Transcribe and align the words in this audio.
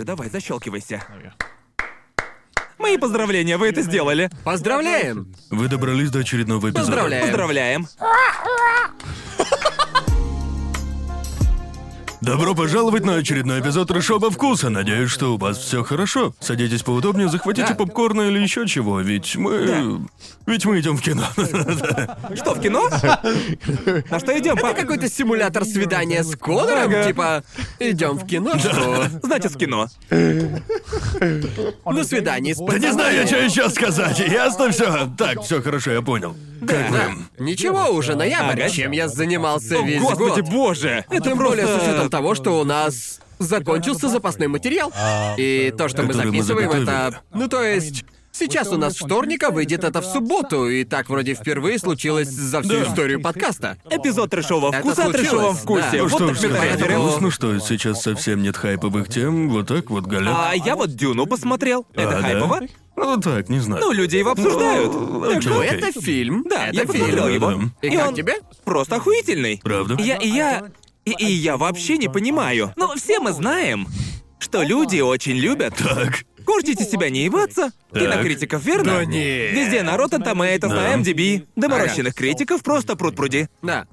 же, 0.00 0.04
давай, 0.04 0.30
защелкивайся. 0.30 1.02
Мои 2.78 2.96
поздравления, 2.96 3.58
вы 3.58 3.68
это 3.68 3.82
сделали. 3.82 4.30
Поздравляем! 4.44 5.34
Вы 5.50 5.68
добрались 5.68 6.10
до 6.10 6.20
очередного 6.20 6.70
эпизода. 6.70 6.86
Поздравляю. 6.86 7.22
Поздравляем. 7.26 7.86
Добро 12.20 12.54
пожаловать 12.54 13.04
на 13.06 13.14
очередной 13.14 13.60
эпизод 13.60 13.88
Трэшоба 13.88 14.30
Вкуса. 14.30 14.68
Надеюсь, 14.68 15.10
что 15.10 15.34
у 15.34 15.38
вас 15.38 15.56
все 15.56 15.82
хорошо. 15.82 16.34
Садитесь 16.38 16.82
поудобнее, 16.82 17.30
захватите 17.30 17.68
Да. 17.68 17.74
попкорн 17.74 18.20
или 18.20 18.38
еще 18.40 18.66
чего, 18.66 19.00
ведь 19.00 19.36
мы... 19.36 20.00
Ведь 20.46 20.66
мы 20.66 20.80
идем 20.80 20.98
в 20.98 21.02
кино. 21.02 21.24
Что, 22.34 22.54
в 22.54 22.60
кино? 22.60 22.88
На 24.10 24.18
что 24.18 24.38
идем, 24.38 24.56
Это 24.56 24.74
какой-то 24.74 25.08
симулятор 25.08 25.64
свидания 25.64 26.22
с 26.22 26.36
Конором? 26.36 27.06
Типа, 27.06 27.42
идем 27.78 28.18
в 28.18 28.26
кино, 28.26 28.58
что? 28.58 29.06
Значит, 29.22 29.52
в 29.52 29.56
кино. 29.56 29.86
На 31.86 32.04
свидании 32.04 32.52
с 32.52 32.58
Да 32.58 32.78
не 32.78 32.92
знаю 32.92 33.16
я, 33.16 33.26
что 33.26 33.36
еще 33.36 33.70
сказать. 33.70 34.18
Ясно 34.18 34.70
все. 34.72 35.08
Так, 35.16 35.42
все 35.42 35.62
хорошо, 35.62 35.92
я 35.92 36.02
понял. 36.02 36.36
Как 36.60 36.90
Да. 36.90 37.10
Ничего, 37.38 37.88
уже 37.90 38.14
ноябрь. 38.16 38.68
Чем 38.70 38.90
я 38.90 39.08
занимался 39.08 39.78
О, 39.78 39.82
весь 39.82 40.00
господи, 40.00 40.40
боже! 40.42 41.04
Это 41.10 41.34
более 41.34 41.66
с 41.66 41.82
учетом 41.82 42.09
того, 42.10 42.34
что 42.34 42.60
у 42.60 42.64
нас 42.64 43.20
закончился 43.38 44.08
запасной 44.08 44.48
материал. 44.48 44.92
И 45.38 45.72
то, 45.76 45.88
что 45.88 46.02
мы 46.02 46.08
Который 46.08 46.26
мы 46.26 46.32
записываем, 46.42 46.70
это... 46.70 46.84
заготовили. 46.84 47.20
Ну, 47.34 47.48
то 47.48 47.62
есть... 47.62 48.04
Сейчас 48.32 48.68
у 48.68 48.76
нас 48.76 48.94
вторник, 48.94 49.42
а 49.42 49.50
выйдет 49.50 49.82
это 49.82 50.00
в 50.00 50.04
субботу, 50.04 50.68
и 50.68 50.84
так 50.84 51.08
вроде 51.10 51.34
впервые 51.34 51.80
случилось 51.80 52.28
за 52.28 52.62
всю 52.62 52.74
Да. 52.74 52.82
историю 52.84 53.20
подкаста. 53.20 53.76
Эпизод 53.90 54.30
трешового 54.30 54.68
Это 54.72 54.78
вкуса 54.82 55.02
о 55.02 55.04
случилось, 55.06 55.20
трешовом 55.28 55.54
да. 55.54 55.60
вкусе. 55.60 55.88
Ну 55.94 56.02
вот 56.04 56.08
что 56.12 56.26
так 56.28 56.36
ж 56.36 56.42
метафора. 56.44 56.68
поэтому- 56.78 57.02
грустно, 57.08 57.30
что 57.32 57.58
сейчас 57.58 58.02
совсем 58.02 58.40
нет 58.42 58.56
хайповых 58.56 59.08
тем. 59.08 59.50
Вот 59.50 59.66
так 59.66 59.90
вот, 59.90 60.06
Галя. 60.06 60.30
А 60.32 60.54
я 60.54 60.76
вот 60.76 60.94
Дюну 60.94 61.26
посмотрел. 61.26 61.84
Это 61.92 62.18
А, 62.18 62.20
да? 62.20 62.28
хайпово? 62.28 62.60
Ну 62.94 63.16
так, 63.20 63.48
не 63.48 63.58
знаю. 63.58 63.82
Ну, 63.84 63.90
люди 63.92 64.14
его 64.16 64.30
обсуждают. 64.30 64.92
Так 64.92 65.42
что 65.42 65.50
Ну, 65.50 65.60
Окей. 65.62 65.70
это 65.80 66.00
фильм. 66.00 66.44
Да, 66.48 66.68
это 66.68 66.76
я 66.76 66.86
посмотрел 66.86 67.26
фильм. 67.26 67.34
его. 67.34 67.50
Да. 67.50 67.88
И, 67.88 67.90
И 67.92 67.96
как 67.96 68.08
он- 68.10 68.14
тебе? 68.14 68.34
Просто 68.64 68.94
охуительный. 68.94 69.60
Правда? 69.64 69.96
Я, 69.98 70.16
и 70.18 70.28
я... 70.28 70.66
И, 71.04 71.12
и 71.12 71.26
я 71.32 71.56
вообще 71.56 71.96
не 71.98 72.08
понимаю. 72.08 72.72
Но 72.76 72.94
все 72.96 73.20
мы 73.20 73.32
знаем, 73.32 73.88
что 74.38 74.62
люди 74.62 75.00
очень 75.00 75.36
любят 75.36 75.74
Так. 75.76 76.24
Корчите 76.46 76.84
себя 76.84 77.10
не 77.10 77.24
ебаться. 77.24 77.70
Кинокритиков, 77.92 78.64
верно? 78.64 78.94
Да 78.98 79.04
не. 79.04 79.48
Везде 79.48 79.82
на 79.82 79.94
Rotten 79.96 80.24
Tomatoes, 80.24 80.68
Да. 80.68 80.68
на 80.68 80.94
MDB. 80.96 81.46
Доморощенных 81.56 82.14
критиков 82.14 82.62
просто 82.62 82.94
пруд-пруди. 82.94 83.48
Да. 83.62 83.86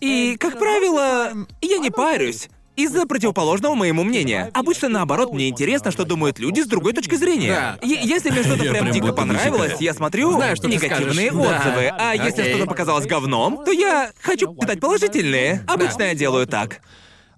И, 0.00 0.36
как 0.38 0.58
правило, 0.58 1.32
я 1.60 1.78
не 1.78 1.90
парюсь. 1.90 2.48
Из-за 2.74 3.06
противоположного 3.06 3.74
моему 3.74 4.02
мнения. 4.02 4.50
Обычно 4.54 4.88
наоборот, 4.88 5.32
мне 5.32 5.48
интересно, 5.50 5.90
что 5.90 6.04
думают 6.04 6.38
люди 6.38 6.60
с 6.60 6.66
другой 6.66 6.94
точки 6.94 7.16
зрения. 7.16 7.50
Да. 7.50 7.86
Е- 7.86 8.00
если 8.02 8.30
мне 8.30 8.42
что-то 8.42 8.62
прям 8.62 8.84
прям 8.84 8.90
дико 8.92 9.12
понравилось, 9.12 9.74
я 9.80 9.92
смотрю 9.92 10.32
Знаю, 10.32 10.56
что 10.56 10.68
ты 10.68 10.74
негативные 10.74 11.30
скажешь. 11.30 11.48
Да. 11.48 11.58
отзывы. 11.58 11.92
А 11.98 12.14
если 12.14 12.40
Окей. 12.40 12.54
что-то 12.54 12.66
показалось 12.68 13.06
говном, 13.06 13.62
то 13.64 13.70
я 13.72 14.10
хочу 14.22 14.54
питать 14.54 14.80
положительные. 14.80 15.62
Обычно 15.66 16.04
я 16.04 16.14
делаю 16.14 16.46
так. 16.46 16.80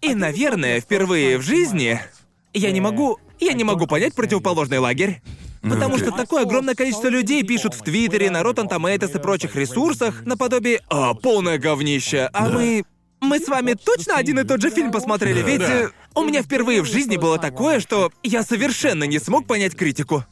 И, 0.03 0.15
наверное, 0.15 0.81
впервые 0.81 1.39
в 1.39 1.43
жизни 1.43 1.99
я 2.53 2.71
не 2.71 2.81
могу. 2.81 3.19
Я 3.41 3.55
не 3.55 3.65
могу 3.65 3.89
понять 3.89 4.15
противоположный 4.15 4.79
лагерь. 4.79 5.21
Потому 5.63 5.95
окей. 5.97 6.07
что 6.07 6.17
такое 6.17 6.43
огромное 6.43 6.75
количество 6.75 7.09
людей 7.09 7.43
пишут 7.43 7.75
в 7.75 7.83
Твиттере, 7.83 8.31
на 8.31 8.43
Rotten 8.43 8.69
Tomatoes 8.69 9.17
и 9.17 9.21
прочих 9.21 9.57
ресурсах 9.57 10.23
наподобие 10.27 10.83
«А, 10.91 11.15
полное 11.15 11.59
говнище», 11.59 12.29
а 12.35 12.51
мы... 12.51 12.85
Мы 13.25 13.41
с 13.41 13.49
вами 13.49 13.73
точно 13.73 14.17
один 14.17 14.39
и 14.39 14.45
тот 14.45 14.61
же 14.61 14.71
фильм 14.71 14.93
посмотрели, 14.93 15.41
ведь 15.41 15.63
э, 15.63 15.89
у 16.15 16.25
меня 16.25 16.43
впервые 16.43 16.83
в 16.83 16.85
жизни 16.85 17.17
было 17.17 17.39
такое, 17.39 17.81
что 17.81 18.13
я 18.23 18.43
совершенно 18.43 19.05
не 19.05 19.19
смог 19.19 19.47
понять 19.47 19.75
критику. 19.75 20.25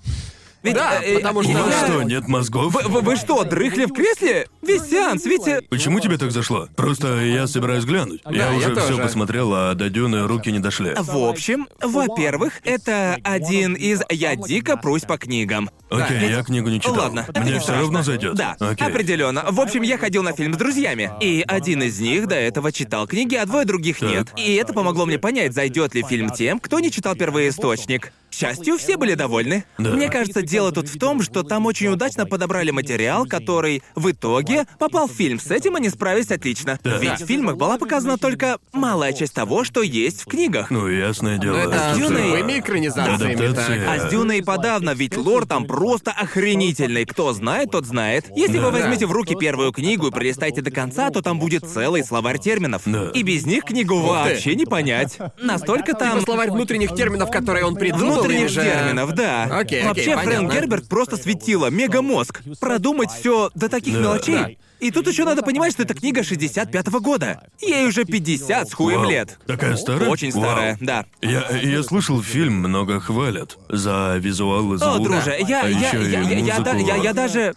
Ведь, 0.63 0.75
Да, 0.75 1.03
э, 1.03 1.15
э, 1.15 1.17
потому 1.17 1.41
У 1.41 1.43
что- 1.43 1.53
вас 1.55 1.75
я- 1.81 1.87
что, 1.87 2.03
нет 2.03 2.29
мозгов? 2.29 2.73
Вы, 2.73 2.83
вы- 2.89 3.01
вы 3.01 3.17
что, 3.17 3.43
дрыхли 3.45 3.87
в 3.87 3.93
кресле? 3.93 4.47
Весь 4.63 4.83
сеанс, 4.89 5.25
ведь... 5.25 5.47
э, 5.49 5.61
Почему 5.69 5.99
тебе 6.01 6.19
так 6.19 6.31
зашло? 6.31 6.69
Просто 6.77 7.21
я 7.23 7.47
собираюсь 7.49 7.85
глянуть. 7.85 8.21
я 8.31 8.51
я 8.53 8.57
уже 8.57 8.75
все 8.77 8.89
тоже. 8.89 9.03
посмотрел, 9.03 9.53
а 9.55 9.75
до 9.75 9.91
Дюны 9.91 10.27
руки 10.27 10.53
не 10.53 10.61
дошли. 10.61 10.95
В 10.97 11.17
общем, 11.29 11.67
во-первых, 11.81 12.61
это 12.65 13.19
один 13.25 13.75
из 13.75 14.03
«Я 14.11 14.37
дико 14.37 14.77
прусь 14.77 15.03
по 15.03 15.19
книгам». 15.19 15.71
Окей, 15.91 16.31
я 16.31 16.43
книгу 16.43 16.69
не 16.71 16.81
читал. 16.81 16.95
Ладно, 16.97 17.27
это 17.29 17.41
Мне 17.41 17.53
не 17.53 17.57
все 17.59 17.65
страшно. 17.65 17.83
равно 17.83 18.03
зайдет. 18.03 18.35
Да, 18.35 18.57
Окей. 18.61 18.87
определенно. 18.87 19.45
В 19.51 19.61
общем, 19.61 19.83
я 19.83 19.99
ходил 19.99 20.23
на 20.23 20.33
фильм 20.33 20.55
с 20.55 20.57
друзьями, 20.57 21.11
и 21.21 21.45
один 21.47 21.83
из 21.83 21.99
них 22.01 22.27
до 22.29 22.37
этого 22.37 22.73
читал 22.73 23.07
книги, 23.07 23.35
а 23.35 23.45
двое 23.47 23.67
других 23.67 23.99
Так. 23.99 24.09
нет. 24.09 24.29
И 24.37 24.55
это 24.55 24.73
помогло 24.73 25.05
мне 25.07 25.19
понять, 25.19 25.53
зайдет 25.53 25.95
ли 25.95 26.03
фильм 26.03 26.31
тем, 26.31 26.61
кто 26.61 26.79
не 26.81 26.91
читал 26.91 27.15
первоисточник. 27.15 28.13
К 28.33 28.35
счастью, 28.35 28.79
все 28.79 28.97
были 28.97 29.13
довольны. 29.13 29.67
Да. 29.77 29.91
Мне 29.91 30.09
кажется, 30.09 30.41
дело 30.41 30.73
тут 30.73 30.89
в 30.89 30.99
том, 30.99 31.21
что 31.21 31.43
там 31.43 31.67
очень 31.67 31.89
удачно 31.89 32.25
подобрали 32.25 32.71
материал, 32.71 33.27
который 33.27 33.83
в 33.95 34.11
итоге 34.11 34.65
попал 34.79 35.07
в 35.07 35.13
фильм. 35.13 35.39
С 35.39 35.51
этим 35.51 35.77
они 35.77 35.91
справились 35.91 36.31
отлично. 36.31 36.79
Да. 36.83 36.97
Ведь 36.97 37.21
в 37.21 37.27
фильмах 37.27 37.59
была 37.59 37.77
показана 37.77 38.17
только 38.17 38.57
малая 38.73 39.13
часть 39.13 39.35
того, 39.35 39.65
что 39.65 39.83
есть 39.83 40.23
в 40.23 40.25
книгах. 40.25 40.71
Ну, 40.71 40.89
ясное 40.89 41.37
дело. 41.37 41.59
Это 41.59 41.93
Дюной- 41.95 42.59
экранизациями. 42.59 43.53
Так. 43.55 43.81
А 43.87 43.99
с 44.09 44.11
Дюной 44.11 44.39
и 44.39 44.43
подавно, 44.43 44.95
ведь 44.95 45.15
лор 45.19 45.45
там 45.47 45.67
просто 45.67 46.11
охренительный. 46.11 47.05
Кто 47.05 47.35
знает, 47.35 47.71
тот 47.71 47.85
знает. 47.85 48.25
Если 48.35 48.57
вы 48.57 48.71
Да. 48.71 48.79
возьмете 48.79 49.05
в 49.05 49.13
руки 49.13 49.35
первую 49.39 49.73
книгу 49.73 50.07
и 50.07 50.11
пролистаете 50.11 50.63
до 50.63 50.71
конца, 50.71 51.11
то 51.11 51.21
там 51.21 51.39
будет 51.39 51.65
целый 51.69 52.03
словарь 52.03 52.39
терминов. 52.39 52.83
Да. 52.87 53.11
И 53.13 53.23
без 53.25 53.45
них 53.45 53.65
книгу 53.65 54.01
вообще 54.01 54.55
не 54.55 54.65
понять. 54.65 55.19
Настолько 55.39 55.93
там... 55.93 56.13
Типа 56.21 56.25
словарь 56.33 56.51
внутренних 56.51 56.95
терминов, 56.95 57.31
которые 57.31 57.67
он 57.67 57.75
придумал, 57.77 58.22
Внутренних 58.23 58.49
же- 58.51 58.63
терминов, 58.63 59.13
да. 59.15 59.45
Окей, 59.45 59.81
окей, 59.81 59.83
Вообще, 59.85 60.13
Фрэнк 60.15 60.25
понятно. 60.25 60.53
Герберт 60.55 60.89
просто 60.89 61.17
светило, 61.17 61.67
мега-мозг. 61.71 62.43
Продумать 62.61 63.11
все 63.11 63.51
до 63.55 63.69
таких 63.69 63.95
Да. 63.95 64.01
мелочей. 64.01 64.35
Да. 64.37 64.51
И 64.81 64.91
тут 64.91 65.07
еще 65.07 65.25
надо 65.25 65.43
понимать, 65.43 65.73
что 65.73 65.85
это 65.85 65.95
книга 65.95 66.23
65-го 66.23 66.99
года. 67.01 67.41
Ей 67.61 67.87
уже 67.87 68.05
50 68.05 68.69
с 68.69 68.73
хуем 68.75 69.03
Вау. 69.03 69.11
лет. 69.11 69.39
Такая 69.47 69.77
старая? 69.77 70.09
Очень 70.11 70.33
Вау. 70.33 70.43
старая, 70.43 70.77
да. 70.81 71.07
Я, 71.21 71.49
я 71.51 71.83
слышал, 71.85 72.21
фильм 72.21 72.55
много 72.55 72.99
хвалят 72.99 73.59
за 73.69 74.17
визуал 74.19 74.75
и 74.75 74.79
звук. 74.79 74.89
О, 74.97 74.99
друже, 74.99 75.37
я, 75.47 75.63
а 75.63 75.69
я, 75.69 75.89
еще 75.91 76.11
я, 76.11 76.23
и 76.23 76.35
я, 76.45 76.55
я, 76.57 76.61
да- 76.61 76.73
я- 76.75 76.97
я 76.97 77.13
даже... 77.13 77.55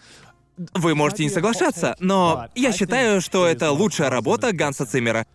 Вы 0.74 0.96
можете 0.96 1.24
не 1.24 1.30
соглашаться, 1.30 1.97
но 2.00 2.46
я 2.56 2.72
считаю, 2.72 3.20
что 3.22 3.46
это 3.47 3.72
лучшая 3.72 4.09
работа 4.09 4.53
Ганса 4.53 4.86
Циммера. 4.86 5.26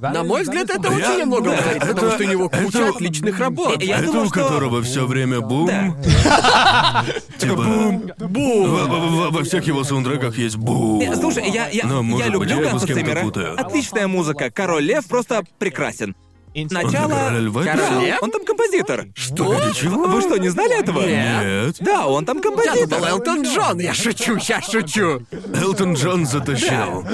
На 0.00 0.22
мой 0.24 0.42
взгляд, 0.42 0.70
это 0.70 0.92
Я- 0.92 1.12
очень 1.14 1.26
много 1.26 1.50
да, 1.50 1.56
говорит, 1.62 1.82
потому 1.82 2.10
что 2.12 2.24
у 2.24 2.26
него 2.26 2.48
куча 2.48 2.78
это- 2.78 2.88
отличных 2.90 3.38
работ. 3.38 3.82
Я 3.82 3.96
это 3.98 4.06
думаю, 4.06 4.24
у 4.24 4.28
что- 4.28 4.34
которого 4.42 4.82
все 4.82 5.06
время 5.06 5.40
бум. 5.40 5.66
Да. 5.66 5.94
Типа 7.38 7.56
бум. 7.56 8.10
Бум. 8.18 9.30
Во, 9.30 9.42
всех 9.44 9.66
его 9.66 9.84
саундтреках 9.84 10.38
есть 10.38 10.56
бум. 10.56 11.00
Э, 11.00 11.14
Слушай, 11.16 11.50
я, 11.50 11.68
я, 11.68 11.86
Но, 11.86 12.02
я 12.18 12.28
люблю 12.28 12.48
я 12.48 12.56
его 12.56 12.70
Ганса 12.70 12.86
Циммера. 12.86 13.24
Отличная 13.56 14.06
музыка. 14.08 14.50
Король 14.50 14.84
Лев 14.84 15.06
просто 15.06 15.42
прекрасен. 15.58 16.14
Начало... 16.54 17.08
Короля 17.08 17.38
льва 17.38 17.64
Да, 17.64 18.18
он 18.20 18.30
там 18.30 18.44
композитор. 18.44 19.06
Что? 19.14 19.72
Чего? 19.72 20.04
Вы 20.04 20.20
что, 20.20 20.36
не 20.36 20.48
знали 20.48 20.80
этого? 20.80 21.00
Нет. 21.06 21.76
Да, 21.80 22.06
он 22.06 22.24
там 22.24 22.38
Я 22.38 22.42
композитор. 22.42 22.88
думал, 22.88 23.06
Элтон 23.06 23.42
Джон, 23.42 23.78
я 23.78 23.94
шучу, 23.94 24.36
я 24.48 24.60
шучу. 24.60 25.22
Элтон 25.54 25.94
Джон 25.94 26.26
затащил. 26.26 27.04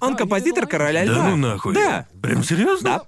Он 0.00 0.16
композитор 0.16 0.66
Короля 0.66 1.04
Льва. 1.04 1.14
Да 1.14 1.28
ну 1.28 1.36
нахуй. 1.36 1.74
Да. 1.74 2.06
Прям 2.22 2.42
серьезно? 2.42 2.90
Да. 2.90 3.02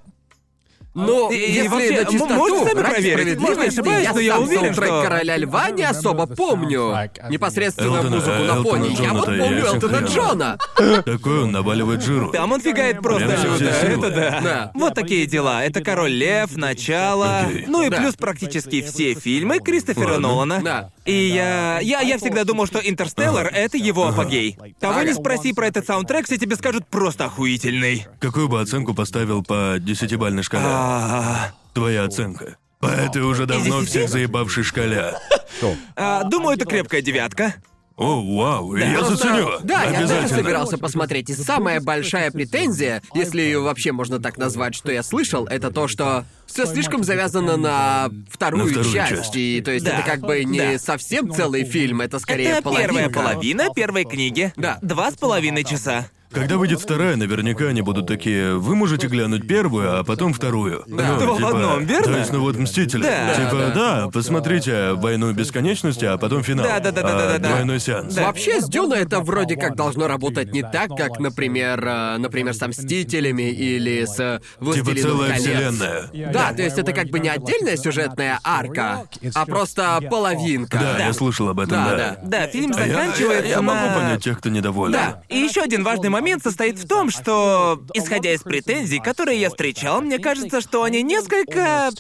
Ну, 0.93 1.31
И- 1.31 1.37
и 1.37 1.53
если 1.53 1.69
вообще, 1.69 2.01
на 2.03 2.11
чистоту, 2.11 2.65
сами 2.67 2.81
проверить? 2.83 3.07
Я 3.07 3.13
справедливости, 3.37 3.69
ошибаюсь, 3.81 4.09
но 4.13 4.21
я 4.21 4.35
сам 4.35 4.43
уверен, 4.43 4.73
что- 4.75 5.03
Короля 5.03 5.37
Льва 5.37 5.71
не 5.71 5.83
особо 5.85 6.27
помню. 6.27 6.95
Непосредственно 7.29 7.97
Элтона- 7.99 8.11
музыку 8.11 8.31
на 8.31 8.53
Элтона 8.57 8.63
фоне. 8.65 8.97
Я 9.01 9.13
вот 9.13 9.27
помню 9.27 9.67
Элтона. 9.67 9.97
Джона. 9.99 10.59
Такой 11.05 11.45
он 11.45 11.53
наваливает 11.53 12.03
жиру. 12.03 12.31
Там 12.33 12.51
он 12.51 12.61
фигает 12.61 13.01
просто 13.03 13.37
силы. 13.37 13.71
это 13.71 14.11
да. 14.11 14.41
Да. 14.43 14.71
Вот 14.75 14.95
такие 14.95 15.27
дела. 15.27 15.63
Это 15.65 15.81
Король 15.81 16.11
Лев, 16.13 16.57
Начало. 16.57 17.43
Ну 17.69 17.83
и 17.87 17.89
Да. 17.89 17.99
плюс 17.99 18.17
практически 18.17 18.83
все 18.83 19.15
фильмы 19.15 19.61
Кристофера 19.61 20.13
Ладно. 20.15 20.29
Нолана. 20.29 20.61
Да. 20.63 20.91
И 21.05 21.29
я, 21.29 21.81
я. 21.81 22.01
Я 22.01 22.19
всегда 22.19 22.45
думал, 22.45 22.67
что 22.67 22.79
Интерстеллар 22.79 23.47
это 23.47 23.77
его 23.77 24.07
апогей. 24.07 24.59
Кого 24.81 25.03
не 25.03 25.15
спроси 25.15 25.53
про 25.53 25.67
этот 25.67 25.87
саундтрек, 25.87 26.27
все 26.27 26.37
тебе 26.37 26.57
скажут 26.57 26.87
просто 26.87 27.27
охуительный. 27.27 28.07
Какую 28.21 28.49
бы 28.49 28.61
оценку 28.61 28.95
поставил 28.95 29.43
по 29.43 29.77
десятибальной 29.81 30.43
шкале? 30.43 30.65
А, 30.67 31.53
Твоя 31.75 32.05
оценка. 32.05 32.57
По 32.81 32.87
этой 32.87 33.23
уже 33.23 33.47
давно 33.47 33.81
десяти? 33.81 33.91
всех 33.91 34.09
заебавшей 34.09 34.65
шкале. 34.65 35.15
а, 35.97 36.25
думаю, 36.25 36.57
это 36.57 36.65
крепкая 36.65 37.03
девятка. 37.03 37.55
О, 38.01 38.23
вау, 38.35 38.77
я 38.77 38.95
Просто- 38.95 39.17
заценю. 39.17 39.51
Да, 39.63 39.83
я 39.83 39.91
тоже 39.91 39.99
Обязательно. 40.15 40.29
собирался 40.43 40.79
посмотреть. 40.79 41.29
И 41.29 41.35
самая 41.35 41.83
большая 41.83 42.31
претензия, 42.31 43.03
если 43.15 43.43
ее 43.43 43.61
вообще 43.61 43.93
можно 43.93 44.19
так 44.19 44.39
назвать, 44.39 44.75
что 44.75 44.91
я 44.91 45.03
слышал, 45.03 45.45
это 45.47 45.71
то, 45.71 45.87
что 45.87 46.25
все 46.47 46.65
слишком 46.65 47.05
завязано 47.05 47.59
на 47.59 48.09
вторую, 48.31 48.65
На 48.65 48.71
вторую 48.71 48.91
часть. 48.95 49.11
часть. 49.11 49.37
И 49.37 49.61
то 49.61 49.71
есть 49.71 49.85
Да, 49.85 49.99
это 49.99 50.03
как 50.11 50.21
бы 50.21 50.43
не 50.45 50.59
да. 50.59 50.79
совсем 50.79 51.31
целый 51.31 51.65
фильм, 51.65 52.01
это 52.01 52.19
скорее 52.19 52.49
это 52.53 52.63
половинка. 52.63 52.95
первая 52.95 53.11
половина 53.11 53.67
первой 53.77 54.05
книги. 54.05 54.51
Да. 54.57 54.79
Два 54.81 55.11
с 55.11 55.15
половиной 55.17 55.65
часа. 55.65 56.09
Когда 56.33 56.59
выйдет 56.59 56.81
вторая, 56.81 57.17
наверняка 57.17 57.67
они 57.67 57.83
будут 57.83 58.07
такие. 58.07 58.55
Вы 58.55 58.77
можете 58.77 59.09
глянуть 59.09 59.49
первую, 59.49 59.99
а 59.99 60.05
потом 60.05 60.33
вторую. 60.33 60.85
Да. 60.87 61.17
Ну, 61.19 61.19
Два 61.19 61.35
в 61.35 61.45
одном, 61.47 61.85
верно? 61.85 62.05
То 62.13 62.19
есть, 62.19 62.33
ну 62.33 62.41
вот 62.41 62.57
Мстители. 62.57 63.03
Да. 63.03 63.35
Типа, 63.35 63.73
да, 63.75 64.09
посмотрите 64.13 64.93
войну 64.93 65.33
бесконечности, 65.33 66.05
а 66.05 66.19
потом 66.19 66.43
финал. 66.45 66.67
Да-да-да-да-да-да. 66.67 67.49
А, 67.49 67.51
Двойной 67.53 67.81
сеанс. 67.81 68.17
Вообще, 68.17 68.61
с 68.61 68.69
Дюна 68.69 68.95
это 68.95 69.21
вроде 69.21 69.57
как 69.57 69.75
должно 69.75 70.07
работать 70.07 70.53
не 70.53 70.63
так, 70.63 70.91
как, 70.97 71.19
например, 71.19 71.85
э, 71.85 72.17
например, 72.19 72.55
со 72.55 72.69
Мстителями 72.69 73.51
или 73.51 74.05
с 74.05 74.21
э, 74.21 74.39
Типа 74.41 74.65
Властелином 74.65 74.97
целая 75.03 75.31
колец. 75.31 75.43
вселенная. 75.43 76.33
Да, 76.33 76.53
то 76.53 76.63
есть 76.63 76.79
это 76.79 76.93
как 76.93 77.09
бы 77.09 77.19
не 77.19 77.29
отдельная 77.29 77.77
сюжетная 77.77 78.39
арка, 78.45 79.07
а 79.35 79.47
просто 79.47 80.01
половинка. 80.09 80.79
Да, 80.79 81.07
я 81.07 81.13
слышал 81.13 81.49
об 81.49 81.59
этом, 81.59 81.73
Да, 81.73 81.91
да. 81.91 81.97
да. 81.97 82.19
Да, 82.23 82.47
фильм 82.47 82.73
А 82.77 82.87
я- 82.87 82.95
заканчивается 82.95 83.47
я, 83.47 83.51
я 83.57 83.63
могу 83.63 83.87
на- 83.87 83.95
понять 83.97 84.23
тех, 84.23 84.39
кто 84.39 84.49
недоволен. 84.49 84.93
Да. 84.93 85.23
И 85.29 85.37
еще 85.39 85.63
один 85.63 85.83
важный 85.83 86.09
момент 86.21 86.43
состоит 86.43 86.79
в 86.79 86.87
том, 86.87 87.11
что, 87.11 87.83
исходя 87.95 88.33
из 88.33 88.43
претензий, 88.43 88.99
которые 88.99 89.41
я 89.41 89.49
встречал, 89.49 90.01
мне 90.01 90.19
кажется, 90.19 90.61
что 90.61 90.83
они 90.83 91.03
несколько... 91.03 91.91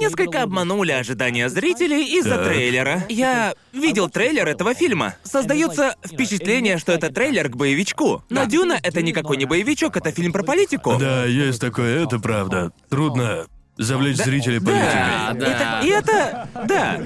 Несколько 0.00 0.42
обманули 0.42 0.90
ожидания 0.90 1.48
зрителей 1.48 2.18
из-за 2.18 2.38
Так. 2.38 2.48
трейлера. 2.48 3.04
Я 3.08 3.54
видел 3.72 4.10
трейлер 4.10 4.48
этого 4.48 4.74
фильма. 4.74 5.14
Создается 5.22 5.94
впечатление, 6.04 6.78
что 6.78 6.90
это 6.90 7.08
трейлер 7.12 7.48
к 7.48 7.54
боевичку. 7.56 8.24
Но 8.28 8.44
Дюна 8.46 8.80
это 8.82 9.00
никакой 9.00 9.36
не 9.36 9.44
боевичок, 9.44 9.96
это 9.96 10.10
фильм 10.10 10.32
про 10.32 10.42
политику. 10.42 10.96
Да, 10.98 11.24
есть 11.24 11.60
такое, 11.60 12.04
это 12.04 12.18
правда. 12.18 12.72
Трудно 12.90 13.46
завлечь 13.78 14.16
зрителей 14.16 14.60
политикой. 14.60 14.92
Да, 14.94 15.32
да. 15.34 15.46
Это, 15.46 15.86
и 15.86 15.90
это... 15.90 16.48
Да. 16.66 16.98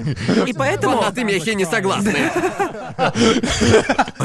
И 0.45 0.53
поэтому... 0.53 0.97
Фанаты 0.97 1.23
Мехи 1.23 1.49
не 1.51 1.65
согласны. 1.65 2.15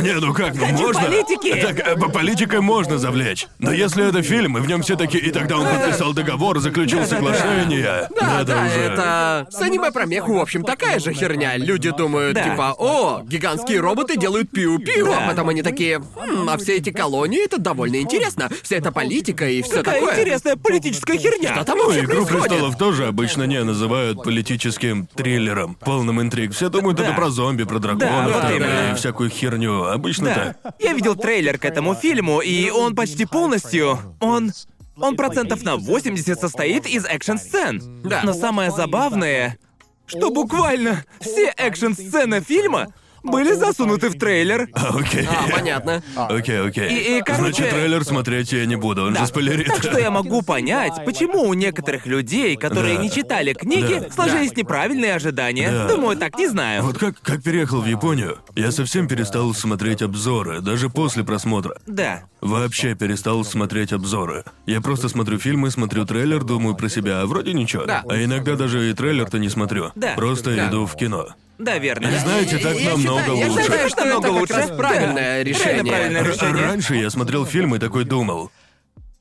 Не, 0.03 0.13
ну 0.21 0.33
как, 0.35 0.55
ну 0.55 0.61
Хочу 0.67 0.79
можно? 0.79 1.03
политики! 1.03 1.61
Так, 1.61 1.79
э, 1.81 1.97
по- 1.97 2.09
политикой 2.09 2.61
можно 2.61 2.99
завлечь. 2.99 3.47
Но 3.59 3.73
если 3.73 4.09
это 4.09 4.23
фильм, 4.23 4.59
и 4.59 4.61
в 4.61 4.69
нем 4.69 4.83
все 4.83 4.97
такие, 4.97 5.23
и 5.25 5.31
тогда 5.31 5.57
он 5.59 5.67
подписал 5.67 6.13
договор, 6.13 6.59
заключил 6.61 7.05
соглашение. 7.07 8.09
Да, 8.21 8.27
надо 8.27 8.53
да, 8.55 8.63
уже. 8.67 8.81
это... 8.81 9.47
С 9.51 9.61
аниме 9.61 9.91
про 9.91 10.05
меху, 10.07 10.35
в 10.35 10.41
общем, 10.41 10.63
такая 10.65 10.99
же 11.01 11.13
херня. 11.13 11.57
Люди 11.57 11.91
думают, 11.91 12.35
Да. 12.35 12.45
типа, 12.45 12.75
о, 12.79 13.23
гигантские 13.25 13.81
роботы 13.81 14.17
делают 14.17 14.51
пиу-пиу, 14.51 15.13
а 15.13 15.29
потом 15.29 15.49
они 15.49 15.63
такие, 15.63 15.99
«Хм, 15.99 16.49
а 16.49 16.57
все 16.59 16.77
эти 16.77 16.91
колонии, 16.91 17.45
это 17.45 17.59
довольно 17.59 17.97
интересно. 17.97 18.51
Вся 18.63 18.77
эта 18.77 18.93
политика 18.93 19.49
и 19.49 19.63
все 19.63 19.77
Какая 19.77 20.01
такое. 20.01 20.15
интересная 20.15 20.57
политическая 20.57 21.17
херня. 21.19 21.55
Что 21.55 21.65
там 21.65 21.79
Ну, 21.79 21.87
вообще 21.87 22.01
«Игру 22.05 22.25
происходит?» 22.27 22.36
Престолов» 22.41 22.77
тоже 22.77 23.07
обычно 23.07 23.45
не 23.45 23.63
называют 23.63 24.23
политическим 24.23 25.07
триллером, 25.07 25.75
полным 25.75 26.21
интриг. 26.21 26.53
Все 26.53 26.69
думают, 26.69 27.01
это 27.01 27.13
про 27.13 27.31
зомби, 27.31 27.65
про 27.65 27.79
драконов 27.79 28.33
вот 28.33 28.43
там, 28.43 28.55
именно. 28.55 28.93
и 28.93 28.95
всякую 28.95 29.31
херню. 29.31 29.85
Обычно 29.85 30.27
Да. 30.27 30.57
так. 30.63 30.75
Я 30.79 30.93
видел 30.93 31.17
трейлер 31.17 31.59
к 31.59 31.65
этому 31.65 31.95
фильму, 31.95 32.41
и 32.41 32.71
он 32.71 32.95
почти 32.95 33.25
полностью... 33.25 33.99
Он... 34.21 34.53
Он 34.99 35.15
процентов 35.15 35.63
на 35.63 35.77
80 35.77 36.41
состоит 36.41 36.87
из 36.87 37.05
экшн-сцен. 37.05 38.01
Да. 38.03 38.23
Но 38.25 38.33
самое 38.33 38.71
забавное, 38.71 39.59
что 40.07 40.31
буквально 40.31 41.05
все 41.21 41.53
экшн-сцены 41.57 42.41
фильма 42.41 42.95
были 43.27 43.53
засунуты 43.55 44.09
в 44.11 44.19
трейлер. 44.19 44.69
А, 44.73 44.97
Окей. 44.99 45.27
А, 45.29 45.51
понятно. 45.51 46.03
Окей, 46.17 46.61
окей. 46.61 46.89
И- 46.89 47.19
и, 47.19 47.23
короче- 47.23 47.43
Значит, 47.55 47.71
трейлер 47.71 48.05
смотреть 48.05 48.53
я 48.53 48.65
не 48.67 48.77
буду, 48.77 49.05
он 49.07 49.15
Да. 49.15 49.21
же 49.21 49.27
спойлерит. 49.27 49.67
Так 49.67 49.79
что 49.83 49.99
я 49.99 50.11
могу 50.11 50.43
понять, 50.43 51.05
почему 51.05 51.43
у 51.43 51.55
некоторых 51.55 52.07
людей, 52.07 52.57
которые 52.57 52.97
Да. 52.97 53.03
не 53.03 53.11
читали 53.11 53.53
книги, 53.53 54.01
Да. 54.01 54.11
сложились 54.13 54.57
неправильные 54.57 55.15
ожидания. 55.15 55.71
Да. 55.71 55.89
Думаю, 55.89 56.17
так 56.17 56.37
не 56.39 56.49
знаю. 56.49 56.83
Вот 56.83 56.99
как, 56.99 57.21
как 57.21 57.43
переехал 57.43 57.81
в 57.81 57.87
Японию, 57.87 58.39
я 58.55 58.71
совсем 58.73 59.09
перестал 59.09 59.53
смотреть 59.55 60.03
обзоры, 60.03 60.61
даже 60.61 60.89
после 60.91 61.25
просмотра. 61.25 61.77
Да. 61.87 62.23
Вообще 62.41 62.95
перестал 62.95 63.45
смотреть 63.45 63.93
обзоры. 63.93 64.45
Я 64.67 64.81
просто 64.81 65.09
смотрю 65.09 65.39
фильмы, 65.39 65.71
смотрю 65.71 66.05
трейлер, 66.05 66.45
думаю 66.45 66.77
про 66.77 66.89
себя, 66.89 67.23
а 67.23 67.27
вроде 67.27 67.53
ничего. 67.55 67.87
Да. 67.87 68.03
А 68.09 68.23
иногда 68.23 68.57
даже 68.57 68.91
и 68.91 68.95
трейлер-то 68.95 69.39
не 69.39 69.49
смотрю. 69.49 69.91
Да. 69.95 70.15
Просто 70.17 70.55
Да. 70.55 70.69
иду 70.69 70.87
в 70.87 70.95
кино. 70.97 71.29
Да, 71.59 71.79
верно. 71.79 72.07
И 72.09 72.19
знаете, 72.19 72.59
так 72.59 72.77
Я 72.79 72.91
намного 72.91 73.21
считаю- 73.21 73.39
Я 73.39 73.49
лучше. 73.49 73.63
считаю, 73.63 73.89
что 73.89 74.05
Намного 74.05 74.19
это 74.19 74.29
как 74.33 74.41
лучше. 74.41 74.53
раз 74.55 74.71
правильное 74.77 75.39
Да. 75.43 75.45
решение. 75.51 75.73
Реально 75.75 75.91
правильное 75.91 76.21
Р- 76.21 76.29
решение. 76.33 76.65
Раньше 76.67 76.95
я 76.97 77.11
смотрел 77.11 77.47
фильм 77.47 77.75
и 77.75 77.79
такой 77.79 78.05
думал, 78.05 78.51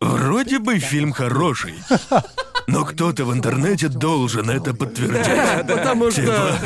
вроде 0.01 0.59
бы 0.59 0.77
фильм 0.79 1.13
хороший, 1.13 1.75
но 2.67 2.83
кто-то 2.85 3.25
в 3.25 3.33
интернете 3.33 3.87
должен 3.87 4.49
это 4.49 4.73
подтвердить. 4.73 5.67
Потому 5.67 6.11
что... 6.11 6.57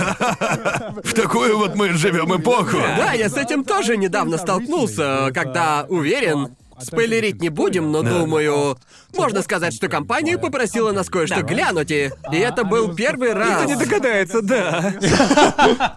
В 1.04 1.14
такую 1.14 1.58
вот 1.58 1.76
мы 1.76 1.90
живем 1.94 2.36
эпоху. 2.36 2.78
Да, 2.78 3.14
я 3.14 3.30
с 3.30 3.38
этим 3.38 3.64
тоже 3.64 3.98
недавно 3.98 4.38
столкнулся, 4.38 5.32
когда 5.34 5.86
уверен, 5.90 6.56
спойлерить 6.82 7.42
не 7.42 7.50
будем, 7.50 7.92
но 7.92 8.02
думаю, 8.04 8.78
можно 9.16 9.42
сказать, 9.42 9.74
что 9.74 9.88
компания 9.88 10.38
попросила 10.38 10.92
нас 10.92 11.10
кое-что 11.10 11.42
глянуть, 11.42 11.92
и, 11.92 12.12
и 12.32 12.38
это 12.38 12.64
был 12.64 12.94
первый 12.96 13.34
раз. 13.34 13.62
Никто 13.62 13.74
не 13.74 13.76
догадается, 13.76 14.42
да. 14.42 14.94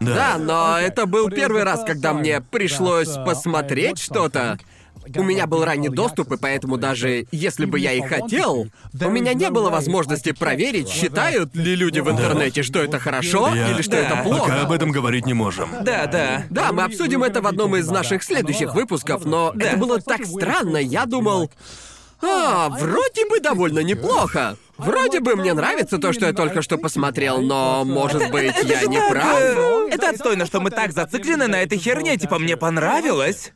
Да, 0.01 0.37
но 0.39 0.79
это 0.79 1.07
был 1.07 1.29
первый 1.29 1.65
раз, 1.65 1.85
когда 1.85 2.13
мне 2.13 2.41
пришлось 2.41 3.09
посмотреть 3.09 3.99
что-то. 3.99 4.59
У 5.17 5.23
меня 5.23 5.47
был 5.47 5.65
ранний 5.65 5.89
доступ, 5.89 6.33
и 6.33 6.37
поэтому 6.37 6.77
даже 6.77 7.27
если 7.33 7.65
бы 7.65 7.79
я 7.79 7.93
и 7.93 8.01
хотел, 8.01 8.69
у 9.01 9.11
меня 9.11 9.35
не 9.35 9.51
было 9.51 9.69
возможности 9.71 10.33
проверить, 10.33 10.89
считают 10.89 11.55
ли 11.55 11.75
люди 11.75 12.01
в 12.01 12.11
интернете, 12.11 12.63
что 12.63 12.81
это 12.81 12.99
хорошо 12.99 13.53
Я- 13.55 13.71
или 13.73 13.83
что 13.83 13.93
Да. 13.93 13.99
это 13.99 14.17
плохо. 14.23 14.43
Пока 14.43 14.63
об 14.63 14.73
этом 14.73 14.91
говорить 14.91 15.27
не 15.27 15.35
можем. 15.35 15.71
Да, 15.83 16.07
да. 16.07 16.45
Да, 16.51 16.73
мы 16.73 16.85
обсудим 16.85 17.23
это 17.25 17.41
в 17.43 17.47
одном 17.47 17.77
из 17.77 17.89
наших 17.89 18.23
следующих 18.23 18.75
выпусков, 18.75 19.25
но 19.25 19.53
это 19.59 19.77
было 19.77 20.01
так 20.01 20.25
странно. 20.25 20.77
Я 20.77 21.07
думал, 21.07 21.51
а, 22.23 22.69
вроде 22.69 23.27
бы 23.29 23.41
довольно 23.41 23.81
неплохо. 23.81 24.57
Вроде 24.79 25.21
бы 25.21 25.37
мне 25.37 25.53
нравится 25.55 25.99
то, 25.99 26.13
что 26.13 26.27
я 26.27 26.33
только 26.33 26.63
что 26.63 26.79
посмотрел, 26.79 27.41
но, 27.41 27.85
может 27.85 28.31
быть, 28.31 28.55
Это 28.57 28.67
я 28.67 28.87
не 28.87 28.97
так, 28.97 29.11
прав. 29.11 29.41
Это 29.91 30.11
отстойно, 30.11 30.47
что 30.47 30.61
мы 30.61 30.71
так 30.71 30.93
зациклены 30.93 31.47
на 31.49 31.63
этой 31.63 31.79
херне. 31.79 32.17
Типа, 32.17 32.39
мне 32.39 32.57
понравилось. 32.57 33.53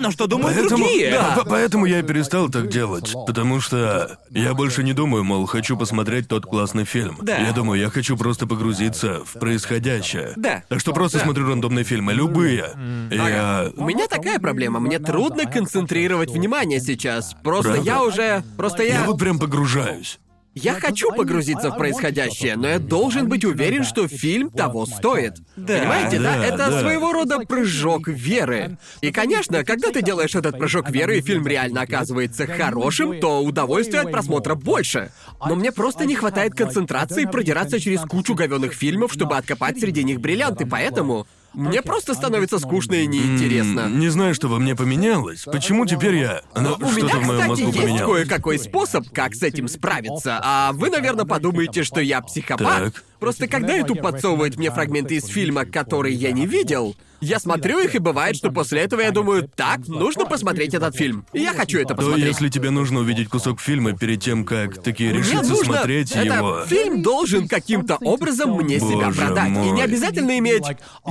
Но 0.00 0.10
что 0.10 0.26
думают 0.26 0.56
Поэтому, 0.56 0.84
другие? 0.84 1.10
да, 1.10 1.34
по- 1.36 1.44
поэтому 1.50 1.84
я 1.86 1.98
и 1.98 2.02
перестал 2.02 2.48
так 2.48 2.68
делать. 2.68 3.12
Потому 3.26 3.60
что 3.60 4.18
я 4.30 4.54
больше 4.54 4.82
не 4.82 4.92
думаю, 4.94 5.24
мол, 5.24 5.44
хочу 5.46 5.76
посмотреть 5.76 6.26
тот 6.28 6.46
классный 6.46 6.84
фильм. 6.84 7.18
Да. 7.20 7.36
Я 7.38 7.52
думаю, 7.52 7.80
я 7.80 7.90
хочу 7.90 8.16
просто 8.16 8.46
погрузиться 8.46 9.20
в 9.24 9.38
происходящее. 9.38 10.32
Да. 10.36 10.62
Так 10.68 10.80
что 10.80 10.92
просто 10.92 11.18
смотрю 11.18 11.48
рандомные 11.48 11.84
фильмы, 11.84 12.12
любые. 12.14 12.70
И 13.10 13.16
я... 13.16 13.70
У 13.76 13.86
меня 13.86 14.06
такая 14.08 14.38
проблема. 14.38 14.80
Мне 14.80 14.98
трудно 14.98 15.44
концентрировать 15.44 16.30
внимание 16.30 16.80
сейчас. 16.80 17.34
Просто 17.44 17.72
Правда? 17.72 17.90
я 17.90 18.02
уже. 18.02 18.42
Просто 18.56 18.82
я. 18.82 19.00
Я 19.00 19.04
вот 19.04 19.18
прям 19.18 19.38
погружаюсь. 19.38 20.18
Я 20.54 20.74
хочу 20.80 21.12
погрузиться 21.12 21.70
в 21.70 21.76
происходящее, 21.76 22.56
но 22.56 22.68
я 22.68 22.78
должен 22.78 23.28
быть 23.28 23.44
уверен, 23.44 23.84
что 23.84 24.08
фильм 24.08 24.50
того 24.50 24.84
стоит. 24.84 25.34
Понимаете, 25.54 26.18
да? 26.18 26.36
Да, 26.36 26.44
Это 26.44 26.56
да. 26.56 26.80
своего 26.80 27.12
рода 27.12 27.38
прыжок 27.40 28.08
веры. 28.08 28.76
И, 29.00 29.12
конечно, 29.12 29.64
когда 29.64 29.90
ты 29.90 30.02
делаешь 30.02 30.34
этот 30.34 30.58
прыжок 30.58 30.90
веры, 30.90 31.18
и 31.18 31.22
фильм 31.22 31.46
реально 31.46 31.82
оказывается 31.82 32.46
хорошим, 32.46 33.20
то 33.20 33.42
удовольствия 33.42 34.00
от 34.00 34.10
просмотра 34.10 34.56
больше. 34.56 35.12
Но 35.46 35.54
мне 35.54 35.70
просто 35.70 36.04
не 36.04 36.16
хватает 36.16 36.54
концентрации 36.54 37.26
продираться 37.26 37.78
через 37.78 38.00
кучу 38.00 38.34
говёных 38.34 38.72
фильмов, 38.72 39.12
чтобы 39.12 39.36
откопать 39.36 39.78
среди 39.78 40.02
них 40.02 40.20
бриллианты, 40.20 40.66
поэтому 40.66 41.26
мне 41.52 41.82
просто 41.82 42.14
становится 42.14 42.58
скучно 42.58 42.94
и 42.94 43.06
неинтересно. 43.06 43.80
М, 43.80 43.98
Не 43.98 44.08
знаю, 44.08 44.34
что 44.34 44.48
во 44.48 44.58
мне 44.58 44.74
поменялось. 44.76 45.44
Почему 45.44 45.86
теперь 45.86 46.16
я... 46.16 46.42
Ну, 46.54 46.74
У 46.76 46.80
меня, 46.82 46.90
что-то 46.92 47.16
в 47.18 47.26
моем 47.26 47.40
кстати, 47.42 47.48
мозгу 47.48 47.66
есть 47.66 47.78
поменялось. 47.78 48.12
кое-какой 48.28 48.58
способ, 48.58 49.10
как 49.12 49.34
с 49.34 49.42
этим 49.42 49.68
справиться. 49.68 50.40
А 50.42 50.72
вы, 50.72 50.90
наверное, 50.90 51.24
подумаете, 51.24 51.82
что 51.82 52.00
я 52.00 52.20
психопат. 52.20 52.92
Так. 52.94 53.04
Просто 53.20 53.46
когда 53.46 53.76
YouTube 53.76 54.00
подсовывает 54.00 54.56
мне 54.56 54.70
фрагменты 54.70 55.16
из 55.16 55.26
фильма, 55.26 55.66
которые 55.66 56.14
я 56.14 56.32
не 56.32 56.46
видел, 56.46 56.96
я 57.20 57.38
смотрю 57.38 57.78
их, 57.80 57.94
и 57.94 57.98
бывает, 57.98 58.34
что 58.36 58.50
после 58.50 58.80
этого 58.80 59.02
я 59.02 59.10
думаю, 59.10 59.48
так, 59.54 59.86
нужно 59.88 60.24
посмотреть 60.24 60.72
этот 60.72 60.96
фильм. 60.96 61.26
И 61.34 61.40
я 61.40 61.52
хочу 61.52 61.78
это 61.78 61.88
То 61.88 61.96
посмотреть. 61.96 62.26
если 62.26 62.48
тебе 62.48 62.70
нужно 62.70 63.00
увидеть 63.00 63.28
кусок 63.28 63.60
фильма 63.60 63.92
перед 63.92 64.22
тем, 64.22 64.44
как 64.44 64.82
такие 64.82 65.12
решиться 65.12 65.50
нужно... 65.50 65.74
смотреть 65.74 66.12
это 66.12 66.34
его... 66.34 66.64
Фильм 66.64 67.02
должен 67.02 67.46
каким-то 67.46 67.96
образом 67.96 68.56
мне 68.56 68.80
себя 68.80 69.08
Боже 69.08 69.20
продать. 69.20 69.48
И 69.48 69.50
мой. 69.50 69.70
не 69.72 69.82
обязательно 69.82 70.38
иметь 70.38 70.64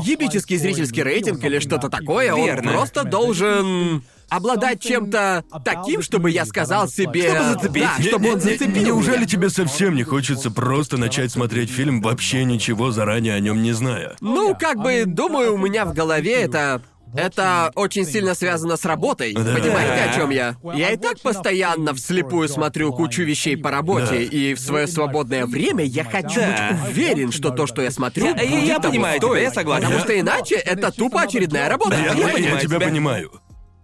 ебический 0.03 0.57
зрительский 0.57 1.03
рейтинг 1.03 1.43
или 1.43 1.59
что-то 1.59 1.89
такое. 1.89 2.35
Верно. 2.35 2.71
Он 2.71 2.77
просто 2.77 3.03
должен 3.03 4.03
обладать 4.29 4.81
чем-то 4.81 5.43
таким, 5.63 6.01
чтобы 6.01 6.31
я 6.31 6.45
сказал 6.45 6.87
себе... 6.87 7.29
Чтобы 7.29 7.43
зацепить. 7.53 7.83
Да, 7.83 8.03
чтобы 8.03 8.33
он 8.33 8.39
зацепил 8.41 8.85
Неужели 8.85 9.17
меня. 9.17 9.27
тебе 9.27 9.49
совсем 9.49 9.95
не 9.95 10.03
хочется 10.03 10.51
просто 10.51 10.97
начать 10.97 11.31
смотреть 11.31 11.69
фильм, 11.69 12.01
вообще 12.01 12.43
ничего 12.43 12.91
заранее 12.91 13.33
о 13.35 13.39
нем 13.39 13.61
не 13.61 13.71
зная? 13.73 14.15
Ну, 14.21 14.55
как 14.55 14.77
бы, 14.77 15.03
думаю, 15.05 15.53
у 15.53 15.57
меня 15.57 15.85
в 15.85 15.93
голове 15.93 16.33
это... 16.41 16.81
Это 17.15 17.71
очень 17.73 18.05
сильно 18.05 18.35
связано 18.35 18.77
с 18.77 18.85
работой. 18.85 19.33
Да. 19.33 19.41
Понимаете, 19.55 20.11
о 20.11 20.13
чем 20.13 20.29
я? 20.29 20.55
Я 20.75 20.91
и 20.91 20.95
так 20.95 21.19
постоянно 21.19 21.95
вслепую 21.95 22.47
смотрю 22.47 22.93
кучу 22.93 23.23
вещей 23.23 23.57
по 23.57 23.71
работе, 23.71 24.05
Да. 24.11 24.15
и 24.17 24.53
в 24.53 24.59
свое 24.59 24.85
свободное 24.85 25.47
время 25.47 25.83
я 25.83 26.03
хочу 26.03 26.39
Да. 26.39 26.69
быть 26.83 26.91
уверен, 26.91 27.31
что 27.31 27.49
то, 27.49 27.65
что 27.65 27.81
я 27.81 27.89
смотрю, 27.89 28.25
Я- 28.27 28.33
будет 28.35 28.63
я 28.63 28.77
того 28.77 28.91
понимаю 28.93 29.17
тебя, 29.17 29.27
стоить. 29.27 29.43
я 29.43 29.51
согласен. 29.51 29.81
Потому 29.87 29.97
Я- 29.97 30.05
что 30.05 30.19
иначе 30.19 30.55
это 30.57 30.91
тупо 30.91 31.21
очередная 31.23 31.67
работа. 31.67 31.95
Я, 31.95 32.13
я 32.13 32.13
я 32.13 32.27
понимаю 32.27 32.59
тебя 32.59 32.77
тебя. 32.77 32.79
понимаю. 32.87 33.31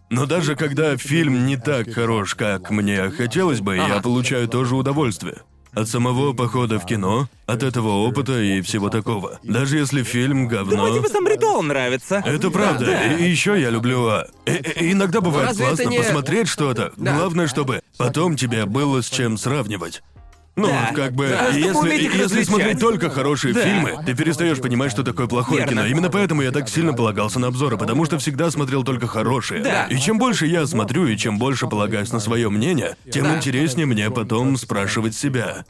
Но 0.09 0.25
даже 0.25 0.55
когда 0.55 0.95
фильм 0.97 1.45
не 1.45 1.57
так 1.57 1.91
хорош, 1.93 2.35
как 2.35 2.69
мне 2.69 3.09
хотелось 3.09 3.61
бы, 3.61 3.75
я 3.77 4.01
получаю 4.01 4.47
тоже 4.47 4.75
удовольствие. 4.75 5.37
От 5.73 5.89
самого 5.89 6.31
похода 6.31 6.79
в 6.79 6.85
кино, 6.85 7.27
от 7.47 7.61
этого 7.61 7.89
опыта 8.07 8.39
и 8.41 8.61
всего 8.61 8.89
такого. 8.89 9.39
Даже 9.43 9.77
если 9.77 10.03
фильм 10.03 10.47
говно. 10.47 10.71
Думаю, 10.85 10.99
тебе 11.01 11.09
сам 11.09 11.27
ритуал 11.27 11.61
нравится. 11.63 12.21
Это 12.25 12.49
правда. 12.49 13.17
И, 13.17 13.29
еще 13.29 13.59
я 13.59 13.71
люблю. 13.71 14.07
а, 14.07 14.25
и- 14.45 14.51
и- 14.51 14.91
иногда 14.93 15.19
бывает 15.19 15.49
Разве 15.49 15.65
классно 15.67 15.89
не- 15.89 15.97
посмотреть 15.97 16.47
что-то. 16.47 16.93
Да. 16.95 17.17
Главное, 17.17 17.47
чтобы 17.47 17.81
потом 17.97 18.37
тебе 18.37 18.65
было 18.65 19.01
с 19.01 19.09
чем 19.09 19.37
сравнивать. 19.37 20.01
Ну, 20.55 20.67
Да. 20.67 20.87
вот 20.89 20.95
как 20.95 21.11
бы, 21.13 21.27
Да, 21.27 21.51
чтобы 21.51 21.59
если, 21.59 22.03
если 22.03 22.23
различать. 22.23 22.47
смотреть 22.47 22.79
только 22.79 23.09
хорошие 23.09 23.53
Да. 23.53 23.61
фильмы, 23.61 23.99
ты 24.05 24.15
перестаешь 24.15 24.59
понимать, 24.61 24.89
что 24.91 25.03
такое 25.03 25.27
плохое 25.27 25.59
Верно. 25.59 25.71
кино. 25.71 25.85
Именно 25.85 26.09
поэтому 26.09 26.41
я 26.43 26.51
так 26.51 26.69
сильно 26.69 26.93
полагался 26.93 27.39
на 27.39 27.47
обзоры, 27.47 27.77
потому 27.77 28.05
что 28.05 28.17
всегда 28.19 28.49
смотрел 28.51 28.83
только 28.83 29.05
хорошие. 29.07 29.61
Да. 29.61 29.85
И 29.87 29.97
чем 29.97 30.17
больше 30.17 30.45
я 30.45 30.65
смотрю, 30.65 31.07
и 31.07 31.17
чем 31.17 31.37
больше 31.39 31.67
полагаюсь 31.67 32.11
на 32.13 32.19
свое 32.21 32.49
мнение, 32.49 32.95
тем 33.11 33.25
Да. 33.25 33.35
интереснее 33.37 33.85
мне 33.85 34.09
потом 34.09 34.55
спрашивать 34.55 35.13
себя. 35.15 35.65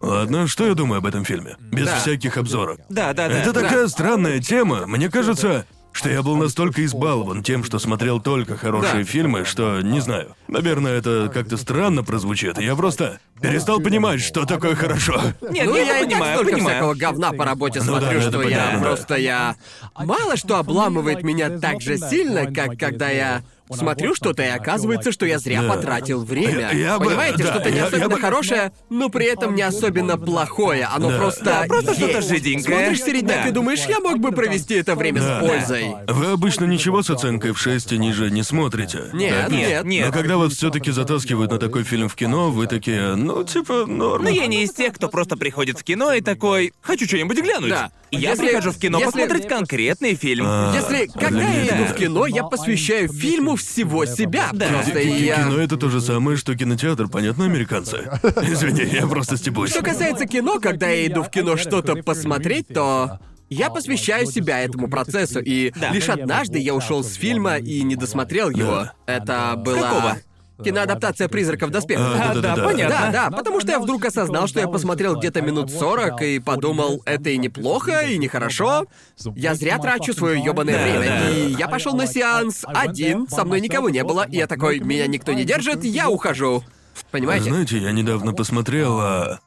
Ладно, 0.00 0.46
что 0.46 0.66
я 0.66 0.74
думаю 0.74 0.98
об 0.98 1.06
этом 1.06 1.24
фильме? 1.24 1.56
Без 1.72 1.86
Да. 1.86 1.96
всяких 1.96 2.36
обзоров. 2.36 2.78
Да, 2.88 3.12
да, 3.12 3.28
да. 3.28 3.38
Это 3.38 3.52
такая 3.52 3.86
странная 3.88 4.40
тема. 4.40 4.86
Мне 4.86 5.08
кажется, 5.08 5.66
что 5.96 6.10
я 6.10 6.22
был 6.22 6.36
настолько 6.36 6.84
избалован 6.84 7.42
тем, 7.42 7.64
что 7.64 7.78
смотрел 7.78 8.20
только 8.20 8.56
хорошие 8.56 9.04
Да. 9.04 9.10
фильмы, 9.10 9.44
что 9.44 9.80
не 9.80 10.00
знаю. 10.00 10.36
Наверное, 10.46 10.92
это 10.98 11.30
как-то 11.32 11.56
странно 11.56 12.04
прозвучит. 12.04 12.58
Я 12.60 12.76
просто 12.76 13.18
перестал 13.40 13.80
понимать, 13.80 14.20
что 14.20 14.44
такое 14.44 14.74
хорошо. 14.74 15.20
Нет, 15.50 15.66
ну, 15.66 15.76
я, 15.76 15.98
я, 15.98 16.04
понимаю, 16.04 16.36
столько 16.36 16.52
понимаю. 16.52 16.76
всякого 16.76 16.94
говна 16.94 17.32
по 17.32 17.44
работе 17.44 17.80
Ну 17.80 17.86
смотрю, 17.86 18.20
да, 18.20 18.28
что 18.28 18.42
я 18.42 18.44
понятно, 18.44 18.78
да. 18.80 18.84
просто 18.86 19.14
я... 19.16 19.56
Мало 19.98 20.36
что 20.36 20.58
обламывает 20.58 21.22
меня 21.22 21.58
так 21.58 21.80
же 21.80 21.96
сильно, 21.96 22.52
как 22.52 22.78
когда 22.78 23.08
я 23.08 23.42
смотрю 23.74 24.14
что-то, 24.14 24.42
и 24.42 24.46
оказывается, 24.48 25.12
что 25.12 25.26
я 25.26 25.38
зря 25.38 25.62
Да. 25.62 25.74
потратил 25.74 26.24
время. 26.24 26.60
Я- 26.60 26.70
я 26.72 26.98
бы- 26.98 27.06
Понимаете, 27.06 27.42
да, 27.44 27.50
что-то 27.52 27.70
не 27.70 27.76
я- 27.76 27.82
я 27.82 27.88
особенно 27.88 28.08
бы- 28.10 28.20
хорошее, 28.20 28.72
но 28.90 29.08
при 29.08 29.26
этом 29.26 29.54
не 29.54 29.62
особенно 29.62 30.16
плохое. 30.18 30.84
Оно 30.84 31.10
Да. 31.10 31.18
просто 31.18 31.44
Да, 31.44 31.64
просто 31.66 31.90
есть. 31.92 32.02
что-то 32.02 32.22
жиденькое. 32.22 32.78
Смотришь 32.78 33.02
середняк 33.02 33.42
Да. 33.44 33.48
и 33.48 33.52
думаешь, 33.52 33.84
я 33.88 34.00
мог 34.00 34.18
бы 34.18 34.32
провести 34.32 34.74
это 34.74 34.94
время 34.94 35.20
Да. 35.20 35.40
с 35.40 35.46
пользой. 35.46 35.86
Вы 36.08 36.26
обычно 36.32 36.64
ничего 36.64 37.02
с 37.02 37.10
оценкой 37.10 37.52
в 37.52 37.58
6 37.58 37.92
и 37.92 37.98
ниже 37.98 38.30
не 38.30 38.42
смотрите. 38.42 39.04
Нет, 39.12 39.34
так? 39.42 39.50
нет. 39.50 39.84
нет. 39.84 40.06
Но 40.06 40.12
когда 40.12 40.36
вас 40.36 40.52
все-таки 40.54 40.90
затаскивают 40.90 41.50
на 41.50 41.58
такой 41.58 41.82
фильм 41.84 42.08
в 42.08 42.14
кино, 42.14 42.50
вы 42.50 42.66
такие, 42.66 43.14
ну, 43.16 43.42
типа, 43.44 43.86
норм. 43.86 44.24
Но 44.24 44.28
я 44.30 44.46
не 44.46 44.62
из 44.64 44.72
тех, 44.72 44.94
кто 44.94 45.08
просто 45.08 45.36
приходит 45.36 45.78
в 45.78 45.84
кино 45.84 46.12
и 46.12 46.20
такой, 46.20 46.72
хочу 46.80 47.06
что-нибудь 47.06 47.38
глянуть. 47.42 47.70
Да. 47.70 47.90
Я 48.12 48.30
Если- 48.30 48.46
прихожу 48.46 48.70
в 48.70 48.78
кино 48.78 48.98
если- 49.00 49.10
посмотреть 49.12 49.48
конкретный 49.48 50.14
фильм. 50.14 50.44
А, 50.48 50.72
Если 50.74 51.06
когда 51.18 51.42
я 51.42 51.66
иду 51.76 51.84
в 51.92 51.94
кино, 51.96 52.26
я 52.26 52.44
посвящаю 52.44 53.08
фильму 53.12 53.55
всего 53.56 54.04
себя. 54.06 54.50
Да. 54.52 54.68
Просто 54.68 54.98
я... 55.00 55.44
Кино 55.44 55.58
это 55.58 55.76
то 55.76 55.88
же 55.88 56.00
самое, 56.00 56.36
что 56.36 56.54
кинотеатр, 56.54 57.08
понятно, 57.08 57.44
американцы? 57.44 57.96
Извини, 58.42 58.82
я 58.92 59.06
просто 59.06 59.36
стебусь. 59.36 59.70
Что 59.70 59.82
касается 59.82 60.26
кино, 60.26 60.60
когда 60.60 60.88
я 60.88 61.06
иду 61.06 61.22
в 61.22 61.30
кино 61.30 61.56
что-то 61.56 61.96
посмотреть, 61.96 62.68
то 62.68 63.18
я 63.48 63.70
посвящаю 63.70 64.26
себя 64.26 64.60
этому 64.60 64.88
процессу, 64.88 65.40
и 65.40 65.72
Да. 65.78 65.90
лишь 65.90 66.08
однажды 66.08 66.58
я 66.58 66.74
ушел 66.74 67.04
с 67.04 67.14
фильма 67.14 67.58
и 67.58 67.82
не 67.82 67.96
досмотрел 67.96 68.50
его. 68.50 68.90
Это 69.06 69.54
была 69.56 69.80
какого? 69.82 70.16
Киноадаптация 70.62 71.28
«Призраков 71.28 71.68
в 71.68 71.72
доспехах». 71.72 72.06
А, 72.16 72.30
А, 72.30 72.34
да, 72.34 72.40
да-да-да. 72.40 72.64
понятно. 72.64 72.96
Да, 73.12 73.30
да, 73.30 73.36
потому 73.36 73.60
что 73.60 73.70
я 73.72 73.78
вдруг 73.80 74.04
осознал, 74.04 74.46
что 74.46 74.60
я 74.60 74.68
посмотрел 74.68 75.16
где-то 75.16 75.42
минут 75.42 75.70
40 75.70 76.22
и 76.22 76.38
подумал, 76.38 77.02
это 77.04 77.30
и 77.30 77.38
неплохо, 77.38 78.00
и 78.02 78.18
нехорошо. 78.18 78.86
Я 79.34 79.54
зря 79.54 79.78
трачу 79.78 80.12
свое 80.12 80.42
ёбаное 80.42 80.76
Да, 80.76 80.82
время. 80.98 81.20
да. 81.20 81.30
И 81.30 81.52
я 81.54 81.68
пошел 81.68 81.94
на 81.94 82.06
сеанс 82.06 82.64
один, 82.66 83.28
со 83.28 83.44
мной 83.44 83.60
никого 83.60 83.90
не 83.90 84.02
было, 84.04 84.26
и 84.28 84.36
я 84.36 84.46
такой, 84.46 84.80
меня 84.80 85.06
никто 85.06 85.32
не 85.32 85.44
держит, 85.44 85.84
я 85.84 86.08
ухожу. 86.08 86.62
Понимаете? 87.10 87.50
Знаете, 87.50 87.78
я 87.78 87.92
недавно 87.92 88.32
посмотрел, 88.32 88.98
а... 89.00 89.40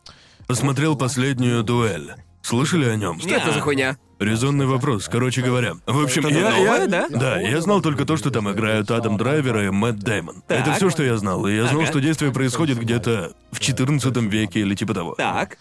посмотрел 0.47 0.95
последнюю 0.95 1.63
дуэль. 1.63 2.13
Слышали 2.41 2.85
о 2.85 2.95
нем? 2.95 3.19
Что 3.19 3.29
это 3.35 3.51
за 3.51 3.59
хуйня? 3.59 3.97
Резонный 4.19 4.65
вопрос, 4.65 5.07
короче 5.07 5.41
говоря. 5.41 5.75
В 5.85 6.03
общем, 6.03 6.23
Что-то 6.23 6.38
я, 6.39 6.49
новое, 6.49 6.81
я- 6.81 6.88
да? 6.88 7.07
Да, 7.09 7.39
я 7.39 7.61
знал 7.61 7.81
только 7.81 8.03
то, 8.05 8.17
что 8.17 8.31
там 8.31 8.51
играют 8.51 8.91
Адам 8.91 9.15
Драйвер 9.17 9.57
и 9.59 9.69
Мэтт 9.69 9.99
Дэймон. 9.99 10.43
Так. 10.45 10.59
Это 10.59 10.73
все, 10.73 10.89
что 10.89 11.03
я 11.03 11.15
знал. 11.17 11.47
И 11.47 11.55
я 11.55 11.67
знал, 11.67 11.81
Ага. 11.83 11.89
что 11.89 12.01
действие 12.01 12.33
происходит 12.33 12.77
где-то 12.79 13.31
в 13.53 13.59
14 13.61 14.29
веке 14.29 14.59
или 14.59 14.75
типа 14.75 14.93
того. 14.93 15.15
Так. 15.15 15.57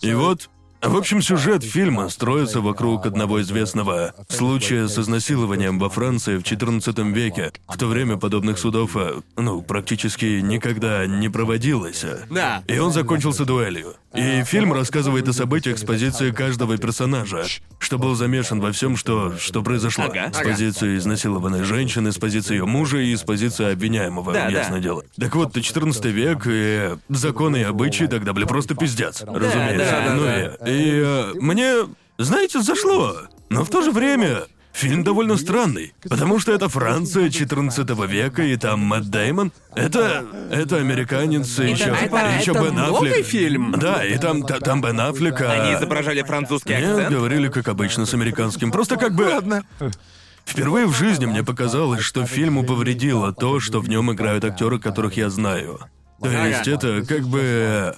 И 0.00 0.14
вот, 0.14 0.48
в 0.82 0.96
общем, 0.96 1.20
сюжет 1.20 1.62
фильма 1.62 2.08
строится 2.08 2.60
вокруг 2.60 3.06
одного 3.06 3.40
известного 3.42 4.14
случая 4.28 4.88
с 4.88 4.98
изнасилованием 4.98 5.78
во 5.78 5.90
Франции 5.90 6.38
в 6.38 6.42
14 6.42 6.98
веке. 7.14 7.52
В 7.68 7.76
то 7.76 7.86
время 7.86 8.16
подобных 8.16 8.58
судов, 8.58 8.96
э, 8.96 9.20
ну, 9.36 9.62
практически 9.62 10.40
никогда 10.40 11.06
не 11.06 11.28
проводилось. 11.28 12.04
Да. 12.30 12.62
И 12.66 12.78
он 12.78 12.92
закончился 12.92 13.44
дуэлью. 13.44 13.94
И 14.14 14.42
фильм 14.44 14.72
рассказывает 14.72 15.28
о 15.28 15.32
событиях 15.32 15.78
с 15.78 15.84
позиции 15.84 16.30
каждого 16.32 16.76
персонажа, 16.78 17.44
что 17.78 17.98
был 17.98 18.14
замешан 18.14 18.60
во 18.60 18.72
всем, 18.72 18.96
что, 18.96 19.36
что 19.38 19.62
произошло. 19.62 20.04
Ага. 20.04 20.32
С 20.32 20.42
позиции 20.42 20.96
изнасилованной 20.96 21.62
женщины, 21.62 22.10
с 22.10 22.18
позиции 22.18 22.54
ее 22.54 22.66
мужа 22.66 22.98
и 22.98 23.14
с 23.14 23.22
позиции 23.22 23.70
обвиняемого, 23.72 24.32
Да, 24.32 24.48
ясное 24.48 24.78
да. 24.78 24.82
дело. 24.82 25.04
Так 25.18 25.36
вот, 25.36 25.60
14 25.60 26.04
век, 26.06 26.42
и 26.46 26.96
законы 27.08 27.58
и 27.58 27.62
обычаи 27.62 28.06
тогда 28.06 28.32
были 28.32 28.46
просто 28.46 28.74
пиздец, 28.74 29.22
разумеется. 29.22 30.02
да, 30.06 30.14
ну 30.14 30.22
да. 30.22 30.69
и, 30.69 30.69
и, 30.70 31.02
э, 31.04 31.32
мне, 31.40 31.74
знаете, 32.18 32.60
зашло. 32.62 33.16
Но 33.48 33.64
в 33.64 33.70
то 33.70 33.82
же 33.82 33.90
время 33.90 34.44
Фильм 34.72 35.02
довольно 35.02 35.36
странный, 35.36 35.92
потому 36.08 36.38
что 36.38 36.52
это 36.52 36.68
Франция 36.68 37.28
14 37.28 37.90
века, 38.06 38.42
и 38.42 38.56
там 38.56 38.80
Мэтт 38.80 39.08
Деймон. 39.08 39.52
Это... 39.74 40.24
это 40.50 40.76
американец, 40.76 41.58
и 41.58 41.70
еще, 41.70 41.90
это- 41.90 42.38
еще 42.40 42.52
это 42.52 42.62
Бен 42.62 42.74
новый 42.76 43.10
Аффлек. 43.10 43.26
фильм? 43.26 43.72
Да, 43.72 44.04
и 44.04 44.16
там, 44.16 44.42
та- 44.44 44.60
там 44.60 44.80
Бен 44.80 45.00
Аффлек, 45.00 45.40
а... 45.40 45.52
Они 45.52 45.74
изображали 45.74 46.22
французский 46.22 46.74
Нет, 46.74 46.88
акцент. 46.92 47.10
говорили 47.10 47.48
как 47.48 47.66
обычно 47.68 48.06
с 48.06 48.14
американским. 48.14 48.70
Просто 48.70 48.96
как 48.96 49.12
бы... 49.14 49.24
Ладно. 49.24 49.64
Впервые 50.46 50.86
в 50.86 50.96
жизни 50.96 51.26
мне 51.26 51.42
показалось, 51.42 52.00
что 52.00 52.24
фильму 52.24 52.64
повредило 52.64 53.32
то, 53.32 53.60
что 53.60 53.80
в 53.80 53.88
нем 53.88 54.12
играют 54.12 54.44
актеры, 54.44 54.78
которых 54.78 55.16
я 55.16 55.30
знаю. 55.30 55.80
То 56.22 56.30
есть 56.30 56.68
это 56.68 57.04
как 57.06 57.24
бы... 57.26 57.96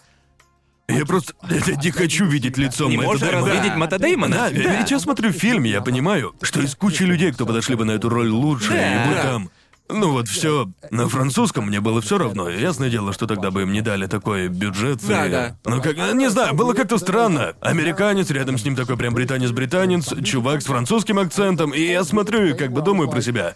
Я 0.98 1.06
просто 1.06 1.34
я 1.48 1.74
не 1.76 1.90
хочу 1.90 2.26
видеть 2.26 2.56
лицо 2.58 2.88
Не 2.88 2.96
Мэтта 2.96 3.06
можешь 3.06 3.22
Дэймона. 3.28 3.46
развидеть 3.52 3.76
Мэтта 3.76 3.98
Деймона. 3.98 4.36
Да, 4.36 4.50
ведь 4.50 4.90
я 4.90 4.98
смотрю 4.98 5.32
фильм, 5.32 5.64
я 5.64 5.80
понимаю, 5.80 6.34
что 6.42 6.60
из 6.60 6.74
кучи 6.74 7.02
людей, 7.04 7.32
кто 7.32 7.46
подошли 7.46 7.74
бы 7.76 7.84
на 7.84 7.92
эту 7.92 8.08
роль 8.08 8.28
лучше, 8.28 8.70
Да. 8.70 9.04
и 9.04 9.08
бы 9.08 9.14
там. 9.22 9.50
Ну 9.88 10.12
вот 10.12 10.26
все. 10.28 10.70
На 10.90 11.06
французском 11.08 11.66
мне 11.66 11.80
было 11.80 12.00
все 12.00 12.16
равно. 12.16 12.48
Ясное 12.48 12.88
дело, 12.88 13.12
что 13.12 13.26
тогда 13.26 13.50
бы 13.50 13.62
им 13.62 13.72
не 13.72 13.82
дали 13.82 14.06
такой 14.06 14.48
бюджет. 14.48 15.00
Да, 15.06 15.26
и- 15.26 15.30
да. 15.30 15.56
Ну 15.66 15.82
как, 15.82 15.96
не 16.14 16.30
знаю, 16.30 16.54
было 16.54 16.72
как-то 16.72 16.96
странно. 16.98 17.54
Американец, 17.60 18.30
рядом 18.30 18.56
с 18.56 18.64
ним 18.64 18.74
такой 18.74 18.96
прям 18.96 19.12
британец-британец, 19.12 20.14
чувак 20.24 20.62
с 20.62 20.66
французским 20.66 21.18
акцентом, 21.18 21.72
и 21.74 21.82
я 21.82 22.04
смотрю 22.04 22.46
и 22.46 22.52
как 22.54 22.72
бы 22.72 22.80
думаю 22.80 23.10
про 23.10 23.20
себя. 23.20 23.54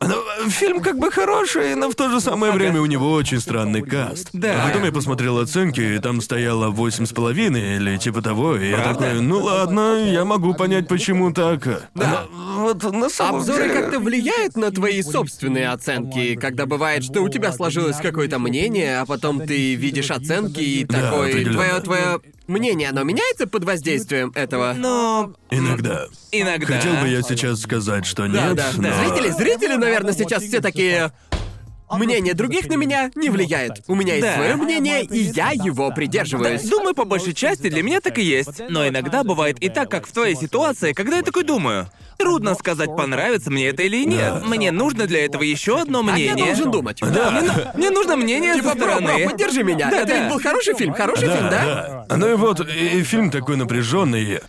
Ну, 0.00 0.50
фильм 0.50 0.80
как 0.82 0.98
бы 0.98 1.10
хороший, 1.10 1.74
но 1.74 1.88
в 1.90 1.94
то 1.94 2.10
же 2.10 2.20
самое 2.20 2.52
время 2.52 2.80
у 2.82 2.86
него 2.86 3.10
очень 3.12 3.40
странный 3.40 3.80
каст. 3.82 4.28
Да. 4.34 4.62
А 4.62 4.68
потом 4.68 4.84
я 4.84 4.92
посмотрел 4.92 5.38
оценки, 5.38 5.80
и 5.80 5.98
там 5.98 6.20
стояло 6.20 6.68
восемь 6.68 7.06
с 7.06 7.12
половиной 7.12 7.76
или 7.76 7.96
типа 7.96 8.20
того, 8.20 8.56
и 8.56 8.68
я 8.70 8.76
Правда? 8.76 9.04
такой, 9.04 9.20
ну 9.22 9.38
ладно, 9.42 9.94
я 10.06 10.24
могу 10.26 10.52
понять, 10.54 10.86
почему 10.86 11.32
так. 11.32 11.88
Да. 11.94 12.26
Но 12.30 12.62
вот 12.62 12.82
на 12.92 13.08
самом 13.08 13.40
Обзоры 13.40 13.68
деле- 13.68 13.74
как-то 13.80 13.98
влияют 13.98 14.56
на 14.56 14.70
твои 14.70 15.00
собственные 15.02 15.70
оценки, 15.70 16.36
когда 16.36 16.66
бывает, 16.66 17.02
что 17.02 17.22
у 17.22 17.28
тебя 17.30 17.50
сложилось 17.52 17.96
какое-то 17.96 18.38
мнение, 18.38 19.00
а 19.00 19.06
потом 19.06 19.40
ты 19.46 19.74
видишь 19.74 20.10
оценки 20.10 20.60
и 20.60 20.84
Да, 20.84 21.10
такой, 21.10 21.42
твое 21.44 21.80
твое 21.80 22.20
мнение, 22.46 22.90
оно 22.90 23.02
меняется 23.02 23.46
под 23.46 23.64
воздействием 23.64 24.32
этого? 24.34 24.74
Но 24.76 25.32
Иногда. 25.50 26.06
иногда. 26.32 26.76
Хотел 26.76 26.94
бы 26.94 27.08
я 27.08 27.22
сейчас 27.22 27.60
сказать, 27.60 28.06
что 28.06 28.26
Да, 28.28 28.48
нет, 28.48 28.56
да, 28.56 28.70
но... 28.76 28.82
да. 28.82 29.08
Зрители, 29.08 29.30
зрители, 29.30 29.74
наверное, 29.76 30.12
сейчас 30.12 30.42
все 30.42 30.60
такие. 30.60 31.12
Мнение 31.90 32.34
других 32.34 32.68
на 32.68 32.74
меня 32.74 33.10
не 33.14 33.30
влияет. 33.30 33.82
У 33.86 33.94
меня 33.94 34.14
есть 34.14 34.26
Да. 34.26 34.34
свое 34.34 34.56
мнение, 34.56 35.04
и 35.04 35.18
я 35.18 35.50
его 35.52 35.90
придерживаюсь. 35.92 36.62
Думаю, 36.68 36.94
по 36.94 37.04
большей 37.04 37.32
части 37.32 37.68
для 37.68 37.82
меня 37.82 38.00
так 38.00 38.18
и 38.18 38.22
есть. 38.22 38.60
Но 38.68 38.86
иногда 38.88 39.22
бывает 39.22 39.58
и 39.62 39.68
так, 39.68 39.90
как 39.90 40.06
в 40.06 40.12
твоей 40.12 40.34
ситуации, 40.34 40.92
когда 40.92 41.16
я 41.18 41.22
такой 41.22 41.44
думаю. 41.44 41.88
Трудно 42.18 42.54
сказать, 42.54 42.96
понравится 42.96 43.50
мне 43.50 43.68
это 43.68 43.82
или 43.82 44.04
нет. 44.04 44.44
Мне 44.46 44.72
нужно 44.72 45.06
для 45.06 45.24
этого 45.26 45.42
еще 45.42 45.80
одно 45.80 46.00
А 46.00 46.02
я 46.06 46.12
мнение. 46.12 46.46
должен 46.46 46.70
думать. 46.70 46.98
Да. 47.00 47.72
Мне 47.76 47.90
нужно 47.90 48.16
мнение 48.16 48.54
Типа, 48.54 48.70
со 48.70 48.74
бро, 48.74 48.86
бро, 48.86 48.94
стороны. 48.96 49.28
поддержи 49.30 49.62
меня. 49.62 49.90
Да, 49.90 49.98
Это 49.98 50.06
да. 50.08 50.20
ведь 50.22 50.32
был 50.32 50.40
хороший 50.40 50.74
фильм, 50.74 50.94
хороший 50.94 51.28
фильм, 51.28 51.50
да? 51.50 52.04
да. 52.08 52.16
Ну 52.16 52.32
и 52.32 52.34
вот, 52.34 52.60
и, 52.68 52.98
и 52.98 53.02
фильм 53.02 53.30
такой 53.30 53.56
напряженный. 53.56 54.40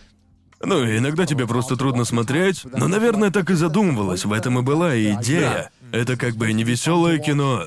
Ну, 0.60 0.84
иногда 0.84 1.24
тебе 1.24 1.46
просто 1.46 1.76
трудно 1.76 2.04
смотреть, 2.04 2.62
но, 2.64 2.88
наверное, 2.88 3.30
так 3.30 3.48
и 3.50 3.54
задумывалась, 3.54 4.24
в 4.24 4.32
этом 4.32 4.58
и 4.58 4.62
была 4.62 4.98
идея. 4.98 5.70
Это 5.92 6.16
как 6.16 6.34
бы 6.36 6.52
не 6.52 6.64
веселое 6.64 7.18
кино. 7.18 7.66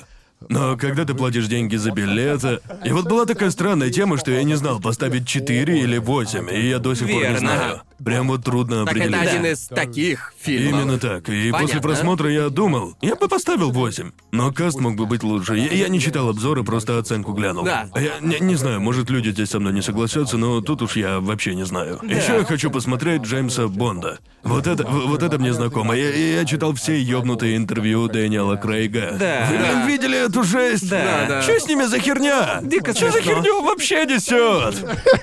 Но 0.49 0.75
когда 0.75 1.05
ты 1.05 1.13
платишь 1.13 1.47
деньги 1.47 1.75
за 1.75 1.91
билеты... 1.91 2.59
И 2.83 2.91
вот 2.91 3.07
была 3.07 3.25
такая 3.25 3.51
странная 3.51 3.91
тема, 3.91 4.17
что 4.17 4.31
я 4.31 4.43
не 4.43 4.55
знал, 4.55 4.79
поставить 4.79 5.27
4 5.27 5.79
или 5.79 5.97
8, 5.97 6.49
и 6.51 6.69
я 6.69 6.79
до 6.79 6.95
сих 6.95 7.07
пор 7.07 7.15
не 7.15 7.21
Верно. 7.21 7.39
знаю. 7.39 7.81
Прям 8.03 8.27
вот 8.27 8.43
трудно 8.43 8.85
Так 8.85 8.95
это 8.95 9.05
определить. 9.05 9.29
один 9.31 9.45
из 9.45 9.67
таких 9.67 10.33
фильмов. 10.39 10.81
Именно 10.81 10.99
так. 10.99 11.29
И 11.29 11.51
Понятно. 11.51 11.59
после 11.59 11.81
просмотра 11.81 12.29
я 12.31 12.49
думал, 12.49 12.95
я 13.01 13.15
бы 13.15 13.27
поставил 13.27 13.71
8. 13.71 14.11
Но 14.31 14.51
каст 14.51 14.79
мог 14.79 14.95
бы 14.95 15.05
быть 15.05 15.23
лучше. 15.23 15.55
Я, 15.57 15.71
я 15.71 15.87
не 15.89 15.99
читал 15.99 16.29
обзоры, 16.29 16.63
просто 16.63 16.97
оценку 16.97 17.33
глянул. 17.33 17.63
Да. 17.63 17.87
Я 17.95 18.13
не, 18.21 18.39
не 18.39 18.55
знаю, 18.55 18.81
может 18.81 19.09
люди 19.09 19.29
здесь 19.29 19.49
со 19.49 19.59
мной 19.59 19.73
не 19.73 19.81
согласятся, 19.81 20.37
но 20.37 20.61
тут 20.61 20.81
уж 20.81 20.95
я 20.95 21.19
вообще 21.19 21.55
не 21.55 21.65
знаю. 21.65 21.99
Еще 22.03 22.37
я 22.37 22.43
хочу 22.45 22.71
посмотреть 22.71 23.21
Джеймса 23.23 23.67
Бонда. 23.67 24.19
Вот 24.43 24.65
это, 24.67 24.83
в- 24.87 25.07
вот 25.07 25.21
это 25.21 25.37
мне 25.37 25.53
знакомо. 25.53 25.95
Я, 25.95 26.09
я 26.39 26.45
читал 26.45 26.73
все 26.73 26.99
ёбнутые 26.99 27.55
интервью 27.57 28.07
Дэниела 28.07 28.55
Крейга. 28.55 29.15
Да. 29.19 29.47
Вы 29.51 29.57
Да. 29.57 29.85
видели 29.85 30.17
эту 30.25 30.43
жесть? 30.43 30.89
Да. 30.89 31.25
Да. 31.27 31.41
Что 31.43 31.59
с 31.59 31.67
ними 31.67 31.83
за 31.83 31.99
херня? 31.99 32.59
Дико 32.63 32.93
Что 32.95 33.11
за 33.11 33.21
херню 33.21 33.61
вообще 33.63 34.05
несет? 34.05 34.75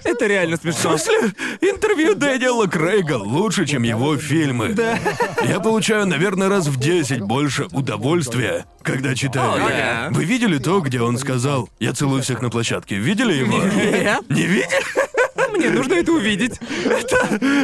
Это 0.05 0.27
реально 0.27 0.57
В 0.57 0.61
смешно. 0.61 0.97
смысле, 0.97 1.33
интервью 1.61 2.15
Дэниела 2.15 2.67
Крейга 2.69 3.15
лучше, 3.15 3.67
чем 3.67 3.83
его 3.83 4.17
фильмы. 4.17 4.69
Да. 4.71 4.99
Я 5.47 5.61
получаю, 5.61 6.07
наверное, 6.07 6.49
раз 6.49 6.67
в 6.67 6.79
10 6.79 7.21
больше 7.21 7.67
удовольствия, 7.73 8.67
когда 8.83 9.15
читаю. 9.15 9.65
О, 9.65 9.69
да. 9.69 10.09
Вы 10.11 10.25
видели 10.25 10.59
то, 10.59 10.81
где 10.81 11.01
он 11.01 11.19
сказал 11.19 11.69
«Я 11.79 11.93
целую 11.93 12.23
всех 12.23 12.43
на 12.43 12.51
площадке»? 12.51 12.97
Видели 12.97 13.35
его? 13.35 13.59
Нет. 13.59 14.29
Не 14.29 14.43
видели? 14.43 14.67
Мне 15.53 15.71
нужно 15.71 15.95
это 15.95 16.13
увидеть. 16.13 16.61
Это, 16.85 17.17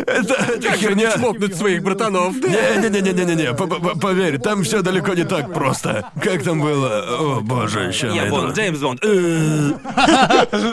это 0.07 0.73
херня. 0.77 1.13
Чмокнуть 1.13 1.55
своих 1.57 1.83
братанов. 1.83 2.35
Не-не-не-не-не-не, 2.35 3.55
поверь, 4.01 4.39
там 4.39 4.63
все 4.63 4.83
далеко 4.83 5.15
не 5.15 5.25
так 5.25 5.53
просто. 5.53 6.11
Как 6.23 6.43
там 6.43 6.61
было? 6.61 7.05
О, 7.19 7.41
боже, 7.41 7.93
ща 7.93 8.09
Я 8.09 8.23
найду. 8.23 8.37
Бонд, 8.37 8.57
Джеймс 8.57 8.79
Бонд. 8.79 9.01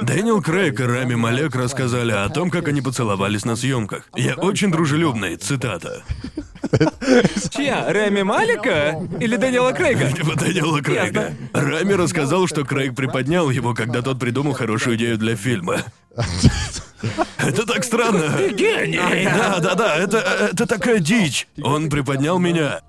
Дэниел 0.02 0.42
Крейг 0.42 0.80
и 0.80 0.84
Рами 0.84 1.16
Малек 1.16 1.56
рассказали 1.56 2.12
о 2.12 2.30
том, 2.30 2.50
как 2.50 2.68
они 2.68 2.82
поцеловались 2.82 3.46
на 3.46 3.56
съемках. 3.56 4.10
Я 4.16 4.36
очень 4.36 4.72
дружелюбный, 4.72 5.36
цитата. 5.36 6.04
Чья? 7.50 7.86
Рами 7.92 8.22
Малека? 8.24 8.96
Или 9.20 9.36
Дэниела 9.36 9.72
Крейга? 9.74 10.12
Типа 10.12 10.36
Дэниела 10.36 10.82
Крейга. 10.82 11.34
Рами 11.54 11.94
рассказал, 11.94 12.48
что 12.48 12.64
Крейг 12.64 12.96
приподнял 12.96 13.50
его, 13.50 13.74
когда 13.74 14.02
тот 14.02 14.20
придумал 14.20 14.54
хорошую 14.54 14.96
идею 14.96 15.18
для 15.18 15.36
фильма. 15.36 15.78
Это 17.38 17.66
так 17.66 17.84
странно. 17.84 18.38
Гений! 18.52 19.26
Да, 19.26 19.60
да, 19.60 19.76
да, 19.76 19.96
это, 19.98 20.18
это 20.18 20.68
такая 20.68 21.00
дичь. 21.00 21.48
Он 21.64 21.90
приподнял 21.90 22.38
меня. 22.38 22.82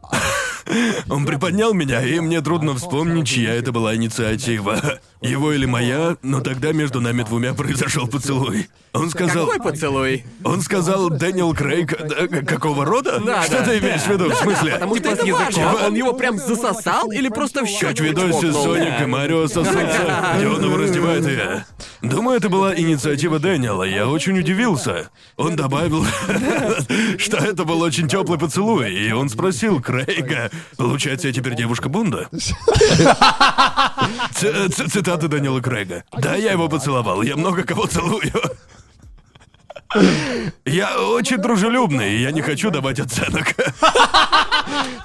Он 1.08 1.24
приподнял 1.26 1.72
меня, 1.74 2.02
и 2.02 2.20
мне 2.20 2.40
трудно 2.40 2.74
вспомнить, 2.74 3.28
чья 3.28 3.54
это 3.54 3.72
была 3.72 3.94
инициатива. 3.94 5.00
Его 5.22 5.52
или 5.52 5.66
моя, 5.66 6.16
но 6.22 6.40
тогда 6.40 6.72
между 6.72 7.00
нами 7.00 7.22
двумя 7.22 7.54
произошел 7.54 8.06
поцелуй. 8.08 8.68
Он 8.92 9.08
сказал... 9.08 9.46
Какой 9.46 9.60
поцелуй? 9.72 10.24
Он 10.44 10.60
сказал 10.60 11.08
Дэниел 11.08 11.54
Крейг... 11.54 11.96
да, 11.96 12.26
к- 12.26 12.44
какого 12.46 12.84
рода? 12.84 13.20
Да, 13.24 13.42
Что 13.44 13.58
да, 13.60 13.64
ты 13.64 13.78
имеешь 13.78 14.02
в 14.02 14.08
виду? 14.08 14.28
В 14.30 14.34
смысле? 14.34 14.72
Потому 14.72 14.96
что 14.96 15.08
это 15.10 15.24
языком. 15.26 15.44
важно. 15.64 15.86
Он 15.86 15.94
его 15.94 16.12
прям 16.12 16.38
засосал 16.38 17.10
или 17.12 17.28
просто 17.28 17.62
в 17.64 17.68
щеку 17.68 17.86
Как 17.86 17.96
в 17.98 18.00
видосе 18.00 18.40
чмокнул? 18.50 18.64
Соник 18.64 19.00
и 19.00 19.06
Марио 19.06 19.46
сосутся, 19.46 20.34
где 20.36 20.46
он 20.48 20.62
его 20.64 20.76
раздевает 20.76 21.26
и... 21.26 22.06
Думаю, 22.06 22.36
это 22.36 22.48
была 22.48 22.74
инициатива 22.76 23.38
Дэниела, 23.38 23.84
я 23.84 24.08
очень 24.08 24.36
удивился. 24.38 25.08
Он 25.36 25.54
добавил, 25.56 26.04
что 27.18 27.36
это 27.38 27.64
был 27.64 27.80
очень 27.80 28.08
теплый 28.08 28.38
поцелуй, 28.40 28.92
и 28.92 29.12
он 29.12 29.28
спросил 29.30 29.80
Крейга, 29.80 30.50
получается, 30.76 31.28
я 31.28 31.32
теперь 31.32 31.54
девушка 31.54 31.88
Бунда? 31.88 32.28
Ц- 34.34 34.68
ц- 35.16 35.22
Цитата 35.22 35.28
Дэниела 35.28 35.60
Крейга. 35.60 36.04
Да, 36.18 36.36
я 36.36 36.52
его 36.52 36.68
поцеловал, 36.68 37.22
я 37.22 37.36
много 37.36 37.64
кого 37.64 37.86
целую. 37.86 38.22
Я 40.64 41.00
очень 41.00 41.38
дружелюбный, 41.38 42.14
и 42.14 42.22
я 42.22 42.30
не 42.30 42.40
хочу 42.42 42.70
давать 42.70 43.00
оценок. 43.00 43.54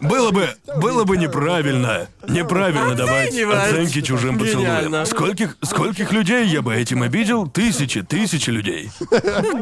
Было 0.02 0.30
бы, 0.32 0.50
было 0.78 1.04
бы 1.04 1.18
неправильно, 1.18 2.08
неправильно 2.28 2.94
давать 2.94 3.30
Оценивать. 3.30 3.70
оценки 3.72 4.02
чужим 4.02 4.38
поцелуям. 4.38 5.06
Скольких, 5.06 5.58
скольких 5.64 6.12
людей 6.12 6.46
я 6.48 6.62
бы 6.62 6.76
этим 6.76 7.02
обидел? 7.02 7.48
Тысячи, 7.48 8.04
тысячи 8.04 8.50
людей. 8.52 8.92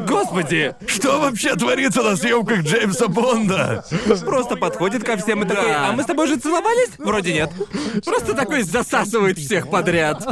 Господи! 0.06 0.74
Что 0.86 1.20
вообще 1.20 1.54
творится 1.56 2.02
на 2.02 2.16
съемках 2.16 2.60
Джеймса 2.62 3.08
Бонда? 3.08 3.84
Просто 4.24 4.56
подходит 4.56 5.04
ко 5.04 5.16
всем 5.16 5.42
и 5.42 5.48
такой, 5.48 5.72
а 5.72 5.92
мы 5.92 6.02
с 6.02 6.06
тобой 6.06 6.26
же 6.28 6.36
целовались? 6.36 6.90
Вроде 6.98 7.32
нет. 7.32 7.50
Просто 8.04 8.34
такой 8.34 8.62
засасывает 8.62 9.38
всех 9.38 9.70
подряд. 9.70 10.22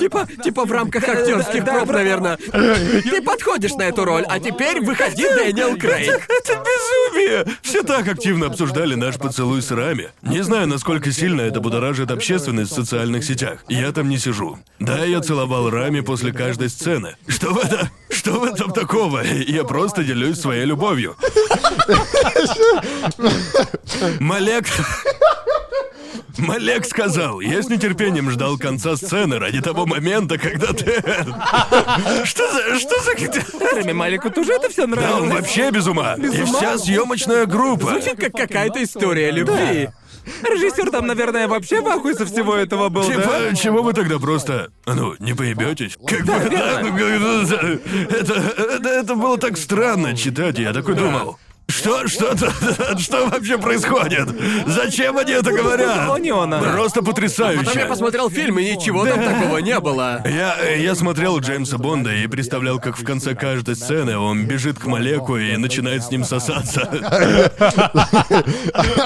Типа, 0.00 0.26
типа 0.42 0.64
в 0.64 0.72
рамках 0.72 1.06
актерских 1.08 1.64
проб, 1.64 1.90
наверное. 1.90 2.38
Ты 3.02 3.22
подходишь 3.22 3.74
на 3.74 3.82
эту 3.82 4.04
роль, 4.04 4.24
а 4.28 4.38
теперь 4.38 4.80
выходи, 4.80 5.22
Дэниел 5.22 5.76
Крейг. 5.76 6.28
Это 6.28 6.62
безумие! 6.64 7.56
Все 7.62 7.82
так 7.82 8.08
активно 8.08 8.46
обсуждали 8.46 8.94
наш 8.94 9.16
поцелуй 9.16 9.62
с 9.62 9.70
Рами. 9.70 10.10
Не 10.22 10.42
знаю, 10.42 10.66
насколько 10.68 11.12
сильно 11.12 11.42
это 11.42 11.60
будоражит 11.60 12.10
общественность 12.10 12.72
в 12.72 12.74
социальных 12.74 13.24
сетях. 13.24 13.64
Я 13.68 13.92
там 13.92 14.08
не 14.08 14.18
сижу. 14.18 14.58
Да, 14.78 15.04
я 15.04 15.20
целовал 15.20 15.70
Рами 15.70 16.00
после 16.00 16.32
каждой 16.32 16.68
сцены. 16.68 17.16
Что 17.28 17.52
в 17.52 17.58
это? 17.58 17.90
Что 18.26 18.40
в 18.40 18.44
этом 18.44 18.72
такого? 18.72 19.22
Я 19.24 19.62
просто 19.62 20.02
делюсь 20.02 20.40
своей 20.40 20.64
любовью. 20.64 21.14
Малек... 24.18 24.66
Малек 26.36 26.86
сказал, 26.86 27.38
я 27.38 27.62
с 27.62 27.68
нетерпением 27.68 28.32
ждал 28.32 28.58
конца 28.58 28.96
сцены 28.96 29.38
ради 29.38 29.60
того 29.62 29.86
момента, 29.86 30.38
когда 30.38 30.72
ты... 30.72 31.00
Что 32.24 32.52
за... 32.52 32.80
Что 32.80 33.00
за... 33.04 33.12
Рэми 33.76 33.92
Малику 33.92 34.30
тоже 34.30 34.54
это 34.54 34.70
все 34.70 34.88
Да, 34.88 35.18
он 35.18 35.30
вообще 35.30 35.70
без 35.70 35.86
ума. 35.86 36.16
И 36.16 36.42
вся 36.42 36.78
съемочная 36.78 37.46
группа. 37.46 37.90
Звучит 37.90 38.18
как 38.18 38.32
какая-то 38.32 38.82
история 38.82 39.30
любви. 39.30 39.90
Режиссер 40.42 40.90
там, 40.90 41.06
наверное, 41.06 41.46
вообще 41.48 41.80
в 41.80 41.86
ахуе 41.88 42.14
со 42.14 42.26
всего 42.26 42.54
этого 42.56 42.88
был, 42.88 43.06
да? 43.06 43.14
Типа, 43.14 43.56
чего 43.56 43.82
вы 43.82 43.92
тогда 43.92 44.18
просто, 44.18 44.70
ну, 44.86 45.14
не 45.18 45.34
поебетесь? 45.34 45.96
Как 46.06 46.20
бы, 46.24 46.32
да, 46.50 46.80
ну, 46.82 46.90
как- 46.92 48.12
это, 48.12 48.34
это, 48.34 48.88
это 48.88 49.14
было 49.14 49.38
так 49.38 49.56
странно 49.56 50.16
читать, 50.16 50.58
я 50.58 50.72
такой 50.72 50.94
думал. 50.94 51.38
Что, 51.68 52.06
что, 52.08 52.36
что 52.98 53.26
вообще 53.26 53.58
происходит? 53.58 54.28
Зачем 54.66 55.18
они 55.18 55.32
это 55.32 55.50
говорят? 55.50 56.06
Просто 56.72 57.00
Потом 57.00 57.06
я 57.06 57.12
потрясающе. 57.12 57.86
посмотрел 57.86 58.30
фильм, 58.30 58.58
и 58.58 58.74
ничего 58.74 59.04
там 59.04 59.22
такого 59.22 59.58
не 59.58 59.78
было. 59.80 60.22
Я, 60.24 60.62
я 60.70 60.94
смотрел 60.94 61.38
Джеймса 61.40 61.76
Бонда 61.78 62.14
и 62.14 62.26
представлял, 62.28 62.78
как 62.78 62.96
в 62.96 63.04
конце 63.04 63.34
каждой 63.34 63.74
сцены 63.76 64.16
он 64.16 64.46
бежит 64.46 64.78
к 64.78 64.86
Малеку 64.86 65.36
и 65.36 65.56
начинает 65.56 66.04
с 66.04 66.10
ним 66.10 66.24
сосаться. 66.24 66.88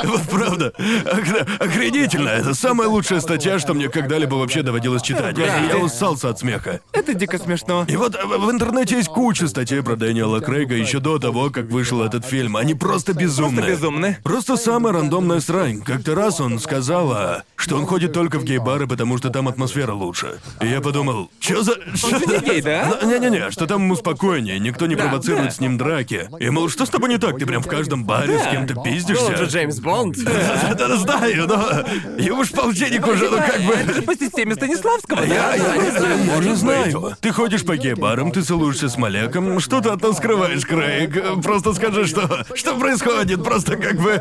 Вот 0.05 0.23
правда. 0.31 0.73
Охр- 0.79 1.47
Охренительно. 1.65 2.29
Это 2.29 2.55
самая 2.55 2.89
лучшая 2.89 3.21
статья, 3.21 3.59
что 3.59 3.75
мне 3.75 3.89
когда-либо 3.89 4.35
вообще 4.35 4.63
доводилось 4.63 5.03
читать. 5.03 5.37
Я, 5.39 5.61
я 5.65 5.79
уссался 5.79 6.29
от 6.31 6.39
смеха. 6.39 6.81
Это 6.93 7.15
дико 7.15 7.39
смешно. 7.39 7.85
И 7.89 7.97
вот 7.97 8.15
в 8.23 8.51
интернете 8.51 8.97
есть 8.97 9.09
куча 9.09 9.49
статей 9.49 9.83
про 9.83 9.97
Дэниела 9.97 10.41
Крейга 10.41 10.75
еще 10.75 11.01
до 11.01 11.19
того, 11.19 11.51
как 11.51 11.67
вышел 11.67 12.03
этот 12.03 12.25
фильм. 12.27 12.50
Они 12.57 12.75
просто 12.75 13.13
безумные. 13.13 13.65
Просто 13.65 13.77
безумны. 13.77 14.17
Просто 14.23 14.57
самая 14.57 14.93
рандомная 14.93 15.41
срань. 15.41 15.83
Как-то 15.83 16.15
раз 16.15 16.41
он 16.41 16.59
сказал, 16.59 17.43
что 17.57 17.77
он 17.77 17.87
ходит 17.87 18.13
только 18.13 18.39
в 18.39 18.45
гей-бары, 18.45 18.87
потому 18.87 19.19
что 19.19 19.31
там 19.31 19.49
атмосфера 19.49 19.93
лучше. 19.93 20.41
И 20.61 20.67
я 20.67 20.81
подумал, 20.81 21.31
что 21.41 21.63
за... 21.63 21.75
же 21.75 22.27
не 22.27 22.39
гей, 22.45 22.63
да? 22.63 22.99
Не-не-не, 23.03 23.51
что 23.51 23.67
там 23.67 23.83
ему 23.83 23.97
спокойнее, 23.97 24.59
никто 24.59 24.87
не 24.87 24.97
провоцирует 24.97 25.49
да. 25.49 25.51
с 25.51 25.61
ним 25.61 25.79
драки. 25.79 26.29
И, 26.39 26.51
мол, 26.51 26.69
что 26.69 26.87
с 26.87 26.91
тобой 26.91 27.09
не 27.11 27.19
так? 27.19 27.39
Ты 27.39 27.47
прям 27.47 27.63
в 27.63 27.67
каждом 27.67 28.05
баре 28.05 28.39
с 28.39 28.47
кем-то 28.51 28.75
пиздишься? 28.83 29.27
он 29.27 29.37
же 29.37 29.45
Джеймс 29.45 29.79
Бонд. 29.81 30.17
Да-да, 30.25 30.97
знаю, 30.97 31.47
но... 31.47 32.23
Ему 32.23 32.45
ж 32.45 32.51
полтинник 32.51 33.07
уже, 33.07 33.29
ну 33.29 33.37
как 33.37 33.61
бы... 33.63 33.73
Это 33.75 33.95
же 33.95 34.03
по 34.03 34.15
системе 34.15 34.55
Станиславского, 34.55 35.23
Я, 35.23 35.27
да? 35.27 35.55
я 35.55 36.39
не 36.39 36.55
знаю. 36.57 37.17
Ты 37.21 37.33
ходишь 37.33 37.65
по 37.65 37.77
гей-барам, 37.77 38.33
ты 38.33 38.43
целуешься 38.43 38.89
с 38.89 38.97
Малеком, 38.97 39.61
что 39.61 39.81
ты 39.81 39.91
от 39.91 40.03
нас 40.03 40.17
скрываешь, 40.17 40.65
Крейг? 40.65 41.43
Просто 41.43 41.75
скажи, 41.75 42.07
что... 42.07 42.40
Что 42.55 42.79
происходит? 42.79 43.43
Просто 43.43 43.77
как 43.77 43.97
бы... 43.97 44.13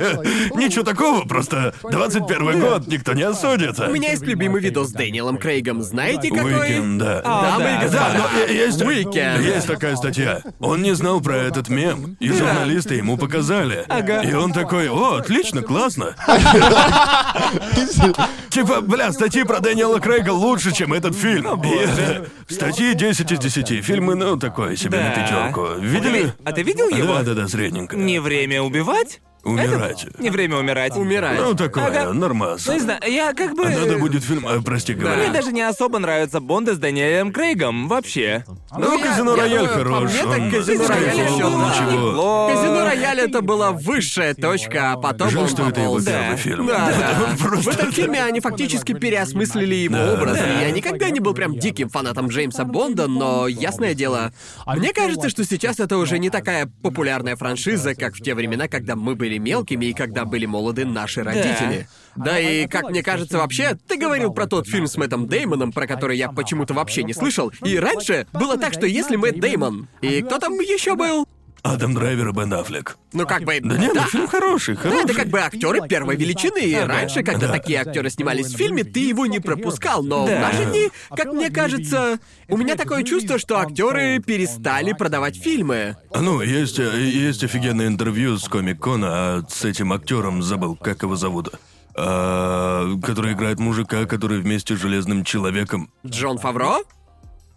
Ничего 0.55 0.84
такого, 0.84 1.25
просто 1.25 1.73
21 1.84 2.60
год, 2.60 2.88
никто 2.88 3.13
не 3.13 3.23
осудит. 3.23 3.79
У 3.79 3.91
меня 3.91 4.12
есть 4.12 4.23
любимый 4.23 4.62
видос 4.62 4.89
с 4.89 4.91
Дэниелом 4.91 5.38
Крейгом. 5.38 5.82
Знаете 5.82 6.29
какой? 6.29 6.60
Уикенд, 6.60 6.99
да. 6.99 7.21
А, 7.23 7.41
Дамы 7.43 7.63
и 7.63 7.65
да. 7.65 7.82
господа. 7.82 8.13
Да, 8.13 8.29
но 8.47 8.53
есть... 8.53 8.82
Уикенд. 8.82 9.43
Есть 9.43 9.67
такая 9.67 9.95
статья. 9.95 10.41
Он 10.60 10.82
не 10.82 10.93
знал 10.95 11.21
про 11.21 11.38
этот 11.38 11.69
мем, 11.69 12.17
и 12.19 12.29
журналисты 12.29 12.95
ему 12.95 13.17
показали. 13.17 13.86
Ага. 13.88 14.21
И 14.21 14.34
он 14.34 14.53
такой, 14.53 14.89
о, 14.89 15.17
отлично, 15.17 15.62
классно. 15.62 16.15
Типа, 18.49 18.82
бля, 18.82 19.12
статьи 19.12 19.43
про 19.43 19.60
Дэниела 19.60 19.99
Крейга 19.99 20.32
лучше, 20.32 20.73
чем 20.73 20.93
этот 20.93 21.15
фильм. 21.15 21.62
И, 21.63 21.86
э, 21.86 22.25
Статьи 22.49 22.93
10 22.95 23.32
из 23.32 23.39
10. 23.39 23.86
Фильмы, 23.86 24.15
ну, 24.15 24.38
такое 24.38 24.75
себе 24.75 24.99
на 24.99 25.12
пятерку. 25.12 25.67
Видели? 25.79 26.34
А 26.43 26.51
ты 26.51 26.63
видел 26.63 26.89
его? 26.89 27.13
Да, 27.15 27.23
да, 27.23 27.34
да, 27.36 27.47
средненько. 27.47 27.95
Не 28.10 28.17
время 28.17 28.63
убивать? 28.63 29.22
Умирать. 29.43 30.06
Не 30.19 30.30
время 30.30 30.58
умирать. 30.58 30.95
Умирать. 30.95 31.39
Ну, 31.39 31.54
такое, 31.56 31.86
Ага. 31.86 32.13
нормас. 32.13 32.65
Ну, 32.67 32.73
не 32.73 32.80
знаю, 32.80 32.99
я 33.08 33.34
как 33.34 33.56
бы... 33.56 33.65
Надо 33.69 33.97
будет 33.97 34.23
фильм... 34.23 34.45
а, 34.47 34.62
прости, 34.62 34.93
говори. 34.93 35.21
Мне 35.21 35.32
даже 35.32 35.52
не 35.54 35.62
особо 35.62 35.99
нравятся 35.99 36.39
Бонды 36.41 36.73
с 36.75 36.78
Даниэлем 36.78 37.32
Крейгом, 37.32 37.88
вообще. 37.88 38.43
Ну, 38.78 38.97
я- 38.97 39.06
Казино 39.06 39.36
я 39.36 39.41
Рояль 39.43 39.67
по 39.67 39.73
хорош. 39.73 40.12
мне, 40.12 40.21
так 40.23 40.52
Казино 40.52 40.88
Рояль 40.88 41.41
был 41.41 41.58
да. 41.58 42.54
Казино 42.54 42.84
Рояль 42.86 43.19
это 43.21 43.41
была 43.41 43.71
высшая 43.71 44.34
точка, 44.34 44.91
а 44.93 44.97
потом 44.97 45.30
Жаль, 45.30 45.43
он 45.43 45.47
что 45.49 45.69
это 45.69 45.82
его 45.82 45.99
первый 46.02 46.30
Да. 46.32 46.36
фильм. 46.36 46.67
Да, 46.67 46.91
да. 46.99 47.36
Просто- 47.39 47.71
В 47.71 47.73
этом 47.75 47.91
фильме 47.93 48.21
они 48.23 48.41
фактически 48.41 48.93
переосмыслили 48.93 49.75
его 49.75 49.95
Да, 49.95 50.13
образ. 50.15 50.38
да. 50.38 50.62
Я 50.62 50.71
никогда 50.71 51.10
не 51.10 51.19
был 51.21 51.34
прям 51.34 51.58
диким 51.58 51.89
фанатом 51.89 52.28
Джеймса 52.28 52.65
Бонда, 52.65 53.08
но 53.08 53.47
ясное 53.47 53.93
дело, 53.93 54.34
мне 54.67 54.91
кажется, 54.93 55.30
что 55.30 55.45
сейчас 55.45 55.80
это 55.80 55.97
уже 55.97 56.19
не 56.19 56.30
такая 56.30 56.69
популярная 56.84 57.36
франшиза, 57.38 57.95
как 57.95 58.15
в 58.15 58.21
те 58.21 58.36
времена, 58.36 58.67
когда 58.67 58.95
мы 58.95 59.15
были 59.15 59.28
мелкими 59.37 59.85
и 59.85 59.93
когда 59.93 60.25
были 60.25 60.45
молоды 60.45 60.85
наши 60.85 61.23
родители. 61.23 61.87
Да 62.15 62.39
и, 62.39 62.67
как 62.67 62.89
мне 62.89 63.03
кажется, 63.03 63.37
вообще, 63.37 63.77
ты 63.87 63.97
говорил 63.97 64.33
про 64.33 64.47
тот 64.47 64.67
фильм 64.67 64.87
с 64.87 64.97
Мэттом 64.97 65.27
Деймоном, 65.27 65.71
про 65.71 65.87
который 65.87 66.17
я 66.17 66.29
почему-то 66.29 66.73
вообще 66.73 67.03
не 67.03 67.13
слышал. 67.13 67.51
И 67.63 67.77
раньше 67.77 68.27
было 68.33 68.57
так, 68.57 68.73
что 68.73 68.85
если 68.85 69.15
Мэтт 69.15 69.39
Деймон... 69.39 69.87
И 70.01 70.21
кто 70.21 70.39
там 70.39 70.53
еще 70.53 70.95
был? 70.95 71.27
Адам 71.62 71.93
Драйвер 71.93 72.30
и 72.30 72.32
Бен 72.32 72.54
Аффлек. 72.54 72.98
Ну, 73.13 73.26
как 73.28 73.43
бы... 73.43 73.60
Да 73.62 73.78
нет, 73.78 73.93
ну 73.93 74.02
фильм 74.04 74.28
хороший, 74.28 74.76
Да, 74.76 74.82
хороший. 74.82 75.04
это 75.06 75.13
как 75.13 75.28
бы 75.28 75.39
актеры 75.41 75.88
первой 75.88 76.15
величины. 76.15 76.60
И 76.60 76.76
раньше, 76.76 77.22
когда 77.24 77.48
Да. 77.48 77.54
такие 77.54 77.80
актеры 77.82 78.10
снимались 78.10 78.48
в 78.54 78.58
фильме, 78.58 78.84
ты 78.84 79.00
его 79.02 79.26
не 79.26 79.39
пропускал. 79.39 80.02
Но 80.04 80.26
в 80.26 80.30
Да. 80.30 80.39
наши 80.39 80.65
дни, 80.65 80.89
как 81.10 81.34
мне 81.34 81.50
кажется, 81.50 82.19
у 82.48 82.58
меня 82.58 82.76
такое 82.76 83.04
чувство, 83.04 83.38
что 83.39 83.60
актеры 83.60 84.19
перестали 84.19 84.93
продавать 84.93 85.36
фильмы. 85.38 85.98
Ну, 86.15 86.41
есть, 86.41 86.78
есть 86.80 87.43
офигенное 87.43 87.88
интервью 87.88 88.38
с 88.38 88.48
Комик-Кона, 88.48 89.08
а 89.10 89.43
с 89.50 89.65
этим 89.65 89.91
актером 89.91 90.41
забыл, 90.41 90.76
как 90.76 91.02
его 91.04 91.15
зовут. 91.15 91.50
А, 91.95 92.95
который 93.04 93.34
играет 93.34 93.60
мужика, 93.60 94.06
который 94.06 94.39
вместе 94.39 94.76
с 94.78 94.80
Железным 94.80 95.26
Человеком. 95.26 95.91
Джон 96.06 96.38
Фавро? 96.38 96.78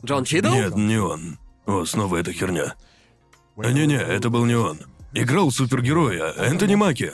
Джон 0.05 0.25
Чидл? 0.25 0.51
Нет, 0.53 0.75
не 0.75 0.97
он. 0.99 1.39
О, 1.67 1.85
снова 1.85 2.17
эта 2.17 2.33
херня. 2.33 2.75
А, 3.57 3.71
Не-не, 3.71 3.97
это 3.97 4.31
был 4.31 4.45
не 4.45 4.55
он. 4.55 4.79
Играл 5.13 5.51
супергероя 5.51 6.33
Энтони 6.33 6.75
Маки. 6.75 7.13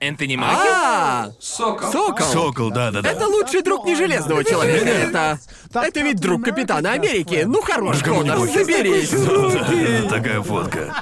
Энтони 0.00 0.34
Маки? 0.36 0.66
А, 0.66 1.30
Сокол. 1.38 1.92
Сокол. 1.92 2.26
Сокол, 2.26 2.70
да-да-да. 2.70 3.10
Это 3.10 3.26
лучший 3.26 3.60
друг 3.62 3.84
не 3.84 3.94
Железного 3.94 4.42
Человека, 4.42 4.88
это... 4.88 5.38
Это 5.72 6.00
ведь 6.00 6.16
друг 6.20 6.44
Капитана 6.44 6.92
Америки. 6.92 7.44
Ну 7.46 7.60
хорош, 7.62 8.02
Конор, 8.02 8.38
заберись. 8.48 9.10
Да, 9.10 10.08
Такая 10.08 10.42
фотка. 10.42 10.92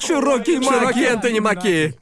Широкий 0.00 0.62
Широкий 0.62 0.84
Маки. 0.84 0.98
Энтони 1.00 1.38
Маки. 1.40 1.94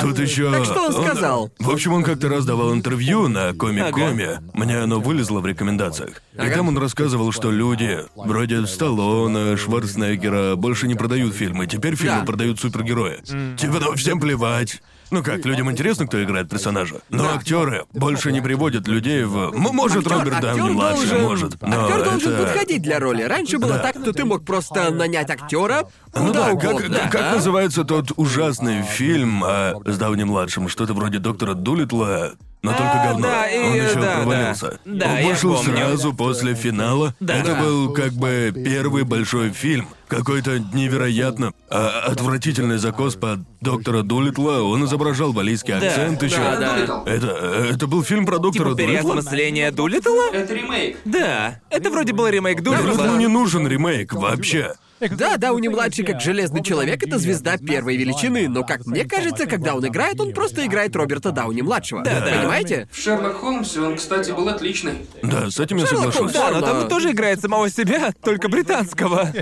Тут 0.00 0.18
еще. 0.20 0.52
Так 0.52 0.64
что 0.64 0.86
он 0.86 0.92
сказал? 0.92 1.50
В 1.58 1.70
общем, 1.70 1.92
он 1.94 2.04
как-то 2.04 2.28
раз 2.28 2.44
давал 2.44 2.72
интервью 2.72 3.26
на 3.26 3.52
комик-коме. 3.54 4.42
Мне 4.52 4.78
оно 4.78 5.00
вылезло 5.00 5.40
в 5.40 5.46
рекомендациях. 5.46 6.22
И 6.34 6.50
там 6.50 6.68
он 6.68 6.78
рассказывал, 6.78 7.32
что 7.32 7.50
люди, 7.50 7.98
вроде 8.14 8.64
Сталлоне, 8.66 9.56
Шварценеггера, 9.56 10.54
больше 10.56 10.86
не 10.86 10.94
продают 10.94 11.34
фильмы. 11.34 11.66
Теперь 11.66 11.96
фильмы 11.96 12.20
Да. 12.20 12.26
продают 12.26 12.60
супергерои. 12.60 13.22
Типа, 13.56 13.78
ну 13.80 13.94
всем 13.94 14.20
плевать. 14.26 14.82
Ну 15.12 15.22
как, 15.22 15.44
людям 15.44 15.70
интересно, 15.70 16.06
кто 16.08 16.22
играет 16.22 16.50
персонажа. 16.50 16.96
Но 17.10 17.32
актеры 17.32 17.84
больше 17.92 18.32
не 18.32 18.40
приводят 18.40 18.88
людей 18.88 19.22
в. 19.22 19.54
М- 19.54 19.60
Может, 19.60 20.04
Актер- 20.04 20.18
Роберт 20.18 20.34
актер 20.38 20.56
Дауни 20.56 20.72
младший, 20.72 21.08
должен- 21.10 21.22
может. 21.22 21.62
Но 21.62 21.84
актер 21.86 22.04
должен 22.04 22.32
это... 22.32 22.42
подходить 22.42 22.82
для 22.82 22.98
роли. 22.98 23.22
Раньше 23.22 23.58
было 23.58 23.78
так, 23.78 23.96
что 24.02 24.12
ты 24.12 24.24
мог 24.24 24.44
просто 24.44 24.90
нанять 24.90 25.30
актера 25.30 25.84
Ну 26.12 26.32
да, 26.32 26.46
как, 26.46 26.54
угодно. 26.72 26.98
как- 26.98 27.12
как 27.12 27.22
а? 27.22 27.34
называется 27.36 27.84
тот 27.84 28.10
ужасный 28.16 28.82
фильм 28.82 29.44
а, 29.44 29.74
с 29.84 29.96
Дауни 29.96 30.24
младшим, 30.24 30.68
что-то 30.68 30.92
вроде 30.92 31.20
доктора 31.20 31.54
Дулитла, 31.54 32.32
но 32.66 32.72
только 32.72 33.02
А, 33.02 33.06
говно. 33.08 33.26
да, 33.28 33.46
и- 33.50 33.58
Он 33.58 33.74
еще 33.74 34.00
да, 34.00 34.14
провалился. 34.16 34.78
да. 34.84 35.06
Да, 35.06 35.12
Он 35.12 35.18
я 35.18 35.26
вышел 35.28 35.54
помню. 35.54 35.76
сразу 35.76 36.12
после 36.14 36.54
финала. 36.54 37.14
Да. 37.20 37.34
Это 37.36 37.54
Да. 37.54 37.60
был 37.62 37.92
как 37.92 38.12
бы 38.12 38.52
первый 38.54 39.04
большой 39.04 39.50
фильм. 39.50 39.88
Какой-то 40.08 40.60
невероятно 40.60 41.52
а, 41.68 42.04
отвратительный 42.06 42.78
закос 42.78 43.16
под 43.16 43.40
доктора 43.60 44.02
Дулитла. 44.02 44.62
Он 44.62 44.84
изображал 44.84 45.32
валийский 45.32 45.72
акцент 45.72 46.22
еще. 46.22 46.36
да, 46.36 46.56
да. 46.86 47.02
Это, 47.06 47.26
это 47.72 47.86
был 47.88 48.04
фильм 48.04 48.24
про 48.24 48.38
доктора 48.38 48.70
Типа 48.74 48.82
Дулитла? 48.82 49.12
переосмысление 49.14 49.70
Дулиттла? 49.72 50.30
Это 50.32 50.54
ремейк. 50.54 50.96
Да. 51.04 51.60
Это 51.70 51.90
вроде 51.90 52.12
был 52.12 52.28
ремейк 52.28 52.62
Дулиттла. 52.62 53.16
не 53.16 53.26
нужен 53.26 53.66
ремейк 53.66 54.12
вообще. 54.12 54.74
Да, 55.00 55.36
Дауни 55.36 55.68
младший 55.68 56.04
как 56.04 56.20
железный 56.20 56.62
человек 56.62 57.02
это 57.02 57.18
звезда 57.18 57.58
первой 57.58 57.96
величины, 57.96 58.48
но 58.48 58.64
как 58.64 58.86
мне 58.86 59.04
кажется, 59.04 59.46
когда 59.46 59.74
он 59.74 59.86
играет, 59.86 60.20
он 60.20 60.32
просто 60.32 60.64
играет 60.66 60.96
Роберта 60.96 61.32
Дауни 61.32 61.62
младшего. 61.62 62.02
Да, 62.02 62.20
да. 62.20 62.38
Понимаете? 62.38 62.88
В 62.90 62.98
Шерлок 62.98 63.36
Холмсе 63.36 63.80
он, 63.80 63.96
кстати, 63.96 64.30
был 64.30 64.48
отличный. 64.48 65.06
Да, 65.22 65.50
с 65.50 65.60
этим 65.60 65.76
я 65.76 65.86
Шерлок 65.86 66.14
соглашусь. 66.14 66.32
Да, 66.32 66.50
но 66.50 66.60
там 66.60 66.78
он 66.78 66.88
тоже 66.88 67.12
играет 67.12 67.40
самого 67.40 67.68
себя, 67.70 68.12
только 68.22 68.48
британского. 68.48 69.32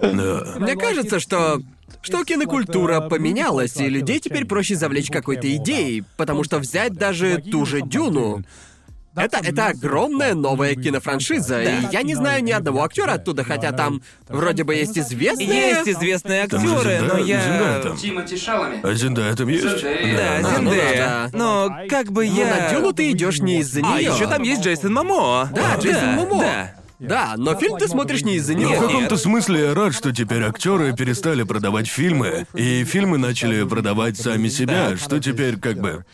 Да. 0.00 0.54
Мне 0.58 0.76
кажется, 0.76 1.20
что 1.20 1.60
что 2.02 2.22
кинокультура 2.22 3.00
поменялась, 3.00 3.76
и 3.78 3.88
людей 3.88 4.20
теперь 4.20 4.44
проще 4.44 4.76
завлечь 4.76 5.10
какой-то 5.10 5.54
идеей, 5.56 6.04
потому 6.18 6.44
что 6.44 6.58
взять 6.58 6.92
даже 6.92 7.38
ту 7.38 7.64
же 7.64 7.80
Дюну. 7.80 8.44
Это, 9.16 9.38
это 9.42 9.66
огромная 9.68 10.34
новая 10.34 10.74
кинофраншиза, 10.74 11.62
и 11.62 11.72
я 11.92 12.02
не 12.02 12.14
знаю 12.14 12.42
ни 12.42 12.50
одного 12.50 12.82
актера 12.82 13.12
оттуда, 13.12 13.44
хотя 13.44 13.70
там 13.72 14.02
вроде 14.28 14.64
бы 14.64 14.74
есть 14.74 14.98
известные... 14.98 15.46
Есть 15.48 15.88
известные 15.88 16.48
Там 16.48 16.66
же 16.66 16.74
актеры, 16.74 17.00
но 17.02 17.18
я... 17.18 17.80
там. 17.82 17.96
Тимоти 17.96 18.36
Шаламе. 18.36 18.80
А 18.82 18.92
Зендая 18.94 19.34
там 19.36 19.48
есть? 19.48 19.64
Да, 19.64 19.70
А, 19.80 20.58
ну 20.60 20.70
Зендея. 20.70 20.96
да, 20.96 21.28
да. 21.32 21.38
Но 21.38 21.76
как 21.88 22.10
бы 22.10 22.26
Но 22.26 22.32
я... 22.40 22.46
на 22.56 22.70
Дюну 22.74 22.92
ты 22.92 23.10
идешь 23.12 23.38
не 23.40 23.60
из-за 23.60 23.80
А, 23.84 23.98
нее. 23.98 24.10
еще 24.10 24.26
там 24.26 24.42
есть 24.42 24.62
Джейсон 24.62 24.92
Момоа. 24.92 25.48
Да, 25.54 25.76
Джейсон 25.78 26.14
Момоа. 26.14 26.40
Да. 26.40 26.74
Да, 27.00 27.34
но 27.36 27.54
фильм 27.56 27.76
ты 27.76 27.86
смотришь 27.88 28.22
не 28.22 28.36
из-за 28.36 28.54
Ну, 28.54 28.60
в 28.60 28.62
него. 28.70 28.86
каком-то 28.86 29.16
смысле 29.16 29.60
я 29.66 29.74
рад, 29.74 29.94
что 29.94 30.12
теперь 30.12 30.42
актеры 30.44 30.94
перестали 30.96 31.42
продавать 31.42 31.86
фильмы, 31.88 32.46
и 32.54 32.84
фильмы 32.84 33.18
начали 33.18 33.64
продавать 33.64 34.16
сами 34.16 34.48
себя, 34.48 34.96
что 34.96 35.18
теперь 35.20 35.58
как 35.58 35.78
бы. 35.78 36.04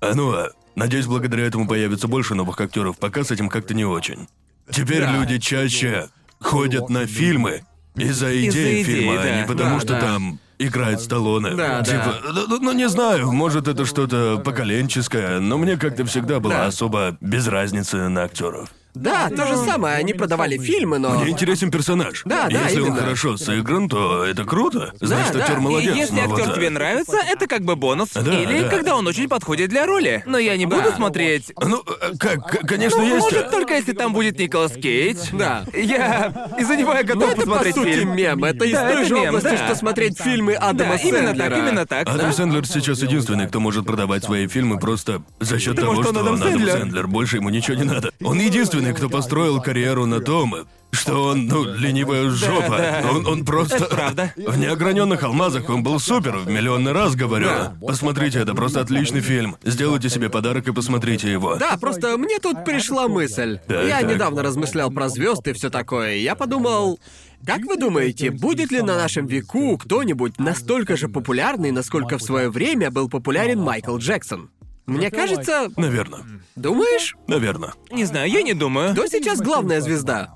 А 0.00 0.12
ну, 0.14 0.32
а, 0.32 0.50
надеюсь, 0.76 1.06
благодаря 1.06 1.44
этому 1.46 1.66
появится 1.66 2.08
больше 2.08 2.34
новых 2.34 2.60
актеров, 2.60 2.98
пока 2.98 3.24
с 3.24 3.30
этим 3.30 3.48
как-то 3.48 3.74
не 3.74 3.84
очень. 3.84 4.28
Теперь 4.70 5.00
Да. 5.02 5.12
люди 5.12 5.38
чаще 5.38 6.08
ходят 6.40 6.88
на 6.88 7.06
фильмы 7.06 7.62
из-за 7.96 8.30
идеи 8.48 8.82
идеи, 8.82 8.82
фильма, 8.82 9.20
а 9.20 9.22
да. 9.22 9.40
не 9.40 9.46
потому, 9.46 9.74
Да, 9.76 9.80
что 9.80 9.88
да. 9.94 10.00
там 10.00 10.38
играет 10.58 11.00
Сталлоне. 11.00 11.50
Да, 11.54 11.80
да. 11.80 11.84
типа, 11.84 12.14
ну, 12.32 12.46
ну, 12.48 12.58
ну, 12.60 12.72
не 12.72 12.88
знаю, 12.88 13.30
может 13.32 13.68
это 13.68 13.84
что-то 13.84 14.40
поколенческое, 14.44 15.40
но 15.40 15.58
мне 15.58 15.76
как-то 15.76 16.04
всегда 16.06 16.40
было 16.40 16.54
Да. 16.54 16.66
особо 16.66 17.16
без 17.20 17.46
разницы 17.48 18.08
на 18.08 18.22
актеров. 18.24 18.70
Да, 18.94 19.28
то 19.28 19.46
же 19.46 19.56
самое, 19.56 19.96
они 19.96 20.12
продавали 20.14 20.56
фильмы, 20.56 20.98
но... 20.98 21.10
Мне 21.18 21.30
интересен 21.32 21.70
персонаж. 21.70 22.22
Да, 22.24 22.48
да, 22.48 22.62
Если 22.64 22.80
он 22.80 22.88
именно. 22.88 23.00
хорошо 23.02 23.36
сыгран, 23.36 23.88
то 23.88 24.24
это 24.24 24.44
круто. 24.44 24.92
Значит, 25.00 25.32
да. 25.34 25.40
актер 25.40 25.58
И 25.58 25.60
молодец. 25.60 25.94
И 25.94 25.98
если 25.98 26.14
но 26.14 26.22
актер 26.34 26.52
тебе 26.54 26.70
нравится, 26.70 27.16
это 27.16 27.46
как 27.48 27.62
бы 27.64 27.74
бонус. 27.76 28.10
Да, 28.14 28.20
Или 28.32 28.60
да. 28.62 28.68
когда 28.68 28.94
он 28.96 29.06
очень 29.06 29.28
подходит 29.28 29.70
для 29.70 29.84
роли. 29.86 30.22
Но 30.26 30.38
я 30.38 30.56
не 30.56 30.66
буду 30.66 30.82
Да. 30.90 30.96
смотреть. 30.96 31.52
Ну, 31.60 31.82
э, 32.02 32.12
как, 32.18 32.46
к- 32.46 32.66
конечно, 32.66 32.98
Ну, 33.00 33.06
есть. 33.16 33.20
может, 33.32 33.50
только 33.50 33.74
если 33.74 33.92
там 33.92 34.12
будет 34.12 34.38
Николас 34.38 34.72
Кейдж. 34.72 35.18
Да. 35.32 35.64
Я... 35.74 36.32
Из-за 36.58 36.76
него 36.76 36.92
я 36.92 37.02
готов 37.02 37.22
Ну, 37.24 37.32
это, 37.32 37.36
по 37.42 37.46
посмотреть 37.46 37.74
сути, 37.74 37.88
фильм. 37.94 38.16
мем. 38.16 38.44
Это 38.44 38.64
из 38.64 38.72
Да, 38.72 38.86
той 38.92 39.00
это 39.00 39.08
же 39.08 39.14
мем, 39.14 39.28
области, 39.28 39.48
да. 39.48 39.66
что 39.66 39.74
смотреть 39.74 40.20
фильмы 40.20 40.54
Адама 40.54 40.92
Да, 40.96 41.02
именно 41.02 41.26
Сэндлера. 41.28 41.50
так, 41.50 41.58
именно 41.58 41.86
так. 41.86 42.08
Адам 42.08 42.26
да. 42.26 42.32
Сэндлер 42.32 42.66
сейчас 42.66 43.02
единственный, 43.02 43.48
кто 43.48 43.58
может 43.60 43.84
продавать 43.86 44.22
свои 44.24 44.46
фильмы 44.46 44.78
просто 44.78 45.22
за 45.40 45.58
счет 45.58 45.74
Потому 45.74 45.92
того, 45.94 46.02
что 46.02 46.10
он 46.10 46.14
что 46.16 46.24
Адам 46.24 46.34
он 46.34 46.42
Адам. 46.62 46.80
Сэндлер. 46.80 47.06
Больше 47.08 47.36
ему 47.36 47.48
ничего 47.50 47.76
не 47.76 47.84
надо. 47.84 48.12
Он 48.22 48.38
единственный, 48.38 48.83
кто 48.92 49.08
построил 49.08 49.60
карьеру 49.60 50.06
на 50.06 50.20
том, 50.20 50.66
что 50.94 51.24
он, 51.24 51.46
ну, 51.46 51.64
ленивая 51.64 52.30
жопа. 52.30 52.76
да. 52.78 53.04
Он, 53.10 53.26
он 53.26 53.44
просто... 53.44 53.76
Это 53.76 53.86
правда. 53.86 54.32
В 54.36 54.56
неограненных 54.56 55.22
алмазах 55.22 55.68
он 55.68 55.82
был 55.82 55.98
супер, 55.98 56.36
в 56.36 56.48
миллионный 56.48 56.92
раз 56.92 57.14
говорю. 57.16 57.46
Да. 57.46 57.76
Посмотрите, 57.80 58.38
это 58.38 58.54
просто 58.54 58.80
отличный 58.80 59.20
фильм. 59.20 59.56
Сделайте 59.62 60.08
себе 60.08 60.30
подарок 60.30 60.68
и 60.68 60.72
посмотрите 60.72 61.30
его. 61.30 61.56
Да, 61.56 61.76
просто 61.76 62.16
мне 62.16 62.38
тут 62.38 62.64
пришла 62.64 63.08
мысль. 63.08 63.58
Так, 63.66 63.86
я 63.86 64.00
так. 64.00 64.10
недавно 64.10 64.42
размышлял 64.42 64.90
про 64.90 65.08
звезд 65.08 65.46
и 65.48 65.52
все 65.52 65.70
такое, 65.70 66.16
я 66.16 66.34
подумал. 66.34 66.98
Как 67.46 67.60
вы 67.66 67.76
думаете, 67.76 68.30
будет 68.30 68.70
ли 68.70 68.80
на 68.80 68.96
нашем 68.96 69.26
веку 69.26 69.76
кто-нибудь 69.76 70.38
настолько 70.38 70.96
же 70.96 71.08
популярный, 71.08 71.72
насколько 71.72 72.16
в 72.16 72.22
свое 72.22 72.48
время 72.48 72.90
был 72.90 73.10
популярен 73.10 73.60
Майкл 73.60 73.98
Джексон? 73.98 74.48
Мне 74.86 75.10
кажется, 75.10 75.68
Наверное. 75.76 76.20
думаешь, 76.56 77.16
Наверное. 77.26 77.72
Не 77.90 78.04
знаю, 78.04 78.30
я 78.30 78.42
не 78.42 78.52
думаю. 78.54 78.92
кто 78.92 79.06
сейчас 79.06 79.40
главная 79.40 79.80
звезда? 79.80 80.34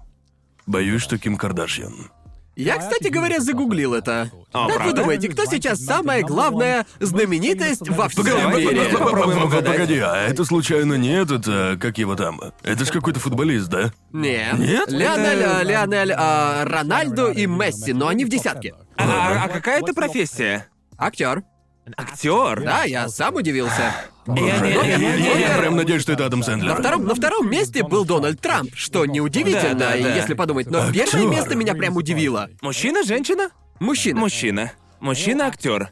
Боюсь, 0.66 1.02
что 1.02 1.18
Ким 1.18 1.36
Кардашьян. 1.36 2.10
Я, 2.56 2.76
кстати 2.78 3.06
говоря, 3.06 3.38
загуглил 3.38 3.94
это. 3.94 4.32
А, 4.52 4.66
как 4.66 4.78
вы 4.78 4.82
правда? 4.84 5.00
думаете, 5.02 5.28
кто 5.28 5.44
сейчас 5.44 5.78
самая 5.78 6.22
главная 6.24 6.86
знаменитость 6.98 7.88
во 7.88 8.08
всем 8.08 8.24
Погоди, 8.24 8.42
мире? 8.56 8.68
погоди, 8.80 8.96
Попробуем 8.96 9.26
погоди, 9.42 9.44
угадать. 9.46 9.72
погоди, 9.76 9.98
а 10.00 10.16
это 10.26 10.44
случайно 10.44 10.94
не 10.94 11.10
этот, 11.22 11.44
а, 11.46 11.76
как 11.76 11.98
его 11.98 12.16
там? 12.16 12.40
Это 12.64 12.84
ж 12.84 12.88
какой-то 12.90 13.20
футболист, 13.20 13.68
да? 13.68 13.92
Нет. 14.12 14.58
Нет? 14.58 14.90
Леонель, 14.90 15.38
Это- 15.38 15.58
а, 15.58 15.62
Леонель, 15.62 16.12
а, 16.16 16.64
Рональдо 16.64 17.30
и 17.30 17.46
Месси, 17.46 17.92
но 17.92 18.08
они 18.08 18.24
в 18.24 18.28
десятке. 18.28 18.74
А, 18.96 19.04
а- 19.04 19.44
а 19.44 19.48
какая 19.48 19.80
это 19.80 19.94
профессия? 19.94 20.66
Актер. 20.98 21.44
Актер? 21.96 22.62
Да, 22.64 22.84
я 22.84 23.08
сам 23.08 23.34
удивился. 23.36 23.94
Я 24.26 25.56
прям 25.58 25.76
надеюсь, 25.76 26.02
что 26.02 26.12
это 26.12 26.26
Адам 26.26 26.40
На 26.40 26.46
Сэндлер. 26.46 26.76
втором, 26.76 27.04
на 27.06 27.14
втором 27.14 27.50
месте 27.50 27.82
был 27.82 28.04
Дональд 28.04 28.40
Трамп, 28.40 28.70
что 28.74 29.06
неудивительно, 29.06 29.74
Да, 29.74 29.92
да, 29.96 30.02
да. 30.02 30.14
если 30.16 30.34
подумать. 30.34 30.70
Но 30.70 30.80
Актер. 30.82 31.06
первое 31.10 31.26
место 31.28 31.54
меня 31.54 31.74
прям 31.74 31.96
удивило. 31.96 32.48
Мужчина, 32.60 33.02
женщина? 33.04 33.48
Мужчина. 33.80 34.20
Мужчина. 34.20 34.72
Мужчина 35.00 35.46
актер. 35.46 35.90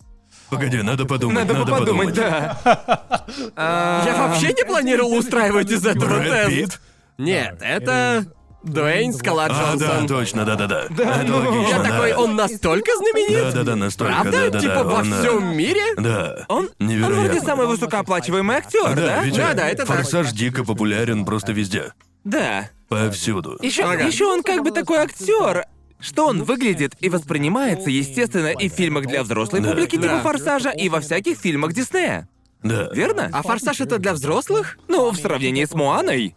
Погоди, 0.51 0.83
надо 0.83 1.07
подумать, 1.07 1.39
Надо, 1.47 1.55
надо, 1.61 1.73
подумать, 1.73 2.15
подумать. 2.15 2.15
да. 2.15 3.25
Я 4.07 4.15
вообще 4.17 4.53
не 4.53 4.65
планировал 4.65 5.15
устраивать 5.15 5.71
из 5.71 5.85
этого 5.87 6.19
Брэд 6.19 6.31
тест. 6.33 6.49
Питт? 6.51 6.81
Нет, 7.19 7.59
это 7.61 8.27
Дуэйн 8.67 9.13
Скала 9.13 9.45
А, 9.47 9.49
да, 9.77 9.87
Джонсон. 9.87 10.07
точно, 10.09 10.45
да-да-да. 10.45 10.85
Это 10.85 11.25
ну, 11.27 11.37
логично, 11.39 11.69
Я 11.69 11.79
да. 11.79 11.85
такой, 11.91 12.13
он 12.15 12.37
настолько 12.37 12.91
знаменит? 12.97 13.45
Да-да-да, 13.55 13.77
настолько, 13.77 14.13
Правда? 14.13 14.31
да-да-да. 14.33 14.61
типа 14.61 14.85
во 14.85 14.95
он, 15.01 15.13
э, 15.13 15.21
всем 15.21 15.57
мире? 15.57 15.83
Он, 15.97 16.03
Да. 16.03 16.45
он 16.49 16.69
Невероятно. 16.79 17.21
вроде 17.23 17.41
самый 17.41 17.67
высокооплачиваемый 17.67 18.57
актер, 18.57 18.95
Да, 18.95 18.95
да? 18.95 19.23
ведь 19.23 19.37
Да, 19.37 19.53
да, 19.55 19.69
это 19.69 19.87
так. 19.87 19.97
Форсаж 19.97 20.33
дико 20.33 20.65
популярен 20.65 21.25
просто 21.25 21.53
везде. 21.53 21.93
Да. 22.25 22.69
Повсюду. 22.89 23.59
Еще, 23.63 23.83
Ага. 23.85 24.05
еще 24.05 24.25
он 24.27 24.43
как 24.43 24.63
бы 24.63 24.71
такой 24.71 24.99
актер. 24.99 25.65
Что 25.99 26.27
он 26.27 26.43
выглядит 26.45 26.93
и 27.01 27.09
воспринимается, 27.09 27.89
естественно, 27.89 28.49
и 28.49 28.69
в 28.69 28.73
фильмах 28.73 29.07
для 29.07 29.23
взрослой 29.23 29.61
Да. 29.61 29.71
публики 29.71 29.93
типа 29.97 30.03
Да. 30.09 30.21
Форсажа, 30.21 30.71
и 30.71 30.89
во 30.89 31.01
всяких 31.01 31.39
фильмах 31.39 31.73
Диснея. 31.73 32.29
Да. 32.69 32.89
Верно? 32.93 33.31
А 33.33 33.43
Форсаж 33.43 33.81
это 33.81 33.99
для 33.99 34.13
взрослых? 34.13 34.79
Ну, 34.89 35.11
в 35.11 35.17
сравнении 35.17 35.65
с 35.65 35.75
Моаной. 35.75 36.35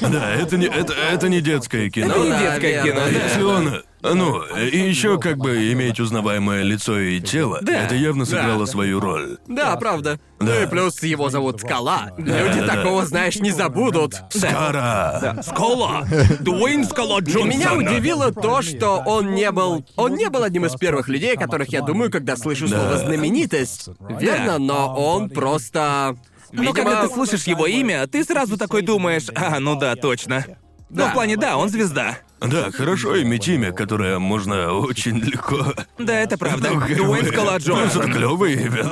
Да, 0.00 0.34
это 0.34 0.56
не, 0.56 0.66
это, 0.66 0.92
это 0.92 1.28
не 1.28 1.40
детское 1.40 1.90
кино. 1.90 2.14
Это 2.14 2.24
не 2.24 2.38
детское 2.38 2.82
кино, 2.82 3.00
да. 3.00 3.08
Если 3.08 3.42
он, 3.42 3.82
ну, 4.02 4.42
и 4.56 4.78
еще 4.78 5.18
как 5.18 5.38
бы 5.38 5.72
иметь 5.72 5.98
узнаваемое 6.00 6.62
лицо 6.62 6.98
и 6.98 7.20
тело, 7.20 7.58
Да. 7.62 7.84
это 7.84 7.94
явно 7.94 8.24
сыграло 8.24 8.60
Да. 8.64 8.66
свою 8.66 9.00
роль. 9.00 9.38
Да, 9.48 9.74
правда. 9.76 10.20
Да. 10.38 10.46
Ну 10.46 10.62
и 10.62 10.66
плюс 10.66 11.02
его 11.02 11.30
зовут 11.30 11.60
Скала. 11.60 12.12
Люди 12.16 12.60
да, 12.60 12.66
да. 12.66 12.74
такого, 12.76 13.04
знаешь, 13.06 13.36
не 13.36 13.50
забудут. 13.50 14.14
Скара! 14.30 15.38
Скала! 15.42 16.04
Дуэйн 16.40 16.84
Скала 16.84 17.18
И 17.20 17.42
меня 17.42 17.74
удивило 17.74 18.32
то, 18.32 18.62
что 18.62 19.02
он 19.04 19.34
не 19.34 19.50
был... 19.50 19.84
Он 19.96 20.14
не 20.14 20.28
был 20.28 20.42
одним 20.44 20.66
из 20.66 20.74
первых 20.76 21.08
людей, 21.08 21.34
о 21.34 21.38
которых 21.38 21.70
я 21.70 21.82
думаю, 21.82 22.10
когда 22.10 22.36
слышу 22.36 22.68
слово 22.68 22.90
Да. 22.90 22.98
знаменитость. 22.98 23.88
Верно, 24.20 24.58
но 24.58 24.94
он 24.94 25.28
просто... 25.30 26.16
Но 26.52 26.62
Видимо, 26.62 26.74
когда 26.74 27.02
ты 27.06 27.12
слышишь 27.12 27.44
его 27.44 27.66
имя, 27.66 28.06
ты 28.06 28.24
сразу 28.24 28.56
такой 28.56 28.80
думаешь, 28.82 29.26
а, 29.34 29.60
ну 29.60 29.74
да, 29.78 29.96
точно. 29.96 30.44
Ну, 30.88 30.96
Да. 30.96 31.10
в 31.10 31.12
плане, 31.12 31.36
да, 31.36 31.58
он 31.58 31.68
звезда. 31.68 32.18
Да, 32.40 32.70
хорошо 32.70 33.20
иметь 33.22 33.48
имя, 33.48 33.72
которое 33.72 34.18
можно 34.18 34.72
очень 34.72 35.18
легко... 35.18 35.74
Да, 35.98 36.20
это 36.20 36.38
правда. 36.38 36.70
Ну, 36.72 36.80
как 36.80 36.96
Дуэйн 36.96 37.24
бы, 37.24 37.28
Скала 37.32 37.50
ну, 37.52 37.56
это 37.56 37.66
Джонсон. 37.66 38.12
клёвое 38.12 38.52
имя. 38.52 38.84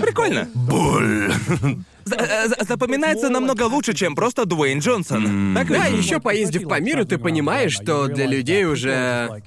Прикольно. 0.00 0.48
Боль. 0.54 1.32
За- 2.04 2.16
э, 2.16 2.48
за- 2.48 2.64
Запоминается 2.68 3.28
намного 3.30 3.62
лучше, 3.62 3.94
чем 3.94 4.14
просто 4.14 4.44
Дуэйн 4.46 4.80
Джонсон. 4.80 5.54
Так 5.54 5.68
Да, 5.68 5.86
еще 5.86 6.20
поездив 6.20 6.68
по 6.68 6.80
миру, 6.80 7.04
ты 7.04 7.18
понимаешь, 7.18 7.72
что 7.72 8.08
для 8.08 8.26
людей 8.26 8.64
уже 8.64 9.42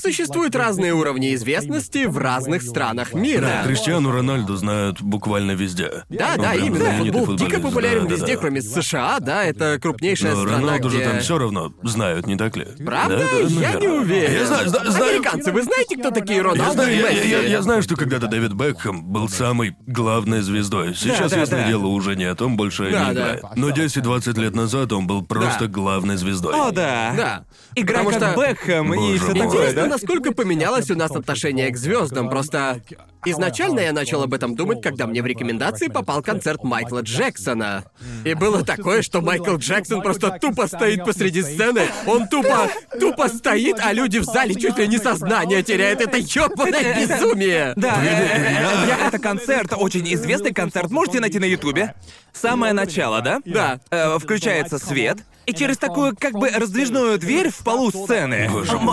существуют 0.00 0.56
разные 0.56 0.92
уровни 0.94 1.34
известности 1.34 2.06
в 2.06 2.18
разных 2.18 2.62
странах 2.62 3.12
мира. 3.14 3.62
Криштиану 3.64 4.10
Рональду 4.10 4.56
знают 4.56 5.00
буквально 5.02 5.52
везде. 5.52 6.04
Да, 6.08 6.32
Он 6.36 6.42
да, 6.42 6.50
прям 6.52 6.66
именно. 6.66 6.76
знаменитый 6.84 7.20
Футбол 7.24 7.36
дико 7.36 7.60
популярен 7.60 8.02
да, 8.04 8.08
да, 8.08 8.14
везде, 8.16 8.34
да. 8.34 8.40
кроме 8.40 8.62
США, 8.62 9.20
да, 9.20 9.44
это 9.44 9.78
крупнейшая 9.80 10.34
Но 10.34 10.42
страна, 10.42 10.58
Роналду 10.60 10.88
где... 10.88 10.98
же 10.98 11.04
там 11.10 11.18
все 11.20 11.38
равно 11.38 11.72
знают, 11.82 12.26
не 12.26 12.36
так 12.36 12.56
ли? 12.56 12.66
Правда? 12.84 13.18
Да, 13.18 13.24
да, 13.32 13.38
я 13.48 13.74
не 13.74 13.88
уверен. 13.88 14.32
Я 14.32 14.46
знаю, 14.46 14.68
зна- 14.68 14.90
знаю. 14.90 15.10
Американцы, 15.16 15.52
вы 15.52 15.62
знаете, 15.62 15.96
кто 15.96 16.10
такие 16.10 16.38
Я 16.38 16.42
Роналду 16.44 16.72
знаю, 16.74 16.92
и 16.92 16.96
я, 16.98 17.10
Месси? 17.10 17.28
я- 17.28 17.42
я 17.42 17.62
знаю, 17.62 17.82
что 17.82 17.96
когда-то 17.96 18.26
Дэвид 18.26 18.52
Бекхэм 18.52 19.04
был 19.04 19.28
самой 19.28 19.76
главной 19.86 20.40
звездой. 20.40 20.94
Сейчас, 20.94 21.30
да, 21.30 21.40
ясное 21.40 21.62
да. 21.62 21.68
дело, 21.68 21.86
уже 21.86 22.16
не 22.16 22.24
о 22.24 22.34
том 22.34 22.56
больше 22.56 22.90
Да, 22.90 23.08
не 23.08 23.14
да. 23.14 23.22
играет. 23.36 23.44
Но 23.56 23.70
10-20 23.70 24.38
лет 24.40 24.54
назад 24.54 24.92
он 24.92 25.06
был 25.06 25.22
просто 25.24 25.66
Да. 25.66 25.66
главной 25.66 26.16
звездой. 26.16 26.54
О, 26.54 26.70
да. 26.70 27.12
Да. 27.16 27.44
Игра 27.74 27.98
Потому 28.04 28.18
как 28.18 28.32
что- 28.32 28.40
Бекхэм 28.48 28.94
и 28.94 28.96
Боже 28.96 29.16
все 29.18 29.26
мой. 29.26 29.34
такое, 29.34 29.46
Интересно, 29.70 29.82
да? 29.82 29.88
Насколько 29.90 30.32
поменялось 30.32 30.90
у 30.90 30.96
нас 30.96 31.10
отношение 31.10 31.70
к 31.70 31.76
звездам. 31.76 32.30
Просто 32.30 32.82
изначально 33.24 33.80
я 33.80 33.92
начал 33.92 34.22
об 34.22 34.34
этом 34.34 34.54
думать, 34.54 34.82
когда 34.82 35.06
мне 35.06 35.22
в 35.22 35.26
рекомендации 35.26 35.88
попал 35.88 36.22
концерт 36.22 36.62
Майкла 36.64 37.00
Джексона. 37.00 37.84
И 38.24 38.34
было 38.34 38.64
такое, 38.64 39.02
что 39.02 39.20
Майкл 39.20 39.56
Джексон 39.56 40.02
просто 40.02 40.38
тупо 40.40 40.66
стоит 40.66 41.04
посреди 41.04 41.42
сцены. 41.42 41.82
Он 42.06 42.28
тупо, 42.28 42.68
тупо 42.98 43.28
стоит, 43.28 43.76
а 43.80 43.92
люди 43.92 44.18
в 44.18 44.24
зале 44.24 44.54
чуть 44.54 44.78
ли 44.78 44.88
не 44.88 44.98
сознание 44.98 45.62
теряют. 45.62 46.00
Это 46.00 46.18
ёбаное 46.18 47.06
безумие. 47.06 47.72
Да, 47.76 47.98
э, 48.02 48.06
э, 48.06 48.90
э, 49.02 49.06
это 49.08 49.18
концерт, 49.18 49.72
очень 49.76 50.12
известный 50.14 50.52
концерт, 50.52 50.90
можете 50.90 51.20
найти 51.20 51.38
на 51.38 51.44
Ютубе. 51.44 51.94
Самое 52.32 52.72
начало, 52.72 53.20
да? 53.22 53.40
Да. 53.44 53.80
Э, 53.90 54.18
включается 54.18 54.78
свет, 54.78 55.18
и 55.46 55.52
через 55.52 55.78
такую 55.78 56.14
как 56.16 56.32
бы 56.34 56.48
раздвижную 56.48 57.18
дверь 57.18 57.50
в 57.50 57.58
полу 57.64 57.90
сцены 57.90 58.48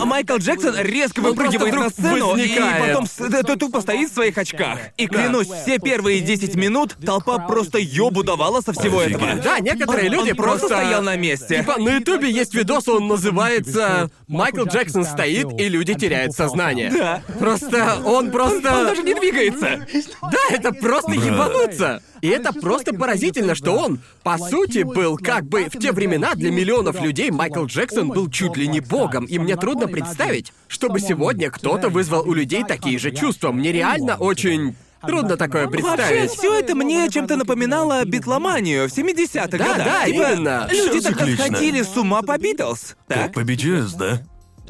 Майкл 0.06 0.38
Джексон 0.38 0.76
резко 0.80 1.20
выпрыгивает 1.22 1.74
на 1.76 1.90
сцену 1.90 2.36
и 2.36 2.60
потом 2.88 3.06
с- 3.06 3.12
т- 3.30 3.44
т- 3.44 3.56
тупо 3.58 3.82
стоит 3.82 4.10
своих 4.18 4.38
очках. 4.38 4.80
И 4.98 5.08
клянусь, 5.08 5.48
все 5.48 5.78
первые 5.80 6.22
10 6.22 6.56
минут 6.56 6.96
толпа 7.06 7.38
просто 7.40 7.78
ёбу 7.78 8.24
давала 8.24 8.62
со 8.62 8.74
всего 8.74 9.00
Офигеть. 9.00 9.22
этого. 9.22 9.42
Да, 9.44 9.60
некоторые 9.60 10.10
Он- 10.10 10.16
люди 10.16 10.32
он 10.32 10.38
просто 10.38 10.66
стоял 10.68 11.02
на 11.02 11.16
месте. 11.16 11.60
Типа, 11.60 11.80
на 11.80 11.96
Ютубе 11.98 12.30
есть 12.32 12.54
видос, 12.54 12.88
он 12.88 13.08
называется 13.08 14.10
«Майкл 14.28 14.64
Джексон 14.66 15.06
стоит, 15.06 15.48
и 15.60 15.70
люди 15.70 15.94
теряют 15.94 16.34
сознание». 16.34 16.92
Да. 16.92 17.22
Просто 17.40 18.02
он 18.06 18.32
просто... 18.32 18.76
Он 18.76 18.88
даже 18.88 19.04
не 19.04 19.14
двигается. 19.14 19.86
Да, 20.22 20.38
это 20.56 20.72
просто 20.74 21.12
ебануться. 21.14 22.02
И 22.22 22.28
это 22.30 22.52
просто 22.52 22.94
поразительно, 22.94 23.54
что 23.54 23.74
он, 23.74 24.00
по 24.24 24.38
сути, 24.38 24.82
был 24.84 25.18
как 25.18 25.46
бы 25.46 25.66
в 25.66 25.78
те 25.78 25.92
времена 25.92 26.34
для 26.34 26.50
миллионов 26.52 27.00
людей 27.02 27.30
Майкл 27.30 27.66
Джексон 27.66 28.10
был 28.10 28.30
чуть 28.30 28.58
ли 28.58 28.68
не 28.68 28.80
богом. 28.80 29.26
И 29.26 29.38
мне 29.38 29.56
трудно 29.56 29.88
представить, 29.88 30.52
чтобы 30.68 31.00
сегодня 31.00 31.52
кто-то 31.52 31.90
вызвал 31.90 32.28
у 32.28 32.34
людей 32.34 32.64
такие 32.68 32.98
же 32.98 33.12
чувства. 33.12 33.52
Мне 33.52 33.72
реально 33.72 34.07
очень 34.16 34.76
трудно 35.06 35.38
такое 35.38 35.68
Вообще, 35.68 35.84
представить. 35.84 36.32
все 36.32 36.60
это 36.60 36.76
мне 36.76 37.10
чем-то 37.10 37.36
напоминало 37.36 38.04
битломанию 38.06 38.90
в 38.90 38.92
70-х 38.98 39.48
Да, 39.50 39.58
годах. 39.58 39.86
да, 39.86 40.06
Типа, 40.06 40.16
именно. 40.34 40.68
Люди 40.72 41.00
Всё 41.00 41.02
тогда 41.02 41.26
циклично. 41.26 41.46
сходили 41.46 41.82
с 41.84 41.98
ума 41.98 42.22
по 42.22 42.38
Битлз. 42.38 42.96
Как 43.08 43.18
Так? 43.18 43.34
по 43.34 43.40
BTS, 43.42 43.96
да? 43.98 44.22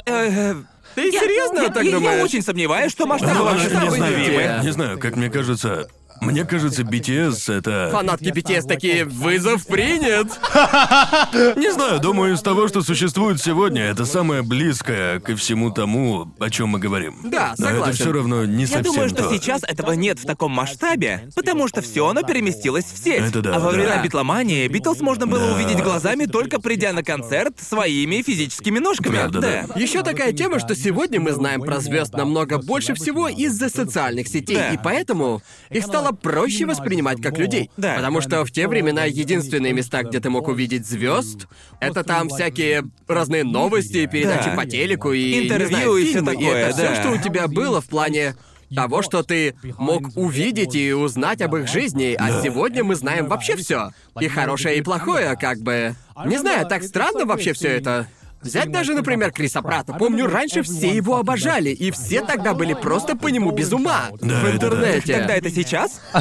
Э, 0.06 0.54
Ты 0.94 1.10
я- 1.10 1.20
серьезно 1.20 1.60
я, 1.60 1.68
так 1.68 1.84
я- 1.84 1.90
я 1.90 1.96
думаешь? 1.98 2.24
очень 2.24 2.42
сомневаюсь, 2.42 2.90
что 2.92 3.06
масштабы 3.06 3.34
Ну, 3.34 3.44
вообще 3.44 3.68
не 3.70 3.90
знаю. 3.90 4.62
Не 4.64 4.70
знаю, 4.72 4.98
как 4.98 5.16
мне 5.16 5.30
кажется... 5.30 5.88
Мне 6.20 6.44
кажется, 6.44 6.82
BTS 6.82 7.52
это... 7.58 7.88
Фанатки 7.92 8.24
BTS 8.28 8.66
такие 8.66 9.04
«Вызов 9.04 9.66
принят!» 9.66 10.26
Не 11.56 11.72
знаю, 11.72 12.00
думаю, 12.00 12.34
из 12.34 12.40
того, 12.42 12.68
что 12.68 12.82
существует 12.82 13.40
сегодня, 13.40 13.82
это 13.84 14.04
самое 14.04 14.42
близкое 14.42 15.20
ко 15.20 15.36
всему 15.36 15.70
тому, 15.70 16.32
о 16.38 16.50
чем 16.50 16.70
мы 16.70 16.78
говорим. 16.78 17.16
Да, 17.24 17.54
Но 17.58 17.66
это 17.66 17.74
согласен. 17.78 17.94
все 18.04 18.12
равно 18.12 18.44
не 18.44 18.62
Я 18.62 18.66
совсем 18.68 18.82
думаю, 18.92 19.08
что 19.08 19.24
то. 19.24 19.34
сейчас 19.34 19.62
этого 19.64 19.92
нет 19.92 20.18
в 20.18 20.26
таком 20.26 20.52
масштабе, 20.52 21.28
потому 21.34 21.68
что 21.68 21.82
все 21.82 22.06
оно 22.08 22.22
переместилось 22.22 22.84
в 22.84 22.98
сеть. 23.02 23.22
Это 23.30 23.40
да, 23.42 23.56
а 23.56 23.58
во 23.60 23.70
да. 23.70 23.76
времена 23.76 23.96
Да. 23.96 24.02
Битломании 24.02 24.66
Битлз 24.68 25.00
можно 25.00 25.26
было 25.26 25.46
Да. 25.48 25.54
увидеть 25.54 25.82
глазами, 25.82 26.24
только 26.26 26.60
придя 26.60 26.92
на 26.92 27.02
концерт 27.02 27.54
своими 27.60 28.22
физическими 28.22 28.78
ножками. 28.78 29.16
Правда, 29.16 29.40
да. 29.40 29.64
Еще 29.78 30.02
такая 30.02 30.32
тема, 30.32 30.58
что 30.58 30.74
сегодня 30.74 31.20
мы 31.20 31.32
знаем 31.32 31.60
про 31.62 31.80
звезд 31.80 32.12
намного 32.14 32.58
больше 32.58 32.94
всего 32.94 33.28
из-за 33.28 33.68
социальных 33.68 34.28
сетей, 34.28 34.56
Да. 34.56 34.70
и 34.72 34.78
поэтому 34.82 35.42
их 35.70 35.84
стало 35.84 36.07
проще 36.12 36.66
воспринимать 36.66 37.20
как 37.20 37.38
людей. 37.38 37.70
Да. 37.76 37.96
Потому 37.96 38.20
что 38.20 38.44
в 38.44 38.50
те 38.50 38.68
времена 38.68 39.04
единственные 39.04 39.72
места, 39.72 40.02
где 40.02 40.20
ты 40.20 40.30
мог 40.30 40.48
увидеть 40.48 40.86
звезд, 40.86 41.46
это 41.80 42.04
там 42.04 42.28
всякие 42.28 42.84
разные 43.06 43.44
новости, 43.44 44.06
передачи 44.06 44.50
Да. 44.50 44.56
по 44.56 44.66
телеку 44.66 45.12
и 45.12 45.44
Интервью 45.44 45.68
знаю, 45.68 45.96
и 45.96 46.04
фильмы. 46.12 46.32
такое, 46.32 46.56
это 46.56 46.76
да. 46.76 46.92
все, 46.92 47.02
что 47.02 47.12
у 47.12 47.18
тебя 47.18 47.48
было 47.48 47.80
в 47.80 47.86
плане 47.86 48.34
того, 48.74 49.00
что 49.02 49.22
ты 49.22 49.54
мог 49.78 50.02
увидеть 50.14 50.74
и 50.74 50.92
узнать 50.92 51.40
об 51.40 51.56
их 51.56 51.68
жизни, 51.68 52.14
а 52.18 52.42
сегодня 52.42 52.84
мы 52.84 52.96
знаем 52.96 53.26
вообще 53.26 53.56
все. 53.56 53.92
И 54.20 54.28
хорошее, 54.28 54.76
и 54.78 54.82
плохое, 54.82 55.36
как 55.40 55.58
бы. 55.60 55.94
Не 56.26 56.36
знаю, 56.38 56.66
так 56.66 56.82
странно 56.82 57.24
вообще 57.24 57.52
все 57.54 57.68
это. 57.68 58.08
Взять 58.42 58.70
даже, 58.70 58.94
например, 58.94 59.32
Криса 59.32 59.62
Пратта. 59.62 59.92
Помню, 59.94 60.26
раньше 60.26 60.62
все 60.62 60.94
его 60.94 61.16
обожали, 61.16 61.70
и 61.70 61.90
все 61.90 62.20
тогда 62.22 62.54
были 62.54 62.74
просто 62.74 63.16
по 63.16 63.28
нему 63.28 63.50
без 63.50 63.72
ума 63.72 64.06
Да, 64.20 64.40
в 64.40 64.50
интернете. 64.50 65.18
Тогда 65.18 65.34
это 65.34 65.50
сейчас? 65.50 66.00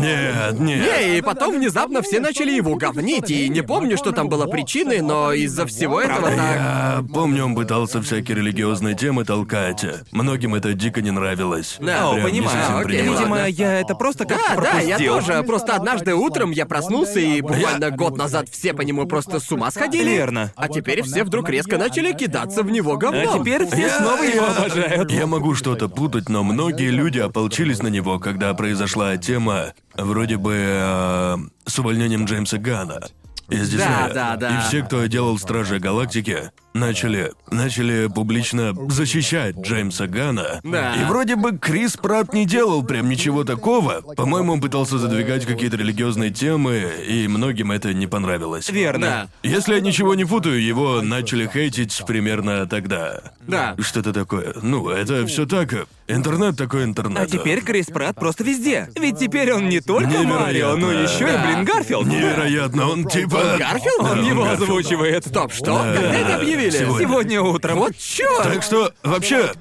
Нет, 0.00 0.58
нет. 0.58 0.86
Не, 1.00 1.18
и 1.18 1.20
потом 1.20 1.56
внезапно 1.56 2.00
все 2.02 2.20
начали 2.20 2.52
его 2.52 2.76
говнить, 2.76 3.30
и 3.30 3.48
не 3.48 3.62
помню, 3.62 3.96
что 3.96 4.12
там 4.12 4.28
было 4.28 4.46
причиной, 4.46 5.00
но 5.00 5.32
из-за 5.32 5.66
всего 5.66 6.00
этого 6.00 6.28
так... 6.28 6.38
Я 6.38 7.04
помню, 7.12 7.44
он 7.44 7.54
пытался 7.54 8.00
всякие 8.00 8.38
религиозные 8.38 8.94
темы 8.94 9.24
толкать. 9.24 9.84
Многим 10.12 10.54
это 10.54 10.72
дико 10.72 11.02
не 11.02 11.10
нравилось. 11.10 11.76
Да, 11.80 12.12
Прям 12.12 12.24
понимаю. 12.24 12.86
окей. 12.86 13.02
Видимо, 13.02 13.46
я 13.48 13.80
это 13.80 13.94
просто 13.94 14.24
как 14.24 14.38
Да, 14.38 14.56
да, 14.72 14.80
я 14.80 14.98
тоже. 14.98 15.42
Просто 15.42 15.74
однажды 15.74 16.14
утром 16.14 16.50
я 16.50 16.66
проснулся, 16.66 17.18
и 17.20 17.40
буквально 17.40 17.90
год 17.90 18.16
назад 18.16 18.48
все 18.50 18.72
по 18.72 18.82
нему 18.82 19.06
просто 19.06 19.40
с 19.40 19.50
ума 19.52 19.70
сходили. 19.70 20.29
Верно. 20.30 20.52
А 20.56 20.68
теперь 20.68 21.02
все 21.02 21.24
вдруг 21.24 21.48
резко 21.48 21.76
начали 21.78 22.12
кидаться 22.12 22.62
в 22.62 22.70
него 22.70 22.96
говном. 22.96 23.36
А 23.36 23.38
теперь 23.38 23.66
все 23.66 23.80
Я- 23.82 23.98
снова 23.98 24.22
его 24.22 24.46
я- 24.46 24.56
обожают. 24.56 25.10
Я 25.10 25.26
могу 25.26 25.54
что-то 25.54 25.88
путать, 25.88 26.28
но 26.28 26.42
многие 26.42 26.90
люди 26.90 27.18
ополчились 27.18 27.82
на 27.82 27.88
него, 27.88 28.18
когда 28.18 28.54
произошла 28.54 29.16
тема 29.16 29.72
вроде 29.94 30.36
бы 30.36 30.54
э, 30.56 31.36
с 31.66 31.78
увольнением 31.78 32.24
Джеймса 32.24 32.58
Гана 32.58 33.00
из 33.48 33.68
Диснея. 33.70 34.10
да, 34.14 34.36
да. 34.36 34.58
И 34.58 34.68
все, 34.68 34.82
кто 34.82 35.04
делал 35.06 35.36
Стражи 35.38 35.78
Галактики, 35.80 36.50
начали, 36.74 37.32
начали 37.50 38.08
публично 38.08 38.74
защищать 38.88 39.56
Джеймса 39.58 40.06
Гана. 40.06 40.60
Да. 40.62 40.94
И 40.94 41.04
вроде 41.04 41.36
бы 41.36 41.58
Крис 41.58 41.96
Пратт 41.96 42.32
не 42.32 42.46
делал 42.46 42.82
прям 42.84 43.08
ничего 43.08 43.44
такого. 43.44 44.00
По-моему, 44.16 44.52
он 44.54 44.60
пытался 44.60 44.98
задвигать 44.98 45.46
какие-то 45.46 45.76
религиозные 45.76 46.30
темы, 46.30 46.84
и 47.06 47.26
многим 47.28 47.72
это 47.72 47.92
не 47.92 48.06
понравилось. 48.06 48.68
Верно. 48.70 49.28
Да. 49.42 49.48
Если 49.48 49.74
я 49.74 49.80
ничего 49.80 50.14
не 50.14 50.24
путаю, 50.24 50.62
его 50.62 51.00
начали 51.02 51.46
хейтить 51.52 52.02
примерно 52.06 52.66
тогда. 52.66 53.20
Да. 53.46 53.74
Что-то 53.80 54.12
такое. 54.12 54.54
Ну, 54.62 54.88
это 54.88 55.26
все 55.26 55.46
так. 55.46 55.74
Интернет 56.06 56.56
такой 56.56 56.84
интернет. 56.84 57.18
А 57.22 57.26
теперь 57.26 57.60
Крис 57.62 57.86
Пратт 57.86 58.16
просто 58.18 58.42
везде. 58.44 58.88
Ведь 58.98 59.18
теперь 59.18 59.52
он 59.52 59.68
не 59.68 59.80
только 59.80 60.08
Невероятно. 60.10 60.40
Марио, 60.40 60.76
но 60.76 60.92
еще 60.92 61.24
и, 61.24 61.32
Да. 61.32 61.44
блин, 61.46 61.64
Гарфилд. 61.64 62.06
Невероятно, 62.06 62.88
он 62.88 63.04
типа... 63.06 63.56
Гарфилд? 63.58 64.02
Да, 64.02 64.12
Он 64.12 64.24
его 64.24 64.42
Гарфилд. 64.44 64.62
озвучивает. 64.68 65.26
Стоп, 65.26 65.52
что? 65.52 65.66
Да. 65.66 65.94
Когда 65.94 66.14
это 66.14 66.36
объявили? 66.36 66.59
Сегодня. 66.68 67.06
Сегодня 67.06 67.40
утром. 67.40 67.78
Вот 67.78 67.96
чёрт! 67.96 68.42
Так 68.42 68.62
что, 68.62 68.92
вообще, 69.02 69.52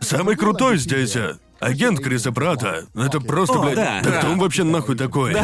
самый 0.00 0.36
крутой 0.36 0.78
здесь 0.78 1.14
э, 1.16 1.36
агент 1.60 2.00
Криса 2.00 2.32
Пратта. 2.32 2.86
Это 2.94 3.20
просто, 3.20 3.58
О, 3.58 3.62
блядь, 3.62 3.76
да. 3.76 4.00
да 4.02 4.10
кто 4.18 4.28
он 4.28 4.38
вообще 4.38 4.64
нахуй 4.64 4.96
такой? 4.96 5.36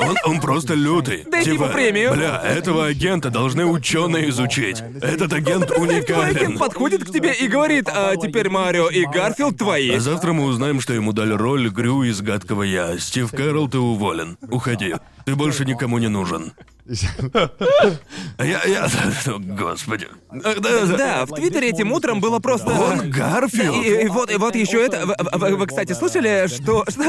Он, 0.00 0.16
он 0.24 0.40
просто 0.40 0.74
лютый. 0.74 1.24
Дайте 1.30 1.52
типа, 1.52 1.64
ему 1.64 1.72
премию. 1.72 2.14
Бля, 2.14 2.40
этого 2.42 2.86
агента 2.86 3.30
должны 3.30 3.66
ученые 3.66 4.30
изучить. 4.30 4.82
Этот 5.02 5.32
агент 5.32 5.66
Твой 5.66 5.88
агент 5.88 6.08
уникален. 6.08 6.58
подходит 6.58 7.04
к 7.04 7.12
тебе 7.12 7.34
и 7.34 7.48
говорит, 7.48 7.88
а 7.88 8.16
теперь 8.16 8.48
Марио 8.48 8.88
и 8.88 9.04
Гарфилд 9.04 9.58
твои. 9.58 9.90
А 9.90 10.00
завтра 10.00 10.32
мы 10.32 10.44
узнаем, 10.44 10.80
что 10.80 10.94
ему 10.94 11.12
дали 11.12 11.32
роль 11.32 11.68
Грю 11.68 12.02
из 12.04 12.20
«Гадкого 12.22 12.62
я». 12.62 12.98
Стив 12.98 13.30
Карелл, 13.30 13.68
ты 13.68 13.78
уволен. 13.78 14.38
Уходи. 14.48 14.94
Ты 15.26 15.34
больше 15.34 15.64
никому 15.64 15.98
не 15.98 16.08
нужен. 16.08 16.52
Я, 18.38 18.64
я... 18.64 18.88
Господи. 19.38 20.08
Да, 20.32 20.54
да. 20.54 20.86
Да, 20.86 21.26
в 21.26 21.34
Твиттере 21.34 21.68
этим 21.68 21.92
утром 21.92 22.20
было 22.20 22.38
просто... 22.40 22.70
Он 22.70 23.10
Гарфилд? 23.10 23.84
И, 23.84 24.02
и 24.02 24.08
вот, 24.08 24.30
и 24.30 24.36
вот 24.36 24.56
еще 24.56 24.84
это. 24.84 25.06
Вы, 25.06 25.14
вы- 25.32 25.56
вы, 25.56 25.66
кстати, 25.66 25.92
слышали, 25.92 26.48
что, 26.48 26.84
что? 26.88 27.02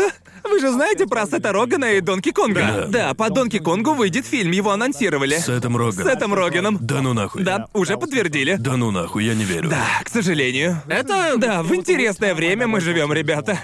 Вы 0.43 0.59
же 0.59 0.71
знаете 0.71 1.07
про 1.07 1.25
Сета 1.25 1.51
Рогана 1.51 1.93
и 1.93 2.01
Донки 2.01 2.31
Конга? 2.31 2.85
Да. 2.89 3.13
по 3.13 3.29
Донки 3.29 3.59
Конгу 3.59 3.93
выйдет 3.93 4.25
фильм, 4.25 4.51
его 4.51 4.71
анонсировали. 4.71 5.37
С 5.37 5.45
Сетом 5.45 5.75
Роганом. 5.77 6.07
С 6.07 6.11
Сетом 6.13 6.33
Роганом. 6.33 6.77
Да 6.81 7.01
ну 7.01 7.13
нахуй. 7.13 7.43
Да, 7.43 7.67
уже 7.73 7.97
подтвердили. 7.97 8.57
Да 8.59 8.77
ну 8.77 8.91
нахуй, 8.91 9.25
я 9.25 9.33
не 9.33 9.45
верю. 9.45 9.69
Да, 9.69 9.85
к 10.03 10.09
сожалению. 10.09 10.81
Это... 10.87 11.33
Да, 11.37 11.63
в 11.63 11.73
интересное 11.73 12.35
время 12.35 12.67
мы 12.67 12.81
живем, 12.81 13.11
ребята. 13.13 13.59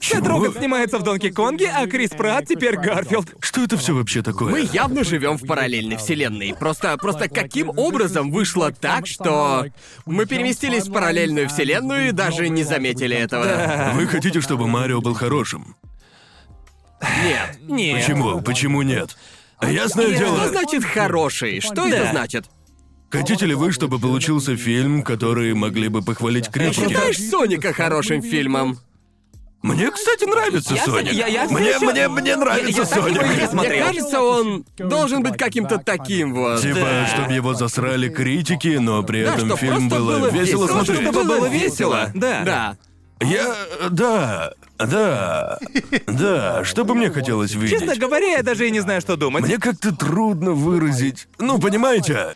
Сет? 0.00 0.26
Роган 0.26 0.52
снимается 0.52 0.98
в 0.98 1.02
Донки 1.02 1.30
Конге, 1.30 1.68
а 1.74 1.86
Крис 1.86 2.10
Пратт 2.10 2.46
теперь 2.48 2.76
Гарфилд. 2.76 3.34
Что 3.40 3.64
это 3.64 3.76
все 3.76 3.94
вообще 3.94 4.22
такое? 4.22 4.50
Мы 4.52 4.68
явно 4.72 5.04
живем 5.04 5.36
в 5.38 5.46
параллельной 5.46 5.96
вселенной. 5.96 6.54
Просто, 6.58 6.96
просто 6.98 7.28
каким 7.28 7.70
образом 7.76 8.30
вышло 8.30 8.70
так, 8.70 9.06
что 9.06 9.66
мы 10.04 10.26
переместились 10.26 10.86
в 10.86 10.92
параллельную 10.92 11.48
вселенную 11.48 12.08
и 12.08 12.12
даже 12.12 12.48
не 12.48 12.62
заметили 12.62 13.16
этого? 13.16 13.92
Вы 13.94 14.06
хотите, 14.06 14.40
чтобы 14.40 14.68
Марио 14.68 15.00
был 15.00 15.14
хорошим? 15.14 15.76
Нет. 17.24 17.58
Нет. 17.62 18.00
Почему? 18.00 18.40
Почему 18.42 18.82
нет? 18.82 19.16
Ясное 19.62 20.08
Что 20.08 20.18
дело. 20.18 20.48
значит 20.48 20.84
хороший? 20.84 21.60
Что 21.60 21.86
это 21.86 22.04
Да. 22.04 22.10
значит? 22.10 22.46
Хотите 23.10 23.46
ли 23.46 23.54
вы, 23.54 23.72
чтобы 23.72 23.98
получился 23.98 24.56
фильм, 24.56 25.02
который 25.02 25.54
могли 25.54 25.88
бы 25.88 26.02
похвалить 26.02 26.48
критики? 26.50 26.88
Считаешь 26.88 27.18
Соника 27.18 27.72
хорошим 27.72 28.20
фильмом? 28.20 28.78
Мне, 29.62 29.90
кстати, 29.90 30.24
нравится 30.24 30.74
Я- 30.74 30.84
Соник. 30.84 31.12
я- 31.12 31.26
я 31.26 31.44
мне, 31.48 31.70
ещё- 31.70 31.90
мне, 31.90 32.08
мне 32.08 32.36
нравится 32.36 32.82
я 32.82 32.86
так 32.86 32.96
его 32.98 33.08
и 33.08 33.14
Соник. 33.14 33.28
не 33.30 33.36
Мне 33.36 33.48
смотрел. 33.48 33.86
кажется, 33.86 34.20
он 34.20 34.64
должен 34.78 35.22
быть 35.22 35.36
каким-то 35.36 35.78
таким 35.78 36.34
вот. 36.34 36.60
Типа, 36.60 36.80
Да. 36.80 37.06
чтобы 37.08 37.32
его 37.32 37.54
засрали 37.54 38.08
критики, 38.08 38.76
но 38.80 39.02
при 39.02 39.24
Да, 39.24 39.34
этом 39.34 39.56
фильм 39.56 39.88
было, 39.88 40.18
было 40.18 40.26
весело 40.30 40.66
весело. 40.66 40.66
смотреть. 40.68 41.00
Чтобы 41.02 41.24
было 41.24 41.46
весело, 41.48 42.10
да. 42.14 42.42
Да. 42.44 42.76
Я... 43.26 43.54
Да... 43.90 44.52
Да... 44.78 45.58
Да, 46.06 46.62
что 46.64 46.84
бы 46.84 46.94
мне 46.94 47.10
хотелось 47.10 47.54
видеть? 47.54 47.80
Честно 47.80 47.96
говоря, 47.96 48.26
я 48.36 48.42
даже 48.42 48.68
и 48.68 48.70
не 48.70 48.80
знаю, 48.80 49.00
что 49.00 49.16
думать. 49.16 49.42
Мне 49.42 49.56
как-то 49.58 49.90
трудно 49.96 50.52
выразить. 50.52 51.26
Ну, 51.38 51.58
понимаете, 51.58 52.34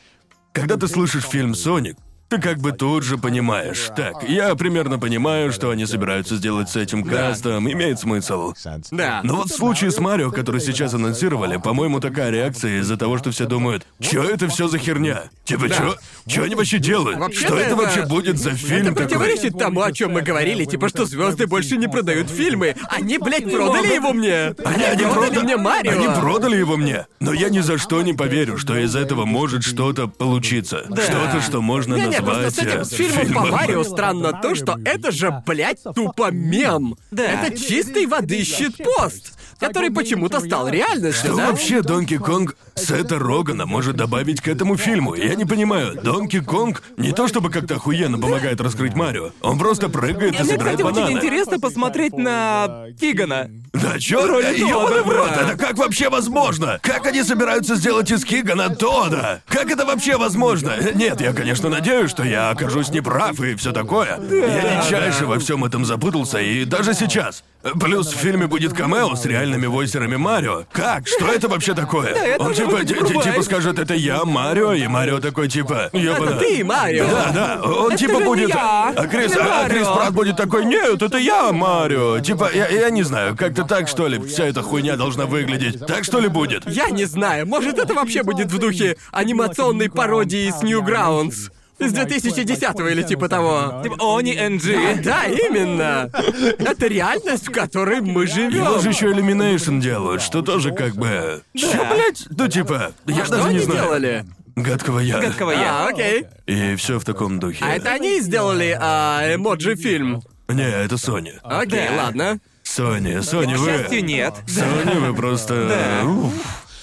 когда 0.53 0.77
ты 0.77 0.89
слышишь 0.89 1.25
фильм 1.27 1.55
Соник, 1.55 1.97
ты 2.31 2.41
как 2.41 2.59
бы 2.59 2.71
тут 2.71 3.03
же 3.03 3.19
понимаешь. 3.19 3.91
Так, 3.97 4.29
я 4.29 4.55
примерно 4.55 4.99
понимаю, 5.01 5.53
что 5.53 5.71
они 5.71 5.85
собираются 5.85 6.37
сделать 6.37 6.71
с 6.71 6.77
этим 6.77 7.03
кастом, 7.05 7.71
имеет 7.71 7.99
смысл. 7.99 8.55
Да. 8.93 9.21
Но 9.25 9.35
вот 9.37 9.51
в 9.51 9.55
случае 9.57 9.91
с 9.91 9.99
Марио, 9.99 10.31
который 10.31 10.61
сейчас 10.61 10.95
анонсировали, 10.95 11.57
по-моему, 11.57 11.99
такая 11.99 12.31
реакция 12.31 12.79
из-за 12.81 12.97
того, 12.97 13.19
что 13.19 13.33
все 13.33 13.47
думают, 13.47 13.85
чё 14.01 14.23
это 14.23 14.47
все 14.49 14.69
за 14.69 14.79
херня? 14.79 15.25
Типа, 15.45 15.69
чё? 15.69 15.97
Чё 16.29 16.45
они 16.45 16.55
вообще 16.55 16.79
делают? 16.79 17.19
Вообще-то 17.19 17.47
что 17.49 17.57
это, 17.57 17.67
это- 17.67 17.77
вообще 17.77 18.07
будет 18.07 18.39
за 18.39 18.51
фильм 18.53 18.87
Это 18.87 18.95
такой? 18.95 19.07
противоречит 19.07 19.59
тому, 19.59 19.83
о 19.83 19.91
чем 19.93 20.13
мы 20.13 20.23
говорили, 20.23 20.65
типа, 20.65 20.89
что 20.89 21.07
звезды 21.07 21.49
больше 21.49 21.77
не 21.77 21.89
продают 21.89 22.31
фильмы. 22.31 22.77
Они, 22.89 23.19
блядь, 23.19 23.51
продали 23.51 23.95
его 23.95 24.13
мне! 24.13 24.55
Они, 24.65 24.85
они 24.85 25.03
продали 25.03 25.31
прода- 25.35 25.43
мне 25.43 25.57
Марио! 25.57 25.91
Они 25.93 26.07
продали 26.21 26.57
его 26.57 26.77
мне. 26.77 27.07
Но 27.19 27.33
я 27.33 27.49
ни 27.49 27.59
за 27.59 27.77
что 27.77 28.01
не 28.03 28.13
поверю, 28.15 28.57
что 28.57 28.77
из 28.77 28.95
этого 28.95 29.25
может 29.25 29.65
что-то 29.65 30.07
получиться. 30.07 30.85
Что-то, 30.87 31.41
что 31.41 31.61
можно 31.61 31.97
Просто 32.23 32.51
с 32.51 32.59
этим 32.59 32.85
с 32.85 32.91
фильмом 32.91 33.35
по. 33.35 33.51
Марио 33.51 33.85
странно 33.85 34.33
то, 34.41 34.55
что 34.55 34.79
это 34.85 35.11
же, 35.11 35.43
блядь, 35.47 35.83
тупо 35.95 36.31
мем. 36.31 36.97
Да. 37.11 37.25
Это 37.25 37.57
чистой 37.59 38.07
воды 38.07 38.45
щитпост, 38.45 39.39
который 39.61 39.91
почему-то 39.91 40.41
стал 40.41 40.69
реальностью, 40.69 41.29
Что 41.33 41.37
да? 41.37 41.51
вообще 41.51 41.83
Донки 41.83 42.17
Конг 42.19 42.57
Сета 42.75 43.19
Рогана 43.19 43.67
может 43.67 43.97
добавить 43.97 44.41
к 44.41 44.49
этому 44.49 44.77
фильму? 44.77 45.15
Я 45.15 45.35
не 45.35 45.45
понимаю. 45.45 45.95
Донки 46.03 46.41
Конг 46.41 46.83
не 46.97 47.13
то 47.13 47.29
чтобы 47.29 47.51
как-то 47.51 47.75
охуенно 47.77 48.19
помогает 48.19 48.61
раскрыть 48.61 48.95
Марио. 48.95 49.31
Он 49.43 49.59
просто 49.59 49.89
прыгает 49.89 50.35
и 50.35 50.43
Мне, 50.43 50.53
собирает 50.53 50.79
кстати, 50.79 50.83
очень 50.83 51.03
бананы. 51.03 51.17
интересно 51.19 51.61
посмотреть 51.61 52.15
на 52.17 52.87
Кигана. 52.99 53.51
Да 53.73 53.99
чё? 53.99 54.27
Роль 54.27 54.45
Ёбаный 54.59 55.03
в 55.03 55.05
Тодда, 55.05 55.15
рот, 55.17 55.29
да. 55.35 55.43
это 55.53 55.57
как 55.57 55.79
вообще 55.79 56.09
возможно? 56.09 56.79
Как 56.83 57.07
они 57.07 57.23
собираются 57.23 57.77
сделать 57.77 58.11
из 58.11 58.25
Кигана 58.25 58.75
Тода? 58.75 59.43
Как 59.49 59.71
это 59.71 59.85
вообще 59.87 60.17
возможно? 60.17 60.73
Нет, 60.95 61.21
я, 61.21 61.33
конечно, 61.33 61.69
надеюсь, 61.69 62.11
что 62.11 62.25
я 62.25 62.51
окажусь 62.51 62.89
неправ 62.91 63.39
и 63.41 63.55
все 63.55 63.73
такое. 63.73 64.19
Я 64.31 64.83
дичайше 64.83 65.27
во 65.27 65.39
всем 65.39 65.65
этом 65.65 65.85
запутался, 65.85 66.39
и 66.41 66.65
даже 66.65 66.95
сейчас. 66.95 67.45
Плюс 67.63 68.09
в 68.09 68.17
фильме 68.17 68.47
будет 68.47 68.73
камео 68.73 69.15
с 69.15 69.27
реальными 69.27 69.67
войсерами 69.67 70.17
Марио. 70.17 70.65
Как? 70.73 71.07
Что 71.07 71.27
это 71.27 71.49
вообще 71.49 71.75
такое? 71.75 72.09
это 72.09 72.43
Он 72.43 72.55
типа, 72.55 72.85
типа 72.85 73.43
скажет, 73.43 73.79
это 73.79 73.95
я, 73.95 74.25
Марио, 74.25 74.73
и 74.73 74.87
Марио 74.87 75.21
такой 75.21 75.49
типа, 75.49 75.91
ёбана. 75.93 76.39
Ты, 76.39 76.65
Марио! 76.65 77.07
Да, 77.07 77.31
да, 77.33 77.63
он 77.63 77.97
типа 77.97 78.19
же 78.19 78.25
будет. 78.25 78.49
я, 78.49 78.95
а 78.97 79.07
Крис, 79.07 79.37
а 79.37 79.69
Крис. 79.69 79.87
Пратт 79.87 80.13
будет 80.13 80.37
такой, 80.37 80.65
нет, 80.65 81.03
это 81.03 81.19
я, 81.19 81.53
Марио. 81.53 82.21
Типа, 82.21 82.51
я, 82.53 82.69
я 82.69 82.91
не 82.91 83.03
знаю, 83.03 83.37
как-то 83.37 83.65
так 83.65 83.89
что 83.89 84.07
ли 84.07 84.19
вся 84.19 84.47
эта 84.47 84.63
хуйня 84.63 84.97
должна 84.97 85.27
выглядеть. 85.27 85.85
Так 85.87 86.05
что 86.05 86.19
ли 86.19 86.29
будет? 86.29 86.67
Я 86.67 86.89
не 86.89 87.05
знаю, 87.05 87.47
может 87.47 87.79
это 87.79 87.93
вообще 87.93 88.23
будет 88.23 88.51
в 88.51 88.59
духе 88.59 88.97
анимационной 89.13 89.91
пародии 89.91 90.51
с 90.51 90.63
Newgrounds 90.63 91.51
из 91.81 91.93
2010 91.93 92.63
или 92.91 93.03
типа 93.03 93.29
того. 93.29 93.81
Типа 93.83 93.97
Они 94.19 94.35
NG. 94.35 95.03
Да, 95.03 95.25
именно. 95.27 96.11
Это 96.59 96.87
реальность, 96.87 97.49
в 97.49 97.53
которой 97.53 98.01
мы 98.01 98.23
Его 98.25 98.27
живем. 98.27 98.81
же 98.81 98.89
еще 98.91 99.07
Illumination 99.11 99.81
делают, 99.81 100.23
что 100.23 100.43
тоже 100.43 100.73
как 100.73 100.95
бы... 100.95 101.43
Чё, 101.57 101.69
блядь? 101.93 102.25
Ну 102.31 102.49
типа, 102.49 102.93
я 103.07 103.25
Что 103.25 103.37
даже 103.37 103.49
они 103.49 103.59
не 103.59 103.65
знаю. 103.65 103.83
делали? 103.83 104.25
Гадкого 104.57 104.99
я. 104.99 105.21
Гадкого 105.21 105.51
я. 105.53 105.85
А, 105.87 105.89
окей. 105.89 106.25
И 106.47 106.75
все 106.77 106.99
в 106.99 107.05
таком 107.05 107.39
духе. 107.41 107.65
А 107.65 107.75
это 107.75 107.91
они 107.93 108.21
сделали 108.21 108.77
а, 108.79 109.35
эмоджи-фильм. 109.35 110.23
Не, 110.49 110.69
это 110.69 110.97
Sony. 110.97 111.39
Окей, 111.43 111.89
Да. 111.89 112.05
ладно. 112.05 112.39
Sony, 112.65 113.19
Sony, 113.21 113.55
К 113.55 113.59
вы... 113.59 113.67
счастью, 113.67 114.05
нет. 114.05 114.35
Sony, 114.47 114.99
вы 115.01 115.15
просто... 115.15 116.03
уф. 116.05 116.33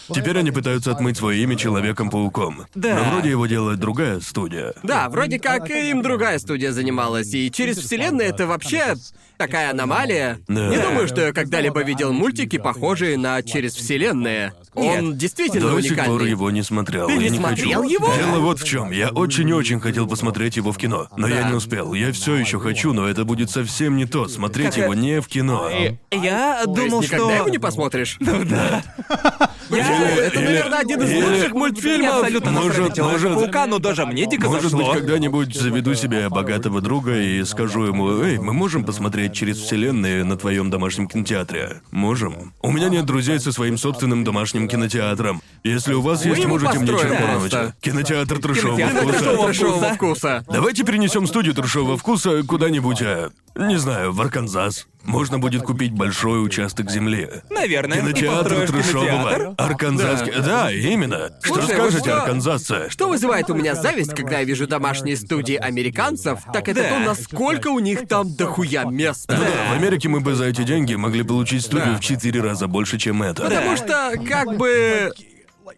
Теперь 0.10 0.38
они 0.38 0.52
пытаются 0.52 0.92
отмыть 0.92 1.18
свое 1.18 1.42
имя 1.44 1.56
Человеком-пауком. 1.56 2.66
Да. 2.76 2.96
Но 2.96 3.12
вроде 3.12 3.30
его 3.30 3.46
делает 3.46 3.80
другая 3.80 4.20
студия. 4.20 4.74
Да, 4.84 5.10
вроде 5.10 5.40
как 5.40 5.70
им 5.70 6.02
другая 6.02 6.40
студия 6.40 6.72
занималась, 6.72 7.34
и 7.34 7.52
через 7.52 7.78
вселенную 7.78 8.30
это 8.30 8.48
вообще 8.48 8.96
такая 9.38 9.72
аномалия. 9.72 10.40
Да. 10.48 10.70
Не 10.70 10.78
думаю, 10.78 11.08
что 11.08 11.22
я 11.22 11.34
когда-либо 11.34 11.84
видел 11.84 12.12
мультики, 12.14 12.58
похожие 12.58 13.18
на 13.18 13.42
через 13.44 13.76
вселенные. 13.76 14.54
Он 14.78 15.18
действительно 15.18 15.72
До 15.72 15.82
сих 15.82 15.96
пор 15.96 16.06
уникальный. 16.08 16.30
его 16.30 16.52
не 16.52 16.62
смотрел. 16.64 17.08
Ты 17.08 17.14
и 17.16 17.18
не 17.18 17.30
не 17.30 17.38
смотрел 17.38 17.82
хочу. 17.82 17.94
его? 17.94 18.14
Дело 18.16 18.40
вот 18.40 18.60
в 18.60 18.64
чем. 18.64 18.92
Я 18.92 19.10
очень-очень 19.10 19.80
хотел 19.80 20.08
посмотреть 20.08 20.56
его 20.58 20.72
в 20.72 20.78
кино, 20.78 21.08
но 21.18 21.28
я 21.28 21.42
Да. 21.44 21.50
не 21.50 21.56
успел. 21.56 21.94
Я 21.94 22.12
все 22.12 22.36
еще 22.36 22.60
хочу, 22.60 22.94
но 22.94 23.08
это 23.08 23.26
будет 23.26 23.50
совсем 23.50 23.98
не 23.98 24.06
то. 24.06 24.28
Смотреть 24.28 24.76
Как, 24.76 24.78
его 24.78 24.94
э, 24.94 24.98
не 24.98 25.22
в 25.22 25.28
кино. 25.28 25.70
Я 26.12 26.62
То 26.64 26.72
есть 26.72 26.90
думал, 26.90 27.02
никогда 27.02 27.26
что... 27.26 27.36
его 27.36 27.50
не 27.50 27.58
посмотришь? 27.58 28.18
Я- 29.70 30.10
Это, 30.28 30.40
наверное, 30.40 30.80
один 30.80 31.02
из 31.02 31.12
или- 31.12 31.22
лучших 31.24 31.48
Я 31.50 31.54
мультфильмов. 31.54 32.16
абсолютно 32.16 32.52
Может, 32.52 32.68
насрать 32.78 32.98
на 32.98 33.04
может- 33.04 33.20
Человека-паука, 33.22 33.66
но 33.68 33.80
даже 33.80 34.06
мне 34.06 34.26
дико 34.26 34.48
Может 34.48 34.64
зашло. 34.72 34.80
быть, 34.94 35.00
когда-нибудь 35.02 35.56
заведу 35.56 35.94
себе 35.94 36.30
богатого 36.30 36.80
друга 36.82 37.20
и 37.20 37.44
скажу 37.44 37.84
ему, 37.84 38.22
«Эй, 38.22 38.38
мы 38.38 38.54
можем 38.54 38.86
посмотреть 38.86 39.34
через 39.34 39.58
вселенные 39.58 40.24
на 40.24 40.38
твоем 40.38 40.70
домашнем 40.70 41.08
кинотеатре?» 41.08 41.82
Можем. 41.92 42.54
У 42.62 42.72
меня 42.72 42.88
нет 42.90 43.06
друзей 43.06 43.40
со 43.40 43.52
своим 43.52 43.78
собственным 43.78 44.24
домашним 44.24 44.67
кинотеатром. 44.68 45.42
Если 45.64 45.94
у 45.94 46.02
вас 46.02 46.26
есть, 46.26 46.46
можете 46.46 46.80
мне 46.80 46.92
построим 46.92 47.18
просто. 47.18 47.76
Кинотеатр 47.82 48.40
трешового 48.40 48.78
Кинотеатр 48.78 49.14
вкуса. 49.14 49.64
вкуса. 49.64 49.94
вкуса. 49.94 50.46
Давайте 50.50 50.84
перенесем 50.84 51.28
студию 51.28 51.54
трешового 51.54 51.98
вкуса 51.98 52.44
куда-нибудь, 52.44 53.02
а, 53.02 53.32
не 53.56 53.78
знаю, 53.78 54.14
в 54.14 54.22
Арканзас. 54.22 54.88
Можно 55.08 55.40
будет 55.40 55.64
купить 55.64 55.94
большой 55.94 56.46
участок 56.46 56.92
земли. 56.92 57.30
Наверное. 57.50 58.02
Кинотеатр 58.02 58.68
трешового. 58.68 59.56
Арканзасский. 59.58 60.34
Да. 60.46 60.72
именно. 60.72 61.32
Что 61.42 61.56
Слушай, 61.56 61.74
скажете, 61.76 61.98
вот 61.98 62.08
что- 62.08 62.22
арканзасцы? 62.22 62.90
Что 62.90 63.08
вызывает 63.10 63.50
у 63.50 63.54
меня 63.56 63.74
зависть, 63.74 64.14
когда 64.14 64.40
я 64.40 64.44
вижу 64.44 64.68
домашние 64.68 65.16
студии 65.16 65.56
американцев, 65.56 66.40
так 66.54 66.68
это 66.68 66.84
Да. 66.84 66.90
то, 66.90 67.00
насколько 67.00 67.70
у 67.70 67.80
них 67.80 68.08
там 68.08 68.36
дохуя 68.36 68.84
места. 68.84 69.36
Да, 69.38 69.74
в 69.74 69.78
Америке 69.78 70.10
мы 70.10 70.20
бы 70.20 70.36
за 70.36 70.46
эти 70.46 70.64
деньги 70.64 70.96
могли 70.96 71.24
получить 71.24 71.64
студию 71.64 71.94
Да. 71.94 71.98
в 71.98 72.02
четыре 72.02 72.42
раза 72.42 72.68
больше, 72.68 72.98
чем 73.00 73.24
это. 73.24 73.44
Потому 73.44 73.78
что, 73.78 74.14
как 74.28 74.58
бы... 74.58 75.12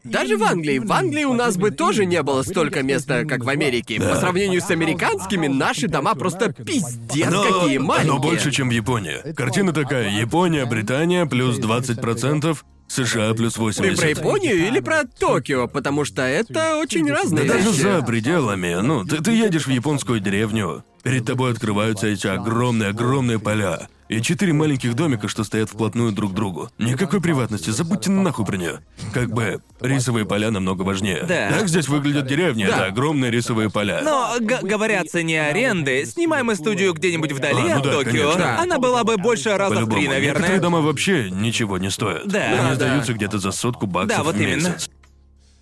Даже 0.03 0.37
в 0.37 0.43
Англии. 0.43 0.79
В 0.79 0.91
Англии 0.91 1.25
у 1.25 1.33
нас 1.33 1.57
бы 1.57 1.71
тоже 1.71 2.05
не 2.05 2.21
было 2.23 2.41
столько 2.43 2.83
места, 2.83 3.25
как 3.25 3.43
в 3.43 3.49
Америке. 3.49 3.99
По 3.99 4.15
сравнению 4.15 4.61
с 4.61 4.69
американскими, 4.69 5.47
наши 5.47 5.87
дома 5.87 6.15
просто 6.15 6.51
пиздец 6.53 7.29
Но, 7.29 7.43
какие 7.43 7.77
маленькие. 7.77 8.13
но 8.13 8.19
больше, 8.19 8.51
чем 8.51 8.69
в 8.69 8.71
Японии. 8.71 9.33
Картина 9.33 9.73
такая: 9.73 10.09
Япония, 10.09 10.65
Британия 10.65 11.25
плюс 11.25 11.59
20%, 11.59 12.57
США 12.87 13.33
плюс 13.33 13.53
Ты 13.53 13.61
80%. 13.61 13.97
про 13.97 14.07
Японию 14.09 14.67
или 14.67 14.79
про 14.79 15.03
Токио? 15.03 15.67
Потому 15.67 16.05
что 16.05 16.21
это 16.23 16.77
очень 16.77 17.09
разные 17.11 17.45
Да 17.45 17.53
даже 17.55 17.69
вещи. 17.69 17.81
за 17.81 18.01
пределами. 18.01 18.77
Ну, 18.81 19.03
ты, 19.05 19.21
ты 19.21 19.31
едешь 19.31 19.67
в 19.67 19.69
японскую 19.69 20.19
деревню, 20.19 20.83
перед 21.03 21.25
тобой 21.25 21.51
открываются 21.51 22.07
эти 22.07 22.25
огромные-огромные 22.27 23.37
поля. 23.39 23.87
И 24.09 24.21
четыре 24.23 24.53
маленьких 24.53 24.95
домика, 24.95 25.27
что 25.27 25.43
стоят 25.43 25.69
вплотную 25.69 26.11
друг 26.11 26.31
к 26.31 26.33
другу. 26.33 26.69
Никакой 26.79 27.21
приватности, 27.21 27.69
забудьте 27.69 28.09
нахуй 28.09 28.43
про 28.43 28.57
нее. 28.57 28.79
Как 29.13 29.31
бы 29.31 29.61
рисовые 29.79 30.25
поля 30.25 30.49
намного 30.49 30.81
важнее. 30.81 31.23
Да. 31.27 31.51
Так 31.51 31.67
здесь 31.69 31.87
выглядят 31.87 32.25
деревни, 32.25 32.65
это 32.65 32.85
огромные 32.85 33.29
рисовые 33.29 33.69
поля. 33.69 34.01
Но, 34.03 34.35
говоря 34.63 35.01
о 35.01 35.05
цене 35.05 35.43
аренды, 35.43 36.05
снимаем 36.07 36.47
мы 36.47 36.55
студию 36.55 36.93
где-нибудь 36.93 37.31
вдали 37.33 37.69
А, 37.69 37.75
ну 37.75 37.77
от 37.81 37.83
да, 37.83 37.91
Токио, 37.93 38.31
конечно. 38.31 38.59
она 38.59 38.79
была 38.79 39.03
бы 39.03 39.17
больше 39.17 39.55
раза 39.55 39.85
в 39.85 39.89
три, 39.89 40.07
Некоторые 40.07 40.31
наверное. 40.31 40.59
дома 40.59 40.81
вообще 40.81 41.29
ничего 41.29 41.77
не 41.77 41.91
стоят. 41.91 42.27
Да. 42.27 42.45
Они 42.47 42.69
Да, 42.69 42.75
сдаются 42.75 43.13
где-то 43.13 43.37
за 43.37 43.51
сотку 43.51 43.85
баксов 43.85 44.17
Да, 44.17 44.23
вот 44.23 44.35
в 44.35 44.41
именно. 44.41 44.75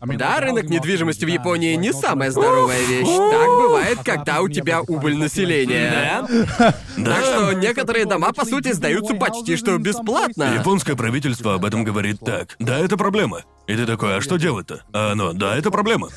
Месяц. 0.05 0.19
Да, 0.19 0.39
рынок 0.39 0.69
недвижимости 0.69 1.25
в 1.25 1.27
Японии 1.27 1.75
не 1.75 1.93
самая 1.93 2.31
здоровая 2.31 2.83
вещь. 2.85 3.07
Так 3.07 3.47
бывает, 3.47 3.99
когда 4.03 4.41
у 4.41 4.49
тебя 4.49 4.81
убыль 4.81 5.17
населения. 5.17 6.25
Да? 6.57 6.73
Так 7.03 7.25
что 7.25 7.53
некоторые 7.53 8.05
дома, 8.05 8.33
по 8.33 8.45
сути, 8.45 8.71
сдаются 8.71 9.15
почти 9.15 9.55
что 9.55 9.77
бесплатно. 9.77 10.53
Японское 10.53 10.95
правительство 10.95 11.55
об 11.55 11.65
этом 11.65 11.83
говорит 11.83 12.19
так. 12.19 12.55
Да, 12.59 12.79
это 12.79 12.97
проблема. 12.97 13.43
И 13.67 13.75
ты 13.75 13.85
такой, 13.85 14.17
а 14.17 14.21
что 14.21 14.37
делать-то? 14.37 14.83
А 14.93 15.11
оно, 15.11 15.33
да, 15.33 15.57
это 15.57 15.71
проблема. 15.71 16.09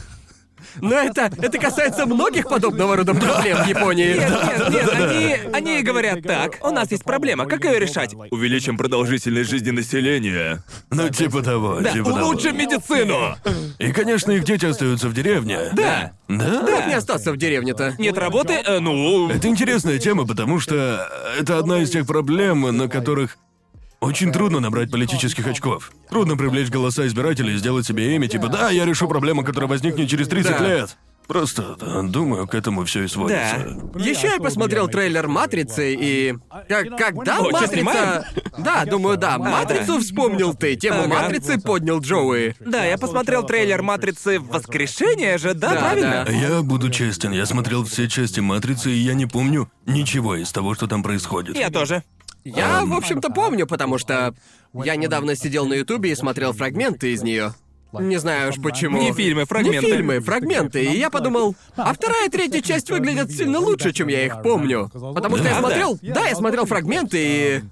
Но 0.80 0.94
это, 0.96 1.30
это 1.40 1.58
касается 1.58 2.06
многих 2.06 2.48
подобного 2.48 2.96
рода 2.96 3.14
проблем 3.14 3.64
в 3.64 3.68
Японии. 3.68 4.14
Нет, 4.14 4.30
нет, 4.30 4.70
нет, 4.70 4.92
они, 4.92 5.36
они 5.52 5.82
говорят 5.82 6.22
так. 6.22 6.58
У 6.62 6.70
нас 6.70 6.90
есть 6.90 7.04
проблема, 7.04 7.46
как 7.46 7.64
ее 7.64 7.78
решать? 7.78 8.14
Увеличим 8.30 8.76
продолжительность 8.76 9.50
жизни 9.50 9.70
населения. 9.70 10.62
Ну, 10.90 11.08
типа 11.08 11.42
того, 11.42 11.80
Да, 11.80 11.92
типа 11.92 12.10
того. 12.10 12.26
улучшим 12.28 12.56
медицину. 12.56 13.36
И, 13.78 13.92
конечно, 13.92 14.32
их 14.32 14.44
дети 14.44 14.66
остаются 14.66 15.08
в 15.08 15.14
деревне. 15.14 15.58
Да. 15.72 16.12
Да? 16.28 16.62
Как 16.66 16.86
не 16.86 16.94
остаться 16.94 17.32
в 17.32 17.36
деревне-то? 17.36 17.94
Нет 17.98 18.16
работы? 18.16 18.54
Э, 18.64 18.78
ну... 18.78 19.28
Это 19.30 19.48
интересная 19.48 19.98
тема, 19.98 20.26
потому 20.26 20.60
что 20.60 21.08
это 21.38 21.58
одна 21.58 21.80
из 21.82 21.90
тех 21.90 22.06
проблем, 22.06 22.62
на 22.76 22.88
которых 22.88 23.36
очень 24.00 24.32
трудно 24.32 24.60
набрать 24.60 24.90
политических 24.90 25.46
очков. 25.46 25.92
Трудно 26.08 26.36
привлечь 26.36 26.68
голоса 26.70 27.06
избирателей 27.06 27.54
и 27.54 27.58
сделать 27.58 27.86
себе 27.86 28.14
имя, 28.14 28.28
типа 28.28 28.48
«Да, 28.48 28.70
я 28.70 28.84
решу 28.84 29.08
проблему, 29.08 29.44
которая 29.44 29.68
возникнет 29.68 30.08
через 30.08 30.28
30 30.28 30.58
Да. 30.58 30.66
лет». 30.66 30.96
Просто, 31.26 31.76
э, 31.80 32.02
думаю, 32.08 32.48
к 32.48 32.56
этому 32.56 32.84
все 32.86 33.04
и 33.04 33.06
сводится. 33.06 33.78
Еще 33.94 34.26
я 34.26 34.38
посмотрел 34.40 34.88
трейлер 34.88 35.28
Матрицы 35.28 35.94
и. 35.94 36.34
Как, 36.68 36.88
когда 36.96 37.38
О, 37.38 37.44
чё, 37.44 37.50
Матрица. 37.52 38.26
Да, 38.58 38.84
думаю, 38.84 39.16
да. 39.16 39.38
Матрицу 39.38 40.00
вспомнил 40.00 40.54
ты. 40.54 40.74
Тему 40.74 41.02
Ага. 41.04 41.08
Матрицы 41.22 41.60
поднял 41.60 42.00
Джоуи. 42.00 42.56
Да, 42.58 42.84
я 42.84 42.98
посмотрел 42.98 43.44
трейлер 43.44 43.80
«Матрицы. 43.80 44.40
Воскрешение» 44.40 45.38
же, 45.38 45.54
да, 45.54 45.72
Да, 45.74 45.80
правильно? 45.80 46.24
да. 46.26 46.32
Я 46.32 46.62
буду 46.62 46.90
честен, 46.90 47.30
я 47.30 47.46
смотрел 47.46 47.84
все 47.84 48.08
части 48.08 48.40
«Матрицы», 48.40 48.90
и 48.90 48.96
я 48.98 49.14
не 49.14 49.26
помню 49.26 49.70
ничего 49.86 50.34
из 50.34 50.50
того, 50.50 50.74
что 50.74 50.88
там 50.88 51.04
происходит. 51.04 51.56
Я 51.56 51.70
тоже. 51.70 52.02
Я, 52.44 52.84
в 52.84 52.94
общем-то, 52.94 53.30
помню, 53.30 53.66
потому 53.66 53.98
что 53.98 54.34
я 54.72 54.96
недавно 54.96 55.36
сидел 55.36 55.66
на 55.66 55.74
Ютубе 55.74 56.12
и 56.12 56.14
смотрел 56.14 56.52
фрагменты 56.52 57.12
из 57.12 57.22
нее. 57.22 57.54
Не 57.92 58.18
знаю 58.18 58.50
уж 58.50 58.62
почему. 58.62 59.00
Не 59.00 59.12
фильмы, 59.12 59.46
фрагменты. 59.46 59.86
Не 59.86 59.92
фильмы, 59.92 60.20
фрагменты. 60.20 60.84
И 60.84 60.98
я 60.98 61.10
подумал, 61.10 61.56
а 61.76 61.92
вторая 61.92 62.28
и 62.28 62.30
третья 62.30 62.60
часть 62.60 62.88
выглядят 62.90 63.32
сильно 63.32 63.58
лучше, 63.58 63.92
чем 63.92 64.08
я 64.08 64.24
их 64.24 64.42
помню. 64.42 64.88
Потому 64.92 65.36
что 65.36 65.48
я 65.48 65.58
смотрел... 65.58 65.98
Да, 66.02 66.28
я 66.28 66.36
смотрел 66.36 66.66
фрагменты 66.66 67.18
и... 67.18 67.62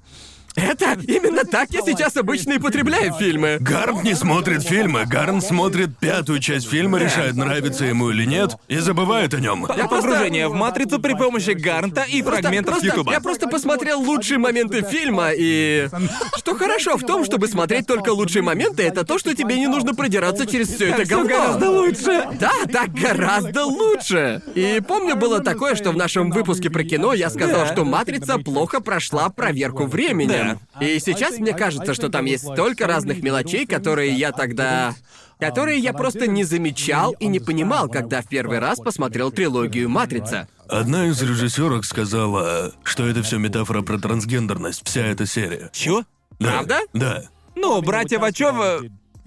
Это 0.59 0.99
именно 1.07 1.45
так 1.45 1.71
я 1.71 1.81
сейчас 1.83 2.17
обычно 2.17 2.55
и 2.55 2.59
потребляю 2.59 3.13
фильмы. 3.15 3.59
Гарн 3.61 4.03
не 4.03 4.15
смотрит 4.15 4.63
фильмы, 4.63 5.05
Гарн 5.07 5.41
смотрит 5.41 5.97
пятую 5.99 6.41
часть 6.41 6.69
фильма, 6.69 6.99
решает, 6.99 7.37
нравится 7.37 7.85
ему 7.85 8.11
или 8.11 8.25
нет, 8.25 8.57
и 8.67 8.79
забывает 8.79 9.35
о 9.35 9.41
нем. 9.41 9.67
Я 9.77 9.87
погружение 9.87 10.49
в 10.49 10.55
«Матрицу» 10.55 10.99
при 11.01 11.15
помощи 11.15 11.51
Гарнта 11.51 12.03
и 12.03 12.23
фрагментов 12.23 12.77
с 12.77 12.79
просто- 12.81 12.87
Ютуба. 12.87 13.13
Я 13.13 13.21
просто 13.21 13.49
посмотрел 13.49 14.01
лучшие 14.01 14.39
моменты 14.39 14.83
фильма, 14.83 15.31
и... 15.37 15.89
Что 16.37 16.57
хорошо 16.57 16.97
в 16.97 17.03
том, 17.03 17.25
чтобы 17.25 17.47
смотреть 17.49 17.87
только 17.87 18.11
лучшие 18.11 18.43
моменты, 18.43 18.83
это 18.83 19.05
то, 19.05 19.19
что 19.19 19.35
тебе 19.35 19.57
не 19.57 19.67
нужно 19.69 19.95
продираться 19.95 20.47
через 20.47 20.69
все 20.69 20.89
это 20.89 21.05
говно. 21.05 21.29
гораздо 21.29 21.71
лучше. 21.71 22.29
Да, 22.41 22.53
так 22.73 22.93
гораздо 22.93 23.65
лучше. 23.65 24.43
И 24.55 24.81
помню, 24.87 25.17
было 25.17 25.41
такое, 25.41 25.75
что 25.75 25.93
в 25.93 25.97
нашем 25.97 26.31
выпуске 26.31 26.71
про 26.71 26.83
кино 26.85 27.13
я 27.13 27.31
сказал, 27.31 27.67
что 27.67 27.85
«Матрица» 27.85 28.39
плохо 28.39 28.81
прошла 28.81 29.29
проверку 29.29 29.87
временем. 29.87 30.48
И 30.81 30.99
сейчас 31.01 31.39
мне 31.39 31.53
кажется, 31.53 31.95
что 31.95 32.09
там 32.09 32.25
есть 32.25 32.45
столько 32.45 32.87
разных 32.87 33.23
мелочей, 33.23 33.67
которые 33.67 34.13
я 34.13 34.33
тогда... 34.33 34.95
Которые 35.39 35.79
я 35.79 35.93
просто 35.93 36.27
не 36.27 36.43
замечал 36.43 37.13
и 37.21 37.29
не 37.29 37.39
понимал, 37.39 37.89
когда 37.89 38.23
в 38.23 38.27
первый 38.27 38.59
раз 38.59 38.79
посмотрел 38.81 39.31
трилогию 39.31 39.89
«Матрица». 39.89 40.49
Одна 40.69 41.07
из 41.07 41.23
режиссерок 41.23 41.85
сказала, 41.85 42.73
что 42.83 43.07
это 43.07 43.23
все 43.23 43.39
метафора 43.39 43.83
про 43.83 43.99
трансгендерность, 43.99 44.83
вся 44.85 45.03
эта 45.03 45.27
серия. 45.27 45.71
Чё? 45.73 46.03
Да, 46.41 46.51
Правда? 46.51 46.81
Да. 46.93 47.23
Ну, 47.55 47.81
братья 47.83 48.19
Вачёва... 48.19 48.81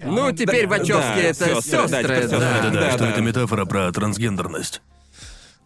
Ну, 0.04 0.32
теперь 0.32 0.66
Вачовски 0.66 0.92
да, 0.92 1.20
это 1.20 1.62
сестры, 1.62 2.28
да. 2.28 2.38
Да, 2.38 2.60
да, 2.62 2.70
да, 2.70 2.90
что 2.92 3.04
это 3.06 3.20
метафора 3.20 3.64
про 3.64 3.90
трансгендерность. 3.92 4.82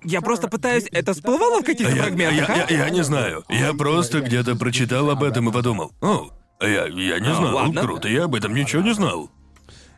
Я 0.04 0.20
просто 0.20 0.48
пытаюсь... 0.48 0.84
Это 0.92 1.12
всплывало 1.14 1.60
в 1.60 1.64
каких-то 1.64 1.92
Я, 1.94 2.02
фрагментах, 2.04 2.48
я- 2.48 2.64
а? 2.66 2.70
я- 2.72 2.84
я 2.84 2.90
не 2.90 3.02
знаю. 3.02 3.44
Я 3.48 3.72
просто 3.74 4.20
где-то 4.20 4.54
прочитал 4.56 5.10
об 5.10 5.22
этом 5.22 5.48
и 5.48 5.52
подумал. 5.52 5.92
О, 6.00 6.28
я, 6.60 6.86
я 6.86 7.18
не 7.18 7.28
А, 7.28 7.34
знал. 7.34 7.54
ладно. 7.54 7.80
Круто, 7.82 8.08
я 8.08 8.24
об 8.24 8.34
этом 8.34 8.54
ничего 8.54 8.82
не 8.82 8.94
знал. 8.94 9.30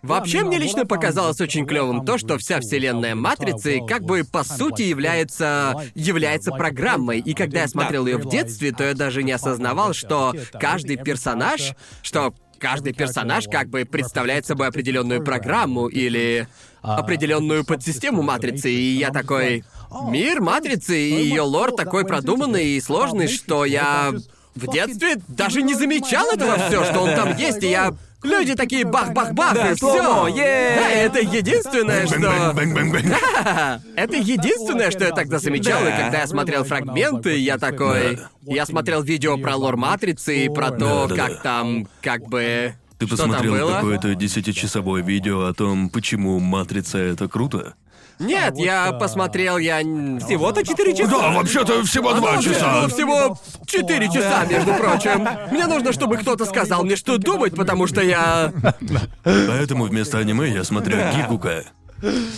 Вообще, 0.00 0.44
мне 0.44 0.58
лично 0.58 0.86
показалось 0.86 1.40
очень 1.40 1.66
клевым 1.66 2.04
то, 2.04 2.18
что 2.18 2.38
вся 2.38 2.60
вселенная 2.60 3.16
Матрицы 3.16 3.80
как 3.86 4.04
бы 4.04 4.22
по 4.24 4.44
сути 4.44 4.82
является 4.82 5.74
является 5.96 6.52
программой. 6.52 7.18
И 7.18 7.34
когда 7.34 7.62
я 7.62 7.68
смотрел 7.68 8.06
ее 8.06 8.16
в 8.16 8.28
детстве, 8.28 8.70
то 8.72 8.84
я 8.84 8.94
даже 8.94 9.24
не 9.24 9.32
осознавал, 9.32 9.94
что 9.94 10.34
каждый 10.60 10.96
персонаж, 10.98 11.72
что 12.02 12.32
каждый 12.60 12.92
персонаж 12.92 13.46
как 13.50 13.68
бы 13.70 13.84
представляет 13.84 14.46
собой 14.46 14.68
определенную 14.68 15.22
программу 15.24 15.88
или 15.88 16.46
определенную 16.82 17.64
подсистему 17.64 18.22
Матрицы. 18.22 18.70
И 18.70 18.96
я 18.96 19.10
такой... 19.10 19.64
Мир 20.08 20.42
Матрицы 20.42 20.98
и 20.98 21.22
ее 21.22 21.42
лор 21.42 21.72
такой 21.72 22.04
продуманный 22.04 22.76
и 22.76 22.80
сложный, 22.80 23.26
что 23.26 23.64
я 23.64 24.12
в 24.54 24.70
детстве 24.70 25.16
даже 25.28 25.62
не 25.62 25.74
замечал 25.74 26.26
этого 26.30 26.58
все, 26.68 26.84
что 26.84 27.00
он 27.00 27.14
там 27.14 27.36
есть, 27.36 27.62
и 27.62 27.70
я... 27.70 27.94
Люди 28.24 28.56
такие 28.56 28.84
бах-бах-бах, 28.84 29.54
Да, 29.54 29.70
и 29.70 29.74
все. 29.76 30.26
е! 30.26 30.74
Да, 30.76 30.90
это 30.90 31.20
единственное, 31.20 32.04
что... 32.04 32.16
Это 33.94 34.16
единственное, 34.16 34.90
что 34.90 35.04
я 35.04 35.12
тогда 35.12 35.38
замечал, 35.38 35.80
и 35.82 35.90
Да. 35.90 35.96
когда 35.96 36.18
я 36.18 36.26
смотрел 36.26 36.64
фрагменты, 36.64 37.38
я 37.38 37.58
такой... 37.58 38.18
Я 38.42 38.66
смотрел 38.66 39.02
видео 39.02 39.38
про 39.38 39.54
лор 39.54 39.76
Матрицы 39.76 40.46
и 40.46 40.48
про 40.48 40.72
то, 40.72 41.08
как 41.14 41.42
там, 41.42 41.86
как 42.02 42.22
бы... 42.28 42.74
Ты 42.98 43.06
там 43.06 43.16
посмотрел 43.16 43.52
было? 43.52 43.74
какое-то 43.74 44.14
десятичасовое 44.14 45.02
видео 45.02 45.46
о 45.46 45.54
том, 45.54 45.88
почему 45.88 46.40
матрица 46.40 46.98
это 46.98 47.28
круто? 47.28 47.74
Нет, 48.18 48.54
я 48.56 48.90
посмотрел, 48.92 49.58
я... 49.58 49.78
Всего-то 49.78 50.66
4 50.66 50.96
часа. 50.96 51.10
Да, 51.10 51.30
вообще-то 51.30 51.84
всего 51.84 52.12
два 52.14 52.32
Было 52.32 52.42
часа. 52.42 52.88
всего 52.88 53.38
4 53.64 54.08
часа, 54.08 54.44
между 54.46 54.74
прочим. 54.74 55.28
Мне 55.52 55.66
нужно, 55.66 55.92
чтобы 55.92 56.16
кто-то 56.16 56.44
сказал 56.44 56.82
мне, 56.82 56.96
что 56.96 57.18
думать, 57.18 57.54
потому 57.54 57.86
что 57.86 58.00
я... 58.02 58.52
Поэтому 59.22 59.84
вместо 59.84 60.18
аниме 60.18 60.50
я 60.50 60.64
смотрю 60.64 60.96
Гигука. 61.14 61.64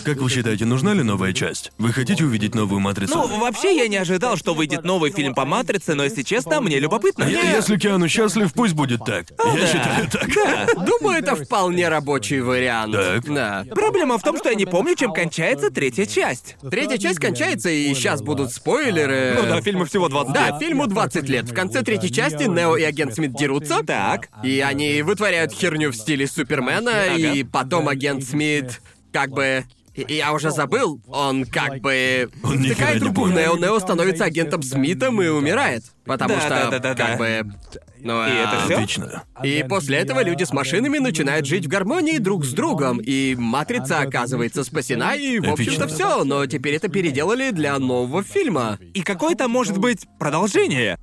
Как 0.03 0.17
вы 0.17 0.29
считаете, 0.29 0.65
нужна 0.65 0.93
ли 0.93 1.03
новая 1.03 1.33
часть? 1.33 1.71
Вы 1.77 1.93
хотите 1.93 2.23
увидеть 2.25 2.55
новую 2.55 2.79
матрицу? 2.79 3.13
Ну, 3.15 3.39
вообще 3.39 3.75
я 3.77 3.87
не 3.87 3.97
ожидал, 3.97 4.35
что 4.37 4.53
выйдет 4.53 4.83
новый 4.83 5.11
фильм 5.11 5.35
по 5.35 5.45
Матрице, 5.45 5.93
но 5.93 6.03
если 6.03 6.23
честно, 6.23 6.61
мне 6.61 6.79
любопытно. 6.79 7.23
Е- 7.23 7.39
Если 7.55 7.77
Киану 7.77 8.07
счастлив, 8.07 8.51
пусть 8.53 8.73
будет 8.73 9.05
так. 9.05 9.27
Я 9.43 9.59
да. 9.61 9.67
считаю 9.67 10.09
так. 10.09 10.29
Да. 10.33 10.67
Думаю, 10.85 11.19
это 11.19 11.35
вполне 11.35 11.89
рабочий 11.89 12.39
вариант. 12.41 12.93
Так. 12.93 13.25
Да. 13.33 13.65
Проблема 13.69 14.17
в 14.17 14.23
том, 14.23 14.37
что 14.37 14.49
я 14.49 14.55
не 14.55 14.65
помню, 14.65 14.95
чем 14.95 15.13
кончается 15.13 15.69
третья 15.69 16.05
часть. 16.05 16.55
Третья 16.69 16.97
часть 16.97 17.19
кончается, 17.19 17.69
и 17.69 17.93
сейчас 17.93 18.21
будут 18.21 18.51
спойлеры. 18.51 19.35
Ну 19.41 19.43
да, 19.47 19.61
фильму 19.61 19.85
всего 19.85 20.09
20 20.09 20.33
Да, 20.33 20.47
лет. 20.49 20.59
фильму 20.59 20.87
20 20.87 21.29
лет. 21.29 21.49
В 21.49 21.53
конце 21.53 21.81
третьей 21.83 22.11
части 22.11 22.43
Нео 22.43 22.75
и 22.77 22.83
агент 22.83 23.13
Смит 23.13 23.35
дерутся. 23.35 23.83
Так. 23.85 24.29
И 24.43 24.59
они 24.59 25.01
вытворяют 25.03 25.51
херню 25.51 25.91
в 25.91 25.95
стиле 25.95 26.27
Супермена, 26.27 27.15
и 27.15 27.43
потом 27.43 27.87
агент 27.87 28.23
Смит 28.23 28.81
как 29.11 29.31
бы... 29.31 29.65
Я 29.93 30.31
уже 30.31 30.51
забыл, 30.51 31.01
он 31.07 31.45
как 31.45 31.81
бы... 31.81 32.29
Он 32.43 32.61
ни 32.61 32.67
хера 32.67 32.75
втыкает 32.75 33.01
не 33.01 33.07
руку 33.09 33.21
в 33.25 33.29
понял. 33.29 33.57
Нео, 33.57 33.57
Нео 33.57 33.79
становится 33.79 34.23
агентом 34.23 34.63
Смитом 34.63 35.21
и 35.21 35.27
умирает. 35.27 35.83
Потому 36.05 36.35
Да, 36.35 36.39
что, 36.39 36.49
да, 36.49 36.69
да, 36.69 36.79
да, 36.79 36.95
как 36.95 37.11
да. 37.11 37.17
бы... 37.17 37.53
Ну, 37.99 38.25
И 38.25 38.29
это 38.31 38.61
всё? 38.65 38.75
Отлично. 38.75 39.23
И 39.43 39.65
после 39.67 39.97
этого 39.97 40.23
люди 40.23 40.45
с 40.45 40.53
машинами 40.53 40.97
начинают 40.97 41.45
жить 41.45 41.65
в 41.65 41.67
гармонии 41.67 42.19
друг 42.19 42.45
с 42.45 42.53
другом, 42.53 42.99
и 42.99 43.35
матрица 43.37 43.99
оказывается 43.99 44.63
спасена, 44.63 45.13
и, 45.15 45.39
в 45.39 45.51
общем-то, 45.51 45.87
все. 45.89 46.23
Но 46.23 46.45
теперь 46.45 46.75
это 46.75 46.87
переделали 46.87 47.51
для 47.51 47.77
нового 47.77 48.23
фильма. 48.23 48.79
И 48.93 49.03
какое-то 49.03 49.49
может 49.49 49.77
быть 49.77 50.07
продолжение. 50.17 50.97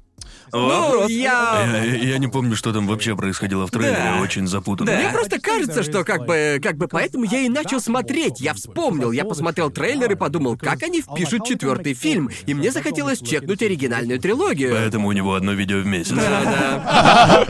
Ну, 0.52 1.08
я... 1.08 1.64
Я, 1.66 1.84
я 1.96 2.18
не 2.18 2.28
помню, 2.28 2.56
что 2.56 2.72
там 2.72 2.86
вообще 2.86 3.16
происходило 3.16 3.66
в 3.66 3.70
трейлере, 3.70 3.96
Да. 4.16 4.20
очень 4.22 4.46
запутанно. 4.46 4.92
Да. 4.92 4.98
Мне 4.98 5.08
просто 5.10 5.40
кажется, 5.40 5.82
что 5.82 6.04
как 6.04 6.26
бы, 6.26 6.60
как 6.62 6.76
бы 6.76 6.88
поэтому 6.88 7.24
я 7.24 7.40
и 7.40 7.48
начал 7.48 7.80
смотреть. 7.80 8.40
Я 8.40 8.54
вспомнил, 8.54 9.12
я 9.12 9.24
посмотрел 9.24 9.70
трейлер 9.70 10.10
и 10.12 10.14
подумал, 10.14 10.56
как 10.56 10.82
они 10.82 11.00
впишут 11.02 11.44
четвертый 11.46 11.94
фильм, 11.94 12.30
и 12.46 12.54
мне 12.54 12.70
захотелось 12.70 13.20
чекнуть 13.20 13.62
оригинальную 13.62 14.20
трилогию. 14.20 14.72
Поэтому 14.72 15.08
у 15.08 15.12
него 15.12 15.34
одно 15.34 15.52
видео 15.52 15.78
в 15.80 15.86
месяц. 15.86 16.12
Да. 16.12 17.46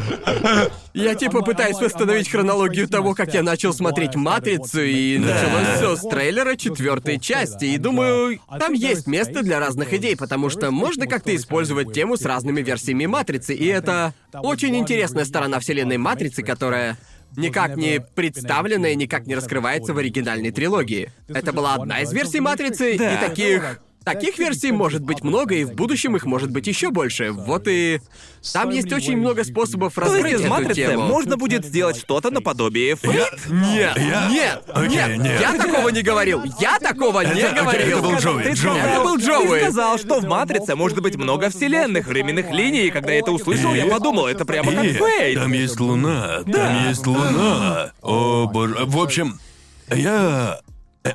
Я 0.95 1.15
типа 1.15 1.43
пытаюсь 1.43 1.77
восстановить 1.79 2.29
хронологию 2.29 2.89
того, 2.89 3.15
как 3.15 3.33
я 3.35 3.43
начал 3.43 3.73
смотреть 3.73 4.17
Матрицу, 4.17 4.83
и 4.83 5.19
началось 5.19 5.77
все 5.77 5.97
с 5.97 6.01
трейлера 6.09 6.57
четвертой 6.57 7.21
части. 7.21 7.67
И 7.67 7.79
думаю, 7.79 8.41
там 8.59 8.73
есть 8.73 9.07
место 9.07 9.43
для 9.43 9.61
разных 9.61 9.93
идей, 9.93 10.17
потому 10.17 10.51
что 10.51 10.71
можно 10.71 11.07
как-то 11.07 11.35
использовать 11.37 11.93
тему 11.93 12.17
с 12.17 12.23
разными 12.23 12.63
версиями 12.63 12.88
Матрицы. 12.95 13.55
И 13.55 13.67
это 13.67 14.15
очень 14.35 14.77
интересная 14.77 15.25
сторона 15.25 15.59
вселенной 15.61 15.99
Матрицы, 15.99 16.43
которая 16.43 16.97
никак 17.37 17.77
не 17.77 18.01
представлена 18.01 18.89
и 18.89 18.97
никак 18.97 19.27
не 19.27 19.35
раскрывается 19.35 19.95
в 19.95 19.99
оригинальной 19.99 20.51
трилогии. 20.51 21.11
Это 21.29 21.53
была 21.53 21.75
одна 21.75 22.01
из 22.01 22.13
версий 22.13 22.41
Матрицы, 22.41 22.95
и 22.95 22.99
Да. 22.99 23.17
таких 23.29 23.81
Таких 24.05 24.39
версий 24.39 24.73
может 24.73 25.03
быть 25.03 25.23
много, 25.23 25.55
и 25.55 25.65
в 25.65 25.75
будущем 25.75 26.17
их 26.17 26.25
может 26.25 26.51
быть 26.51 26.67
еще 26.67 26.91
больше. 26.91 27.31
Вот 27.33 27.69
и 27.69 28.01
там 28.55 28.71
есть 28.71 28.91
очень 28.91 29.19
много 29.19 29.45
способов 29.45 29.95
То 29.95 30.03
есть 30.03 30.15
раскрыть 30.15 30.33
из 30.35 30.41
эту 30.41 30.49
Матрицы 30.51 30.75
тему. 30.75 31.03
можно 31.05 31.37
будет 31.37 31.67
сделать 31.67 31.99
что-то 31.99 32.31
наподобие 32.31 32.95
Фрейд? 32.97 33.29
Нет, 33.49 33.97
Я- 33.99 34.29
нет, 34.31 34.63
Окей, 34.69 34.89
нет, 34.97 35.19
нет. 35.19 35.41
я 35.43 35.53
такого 35.59 35.89
не 35.91 36.01
говорил. 36.01 36.43
Я 36.59 36.79
такого 36.79 37.21
не 37.21 37.39
Это- 37.41 37.51
окей, 37.51 37.61
говорил. 37.61 37.99
это 37.99 38.09
был 38.09 38.15
Джоуи, 38.17 38.43
Ты 38.45 38.53
Джоуи. 38.53 38.57
сказал- 38.57 38.77
Это 38.89 39.01
был 39.03 39.17
Джоуи. 39.19 39.49
Ты 39.59 39.65
сказал, 39.65 39.99
что 39.99 40.21
в 40.21 40.25
Матрице 40.25 40.75
может 40.75 41.01
быть 41.03 41.17
много 41.17 41.51
вселенных, 41.51 42.07
временных 42.07 42.51
линий, 42.51 42.87
и 42.87 42.91
когда 42.91 43.13
я 43.13 43.19
это 43.19 43.33
услышал, 43.33 43.75
я 43.75 43.85
И- 43.85 43.91
подумал, 43.91 44.27
это 44.27 44.47
прямо 44.47 44.73
как 44.73 44.85
И 44.85 44.93
Фейт. 44.95 45.39
там 45.39 45.53
есть 45.53 45.79
луна, 45.81 46.43
там 46.51 46.89
есть 46.89 47.07
луна. 47.07 47.93
О 48.01 48.47
боже. 48.47 48.75
В 48.87 48.99
общем, 48.99 49.39
я. 49.95 50.61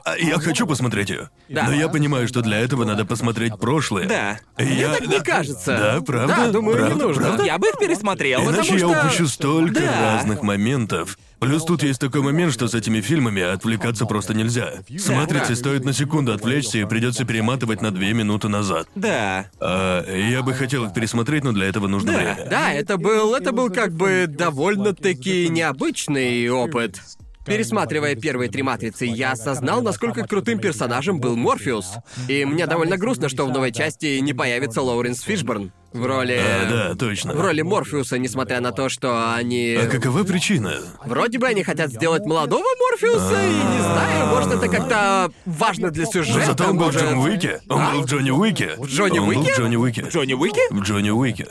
Э, 0.06 0.16
Я 0.20 0.40
хочу 0.40 0.66
посмотреть 0.68 1.10
ее. 1.10 1.30
Да. 1.50 1.64
Но 1.68 1.74
я 1.74 1.88
понимаю, 1.90 2.28
что 2.28 2.42
для 2.42 2.60
этого 2.60 2.86
надо 2.86 3.06
посмотреть 3.06 3.58
прошлое. 3.60 4.08
Да. 4.08 4.40
Я... 4.58 4.90
Мне 4.90 4.98
так 5.00 5.08
не 5.08 5.20
кажется. 5.22 5.78
Да, 5.78 6.02
правда? 6.02 6.36
Да, 6.36 6.48
думаю, 6.52 6.78
не 6.78 6.86
Правда, 6.88 7.04
нужно. 7.08 7.24
правда? 7.24 7.44
Я 7.44 7.58
бы 7.58 7.68
их 7.68 7.78
пересмотрел. 7.80 8.42
Иначе 8.44 8.58
потому 8.74 8.74
я 8.74 8.80
что- 8.80 9.06
упущу 9.08 9.28
столько 9.28 9.80
Да. 9.82 10.16
разных 10.16 10.42
моментов. 10.44 11.18
Плюс 11.40 11.66
тут 11.66 11.84
есть 11.84 12.00
такой 12.00 12.22
момент, 12.22 12.54
что 12.54 12.70
с 12.70 12.74
этими 12.74 13.02
фильмами 13.02 13.42
отвлекаться 13.42 14.06
просто 14.06 14.34
нельзя. 14.34 14.76
С 14.90 15.10
матрицей 15.10 15.58
стоит 15.58 15.84
на 15.84 15.92
секунду 15.92 16.32
отвлечься 16.32 16.78
и 16.78 16.86
придется 16.86 17.26
перематывать 17.26 17.82
на 17.82 17.92
две 17.92 18.14
минуты 18.14 18.48
назад. 18.48 18.88
Да. 18.96 19.48
А, 19.60 20.06
я 20.10 20.42
бы 20.42 20.54
хотел 20.54 20.86
их 20.86 20.94
пересмотреть, 20.94 21.44
но 21.44 21.52
для 21.52 21.66
этого 21.68 21.88
нужно 21.88 22.14
Да. 22.14 22.18
время. 22.18 22.48
Да, 22.50 22.72
это 22.72 22.96
был, 22.98 23.36
это 23.36 23.52
был 23.52 23.70
как 23.70 23.92
бы 23.92 24.26
довольно-таки 24.30 25.50
необычный 25.50 26.48
опыт. 26.50 27.02
Пересматривая 27.46 28.16
первые 28.16 28.50
три 28.50 28.64
матрицы, 28.64 29.06
я 29.06 29.32
осознал, 29.34 29.82
насколько 29.82 30.26
крутым 30.26 30.60
персонажем 30.60 31.20
был 31.20 31.36
Морфеус. 31.36 31.96
И 32.28 32.46
мне 32.46 32.66
довольно 32.68 32.98
грустно, 32.98 33.28
что 33.30 33.46
в 33.46 33.52
новой 33.52 33.72
части 33.72 34.20
не 34.20 34.34
появится 34.34 34.82
Лоуренс 34.82 35.22
Фишборн 35.22 35.72
в 35.92 36.06
роли... 36.06 36.40
А, 36.42 36.70
да, 36.70 36.96
точно. 36.96 37.34
В 37.34 37.42
роли 37.42 37.62
Морфеуса, 37.62 38.18
несмотря 38.18 38.62
на 38.62 38.72
то, 38.72 38.90
что 38.90 39.36
они... 39.36 39.76
А 39.80 39.88
какова 39.88 40.24
причина? 40.24 40.80
Вроде 41.06 41.38
бы 41.38 41.48
они 41.48 41.64
хотят 41.64 41.92
сделать 41.92 42.26
молодого 42.26 42.64
Морфеуса, 42.90 43.44
и 43.46 43.76
не 43.76 43.80
знаю, 43.82 44.28
может 44.28 44.54
это 44.54 44.68
как-то 44.70 45.32
важно 45.46 45.92
для 45.92 46.06
сюжета, 46.06 46.46
Зато 46.48 46.70
он 46.70 46.78
был 46.78 46.90
в. 46.90 46.96
Джон 46.96 47.18
Уике. 47.20 47.62
Он 47.70 47.82
А? 47.82 47.92
был 47.92 48.02
в 48.02 48.06
Джонни 48.06 48.32
Уике. 48.32 48.72
В 48.78 48.86
Джонни 48.88 49.20
он 49.20 49.28
был 49.30 49.38
Уике? 49.40 49.54
в 49.54 49.58
Джонни 49.58 49.76
Уике. 49.76 50.02
Джонни 50.10 50.34
Уики? 50.34 50.62
В 50.74 50.82
Джонни 50.82 51.10
Уике. 51.12 51.48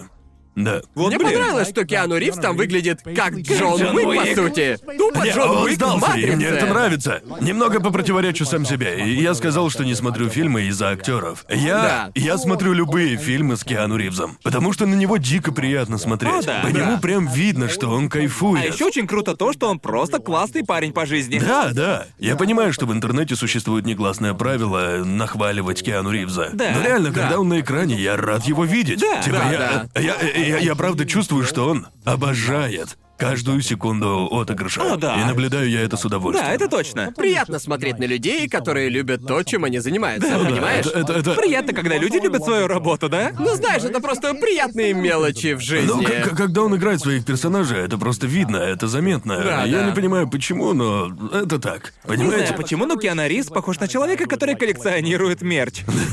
Да. 0.55 0.83
Вот 0.95 1.09
Мне 1.09 1.19
блин. 1.19 1.31
понравилось, 1.33 1.69
что 1.71 1.85
Киану 1.85 2.17
Ривз 2.19 2.37
там 2.39 2.57
выглядит 2.57 3.01
как 3.17 3.35
Джон, 3.39 3.81
Джон 3.81 3.97
Уик, 3.97 4.07
Уик. 4.09 4.21
по 4.37 4.43
сути. 4.43 4.77
Тупо 4.99 5.19
Не, 5.25 5.31
Джон 5.31 5.51
он 5.51 5.63
Уик 5.65 5.75
сдался, 5.77 6.19
и 6.19 6.31
мне 6.37 6.47
это 6.47 6.67
нравится. 6.67 7.23
Немного 7.41 7.81
попротиворечу 7.81 8.45
сам 8.45 8.67
себе. 8.67 9.03
И 9.07 9.23
я 9.23 9.33
сказал, 9.35 9.71
что 9.71 9.85
не 9.85 9.95
смотрю 9.95 10.29
фильмы 10.29 10.63
из-за 10.65 10.91
актеров. 10.91 11.47
Я, 11.49 11.83
Да. 11.83 12.11
я 12.15 12.37
смотрю 12.37 12.75
любые 12.75 13.17
фильмы 13.17 13.57
с 13.57 13.65
Киану 13.65 13.97
Ривзом, 13.97 14.37
потому 14.43 14.73
что 14.75 14.85
на 14.87 14.95
него 14.95 15.17
дико 15.17 15.53
приятно 15.53 15.97
смотреть. 15.97 16.33
О, 16.35 16.43
да. 16.43 16.61
По 16.63 16.67
нему 16.69 16.93
Да. 16.93 16.99
прям 16.99 17.27
видно, 17.29 17.69
что 17.71 17.89
он 17.89 18.07
А 18.07 18.09
кайфует. 18.11 18.75
еще 18.75 18.85
очень 18.85 19.07
круто 19.07 19.35
то, 19.37 19.53
что 19.55 19.69
он 19.69 19.79
просто 19.79 20.19
классный 20.19 20.65
парень 20.65 20.93
по 20.93 21.07
жизни. 21.07 21.39
Да, 21.39 21.71
да. 21.73 22.07
Я 22.19 22.37
понимаю, 22.37 22.73
что 22.75 22.85
в 22.87 22.93
интернете 22.93 23.37
существует 23.37 23.87
негласное 23.87 24.35
правило 24.35 25.03
нахваливать 25.05 25.83
Киану 25.83 26.11
Ривза. 26.11 26.51
Да, 26.53 26.73
Но 26.77 26.83
реально, 26.83 27.11
да. 27.11 27.21
когда 27.23 27.41
он 27.41 27.49
на 27.49 27.61
экране, 27.61 27.95
я 27.97 28.17
рад 28.17 28.45
его 28.45 28.65
видеть. 28.65 29.01
Да, 29.01 29.23
типа, 29.23 29.39
да, 29.39 29.87
я, 29.95 30.01
Я, 30.03 30.17
я, 30.21 30.42
я 30.43 30.75
правда 30.75 31.05
чувствую, 31.05 31.45
что 31.45 31.69
он 31.69 31.87
обожает 32.05 32.99
каждую 33.29 33.63
секунду 33.63 34.29
отыгрыша. 34.31 34.83
О, 34.95 34.97
да. 34.97 35.21
И 35.21 35.25
наблюдаю 35.25 35.69
я 35.71 35.81
это 35.83 35.97
с 35.97 36.05
удовольствием. 36.05 36.49
Да, 36.49 36.55
это 36.55 36.69
точно. 36.69 37.13
Приятно 37.17 37.59
смотреть 37.59 37.99
на 37.99 38.05
людей, 38.05 38.49
которые 38.49 38.89
любят 38.89 39.27
то, 39.27 39.43
чем 39.43 39.65
они 39.65 39.79
занимаются, 39.79 40.29
понимаешь? 40.39 40.87
Это, 40.87 40.99
это, 40.99 41.13
это- 41.15 41.35
Приятно, 41.35 41.73
когда 41.73 41.97
люди 41.99 42.17
любят 42.17 42.43
свою 42.45 42.67
работу, 42.67 43.09
да? 43.09 43.33
Ну 43.39 43.55
знаешь, 43.55 43.83
это 43.85 44.01
просто 44.01 44.35
приятные 44.35 44.93
мелочи 44.95 45.55
в 45.55 45.61
жизни. 45.61 45.87
Ну, 45.93 46.03
к- 46.03 46.37
когда 46.37 46.63
он 46.63 46.75
играет 46.77 47.01
своих 47.01 47.25
персонажей, 47.25 47.79
это 47.79 47.99
просто 47.99 48.27
видно, 48.27 48.57
это 48.57 48.87
заметно. 48.89 49.39
Да, 49.43 49.65
я 49.65 49.79
да. 49.81 49.87
не 49.87 49.93
понимаю, 49.95 50.29
почему, 50.29 50.73
но 50.73 51.11
это 51.33 51.59
так. 51.59 51.93
Не 52.05 52.09
Понимаете? 52.17 52.47
знаю, 52.49 52.63
почему, 52.63 52.87
но 52.87 52.97
Киану 52.97 53.27
Ривз 53.27 53.49
похож 53.49 53.79
на 53.81 53.89
человека, 53.89 54.27
который 54.27 54.55
коллекционирует 54.57 55.43
мерч. 55.43 55.83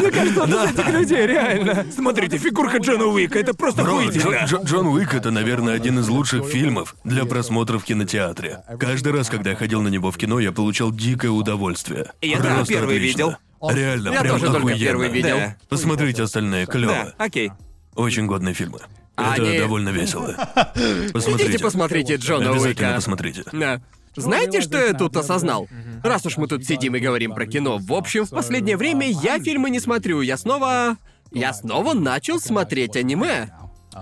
Мне 0.00 0.10
кажется, 0.10 0.42
он 0.42 0.50
из 0.52 0.70
этих 0.72 0.88
людей, 0.88 1.26
реально. 1.26 1.86
Смотрите, 1.94 2.38
фигурка 2.38 2.78
Джона 2.78 3.06
Уика, 3.06 3.38
это 3.38 3.54
просто 3.54 3.82
охуительно. 3.82 4.22
Джо- 4.34 4.46
Джо- 4.46 4.64
Джон 4.64 4.86
Уик 4.88 5.14
это, 5.14 5.30
наверное, 5.30 5.74
один 5.74 5.98
из 5.98 6.08
лучших 6.08 6.35
фильмов 6.44 6.96
для 7.04 7.24
просмотра 7.24 7.78
в 7.78 7.84
кинотеатре. 7.84 8.62
Каждый 8.78 9.12
раз, 9.12 9.28
когда 9.28 9.50
я 9.50 9.56
ходил 9.56 9.82
на 9.82 9.88
него 9.88 10.10
в 10.10 10.16
кино, 10.18 10.38
я 10.40 10.52
получал 10.52 10.92
дикое 10.92 11.30
удовольствие. 11.30 12.12
Я 12.22 12.38
Просто 12.38 12.66
первый 12.66 12.96
отлично. 12.96 13.18
видел. 13.18 13.36
Реально, 13.62 14.10
Я 14.10 14.20
прям 14.20 14.32
тоже 14.34 14.46
только 14.46 14.58
охуенно. 14.58 14.78
первый 14.80 15.08
видел. 15.08 15.36
Да. 15.36 15.56
Посмотрите 15.68 16.22
остальные, 16.22 16.66
клево. 16.66 16.92
Да, 16.92 17.24
окей. 17.24 17.50
Очень 17.94 18.26
годные 18.26 18.54
фильмы. 18.54 18.80
А 19.16 19.34
это 19.34 19.42
они- 19.48 19.58
довольно 19.58 19.88
весело. 19.88 20.34
Посмотрите. 21.12 21.50
Идите 21.50 21.64
посмотрите 21.64 22.14
Джона 22.16 22.50
Обязательно 22.50 22.88
Уика. 22.88 22.96
посмотрите. 22.96 23.44
Да. 23.52 23.80
Знаете, 24.14 24.60
что 24.60 24.78
я 24.78 24.92
тут 24.92 25.16
осознал? 25.16 25.68
Раз 26.02 26.24
уж 26.26 26.36
мы 26.36 26.48
тут 26.48 26.64
сидим 26.64 26.96
и 26.96 27.00
говорим 27.00 27.32
про 27.34 27.46
кино, 27.46 27.78
в 27.78 27.92
общем, 27.92 28.24
в 28.24 28.30
последнее 28.30 28.76
время 28.76 29.08
я 29.10 29.38
фильмы 29.38 29.70
не 29.70 29.80
смотрю. 29.80 30.20
Я 30.20 30.36
снова... 30.36 30.96
Я 31.32 31.52
снова 31.52 31.92
начал 31.92 32.38
смотреть 32.40 32.96
аниме. 32.96 33.50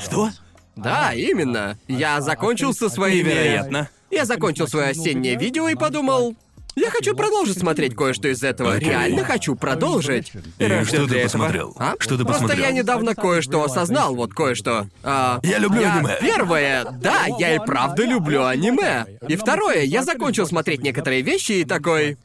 Что? 0.01 0.31
Да, 0.77 1.13
именно. 1.15 1.79
Я 1.89 2.21
закончил 2.21 2.75
со 2.75 2.89
своими... 2.89 3.29
Невероятно. 3.29 3.89
Я 4.11 4.25
закончил 4.25 4.69
свое 4.69 4.89
осеннее 4.91 5.37
видео 5.37 5.69
и 5.69 5.75
подумал... 5.75 6.35
Я 6.77 6.91
хочу 6.91 7.15
продолжить 7.15 7.57
смотреть 7.59 7.95
кое-что 7.95 8.27
из 8.27 8.43
этого. 8.43 8.75
Окей. 8.75 8.89
Реально 8.89 9.25
хочу 9.25 9.55
продолжить. 9.55 10.33
И 10.59 10.85
что 10.85 11.07
для 11.07 11.07
ты 11.07 11.19
этого. 11.19 11.23
посмотрел? 11.23 11.77
А? 11.79 11.95
Что 12.01 12.17
ты 12.19 12.25
Просто 12.25 12.43
посмотрел? 12.43 12.65
я 12.67 12.73
недавно 12.73 13.15
кое-что 13.15 13.63
осознал, 13.63 14.17
вот 14.17 14.35
кое-что. 14.35 14.89
А, 15.05 15.39
Я 15.45 15.59
люблю 15.59 15.85
аниме. 15.89 16.17
Первое, 16.21 16.85
да, 17.01 17.27
я 17.39 17.55
и 17.55 17.59
правда 17.61 18.05
люблю 18.05 18.45
аниме. 18.45 19.07
И 19.29 19.37
второе, 19.37 19.83
я 19.83 20.03
закончил 20.03 20.47
смотреть 20.49 20.83
некоторые 20.83 21.23
вещи 21.23 21.53
и 21.53 21.65
такой. 21.65 22.19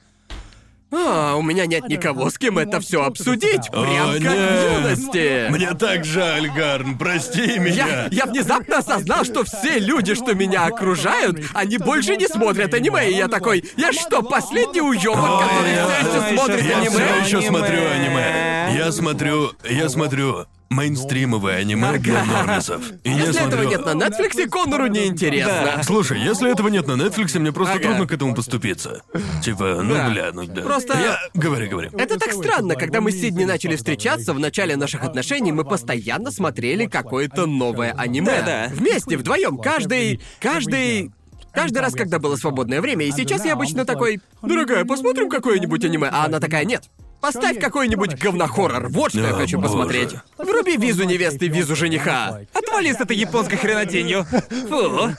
А, 0.92 1.36
у 1.36 1.42
меня 1.44 1.66
нет 1.68 1.88
никого, 1.88 2.30
с 2.30 2.38
кем 2.38 2.58
это 2.58 2.80
все 2.80 3.04
обсудить. 3.04 3.70
О, 3.72 3.84
Прям 3.84 4.14
как 4.24 4.38
в 4.38 4.84
юности. 4.84 5.50
Мне 5.52 5.74
так 5.76 6.04
жаль, 6.04 6.50
Гарн, 6.50 6.98
прости 6.98 7.60
меня. 7.60 7.88
Я, 7.88 8.08
я 8.12 8.26
внезапно 8.26 8.80
осознал, 8.80 9.24
что 9.24 9.44
все 9.44 9.78
люди, 9.80 10.16
что 10.16 10.34
меня 10.34 10.66
окружают, 10.66 11.40
они 11.54 11.78
больше 11.78 12.16
не 12.16 12.28
смотрят 12.28 12.74
аниме. 12.74 13.12
И 13.12 13.16
я 13.16 13.28
такой, 13.28 13.64
я 13.78 13.94
что, 13.94 14.24
последний 14.24 14.82
уёбок, 14.82 15.44
который 15.44 15.74
все 15.74 16.10
еще 16.10 16.28
я 16.28 16.38
смотрит 16.38 16.60
ещё 16.60 16.70
Я 16.70 16.78
аниме? 16.78 16.90
все 16.90 17.20
еще 17.24 17.38
Аниме. 17.38 17.50
смотрю 17.50 17.80
аниме. 17.90 18.74
Я 18.78 18.92
смотрю, 18.92 19.52
я 19.70 19.90
смотрю 19.90 20.46
мейнстримовое 20.70 21.58
аниме 21.58 21.98
для 21.98 22.24
нормисов. 22.26 22.84
И 23.04 23.10
я 23.10 23.18
Если 23.18 23.32
смотрю... 23.34 23.48
этого 23.48 23.70
нет 23.70 23.86
на 23.86 23.90
Netflix, 23.92 24.50
Конору 24.50 24.88
неинтересно. 24.88 25.82
Слушай, 25.84 26.22
если 26.22 26.52
этого 26.52 26.68
нет 26.68 26.88
на 26.88 26.94
Netflix, 26.94 27.38
мне 27.40 27.52
просто 27.52 27.76
Ага. 27.76 27.84
трудно 27.84 28.08
к 28.08 28.12
этому 28.12 28.36
поступиться. 28.36 29.02
Типа, 29.44 29.82
ну 29.84 29.94
Да. 29.96 30.10
бля, 30.10 30.30
ну 30.32 30.46
да. 30.46 30.62
Просто- 30.62 30.94
Я... 31.00 31.20
Говори, 31.34 31.68
говори. 31.68 31.90
Это 31.98 32.18
так 32.20 32.34
странно, 32.34 32.76
когда 32.76 33.02
мы 33.02 33.12
с 33.12 33.20
Сидни 33.20 33.46
начали 33.46 33.76
встречаться 33.76 34.34
в 34.34 34.40
начале 34.40 34.76
наших 34.76 35.04
отношений, 35.04 35.52
мы 35.52 35.66
постоянно 35.66 36.32
смотрели 36.32 36.86
какое-то 36.86 37.46
новое 37.46 37.94
аниме. 37.98 38.26
Да-да. 38.44 38.68
Вместе, 38.74 39.18
вдвоем, 39.18 39.58
каждый. 39.58 40.22
каждый. 40.40 41.12
Каждый 41.52 41.80
раз, 41.80 41.94
когда 41.94 42.20
было 42.20 42.36
свободное 42.36 42.80
время, 42.80 43.06
и 43.08 43.12
сейчас 43.12 43.44
я 43.44 43.54
обычно 43.54 43.84
такой, 43.84 44.22
дорогая, 44.44 44.86
посмотрим 44.86 45.30
какое-нибудь 45.30 45.84
аниме, 45.84 46.08
а 46.12 46.26
она 46.26 46.40
такая, 46.40 46.64
нет. 46.64 46.84
Поставь 47.22 47.60
какой-нибудь 47.60 48.16
говнохоррор, 48.18 48.90
вот 48.90 49.12
что 49.12 49.22
я 49.22 49.34
хочу 49.34 49.58
боже. 49.58 49.68
посмотреть. 49.68 50.16
Вруби 50.38 50.78
визу 50.78 51.04
невесты, 51.04 51.48
визу 51.48 51.76
жениха. 51.76 52.40
Отвали 52.54 52.92
с 52.92 53.02
этой 53.02 53.18
японской 53.18 53.58
хренотенью. 53.58 54.26
Фу. 54.70 55.16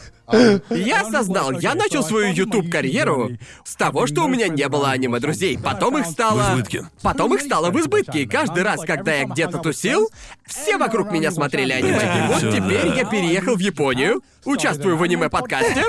Я 0.70 1.00
осознал, 1.00 1.52
я 1.52 1.74
начал 1.74 2.02
свою 2.02 2.32
YouTube-карьеру 2.32 3.30
с 3.64 3.74
того, 3.76 4.06
что 4.06 4.24
у 4.24 4.28
меня 4.28 4.48
не 4.48 4.68
было 4.68 4.90
аниме-друзей. 4.90 5.58
Потом 5.58 5.98
их 5.98 6.06
стало... 6.06 6.42
В 6.42 6.54
избытке. 6.54 6.86
Потом 7.02 7.34
их 7.34 7.40
стало 7.40 7.70
в 7.70 7.80
избытке. 7.80 8.22
И 8.22 8.26
каждый 8.26 8.62
раз, 8.62 8.80
когда 8.84 9.14
я 9.14 9.24
где-то 9.24 9.58
тусил, 9.58 10.08
все 10.46 10.76
вокруг 10.76 11.10
меня 11.10 11.30
смотрели 11.30 11.72
аниме. 11.72 12.00
И 12.00 12.32
вот 12.32 12.52
теперь 12.52 12.96
я 12.96 13.04
переехал 13.04 13.56
в 13.56 13.60
Японию, 13.60 14.22
участвую 14.44 14.96
в 14.96 15.02
аниме-подкасте, 15.02 15.84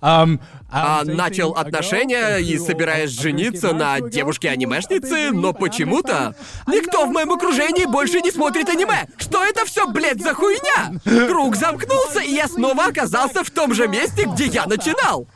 Um, 0.00 0.38
а 0.70 1.04
начал 1.04 1.52
отношения 1.52 2.38
и 2.38 2.58
собираюсь 2.58 3.10
жениться 3.10 3.72
на 3.72 4.00
девушке-анимешнице, 4.00 5.30
но 5.30 5.52
почему-то 5.52 6.34
никто 6.66 7.06
в 7.06 7.10
моем 7.10 7.32
окружении 7.32 7.86
больше 7.86 8.20
не 8.20 8.32
смотрит 8.32 8.68
аниме. 8.68 9.06
Что 9.16 9.44
это 9.44 9.64
все, 9.66 9.86
блядь, 9.86 10.20
за 10.20 10.34
хуйня? 10.34 11.00
Круг 11.28 11.54
замкнулся, 11.54 12.20
и 12.20 12.32
я 12.32 12.48
снова 12.48 12.86
оказался 12.86 13.44
в 13.44 13.50
том 13.50 13.72
же 13.72 13.83
месте, 13.88 14.24
где 14.26 14.46
я 14.46 14.66
начинал. 14.66 15.26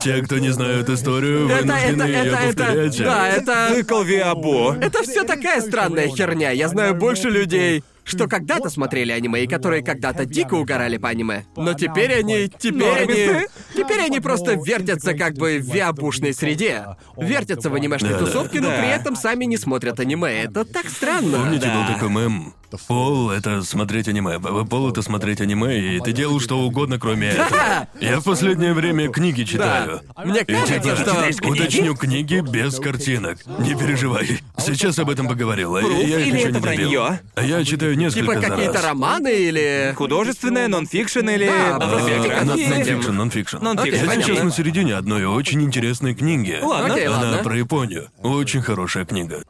Те, 0.00 0.22
кто 0.22 0.38
не 0.38 0.50
знают 0.50 0.88
историю, 0.88 1.48
Это, 1.48 1.72
это, 1.72 2.06
ее 2.06 2.16
это, 2.24 2.64
это, 2.64 3.04
да, 3.04 3.28
это... 3.28 3.74
Цикл 3.74 4.02
Виабо. 4.02 4.76
Это 4.80 5.02
все 5.02 5.24
такая 5.24 5.60
странная 5.60 6.08
херня. 6.08 6.50
Я 6.50 6.68
знаю 6.68 6.94
больше 6.94 7.30
людей, 7.30 7.82
что 8.04 8.26
когда-то 8.26 8.68
смотрели 8.70 9.12
аниме 9.12 9.44
и 9.44 9.46
которые 9.46 9.82
когда-то 9.82 10.26
дико 10.26 10.54
угорали 10.54 10.96
по 10.96 11.08
аниме. 11.08 11.44
Но 11.56 11.74
теперь 11.74 12.14
они... 12.14 12.48
Теперь 12.48 13.02
они... 13.02 13.46
Теперь 13.74 14.00
они 14.00 14.20
просто 14.20 14.54
вертятся 14.54 15.14
как 15.14 15.34
бы 15.34 15.58
в 15.58 15.72
виабушной 15.72 16.34
среде. 16.34 16.96
Вертятся 17.16 17.70
в 17.70 17.74
анимешной 17.74 18.18
тусовке, 18.18 18.60
но 18.60 18.68
при 18.70 18.88
этом 18.88 19.16
сами 19.16 19.44
не 19.44 19.56
смотрят 19.56 20.00
аниме. 20.00 20.42
Это 20.42 20.64
так 20.64 20.88
странно. 20.88 21.38
Помните, 21.38 21.68
был 21.68 21.94
такой 21.94 22.08
мем? 22.10 22.54
Пол— 22.86 23.30
это 23.32 23.62
смотреть 23.62 24.08
аниме. 24.08 24.38
Пол— 24.38 24.90
это 24.90 25.02
смотреть 25.02 25.40
аниме, 25.40 25.96
и 25.96 26.00
ты 26.00 26.12
делал 26.12 26.40
что 26.40 26.58
угодно, 26.60 26.98
кроме 26.98 27.28
этого. 27.30 27.88
Я 28.00 28.20
в 28.20 28.24
последнее 28.24 28.72
время 28.74 29.08
книги 29.08 29.44
читаю. 29.44 30.00
Мне 30.24 30.40
И 30.40 30.44
кажется, 30.44 30.78
типа, 30.78 30.96
что... 30.96 31.48
уточню 31.48 31.94
книги 31.94 32.40
без 32.40 32.78
картинок. 32.78 33.38
Не 33.58 33.74
переживай. 33.74 34.40
Сейчас 34.58 34.98
об 34.98 35.10
этом 35.10 35.28
поговорил, 35.28 35.76
а 35.76 35.82
я 35.82 36.20
или 36.20 36.36
еще 36.36 36.48
это 36.50 36.60
не 36.60 36.60
добил. 36.60 37.02
А 37.34 37.42
я 37.42 37.64
читаю 37.64 37.96
несколько 37.96 38.20
Типа 38.34 38.34
за 38.40 38.46
какие-то 38.54 38.72
раз. 38.74 38.84
романы 38.84 39.34
или... 39.34 39.94
Художественное, 39.96 40.68
нонфикшн 40.68 41.28
или... 41.28 41.46
Да, 41.46 41.76
а? 41.76 42.44
Нонфикшн, 42.44 43.12
нонфикшн. 43.12 43.56
Я 43.84 44.22
сейчас 44.22 44.42
на 44.42 44.50
середине 44.50 44.94
одной 44.96 45.24
очень 45.24 45.62
интересной 45.62 46.14
книги. 46.14 46.58
Ладно. 46.62 46.94
Окей, 46.94 47.06
Она 47.06 47.18
ладно. 47.20 47.38
про 47.42 47.56
Японию. 47.56 48.08
Очень 48.22 48.62
хорошая 48.62 49.04
книга. 49.04 49.42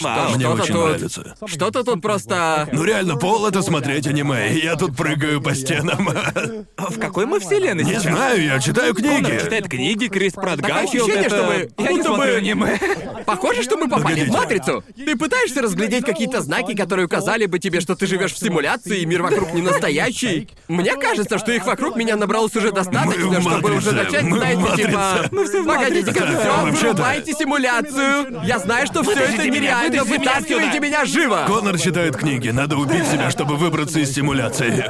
Вау. 0.00 0.30
Мне 0.34 0.40
Что-то 0.46 0.62
очень 0.62 0.74
тут- 0.74 0.84
нравится. 0.84 1.36
Что-то 1.46 1.84
тут 1.84 2.02
просто... 2.02 2.68
Ну 2.72 2.84
реально, 2.84 3.16
пол 3.16 3.46
это 3.46 3.62
смотреть 3.62 4.06
аниме, 4.06 4.52
и 4.54 4.64
я 4.64 4.76
тут 4.76 4.96
прыгаю 4.96 5.40
по 5.40 5.54
стенам. 5.54 6.08
В 6.76 6.98
какой 6.98 7.26
мы 7.26 7.40
вселенной 7.40 7.84
Не 7.84 7.90
сейчас? 7.92 8.02
знаю, 8.04 8.42
я 8.42 8.58
читаю 8.60 8.94
Конор 8.94 9.20
книги. 9.22 9.38
читает 9.40 9.68
книги, 9.68 10.06
Крис 10.08 10.32
Пратт 10.32 10.60
Гарфилд, 10.60 11.04
ощущение, 11.08 11.26
это... 11.26 11.36
что 11.36 11.44
мы- 11.46 11.70
Я 11.84 11.90
не 11.92 11.96
будто 11.98 12.08
бы- 12.10 12.14
смотрю 12.16 12.36
аниме. 12.36 12.78
Похоже, 13.24 13.62
что 13.62 13.76
мы 13.76 13.88
попали 13.88 14.24
в 14.24 14.32
Погодите. 14.32 14.32
матрицу. 14.62 14.84
Ты 14.96 15.16
пытаешься 15.16 15.62
разглядеть 15.62 16.04
какие-то 16.04 16.40
знаки, 16.42 16.74
которые 16.74 17.06
указали 17.06 17.46
бы 17.46 17.58
тебе, 17.58 17.80
что 17.80 17.94
ты 17.94 18.06
живешь 18.06 18.32
в 18.32 18.38
симуляции, 18.38 19.00
и 19.00 19.06
мир 19.06 19.22
вокруг 19.22 19.52
не 19.54 19.62
настоящий. 19.62 20.48
Мне 20.68 20.94
кажется, 20.96 21.38
что 21.38 21.52
их 21.52 21.64
вокруг 21.66 21.96
меня 21.96 22.16
набралось 22.16 22.54
уже 22.56 22.72
достаточно, 22.72 23.24
Мы 23.26 23.38
в 23.38 23.42
чтобы 23.42 23.74
уже 23.76 23.92
начать, 23.92 24.22
мы 24.24 24.36
в 24.36 24.38
знаете, 24.40 24.76
типа. 24.76 25.28
Мы 25.30 25.44
все 25.46 25.62
в 25.62 25.66
Погодите-ка, 25.66 26.26
все, 26.26 26.72
вырубайте 26.82 27.32
симуляцию. 27.32 28.42
Я 28.44 28.58
знаю, 28.58 28.86
что 28.86 29.02
все 29.02 29.12
это 29.12 29.48
нереально. 29.48 29.83
Меня 29.90 30.04
Вытаскивайте 30.04 30.80
меня 30.80 31.04
живо. 31.04 31.44
Конор 31.46 31.78
читает 31.78 32.16
книги, 32.16 32.48
надо 32.50 32.76
убить 32.76 33.06
себя, 33.06 33.30
чтобы 33.30 33.56
выбраться 33.56 33.98
из 34.00 34.12
симуляции. 34.12 34.84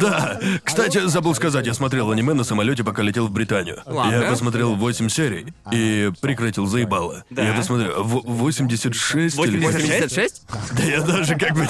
Да. 0.00 0.40
Кстати, 0.64 1.06
забыл 1.06 1.34
сказать, 1.34 1.66
я 1.66 1.74
смотрел 1.74 2.10
аниме 2.10 2.34
на 2.34 2.44
самолете, 2.44 2.84
пока 2.84 3.02
летел 3.02 3.26
в 3.26 3.30
Британию. 3.30 3.80
Я 3.86 4.22
посмотрел 4.28 4.74
8 4.74 5.08
серий 5.08 5.46
и 5.72 6.10
прекратил, 6.20 6.66
заебало. 6.66 7.24
Я 7.30 7.54
посмотрел 7.54 8.02
в- 8.02 8.22
86 8.26 9.38
или 9.38 9.58
86? 9.64 10.42
Да 10.72 10.82
я 10.82 11.00
даже 11.00 11.36
как 11.36 11.54
бы... 11.54 11.66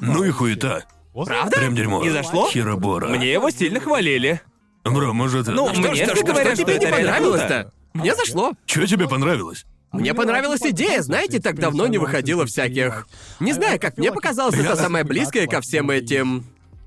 Ну 0.00 0.24
и 0.24 0.30
хуета. 0.30 0.84
Правда? 1.14 1.56
Прям 1.56 1.74
дерьмо. 1.74 2.02
Не 2.02 2.10
зашло? 2.10 2.48
Херобора. 2.50 3.08
Мне 3.08 3.32
его 3.32 3.50
сильно 3.50 3.80
хвалили. 3.80 4.40
Бро, 4.84 5.12
может... 5.12 5.48
Ну, 5.48 5.68
что, 5.72 5.80
мне 5.80 6.04
Что, 6.04 6.14
что, 6.16 6.24
говорят, 6.26 6.54
что 6.54 6.62
что 6.62 6.72
тебе 6.72 6.78
не 6.78 6.84
это 6.84 6.96
понравилось-то? 6.96 7.72
Мне 8.00 8.14
зашло. 8.14 8.52
Чё 8.66 8.86
тебе 8.86 9.08
понравилось? 9.08 9.64
Мне 9.92 10.14
понравилась 10.14 10.62
идея, 10.62 11.02
знаете, 11.02 11.40
так 11.40 11.58
давно 11.58 11.86
не 11.86 11.98
выходило 11.98 12.44
всяких... 12.44 13.08
Не 13.40 13.52
знаю, 13.52 13.80
как 13.80 13.96
мне 13.96 14.12
показалось, 14.12 14.54
это 14.56 14.76
самое 14.76 15.04
близкое 15.04 15.46
ко 15.46 15.60
всем 15.60 15.90
этим... 15.90 16.44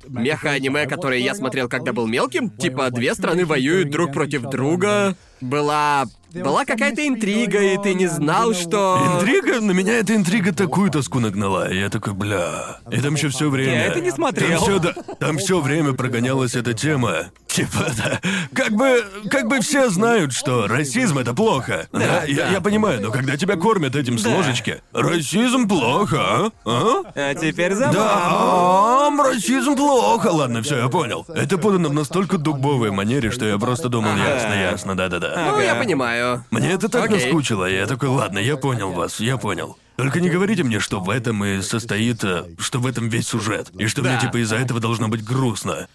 Меха-аниме, 0.07 0.87
которые 0.87 1.23
я 1.23 1.35
смотрел, 1.35 1.67
когда 1.67 1.93
был 1.93 2.07
мелким. 2.07 2.49
Типа, 2.49 2.89
две 2.89 3.13
страны 3.13 3.45
воюют 3.45 3.89
друг 3.89 4.13
против 4.13 4.43
друга. 4.43 5.15
Была... 5.41 6.05
Была 6.33 6.63
какая-то 6.65 7.07
интрига, 7.07 7.59
и 7.59 7.77
ты 7.77 7.93
не 7.95 8.07
знал, 8.07 8.53
что... 8.53 9.17
Интрига? 9.19 9.59
На 9.61 9.71
меня 9.71 9.93
эта 9.93 10.15
интрига 10.15 10.53
такую 10.53 10.91
тоску 10.91 11.19
нагнала. 11.19 11.71
И 11.71 11.79
я 11.79 11.89
такой, 11.89 12.13
бля. 12.13 12.77
И 12.91 13.01
там 13.01 13.15
еще 13.15 13.29
все 13.29 13.49
время. 13.49 13.73
Я 13.73 13.85
это 13.85 13.99
не 13.99 14.11
смотрел. 14.11 14.59
Там 14.59 14.61
все, 14.61 14.79
да, 14.79 14.93
там 15.19 15.37
все 15.37 15.59
время 15.59 15.93
прогонялась 15.93 16.55
эта 16.55 16.73
тема. 16.73 17.31
Типа, 17.47 17.87
да. 17.97 18.19
Как 18.53 18.71
бы. 18.73 19.03
Как 19.29 19.47
бы 19.47 19.59
все 19.61 19.89
знают, 19.89 20.33
что 20.33 20.67
расизм 20.67 21.17
это 21.17 21.33
плохо. 21.33 21.87
Да, 21.91 22.23
я, 22.25 22.51
я 22.51 22.61
понимаю, 22.61 23.01
но 23.01 23.11
когда 23.11 23.35
тебя 23.35 23.55
кормят 23.55 23.95
этим 23.95 24.19
с 24.19 24.23
Да. 24.23 24.29
ложечки. 24.35 24.81
Расизм 24.93 25.67
плохо, 25.67 26.17
а? 26.21 26.51
А? 26.65 27.01
А 27.15 27.33
теперь 27.33 27.73
за 27.73 27.91
Да, 27.91 29.09
расизм 29.23 29.75
плохо. 29.75 30.27
Ладно, 30.27 30.61
все, 30.61 30.77
я 30.77 30.89
понял. 30.89 31.25
Это 31.27 31.57
подано 31.57 31.89
в 31.89 31.93
настолько 31.93 32.37
дубовой 32.37 32.91
манере, 32.91 33.31
что 33.31 33.45
я 33.45 33.57
просто 33.57 33.89
думал, 33.89 34.11
Ага. 34.11 34.27
ясно, 34.35 34.53
ясно, 34.53 34.95
да-да-да. 34.95 35.51
Ну, 35.51 35.59
я 35.59 35.73
понимаю. 35.75 36.18
Мне 36.51 36.71
это 36.71 36.89
так 36.89 37.05
Окей. 37.05 37.15
наскучило, 37.23 37.69
и 37.69 37.75
я 37.75 37.85
такой, 37.87 38.09
ладно, 38.09 38.39
я 38.39 38.57
понял 38.57 38.91
вас, 38.91 39.19
я 39.19 39.37
понял. 39.37 39.77
Только 39.97 40.21
не 40.21 40.29
говорите 40.29 40.63
мне, 40.63 40.79
что 40.79 40.99
в 41.01 41.09
этом 41.09 41.43
и 41.43 41.61
состоит, 41.61 42.23
э, 42.23 42.45
что 42.57 42.79
в 42.79 42.87
этом 42.87 43.09
весь 43.09 43.27
сюжет, 43.27 43.69
и 43.77 43.87
что 43.87 44.01
мне 44.01 44.11
Да. 44.11 44.19
типа 44.19 44.37
из-за 44.43 44.55
этого 44.57 44.79
должно 44.79 45.07
быть 45.09 45.23
грустно. 45.23 45.87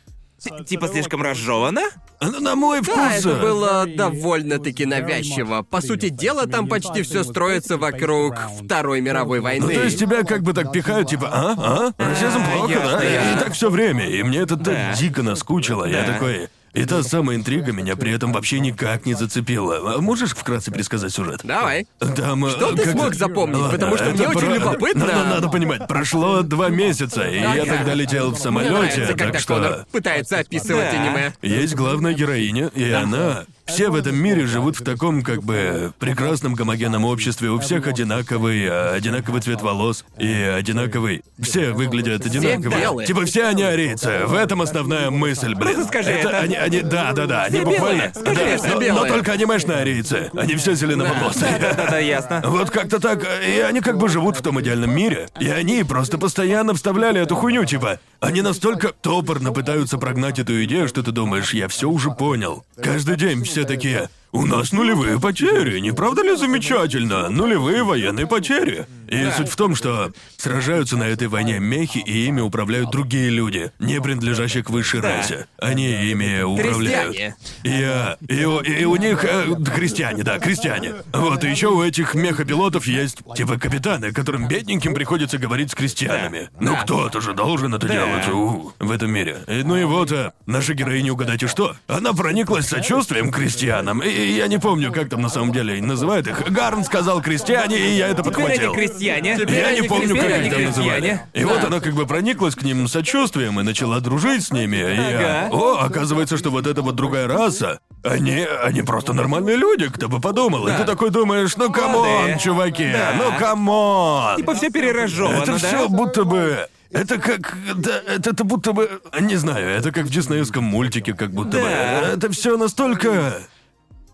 Т- 0.42 0.62
Типа 0.64 0.88
слишком 0.88 1.22
разжевано? 1.22 1.80
Ну, 2.20 2.38
на 2.40 2.54
мой 2.54 2.82
вкус. 2.82 2.96
Да, 2.96 3.14
это 3.14 3.30
э, 3.30 3.40
было 3.40 3.86
довольно-таки 3.86 4.84
навязчиво. 4.84 5.62
По 5.62 5.80
сути 5.80 6.10
дела, 6.10 6.46
там 6.46 6.68
почти 6.68 7.02
все 7.02 7.24
строится 7.24 7.78
вокруг 7.78 8.34
Второй 8.62 9.00
мировой 9.00 9.38
Ну, 9.38 9.44
войны. 9.44 9.74
то 9.74 9.82
есть 9.84 9.98
тебя 9.98 10.22
как 10.22 10.42
бы 10.42 10.52
так 10.52 10.70
пихают, 10.70 11.08
типа, 11.08 11.30
а, 11.32 11.92
а, 11.98 12.10
расизм 12.10 12.42
плохо, 12.52 12.72
ясно, 12.72 12.90
да? 12.98 13.04
И 13.08 13.12
ясно. 13.14 13.40
так 13.40 13.52
все 13.54 13.70
время, 13.70 14.06
и 14.06 14.22
мне 14.22 14.38
это 14.40 14.56
так 14.58 14.94
дико 14.98 15.22
наскучило. 15.22 15.86
Я 15.86 16.02
Да. 16.02 16.12
такой, 16.12 16.48
И 16.74 16.84
та 16.86 17.02
самая 17.04 17.36
интрига 17.36 17.72
меня 17.72 17.94
при 17.94 18.12
этом 18.12 18.32
вообще 18.32 18.58
никак 18.58 19.06
не 19.06 19.14
зацепила. 19.14 19.94
А 19.94 20.00
можешь 20.00 20.32
вкратце 20.32 20.72
пересказать 20.72 21.12
сюжет? 21.12 21.40
Давай. 21.44 21.86
Там, 22.00 22.48
Что 22.50 22.72
ты 22.72 22.90
смог 22.90 23.14
запомнить? 23.14 23.70
Потому 23.70 23.96
что 23.96 24.10
мне 24.10 24.26
очень 24.26 24.52
любопытно. 24.52 25.06
Надо, 25.06 25.24
надо 25.24 25.48
понимать, 25.48 25.86
прошло 25.86 26.42
два 26.42 26.68
месяца, 26.70 27.22
и 27.28 27.38
я 27.38 27.52
Ага. 27.62 27.76
тогда 27.76 27.94
летел 27.94 28.26
в 28.30 28.32
Мне 28.32 28.40
самолете, 28.40 28.72
нравится, 28.74 29.06
так 29.06 29.18
когда 29.18 29.38
что... 29.38 29.54
Конор 29.54 29.86
пытается 29.92 30.38
описывать 30.38 30.90
Да. 30.92 31.00
аниме. 31.02 31.32
Есть 31.42 31.74
главная 31.76 32.12
героиня, 32.12 32.70
и 32.74 32.90
она... 32.90 33.44
Все 33.66 33.88
в 33.88 33.94
этом 33.94 34.16
мире 34.16 34.46
живут 34.46 34.78
в 34.78 34.84
таком, 34.84 35.22
как 35.22 35.42
бы, 35.42 35.92
прекрасном 35.98 36.54
гомогенном 36.54 37.04
обществе. 37.04 37.50
У 37.50 37.58
всех 37.58 37.86
одинаковый, 37.86 38.66
а, 38.68 38.92
одинаковый 38.94 39.40
цвет 39.40 39.62
волос 39.62 40.04
и 40.18 40.30
одинаковый... 40.32 41.22
Все 41.40 41.72
выглядят 41.72 42.26
одинаково. 42.26 42.78
белые. 42.78 43.06
Типа 43.06 43.24
все 43.24 43.46
они 43.46 43.62
арийцы. 43.62 44.26
В 44.26 44.34
этом 44.34 44.60
основная 44.62 45.10
мысль, 45.10 45.54
блин. 45.54 45.74
Просто 45.74 45.84
скажи 45.84 46.10
это. 46.10 46.38
Они, 46.38 46.54
они, 46.54 46.82
да, 46.82 47.12
да, 47.12 47.26
да, 47.26 47.44
они 47.44 47.56
Все 47.56 47.64
буквально... 47.64 47.96
белые, 47.96 48.14
скажи 48.14 48.34
да, 48.34 48.42
это. 48.42 48.68
но, 48.68 48.74
но 48.74 48.80
белые. 48.80 49.12
только 49.12 49.32
анимешные 49.32 49.78
арийцы. 49.78 50.30
Они 50.36 50.54
все 50.56 50.74
зеленоволосые. 50.74 51.58
Да-да, 51.58 51.98
ясно. 51.98 52.42
Вот 52.54 52.70
как-то 52.70 53.00
так, 53.00 53.26
и 53.46 53.60
они 53.60 53.80
как 53.80 53.98
бы 53.98 54.08
живут 54.08 54.36
в 54.36 54.42
том 54.42 54.60
идеальном 54.60 54.94
мире. 54.94 55.28
И 55.40 55.48
они 55.48 55.82
просто 55.84 56.18
постоянно 56.18 56.74
вставляли 56.74 57.20
эту 57.20 57.34
хуйню, 57.34 57.64
типа. 57.64 57.98
Они 58.20 58.42
настолько 58.42 58.92
топорно 58.92 59.52
пытаются 59.52 59.98
прогнать 59.98 60.38
эту 60.38 60.62
идею, 60.64 60.88
что 60.88 61.02
ты 61.02 61.10
думаешь, 61.10 61.52
я 61.52 61.68
все 61.68 61.90
уже 61.90 62.10
понял. 62.10 62.64
Каждый 62.80 63.16
день 63.16 63.42
все 63.54 63.64
такие. 63.64 64.08
У 64.32 64.46
нас 64.46 64.72
нулевые 64.72 65.20
потери, 65.20 65.78
не 65.78 65.92
правда 65.92 66.22
ли 66.22 66.34
замечательно? 66.34 67.28
Нулевые 67.30 67.84
военные 67.84 68.26
потери. 68.26 68.84
И 69.08 69.30
суть 69.36 69.48
в 69.48 69.56
том, 69.56 69.74
что 69.74 70.12
сражаются 70.36 70.96
на 70.96 71.04
этой 71.04 71.28
войне 71.28 71.58
мехи, 71.58 71.98
и 71.98 72.26
ими 72.26 72.40
управляют 72.40 72.90
другие 72.90 73.30
люди, 73.30 73.70
не 73.78 74.00
принадлежащие 74.00 74.62
к 74.64 74.70
высшей 74.70 75.00
расе. 75.00 75.46
Они 75.58 75.88
ими 76.10 76.42
управляют. 76.42 77.14
Крестьяне. 77.16 77.36
И, 77.62 77.82
а, 77.82 78.16
и, 78.28 78.44
у- 78.44 78.60
и 78.60 78.84
у 78.84 78.96
них 78.96 79.24
э, 79.24 79.46
крестьяне, 79.74 80.22
да, 80.22 80.38
крестьяне. 80.38 80.94
Вот, 81.12 81.44
и 81.44 81.50
еще 81.50 81.68
у 81.68 81.82
этих 81.82 82.14
мехапилотов 82.14 82.86
есть 82.86 83.18
типа 83.36 83.58
капитаны, 83.58 84.12
которым 84.12 84.48
бедненьким 84.48 84.94
приходится 84.94 85.38
говорить 85.38 85.70
с 85.70 85.74
крестьянами. 85.74 86.50
Ну 86.60 86.76
кто-то 86.76 87.20
же 87.20 87.34
должен 87.34 87.74
это 87.74 87.88
делать 87.88 88.28
у, 88.28 88.72
в 88.78 88.90
этом 88.90 89.10
мире. 89.10 89.38
И, 89.48 89.62
ну 89.62 89.76
и 89.76 89.84
вот, 89.84 90.12
а, 90.12 90.32
наша 90.46 90.74
героиня, 90.74 91.12
угадайте 91.12 91.46
что? 91.46 91.76
Она 91.86 92.12
прониклась 92.12 92.66
сочувствием 92.66 93.30
к 93.30 93.36
крестьянам. 93.36 94.00
И, 94.02 94.08
я 94.32 94.46
не 94.48 94.58
помню, 94.58 94.92
как 94.92 95.08
там 95.08 95.20
на 95.22 95.28
самом 95.28 95.52
деле 95.52 95.80
называют 95.82 96.26
их. 96.26 96.50
Гарн 96.50 96.84
сказал 96.84 97.20
крестьяне, 97.22 97.78
и 97.78 97.96
я 97.96 98.08
это 98.08 98.22
подхватил. 98.22 98.74
Крестьяне. 98.98 99.36
Я 99.48 99.72
не 99.80 99.88
помню, 99.88 100.14
как 100.16 100.24
крестьяне, 100.26 100.46
их 100.46 100.50
там 100.50 100.58
они 100.58 100.66
называли. 100.66 101.00
крестьяне. 101.00 101.26
И 101.34 101.44
вот 101.44 101.64
она 101.64 101.80
как 101.80 101.94
бы 101.94 102.06
прониклась 102.06 102.54
к 102.54 102.62
ним 102.62 102.88
сочувствием 102.88 103.58
и 103.60 103.62
начала 103.62 104.00
дружить 104.00 104.44
с 104.44 104.50
ними. 104.52 104.76
И 104.76 104.80
я, 104.96 105.46
Ага. 105.46 105.56
о, 105.56 105.78
оказывается, 105.84 106.36
что 106.38 106.50
вот 106.50 106.66
эта 106.66 106.82
вот 106.82 106.94
другая 106.94 107.26
раса, 107.28 107.78
они, 108.02 108.46
они 108.62 108.82
просто 108.82 109.12
нормальные 109.12 109.56
люди, 109.56 109.88
кто 109.88 110.08
бы 110.08 110.20
подумал. 110.20 110.66
И 110.68 110.72
ты 110.76 110.84
такой 110.84 111.10
думаешь, 111.10 111.56
ну 111.56 111.70
come 111.72 111.93
on, 111.93 112.08
Молодые. 112.08 112.38
чуваки, 112.38 112.90
Да. 112.92 113.12
ну 113.18 113.38
come 113.38 113.94
on. 113.94 114.36
Типа 114.36 114.54
все 114.54 114.70
переразжевано, 114.70 115.42
Это 115.42 115.52
да? 115.52 115.58
все 115.58 115.88
будто 115.88 116.24
бы. 116.24 116.66
Это 116.90 117.18
как. 117.18 117.56
Да, 117.74 118.00
это, 118.06 118.30
это 118.30 118.44
будто 118.44 118.72
бы. 118.72 118.88
Не 119.20 119.34
знаю, 119.34 119.68
это 119.68 119.90
как 119.90 120.04
в 120.04 120.10
диснеевском 120.10 120.62
мультике, 120.62 121.12
как 121.14 121.32
будто 121.32 121.58
бы. 121.58 121.64
Да. 121.64 122.12
Это 122.12 122.30
все 122.30 122.56
настолько. 122.56 123.42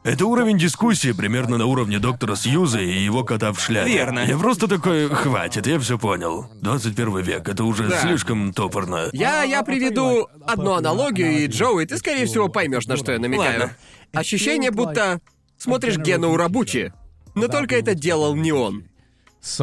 Это 0.03 0.25
уровень 0.25 0.57
дискуссии 0.59 1.13
примерно 1.13 1.59
на 1.59 1.67
уровне 1.67 1.99
доктора 1.99 2.35
Сьюза 2.35 2.81
и 2.81 3.05
его 3.05 3.23
кота 3.23 3.53
в 3.53 3.61
шляпе. 3.61 3.93
Верно. 3.93 4.21
Я 4.21 4.39
просто 4.39 4.67
такой, 4.67 5.09
хватит, 5.11 5.67
я 5.67 5.79
все 5.79 5.99
понял. 5.99 6.47
21 6.63 7.19
век, 7.21 7.47
это 7.47 7.65
уже 7.65 7.89
Да. 7.89 8.01
слишком 8.01 8.55
топорно. 8.55 9.11
Я, 9.13 9.43
я 9.43 9.63
приведу 9.63 10.27
одну 10.47 10.73
аналогию, 10.73 11.45
и 11.45 11.47
Джоуи, 11.49 11.85
ты, 11.85 11.99
скорее 11.99 12.25
всего, 12.25 12.49
поймешь, 12.49 12.87
на 12.87 12.97
что 12.97 13.13
я 13.13 13.19
намекаю. 13.19 13.61
Ладно. 13.61 13.77
Ощущение, 14.15 14.71
будто 14.71 15.21
смотришь 15.59 15.99
Гена 15.99 16.29
Урабучи, 16.29 16.95
но 17.35 17.49
только 17.49 17.77
это 17.77 17.95
делал 17.95 18.35
не 18.35 18.53
он. 18.53 18.85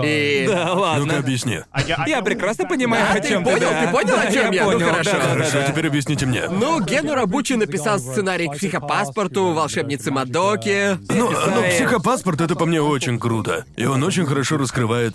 И... 0.03 0.45
Да, 0.49 0.65
Ну-ка 0.69 0.79
ладно. 0.79 1.17
объясни. 1.19 1.59
Я 2.07 2.21
прекрасно 2.21 2.65
понимаю, 2.65 3.05
Да, 3.13 3.19
о 3.19 3.21
ты 3.21 3.29
чем 3.29 3.43
понял? 3.43 3.59
да. 3.59 3.85
Ты 3.85 3.91
понял, 3.91 4.15
о 4.17 4.31
чем 4.31 4.51
я? 4.51 4.63
Ну, 4.65 4.71
понял, 4.71 4.87
хорошо. 4.89 5.11
да, 5.11 5.17
да, 5.17 5.23
да, 5.23 5.29
Хорошо, 5.33 5.51
да. 5.59 5.67
теперь 5.71 5.87
объясните 5.87 6.25
мне. 6.25 6.47
Ну, 6.49 6.81
Ген 6.81 7.07
Урабучи 7.09 7.53
написал 7.53 7.99
сценарий 7.99 8.47
к 8.47 8.53
психопаспорту, 8.53 9.51
волшебнице 9.53 10.11
Мадоки. 10.11 10.97
Ну, 11.09 11.29
ну, 11.31 11.63
психопаспорт 11.69 12.41
это 12.41 12.55
по 12.55 12.65
мне 12.65 12.81
очень 12.81 13.19
круто. 13.19 13.65
И 13.75 13.85
он 13.85 14.03
очень 14.03 14.25
хорошо 14.25 14.57
раскрывает 14.57 15.13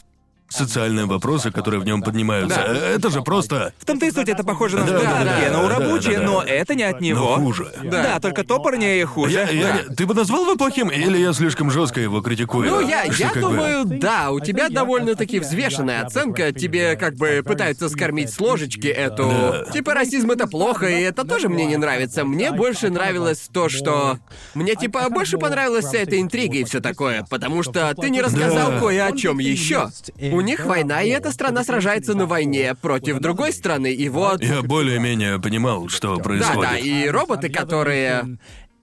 социальные 0.53 1.07
вопросы, 1.07 1.50
которые 1.50 1.80
в 1.80 1.84
нем 1.84 2.03
поднимаются. 2.03 2.57
Да. 2.66 2.74
Это 2.88 3.11
же 3.11 3.22
просто. 3.22 3.72
В 3.78 3.84
том-то 3.84 4.07
и 4.07 4.11
суть, 4.11 4.28
это 4.28 4.44
похоже 4.44 4.76
на 4.78 4.84
Да, 4.84 4.88
что-то 4.88 5.05
да, 5.07 5.24
да, 5.24 5.40
Гена 5.40 5.59
да, 5.59 5.64
Урабучи, 5.64 6.12
да, 6.12 6.18
да. 6.20 6.26
но 6.26 6.42
это 6.42 6.74
не 6.74 6.82
от 6.84 7.00
него. 7.00 7.36
Но 7.36 7.44
хуже. 7.44 7.72
Да, 7.84 8.20
только 8.20 8.44
топорнее 8.44 9.00
и 9.00 9.05
хуже. 9.05 9.32
Я, 9.32 9.48
я 9.50 9.80
Да. 9.88 9.94
ты 9.94 10.07
бы 10.07 10.14
назвал 10.14 10.42
его 10.42 10.57
плохим, 10.57 10.88
или 10.90 11.18
я 11.18 11.32
слишком 11.32 11.70
жестко 11.70 12.00
его 12.00 12.20
критикую? 12.20 12.70
Ну, 12.70 12.80
я, 12.80 13.03
я 13.05 13.28
как 13.28 13.34
бы- 13.36 13.40
думаю, 13.40 13.84
да, 13.84 14.30
у 14.30 14.40
тебя 14.40 14.68
довольно-таки 14.68 15.40
взвешенная 15.40 16.03
оценка. 16.05 16.53
Тебе 16.53 16.96
как 16.96 17.14
бы 17.16 17.42
пытаются 17.44 17.88
скормить 17.88 18.30
с 18.32 18.38
ложечки 18.40 18.86
эту... 18.88 19.28
Да. 19.28 19.64
Типа 19.72 19.94
расизм 19.94 20.30
это 20.30 20.46
плохо, 20.46 20.86
и 20.86 21.00
это 21.03 21.24
тоже 21.24 21.48
мне 21.48 21.64
не 21.66 21.76
нравится. 21.76 22.24
Мне 22.24 22.53
больше 22.53 22.90
нравилось 22.90 23.48
то, 23.53 23.68
что... 23.68 24.18
Мне 24.55 24.74
типа 24.74 25.09
больше 25.11 25.38
понравилась 25.38 25.86
вся 25.86 25.98
эта 25.98 26.20
интрига 26.20 26.59
и 26.59 26.64
все 26.64 26.80
такое, 26.80 27.24
потому 27.30 27.62
что 27.62 27.94
ты 27.94 28.11
не 28.11 28.20
рассказал 28.20 28.72
Да. 28.72 28.80
кое 28.80 29.07
о 29.07 29.16
чем 29.16 29.38
еще. 29.38 29.88
У 30.32 30.40
них 30.43 30.64
война, 30.66 31.03
и 31.03 31.09
эта 31.09 31.32
страна 31.32 31.64
сражается 31.64 32.14
на 32.14 32.26
войне 32.26 32.74
против 32.74 33.18
другой 33.18 33.53
страны, 33.53 33.93
и 33.93 34.09
вот... 34.09 34.43
Я 34.43 34.62
более-менее 34.62 35.40
понимал, 35.40 35.88
что 35.88 36.16
происходит. 36.18 36.62
да, 36.62 36.76
и 36.76 37.09
роботы, 37.09 37.49
которые 37.49 38.38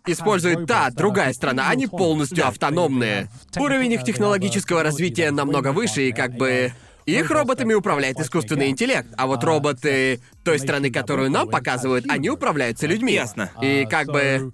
использует 0.08 0.66
та, 0.66 0.90
другая 0.90 1.34
страна, 1.34 1.70
они 1.70 1.88
полностью 1.88 2.48
автономные. 2.48 3.30
Уровень 3.58 3.94
их 3.94 4.04
технологического 4.04 4.84
развития 4.84 5.32
намного 5.32 5.72
выше, 5.72 6.10
и 6.10 6.12
как 6.12 6.36
бы... 6.36 6.72
Их 7.06 7.32
роботами 7.32 7.74
управляет 7.74 8.20
искусственный 8.20 8.70
интеллект, 8.70 9.08
а 9.18 9.26
вот 9.26 9.44
роботы 9.44 10.20
той 10.44 10.60
страны, 10.60 10.92
которую 10.92 11.32
нам 11.32 11.50
показывают, 11.50 12.06
они 12.08 12.30
управляются 12.30 12.86
людьми. 12.86 13.14
Ясно. 13.14 13.50
И 13.62 13.88
как 13.90 14.08
бы... 14.08 14.54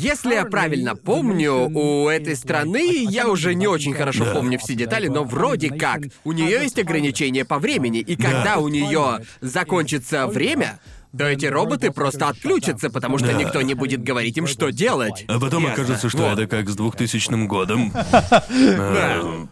Если 0.00 0.34
я 0.34 0.44
правильно 0.44 0.96
помню, 0.96 1.70
у 1.72 2.08
этой 2.08 2.34
страны 2.34 3.04
я 3.08 3.28
уже 3.28 3.54
не 3.54 3.68
очень 3.68 3.94
хорошо 3.94 4.24
Да. 4.24 4.32
помню 4.32 4.58
все 4.58 4.74
детали, 4.74 5.06
но 5.06 5.22
вроде 5.22 5.70
как 5.70 6.00
у 6.24 6.32
нее 6.32 6.58
есть 6.62 6.78
ограничения 6.78 7.44
по 7.44 7.58
времени, 7.60 8.00
и 8.00 8.16
когда 8.16 8.56
у 8.58 8.66
нее 8.68 9.20
закончится 9.40 10.26
время, 10.26 10.80
то 11.16 11.24
эти 11.24 11.46
роботы 11.46 11.92
просто 11.92 12.28
отключатся, 12.28 12.90
потому 12.90 13.16
что 13.18 13.28
Да. 13.28 13.34
никто 13.34 13.62
не 13.62 13.74
будет 13.74 14.02
говорить 14.02 14.36
им, 14.38 14.46
что 14.48 14.70
делать. 14.70 15.24
А 15.28 15.38
потом 15.38 15.62
Ясно. 15.62 15.82
окажется, 15.84 16.08
что 16.08 16.18
Вот. 16.18 16.38
это 16.38 16.46
как 16.48 16.68
с 16.68 16.74
2000 16.74 17.46
годом. 17.46 17.92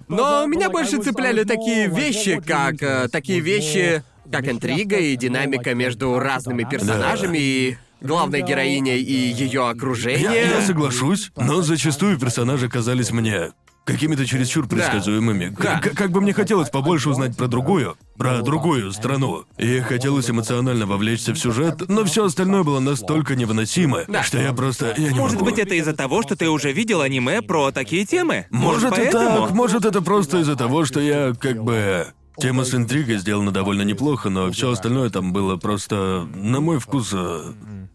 Но 0.09 0.47
меня 0.47 0.69
больше 0.69 1.01
цепляли 1.01 1.45
такие 1.45 1.89
вещи, 1.89 2.41
как 2.45 2.83
э, 2.83 3.09
такие 3.09 3.41
вещи, 3.41 4.03
как 4.31 4.49
интрига 4.49 4.97
и 4.97 5.17
динамика 5.17 5.75
между 5.75 6.19
разными 6.19 6.65
персонажами 6.69 7.39
и 7.39 7.77
главной 8.05 8.43
героиней 8.43 9.01
и 9.01 9.13
ее 9.33 9.51
Я, 9.53 9.69
окружение. 9.71 10.49
я 10.51 10.61
соглашусь, 10.63 11.33
но 11.37 11.63
зачастую 11.63 12.19
персонажи 12.19 12.69
казались 12.69 13.11
мне 13.11 13.51
какими-то 13.85 14.25
чересчур 14.25 14.67
предсказуемыми. 14.67 15.55
Да. 15.61 15.79
к- 15.79 15.91
как 15.95 16.11
бы 16.11 16.23
мне 16.23 16.33
хотелось 16.33 16.71
побольше 16.71 17.11
узнать 17.11 17.37
про 17.37 17.49
другую, 17.49 17.97
про 18.17 18.41
другую 18.41 18.91
страну. 18.93 19.45
И 19.59 19.81
хотелось 19.81 20.31
эмоционально 20.31 20.87
вовлечься 20.87 21.35
в 21.35 21.39
сюжет, 21.39 21.83
но 21.89 22.03
все 22.05 22.25
остальное 22.25 22.63
было 22.63 22.81
настолько 22.81 23.37
невыносимо, 23.37 24.05
Да. 24.09 24.23
что 24.23 24.39
я 24.41 24.55
просто 24.55 24.95
я 24.97 25.13
не 25.13 25.19
Может 25.19 25.35
могу. 25.41 25.51
быть, 25.51 25.59
это 25.59 25.75
из-за 25.75 25.93
того, 25.93 26.23
что 26.23 26.35
ты 26.35 26.49
уже 26.49 26.73
видел 26.73 27.03
аниме 27.03 27.43
про 27.43 27.73
такие 27.73 28.07
темы? 28.07 28.47
Может, 28.51 28.93
и 28.93 28.97
поэтому? 28.97 29.47
так, 29.49 29.51
может 29.51 29.85
это 29.85 30.01
просто 30.01 30.39
из-за 30.39 30.57
того, 30.57 30.87
что 30.87 31.01
я 31.01 31.35
как 31.39 31.63
бы... 31.63 32.07
Тема 32.37 32.65
с 32.65 32.75
интригой 32.75 33.19
сделана 33.19 33.53
довольно 33.53 33.83
неплохо, 33.83 34.29
но 34.29 34.51
все 34.51 34.71
остальное 34.71 35.09
там 35.11 35.33
было 35.33 35.57
просто, 35.57 36.27
на 36.35 36.61
мой 36.61 36.81
вкус... 36.81 37.11
э, 37.13 37.53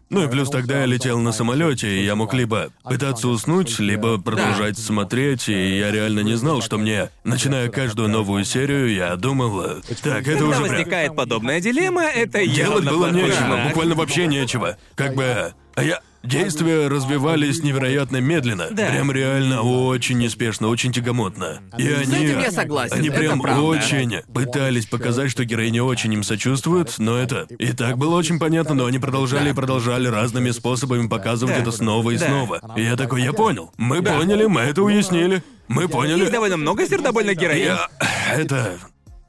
Ну 0.08 0.24
и 0.24 0.28
плюс 0.28 0.48
тогда 0.48 0.80
я 0.80 0.86
летел 0.86 1.18
на 1.18 1.30
самолете, 1.32 2.00
и 2.00 2.04
я 2.04 2.16
мог 2.16 2.32
либо 2.32 2.70
пытаться 2.82 3.28
уснуть, 3.28 3.78
либо 3.78 4.18
продолжать 4.18 4.78
смотреть, 4.78 5.48
и 5.48 5.78
я 5.78 5.90
реально 5.90 6.20
не 6.20 6.36
знал, 6.36 6.62
что 6.62 6.78
мне, 6.78 7.10
начиная 7.22 7.68
каждую 7.68 8.08
новую 8.08 8.44
серию, 8.44 8.92
я 8.92 9.14
думал, 9.16 9.60
э, 9.60 9.74
так, 10.02 10.22
это 10.22 10.38
Когда 10.38 10.44
уже 10.46 10.60
прям... 10.60 10.62
возникает 10.62 11.16
подобная 11.16 11.60
дилемма, 11.60 12.04
это 12.04 12.38
Делать 12.46 12.56
явно 12.84 12.90
было 12.90 13.10
нечего, 13.10 13.64
буквально 13.68 13.94
вообще 13.94 14.26
нечего. 14.26 14.78
Как 14.94 15.14
бы... 15.14 15.52
А 15.80 15.84
я... 15.84 16.00
Действия 16.22 16.88
развивались 16.88 17.62
невероятно 17.62 18.18
медленно. 18.18 18.68
Да. 18.70 18.90
Прям 18.90 19.10
реально 19.10 19.62
очень 19.62 20.18
неспешно, 20.18 20.68
очень 20.68 20.92
тягомотно. 20.92 21.62
И 21.78 21.88
они... 21.88 22.26
этим 22.26 22.40
я 22.40 22.50
согласен, 22.50 22.96
Они 22.98 23.08
это 23.08 23.16
прям 23.18 23.40
правда. 23.40 23.62
очень 23.62 24.20
пытались 24.34 24.84
показать, 24.84 25.30
что 25.30 25.46
героиня 25.46 25.82
очень 25.82 26.12
им 26.12 26.22
сочувствует, 26.22 26.94
но 26.98 27.16
это... 27.16 27.46
И 27.58 27.72
так 27.72 27.96
было 27.96 28.16
очень 28.16 28.38
понятно, 28.38 28.74
но 28.74 28.84
они 28.84 28.98
продолжали 28.98 29.48
и 29.48 29.52
продолжали 29.54 30.08
разными 30.08 30.50
способами 30.50 31.08
показывать 31.08 31.54
Да. 31.56 31.62
это 31.62 31.72
снова 31.72 32.10
и 32.10 32.18
Да. 32.18 32.26
снова. 32.26 32.60
И 32.76 32.82
я 32.82 32.96
такой, 32.96 33.22
я 33.22 33.32
понял. 33.32 33.72
Мы 33.78 34.02
поняли, 34.02 34.44
мы 34.44 34.60
это 34.60 34.82
уяснили. 34.82 35.42
Мы 35.68 35.88
поняли. 35.88 36.20
Есть 36.20 36.32
довольно 36.32 36.58
много 36.58 36.86
сердобольных 36.86 37.38
героинь. 37.38 37.64
Я... 37.64 37.88
Это... 38.36 38.76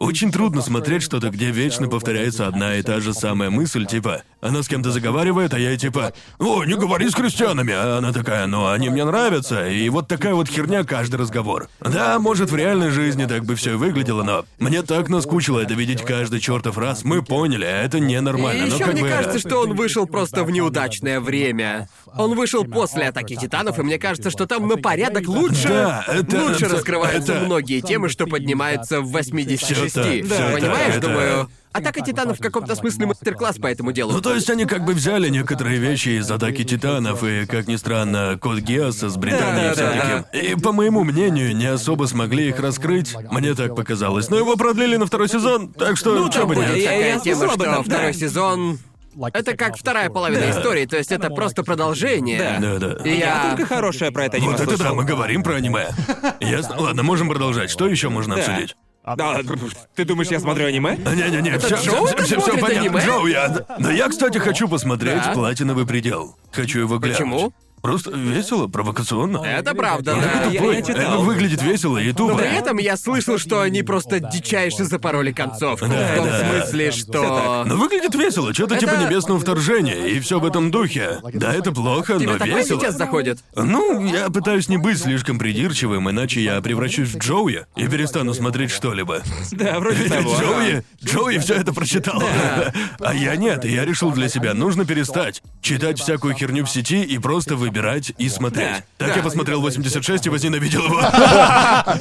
Очень 0.02 0.32
трудно 0.32 0.64
смотреть 0.64 1.04
что-то, 1.04 1.30
где 1.30 1.52
вечно 1.52 1.88
повторяется 1.88 2.48
одна 2.48 2.76
и 2.76 2.82
та 2.82 3.00
же 3.00 3.14
самая 3.14 3.52
мысль, 3.52 3.86
типа, 3.86 4.24
она 4.42 4.64
с 4.64 4.68
кем-то 4.68 4.90
заговаривает, 4.90 5.54
а 5.54 5.60
я 5.60 5.78
типа, 5.78 6.14
о, 6.40 6.64
не 6.64 6.74
говори 6.74 7.08
с 7.08 7.14
крестьянами, 7.14 7.72
а 7.72 8.00
она 8.00 8.12
такая, 8.12 8.48
ну 8.48 8.68
они 8.68 8.90
мне 8.90 9.06
нравятся, 9.06 9.70
и 9.70 9.88
вот 9.90 10.08
такая 10.08 10.34
вот 10.34 10.50
херня 10.50 10.84
каждый 10.84 11.18
разговор. 11.18 11.70
Да, 11.82 12.18
может 12.18 12.50
в 12.50 12.56
реальной 12.56 12.90
жизни 12.90 13.26
так 13.26 13.46
бы 13.46 13.54
все 13.54 13.76
выглядело, 13.76 14.24
но 14.24 14.46
мне 14.58 14.82
так 14.82 15.08
наскучило 15.08 15.60
это 15.60 15.76
видеть 15.76 16.02
каждый 16.02 16.40
чертов 16.40 16.80
раз. 16.80 17.04
Мы 17.04 17.22
поняли, 17.22 17.66
а 17.66 17.84
это 17.84 18.00
ненормально. 18.00 18.64
И 18.64 18.70
но 18.70 18.76
еще 18.78 18.86
как 18.86 18.94
мне 18.94 19.04
бы... 19.04 19.10
кажется, 19.10 19.38
что 19.38 19.60
он 19.60 19.76
вышел 19.76 20.08
просто 20.08 20.44
в 20.44 20.50
неудачное 20.50 21.20
время. 21.20 21.90
Он 22.18 22.34
вышел 22.34 22.66
после 22.66 23.10
атаки 23.10 23.36
титанов, 23.36 23.78
и 23.78 23.84
мне 23.84 24.00
кажется, 24.00 24.32
что 24.32 24.48
там 24.48 24.68
на 24.68 24.78
порядок 24.78 25.28
лучше. 25.28 25.68
Да, 25.68 26.04
это- 26.08 26.42
лучше 26.42 26.66
это- 26.66 26.76
раскрываются 26.78 27.34
это- 27.34 27.46
многие 27.46 27.82
темы, 27.82 28.10
что 28.10 28.26
поднимаются 28.26 29.02
в 29.02 29.12
86. 29.12 29.91
Всё 29.92 30.04
так, 30.04 30.26
всё 30.26 30.52
Понимаешь, 30.60 30.88
так, 30.88 30.98
это- 30.98 31.08
думаю. 31.08 31.50
Атака 31.74 32.02
титанов 32.02 32.38
в 32.38 32.42
каком-то 32.42 32.76
смысле 32.76 33.06
мастер-класс 33.06 33.56
по 33.58 33.68
этому 33.68 33.94
делу. 33.94 34.12
Ну, 34.12 34.20
то 34.20 34.36
есть 34.36 34.50
они 34.50 34.66
как 34.66 34.84
бы 34.84 34.92
взяли 34.94 35.30
некоторые 35.30 35.80
вещи 35.80 36.20
из 36.20 36.30
атаки 36.30 36.66
титанов 36.66 37.24
и, 37.24 37.46
как 37.46 37.68
ни 37.70 37.78
странно, 37.78 38.38
код 38.42 38.60
Геоса 38.60 39.10
с 39.10 39.16
Британией 39.16 39.74
Да, 39.74 39.94
да, 39.94 40.26
таким. 40.34 40.42
И, 40.52 40.62
по 40.62 40.74
моему 40.74 41.06
мнению, 41.06 41.56
не 41.56 41.68
особо 41.68 42.08
смогли 42.08 42.50
их 42.50 42.60
раскрыть. 42.60 43.16
Мне 43.32 43.54
так 43.54 43.74
показалось. 43.74 44.28
Но 44.30 44.36
его 44.38 44.58
продлили 44.58 44.98
на 44.98 45.06
второй 45.06 45.30
сезон, 45.30 45.70
так 45.72 45.96
что 45.96 46.14
Ну, 46.16 46.26
чё 46.30 46.40
там 46.42 46.50
бы 46.50 46.56
будет 46.56 46.68
нет. 46.72 46.78
я- 46.78 46.84
такая 46.90 47.00
я 47.14 47.20
тема, 47.20 47.36
слышал 47.38 47.54
об 47.56 47.62
что 47.62 47.70
этом, 47.72 47.84
да. 47.86 47.94
второй 47.96 48.14
сезон... 48.16 48.80
Это 49.34 49.58
как 49.58 49.78
вторая 49.78 50.10
половина 50.10 50.50
истории, 50.52 50.86
то 50.86 50.98
есть 50.98 51.12
это 51.14 51.30
просто 51.30 51.64
продолжение. 51.64 52.58
Да, 52.62 52.78
да. 52.80 53.04
И 53.10 53.18
Я 53.18 53.44
я... 53.44 53.50
только 53.56 53.66
хорошее 53.66 54.12
про 54.12 54.26
это 54.26 54.40
не 54.40 54.48
Вот 54.48 54.60
это 54.60 54.78
да, 54.78 54.94
мы 54.94 55.06
говорим 55.06 55.42
про 55.44 55.54
аниме. 55.56 55.88
Ясно? 56.42 56.76
Ладно, 56.82 57.04
можем 57.04 57.30
продолжать. 57.30 57.70
Что 57.70 57.88
еще 57.88 58.10
можно 58.10 58.36
Да. 58.36 58.42
обсудить? 58.42 58.76
Да, 59.04 59.40
ты 59.96 60.06
думаешь, 60.06 60.30
я 60.30 60.40
смотрю 60.40 60.68
аниме? 60.68 60.96
Не-не-не, 60.96 61.58
все, 61.58 61.76
Джоу 61.76 62.06
это 62.06 62.26
смотрит 62.26 62.62
понятно. 62.62 62.82
аниме? 62.82 63.02
Джоу, 63.06 63.26
я... 63.26 63.48
Да 63.80 63.92
я, 63.92 64.08
кстати, 64.08 64.38
хочу 64.38 64.68
посмотреть 64.68 65.24
Да. 65.26 65.34
«Платиновый 65.34 65.88
предел». 65.88 66.36
Хочу 66.52 66.80
его 66.82 66.98
глянуть. 67.00 67.18
Почему? 67.18 67.54
Просто 67.82 68.12
весело, 68.12 68.68
провокационно. 68.68 69.38
Это 69.44 69.74
правда, 69.74 70.16
да. 70.16 70.22
такой 70.22 70.54
я- 70.54 70.60
тупой. 70.60 70.76
я 70.76 70.82
читал. 70.82 70.96
Это 71.02 71.18
выглядит 71.18 71.62
весело 71.64 71.98
и 71.98 72.12
тупо. 72.14 72.34
Но 72.34 72.38
при 72.38 72.56
этом 72.56 72.78
я 72.78 72.96
слышал, 72.98 73.38
что 73.38 73.62
они 73.62 73.82
просто 73.84 74.20
дичайше 74.20 74.84
запороли 74.86 75.32
концовку. 75.32 75.88
Да, 75.88 76.08
в 76.14 76.16
том 76.18 76.26
да. 76.28 76.40
смысле, 76.64 76.92
что... 76.92 77.64
Но 77.66 77.76
выглядит 77.78 78.14
весело, 78.16 78.54
что-то 78.54 78.76
Это- 78.76 78.86
типа 78.86 78.96
небесного 79.02 79.40
вторжения, 79.40 80.08
и 80.08 80.20
все 80.20 80.40
в 80.40 80.46
этом 80.46 80.70
духе. 80.72 81.20
Да, 81.34 81.54
это 81.54 81.72
плохо, 81.72 82.20
Тебе 82.20 82.28
но 82.34 82.38
такое 82.38 82.58
весело. 82.58 82.80
сейчас 82.80 82.96
заходит? 82.98 83.40
Ну, 83.56 84.06
я 84.06 84.30
пытаюсь 84.30 84.70
не 84.70 84.78
быть 84.78 85.00
слишком 85.00 85.40
придирчивым, 85.40 86.10
иначе 86.10 86.42
я 86.42 86.62
превращусь 86.62 87.10
в 87.10 87.18
Джоуи 87.18 87.66
и 87.76 87.88
перестану 87.88 88.34
смотреть 88.34 88.72
что-либо. 88.72 89.22
Да, 89.52 89.80
вроде 89.80 90.04
Ведь 90.04 90.14
того. 90.14 90.36
Джоуи, 90.40 90.84
Джоуи 91.04 91.38
все 91.40 91.56
это 91.56 91.74
прочитал. 91.74 92.22
А 93.00 93.14
я 93.14 93.36
нет, 93.36 93.66
и 93.66 93.72
я 93.74 93.86
решил 93.86 94.12
для 94.12 94.30
себя, 94.30 94.54
нужно 94.54 94.86
перестать 94.86 95.42
читать 95.62 96.00
всякую 96.00 96.36
херню 96.36 96.66
в 96.66 96.70
сети 96.70 97.02
и 97.04 97.18
просто 97.18 97.56
выбирать 97.72 98.12
и 98.18 98.28
смотреть. 98.30 98.68
Да, 98.68 98.84
Так 98.98 99.08
да. 99.10 99.16
я 99.16 99.24
посмотрел 99.24 99.62
86 99.62 100.28
и 100.28 100.30
возненавидел 100.30 100.84
его. 100.86 101.02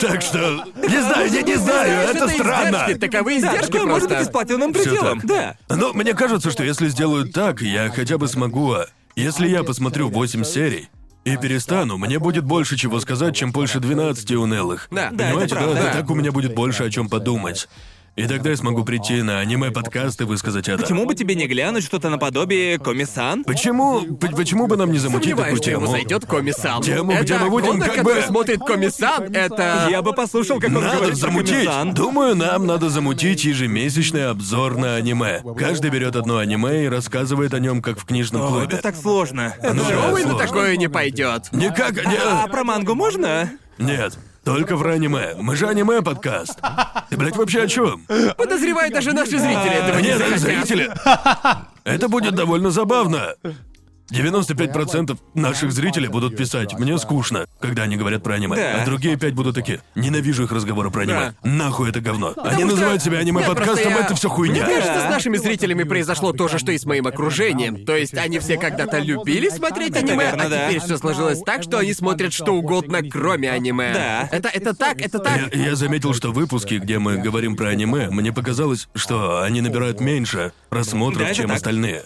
Так 0.00 0.22
что, 0.22 0.64
не 0.76 1.00
знаю, 1.02 1.30
я 1.32 1.42
не 1.42 1.56
знаю, 1.56 2.08
это 2.10 2.28
странно. 2.28 2.84
Да, 2.88 2.92
издержки 2.92 3.78
может 3.78 4.08
быть 4.08 4.26
с 4.26 4.28
платиновым 4.28 4.72
пределом. 4.72 5.20
Да. 5.24 5.56
Но 5.68 5.92
мне 5.92 6.14
кажется, 6.14 6.50
что 6.50 6.64
если 6.64 6.88
сделают 6.88 7.32
так, 7.32 7.62
я 7.62 7.88
хотя 7.90 8.18
бы 8.18 8.26
смогу... 8.28 8.72
а, 8.72 8.86
Если 9.16 9.48
я 9.48 9.62
посмотрю 9.62 10.08
8 10.08 10.44
серий 10.44 10.88
и 11.24 11.36
перестану, 11.36 11.98
мне 11.98 12.18
будет 12.18 12.44
больше 12.44 12.76
чего 12.76 12.98
сказать, 13.00 13.36
чем 13.36 13.52
больше 13.52 13.78
12 13.78 14.30
унылых. 14.32 14.88
Да. 14.90 15.10
Да, 15.12 15.26
Понимаете, 15.28 15.54
это 15.54 15.64
правда. 15.64 15.82
да, 15.82 15.92
так 15.92 16.10
у 16.10 16.14
меня 16.14 16.32
будет 16.32 16.54
больше 16.54 16.82
о 16.84 16.90
чем 16.90 17.08
подумать. 17.08 17.68
И 18.16 18.26
тогда 18.26 18.50
я 18.50 18.56
смогу 18.56 18.84
прийти 18.84 19.22
на 19.22 19.38
аниме-подкаст 19.38 20.20
и 20.20 20.24
высказать 20.24 20.68
это. 20.68 20.82
Почему 20.82 21.06
бы 21.06 21.14
тебе 21.14 21.34
не 21.34 21.46
глянуть 21.46 21.84
что-то 21.84 22.10
наподобие 22.10 22.78
Комиссан? 22.78 23.44
Почему, 23.44 24.00
п- 24.02 24.28
почему 24.36 24.66
бы 24.66 24.76
нам 24.76 24.92
не 24.92 24.98
замутить 24.98 25.30
Сомневаюсь, 25.30 25.58
такую 25.58 25.62
что 25.62 25.70
ему 25.70 25.80
тему? 25.86 25.92
зайдет 25.92 26.26
комиссан. 26.26 26.82
Тему, 26.82 27.14
где 27.20 27.38
мы 27.38 27.48
будем 27.50 27.80
как 27.80 28.04
бы- 28.04 28.20
смотрит 28.26 28.60
комиссан, 28.60 29.24
это... 29.34 29.86
Я 29.90 30.02
бы 30.02 30.12
послушал, 30.12 30.58
как 30.60 30.68
он 30.68 30.82
Надо 30.82 30.96
говорит 30.96 31.14
про 31.14 31.16
замутить. 31.28 31.54
Комиссан. 31.54 31.94
Думаю, 31.94 32.36
нам 32.36 32.66
надо 32.66 32.90
замутить 32.90 33.44
ежемесячный 33.44 34.28
обзор 34.28 34.76
на 34.76 34.96
аниме. 34.96 35.42
Каждый 35.56 35.90
берет 35.90 36.16
одно 36.16 36.38
аниме 36.38 36.84
и 36.84 36.88
рассказывает 36.88 37.54
о 37.54 37.58
нем, 37.60 37.80
как 37.80 37.98
в 37.98 38.04
книжном 38.04 38.42
О, 38.42 38.48
клубе. 38.48 38.64
это 38.66 38.78
так 38.82 38.96
сложно. 38.96 39.54
Ну, 39.62 39.68
Ой, 40.12 40.24
на 40.24 40.30
сложно. 40.30 40.38
такое 40.38 40.76
не 40.76 40.88
пойдет. 40.88 41.48
Никак, 41.52 41.94
А 42.04 42.44
не... 42.44 42.50
про 42.50 42.64
мангу 42.64 42.94
можно? 42.94 43.50
Нет, 43.78 44.18
только 44.44 44.76
про 44.76 44.92
аниме. 44.92 45.34
Мы 45.38 45.56
же 45.56 45.68
аниме-подкаст. 45.68 46.58
Ты, 47.10 47.16
блядь, 47.16 47.36
вообще 47.36 47.62
о 47.62 47.66
чем? 47.68 48.04
Подозреваю, 48.36 48.90
даже 48.92 49.12
наши 49.12 49.38
зрители 49.38 49.72
этого 49.74 49.98
не 49.98 50.08
Нет, 50.08 50.18
захотят. 50.18 50.40
зрители. 50.40 50.90
Это 51.84 52.08
будет 52.08 52.34
довольно 52.34 52.70
забавно. 52.70 53.34
95% 54.10 55.18
наших 55.34 55.72
зрителей 55.72 56.08
будут 56.08 56.36
писать 56.36 56.78
«Мне 56.78 56.98
скучно», 56.98 57.46
когда 57.60 57.84
они 57.84 57.96
говорят 57.96 58.22
про 58.22 58.34
аниме. 58.34 58.56
Да. 58.56 58.82
А 58.82 58.84
другие 58.84 59.16
пять 59.16 59.34
будут 59.34 59.54
такие 59.54 59.80
«Ненавижу 59.94 60.44
их 60.44 60.52
разговоры 60.52 60.90
про 60.90 61.02
аниме». 61.02 61.34
Нахуй 61.42 61.90
это 61.90 62.00
говно. 62.00 62.28
они 62.28 62.34
Потому 62.36 62.54
что- 62.58 62.66
называют 62.70 63.02
себя 63.02 63.18
аниме-подкастом, 63.18 63.90
я- 63.92 63.98
это 64.00 64.14
все 64.14 64.28
хуйня. 64.28 64.64
Мне 64.66 64.74
кажется, 64.76 65.00
с 65.00 65.10
нашими 65.10 65.36
зрителями 65.36 65.84
произошло 65.84 66.32
то 66.32 66.48
же, 66.48 66.58
что 66.58 66.72
и 66.72 66.78
с 66.78 66.84
моим 66.84 67.06
окружением. 67.06 67.84
То 67.84 67.96
есть 67.96 68.14
они 68.14 68.38
все 68.38 68.56
когда-то 68.56 68.98
любили 68.98 69.48
смотреть 69.48 69.96
аниме, 69.96 70.16
верно, 70.24 70.44
а 70.44 70.48
да. 70.48 70.68
теперь 70.68 70.80
все 70.82 70.96
сложилось 70.98 71.40
так, 71.44 71.62
что 71.62 71.78
они 71.78 71.92
смотрят 71.94 72.32
что 72.32 72.52
угодно, 72.54 73.00
кроме 73.08 73.50
аниме. 73.50 73.92
Да. 73.94 74.28
Это, 74.30 74.48
это 74.48 74.74
так, 74.74 75.00
это 75.00 75.18
так. 75.18 75.54
Я, 75.54 75.64
я 75.70 75.76
заметил, 75.76 76.14
что 76.14 76.32
выпуски, 76.32 76.74
где 76.74 76.98
мы 76.98 77.16
говорим 77.18 77.56
про 77.56 77.68
аниме, 77.68 78.08
мне 78.10 78.32
показалось, 78.32 78.88
что 78.94 79.42
они 79.42 79.60
набирают 79.60 80.00
меньше 80.00 80.52
просмотров, 80.68 81.28
Да, 81.28 81.34
чем 81.34 81.48
так. 81.48 81.56
остальные. 81.56 82.02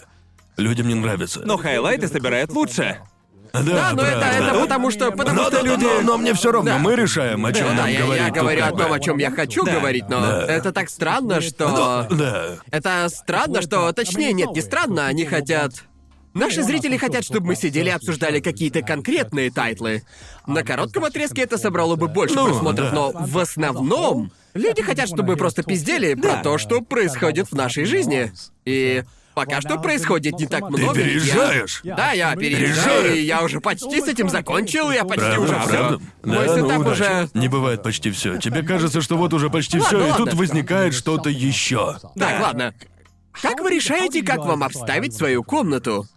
Людям 0.57 0.87
не 0.87 0.95
нравится. 0.95 1.41
Но 1.45 1.57
хайлайты 1.57 2.07
собирают 2.07 2.51
лучше. 2.51 2.99
да, 3.53 3.61
Да, 3.61 3.91
но 3.93 4.01
это, 4.03 4.19
правда. 4.19 4.37
это 4.37 4.59
потому 4.59 4.91
что, 4.91 5.11
потому 5.11 5.41
Но, 5.43 5.47
что 5.47 5.59
но- 5.63 5.65
люди... 5.65 5.83
но- 5.85 6.01
но 6.01 6.17
мне 6.17 6.33
все 6.33 6.51
равно, 6.51 6.71
Да. 6.71 6.77
мы 6.77 6.95
решаем, 6.95 7.45
о 7.45 7.53
чем 7.53 7.67
Да, 7.67 7.73
нам 7.73 7.89
я, 7.89 7.99
говорить. 8.01 8.21
я 8.23 8.27
тут 8.29 8.37
говорю 8.41 8.61
как 8.61 8.73
о 8.73 8.77
том, 8.77 8.89
бы. 8.89 8.95
о 8.95 8.99
чем 8.99 9.17
я 9.17 9.31
хочу 9.31 9.63
Да. 9.65 9.71
говорить, 9.73 10.09
но 10.09 10.19
Да. 10.21 10.45
это 10.47 10.71
так 10.71 10.89
странно, 10.89 11.41
что... 11.41 12.07
Да. 12.09 12.55
Это 12.71 13.07
странно, 13.09 13.61
что... 13.61 13.91
Точнее, 13.93 14.33
нет, 14.33 14.51
не 14.51 14.61
странно, 14.61 15.07
они 15.07 15.25
хотят... 15.25 15.71
Наши 16.33 16.63
зрители 16.63 16.97
хотят, 16.97 17.23
чтобы 17.23 17.47
мы 17.47 17.55
сидели 17.55 17.87
и 17.87 17.93
обсуждали 17.93 18.41
какие-то 18.41 18.81
конкретные 18.81 19.49
тайтлы. 19.51 20.03
На 20.45 20.63
коротком 20.63 21.05
отрезке 21.05 21.43
это 21.43 21.57
собрало 21.57 21.95
бы 21.95 22.09
больше 22.09 22.35
Ну, 22.35 22.47
просмотров, 22.47 22.89
да. 22.89 22.93
но 22.93 23.11
в 23.13 23.37
основном 23.37 24.31
люди 24.53 24.81
хотят, 24.81 25.07
чтобы 25.07 25.29
мы 25.29 25.35
просто 25.37 25.63
пиздели 25.63 26.13
про 26.13 26.41
то, 26.43 26.57
что 26.57 26.81
происходит 26.81 27.47
в 27.51 27.55
нашей 27.55 27.85
жизни. 27.85 28.33
И 28.65 29.03
пока 29.35 29.61
что 29.61 29.77
происходит 29.77 30.39
не 30.39 30.47
так 30.47 30.69
много. 30.69 30.99
я- 30.99 31.05
переезжаешь? 31.05 31.81
Да, 31.83 32.11
я 32.13 32.35
переезжаю, 32.35 33.15
и 33.15 33.21
я 33.21 33.43
уже 33.43 33.59
почти 33.61 34.01
с 34.01 34.07
этим 34.07 34.29
закончил, 34.29 34.89
я 34.91 35.03
почти 35.03 35.19
Правда, 35.25 35.41
уже 35.41 35.53
правда? 35.53 35.69
все. 35.69 35.99
Мой 36.29 36.45
Да, 36.47 36.55
ну, 36.57 36.63
сетап 36.67 36.79
удачи. 36.81 37.01
уже. 37.01 37.29
Не 37.33 37.47
бывает 37.49 37.83
почти 37.83 38.09
все. 38.11 38.37
Тебе 38.37 38.63
кажется, 38.67 39.01
что 39.01 39.17
вот 39.17 39.33
уже 39.33 39.49
почти 39.49 39.79
Ладно, 39.79 39.99
все, 39.99 40.07
и 40.07 40.11
тут 40.11 40.19
ладно. 40.19 40.35
возникает 40.39 40.93
что-то 40.95 41.29
еще. 41.29 41.97
Так, 42.17 42.41
ладно. 42.41 42.73
Как 43.41 43.59
вы 43.59 43.69
решаете, 43.69 44.23
как 44.23 44.39
вам 44.39 44.63
обставить 44.63 45.13
свою 45.13 45.43
комнату? 45.43 46.07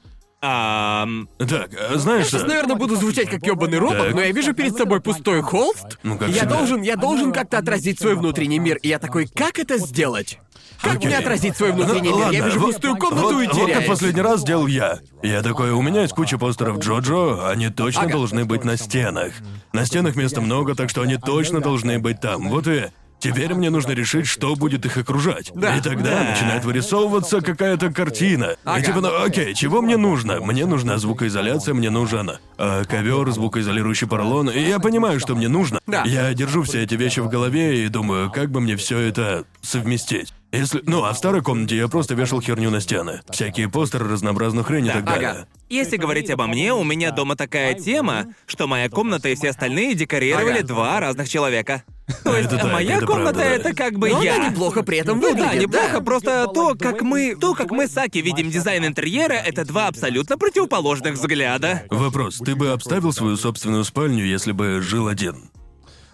Ам, 0.40 1.28
Так, 1.38 1.70
а 1.74 1.98
знаешь 1.98 2.26
Сейчас, 2.28 2.40
что? 2.42 2.48
наверное, 2.48 2.76
буду 2.76 2.94
звучать 2.94 3.28
как 3.28 3.44
ёбаный 3.44 3.78
робот, 3.78 3.98
Так. 3.98 4.14
но 4.14 4.20
я 4.20 4.30
вижу 4.30 4.54
перед 4.54 4.76
собой 4.76 5.00
пустой 5.00 5.42
холст. 5.42 5.98
Ну, 6.04 6.16
как 6.16 6.28
я 6.28 6.34
всегда. 6.42 6.56
должен, 6.58 6.82
я 6.82 6.94
должен 6.96 7.32
как-то 7.32 7.58
отразить 7.58 7.98
свой 7.98 8.14
внутренний 8.14 8.60
мир. 8.60 8.76
И 8.76 8.88
я 8.88 9.00
такой, 9.00 9.26
как 9.26 9.58
это 9.58 9.78
сделать? 9.78 10.38
Как 10.80 10.94
Окей. 10.98 11.08
мне 11.08 11.18
отразить 11.18 11.56
свой 11.56 11.72
внутренний 11.72 12.10
Ну, 12.10 12.18
мир? 12.18 12.26
Я 12.30 12.38
ладно, 12.38 12.46
вижу 12.46 12.60
вот- 12.60 12.66
пустую 12.72 12.96
комнату 12.96 13.22
вот, 13.34 13.42
и 13.42 13.46
вот 13.48 13.56
как 13.56 13.66
теряюсь. 13.66 13.86
последний 13.88 14.22
раз 14.22 14.40
сделал 14.42 14.68
я. 14.68 15.00
Я 15.24 15.42
такой, 15.42 15.72
у 15.72 15.82
меня 15.82 16.02
есть 16.02 16.14
куча 16.14 16.38
постеров 16.38 16.78
Джоджо, 16.78 17.48
они 17.50 17.68
точно 17.70 18.02
Ага. 18.02 18.12
должны 18.12 18.44
быть 18.44 18.64
на 18.64 18.76
стенах. 18.76 19.32
На 19.72 19.84
стенах 19.86 20.14
места 20.14 20.40
много, 20.40 20.76
так 20.76 20.88
что 20.88 21.02
они 21.02 21.16
точно 21.16 21.60
должны 21.60 21.98
быть 21.98 22.20
там. 22.20 22.48
Вот 22.48 22.68
и 22.68 22.84
Теперь 23.20 23.52
мне 23.54 23.70
нужно 23.70 23.92
решить, 23.92 24.26
что 24.26 24.54
будет 24.54 24.86
их 24.86 24.96
окружать. 24.96 25.50
Да. 25.54 25.76
И 25.76 25.80
тогда 25.80 26.10
Да. 26.22 26.30
начинает 26.30 26.64
вырисовываться 26.64 27.40
какая-то 27.40 27.90
картина. 27.92 28.56
Ага. 28.64 28.78
И 28.80 28.82
типа, 28.84 29.00
ну 29.00 29.22
окей, 29.24 29.54
чего 29.54 29.82
мне 29.82 29.96
нужно? 29.96 30.40
Мне 30.40 30.66
нужна 30.66 30.98
звукоизоляция, 30.98 31.74
мне 31.74 31.90
нужен 31.90 32.30
э, 32.58 32.84
ковер, 32.88 33.30
звукоизолирующий 33.30 34.06
поролон. 34.06 34.48
И 34.50 34.60
я 34.60 34.78
понимаю, 34.78 35.18
что 35.20 35.34
мне 35.34 35.48
нужно. 35.48 35.80
Да. 35.86 36.04
Я 36.04 36.32
держу 36.34 36.62
все 36.62 36.82
эти 36.82 36.94
вещи 36.94 37.20
в 37.20 37.28
голове 37.28 37.84
и 37.84 37.88
думаю, 37.88 38.30
как 38.30 38.50
бы 38.50 38.60
мне 38.60 38.76
все 38.76 38.98
это 38.98 39.44
совместить. 39.62 40.32
Если. 40.50 40.82
Ну, 40.86 41.04
а 41.04 41.12
в 41.12 41.18
старой 41.18 41.42
комнате 41.42 41.76
я 41.76 41.88
просто 41.88 42.14
вешал 42.14 42.40
херню 42.40 42.70
на 42.70 42.80
стены. 42.80 43.20
Всякие 43.30 43.68
постеры, 43.68 44.08
разнообразную 44.08 44.64
хрень 44.64 44.86
и 44.86 44.88
так 44.88 45.02
ага. 45.06 45.14
далее. 45.20 45.46
Если 45.68 45.98
говорить 45.98 46.30
обо 46.30 46.46
мне, 46.46 46.72
у 46.72 46.84
меня 46.84 47.10
дома 47.10 47.36
такая 47.36 47.74
тема, 47.74 48.28
что 48.46 48.66
моя 48.66 48.88
комната 48.88 49.28
и 49.28 49.34
все 49.34 49.50
остальные 49.50 49.94
декорировали 49.94 50.58
Ага. 50.60 50.66
два 50.66 51.00
разных 51.00 51.28
человека. 51.28 51.82
То 52.24 52.34
есть 52.34 52.50
Это 52.50 52.66
моя 52.68 52.96
это 52.96 53.06
комната 53.06 53.34
правда, 53.34 53.40
да. 53.62 53.68
это 53.68 53.74
как 53.74 53.98
бы 53.98 54.08
Но 54.08 54.22
я. 54.22 54.36
она 54.36 54.48
неплохо 54.48 54.82
при 54.82 54.96
этом 54.96 55.18
Ну 55.20 55.34
да, 55.36 55.42
выглядит, 55.42 55.60
неплохо, 55.68 55.92
да. 55.92 56.00
просто 56.00 56.46
то, 56.54 56.74
как 56.74 57.02
мы, 57.02 57.36
то, 57.38 57.54
как 57.54 57.70
мы 57.70 57.86
с 57.86 57.94
Аки 57.98 58.16
видим 58.18 58.50
дизайн 58.50 58.86
интерьера, 58.86 59.34
это 59.34 59.66
два 59.66 59.88
абсолютно 59.88 60.38
противоположных 60.38 61.14
взгляда. 61.14 61.82
Вопрос: 61.90 62.38
ты 62.38 62.56
бы 62.56 62.70
обставил 62.70 63.12
свою 63.12 63.36
собственную 63.36 63.84
спальню, 63.84 64.24
если 64.24 64.52
бы 64.52 64.80
жил 64.80 65.08
один? 65.08 65.50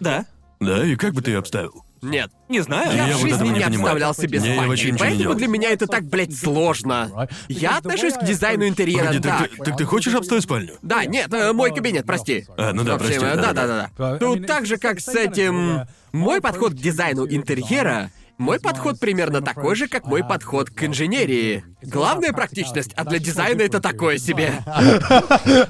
Да. 0.00 0.26
Да, 0.58 0.84
и 0.84 0.96
как 0.96 1.14
бы 1.14 1.22
ты 1.22 1.30
ее 1.30 1.38
обставил? 1.38 1.84
Нет. 2.04 2.30
Не 2.48 2.60
знаю. 2.60 2.94
Я, 2.94 3.06
Я 3.08 3.16
в 3.16 3.20
вот 3.20 3.30
жизни 3.30 3.44
не 3.44 3.48
не 3.54 3.54
понимаю. 3.54 3.74
обставлялся 3.74 4.26
без 4.26 4.42
Не, 4.42 4.48
я 4.48 4.54
спальни, 4.54 4.68
вообще 4.68 4.90
ничего 4.92 5.04
не 5.06 5.10
поэтому 5.16 5.34
для 5.34 5.48
меня 5.48 5.70
это 5.70 5.86
так, 5.86 6.04
блядь, 6.04 6.36
сложно. 6.36 7.28
Я 7.48 7.78
отношусь 7.78 8.14
к 8.14 8.24
дизайну 8.24 8.66
интерьера 8.68 9.06
Погоди, 9.06 9.20
так, 9.20 9.38
так. 9.40 9.50
ты, 9.50 9.64
так 9.64 9.76
ты 9.76 9.84
хочешь 9.84 10.14
обставить 10.14 10.42
спальню? 10.44 10.74
Да, 10.82 11.04
нет, 11.04 11.32
э, 11.32 11.52
мой 11.52 11.74
кабинет, 11.74 12.06
прости. 12.06 12.46
А, 12.56 12.72
ну 12.72 12.84
да, 12.84 12.94
общем, 12.94 13.06
прости, 13.06 13.24
э, 13.24 13.36
да, 13.36 13.52
да, 13.52 13.66
да, 13.66 13.90
да. 13.96 14.18
Тут 14.18 14.46
так 14.46 14.66
же, 14.66 14.76
как 14.76 15.00
с 15.00 15.08
этим. 15.08 15.82
Мой 16.12 16.40
подход 16.40 16.72
к 16.74 16.76
дизайну 16.76 17.26
интерьера. 17.26 18.10
Мой 18.38 18.58
подход 18.58 18.98
примерно 18.98 19.40
такой 19.40 19.76
же, 19.76 19.86
как 19.86 20.06
мой 20.06 20.24
подход 20.24 20.68
к 20.68 20.82
инженерии. 20.84 21.64
Главная 21.82 22.32
практичность, 22.32 22.92
а 22.96 23.04
для 23.04 23.18
дизайна 23.18 23.62
это 23.62 23.80
такое 23.80 24.18
себе. 24.18 24.52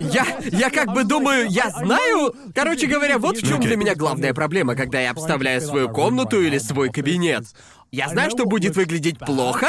Я, 0.00 0.26
я 0.50 0.70
как 0.70 0.92
бы 0.94 1.04
думаю, 1.04 1.46
я 1.50 1.70
знаю. 1.70 2.34
Короче 2.54 2.86
говоря, 2.86 3.18
вот 3.18 3.36
в 3.36 3.46
чем 3.46 3.60
для 3.60 3.76
меня 3.76 3.94
главная 3.94 4.32
проблема, 4.32 4.74
когда 4.76 5.00
я 5.00 5.10
обставляю 5.10 5.60
свою 5.60 5.90
комнату 5.90 6.40
или 6.40 6.58
свой 6.58 6.90
кабинет. 6.90 7.44
Я 7.94 8.08
знаю, 8.08 8.28
что 8.30 8.44
будет 8.44 8.74
выглядеть 8.74 9.20
плохо, 9.20 9.68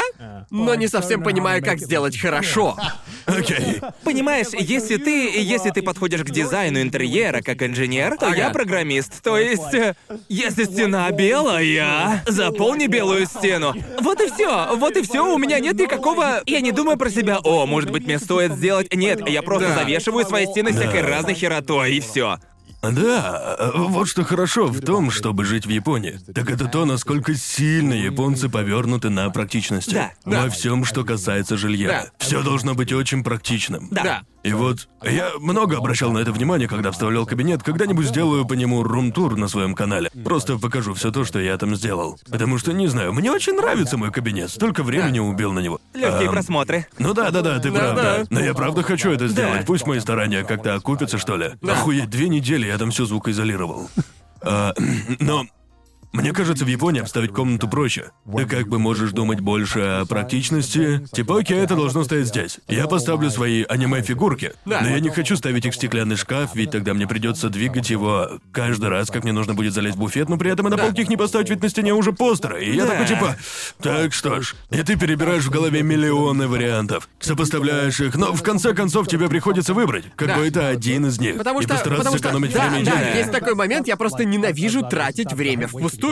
но 0.50 0.74
не 0.74 0.88
совсем 0.88 1.22
понимаю, 1.22 1.62
как 1.62 1.78
сделать 1.78 2.18
хорошо. 2.18 2.76
Окей. 3.24 3.80
Понимаешь, 4.02 4.48
если 4.52 4.96
ты, 4.96 5.30
если 5.40 5.70
ты 5.70 5.80
подходишь 5.80 6.22
к 6.22 6.30
дизайну 6.30 6.80
интерьера 6.82 7.40
как 7.40 7.62
инженер, 7.62 8.16
то 8.18 8.34
я 8.34 8.50
программист. 8.50 9.22
То 9.22 9.38
есть, 9.38 9.72
э, 9.74 9.94
если 10.28 10.64
стена 10.64 11.08
белая, 11.12 12.24
заполни 12.26 12.88
белую 12.88 13.26
стену. 13.26 13.74
Вот 14.00 14.20
и 14.20 14.28
все. 14.30 14.74
Вот 14.76 14.96
и 14.96 15.02
все. 15.02 15.32
У 15.32 15.38
меня 15.38 15.60
нет 15.60 15.78
никакого. 15.78 16.42
Я 16.46 16.60
не 16.60 16.72
думаю 16.72 16.96
про 16.96 17.10
себя. 17.10 17.38
О, 17.44 17.64
может 17.66 17.90
быть, 17.92 18.06
мне 18.06 18.18
стоит 18.18 18.52
сделать. 18.54 18.92
Нет, 18.92 19.28
я 19.28 19.42
просто 19.42 19.68
Да. 19.68 19.74
завешиваю 19.76 20.26
свои 20.26 20.46
стены 20.46 20.72
всякой 20.72 21.02
разной 21.02 21.34
херотой 21.34 21.94
и 21.94 22.00
все. 22.00 22.38
Да, 22.82 23.56
вот 23.74 24.08
что 24.08 24.24
хорошо 24.24 24.66
в 24.66 24.80
том, 24.80 25.10
чтобы 25.10 25.44
жить 25.44 25.66
в 25.66 25.70
Японии. 25.70 26.20
Так 26.34 26.50
это 26.50 26.66
то, 26.66 26.84
насколько 26.84 27.34
сильно 27.34 27.94
японцы 27.94 28.48
повернуты 28.48 29.10
на 29.10 29.28
практичности. 29.30 29.94
Да, 29.94 30.12
да. 30.24 30.42
Во 30.44 30.50
всем, 30.50 30.84
что 30.84 31.04
касается 31.04 31.56
жилья. 31.56 31.88
Да. 31.88 32.06
Все 32.24 32.42
должно 32.42 32.74
быть 32.74 32.92
очень 32.92 33.24
практичным. 33.24 33.88
Да. 33.90 34.22
И 34.42 34.52
вот 34.52 34.88
я 35.02 35.30
много 35.40 35.76
обращал 35.76 36.12
на 36.12 36.18
это 36.18 36.30
внимание, 36.30 36.68
когда 36.68 36.90
обставлял 36.90 37.26
кабинет. 37.26 37.64
Когда-нибудь 37.64 38.06
сделаю 38.06 38.44
по 38.46 38.52
нему 38.52 38.84
рум-тур 38.84 39.36
на 39.36 39.48
своем 39.48 39.74
канале. 39.74 40.08
Просто 40.24 40.56
покажу 40.56 40.94
все 40.94 41.10
то, 41.10 41.24
что 41.24 41.40
я 41.40 41.58
там 41.58 41.74
сделал. 41.74 42.16
Потому 42.30 42.56
что, 42.58 42.72
не 42.72 42.86
знаю, 42.86 43.12
мне 43.12 43.32
очень 43.32 43.54
нравится 43.54 43.96
мой 43.96 44.12
кабинет. 44.12 44.50
Столько 44.50 44.84
времени 44.84 45.18
убил 45.18 45.52
на 45.52 45.58
него. 45.58 45.80
Легкие 45.94 46.28
Ам, 46.28 46.34
просмотры. 46.34 46.86
Ну 47.00 47.12
да, 47.12 47.32
да, 47.32 47.42
да, 47.42 47.58
ты 47.58 47.72
Да, 47.72 47.78
прав, 47.80 47.96
да. 47.96 48.02
да. 48.18 48.24
Но 48.30 48.38
я 48.38 48.54
правда 48.54 48.84
хочу 48.84 49.10
это 49.10 49.26
сделать. 49.26 49.60
Да. 49.60 49.66
Пусть 49.66 49.84
мои 49.84 49.98
старания 49.98 50.44
как-то 50.44 50.74
окупятся, 50.74 51.18
что 51.18 51.36
ли. 51.36 51.50
Охуеть, 51.68 52.08
две 52.08 52.28
недели 52.28 52.65
я 52.66 52.78
там 52.78 52.90
все 52.90 53.06
звукоизолировал. 53.06 53.88
А, 54.42 54.74
но 55.18 55.46
мне 56.16 56.32
кажется, 56.32 56.64
в 56.64 56.68
Японии 56.68 57.00
обставить 57.00 57.32
комнату 57.32 57.68
проще. 57.68 58.10
Ты 58.36 58.46
как 58.46 58.68
бы 58.68 58.78
можешь 58.78 59.12
думать 59.12 59.40
больше 59.40 59.80
о 59.80 60.06
практичности. 60.06 61.06
Типа, 61.12 61.38
окей, 61.40 61.58
это 61.58 61.76
должно 61.76 62.04
стоять 62.04 62.26
здесь. 62.28 62.58
Я 62.68 62.86
поставлю 62.86 63.30
свои 63.30 63.64
аниме-фигурки. 63.68 64.52
Да. 64.64 64.80
Но 64.80 64.88
я 64.88 65.00
не 65.00 65.10
хочу 65.10 65.36
ставить 65.36 65.64
их 65.66 65.72
в 65.72 65.76
стеклянный 65.76 66.16
шкаф, 66.16 66.54
ведь 66.54 66.70
тогда 66.70 66.94
мне 66.94 67.06
придется 67.06 67.48
двигать 67.48 67.90
его 67.90 68.40
каждый 68.52 68.88
раз, 68.88 69.10
как 69.10 69.24
мне 69.24 69.32
нужно 69.32 69.54
будет 69.54 69.72
залезть 69.74 69.96
в 69.96 69.98
буфет, 69.98 70.28
но 70.28 70.36
при 70.38 70.50
этом 70.50 70.66
и 70.66 70.70
на 70.70 70.76
Да. 70.76 70.84
полке 70.84 71.02
их 71.02 71.08
не 71.08 71.16
поставить, 71.16 71.50
ведь 71.50 71.62
на 71.62 71.68
стене 71.68 71.92
уже 71.94 72.12
постеры. 72.12 72.64
И 72.64 72.74
я 72.74 72.84
Да. 72.84 72.90
такой 72.92 73.06
типа, 73.06 73.36
так 73.82 74.12
что 74.12 74.40
ж, 74.40 74.54
и 74.70 74.82
ты 74.82 74.96
перебираешь 74.98 75.44
в 75.44 75.50
голове 75.50 75.82
миллионы 75.82 76.48
вариантов, 76.48 77.08
сопоставляешь 77.20 78.00
их, 78.00 78.16
но 78.16 78.32
в 78.32 78.42
конце 78.42 78.74
концов 78.74 79.08
тебе 79.08 79.28
приходится 79.28 79.74
выбрать 79.74 80.04
какой-то 80.16 80.68
один 80.68 81.06
из 81.06 81.18
них. 81.20 81.36
Потому 81.38 81.60
и 81.60 81.62
что, 81.64 81.74
постараться 81.74 81.98
потому 82.04 82.18
что, 82.18 82.28
сэкономить 82.28 82.52
да, 82.52 82.68
время 82.68 82.82
и 82.82 82.84
да, 82.84 82.96
деньги. 83.04 83.18
есть 83.18 83.32
такой 83.32 83.54
момент, 83.54 83.86
я 83.86 83.96
просто 83.96 84.24
ненавижу 84.24 84.82
тратить 84.82 85.32
время 85.32 85.66
впустую. 85.68 86.05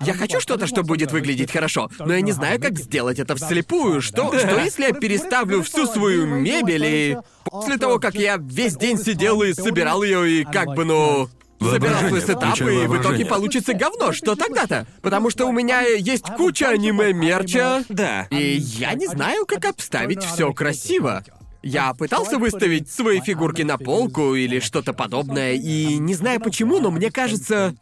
Я 0.00 0.14
хочу 0.14 0.40
что-то, 0.40 0.66
что 0.66 0.82
будет 0.82 1.12
выглядеть 1.12 1.50
хорошо, 1.52 1.90
но 1.98 2.14
я 2.14 2.20
не 2.20 2.32
знаю, 2.32 2.60
как 2.60 2.78
сделать 2.78 3.18
это 3.18 3.34
вслепую. 3.36 4.00
Что, 4.00 4.36
что 4.38 4.60
если 4.60 4.84
я 4.84 4.92
переставлю 4.92 5.62
всю 5.62 5.86
свою 5.86 6.26
мебель 6.26 6.84
и 6.84 7.16
после 7.44 7.76
того, 7.78 7.98
как 7.98 8.14
я 8.14 8.36
весь 8.38 8.76
день 8.76 8.98
сидел 8.98 9.42
и 9.42 9.52
собирал 9.52 10.02
ее 10.02 10.40
и 10.40 10.44
как 10.44 10.74
бы, 10.74 10.84
ну... 10.84 11.28
Собирал 11.60 12.08
свой 12.08 12.20
сетап, 12.20 12.60
и 12.60 12.86
в 12.86 13.00
итоге 13.00 13.24
получится 13.24 13.72
говно. 13.72 14.12
Что 14.12 14.34
тогда-то? 14.34 14.86
Потому 15.00 15.30
что 15.30 15.46
у 15.46 15.52
меня 15.52 15.80
есть 15.82 16.26
куча 16.36 16.68
аниме-мерча, 16.68 17.84
Да. 17.88 18.26
и 18.30 18.56
я 18.56 18.92
не 18.94 19.06
знаю, 19.06 19.46
как 19.46 19.64
обставить 19.64 20.22
все 20.22 20.52
красиво. 20.52 21.24
Я 21.62 21.94
пытался 21.94 22.36
выставить 22.36 22.90
свои 22.90 23.20
фигурки 23.20 23.62
на 23.62 23.78
полку 23.78 24.34
или 24.34 24.60
что-то 24.60 24.92
подобное, 24.92 25.54
и 25.54 25.96
не 25.96 26.12
знаю 26.12 26.38
почему, 26.40 26.78
но 26.78 26.90
мне 26.90 27.10
кажется, 27.10 27.74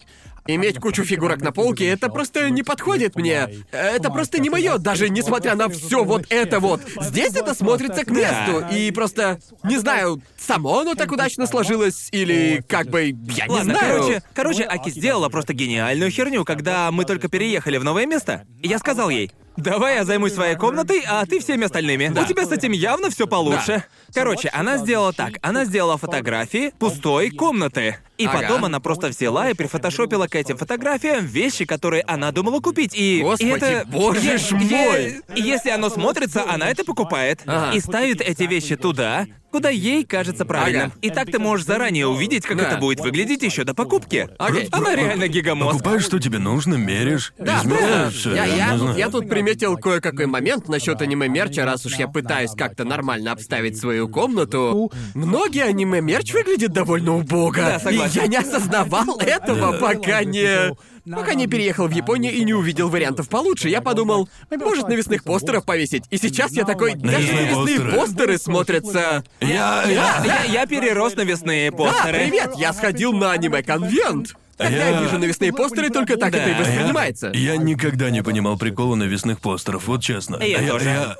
иметь 0.46 0.78
кучу 0.78 1.04
фигурок 1.04 1.40
на 1.40 1.52
полке 1.52 1.88
это 1.88 2.08
просто 2.08 2.50
не 2.50 2.62
подходит 2.62 3.16
мне. 3.16 3.48
Это 3.70 4.10
просто 4.10 4.40
не 4.40 4.50
мое, 4.50 4.78
даже 4.78 5.08
несмотря 5.08 5.54
на 5.54 5.68
все 5.68 6.04
вот 6.04 6.26
это 6.30 6.60
вот. 6.60 6.82
Здесь 7.00 7.34
это 7.34 7.54
смотрится 7.54 8.04
к 8.04 8.10
месту, 8.10 8.64
и 8.72 8.90
просто 8.90 9.40
не 9.62 9.78
знаю, 9.78 10.22
само 10.38 10.80
оно 10.80 10.94
так 10.94 11.12
удачно 11.12 11.46
сложилось 11.46 12.08
или 12.12 12.64
как 12.68 12.88
бы 12.88 13.02
я 13.04 13.46
не 13.46 13.52
Ладно, 13.52 13.74
знаю. 13.74 13.96
короче, 13.96 14.22
короче, 14.34 14.62
Аки 14.64 14.90
сделала 14.90 15.28
просто 15.28 15.54
гениальную 15.54 16.10
херню, 16.10 16.44
когда 16.44 16.90
мы 16.90 17.04
только 17.04 17.28
переехали 17.28 17.78
в 17.78 17.84
новое 17.84 18.06
место. 18.06 18.44
Я 18.62 18.78
сказал 18.78 19.10
ей, 19.10 19.30
давай 19.56 19.96
я 19.96 20.04
займусь 20.04 20.34
своей 20.34 20.56
комнатой, 20.56 21.02
а 21.06 21.24
ты 21.26 21.40
всеми 21.40 21.64
остальными. 21.64 22.08
У 22.08 22.24
тебя 22.26 22.46
с 22.46 22.52
этим 22.52 22.72
явно 22.72 23.10
все 23.10 23.26
получше. 23.26 23.84
Короче, 24.14 24.48
она 24.48 24.76
сделала 24.78 25.12
так. 25.12 25.34
Она 25.42 25.64
сделала 25.64 25.96
фотографии 25.98 26.72
пустой 26.78 27.30
комнаты. 27.30 27.96
И 28.18 28.26
Ага. 28.26 28.38
потом 28.42 28.64
она 28.66 28.78
просто 28.78 29.08
взяла 29.08 29.50
и 29.50 29.54
прифотошопила 29.54 30.26
к 30.28 30.36
этим 30.36 30.56
фотографиям 30.56 31.24
вещи, 31.24 31.64
которые 31.64 32.02
она 32.06 32.30
думала 32.30 32.60
купить. 32.60 32.94
И, 32.94 33.18
и 33.18 33.22
Господи, 33.22 33.54
это... 33.54 33.84
боже 33.88 34.38
ж 34.38 34.52
мой! 34.52 35.22
и 35.34 35.42
если 35.42 35.70
оно 35.70 35.88
смотрится, 35.88 36.44
она 36.48 36.68
это 36.68 36.84
покупает. 36.84 37.40
Ага. 37.46 37.76
И 37.76 37.80
ставит 37.80 38.20
эти 38.20 38.44
вещи 38.44 38.76
туда, 38.76 39.26
куда 39.52 39.68
ей 39.68 40.04
кажется 40.04 40.44
правильным. 40.44 40.86
Ага. 40.88 40.94
И 41.02 41.10
так 41.10 41.30
ты 41.30 41.38
можешь 41.38 41.66
заранее 41.66 42.06
увидеть, 42.08 42.44
как 42.44 42.56
Да. 42.56 42.64
это 42.64 42.78
будет 42.78 43.00
выглядеть 43.00 43.42
еще 43.42 43.64
до 43.64 43.74
покупки. 43.74 44.28
Окей. 44.38 44.68
Она 44.72 44.96
реально 44.96 45.28
гигамозг. 45.28 45.72
Покупаешь, 45.78 46.02
что 46.04 46.18
тебе 46.18 46.38
нужно, 46.38 46.74
меришь, 46.74 47.34
Да, 47.38 47.60
измеряешь 47.60 47.90
да. 48.04 48.10
все. 48.10 48.34
Я, 48.34 48.44
я, 48.46 48.64
не 48.66 48.70
тут, 48.72 48.80
знаю. 48.80 48.98
я 48.98 49.08
тут 49.10 49.28
приметил 49.28 49.76
кое-какой 49.76 50.26
момент 50.26 50.68
насчет 50.68 51.00
аниме-мерча, 51.02 51.64
раз 51.64 51.84
уж 51.86 51.94
я 51.96 52.08
пытаюсь 52.08 52.52
как-то 52.52 52.84
нормально 52.84 53.32
обставить 53.32 53.78
свою 53.78 54.08
комнату. 54.08 54.90
Многие 55.14 55.64
аниме-мерч 55.64 56.32
выглядит 56.32 56.72
довольно 56.72 57.16
убого. 57.16 57.54
Да, 57.54 57.78
согласен. 57.78 58.20
И 58.20 58.22
я 58.24 58.26
не 58.28 58.36
осознавал 58.38 59.18
этого, 59.18 59.78
пока 59.78 60.24
не... 60.24 60.74
Пока 61.10 61.34
не 61.34 61.46
переехал 61.48 61.88
в 61.88 61.90
Японию 61.92 62.32
и 62.32 62.44
не 62.44 62.54
увидел 62.54 62.88
вариантов 62.88 63.28
получше, 63.28 63.68
я 63.68 63.80
подумал, 63.80 64.28
может, 64.50 64.88
навесных 64.88 65.24
постеров 65.24 65.64
повесить. 65.64 66.04
И 66.10 66.16
сейчас 66.18 66.52
я 66.52 66.64
такой, 66.64 66.94
даже 66.94 67.16
Навесные 67.32 67.54
постеры. 67.56 67.92
постеры 67.92 68.38
смотрятся... 68.38 69.24
Я, 69.40 69.82
Да, 69.84 69.90
я, 69.90 70.22
я, 70.24 70.44
я 70.44 70.66
перерос 70.66 71.16
навесные 71.16 71.70
Да, 71.70 71.76
постеры. 71.76 72.18
привет, 72.18 72.52
я 72.56 72.72
сходил 72.72 73.12
на 73.12 73.32
аниме-конвент. 73.32 74.34
Когда 74.56 74.76
я 74.76 74.88
Я- 74.90 75.02
вижу 75.02 75.18
навесные 75.18 75.52
постеры, 75.52 75.90
только 75.90 76.16
так 76.16 76.30
Да. 76.32 76.38
это 76.38 76.50
и 76.50 76.54
воспринимается. 76.62 77.32
Я 77.34 77.56
никогда 77.56 78.10
не 78.10 78.22
понимал 78.22 78.56
прикола 78.56 78.94
навесных 78.94 79.40
постеров, 79.40 79.88
вот 79.88 80.02
честно. 80.02 80.36
Я 80.36 80.66
тоже. 80.68 81.16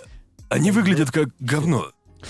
Они 0.49 0.71
выглядят 0.71 1.11
как 1.11 1.31
говно. 1.41 1.87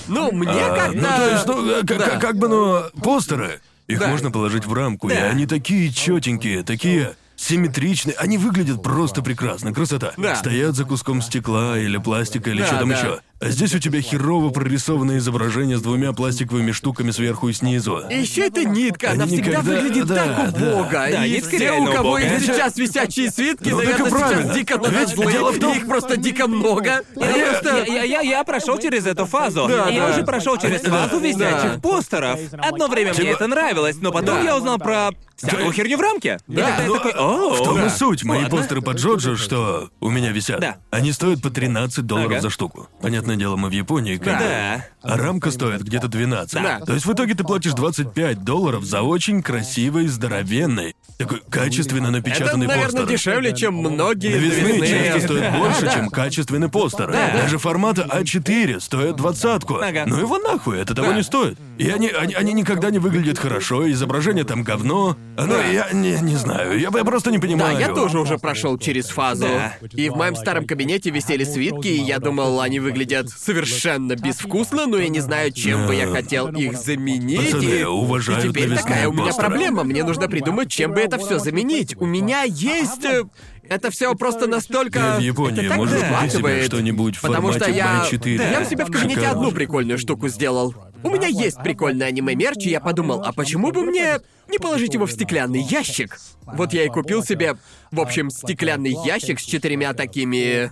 Ну, 0.08 0.32
мне 0.32 0.48
А, 0.52 0.74
как-то... 0.74 0.96
Ну, 0.96 1.02
то 1.06 1.30
есть, 1.30 1.46
ну, 1.46 1.70
как, 1.86 1.98
Да. 1.98 2.04
как- 2.06 2.20
как 2.20 2.36
бы, 2.38 2.48
ну, 2.48 2.82
постеры. 3.02 3.60
Их 3.88 3.98
Да. 3.98 4.06
можно 4.06 4.30
положить 4.30 4.64
в 4.64 4.72
рамку, 4.72 5.10
и 5.10 5.14
Да. 5.14 5.24
они 5.28 5.44
такие 5.44 5.92
четенькие, 5.92 6.62
такие 6.62 7.14
симметричные. 7.42 8.14
Они 8.16 8.38
выглядят 8.38 8.82
просто 8.82 9.22
прекрасно, 9.22 9.72
красота. 9.72 10.12
Да. 10.16 10.36
Стоят 10.36 10.76
за 10.76 10.84
куском 10.84 11.20
стекла 11.22 11.78
или 11.78 11.98
пластика 11.98 12.50
или 12.50 12.60
Да, 12.60 12.66
что 12.66 12.78
там 12.78 12.88
да. 12.88 12.94
еще. 12.96 13.20
А 13.42 13.48
здесь 13.50 13.74
у 13.74 13.78
тебя 13.80 14.00
херово 14.00 14.50
прорисованное 14.50 15.18
изображение 15.18 15.76
с 15.76 15.82
двумя 15.82 16.12
пластиковыми 16.12 16.70
штуками 16.72 17.10
сверху 17.10 17.48
и 17.48 17.52
снизу. 17.52 18.00
И 18.08 18.14
еще 18.20 18.46
эта 18.46 18.64
нитка, 18.64 19.10
она 19.12 19.24
Они 19.24 19.34
всегда 19.36 19.50
никогда- 19.60 19.72
выглядит 19.80 20.06
да, 20.06 20.14
так 20.14 20.52
да. 20.52 20.66
убого. 20.70 20.88
Да, 20.92 21.26
и 21.26 21.30
нитка 21.32 21.48
все, 21.48 21.56
у 21.56 21.60
реально 21.60 21.92
кого 21.92 22.08
убогая. 22.10 22.32
есть 22.34 22.46
сейчас 22.46 22.76
висячие 22.76 23.30
свитки, 23.30 23.68
Ну, 23.70 23.78
так 23.80 23.84
и 23.84 23.90
наверное, 23.90 24.10
сейчас 24.10 24.20
правильно. 24.30 24.54
дико 24.54 24.80
Ведь 25.18 25.32
дело 25.32 25.52
в 25.52 25.58
том- 25.58 25.76
их 25.76 25.86
просто 25.88 26.16
дико 26.16 26.46
много. 26.46 27.02
Я, 27.16 27.46
просто... 27.60 27.84
я, 27.88 28.02
я, 28.04 28.20
я 28.20 28.44
прошел 28.44 28.78
через 28.78 29.06
эту 29.06 29.26
фазу. 29.26 29.66
Да, 29.68 29.88
я 29.88 30.06
да. 30.06 30.12
уже 30.14 30.24
прошел 30.24 30.56
через 30.56 30.80
фазу 30.82 31.18
висячих 31.18 31.80
постеров. 31.82 32.38
Одно 32.52 32.86
время 32.86 33.12
мне 33.12 33.30
это 33.30 33.46
нравилось, 33.48 33.96
но 34.00 34.12
потом 34.12 34.36
Да. 34.36 34.42
я 34.42 34.56
узнал 34.56 34.78
про 34.78 35.10
всякую 35.36 35.72
херню 35.72 35.96
в 35.98 36.00
рамке. 36.00 36.38
И 36.46 36.54
Да, 36.54 36.66
тогда 36.68 36.82
я 36.82 36.88
ну, 36.88 36.94
такой, 36.94 37.12
о, 37.12 37.54
В 37.54 37.64
том 37.64 37.78
и 37.78 37.82
да. 37.82 37.90
суть. 37.90 38.22
Мои 38.22 38.42
Ладно. 38.44 38.56
постеры 38.58 38.82
по 38.82 38.92
Джоджо, 38.92 39.36
что 39.36 39.90
у 40.00 40.08
меня 40.10 40.30
висят, 40.30 40.60
Да. 40.60 40.76
они 40.90 41.10
стоят 41.12 41.42
по 41.42 41.50
13 41.50 42.06
долларов 42.06 42.30
Ага. 42.32 42.40
за 42.42 42.50
штуку. 42.50 42.88
Понятное 43.00 43.31
дело, 43.36 43.56
мы 43.56 43.68
в 43.68 43.72
Японии, 43.72 44.16
как. 44.16 44.38
Да. 44.38 44.84
А 45.02 45.16
рамка 45.16 45.50
стоит 45.50 45.82
где-то 45.82 46.08
12. 46.08 46.54
Да. 46.62 46.80
То 46.80 46.92
есть 46.94 47.06
в 47.06 47.12
итоге 47.12 47.34
ты 47.34 47.42
платишь 47.44 47.72
25 47.72 48.44
долларов 48.44 48.84
за 48.84 49.02
очень 49.02 49.42
красивый, 49.42 50.06
здоровенный, 50.06 50.94
такой 51.18 51.42
качественно 51.50 52.04
Это, 52.08 52.12
напечатанный 52.12 52.66
наверное, 52.66 53.02
постер. 53.02 53.06
дешевле, 53.08 53.54
чем 53.54 53.74
многие 53.74 54.34
Новизны 54.34 54.62
новизны. 54.78 54.86
часто 55.04 55.20
стоят 55.20 55.56
больше, 55.58 55.80
Да. 55.82 55.92
чем 55.94 56.08
качественный 56.08 56.68
постер. 56.68 57.10
Даже 57.10 57.58
формата 57.58 58.02
А4 58.08 58.80
стоит 58.80 59.16
двадцатку. 59.16 59.76
Ага. 59.76 60.04
Ну 60.06 60.18
его 60.18 60.38
нахуй, 60.38 60.78
это 60.80 60.94
того 60.94 61.08
Да. 61.08 61.16
не 61.16 61.22
стоит. 61.22 61.58
И 61.78 61.88
они, 61.88 62.08
они, 62.08 62.34
они 62.34 62.52
никогда 62.52 62.90
не 62.90 62.98
выглядят 62.98 63.38
хорошо, 63.38 63.90
изображение 63.90 64.44
там 64.44 64.62
говно. 64.62 65.16
Ну, 65.36 65.56
я 65.72 65.88
не, 65.92 66.12
не 66.20 66.36
знаю, 66.36 66.78
я, 66.78 66.90
я 66.94 67.04
просто 67.04 67.30
не 67.30 67.38
Да, 67.38 67.42
понимаю. 67.42 67.78
я 67.78 67.88
тоже 67.88 68.20
уже 68.20 68.38
прошел 68.38 68.78
через 68.78 69.08
фазу. 69.08 69.46
Да. 69.46 69.74
И 69.92 70.08
в 70.08 70.16
моем 70.16 70.36
старом 70.36 70.66
кабинете 70.66 71.10
висели 71.10 71.44
свитки, 71.44 71.88
и 71.88 72.00
я 72.02 72.18
думал, 72.18 72.60
они 72.60 72.78
выглядят 72.80 73.21
совершенно 73.30 74.16
безвкусно, 74.16 74.86
но 74.86 74.98
я 74.98 75.08
не 75.08 75.20
знаю, 75.20 75.52
чем 75.52 75.86
бы 75.86 75.94
я 75.94 76.06
хотел 76.08 76.48
их 76.48 76.76
заменить. 76.78 77.52
Пацаны, 77.52 77.64
и... 77.64 77.82
уважают 77.84 78.44
и 78.44 78.48
теперь 78.48 78.74
такая 78.76 79.08
у 79.08 79.12
меня 79.12 79.32
проблема. 79.32 79.84
Мне 79.84 80.04
нужно 80.04 80.28
придумать, 80.28 80.70
чем 80.70 80.92
бы 80.92 81.00
это 81.00 81.18
все 81.18 81.38
заменить. 81.38 81.96
У 82.00 82.06
меня 82.06 82.42
есть. 82.42 83.04
э, 83.04 83.24
Это 83.68 83.90
все 83.90 84.14
просто 84.14 84.46
настолько. 84.46 85.14
Ты 85.16 85.20
в 85.22 85.24
Японии 85.24 85.64
это 85.66 85.74
можешь 85.76 86.00
купить 86.02 86.32
себе 86.32 86.62
что-нибудь 86.64 87.16
в 87.16 87.22
Потому 87.22 87.52
что 87.52 87.70
я. 87.70 88.06
B4. 88.10 88.50
Я 88.52 88.60
у 88.60 88.64
себя 88.64 88.84
в 88.84 88.90
кабинете 88.90 89.20
Шикарно. 89.20 89.38
одну 89.40 89.52
прикольную 89.52 89.98
штуку 89.98 90.28
сделал. 90.28 90.74
У 91.04 91.10
меня 91.10 91.26
есть 91.26 91.58
прикольный 91.62 92.06
аниме-мерч, 92.06 92.66
и 92.66 92.70
я 92.70 92.80
подумал, 92.80 93.22
а 93.24 93.32
почему 93.32 93.72
бы 93.72 93.82
мне 93.82 94.18
не 94.48 94.58
положить 94.58 94.94
его 94.94 95.06
в 95.06 95.12
стеклянный 95.12 95.60
ящик? 95.62 96.18
Вот 96.46 96.72
я 96.72 96.84
и 96.84 96.88
купил 96.88 97.24
себе, 97.24 97.56
в 97.90 98.00
общем, 98.00 98.30
стеклянный 98.30 98.94
ящик 99.04 99.40
с 99.40 99.42
четырьмя 99.44 99.94
такими 99.94 100.70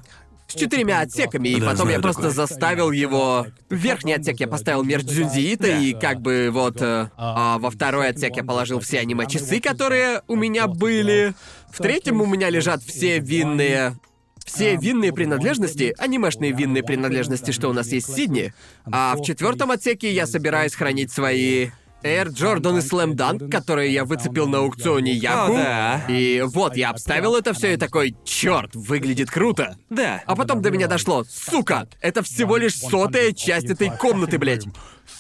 с 0.51 0.55
четырьмя 0.55 1.01
отсеками, 1.01 1.49
и 1.49 1.61
Да, 1.61 1.67
потом 1.67 1.77
знаю 1.87 1.93
я 1.93 2.01
просто 2.01 2.23
такое. 2.23 2.35
заставил 2.35 2.91
его... 2.91 3.47
В 3.69 3.75
верхний 3.75 4.13
отсек 4.15 4.41
я 4.41 4.49
поставил 4.49 4.83
мерч 4.83 5.05
Дзюнзиита, 5.05 5.79
и 5.79 5.95
как 5.95 6.21
бы 6.21 6.51
вот... 6.53 6.81
э, 6.83 7.09
а 7.17 7.59
во 7.59 7.71
второй 7.71 8.09
отсек 8.09 8.37
я 8.37 8.45
положил 8.45 8.81
все 8.81 8.99
аниме-часы, 9.01 9.61
которые 9.61 10.23
у 10.29 10.37
меня 10.37 10.67
были. 10.67 11.35
В 11.71 11.79
третьем 11.79 12.21
у 12.21 12.27
меня 12.27 12.51
лежат 12.51 12.83
все 12.83 13.19
винные... 13.19 13.97
Все 14.45 14.75
винные 14.75 15.13
принадлежности, 15.13 15.95
анимешные 15.99 16.51
винные 16.51 16.83
принадлежности, 16.83 17.53
что 17.53 17.69
у 17.69 17.73
нас 17.73 17.93
есть 17.93 18.09
в 18.09 18.17
Сидни. 18.17 18.53
А 18.91 19.15
в 19.15 19.23
четвертом 19.23 19.71
отсеке 19.71 20.13
я 20.13 20.27
собираюсь 20.27 20.75
хранить 20.75 21.13
свои 21.13 21.69
Air 22.03 22.29
Jordan 22.29 22.79
и 22.79 22.81
Slam 22.81 23.15
Dunk, 23.15 23.51
которые 23.51 23.93
я 23.93 24.05
выцепил 24.05 24.49
на 24.49 24.59
аукционе. 24.59 25.13
О, 25.29 25.49
да. 25.49 26.05
И 26.09 26.43
вот 26.47 26.77
я 26.77 26.91
обставил 26.91 27.37
это 27.37 27.53
все 27.53 27.75
и 27.75 27.77
такой, 27.77 28.17
черт, 28.25 28.75
выглядит 28.75 29.31
круто. 29.31 29.77
Да. 29.91 30.23
А 30.27 30.37
потом 30.37 30.63
до 30.63 30.71
меня 30.71 30.87
дошло, 30.87 31.25
сука, 31.29 31.89
это 32.01 32.23
всего 32.23 32.57
лишь 32.57 32.77
сотая 32.77 33.33
часть 33.33 33.71
этой 33.71 33.91
комнаты, 33.91 34.39
блядь. 34.39 34.67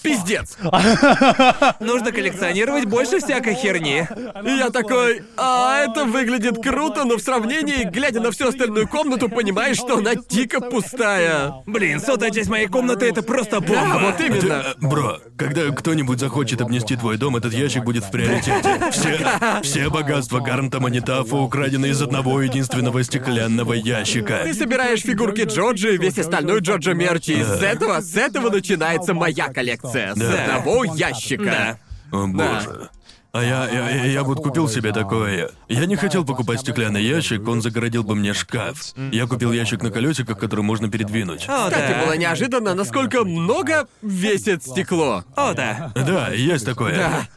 Пиздец. 0.03 0.57
Нужно 1.81 2.13
коллекционировать 2.13 2.87
больше 2.87 3.19
всякой 3.19 3.55
херни. 3.55 4.07
И 4.45 4.51
я 4.57 4.71
такой, 4.71 5.23
а 5.37 5.79
это 5.79 6.05
выглядит 6.05 6.63
круто, 6.63 7.05
но 7.05 7.17
в 7.17 7.21
сравнении, 7.21 7.85
глядя 7.85 8.21
на 8.21 8.31
всю 8.31 8.49
остальную 8.49 8.89
комнату, 8.89 9.29
понимаешь, 9.29 9.77
что 9.77 9.99
она 9.99 10.15
дико 10.15 10.61
пустая. 10.61 11.53
Блин, 11.67 12.01
сотая 12.01 12.31
часть 12.31 12.49
моей 12.49 12.67
комнаты 12.67 13.07
это 13.07 13.23
просто 13.23 13.61
бомба. 13.61 13.75
Да, 13.75 13.99
вот 13.99 14.21
именно. 14.21 14.53
Э, 14.53 14.75
Бро, 14.79 15.19
когда 15.37 15.71
кто-нибудь 15.71 16.19
захочет 16.19 16.61
обнести 16.61 16.97
твой 16.97 17.19
дом, 17.19 17.37
этот 17.37 17.53
ящик 17.53 17.85
будет 17.85 18.05
в 18.05 18.11
приоритете. 18.11 18.81
Все, 18.91 19.19
все 19.63 19.89
богатства 19.89 20.41
Гарнта 20.41 20.81
Манитафа 20.81 21.37
украдены 21.37 21.87
из 21.87 22.03
одного 22.03 22.43
единственного 22.43 23.03
стеклянного 23.03 23.75
ящика. 23.75 24.41
Ты 24.45 24.55
собираешь 24.55 25.01
фигурки 25.01 25.43
Джорджи 25.43 25.95
и 25.95 25.99
весь 25.99 26.19
остальной 26.19 26.61
Джорджа 26.61 26.93
мерчи. 26.93 27.33
И 27.33 27.43
с 27.43 27.63
этого, 27.63 28.01
с 28.01 28.17
этого 28.17 28.51
начинается 28.51 29.15
моя 29.15 29.49
коллекция. 29.49 29.80
С 29.83 29.93
Да. 29.93 30.13
одного 30.13 30.85
ящика. 30.85 31.79
Да. 32.13 32.19
О 32.19 32.27
боже. 32.27 32.91
А 33.33 33.45
я, 33.45 33.69
я, 33.71 33.91
я, 33.91 34.05
я 34.07 34.23
вот 34.25 34.39
купил 34.43 34.69
себе 34.69 34.93
такое. 34.93 35.51
Я 35.69 35.87
не 35.87 35.95
хотел 35.95 36.25
покупать 36.25 36.61
стеклянный 36.63 37.05
ящик, 37.05 37.47
он 37.47 37.63
загородил 37.63 38.03
бы 38.03 38.17
мне 38.17 38.35
шкаф. 38.35 38.77
Я 39.13 39.29
купил 39.29 39.53
ящик 39.53 39.83
на 39.85 39.91
колесиках, 39.93 40.37
который 40.37 40.63
можно 40.63 40.91
передвинуть. 40.91 41.45
О, 41.49 41.69
Кстати, 41.71 41.95
да. 41.95 42.05
было 42.05 42.17
неожиданно, 42.17 42.75
насколько 42.75 43.23
много 43.23 43.87
весит 44.03 44.65
стекло. 44.65 45.23
О, 45.37 45.55
да. 45.55 45.93
Да, 45.95 46.31
есть 46.31 46.67
такое. 46.67 47.29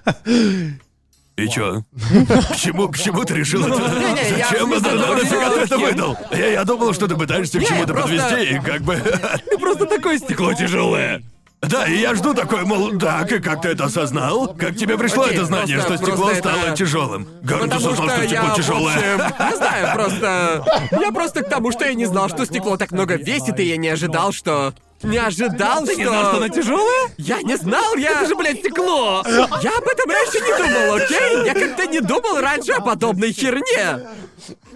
И 1.36 1.48
чё? 1.48 1.84
К 1.94 2.56
чему, 2.56 2.88
к 2.90 2.98
чему 2.98 3.24
ты 3.24 3.34
решил 3.36 3.64
это? 3.66 3.78
Не-не, 4.00 4.38
я 4.38 4.48
Зачем 4.50 4.72
это? 4.72 4.84
того, 4.84 5.14
Нафига 5.16 5.50
ты 5.52 5.60
это 5.62 5.78
выдал? 5.80 6.18
Я, 6.32 6.48
я 6.48 6.64
думал, 6.64 6.94
что 6.94 7.08
ты 7.08 7.16
пытаешься 7.16 7.58
Не, 7.58 7.66
к 7.66 7.70
чему-то 7.70 7.94
просто- 7.94 8.18
подвести, 8.30 8.56
и 8.56 8.60
как 8.60 8.82
бы... 8.82 9.02
Просто 9.60 9.86
такое 9.88 10.18
стекло 10.20 10.54
тяжелое. 10.54 11.24
Да, 11.68 11.86
и 11.88 11.98
я 11.98 12.14
жду 12.16 12.34
такой, 12.34 12.64
мол, 12.66 12.98
так, 12.98 13.32
и 13.32 13.40
как 13.40 13.62
ты 13.62 13.70
это 13.70 13.86
осознал? 13.86 14.54
Как 14.54 14.76
тебе 14.76 14.98
пришло 14.98 15.24
Окей, 15.24 15.38
это 15.38 15.46
знание, 15.46 15.78
просто- 15.78 15.96
что 15.96 16.06
стекло 16.06 16.26
просто 16.26 16.40
стало 16.50 16.58
это- 16.68 16.76
тяжелым? 16.76 17.28
Гарнт 17.42 17.64
Потому 17.64 17.88
осознал, 17.88 18.08
что 18.08 18.16
что 18.16 18.22
я, 18.22 18.28
стекло 18.28 18.50
в 18.50 18.56
тяжелое. 18.56 18.96
общем, 19.16 19.48
не 19.50 19.56
знаю, 19.56 19.94
просто... 19.94 20.66
Я 20.92 21.12
просто 21.12 21.42
к 21.44 21.50
тому, 21.50 21.72
что 21.72 21.86
я 21.86 21.94
не 21.94 22.06
знал, 22.06 22.28
что 22.30 22.46
стекло 22.46 22.78
так 22.78 22.92
много 22.92 23.16
весит, 23.16 23.60
и 23.60 23.64
я 23.64 23.78
не 23.78 23.88
ожидал, 23.90 24.32
что... 24.32 24.74
Не 25.04 25.18
ожидал, 25.18 25.86
Ты 25.86 25.94
что... 25.94 26.02
не 26.02 26.08
знал, 26.08 26.26
что 26.28 26.38
она 26.38 26.50
тяжелая? 26.50 27.10
Я 27.18 27.42
не 27.42 27.58
знал, 27.58 27.96
я... 27.96 28.12
Это 28.12 28.28
же, 28.28 28.36
блядь, 28.36 28.60
стекло! 28.60 29.24
Я 29.28 29.78
об 29.78 29.88
этом 29.88 30.10
раньше 30.10 30.40
не 30.40 30.58
думал, 30.58 30.96
окей? 30.96 31.46
Я 31.46 31.54
как-то 31.54 31.86
не 31.88 32.00
думал 32.00 32.40
раньше 32.42 32.72
о 32.74 32.82
подобной 32.82 33.32
херне. 33.34 34.08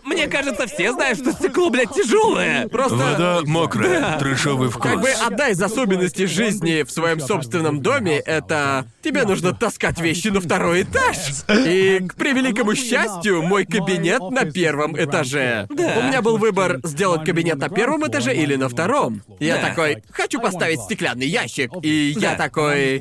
Мне 0.04 0.28
кажется, 0.28 0.68
все 0.68 0.94
знают, 0.94 1.20
что 1.20 1.34
стекло, 1.34 1.70
блядь, 1.70 1.92
тяжелое. 1.94 2.70
Просто... 2.70 2.96
Вода 2.96 3.40
мокрая, 3.44 4.18
трешовый 4.18 4.70
вкус. 4.70 4.82
Как 4.90 5.02
бы 5.02 5.10
одна 5.10 5.50
из 5.50 5.62
особенностей 5.62 6.28
жизни 6.28 6.84
в 6.84 6.92
своем 6.92 7.20
собственном 7.20 7.82
доме— 7.82 8.18
это 8.26 8.86
тебе 9.04 9.24
нужно 9.24 9.54
таскать 9.54 10.00
вещи 10.00 10.30
на 10.30 10.40
второй 10.40 10.84
этаж. 10.84 11.18
И, 11.50 12.00
к 12.08 12.16
превеликому 12.16 12.74
счастью, 12.76 13.44
мой 13.44 13.66
кабинет 13.66 14.22
на 14.32 14.46
первом 14.50 14.98
этаже. 14.98 15.68
У 15.70 15.74
меня 15.74 16.22
был 16.22 16.38
выбор 16.38 16.80
сделать 16.84 17.26
кабинет 17.26 17.58
на 17.58 17.68
первом 17.68 18.08
этаже 18.08 18.34
или 18.34 18.56
на 18.56 18.70
втором. 18.70 19.22
Я 19.42 19.58
Да. 19.58 19.68
такой, 19.70 20.04
хочу 20.18 20.42
поставить 20.42 20.82
стеклянный 20.82 21.28
ящик. 21.28 21.72
И 21.82 22.16
я 22.18 22.36
такой... 22.36 23.00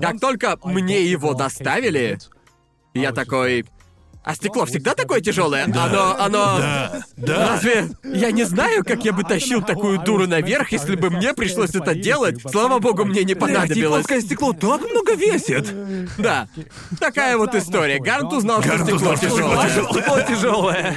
Как 0.00 0.20
только 0.20 0.58
мне 0.62 1.02
его 1.04 1.34
доставили, 1.34 2.18
я 2.94 3.12
такой... 3.12 3.66
А 4.22 4.34
стекло 4.34 4.66
всегда 4.66 4.94
такое 4.94 5.20
тяжелое? 5.20 5.64
Оно, 5.64 6.16
оно... 6.18 6.58
Да, 6.58 7.02
да. 7.16 7.48
Разве 7.48 7.88
я 8.04 8.30
не 8.30 8.44
знаю, 8.44 8.84
как 8.84 9.04
я 9.04 9.14
бы 9.14 9.24
тащил 9.24 9.62
такую 9.62 9.98
дуру 9.98 10.26
наверх, 10.26 10.72
если 10.72 10.94
бы 10.94 11.08
мне 11.08 11.32
пришлось 11.32 11.74
это 11.74 11.94
делать? 11.94 12.38
Слава 12.50 12.80
богу, 12.80 13.06
мне 13.06 13.24
не 13.24 13.34
понадобилось. 13.34 13.78
японское 13.78 14.20
стекло 14.20 14.52
так 14.52 14.82
много 14.82 15.14
весит. 15.14 15.74
Да. 16.18 16.48
Такая 16.98 17.38
вот 17.38 17.54
история. 17.54 17.98
Гарнт 17.98 18.32
узнал, 18.32 18.60
что 18.60 18.70
Гарнт 18.70 18.88
что 18.88 18.98
стекло 18.98 19.16
тяжелое. 19.16 19.68
Стекло 19.68 20.20
тяжелое. 20.20 20.96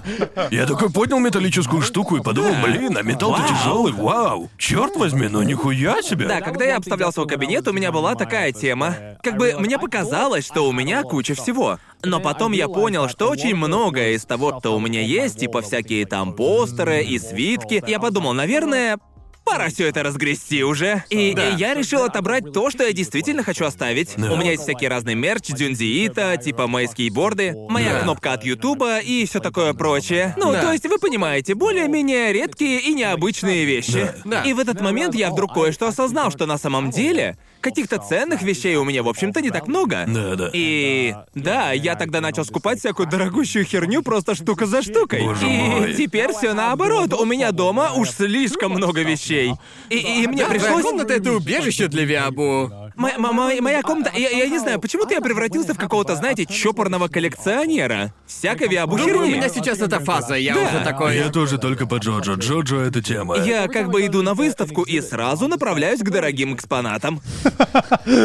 Я 0.50 0.66
такой 0.66 0.90
поднял 0.90 1.18
металлическую 1.18 1.82
штуку 1.82 2.16
и 2.16 2.22
подумал, 2.22 2.54
блин, 2.64 2.96
а 2.96 3.02
металл-то 3.02 3.42
тяжелый, 3.48 3.92
вау. 3.92 4.50
Черт 4.56 4.96
возьми, 4.96 5.28
ну 5.28 5.42
нихуя 5.42 6.00
себе. 6.02 6.26
Да, 6.26 6.40
когда 6.40 6.64
я 6.64 6.76
обставлял 6.76 7.12
свой 7.12 7.26
кабинет, 7.26 7.68
у 7.68 7.72
меня 7.72 7.92
была 7.92 8.14
такая 8.14 8.52
тема. 8.52 8.96
Как 9.22 9.36
бы 9.36 9.56
мне 9.58 9.78
показалось, 9.78 10.46
что 10.46 10.66
у 10.66 10.72
меня 10.72 11.02
куча 11.02 11.34
всего. 11.34 11.78
Но 12.02 12.20
потом 12.20 12.52
я 12.52 12.68
понял, 12.68 13.08
что 13.08 13.28
очень 13.28 13.54
многое 13.54 14.12
из 14.12 14.24
того, 14.24 14.58
что 14.58 14.76
у 14.76 14.80
меня 14.80 15.02
есть, 15.02 15.38
типа 15.38 15.62
всякие 15.62 16.06
там 16.06 16.32
постеры 16.34 17.02
и 17.02 17.18
свитки, 17.18 17.82
я 17.86 17.98
подумал, 17.98 18.32
наверное, 18.32 18.98
пора 19.44 19.68
все 19.68 19.88
это 19.88 20.02
разгрести 20.02 20.62
уже. 20.62 21.02
И, 21.10 21.32
Да. 21.34 21.48
и 21.50 21.56
я 21.56 21.74
решил 21.74 22.04
отобрать 22.04 22.52
то, 22.52 22.70
что 22.70 22.84
я 22.84 22.92
действительно 22.92 23.42
хочу 23.42 23.64
оставить. 23.64 24.16
У 24.16 24.36
меня 24.36 24.52
есть 24.52 24.62
всякие 24.62 24.88
разные 24.90 25.16
мерч, 25.16 25.48
дюнзиита, 25.48 26.36
типа 26.36 26.66
мои 26.68 26.86
скейтборды, 26.86 27.54
моя 27.68 27.94
Да. 27.94 28.00
кнопка 28.00 28.34
от 28.34 28.44
Ютуба 28.44 29.00
и 29.00 29.26
все 29.26 29.40
такое 29.40 29.72
прочее. 29.72 30.34
Ну, 30.36 30.52
Да. 30.52 30.62
то 30.62 30.72
есть 30.72 30.86
вы 30.86 30.98
понимаете, 30.98 31.54
более-менее 31.54 32.32
редкие 32.32 32.80
и 32.80 32.94
необычные 32.94 33.64
вещи. 33.64 34.12
Да. 34.24 34.42
И 34.44 34.52
в 34.52 34.58
этот 34.60 34.80
момент 34.80 35.14
я 35.14 35.30
вдруг 35.30 35.52
кое-что 35.54 35.88
осознал, 35.88 36.30
что 36.30 36.46
на 36.46 36.58
самом 36.58 36.90
деле 36.90 37.36
каких-то 37.60 37.98
ценных 37.98 38.42
вещей 38.42 38.76
у 38.76 38.84
меня, 38.84 39.02
в 39.02 39.08
общем-то, 39.08 39.40
не 39.40 39.50
так 39.50 39.68
много. 39.68 40.04
Да, 40.06 40.36
да. 40.36 40.50
И 40.52 41.14
да, 41.34 41.72
я 41.72 41.94
тогда 41.94 42.20
начал 42.20 42.44
скупать 42.44 42.78
всякую 42.80 43.08
дорогущую 43.08 43.64
херню 43.64 44.02
просто 44.02 44.34
штука 44.34 44.66
за 44.66 44.82
штукой. 44.82 45.22
Боже 45.22 45.46
и 45.48 45.56
мой. 45.58 45.94
теперь 45.94 46.32
все 46.32 46.54
наоборот. 46.54 47.12
У 47.14 47.24
меня 47.24 47.52
дома 47.52 47.92
уж 47.94 48.10
слишком 48.10 48.72
много 48.72 49.02
вещей. 49.02 49.52
И, 49.88 49.96
и 49.96 50.26
мне 50.26 50.42
Да, 50.42 50.46
твоя 50.46 50.60
пришлось. 50.60 50.82
комната— 50.84 51.12
это 51.14 51.32
убежище 51.32 51.88
для 51.88 52.04
Виабу. 52.04 52.89
Моя, 53.00 53.18
мо- 53.18 53.32
моя- 53.32 53.62
моя 53.62 53.80
комната. 53.82 54.12
Я, 54.14 54.28
я 54.28 54.46
не 54.46 54.58
знаю, 54.58 54.78
почему-то 54.78 55.14
я 55.14 55.22
превратился 55.22 55.72
в 55.72 55.78
какого-то, 55.78 56.16
знаете, 56.16 56.44
чопорного 56.44 57.08
коллекционера. 57.08 58.12
Всякой 58.26 58.68
виабу 58.68 58.98
Думаю, 58.98 59.22
у 59.22 59.26
меня 59.30 59.48
сейчас 59.48 59.80
эта 59.80 60.00
фаза, 60.00 60.34
я 60.34 60.52
Да. 60.54 60.60
уже 60.60 60.84
такой... 60.84 61.16
Я 61.16 61.30
тоже 61.30 61.56
только 61.56 61.86
по 61.86 61.94
Джоджо. 61.96 62.34
Джоджо— 62.34 62.76
это 62.82 63.00
тема. 63.02 63.38
Я 63.38 63.68
как 63.68 63.88
бы 63.88 64.04
иду 64.04 64.20
на 64.22 64.34
выставку 64.34 64.82
и 64.82 65.00
сразу 65.00 65.48
направляюсь 65.48 66.00
к 66.00 66.10
дорогим 66.10 66.54
экспонатам. 66.54 67.22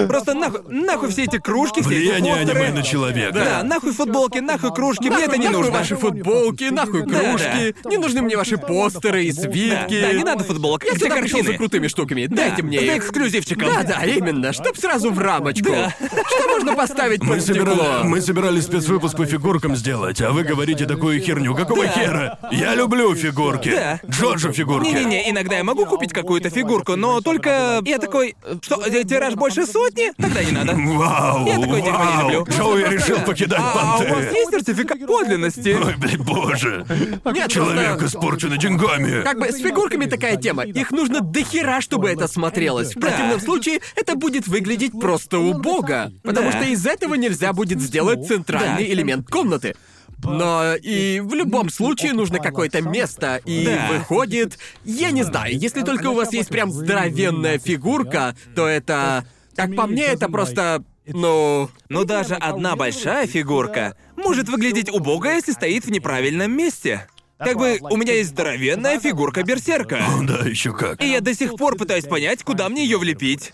Просто 0.10 0.34
нахуй, 0.34 0.60
нахуй 0.68 1.10
все 1.10 1.24
эти 1.24 1.38
кружки, 1.40 1.80
все 1.82 1.90
эти 1.92 1.98
Влияние 2.00 2.36
постеры. 2.36 2.60
аниме 2.60 2.74
на 2.80 2.84
человека. 2.84 3.32
Да, 3.34 3.64
нахуй 3.64 3.94
футболки, 3.94 4.40
нахуй 4.40 4.74
кружки, 4.74 5.10
мне 5.10 5.24
это 5.24 5.38
не 5.38 5.46
Нахуй 5.46 5.60
нужно. 5.62 5.72
ваши 5.78 5.96
футболки, 5.96 6.66
нахуй 6.66 7.04
Да, 7.06 7.20
кружки. 7.20 7.76
Не 7.86 7.98
нужны 7.98 8.22
мне 8.22 8.36
ваши 8.36 8.58
постеры 8.58 9.24
и 9.24 9.32
свитки. 9.32 10.02
Да, 10.02 10.08
да, 10.08 10.14
не 10.14 10.24
надо 10.26 10.44
футболок. 10.44 10.84
Я 10.84 10.92
Где 10.92 11.06
сюда 11.06 11.16
пришел 11.16 11.40
за 11.40 11.44
картины? 11.46 11.58
крутыми 11.58 11.88
штуками. 11.88 12.26
Да, 12.26 12.36
Дайте 12.36 12.62
мне 12.64 12.80
за 12.80 12.86
их. 12.86 12.98
эксклюзивчиком. 12.98 13.70
Да, 13.70 13.84
да, 13.84 14.04
именно. 14.06 14.52
Что 14.52 14.65
чтоб 14.66 14.78
сразу 14.78 15.12
в 15.12 15.20
рамочку. 15.20 15.70
Да. 15.70 15.94
Что 16.00 16.48
можно 16.50 16.76
поставить 16.76 17.22
Мы, 17.24 17.36
под 17.36 17.44
стекло? 17.44 17.66
собирали, 17.66 18.04
мы 18.08 18.22
собирались 18.22 18.64
спецвыпуск 18.64 19.16
по 19.18 19.26
фигуркам 19.26 19.76
сделать, 19.76 20.22
а 20.22 20.32
вы 20.32 20.44
говорите 20.44 20.86
такую 20.86 21.20
херню. 21.22 21.54
Какого 21.56 21.86
хера? 21.88 22.40
Я 22.52 22.74
люблю 22.74 23.14
фигурки. 23.16 23.70
Да. 23.72 24.00
Джоджо 24.10 24.52
фигурки. 24.52 24.88
Не-не-не, 24.88 25.30
иногда 25.30 25.58
я 25.58 25.64
могу 25.64 25.86
купить 25.86 26.14
какую-то 26.14 26.50
фигурку, 26.50 26.96
но 26.96 27.22
только 27.22 27.80
я 27.86 28.00
такой, 28.00 28.36
что, 28.62 28.82
э, 28.86 29.04
тираж 29.04 29.36
больше 29.36 29.68
сотни? 29.68 30.12
Тогда 30.18 30.44
не 30.44 30.52
надо. 30.52 30.74
Вау, 30.76 31.46
Я 31.48 31.60
такое 31.60 31.82
дерьмо 31.82 32.04
не 32.04 32.18
вау. 32.18 32.30
люблю. 32.32 32.56
Джоуи 32.56 32.84
решил 32.90 33.20
покидать 33.20 33.60
А, 33.62 33.72
а 33.76 33.98
у 33.98 34.00
вас 34.00 34.10
понты. 34.10 34.36
есть 34.36 34.52
сертификат 34.52 35.06
подлинности? 35.06 35.78
Ой, 35.80 35.94
блядь, 35.98 36.18
боже. 36.18 36.86
Нет, 37.26 37.50
Человек 37.52 38.00
просто- 38.00 38.18
испорчен 38.18 38.58
деньгами. 38.58 39.22
Как 39.24 39.40
бы 39.40 39.52
с 39.52 39.58
фигурками 39.58 40.06
такая 40.06 40.38
тема. 40.38 40.64
Их 40.64 40.90
нужно 40.92 41.22
дохера, 41.22 41.82
чтобы 41.82 42.10
это 42.10 42.28
смотрелось. 42.28 42.96
В 42.96 43.00
противном 43.00 43.40
случае 43.40 43.82
это 43.96 44.16
будет 44.16 44.48
выглядеть 44.56 44.94
просто 45.00 45.40
убого. 45.40 46.12
Потому 46.24 46.52
Да. 46.52 46.58
что 46.58 46.70
из 46.70 46.86
этого 46.86 47.16
нельзя 47.16 47.52
будет 47.52 47.82
сделать 47.82 48.26
центральный 48.26 48.86
Да. 48.86 48.94
элемент 48.94 49.30
комнаты. 49.30 49.76
Но 50.24 50.76
и 50.76 51.20
в 51.20 51.34
любом 51.34 51.70
случае 51.70 52.14
нужно 52.14 52.40
какое-то 52.40 52.82
место, 52.82 53.42
и 53.46 53.66
Да. 53.66 53.88
выходит... 53.92 54.58
Я 54.86 55.12
не 55.12 55.24
знаю, 55.24 55.60
если 55.60 55.82
только 55.82 56.08
у 56.08 56.14
вас 56.14 56.32
есть 56.34 56.50
прям 56.50 56.72
здоровенная 56.72 57.60
фигурка, 57.60 58.36
то 58.56 58.68
это... 58.68 59.26
Как 59.56 59.76
по 59.76 59.88
мне, 59.88 60.04
это 60.06 60.30
просто... 60.30 60.84
Ну... 61.08 61.70
Но 61.90 62.04
даже 62.06 62.36
одна 62.36 62.76
большая 62.76 63.28
фигурка 63.28 63.96
может 64.16 64.50
выглядеть 64.50 64.90
убого, 64.90 65.26
если 65.26 65.52
стоит 65.52 65.86
в 65.86 65.92
неправильном 65.92 66.52
месте. 66.52 67.08
Как 67.38 67.58
бы 67.58 67.78
у 67.82 67.98
меня 67.98 68.14
есть 68.14 68.30
здоровенная 68.30 69.00
фигурка 69.00 69.44
берсерка. 69.44 70.00
Да, 70.24 70.48
еще 70.50 70.72
как. 70.74 71.04
И 71.04 71.08
я 71.08 71.20
до 71.20 71.34
сих 71.36 71.56
пор 71.58 71.76
пытаюсь 71.76 72.06
понять, 72.06 72.44
куда 72.44 72.70
мне 72.70 72.84
ее 72.86 72.98
влепить. 72.98 73.54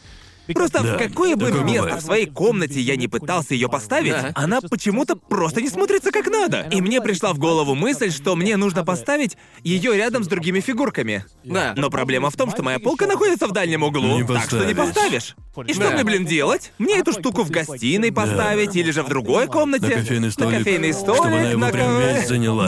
Просто 0.53 0.83
Да, 0.83 0.95
в 0.95 0.97
какое 0.97 1.35
бы 1.35 1.47
такое 1.47 1.63
место 1.63 1.81
бывает. 1.83 2.01
в 2.01 2.05
своей 2.05 2.25
комнате 2.25 2.81
я 2.81 2.95
не 2.95 3.07
пытался 3.07 3.53
ее 3.53 3.69
поставить, 3.69 4.11
Да. 4.11 4.31
она 4.35 4.59
почему-то 4.61 5.15
просто 5.15 5.61
не 5.61 5.69
смотрится 5.69 6.11
как 6.11 6.27
надо. 6.27 6.67
И 6.71 6.81
мне 6.81 6.99
пришла 7.01 7.31
в 7.33 7.37
голову 7.39 7.73
мысль, 7.75 8.11
что 8.11 8.35
мне 8.35 8.57
нужно 8.57 8.83
поставить 8.83 9.37
ее 9.63 9.95
рядом 9.95 10.23
с 10.23 10.27
другими 10.27 10.59
фигурками. 10.59 11.25
Да. 11.43 11.73
Но 11.77 11.89
проблема 11.89 12.29
в 12.31 12.35
том, 12.35 12.51
что 12.51 12.63
моя 12.63 12.79
полка 12.79 13.05
находится 13.07 13.47
в 13.47 13.51
дальнем 13.51 13.83
углу, 13.83 14.19
Не 14.19 14.27
так 14.27 14.43
что 14.43 14.65
не 14.65 14.73
поставишь. 14.73 15.35
поставишь. 15.53 15.69
И 15.69 15.73
что 15.73 15.83
Да. 15.89 15.91
мне, 15.91 16.03
блин, 16.03 16.25
делать? 16.25 16.71
Мне 16.79 16.97
эту 16.99 17.11
штуку 17.13 17.43
в 17.43 17.49
гостиной 17.49 18.11
поставить 18.11 18.75
или 18.75 18.91
же 18.91 19.03
в 19.03 19.09
другой 19.09 19.47
комнате? 19.47 19.87
На 19.87 19.95
кофейный 20.01 20.31
столик. 20.31 20.51
На 20.51 20.57
кофейный 20.59 20.93
столик, 20.93 21.21
Чтобы 21.21 21.37
она 21.37 21.49
его 21.51 21.59
на 21.59 21.69
прям 21.69 21.87
ко- 21.97 22.13
весь 22.13 22.27
заняла. 22.27 22.67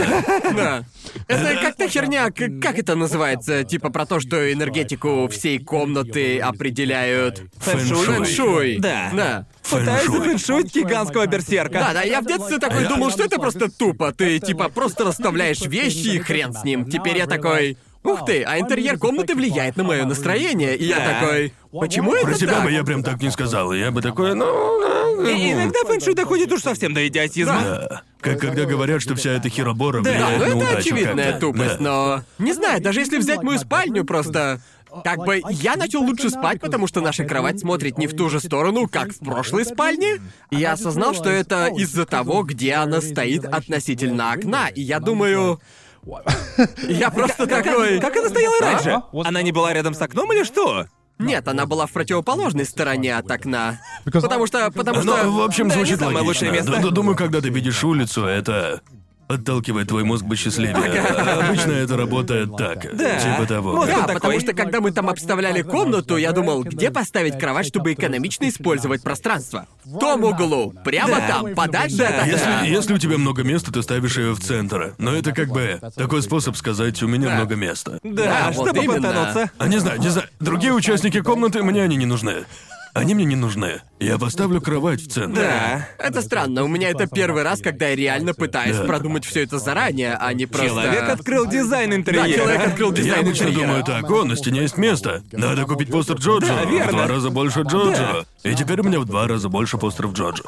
Да. 0.56 0.84
Это 1.28 1.60
как-то 1.62 1.88
херня, 1.90 2.30
к- 2.32 2.60
как 2.62 2.78
это 2.80 2.96
называется? 2.96 3.64
Типа 3.64 3.90
про 3.90 4.06
то, 4.06 4.20
что 4.20 4.52
энергетику 4.52 5.28
всей 5.28 5.60
комнаты 5.60 6.40
определяют... 6.40 7.42
Фэншуй. 7.64 8.06
Фэншуй. 8.06 8.78
Да. 8.80 9.10
Да. 9.14 9.46
Пытаюсь 9.70 10.02
Фэншуй. 10.02 10.18
зафэншуить 10.20 10.76
гигантского 10.76 11.26
берсерка. 11.28 11.80
Да, 11.80 11.94
да, 11.94 12.02
я 12.04 12.22
в 12.22 12.26
детстве 12.26 12.58
такой 12.60 12.88
думал, 12.88 13.10
что 13.12 13.24
это 13.24 13.38
просто 13.40 13.70
тупо. 13.72 14.12
Ты 14.12 14.40
типа 14.40 14.70
просто 14.70 15.06
расставляешь 15.06 15.62
вещи 15.62 16.16
и 16.16 16.20
хрен 16.20 16.54
с 16.54 16.64
ним. 16.64 16.90
Теперь 16.90 17.18
я 17.18 17.28
такой. 17.28 17.78
Ух 18.04 18.26
ты, 18.26 18.44
а 18.44 18.60
интерьер 18.60 18.98
комнаты 18.98 19.34
влияет 19.34 19.78
на 19.78 19.86
мое 19.86 20.04
настроение. 20.06 20.76
И 20.76 20.84
я 20.86 20.98
Да. 21.00 21.20
такой. 21.22 21.54
Почему 21.72 22.14
это 22.14 22.26
Про 22.28 22.34
себя 22.36 22.54
так? 22.56 22.64
бы 22.66 22.72
я 22.72 22.84
прям 22.84 23.02
так 23.02 23.22
не 23.22 23.32
сказал. 23.32 23.72
Я 23.72 23.92
бы 23.92 24.02
такой, 24.02 24.36
ну... 24.36 25.26
И 25.26 25.54
иногда 25.54 25.80
фэншуй 25.88 26.14
доходит 26.14 26.52
уж 26.52 26.62
совсем 26.62 26.94
до 26.94 27.08
идиотизма. 27.08 27.62
Да. 27.64 28.02
Как 28.20 28.40
когда 28.42 28.66
говорят, 28.66 29.02
что 29.02 29.16
вся 29.16 29.32
эта 29.32 29.48
херобора 29.48 30.02
Да, 30.02 30.10
влияет 30.12 30.38
ну 30.40 30.44
на 30.44 30.48
это 30.50 30.58
удачу 30.58 30.78
очевидная 30.80 31.32
как-то. 31.32 31.40
тупость, 31.40 31.78
Да. 31.78 31.80
но... 31.80 32.24
Не 32.40 32.52
знаю, 32.54 32.82
даже 32.82 33.00
если 33.00 33.18
взять 33.20 33.42
мою 33.42 33.58
спальню, 33.58 34.04
просто... 34.04 34.60
Как 35.04 35.20
бы 35.20 35.42
я 35.50 35.76
начал 35.76 36.02
лучше 36.02 36.30
спать, 36.30 36.60
потому 36.60 36.88
что 36.88 37.02
наша 37.02 37.24
кровать 37.24 37.60
смотрит 37.60 37.98
не 37.98 38.08
в 38.08 38.16
ту 38.16 38.30
же 38.30 38.40
сторону, 38.40 38.88
как 38.88 39.12
в 39.12 39.20
прошлой 39.20 39.66
спальне. 39.66 40.22
Я 40.52 40.74
осознал, 40.74 41.14
что 41.14 41.30
это 41.30 41.68
из-за 41.68 42.06
того, 42.06 42.44
где 42.44 42.74
она 42.74 43.02
стоит 43.02 43.46
относительно 43.46 44.32
окна. 44.34 44.68
И 44.68 44.82
я 44.82 45.00
думаю... 45.00 45.60
Я 46.90 47.10
просто 47.12 47.48
такой... 47.48 48.00
Как 48.02 48.18
она 48.18 48.28
стояла 48.28 48.56
А? 48.60 48.66
раньше? 48.66 49.02
Она 49.26 49.42
не 49.42 49.54
была 49.54 49.72
рядом 49.74 49.94
с 49.94 50.02
окном 50.02 50.34
или 50.34 50.44
что? 50.44 50.88
Нет, 51.18 51.48
она 51.48 51.66
была 51.66 51.86
в 51.86 51.92
противоположной 51.92 52.66
стороне 52.66 53.16
от 53.16 53.32
окна. 53.32 53.80
Потому 54.04 54.46
что... 54.48 54.70
Потому 54.72 55.02
что... 55.02 55.24
Ну, 55.24 55.38
в 55.38 55.42
общем, 55.42 55.72
звучит 55.72 56.00
самое 56.00 56.18
логично. 56.18 56.48
лучшее 56.48 56.52
место. 56.52 56.92
Думаю, 56.92 57.16
когда 57.16 57.40
ты 57.40 57.50
видишь 57.50 57.84
улицу, 57.84 58.26
это 58.26 58.82
отталкивает 59.28 59.88
твой 59.88 60.04
мозг 60.04 60.26
быть 60.26 60.40
счастливее. 60.40 60.76
Обычно 61.02 61.72
это 61.72 61.98
работает 61.98 62.56
так. 62.58 62.96
Да. 62.96 63.20
Типа 63.20 63.46
того. 63.48 63.74
Мозг 63.76 63.88
Да, 63.90 64.02
такой. 64.02 64.14
потому 64.16 64.40
что 64.40 64.54
когда 64.54 64.82
мы 64.82 64.92
там 64.92 65.10
обставляли 65.10 65.62
комнату, 65.62 66.18
я 66.18 66.32
думал, 66.32 66.64
где 66.64 66.92
поставить 66.92 67.40
кровать, 67.40 67.66
чтобы 67.66 67.94
экономично 67.94 68.48
использовать 68.50 69.02
пространство. 69.02 69.68
В 69.86 69.98
том 70.00 70.24
углу, 70.24 70.74
прямо 70.84 71.16
Да. 71.18 71.28
там, 71.28 71.56
подальше 71.56 71.98
Да. 71.98 72.10
окна. 72.10 72.26
Если, 72.26 72.68
если 72.68 72.94
у 72.94 72.98
тебя 72.98 73.18
много 73.18 73.44
места, 73.44 73.72
ты 73.72 73.82
ставишь 73.82 74.18
ее 74.18 74.34
в 74.34 74.40
центр. 74.40 74.94
Но 74.98 75.14
это 75.14 75.32
как 75.32 75.50
бы 75.50 75.80
такой 75.96 76.22
способ 76.22 76.56
сказать, 76.58 77.02
у 77.04 77.08
меня 77.08 77.30
Да. 77.30 77.36
много 77.36 77.56
места. 77.56 78.00
Да, 78.04 78.24
Да, 78.24 78.52
вот 78.54 78.68
чтобы 78.70 78.84
именно. 78.86 79.08
потянуться. 79.10 79.52
А 79.58 79.68
не 79.68 79.78
знаю, 79.80 80.00
не 80.00 80.10
знаю. 80.10 80.28
Другие 80.40 80.74
участники 80.74 81.22
комнаты, 81.22 81.64
мне 81.64 81.82
они 81.84 81.96
не 81.96 82.06
нужны. 82.06 82.46
Они 82.94 83.16
мне 83.16 83.26
не 83.26 83.36
нужны. 83.36 83.82
Я 84.00 84.20
поставлю 84.20 84.62
кровать 84.62 85.02
в 85.02 85.08
центр. 85.12 85.42
Да. 85.42 85.88
Это 85.98 86.22
странно, 86.22 86.64
у 86.64 86.68
меня 86.68 86.90
это 86.90 87.08
первый 87.08 87.42
раз, 87.42 87.60
когда 87.60 87.88
я 87.88 87.96
реально 87.96 88.36
пытаюсь 88.36 88.78
Да. 88.78 88.84
продумать 88.84 89.26
все 89.26 89.42
это 89.44 89.58
заранее, 89.58 90.16
а 90.20 90.32
не 90.34 90.46
просто... 90.46 90.68
Человек 90.70 91.10
открыл 91.10 91.48
дизайн 91.48 91.90
Да, 91.90 91.96
интерьера. 91.96 92.32
человек 92.34 92.68
открыл 92.68 92.90
Я 92.92 92.96
дизайн 92.98 93.20
обычно 93.26 93.44
интерьера. 93.46 93.62
думаю 93.68 93.84
так, 93.84 94.12
о, 94.12 94.24
на 94.26 94.36
стене 94.36 94.62
есть 94.62 94.78
место. 94.78 95.24
Надо 95.32 95.64
купить 95.66 95.90
постер 95.90 96.18
Джоджо. 96.18 96.48
Да, 96.48 96.66
верно. 96.66 96.92
В 96.92 96.96
два 96.96 97.08
раза 97.08 97.30
больше 97.32 97.62
Джоджо. 97.62 98.26
И 98.44 98.54
теперь 98.54 98.80
у 98.82 98.84
меня 98.84 99.00
в 99.00 99.06
два 99.06 99.28
раза 99.28 99.50
больше 99.50 99.80
постеров 99.80 100.14
Джоджо. 100.14 100.44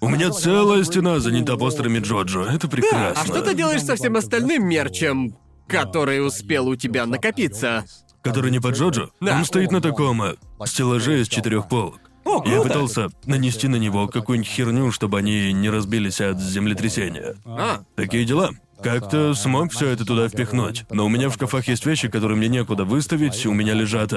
У 0.00 0.08
меня 0.08 0.30
целая 0.30 0.84
стена 0.84 1.18
занята 1.18 1.56
постерами 1.56 1.98
Джоджо. 1.98 2.42
Это 2.44 2.68
прекрасно. 2.68 3.20
А 3.22 3.24
что 3.26 3.40
ты 3.42 3.54
делаешь 3.54 3.82
со 3.82 3.96
всем 3.96 4.14
остальным 4.16 4.68
мерчем, 4.68 5.36
который 5.68 6.24
успел 6.24 6.68
у 6.68 6.76
тебя 6.76 7.06
накопиться? 7.06 7.84
Который 8.22 8.50
не 8.50 8.60
под 8.60 8.76
Джоджо? 8.76 9.10
Да. 9.20 9.36
Он 9.38 9.44
стоит 9.44 9.72
на 9.72 9.80
таком 9.80 10.22
э, 10.22 10.34
стеллаже 10.64 11.20
из 11.20 11.28
четырех 11.28 11.68
полок. 11.68 12.00
О, 12.24 12.42
Я 12.46 12.60
пытался 12.60 13.08
нанести 13.26 13.66
на 13.66 13.76
него 13.76 14.06
какую-нибудь 14.06 14.48
херню, 14.48 14.92
чтобы 14.92 15.18
они 15.18 15.52
не 15.52 15.68
разбились 15.70 16.20
от 16.20 16.38
землетрясения. 16.40 17.34
А, 17.44 17.82
Такие 17.96 18.24
дела. 18.24 18.50
Как-то 18.82 19.34
смог 19.34 19.72
все 19.72 19.88
это 19.88 20.04
туда 20.04 20.28
впихнуть. 20.28 20.84
Но 20.90 21.06
у 21.06 21.08
меня 21.08 21.28
в 21.28 21.34
шкафах 21.34 21.68
есть 21.68 21.86
вещи, 21.86 22.08
которые 22.08 22.36
мне 22.36 22.48
некуда 22.48 22.84
выставить, 22.84 23.46
у 23.46 23.52
меня 23.52 23.74
лежат. 23.74 24.12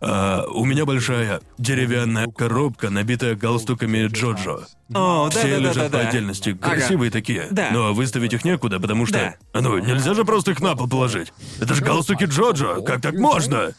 А, 0.00 0.44
у 0.48 0.64
меня 0.64 0.84
большая 0.84 1.40
деревянная 1.58 2.26
коробка, 2.26 2.90
набитая 2.90 3.34
галстуками 3.34 4.06
Джоджо. 4.06 4.66
О, 4.92 5.30
да, 5.32 5.38
Все 5.38 5.48
да, 5.48 5.56
да, 5.56 5.58
лежат 5.60 5.90
да, 5.90 5.98
по 5.98 6.04
да. 6.04 6.08
отдельности, 6.08 6.52
красивые 6.52 7.10
такие. 7.10 7.48
Да. 7.50 7.70
Но 7.72 7.94
выставить 7.94 8.34
их 8.34 8.44
некуда, 8.44 8.78
потому 8.78 9.06
что. 9.06 9.34
Да. 9.52 9.60
Ну, 9.60 9.78
нельзя 9.78 10.12
же 10.12 10.24
просто 10.24 10.50
их 10.50 10.60
на 10.60 10.76
пол 10.76 10.88
положить. 10.88 11.32
Это 11.58 11.74
же 11.74 11.82
галстуки 11.82 12.24
Джоджо. 12.24 12.82
Как 12.82 13.00
так 13.00 13.14
можно? 13.14 13.72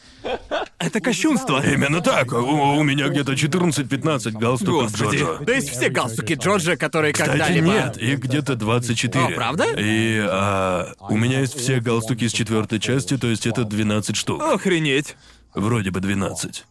Это 0.78 1.00
кощунство. 1.00 1.64
Именно 1.64 2.00
так. 2.00 2.32
У, 2.32 2.36
у 2.36 2.82
меня 2.82 3.08
где-то 3.08 3.32
14-15 3.32 4.32
галстуков 4.32 4.90
Господи. 4.90 5.18
Джоджо. 5.18 5.44
то 5.44 5.52
есть 5.52 5.70
все 5.70 5.88
галстуки 5.90 6.32
Джорджа, 6.32 6.76
которые 6.76 7.12
Кстати, 7.12 7.30
когда-либо... 7.30 7.66
нет, 7.66 7.96
их 7.98 8.18
где-то 8.18 8.56
24. 8.56 9.24
О, 9.24 9.30
правда? 9.30 9.64
И 9.78 10.18
а, 10.18 10.92
у 11.08 11.16
меня 11.16 11.40
есть 11.40 11.56
все 11.56 11.80
галстуки 11.80 12.24
из 12.24 12.32
четвертой 12.32 12.80
части, 12.80 13.16
то 13.16 13.28
есть 13.28 13.46
это 13.46 13.64
12 13.64 14.16
штук. 14.16 14.42
Охренеть. 14.42 15.16
Вроде 15.56 15.90
бы 15.90 16.00
12. 16.00 16.66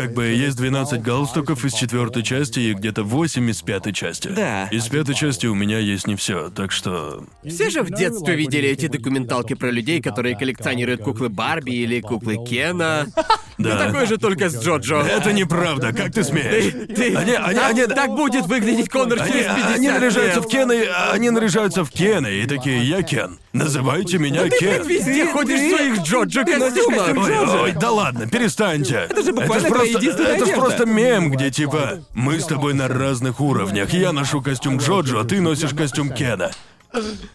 Как 0.00 0.14
бы 0.14 0.26
есть 0.28 0.56
12 0.56 1.02
галстуков 1.02 1.64
из 1.64 1.74
четвертой 1.74 2.22
части 2.22 2.58
и 2.60 2.72
где-то 2.74 3.02
8 3.02 3.50
из 3.50 3.60
пятой 3.62 3.92
части. 3.92 4.28
Да. 4.28 4.66
Из 4.68 4.86
пятой 4.88 5.14
части 5.14 5.46
у 5.46 5.54
меня 5.54 5.78
есть 5.78 6.06
не 6.06 6.16
все, 6.16 6.48
так 6.50 6.72
что. 6.72 7.24
Все 7.46 7.70
же 7.70 7.82
в 7.82 7.90
детстве 7.90 8.34
видели 8.36 8.68
эти 8.68 8.86
документалки 8.86 9.54
про 9.54 9.70
людей, 9.70 10.00
которые 10.00 10.36
коллекционируют 10.36 11.02
куклы 11.02 11.28
Барби 11.28 11.72
или 11.72 12.00
куклы 12.00 12.36
Кена. 12.46 13.06
Да. 13.58 13.74
Ну, 13.74 13.78
такое 13.78 14.06
же 14.06 14.16
только 14.16 14.48
с 14.48 14.58
Джоджо. 14.64 15.02
Это 15.02 15.34
неправда, 15.34 15.92
как 15.92 16.12
ты 16.14 16.24
смеешь? 16.24 16.72
Ты- 16.96 17.14
Они, 17.14 17.32
они, 17.34 17.54
так, 17.54 17.70
они, 17.70 17.86
так 17.88 18.10
будет 18.12 18.46
выглядеть 18.46 18.88
Конор 18.88 19.20
они, 19.20 19.30
через 19.32 19.44
50 19.48 19.74
они 19.74 19.90
наряжаются 19.90 20.36
лет. 20.40 20.44
в 20.46 20.48
Кены, 20.48 20.84
они 21.12 21.28
наряжаются 21.28 21.84
в 21.84 21.90
Кены 21.90 22.36
и 22.40 22.46
такие, 22.46 22.82
я 22.88 23.02
Кен. 23.02 23.38
Называйте 23.52 24.16
меня 24.16 24.44
Ты, 24.44 24.50
Кен. 24.60 24.68
блядь, 24.82 24.86
везде 24.86 25.26
Ты- 25.26 25.32
ходишь 25.32 25.58
ты- 25.58 25.74
в 25.74 25.76
своих 25.76 26.02
Джоджо 26.04 26.44
ты 26.44 26.58
костюмах. 26.58 27.04
костюм 27.06 27.18
Ой, 27.18 27.60
ой, 27.64 27.72
да 27.72 27.90
ладно, 27.90 28.26
перестаньте. 28.28 29.06
Это 29.10 29.22
же 29.22 29.32
буквально 29.34 29.52
это 29.52 29.60
ж 29.60 29.68
твоя 29.68 29.89
просто, 29.89 29.89
единственная 29.90 30.36
это 30.36 30.46
ж 30.46 30.48
одежда. 30.48 30.60
просто 30.60 30.86
мем, 30.86 31.30
где 31.30 31.50
типа 31.50 32.02
мы 32.14 32.40
с 32.40 32.46
тобой 32.46 32.74
на 32.74 32.88
разных 32.88 33.40
уровнях. 33.40 33.92
Я 33.92 34.12
ношу 34.12 34.42
костюм 34.42 34.78
Джоджо, 34.78 35.20
а 35.20 35.24
ты 35.24 35.40
носишь 35.40 35.70
костюм 35.70 36.10
Кена. 36.10 36.50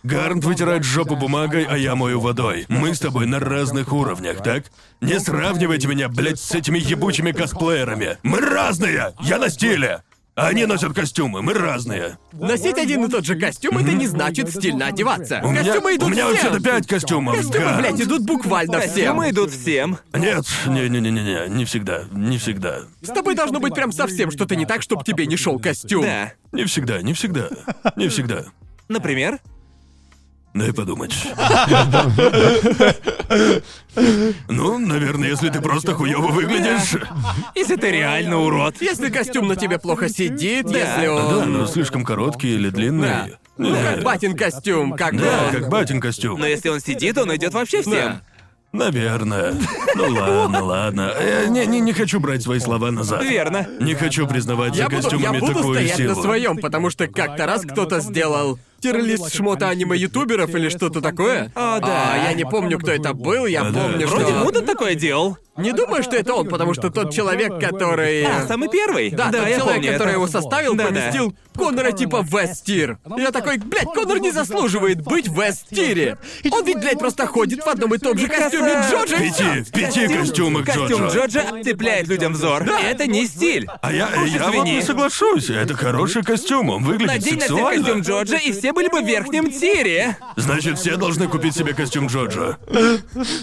Гарнт 0.03 0.43
вытирает 0.43 0.83
жопу 0.83 1.15
бумагой, 1.15 1.63
а 1.63 1.77
я 1.77 1.95
мою 1.95 2.19
водой. 2.19 2.65
Мы 2.67 2.93
с 2.93 2.99
тобой 2.99 3.25
на 3.25 3.39
разных 3.39 3.93
уровнях, 3.93 4.43
так? 4.43 4.65
Не 5.01 5.19
сравнивайте 5.19 5.87
меня, 5.87 6.09
блядь, 6.09 6.39
с 6.39 6.51
этими 6.53 6.77
ебучими 6.77 7.31
косплеерами. 7.31 8.17
Мы 8.23 8.41
разные! 8.41 9.13
Я 9.21 9.37
на 9.37 9.49
стиле! 9.49 10.03
Они 10.35 10.65
носят 10.65 10.93
костюмы, 10.93 11.41
мы 11.41 11.53
разные. 11.53 12.17
Носить 12.33 12.77
один 12.77 13.05
и 13.05 13.09
тот 13.09 13.23
же 13.23 13.39
костюм 13.39 13.77
это 13.77 13.93
не 13.93 14.05
значит 14.05 14.49
стильно 14.49 14.87
одеваться. 14.87 15.39
У 15.41 15.49
меня, 15.51 15.63
Костюмы 15.63 15.95
идут 15.95 16.09
у 16.09 16.11
меня 16.11 16.25
всем. 16.25 16.51
вообще-то 16.51 16.59
пять 16.63 16.87
костюмов. 16.87 17.37
Костюмы, 17.37 17.65
да. 17.65 17.77
блядь, 17.77 18.01
идут 18.01 18.23
буквально 18.25 18.79
всем. 18.81 18.91
Костюмы 18.91 19.29
идут 19.29 19.51
всем. 19.51 19.97
Нет, 20.13 20.45
не-не-не-не, 20.67 21.47
не 21.47 21.63
всегда, 21.63 22.03
не 22.11 22.37
всегда. 22.37 22.81
С 23.01 23.07
тобой 23.07 23.35
должно 23.35 23.61
быть 23.61 23.73
прям 23.73 23.93
совсем 23.93 24.29
что-то 24.29 24.57
не 24.57 24.65
так, 24.65 24.81
чтобы 24.81 25.05
тебе 25.05 25.25
не 25.25 25.37
шел 25.37 25.57
костюм. 25.57 26.03
Да. 26.03 26.33
Не 26.51 26.65
всегда, 26.65 27.01
не 27.01 27.13
всегда, 27.13 27.47
не 27.95 28.09
всегда. 28.09 28.43
Например? 28.89 29.39
Дай 30.55 30.71
подумать. 30.73 31.13
Ну, 34.49 34.77
наверное, 34.77 35.29
если 35.29 35.49
ты 35.49 35.61
просто 35.61 35.93
хуёво 35.93 36.27
выглядишь. 36.27 36.95
Если 37.55 37.75
ты 37.77 37.91
реально 37.91 38.39
урод. 38.39 38.81
Если 38.81 39.09
костюм 39.09 39.47
на 39.47 39.55
тебе 39.55 39.79
плохо 39.79 40.09
сидит, 40.09 40.65
Да. 40.65 40.77
если 40.77 41.05
Да, 41.05 41.13
он... 41.13 41.53
но 41.53 41.65
слишком 41.65 42.03
короткий 42.03 42.55
или 42.55 42.69
длинный. 42.69 43.07
Да. 43.07 43.27
Ну, 43.57 43.73
как 43.73 44.03
батин 44.03 44.35
костюм, 44.35 44.93
как 44.93 45.13
бы 45.13 45.21
Да, 45.21 45.49
как 45.51 45.69
батин 45.69 46.01
костюм. 46.01 46.39
Но 46.39 46.45
если 46.45 46.69
он 46.69 46.81
сидит, 46.81 47.17
он 47.17 47.33
идет 47.35 47.53
вообще 47.53 47.81
всем. 47.81 47.93
Да. 47.93 48.21
Наверное. 48.73 49.53
Ну 49.95 50.09
ладно, 50.09 50.63
ладно. 50.63 51.13
Э, 51.17 51.45
не, 51.47 51.65
не, 51.65 51.79
не 51.79 51.93
хочу 51.93 52.19
брать 52.19 52.43
свои 52.43 52.59
слова 52.59 52.91
назад. 52.91 53.23
Верно. 53.23 53.65
Не 53.79 53.93
хочу 53.95 54.27
признавать 54.27 54.75
Я 54.75 54.89
за 54.89 54.89
буду, 54.89 54.95
я 54.97 55.01
костюмами 55.09 55.39
буду 55.39 55.53
такую 55.53 55.75
стоять 55.75 55.95
силу. 55.97 56.15
на 56.15 56.21
своем, 56.21 56.57
потому 56.57 56.89
что 56.89 57.07
как-то 57.07 57.45
раз 57.45 57.61
кто-то 57.61 58.01
сделал 58.01 58.59
тирлист 58.81 59.33
шмота 59.33 59.69
аниме-ютуберов 59.69 60.49
или 60.55 60.69
что-то 60.69 61.01
такое. 61.01 61.51
О, 61.55 61.79
да. 61.79 62.13
А, 62.13 62.23
я 62.27 62.33
не 62.33 62.43
помню, 62.45 62.77
кто 62.79 62.91
это 62.91 63.13
был, 63.13 63.45
я 63.45 63.61
А, 63.61 63.69
да. 63.71 63.81
помню, 63.81 64.07
Вроде 64.07 64.25
что... 64.31 64.43
Муда 64.43 64.61
такое 64.61 64.95
делал. 64.95 65.37
Не 65.57 65.71
думаю, 65.71 66.03
что 66.03 66.17
это 66.17 66.33
он, 66.33 66.49
потому 66.49 66.73
что 66.73 66.89
тот 66.89 67.13
человек, 67.13 67.59
который... 67.61 68.23
А, 68.25 68.45
самый 68.45 68.67
первый? 68.67 69.09
Да, 69.11 69.29
да 69.31 69.39
тот 69.39 69.47
я 69.47 69.55
человек, 69.57 69.75
помню 69.75 69.93
который 69.93 70.09
это. 70.09 70.17
его 70.17 70.27
составил, 70.27 70.75
Да-да. 70.75 70.89
поместил 70.89 71.33
Конора 71.55 71.91
типа 71.93 72.21
в 72.23 72.35
S-тир. 72.35 72.97
Я 73.17 73.31
такой, 73.31 73.57
блядь, 73.59 73.85
Конор 73.85 74.19
не 74.19 74.31
заслуживает 74.31 75.01
быть 75.01 75.29
в 75.29 75.39
S-тире. 75.39 76.17
Он 76.51 76.65
ведь, 76.65 76.79
блядь, 76.79 76.99
просто 76.99 77.25
ходит 77.25 77.63
в 77.63 77.67
одном 77.69 77.93
и 77.93 77.97
том 77.97 78.17
же 78.17 78.27
костюме 78.27 78.73
Джоджа. 78.91 79.15
В 79.15 79.19
пяти, 79.21 79.43
в 79.61 79.71
пяти 79.71 80.07
костюмах 80.09 80.65
Костюм 80.65 80.87
Джоджо. 81.07 81.19
Джоджа 81.21 81.63
цепляет 81.63 82.07
людям 82.09 82.33
взор. 82.33 82.63
Это 82.63 83.07
не 83.07 83.25
стиль. 83.25 83.65
А 83.81 83.93
я, 83.93 84.09
я 84.25 84.43
вот 84.47 84.55
извини. 84.55 84.75
не 84.75 84.81
соглашусь. 84.81 85.49
Это 85.49 85.73
хороший 85.75 86.21
костюм, 86.23 86.69
он 86.69 86.83
выглядит 86.83 87.07
Надень 87.15 87.35
на 87.35 87.45
себя 87.45 87.55
сексуально. 87.55 87.83
костюм 87.85 88.01
Джоджа, 88.01 88.37
и 88.39 88.51
все 88.51 88.64
были 88.73 88.87
бы 88.89 89.01
в 89.01 89.05
верхнем 89.05 89.51
тире. 89.51 90.17
Значит, 90.35 90.77
все 90.79 90.97
должны 90.97 91.27
купить 91.27 91.55
себе 91.55 91.73
костюм 91.73 92.07
Джоджо. 92.07 92.57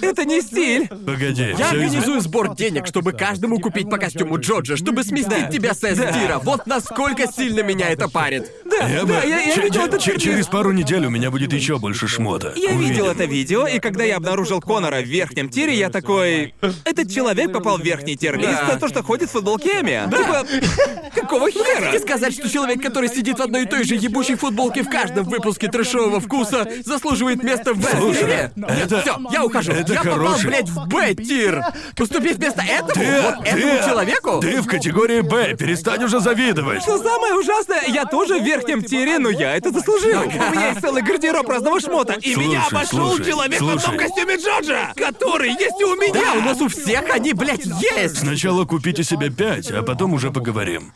Это 0.01 0.25
не 0.25 0.41
стиль. 0.41 0.89
Погоди, 0.89 1.43
Я 1.43 1.55
всё 1.55 1.65
изме- 1.65 1.69
организую 1.71 2.21
сбор 2.21 2.55
денег, 2.55 2.87
чтобы 2.87 3.13
каждому 3.13 3.59
купить 3.59 3.89
по 3.91 3.99
костюму 3.99 4.39
Джоджа, 4.39 4.77
чтобы 4.77 5.05
сместить 5.05 5.51
тебя 5.51 5.75
с 5.75 5.83
S-тира. 5.83 6.39
Вот 6.43 6.67
насколько 6.67 7.27
сильно 7.31 7.61
меня 7.63 7.89
это 7.91 8.09
парит. 8.09 8.51
Да, 8.65 8.87
Я 8.89 9.03
бы- 9.03 9.09
да, 9.09 9.23
я, 9.23 9.41
я 9.41 9.55
че- 9.55 9.63
видел 9.63 9.81
че- 9.83 9.87
этот 9.89 10.01
че- 10.01 10.19
через 10.19 10.47
пару 10.47 10.73
недель 10.73 11.07
у 11.07 11.11
меня 11.11 11.31
будет 11.31 11.53
еще 11.53 11.79
больше 11.79 12.09
шмота. 12.09 12.53
Я 12.57 12.73
видел 12.73 13.07
это 13.07 13.25
видео, 13.25 13.67
и 13.67 13.79
когда 13.79 14.05
я 14.05 14.17
обнаружил 14.17 14.61
Конора 14.61 15.01
в 15.01 15.07
верхнем 15.07 15.49
тире, 15.49 15.75
я 15.75 15.91
такой... 15.91 16.55
Этот 16.85 17.11
человек 17.11 17.53
попал 17.53 17.79
в 17.79 17.83
верхний 17.83 18.17
тир-лист 18.17 18.49
Да. 18.67 18.73
за 18.75 18.79
то, 18.81 18.89
что 18.89 19.03
ходит 19.03 19.29
в 19.29 19.33
футболке 19.33 19.81
Эми. 19.81 20.03
Типа, 20.11 20.47
какого 21.15 21.51
хера? 21.51 21.87
Хотите 21.87 22.01
сказать, 22.01 22.35
что 22.35 22.49
человек, 22.49 22.83
который 22.83 23.09
сидит 23.09 23.39
в 23.39 23.43
одной 23.43 23.63
и 23.63 23.67
той 23.67 23.85
же 23.85 23.95
ебучей 23.95 24.37
футболке 24.37 24.83
в 24.83 24.89
каждом 25.15 25.31
выпуске 25.31 25.69
трэшового 25.69 26.21
вкуса, 26.21 26.67
заслуживает 26.85 27.43
место 27.43 27.75
в 27.75 27.85
S-тире? 27.85 28.53
это- 28.57 29.01
Все, 29.03 29.17
я 29.31 29.45
ухожу. 29.45 29.73
это 29.73 29.93
я 29.93 29.99
попал, 30.03 30.19
хороший- 30.19 30.47
блядь, 30.47 30.69
в 30.69 30.87
Б-тир. 30.89 31.65
Уступив 31.99 32.39
место 32.39 32.63
этому? 32.63 32.93
Ты, 32.95 33.23
вот 33.23 33.45
ты- 33.45 33.51
этому 33.51 33.89
человеку? 33.89 34.41
Ты 34.41 34.63
в 34.63 34.67
категории 34.67 35.21
Б, 35.21 35.55
перестань 35.57 36.05
уже 36.05 36.21
завидовать. 36.21 36.83
Что 36.83 36.99
самое 36.99 37.35
ужасное, 37.35 37.83
я 37.89 38.05
тоже 38.05 38.39
в 38.41 38.45
верхнем 38.45 38.83
тире, 38.83 39.19
но 39.19 39.29
я 39.31 39.57
это 39.57 39.71
заслужил. 39.71 40.21
У 40.23 40.27
меня 40.53 40.69
есть 40.71 40.81
целый 40.81 41.03
гардероб 41.03 41.49
разного 41.49 41.81
шмота, 41.81 42.15
и 42.15 42.35
Слушай, 42.35 42.47
меня 42.49 42.67
обошел 42.71 43.09
слушай, 43.17 43.31
человек 43.31 43.61
в 43.61 43.65
одном 43.65 43.79
слушай. 43.81 43.99
костюме 43.99 44.37
Джоджа, 44.37 44.93
который 44.97 45.51
есть 45.51 45.81
и 45.81 45.85
у 45.85 45.95
меня. 45.97 46.13
Да, 46.15 46.33
у 46.39 46.41
нас 46.43 46.61
у 46.61 46.69
всех 46.69 47.09
они, 47.11 47.33
блядь, 47.33 47.65
есть. 47.67 48.19
Сначала 48.19 48.65
купите 48.65 49.03
себе 49.05 49.31
пять, 49.31 49.71
а 49.71 49.83
потом 49.83 50.13
уже 50.15 50.31
поговорим. 50.31 50.93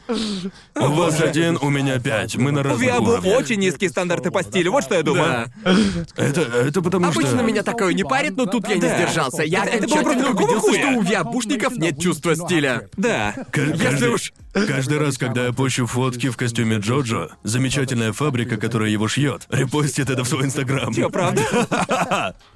У 0.74 0.88
вас 0.88 1.20
один, 1.20 1.58
у 1.60 1.70
меня 1.70 1.98
пять. 1.98 2.36
Мы 2.36 2.52
на 2.52 2.60
У 2.60 2.64
разных 2.64 2.82
Виабу 2.82 3.10
очень 3.30 3.58
низкие 3.60 3.90
стандарты 4.06 4.30
по 4.30 4.42
стилю, 4.42 4.72
вот 4.72 4.84
что 4.84 4.94
я 4.94 5.02
думаю. 5.02 5.50
Да. 5.64 5.76
Это, 6.16 6.40
это 6.42 6.82
потому 6.82 7.10
что... 7.12 7.20
Обычно 7.20 7.40
меня 7.42 7.62
такое 7.62 7.92
не 7.92 8.04
парит, 8.04 8.36
но 8.36 8.46
тут 8.46 8.68
я 8.68 8.76
не 8.76 8.80
Да. 8.82 8.96
сдержался. 8.96 9.42
Я 9.42 9.64
Это- 9.64 9.76
это 9.78 9.88
было 9.88 10.00
окончательно 10.00 10.30
убедился, 10.30 10.60
хуя? 10.68 10.78
что 10.80 10.98
у 10.98 11.02
виабушников 11.02 11.76
нет 11.76 12.00
чувства 12.00 12.34
стиля. 12.36 12.88
Да. 12.96 13.34
К- 13.50 13.58
Если 13.58 13.84
каждый, 13.84 14.08
уж... 14.10 14.32
каждый 14.52 14.98
раз, 14.98 15.18
когда 15.18 15.46
я 15.46 15.52
пощу 15.52 15.86
фотки 15.86 16.28
в 16.30 16.36
костюме 16.36 16.76
Джоджо, 16.78 17.30
замечательная 17.42 18.12
фабрика, 18.12 18.56
которая 18.56 18.90
его 18.90 19.08
шьет, 19.08 19.46
репостит 19.50 20.08
это 20.10 20.22
в 20.24 20.28
свой 20.28 20.44
инстаграм. 20.44 20.92
Чё, 20.94 21.10
правда? 21.10 22.34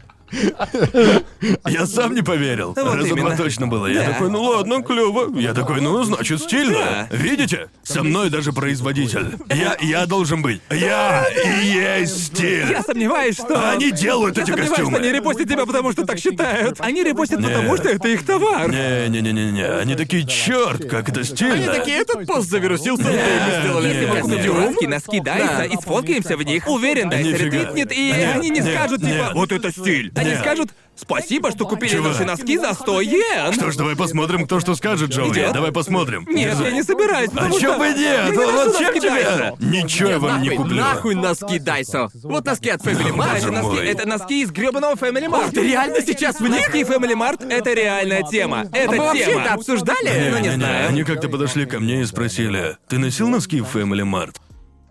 Я 1.67 1.87
сам 1.87 2.15
не 2.15 2.23
поверил. 2.23 2.69
Вот 2.77 2.95
Разумно 2.97 3.21
именно. 3.23 3.37
точно 3.37 3.67
было. 3.67 3.87
Я 3.87 4.01
Да. 4.05 4.13
такой, 4.13 4.31
ну 4.31 4.43
ладно, 4.43 4.83
клево. 4.83 5.39
Я 5.39 5.55
такой, 5.55 5.81
ну, 5.81 6.03
значит, 6.05 6.41
стильно. 6.41 7.09
Да. 7.11 7.17
Видите? 7.17 7.69
Со 7.83 8.03
мной 8.03 8.31
даже 8.31 8.53
производитель. 8.53 9.37
Я, 9.49 9.77
я 9.81 10.07
должен 10.07 10.43
быть. 10.43 10.61
Я 10.71 11.27
и 11.29 11.67
есть 11.67 12.27
стиль. 12.27 12.67
Я 12.71 12.83
сомневаюсь, 12.83 13.37
что... 13.37 13.71
Они 13.71 13.91
делают 13.91 14.37
Я 14.37 14.43
эти 14.43 14.51
сомневаюсь, 14.51 14.73
что 14.75 14.83
они 14.83 14.91
костюмы. 14.97 15.17
репостят 15.17 15.49
тебя, 15.49 15.67
потому 15.67 15.93
что 15.93 16.07
так 16.07 16.19
считают. 16.19 16.77
Они 16.81 17.03
репостят, 17.03 17.41
Не. 17.41 17.49
потому 17.49 17.77
что 17.77 17.89
это 17.89 18.09
их 18.09 18.25
товар. 18.25 18.71
Не-не-не-не-не. 18.71 19.65
Они 19.81 19.95
такие, 19.95 20.27
черт, 20.27 20.89
как 20.89 21.09
это 21.09 21.25
стильно. 21.25 21.55
Они 21.55 21.67
такие, 21.67 21.99
этот 21.99 22.27
пост 22.27 22.49
завирусился, 22.49 23.05
да 23.05 23.11
мы 23.11 23.61
сделали 23.63 23.89
Если 23.89 24.07
мы 24.07 24.17
костюм. 24.37 24.75
купим 24.75 24.91
Носки, 24.91 25.21
Дайса 25.21 25.57
Да. 25.59 25.65
и 25.65 25.77
сфоткаемся 25.77 26.37
в 26.37 26.43
них. 26.43 26.67
Уверен, 26.69 27.09
Дайс 27.11 27.27
Нифига. 27.27 27.45
ретвитнет, 27.45 27.93
и 27.93 28.13
Нет, 28.13 28.37
они 28.37 28.51
не 28.51 28.61
нет, 28.61 28.75
скажут, 28.75 29.01
типа, 29.03 29.31
вот 29.35 29.53
это 29.53 29.71
стиль. 29.71 30.11
Они 30.21 30.31
Нет. 30.31 30.41
скажут, 30.41 30.71
спасибо, 30.97 31.51
что 31.51 31.65
купили 31.67 31.93
Чувак. 31.93 32.13
наши 32.13 32.25
носки 32.25 32.59
за 32.59 32.75
100 32.75 33.01
йен. 33.01 33.53
Что 33.55 33.71
ж, 33.71 33.77
давай 33.77 33.97
посмотрим, 33.97 34.45
кто 34.45 34.61
что 34.61 34.75
скажет, 34.75 35.11
Джоуи. 35.11 35.31
Идёт? 35.33 35.53
Давай 35.55 35.73
посмотрим. 35.73 36.27
Нет, 36.29 36.57
я 36.61 36.71
не 36.71 36.83
собираюсь, 36.83 37.31
А 37.31 37.37
потому 37.37 37.59
чё 37.59 37.71
что... 37.71 37.79
бы 37.79 37.89
нет? 37.89 37.99
Я 37.99 38.29
не 38.29 38.37
ношу 38.37 38.53
Вот 38.53 38.77
чем 38.79 38.87
носки 38.87 39.01
тебе? 39.01 39.11
Дайсо. 39.25 39.57
Ничего 39.61 40.09
я 40.11 40.19
вам 40.19 40.43
не 40.43 40.49
Нахуй, 40.51 40.57
куплю. 40.65 40.77
нахуй 40.77 41.15
носки 41.15 41.59
Дайсо. 41.59 42.09
Вот 42.23 42.45
носки 42.45 42.69
от 42.69 42.83
Family 42.85 43.15
Mart. 43.15 43.37
это 43.39 43.51
носки, 43.51 43.67
мой. 43.77 43.87
это 43.87 44.09
носки 44.09 44.43
из 44.43 44.51
грёбаного 44.51 44.95
Family 44.95 45.27
Mart. 45.29 45.53
ты 45.53 45.63
реально 45.63 46.03
сейчас 46.03 46.39
в 46.39 46.43
них? 46.47 46.67
Носки 46.67 46.83
Family 46.83 47.15
Mart— 47.15 47.49
это 47.51 47.73
реальная 47.73 48.23
тема. 48.23 48.67
Это 48.73 48.93
А 48.93 48.97
мы 48.97 49.05
вообще 49.05 49.25
тема. 49.25 49.41
это 49.43 49.55
обсуждали? 49.55 50.09
Ну, 50.09 50.37
не 50.37 50.43
Не-не-не, 50.43 50.55
знаю. 50.57 50.89
Они 50.91 51.05
как-то 51.05 51.29
подошли 51.31 51.65
ко 51.65 51.81
мне 51.81 52.03
и 52.03 52.05
спросили, 52.05 52.77
ты 52.89 52.99
носил 52.99 53.29
носки 53.29 53.61
в 53.63 53.75
Family 53.75 54.05
Mart? 54.05 54.37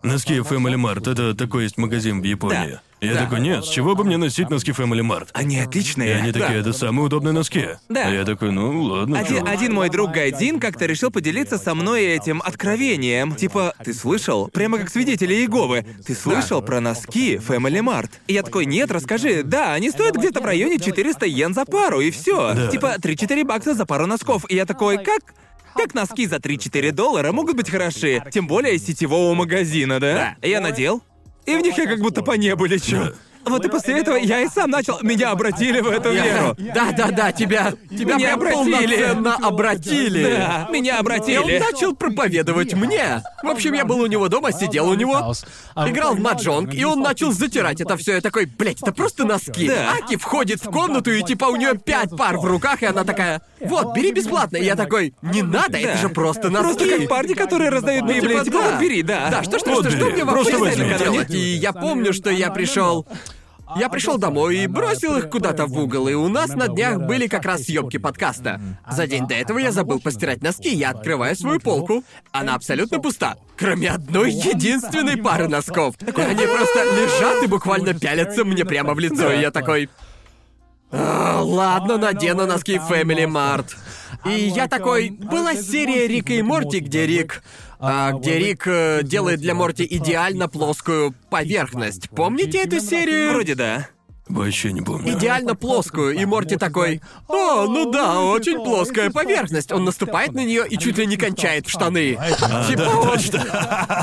Носки 0.02 0.34
Family 0.40 0.76
Mart— 0.76 1.12
это 1.12 1.34
такой 1.36 1.64
есть 1.64 1.78
магазин 1.78 2.22
в 2.22 2.24
Японии. 2.24 2.74
Да. 2.74 2.82
Я 3.02 3.14
Да. 3.14 3.24
такой, 3.24 3.40
нет, 3.40 3.64
с 3.64 3.70
чего 3.70 3.96
бы 3.96 4.04
мне 4.04 4.18
носить 4.18 4.50
носки 4.50 4.72
Family 4.72 5.02
Mart? 5.02 5.30
Они 5.34 5.56
И 5.58 5.60
отличные. 5.60 6.16
они 6.18 6.32
такие, 6.34 6.60
это 6.60 6.74
самые 6.74 7.06
удобные 7.06 7.34
носки. 7.34 7.66
Да. 7.88 8.08
А 8.08 8.10
я 8.10 8.26
такой, 8.26 8.52
ну 8.52 8.82
ладно, 8.82 9.20
Один, 9.20 9.46
чё. 9.46 9.52
один 9.52 9.74
мой 9.74 9.90
друг 9.90 10.12
Гайдин 10.12 10.60
как-то 10.60 10.86
решил 10.86 11.10
поделиться 11.10 11.58
со 11.58 11.76
мной 11.76 12.04
этим 12.04 12.42
откровением. 12.44 13.36
Типа, 13.36 13.74
ты 13.84 13.94
слышал? 13.94 14.48
Прямо 14.48 14.78
как 14.80 14.90
свидетели 14.90 15.34
Иеговы. 15.34 15.86
Ты 16.06 16.14
слышал 16.14 16.62
про 16.62 16.80
носки 16.82 17.36
Family 17.38 17.80
Mart? 17.82 18.10
И 18.28 18.34
я 18.34 18.44
такой, 18.44 18.66
нет, 18.66 18.92
расскажи. 18.92 19.44
Да, 19.44 19.74
они 19.74 19.92
стоят 19.92 20.16
где-то 20.16 20.42
в 20.42 20.46
районе 20.46 20.78
400 20.80 21.26
йен 21.26 21.54
за 21.54 21.64
пару, 21.66 22.02
и 22.02 22.12
все. 22.12 22.54
Да. 22.54 22.68
Типа, 22.68 22.96
3-4 23.00 23.44
бакса 23.46 23.74
за 23.76 23.86
пару 23.86 24.08
носков. 24.08 24.44
И 24.50 24.56
я 24.56 24.66
такой, 24.66 24.98
как? 24.98 25.22
Как 25.76 25.94
носки 25.94 26.28
за 26.28 26.38
3-4 26.38 26.92
доллара 26.92 27.32
могут 27.32 27.56
быть 27.56 27.70
хороши? 27.70 28.24
Тем 28.32 28.48
более 28.48 28.76
из 28.76 28.86
сетевого 28.86 29.34
магазина, 29.34 30.00
да? 30.00 30.36
Я 30.42 30.62
надел. 30.62 31.02
И 31.46 31.56
в 31.56 31.62
них 31.62 31.78
я 31.78 31.86
как 31.88 32.00
будто 32.00 32.22
по 32.22 32.34
небу 32.34 32.66
лечу. 32.66 32.98
Вот 33.46 33.66
и 33.66 33.70
после 33.70 34.00
этого 34.00 34.16
я 34.18 34.42
и 34.42 34.48
сам 34.48 34.70
начал... 34.70 35.00
Меня 35.02 35.32
обратили 35.32 35.80
в 35.80 35.88
эту 35.88 36.12
веру. 36.12 36.56
Да, 36.58 36.92
да, 36.92 37.10
да, 37.10 37.32
тебя, 37.32 37.74
тебя 37.90 38.16
Меня 38.16 38.34
обратили. 38.34 39.02
обратили. 39.42 40.24
Да, 40.24 40.68
меня 40.72 40.92
И 40.92 40.96
он 40.96 41.00
обратили. 41.00 41.58
начал 41.60 41.96
проповедовать 41.96 42.74
мне. 42.74 43.24
В 43.42 43.48
общем, 43.48 43.74
я 43.74 43.86
был 43.86 44.00
у 44.00 44.06
него 44.08 44.28
дома, 44.28 44.52
сидел 44.52 44.90
у 44.90 44.94
него, 44.94 45.34
играл 45.76 46.16
в 46.16 46.20
маджонг, 46.20 46.74
и 46.74 46.84
он 46.84 47.02
начал 47.02 47.32
затирать 47.32 47.82
это 47.82 47.98
все. 47.98 48.16
Я 48.16 48.22
такой, 48.22 48.46
блять, 48.46 48.82
это 48.82 48.92
просто 48.92 49.26
носки. 49.26 49.68
Да. 49.68 49.94
Аки 49.94 50.18
входит 50.18 50.64
в 50.64 50.70
комнату, 50.70 51.12
и 51.12 51.24
типа 51.24 51.46
у 51.46 51.56
нее 51.56 51.76
пять 51.78 52.16
пар 52.16 52.38
в 52.38 52.46
руках, 52.46 52.84
и 52.84 52.86
она 52.86 53.04
такая, 53.04 53.42
вот, 53.62 53.96
бери 53.96 54.12
бесплатно. 54.12 54.58
И 54.58 54.64
я 54.66 54.76
такой, 54.76 55.14
не 55.22 55.42
надо, 55.42 55.78
это 55.78 55.94
Да. 55.94 55.98
же 55.98 56.10
просто 56.10 56.50
носки. 56.50 56.78
Просто 56.86 57.00
как 57.00 57.10
парни, 57.10 57.34
которые 57.34 57.70
раздают 57.70 58.06
Ну, 58.06 58.14
типа, 58.14 58.44
вот 58.52 58.80
бери, 58.82 59.02
да. 59.04 59.30
Да, 59.30 59.44
что, 59.44 59.60
что, 59.60 59.72
Вот 59.72 59.88
что, 59.88 59.96
что 59.98 60.06
мне 60.10 60.24
вообще 60.24 60.58
возьми. 60.58 60.94
делать? 60.98 61.30
И 61.30 61.56
я 61.56 61.74
помню, 61.74 62.14
что 62.14 62.30
я 62.30 62.50
пришел. 62.52 63.06
Я 63.76 63.88
пришел 63.88 64.18
домой 64.18 64.58
и 64.58 64.68
бросил 64.68 65.16
их 65.18 65.30
куда-то 65.30 65.68
в 65.68 65.78
угол, 65.78 66.08
и 66.08 66.16
у 66.16 66.28
нас 66.28 66.56
на 66.56 66.68
днях 66.68 67.02
были 67.02 67.28
как 67.28 67.46
раз 67.46 67.66
съемки 67.66 67.98
подкаста. 67.98 68.60
За 68.90 69.06
день 69.06 69.28
до 69.28 69.36
этого 69.36 69.60
я 69.60 69.72
забыл 69.72 70.00
постирать 70.00 70.42
носки, 70.42 70.70
я 70.70 70.90
открываю 70.90 71.36
свою 71.36 71.60
полку. 71.60 72.04
Она 72.32 72.56
абсолютно 72.56 73.00
пуста. 73.00 73.36
Кроме 73.56 73.92
одной 73.92 74.32
единственной 74.32 75.18
пары 75.18 75.48
носков. 75.48 75.96
Они 76.02 76.46
просто 76.48 76.84
лежат 76.96 77.44
и 77.44 77.48
буквально 77.48 77.94
пялятся 77.94 78.44
мне 78.44 78.66
прямо 78.66 78.96
в 78.96 79.00
лицо, 79.00 79.32
и 79.32 79.40
я 79.42 79.52
такой... 79.52 79.88
«А, 81.40 81.44
ладно, 81.44 81.98
надену 81.98 82.46
носки 82.46 82.76
Family 82.76 83.26
Mart. 83.26 83.76
И 84.26 84.48
я 84.48 84.68
такой... 84.68 85.10
Была 85.10 85.56
серия 85.56 86.08
Рика 86.08 86.34
и 86.34 86.42
Морти, 86.42 86.80
где 86.80 87.08
Рик... 87.08 87.42
а, 87.80 88.12
где 88.12 88.38
Рик 88.38 88.68
э, 88.68 89.02
делает 89.04 89.40
для 89.40 89.56
Морти 89.56 89.88
идеально 89.90 90.50
плоскую 90.50 91.16
поверхность. 91.30 92.10
Помните 92.10 92.58
эту 92.64 92.80
серию? 92.82 93.32
Вроде 93.32 93.56
да. 93.56 93.88
Вообще 94.30 94.72
не 94.72 94.82
помню. 94.82 95.18
идеально 95.18 95.56
плоскую, 95.56 96.14
и 96.16 96.24
Морти 96.26 96.56
такой, 96.56 97.02
«О, 97.28 97.66
ну 97.66 97.92
да, 97.92 98.22
очень 98.22 98.64
плоская 98.64 99.10
поверхность». 99.10 99.72
Он 99.72 99.84
наступает 99.84 100.34
на 100.34 100.46
нее 100.46 100.66
и 100.70 100.78
чуть 100.78 100.98
ли 101.00 101.08
не 101.08 101.18
кончает 101.18 101.66
в 101.66 101.70
штаны. 101.72 102.18
Типа 102.68 102.84
он- 102.84 103.18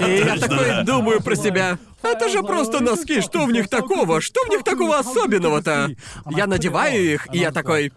И 0.09 0.19
я 0.19 0.37
такой 0.37 0.85
думаю 0.85 1.23
про 1.23 1.37
себя, 1.37 1.79
это 2.03 2.29
же 2.29 2.43
просто 2.43 2.81
носки, 2.81 3.21
что 3.21 3.47
в 3.47 3.53
них 3.53 3.69
такого? 3.69 4.21
Что 4.21 4.45
в 4.45 4.49
них 4.49 4.65
такого 4.65 4.99
особенного-то? 4.99 5.91
Я 6.31 6.47
надеваю 6.47 7.13
их, 7.15 7.29
и 7.33 7.39
я 7.39 7.53
такой, 7.53 7.93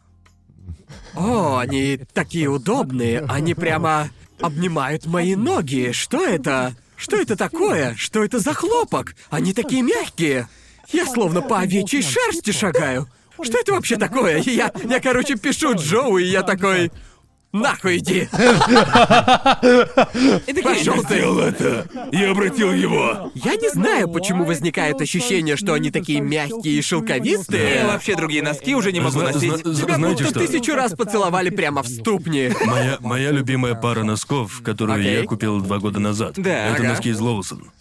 «О, 1.15 1.57
они 1.57 1.99
такие 2.13 2.47
удобные, 2.47 3.25
они 3.27 3.53
прямо 3.55 4.09
обнимают 4.39 5.05
мои 5.05 5.35
ноги. 5.35 5.91
Что 5.93 6.23
это? 6.25 6.75
Что 6.95 7.15
это 7.17 7.35
такое? 7.35 7.95
Что 7.97 8.23
это 8.23 8.39
за 8.39 8.53
хлопок? 8.53 9.15
Они 9.29 9.53
такие 9.53 9.81
мягкие. 9.81 10.47
Я 10.91 11.05
словно 11.05 11.41
по 11.41 11.59
овечьей 11.59 12.01
шерсти 12.01 12.51
шагаю. 12.51 13.07
Что 13.41 13.57
это 13.59 13.73
вообще 13.73 13.95
такое? 13.95 14.41
Я, 14.45 14.71
я, 14.83 14.99
короче, 14.99 15.35
пишу 15.35 15.73
Джоу, 15.75 16.17
и 16.17 16.25
я 16.25 16.43
такой... 16.43 16.91
Нахуй 17.51 17.97
иди! 17.97 18.27
Пошел 20.63 21.03
ты! 21.03 21.15
это! 21.15 21.87
Я 22.11 22.29
обратил 22.31 22.71
его! 22.71 23.31
Я 23.33 23.55
не 23.55 23.69
знаю, 23.71 24.07
почему 24.07 24.45
возникает 24.45 25.01
ощущение, 25.01 25.55
что 25.57 25.73
они 25.73 25.89
такие 25.89 26.21
мягкие 26.21 26.73
и 26.73 26.75
Я 26.77 26.81
шелковистые. 26.83 27.85
вообще 27.85 28.15
другие 28.15 28.43
носки 28.43 28.75
уже 28.75 28.91
не 28.91 28.99
могу 28.99 29.19
Зна- 29.19 29.31
носить. 29.31 29.65
зна- 29.65 29.73
Тебя 29.75 29.95
знаете 29.95 30.23
будто 30.25 30.39
что? 30.41 30.47
тысячу 30.47 30.75
раз 30.75 30.93
поцеловали 30.93 31.49
прямо 31.49 31.81
в 31.81 31.87
ступни. 31.87 32.51
Моя, 32.65 32.97
моя 32.99 33.31
любимая 33.31 33.73
пара 33.73 34.03
носков, 34.03 34.61
которую 34.63 34.99
Окей. 34.99 35.21
я 35.21 35.23
купил 35.23 35.59
два 35.59 35.79
года 35.79 35.99
назад. 35.99 36.33
Да. 36.37 36.67
Это 36.67 36.75
Ага. 36.81 36.89
носки 36.89 37.09
из 37.09 37.19
Лоусон. 37.19 37.71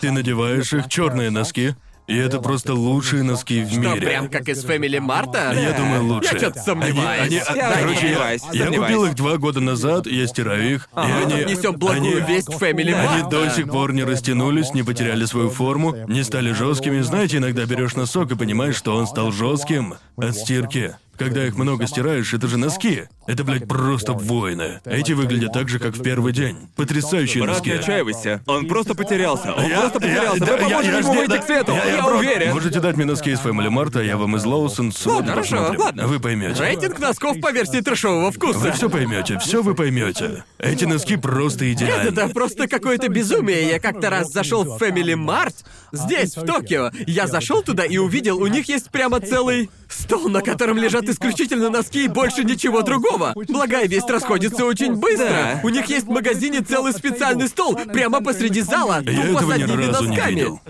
Ты 0.00 0.10
надеваешь 0.12 0.72
их, 0.72 0.88
черные 0.88 1.30
носки, 1.30 1.74
и 2.06 2.16
это 2.16 2.40
просто 2.40 2.74
лучшие 2.74 3.22
носки 3.22 3.62
в 3.62 3.70
Что, 3.70 3.78
мире. 3.80 4.00
прям 4.00 4.28
как 4.28 4.48
из 4.48 4.64
Фэмили 4.64 4.98
Марта? 4.98 5.52
Я 5.54 5.72
думаю, 5.72 6.02
лучше. 6.04 6.30
Я 6.32 6.38
что-то 6.38 6.60
сомневаюсь. 6.60 7.20
Они- 7.26 7.38
они- 7.38 7.58
Я 7.58 7.72
короче, 7.74 8.00
сомневаюсь, 8.00 8.42
я 8.52 8.64
сомневаюсь. 8.64 8.86
купил 8.94 9.04
их 9.04 9.14
два 9.14 9.36
года 9.36 9.60
назад, 9.60 10.06
я 10.06 10.26
стираю 10.26 10.74
их, 10.74 10.88
и 10.96 11.00
они... 11.00 11.44
Несем 11.54 11.74
благую 11.76 12.24
они- 12.24 12.34
весть 12.34 12.52
Фэмили 12.52 12.90
Они 12.92 13.22
Марта. 13.22 13.28
до 13.30 13.50
сих 13.50 13.68
пор 13.68 13.92
не 13.92 14.02
растянулись, 14.02 14.74
не 14.74 14.82
потеряли 14.82 15.24
свою 15.26 15.50
форму, 15.50 15.94
не 16.08 16.24
стали 16.24 16.52
жесткими. 16.52 17.00
Знаете, 17.00 17.36
иногда 17.36 17.64
берешь 17.66 17.94
носок 17.94 18.32
и 18.32 18.36
понимаешь, 18.36 18.74
что 18.76 18.96
он 18.96 19.06
стал 19.06 19.30
жестким 19.30 19.94
от 20.16 20.34
стирки. 20.34 20.96
Когда 21.20 21.46
их 21.46 21.56
много 21.56 21.86
стираешь, 21.86 22.32
это 22.32 22.46
же 22.48 22.56
носки. 22.56 23.02
Это, 23.26 23.44
блядь, 23.44 23.68
просто 23.68 24.14
воины. 24.14 24.80
Эти 24.86 25.12
выглядят 25.12 25.52
так 25.52 25.68
же, 25.68 25.78
как 25.78 25.94
в 25.94 26.02
первый 26.02 26.32
день. 26.32 26.56
Потрясающие 26.76 27.42
Брат, 27.44 27.56
носки. 27.56 27.70
не 27.70 27.76
отчаивайся. 27.76 28.42
Он 28.46 28.66
просто 28.66 28.94
потерялся. 28.94 29.52
Он 29.52 29.66
Я- 29.68 29.80
просто 29.82 29.98
я- 29.98 30.14
потерялся. 30.14 30.40
да, 30.40 30.46
Мы 30.46 30.52
я- 30.52 30.68
поможем 30.68 30.92
я 30.92 30.98
ему 30.98 31.08
жду- 31.12 31.18
выйти 31.18 31.30
да, 31.30 31.38
к 31.38 31.44
свету. 31.44 31.72
я- 31.72 31.84
я 31.84 31.96
Я 31.96 32.02
про- 32.04 32.16
уверен. 32.18 32.52
Можете 32.54 32.80
дать 32.80 32.96
мне 32.96 33.04
носки 33.04 33.30
из 33.32 33.38
Family 33.38 33.68
Mart, 33.68 33.98
а 33.98 34.02
я 34.02 34.16
вам 34.16 34.34
из 34.36 34.44
Лоусон. 34.46 34.92
Ладно, 35.04 35.30
хорошо, 35.32 35.74
ладно. 35.76 36.06
Вы 36.06 36.20
поймете. 36.20 36.58
Рейтинг 36.62 36.98
носков 36.98 37.38
по 37.40 37.52
версии 37.52 37.80
трэшового 37.82 38.26
Вы 38.26 38.32
вкуса. 38.32 38.72
все 38.72 38.88
поймете, 38.88 39.38
все 39.40 39.62
вы 39.62 39.74
поймете. 39.74 40.44
Эти 40.58 40.86
носки 40.86 41.16
просто 41.16 41.70
идеальны. 41.70 42.08
Это 42.08 42.28
просто 42.30 42.66
какое-то 42.66 43.08
безумие. 43.08 43.68
Я 43.68 43.78
как-то 43.78 44.08
раз 44.08 44.32
зашел 44.32 44.64
в 44.64 44.82
Family 44.82 45.14
Mart 45.14 45.54
здесь, 45.92 46.34
в 46.34 46.46
Токио. 46.46 46.90
Я 47.06 47.26
зашел 47.26 47.62
туда 47.62 47.84
и 47.84 47.98
увидел, 47.98 48.38
у 48.38 48.46
них 48.46 48.68
есть 48.70 48.90
прямо 48.90 49.20
целый 49.20 49.68
стол, 49.88 50.28
на 50.30 50.40
котором 50.40 50.78
лежат 50.78 51.08
исключительно 51.10 51.70
носки 51.70 52.04
и 52.04 52.08
больше 52.08 52.44
ничего 52.44 52.82
другого. 52.82 53.32
Благая 53.48 53.86
весть 53.86 54.08
расходится 54.10 54.64
очень 54.64 54.94
быстро. 54.94 55.28
Да. 55.28 55.60
У 55.62 55.68
них 55.68 55.86
есть 55.86 56.06
в 56.06 56.10
магазине 56.10 56.60
целый 56.60 56.92
специальный 56.92 57.48
стол 57.48 57.74
прямо 57.76 58.20
посреди 58.22 58.60
зала, 58.62 59.02
Я 59.02 59.26
тупо 59.26 59.38
этого 59.38 59.52
с 59.54 59.58
ни 59.58 59.62
одними 59.62 59.84
разу 59.86 60.02
не 60.04 60.08
носками. 60.10 60.30
видел. 60.34 60.60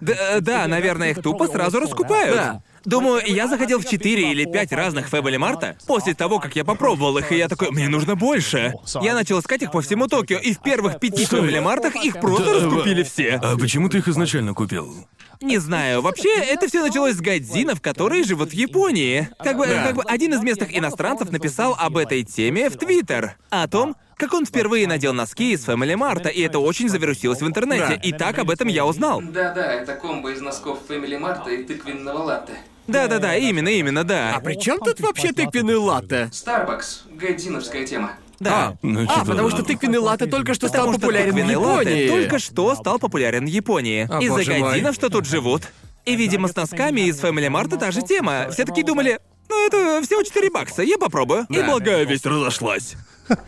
Да, 0.00 0.40
да, 0.40 0.66
наверное, 0.66 1.10
их 1.10 1.22
тупо 1.22 1.46
сразу 1.46 1.78
раскупают. 1.80 2.34
Да. 2.36 2.62
Думаю, 2.84 3.22
я 3.26 3.46
заходил 3.46 3.78
в 3.78 3.86
4 3.88 4.30
или 4.32 4.44
5 4.44 4.72
разных 4.72 5.08
Фэбели 5.08 5.36
Марта 5.36 5.76
после 5.86 6.14
того, 6.14 6.38
как 6.38 6.56
я 6.56 6.64
попробовал 6.64 7.18
их, 7.18 7.30
и 7.32 7.36
я 7.36 7.48
такой, 7.48 7.70
мне 7.70 7.88
нужно 7.88 8.16
больше. 8.16 8.74
Я 9.02 9.14
начал 9.14 9.40
искать 9.40 9.62
их 9.62 9.70
по 9.72 9.80
всему 9.82 10.06
Токио, 10.06 10.38
и 10.38 10.52
в 10.54 10.60
первых 10.62 10.98
пяти 10.98 11.24
Стой. 11.24 11.40
Фэбели 11.40 11.58
Мартах 11.60 11.96
их 11.96 12.20
просто 12.20 12.44
Да, 12.44 12.52
раскупили 12.54 13.02
все. 13.02 13.40
А 13.42 13.56
почему 13.56 13.88
ты 13.88 13.98
их 13.98 14.08
изначально 14.08 14.54
купил? 14.54 15.06
Не 15.40 15.56
знаю, 15.58 16.02
вообще, 16.02 16.34
это 16.38 16.68
все 16.68 16.82
началось 16.82 17.14
с 17.14 17.20
гайдзинов, 17.20 17.80
которые 17.80 18.24
живут 18.24 18.50
в 18.50 18.52
Японии. 18.52 19.30
Как 19.42 19.56
бы, 19.56 19.66
Да. 19.66 19.86
как 19.86 19.96
бы 19.96 20.02
один 20.02 20.34
из 20.34 20.42
местных 20.42 20.76
иностранцев 20.76 21.30
написал 21.30 21.74
об 21.78 21.96
этой 21.96 22.24
теме 22.24 22.68
в 22.68 22.76
Твиттер. 22.76 23.36
О 23.48 23.66
том, 23.66 23.96
как 24.16 24.34
он 24.34 24.44
впервые 24.44 24.86
надел 24.86 25.14
носки 25.14 25.52
из 25.52 25.64
Фэмили 25.64 25.94
Марта, 25.94 26.28
и 26.28 26.42
это 26.42 26.58
очень 26.58 26.90
завирусилось 26.90 27.40
в 27.40 27.46
интернете. 27.46 27.86
Да. 27.88 27.94
И 27.94 28.12
так 28.12 28.38
об 28.38 28.50
этом 28.50 28.68
я 28.68 28.84
узнал. 28.84 29.22
Да-да, 29.22 29.72
это 29.72 29.94
комбо 29.94 30.30
из 30.30 30.42
носков 30.42 30.78
Фэмили 30.88 31.16
Марта 31.16 31.48
и 31.48 31.64
тыквенного 31.64 32.18
латте. 32.18 32.52
Да-да-да, 32.92 33.36
именно, 33.36 33.68
именно, 33.68 34.04
да. 34.04 34.34
А 34.36 34.40
при 34.40 34.54
чем 34.58 34.78
тут 34.80 35.00
вообще 35.00 35.32
тыквенный 35.32 35.76
латте? 35.76 36.28
Старбакс, 36.32 37.04
гайдзиновская 37.12 37.86
тема. 37.86 38.12
Да. 38.38 38.76
Ну, 38.82 39.06
А, 39.08 39.24
потому 39.24 39.50
что 39.50 39.62
тыквенный 39.62 39.98
латте 39.98 40.26
только 40.26 40.54
что 40.54 40.68
стал 40.68 40.86
Потому 40.86 40.94
что 40.94 41.00
популярен 41.02 41.32
в 41.32 41.34
тыквенный 41.36 41.56
латте 41.56 42.04
Японии. 42.04 42.08
только 42.22 42.38
что 42.38 42.74
стал 42.74 42.98
популярен 42.98 43.44
в 43.44 43.48
Японии. 43.48 44.08
О, 44.10 44.18
Из-за 44.20 44.44
гайдзинов, 44.44 44.94
что 44.94 45.10
тут 45.10 45.26
живут. 45.26 45.62
И, 46.06 46.16
видимо, 46.16 46.48
с 46.48 46.56
носками 46.56 47.02
из 47.02 47.20
Family 47.20 47.48
Mart 47.50 47.76
та 47.78 47.90
же 47.90 48.00
тема. 48.00 48.46
Все 48.50 48.64
такие 48.64 48.86
думали, 48.86 49.18
ну 49.50 49.66
это 49.66 50.00
всего 50.02 50.22
4 50.22 50.50
бакса, 50.50 50.82
я 50.82 50.96
попробую. 50.96 51.44
И 51.50 51.56
Да. 51.56 51.64
благая 51.66 52.04
весть 52.04 52.24
разошлась. 52.24 52.94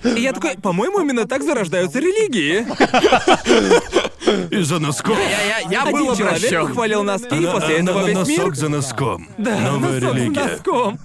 И 0.05 0.21
я 0.21 0.33
такой, 0.33 0.57
по-моему, 0.59 1.01
именно 1.01 1.27
так 1.27 1.43
зарождаются 1.43 1.99
религии. 1.99 2.67
Из-за 4.51 4.79
носков. 4.79 5.19
Я, 5.19 5.61
я, 5.61 5.71
я 5.71 5.83
Один 5.83 5.93
был 6.07 6.17
человек 6.17 6.37
обращен. 6.39 6.67
похвалил 6.69 7.03
носки, 7.03 7.37
и 7.37 7.47
после 7.47 7.83
на- 7.83 7.91
этого 7.91 8.01
на- 8.03 8.07
весь 8.07 8.15
носок 8.17 8.45
мир... 8.47 8.55
за 8.55 8.69
носком. 8.69 9.29
Да, 9.39 9.59
Новая 9.59 10.01
носок 10.01 10.15
религия. 10.17 10.41
носком. 10.45 10.99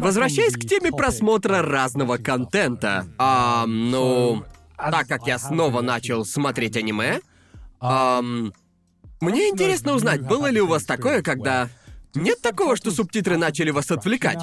Возвращаясь 0.00 0.54
к 0.54 0.60
теме 0.60 0.90
просмотра 0.90 1.62
разного 1.62 2.16
контента. 2.16 3.06
А, 3.18 3.64
ну, 3.66 4.44
так 4.76 5.06
как 5.08 5.26
я 5.26 5.38
снова 5.38 5.80
начал 5.82 6.24
смотреть 6.24 6.76
аниме, 6.76 7.20
ам, 7.80 8.52
мне 9.20 9.48
интересно 9.48 9.94
узнать, 9.94 10.22
было 10.22 10.46
ли 10.50 10.60
у 10.60 10.66
вас 10.66 10.84
такое, 10.84 11.22
когда 11.22 11.68
нет 12.14 12.40
такого, 12.42 12.76
что 12.76 12.90
субтитры 12.90 13.36
начали 13.36 13.70
вас 13.70 13.90
отвлекать 13.90 14.40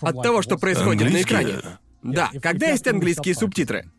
от 0.00 0.22
того, 0.22 0.42
что 0.42 0.56
происходит 0.58 1.10
на 1.12 1.22
экране. 1.22 1.54
Да, 2.02 2.30
когда 2.42 2.68
есть 2.68 2.86
английские 2.86 3.34
субтитры. 3.34 3.90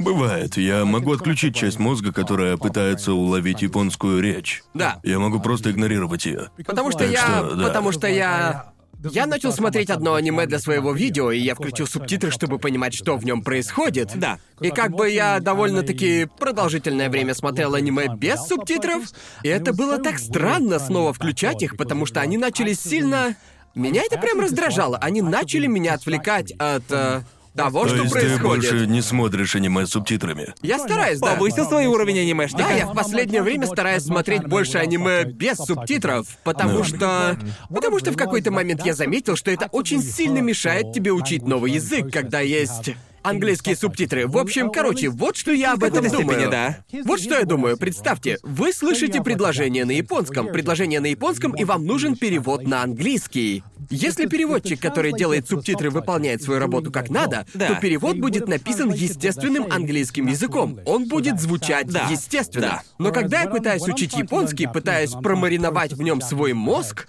Бывает, 0.00 0.56
я 0.56 0.86
могу 0.86 1.12
отключить 1.12 1.54
часть 1.54 1.78
мозга, 1.78 2.10
которая 2.10 2.56
пытается 2.56 3.12
уловить 3.12 3.60
японскую 3.60 4.22
речь. 4.22 4.62
Да. 4.72 4.98
Я 5.02 5.18
могу 5.18 5.40
просто 5.40 5.70
игнорировать 5.70 6.24
ее. 6.24 6.48
Потому 6.66 6.90
что 6.90 7.00
Так 7.00 7.10
я. 7.10 7.18
что, 7.18 7.54
да. 7.54 7.66
Потому 7.66 7.92
что 7.92 8.06
я. 8.06 8.72
Я 9.12 9.26
начал 9.26 9.50
смотреть 9.52 9.88
одно 9.88 10.14
аниме 10.14 10.46
для 10.46 10.58
своего 10.58 10.92
видео, 10.92 11.30
и 11.32 11.38
я 11.38 11.54
включил 11.54 11.86
субтитры, 11.86 12.30
чтобы 12.30 12.58
понимать, 12.58 12.92
что 12.94 13.16
в 13.16 13.24
нем 13.24 13.42
происходит. 13.42 14.10
Да. 14.14 14.38
И 14.60 14.70
как 14.70 14.92
бы 14.92 15.08
я 15.10 15.40
довольно-таки 15.40 16.28
продолжительное 16.38 17.08
время 17.08 17.34
смотрел 17.34 17.74
аниме 17.74 18.14
без 18.14 18.40
субтитров, 18.46 19.04
и 19.42 19.48
это 19.48 19.72
было 19.72 19.96
так 19.98 20.18
странно 20.18 20.78
снова 20.78 21.14
включать 21.14 21.62
их, 21.62 21.76
потому 21.76 22.06
что 22.06 22.20
они 22.20 22.38
начали 22.38 22.72
сильно... 22.72 23.36
Меня 23.74 24.02
это 24.04 24.18
прям 24.18 24.40
раздражало. 24.40 24.98
Они 24.98 25.22
начали 25.22 25.66
меня 25.66 25.94
отвлекать 25.94 26.52
от 26.58 26.82
э, 26.90 27.22
того, 27.56 27.82
То 27.84 27.88
что 27.88 27.96
есть 28.02 28.12
ты 28.12 28.18
происходит. 28.20 28.42
больше 28.42 28.86
не 28.86 29.00
смотришь 29.00 29.54
аниме 29.54 29.86
с 29.86 29.90
субтитрами? 29.90 30.54
Я 30.62 30.78
стараюсь, 30.78 31.20
да. 31.20 31.34
Повысил 31.34 31.66
свой 31.66 31.86
уровень 31.86 32.18
анимешника. 32.20 32.64
Да, 32.64 32.70
я 32.72 32.86
в 32.86 32.94
последнее 32.94 33.42
время 33.42 33.66
стараюсь 33.66 34.02
смотреть 34.02 34.44
больше 34.46 34.78
аниме 34.78 35.24
без 35.24 35.56
субтитров, 35.58 36.26
потому 36.44 36.78
Ну. 36.78 36.84
что... 36.84 37.38
Потому 37.68 37.98
что 38.00 38.10
в 38.12 38.16
какой-то 38.16 38.50
момент 38.50 38.84
я 38.84 38.94
заметил, 38.94 39.36
что 39.36 39.50
это 39.50 39.66
очень 39.72 40.02
сильно 40.02 40.38
мешает 40.38 40.92
тебе 40.92 41.12
учить 41.12 41.42
новый 41.46 41.72
язык, 41.72 42.12
когда 42.12 42.40
есть 42.40 42.92
английские 43.22 43.76
субтитры. 43.76 44.26
В 44.26 44.36
общем, 44.38 44.70
короче, 44.70 45.08
вот 45.08 45.36
что 45.36 45.52
я 45.52 45.72
об 45.74 45.84
этом 45.84 46.08
думаю. 46.08 46.50
да. 46.50 46.78
Вот 47.04 47.20
что 47.20 47.38
я 47.38 47.44
думаю. 47.44 47.76
Представьте, 47.76 48.38
вы 48.42 48.72
слышите 48.72 49.22
предложение 49.22 49.84
на 49.84 49.92
японском, 49.92 50.48
предложение 50.48 51.00
на 51.00 51.06
японском, 51.06 51.52
и 51.54 51.64
вам 51.64 51.84
нужен 51.84 52.16
перевод 52.16 52.66
на 52.66 52.82
английский. 52.82 53.62
Если 53.88 54.26
переводчик, 54.26 54.78
который 54.80 55.12
делает 55.12 55.48
субтитры, 55.48 55.90
выполняет 55.90 56.42
свою 56.42 56.60
работу 56.60 56.92
как 56.92 57.10
надо, 57.10 57.46
Да. 57.54 57.68
то 57.68 57.74
перевод 57.80 58.18
будет 58.18 58.46
написан 58.46 58.92
естественным 58.92 59.66
английским 59.70 60.26
языком. 60.26 60.78
Он 60.84 61.08
будет 61.08 61.40
звучать 61.40 61.88
Да. 61.88 62.06
естественно. 62.10 62.66
Да. 62.66 62.82
Но 62.98 63.10
когда 63.12 63.42
я 63.42 63.48
пытаюсь 63.48 63.82
учить 63.82 64.14
японский, 64.16 64.66
пытаюсь 64.66 65.10
промариновать 65.12 65.92
в 65.92 66.02
нем 66.02 66.20
свой 66.20 66.52
мозг, 66.52 67.08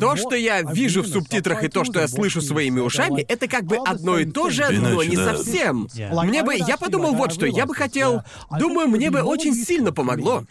то, 0.00 0.16
что 0.16 0.34
я 0.34 0.62
вижу 0.62 1.02
в 1.02 1.06
субтитрах 1.08 1.64
и 1.64 1.68
то, 1.68 1.84
что 1.84 2.00
я 2.00 2.08
слышу 2.08 2.40
своими 2.40 2.80
ушами, 2.80 3.22
это 3.22 3.46
как 3.48 3.64
бы 3.64 3.76
одно 3.76 4.18
и 4.18 4.24
то 4.24 4.48
же, 4.48 4.64
но 4.70 5.02
не 5.02 5.16
да. 5.16 5.34
Совсем. 5.52 5.88
Мне 6.24 6.42
бы, 6.42 6.54
я 6.54 6.76
подумал 6.76 7.14
вот 7.14 7.32
что, 7.32 7.46
я 7.46 7.66
бы 7.66 7.74
хотел, 7.74 8.22
думаю, 8.58 8.88
мне 8.88 9.10
бы 9.10 9.22
очень 9.22 9.54
сильно 9.54 9.92
помогло, 9.92 10.44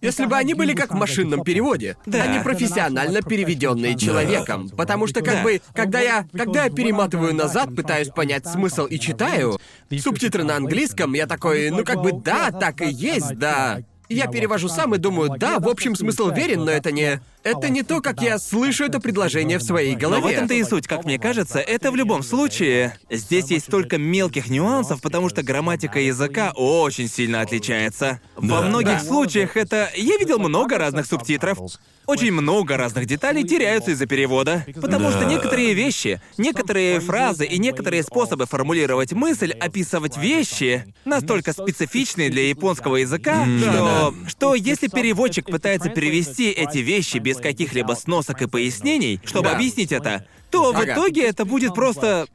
если 0.00 0.26
бы 0.26 0.36
они 0.36 0.52
были 0.52 0.74
как 0.74 0.90
в 0.92 0.96
машинном 0.98 1.42
переводе, 1.44 1.96
Да. 2.04 2.22
они 2.24 2.42
профессионально 2.42 3.22
переведенные 3.22 3.96
человеком. 3.96 4.68
Потому 4.68 5.06
что 5.06 5.22
как 5.22 5.36
Да. 5.36 5.42
бы, 5.42 5.60
когда 5.74 6.00
я, 6.00 6.26
когда 6.36 6.64
я 6.64 6.70
перематываю 6.70 7.34
назад, 7.34 7.74
пытаюсь 7.74 8.08
понять 8.08 8.46
смысл 8.46 8.84
и 8.84 8.98
читаю 8.98 9.58
субтитры 9.98 10.44
на 10.44 10.56
английском, 10.56 11.14
я 11.14 11.26
такой, 11.26 11.70
ну 11.70 11.84
как 11.84 12.02
бы 12.02 12.12
да, 12.12 12.50
так 12.50 12.82
и 12.82 12.90
есть, 12.90 13.38
да. 13.38 13.78
Я 14.14 14.26
перевожу 14.28 14.68
сам 14.68 14.94
и 14.94 14.98
думаю, 14.98 15.32
да, 15.38 15.58
в 15.58 15.68
общем 15.68 15.94
смысл 15.96 16.30
верен, 16.30 16.64
но 16.64 16.70
это 16.70 16.92
не... 16.92 17.20
Это 17.42 17.68
не 17.68 17.82
то, 17.82 18.00
как 18.00 18.22
я 18.22 18.38
слышу 18.38 18.84
это 18.84 19.00
предложение 19.00 19.58
в 19.58 19.62
своей 19.62 19.92
Но 19.94 19.98
голове. 20.00 20.22
в 20.22 20.26
этом-то 20.26 20.54
и 20.54 20.64
суть, 20.64 20.86
как 20.86 21.04
мне 21.04 21.18
кажется, 21.18 21.58
это 21.58 21.90
в 21.90 21.96
любом 21.96 22.22
случае. 22.22 22.96
Здесь 23.10 23.50
есть 23.50 23.66
столько 23.66 23.98
мелких 23.98 24.48
нюансов, 24.48 25.02
потому 25.02 25.28
что 25.28 25.42
грамматика 25.42 26.00
языка 26.00 26.52
очень 26.54 27.06
сильно 27.08 27.42
отличается. 27.42 28.20
Во 28.36 28.60
Да. 28.62 28.68
многих 28.68 29.00
Да. 29.00 29.04
случаях 29.04 29.58
это... 29.58 29.90
Я 29.94 30.16
видел 30.16 30.38
много 30.38 30.78
разных 30.78 31.04
субтитров. 31.04 31.58
Очень 32.06 32.32
много 32.32 32.76
разных 32.76 33.06
деталей 33.06 33.44
теряются 33.44 33.92
из-за 33.92 34.06
перевода. 34.06 34.64
Потому 34.80 35.10
что 35.10 35.20
Да. 35.20 35.24
некоторые 35.26 35.72
вещи, 35.74 36.20
некоторые 36.36 37.00
фразы 37.00 37.46
и 37.46 37.58
некоторые 37.58 38.02
способы 38.02 38.46
формулировать 38.46 39.12
мысль, 39.12 39.52
описывать 39.52 40.16
вещи 40.16 40.84
настолько 41.04 41.52
специфичные 41.52 42.30
для 42.30 42.48
японского 42.48 42.96
языка, 42.96 43.46
что, 43.58 44.14
что 44.28 44.54
если 44.54 44.88
переводчик 44.88 45.46
пытается 45.46 45.88
перевести 45.88 46.50
эти 46.50 46.78
вещи 46.78 47.18
без 47.18 47.38
каких-либо 47.38 47.92
сносок 47.94 48.42
и 48.42 48.46
пояснений, 48.46 49.20
чтобы 49.24 49.48
Да. 49.50 49.56
объяснить 49.56 49.92
это, 49.92 50.26
то 50.50 50.72
в 50.72 50.76
Ага. 50.76 50.92
итоге 50.92 51.22
это 51.26 51.44
будет 51.44 51.74
просто... 51.74 52.26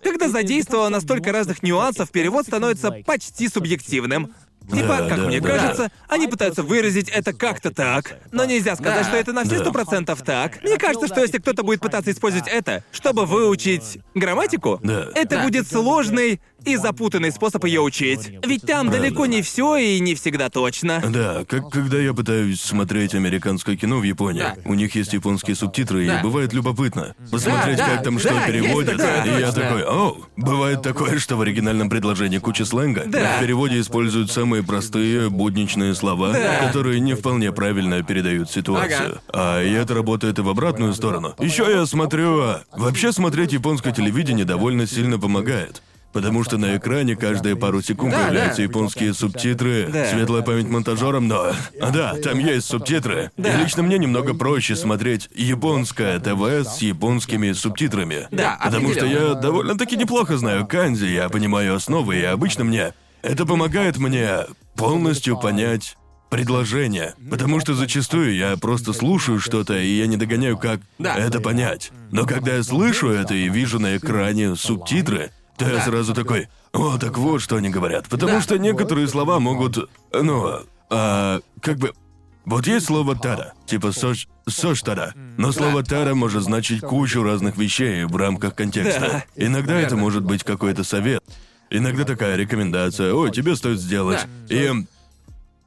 Когда 0.00 0.28
задействовано 0.28 1.00
столько 1.00 1.32
разных 1.32 1.64
нюансов, 1.64 2.12
перевод 2.12 2.46
становится 2.46 2.92
почти 3.04 3.48
субъективным. 3.48 4.32
Типа, 4.70 4.98
Да, 4.98 5.08
как 5.08 5.18
да, 5.18 5.24
мне 5.26 5.40
да. 5.40 5.48
кажется, 5.48 5.88
они 6.08 6.26
пытаются 6.26 6.62
выразить 6.62 7.08
это 7.08 7.32
как-то 7.32 7.70
так. 7.72 8.18
Но 8.32 8.44
нельзя 8.44 8.74
сказать, 8.76 9.02
Да. 9.02 9.08
что 9.08 9.16
это 9.16 9.32
на 9.32 9.44
все 9.44 9.58
сто 9.60 9.72
процентов 9.72 10.22
так. 10.22 10.62
Мне 10.62 10.76
кажется, 10.78 11.06
что 11.06 11.20
если 11.20 11.38
кто-то 11.38 11.62
будет 11.62 11.80
пытаться 11.80 12.10
использовать 12.10 12.48
это, 12.48 12.84
чтобы 12.92 13.24
выучить 13.26 13.98
грамматику, 14.14 14.78
Да. 14.82 15.08
это 15.14 15.36
Да. 15.36 15.42
будет 15.44 15.66
сложный 15.68 16.40
и 16.64 16.76
запутанный 16.76 17.30
способ 17.32 17.64
ее 17.64 17.80
учить. 17.80 18.30
Ведь 18.44 18.62
там 18.62 18.90
далеко 18.90 19.26
не 19.26 19.42
все 19.42 19.76
и 19.76 20.00
не 20.00 20.14
всегда 20.14 20.48
точно. 20.50 21.02
Да, 21.08 21.44
как 21.48 21.70
когда 21.70 21.98
я 21.98 22.12
пытаюсь 22.12 22.60
смотреть 22.60 23.14
американское 23.14 23.76
кино 23.76 23.98
в 23.98 24.02
Японии, 24.02 24.40
Да. 24.40 24.56
у 24.64 24.74
них 24.74 24.94
есть 24.94 25.12
японские 25.12 25.56
субтитры, 25.56 26.06
Да. 26.06 26.20
и 26.20 26.22
бывает 26.22 26.52
любопытно 26.52 27.14
посмотреть, 27.30 27.78
Да, 27.78 27.86
как 27.86 28.02
там 28.04 28.18
что 28.18 28.30
переводят. 28.46 29.00
и 29.00 29.40
я 29.40 29.52
такой, 29.52 29.84
о, 29.84 30.16
бывает 30.36 30.82
такое, 30.82 31.18
что 31.18 31.36
в 31.36 31.40
оригинальном 31.42 31.88
предложении 31.90 32.38
куча 32.38 32.64
сленга, 32.64 33.02
а 33.12 33.38
в 33.38 33.40
переводе 33.40 33.80
используют 33.80 34.30
самые 34.30 34.62
простые, 34.62 35.30
будничные 35.30 35.94
слова, 35.94 36.34
которые 36.60 37.00
не 37.00 37.14
вполне 37.14 37.52
правильно 37.52 38.02
передают 38.02 38.50
ситуацию. 38.50 39.20
Ага. 39.32 39.58
А 39.58 39.62
и 39.62 39.72
это 39.72 39.94
работает 39.94 40.38
и 40.38 40.42
в 40.42 40.48
обратную 40.48 40.92
сторону. 40.94 41.34
Еще 41.38 41.66
я 41.70 41.86
смотрю, 41.86 42.40
а, 42.40 42.62
вообще 42.72 43.12
смотреть 43.12 43.52
японское 43.52 43.92
телевидение 43.92 44.44
довольно 44.44 44.86
сильно 44.86 45.18
помогает. 45.18 45.82
Потому 46.18 46.42
что 46.44 46.58
на 46.58 46.76
экране 46.76 47.14
каждые 47.16 47.54
пару 47.56 47.80
секунд 47.80 48.12
Да, 48.12 48.24
появляются 48.24 48.56
да. 48.58 48.62
японские 48.64 49.14
субтитры, 49.14 49.88
Да. 49.92 50.06
светлая 50.10 50.42
память 50.42 50.68
монтажерам, 50.68 51.28
но... 51.28 51.52
А, 51.80 51.90
да, 51.90 52.14
там 52.14 52.38
есть 52.38 52.66
субтитры. 52.66 53.30
И 53.36 53.42
лично 53.42 53.82
мне 53.84 53.98
немного 53.98 54.34
проще 54.34 54.74
смотреть 54.74 55.30
японское 55.34 56.18
ТВ 56.18 56.42
с 56.68 56.78
японскими 56.78 57.52
субтитрами. 57.52 58.26
Да, 58.32 58.58
Потому 58.62 58.92
что 58.92 59.06
я 59.06 59.34
довольно-таки 59.34 59.96
неплохо 59.96 60.36
знаю 60.38 60.66
канзи, 60.66 61.06
я 61.06 61.28
понимаю 61.28 61.74
основы, 61.76 62.16
и 62.18 62.24
обычно 62.24 62.64
мне... 62.64 62.92
Это 63.22 63.46
помогает 63.46 63.98
мне 63.98 64.40
полностью 64.76 65.38
понять 65.38 65.96
предложение. 66.30 67.14
Потому 67.30 67.58
что 67.60 67.74
зачастую 67.74 68.34
я 68.36 68.56
просто 68.56 68.92
слушаю 68.92 69.40
что-то, 69.40 69.78
и 69.78 69.88
я 69.96 70.06
не 70.06 70.16
догоняю, 70.16 70.56
как 70.58 70.80
Да. 70.98 71.16
это 71.16 71.40
понять. 71.40 71.90
Но 72.12 72.26
когда 72.26 72.56
я 72.56 72.62
слышу 72.62 73.08
это 73.08 73.34
и 73.34 73.48
вижу 73.48 73.78
на 73.78 73.96
экране 73.96 74.54
субтитры, 74.56 75.30
то 75.58 75.68
я 75.68 75.82
сразу 75.84 76.14
такой, 76.14 76.48
о, 76.72 76.98
так 76.98 77.18
вот 77.18 77.40
что 77.42 77.56
они 77.56 77.68
говорят. 77.70 78.08
Потому 78.08 78.34
Да. 78.34 78.40
что 78.40 78.58
некоторые 78.58 79.08
слова 79.08 79.40
могут, 79.40 79.90
ну, 80.12 80.60
а, 80.90 81.40
как 81.60 81.78
бы... 81.78 81.92
Вот 82.44 82.66
есть 82.66 82.86
слово 82.86 83.14
«тара», 83.14 83.52
типа 83.66 83.92
«сош», 83.92 84.26
«сош 84.48 84.80
тара», 84.80 85.12
но 85.36 85.52
слово 85.52 85.82
«тара» 85.82 86.14
может 86.14 86.42
значить 86.44 86.80
кучу 86.80 87.22
разных 87.22 87.58
вещей 87.58 88.04
в 88.04 88.16
рамках 88.16 88.54
контекста. 88.54 89.24
Иногда 89.36 89.74
это 89.78 89.96
может 89.96 90.24
быть 90.24 90.44
какой-то 90.44 90.82
совет, 90.82 91.22
иногда 91.68 92.04
такая 92.04 92.36
рекомендация. 92.36 93.12
«Ой, 93.12 93.30
тебе 93.32 93.54
стоит 93.54 93.78
сделать». 93.80 94.20
И 94.48 94.72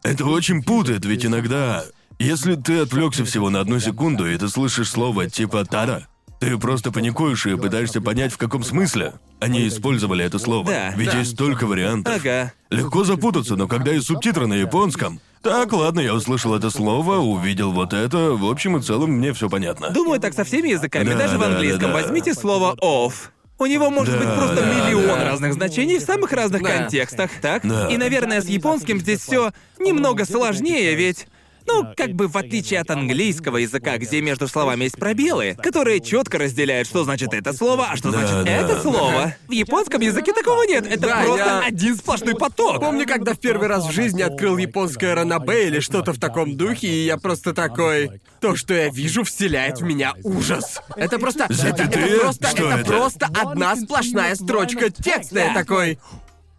это 0.02 0.26
очень 0.26 0.64
путает, 0.64 1.06
ведь 1.06 1.24
иногда, 1.24 1.84
если 2.18 2.56
ты 2.56 2.80
отвлекся 2.80 3.26
всего 3.26 3.52
на 3.52 3.60
одну 3.60 3.80
секунду, 3.80 4.26
и 4.28 4.36
ты 4.36 4.50
слышишь 4.50 4.90
слово 4.90 5.30
типа 5.30 5.64
«тара», 5.66 6.08
ты 6.42 6.58
просто 6.58 6.92
паникуешь 6.92 7.46
и 7.46 7.56
пытаешься 7.56 8.02
понять, 8.02 8.34
в 8.34 8.38
каком 8.38 8.64
смысле 8.64 9.14
они 9.40 9.68
использовали 9.68 10.26
это 10.26 10.40
слово. 10.40 10.66
Да, 10.66 10.90
ведь 10.98 11.12
да. 11.12 11.20
есть 11.20 11.34
столько 11.34 11.68
вариантов. 11.68 12.16
Ага. 12.16 12.52
Легко 12.72 13.04
запутаться, 13.04 13.56
но 13.56 13.68
когда 13.68 13.92
есть 13.92 14.08
субтитры 14.08 14.48
на 14.48 14.56
японском, 14.56 15.22
так, 15.44 15.72
ладно, 15.72 16.00
я 16.00 16.16
услышал 16.16 16.56
это 16.56 16.72
слово, 16.72 17.18
увидел 17.18 17.72
вот 17.72 17.94
это, 17.94 18.32
в 18.32 18.50
общем 18.50 18.76
и 18.78 18.82
целом 18.82 19.12
мне 19.12 19.34
все 19.34 19.50
понятно. 19.50 19.92
Думаю, 19.92 20.20
так 20.20 20.34
со 20.34 20.44
всеми 20.44 20.70
языками, 20.70 21.10
Да, 21.10 21.16
даже 21.16 21.38
в 21.38 21.42
да, 21.42 21.46
английском. 21.46 21.82
да, 21.82 21.88
да. 21.90 21.94
Возьмите 21.94 22.34
слово 22.34 22.76
off. 22.82 23.14
У 23.60 23.68
него 23.68 23.92
может 23.92 24.20
Да, 24.20 24.26
быть 24.26 24.36
просто 24.36 24.56
да, 24.56 24.74
миллион 24.88 25.20
да. 25.20 25.26
разных 25.26 25.54
значений 25.54 26.00
в 26.00 26.02
самых 26.02 26.32
разных 26.32 26.64
Да. 26.64 26.70
контекстах, 26.70 27.30
так? 27.40 27.62
Да. 27.64 27.88
И, 27.88 27.98
наверное, 27.98 28.42
с 28.42 28.46
японским 28.48 29.00
здесь 29.00 29.20
все 29.20 29.52
немного 29.78 30.26
сложнее, 30.26 30.96
ведь. 30.96 31.28
Ну, 31.68 31.94
как 31.96 32.12
бы 32.14 32.28
в 32.28 32.38
отличие 32.38 32.80
от 32.80 32.90
английского 32.92 33.58
языка, 33.58 33.98
где 33.98 34.22
между 34.22 34.48
словами 34.48 34.86
есть 34.86 34.98
пробелы, 34.98 35.56
которые 35.62 36.00
четко 36.00 36.38
разделяют, 36.38 36.88
что 36.88 37.04
значит 37.04 37.34
это 37.34 37.54
слово, 37.54 37.88
а 37.92 37.96
что 37.96 38.12
Да, 38.12 38.20
значит 38.20 38.46
да. 38.46 38.52
это 38.52 38.82
слово. 38.82 39.36
В 39.48 39.52
японском 39.52 40.02
языке 40.02 40.34
такого 40.34 40.64
нет. 40.64 40.86
Это 40.86 41.08
Да, 41.08 41.22
просто 41.24 41.46
я- 41.46 41.60
один 41.66 41.96
сплошной 41.96 42.36
поток. 42.36 42.80
Помню, 42.80 43.06
когда 43.06 43.34
в 43.34 43.40
первый 43.40 43.68
раз 43.68 43.86
в 43.88 43.92
жизни 43.92 44.22
открыл 44.22 44.58
японское 44.58 45.14
ранобэ 45.14 45.68
или 45.68 45.80
что-то 45.80 46.14
в 46.14 46.20
таком 46.20 46.56
духе, 46.58 46.88
и 46.88 47.06
я 47.06 47.18
просто 47.18 47.54
такой... 47.54 48.22
То, 48.40 48.56
что 48.56 48.74
я 48.74 48.90
вижу, 48.90 49.24
вселяет 49.24 49.80
в 49.80 49.84
меня 49.84 50.14
ужас. 50.24 50.80
Это 50.96 51.20
просто... 51.20 51.46
Это, 51.46 51.84
это 51.84 52.20
просто... 52.20 52.48
Что 52.48 52.70
это, 52.70 52.80
это? 52.80 52.86
просто 52.92 53.28
одна 53.40 53.76
сплошная 53.76 54.34
строчка 54.36 54.90
текста. 54.90 55.40
Я 55.40 55.54
такой... 55.54 56.00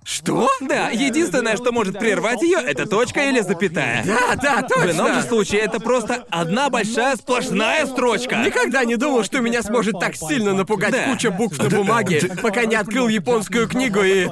Что? 0.05 0.49
Да, 0.61 0.91
единственное, 0.91 1.57
что 1.57 1.71
может 1.71 1.99
прервать 1.99 2.43
ее, 2.43 2.59
это 2.59 2.87
точка 2.87 3.29
или 3.29 3.41
запятая. 3.41 4.05
Да, 4.05 4.35
да, 4.37 4.67
В 4.69 4.91
ином 4.91 5.09
же 5.09 5.15
точно. 5.15 5.29
случае 5.29 5.61
это 5.61 5.79
просто 5.79 6.25
одна 6.29 6.71
большая 6.71 7.17
сплошная 7.17 7.87
строчка. 7.87 8.37
Никогда 8.45 8.85
не 8.85 8.97
думал, 8.97 9.23
что 9.23 9.39
меня 9.41 9.63
сможет 9.63 10.01
так 10.01 10.17
сильно 10.17 10.55
напугать 10.55 10.91
Да. 10.93 11.05
куча 11.05 11.31
букв 11.31 11.59
на 11.59 11.69
бумаге, 11.71 12.21
пока 12.43 12.65
не 12.65 12.75
открыл 12.75 13.09
японскую 13.09 13.69
книгу 13.69 14.03
и... 14.03 14.29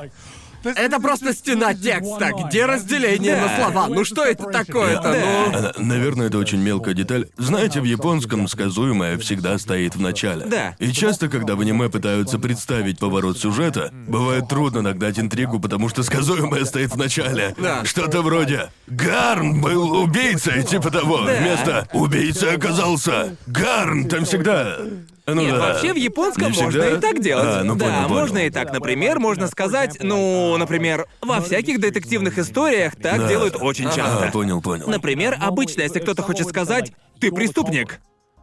Это 0.64 1.00
просто 1.00 1.32
стена 1.34 1.74
текста, 1.74 2.30
где 2.46 2.66
разделение 2.66 3.36
на 3.36 3.56
слова. 3.56 3.88
Ну 3.88 4.04
что 4.04 4.24
это 4.24 4.44
такое-то? 4.44 5.08
Ну... 5.10 5.52
А, 5.54 5.72
Наверное, 5.78 6.26
это 6.26 6.38
очень 6.38 6.58
мелкая 6.60 6.94
деталь. 6.94 7.26
Знаете, 7.36 7.80
в 7.80 7.84
японском 7.84 8.46
сказуемое 8.48 9.18
всегда 9.18 9.58
стоит 9.58 9.96
в 9.96 10.00
начале. 10.00 10.46
Да. 10.46 10.74
И 10.78 10.92
часто, 10.92 11.28
когда 11.28 11.56
в 11.56 11.60
аниме 11.60 11.88
пытаются 11.88 12.38
представить 12.38 12.98
поворот 12.98 13.38
сюжета, 13.38 13.90
бывает 13.92 14.48
трудно 14.48 14.82
нагнать 14.82 15.18
интригу, 15.18 15.60
потому 15.60 15.88
что 15.88 16.02
сказуемое 16.02 16.64
стоит 16.64 16.92
в 16.92 16.96
начале. 16.96 17.54
Да. 17.58 17.84
Что-то 17.84 18.22
вроде 18.22 18.70
«Гарн 18.86 19.60
был 19.60 19.92
убийцей», 19.92 20.62
типа 20.62 20.90
того. 20.90 21.24
Да. 21.24 21.36
Вместо 21.36 21.88
«убийца 21.92 22.52
оказался 22.52 23.36
Гарн», 23.46 24.08
там 24.08 24.24
всегда... 24.24 24.78
Ну 25.26 25.42
Нет, 25.42 25.52
да. 25.55 25.59
вообще 25.59 25.92
в 25.92 25.97
японском 25.97 26.51
Не 26.51 26.59
можно 26.62 26.82
всегда? 26.82 26.97
и 26.97 27.01
так 27.01 27.20
делать. 27.22 27.44
А, 27.47 27.62
ну 27.64 27.74
да, 27.76 27.84
понял, 27.86 28.02
понял. 28.09 28.20
можно 28.20 28.38
и 28.38 28.51
так. 28.51 28.72
Например, 28.72 29.18
можно 29.18 29.47
сказать, 29.48 29.98
ну, 30.01 30.56
например, 30.56 31.06
во 31.20 31.40
всяких 31.40 31.80
детективных 31.80 32.38
историях 32.38 32.97
так 32.97 33.18
Да. 33.20 33.28
делают 33.28 33.56
очень 33.60 33.84
часто. 33.86 34.26
А, 34.26 34.30
понял, 34.30 34.60
понял. 34.60 34.88
Например, 34.88 35.36
обычно, 35.40 35.82
если 35.82 36.01
кто-то 36.01 36.22
хочет 36.22 36.48
сказать 36.48 36.92
«ты 37.20 37.30
преступник», 37.30 38.01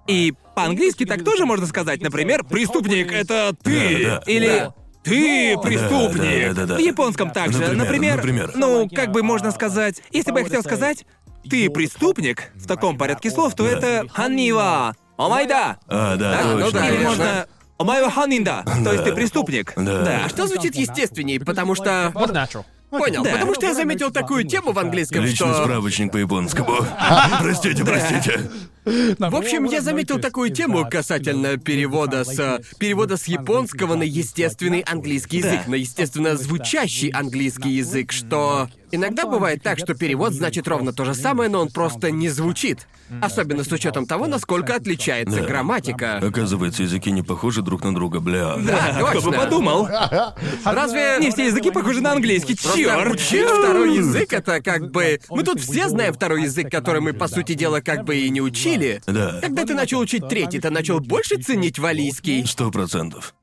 и 0.07 0.33
по-английски 0.55 1.05
так 1.05 1.23
тоже 1.25 1.45
можно 1.45 1.65
сказать, 1.67 2.01
например, 2.01 2.43
«преступник— 2.45 3.11
это 3.13 3.53
ты» 3.61 4.05
Да, 4.05 4.09
да. 4.25 4.31
или 4.31 4.47
Да. 4.47 4.73
«ты 5.03 5.57
преступник». 5.61 6.47
да, 6.53 6.61
да, 6.61 6.65
да. 6.67 6.75
В 6.75 6.79
японском 6.79 7.31
также. 7.31 7.59
Например, 7.59 8.15
например, 8.15 8.15
например. 8.17 8.51
ну, 8.55 8.87
как 8.93 9.11
бы 9.11 9.23
можно 9.23 9.51
сказать, 9.51 10.01
если 10.11 10.31
бы 10.31 10.39
я 10.39 10.45
хотел 10.45 10.63
сказать 10.63 11.05
«ты 11.49 11.69
преступник» 11.69 12.51
в 12.55 12.67
таком 12.67 12.97
порядке 12.97 13.29
слов, 13.31 13.53
то 13.55 13.65
это 13.67 14.05
«ханнива», 14.11 14.95
«омайда», 15.17 15.77
А, 15.87 16.15
да, 16.15 16.39
А, 16.39 16.43
ну 16.53 16.59
точно. 16.61 16.79
да, 16.79 16.87
или 16.87 16.95
конечно. 16.97 17.09
можно 17.09 17.45
«омайва 17.77 18.11
ханнинда», 18.11 18.63
то 18.83 18.91
есть 18.91 19.03
ты 19.03 19.13
преступник. 19.13 19.73
Да. 19.75 20.21
А 20.25 20.29
что 20.29 20.47
звучит 20.47 20.75
естественней? 20.75 21.39
Потому 21.39 21.75
что... 21.75 22.11
What's 22.15 22.31
natural? 22.31 22.65
Понял, 22.89 23.21
Да. 23.21 23.31
потому 23.31 23.53
что 23.53 23.65
я 23.65 23.73
заметил 23.73 24.11
такую 24.11 24.45
тему 24.45 24.71
в 24.71 24.79
английском, 24.79 25.21
Личный 25.21 25.47
что... 25.53 25.63
справочник 25.63 26.09
по 26.11 26.17
японскому. 26.17 26.73
Простите, 27.41 27.83
простите. 27.83 28.49
В 29.19 29.35
общем, 29.35 29.65
я 29.65 29.81
заметил 29.81 30.19
такую 30.19 30.49
тему 30.49 30.87
касательно 30.89 31.57
перевода 31.57 32.23
с 32.23 32.61
перевода 32.79 33.17
с 33.17 33.25
японского 33.25 33.95
на 33.95 34.03
естественный 34.03 34.79
английский 34.81 35.37
язык, 35.37 35.61
Да. 35.65 35.71
на 35.71 35.75
естественно 35.75 36.35
звучащий 36.35 37.09
английский 37.09 37.69
язык, 37.71 38.11
что 38.11 38.69
иногда 38.91 39.25
бывает 39.25 39.61
так, 39.63 39.77
что 39.79 39.93
перевод 39.93 40.33
значит 40.33 40.67
ровно 40.67 40.93
то 40.93 41.03
же 41.05 41.13
самое, 41.13 41.49
но 41.49 41.61
он 41.61 41.69
просто 41.69 42.11
не 42.11 42.29
звучит. 42.29 42.87
Особенно 43.21 43.63
с 43.63 43.71
учетом 43.71 44.05
того, 44.05 44.27
насколько 44.27 44.75
отличается 44.75 45.39
Да. 45.41 45.45
грамматика. 45.47 46.17
Оказывается, 46.17 46.83
языки 46.83 47.09
не 47.11 47.21
похожи 47.23 47.61
друг 47.61 47.83
на 47.85 47.95
друга, 47.95 48.19
бля. 48.19 48.55
Да, 48.57 48.93
Кто 49.11 49.21
бы 49.21 49.31
точно. 49.31 49.31
подумал? 49.31 49.87
Разве 50.65 51.17
Не 51.19 51.31
все 51.31 51.45
языки 51.47 51.71
похожи 51.71 52.01
на 52.01 52.11
английский, 52.13 52.55
чёрт! 52.57 53.13
учить 53.15 53.45
второй 53.47 53.97
язык 53.97 54.33
это 54.33 54.61
как 54.61 54.91
бы. 54.91 55.19
Мы 55.29 55.43
тут 55.43 55.61
все 55.61 55.87
знаем 55.89 56.13
второй 56.13 56.43
язык, 56.43 56.69
который 56.69 57.01
мы, 57.01 57.13
по 57.13 57.27
сути 57.27 57.53
дела, 57.53 57.79
как 57.81 58.03
бы 58.03 58.15
и 58.17 58.29
не 58.29 58.41
учили. 58.41 58.76
Да. 59.07 59.39
Когда 59.41 59.65
ты 59.65 59.73
начал 59.73 59.99
учить 59.99 60.27
третий, 60.27 60.59
ты 60.59 60.69
начал 60.69 60.99
больше 60.99 61.37
ценить 61.37 61.79
валийский. 61.79 62.45
Сто 62.45 62.71
процентов. 62.71 63.33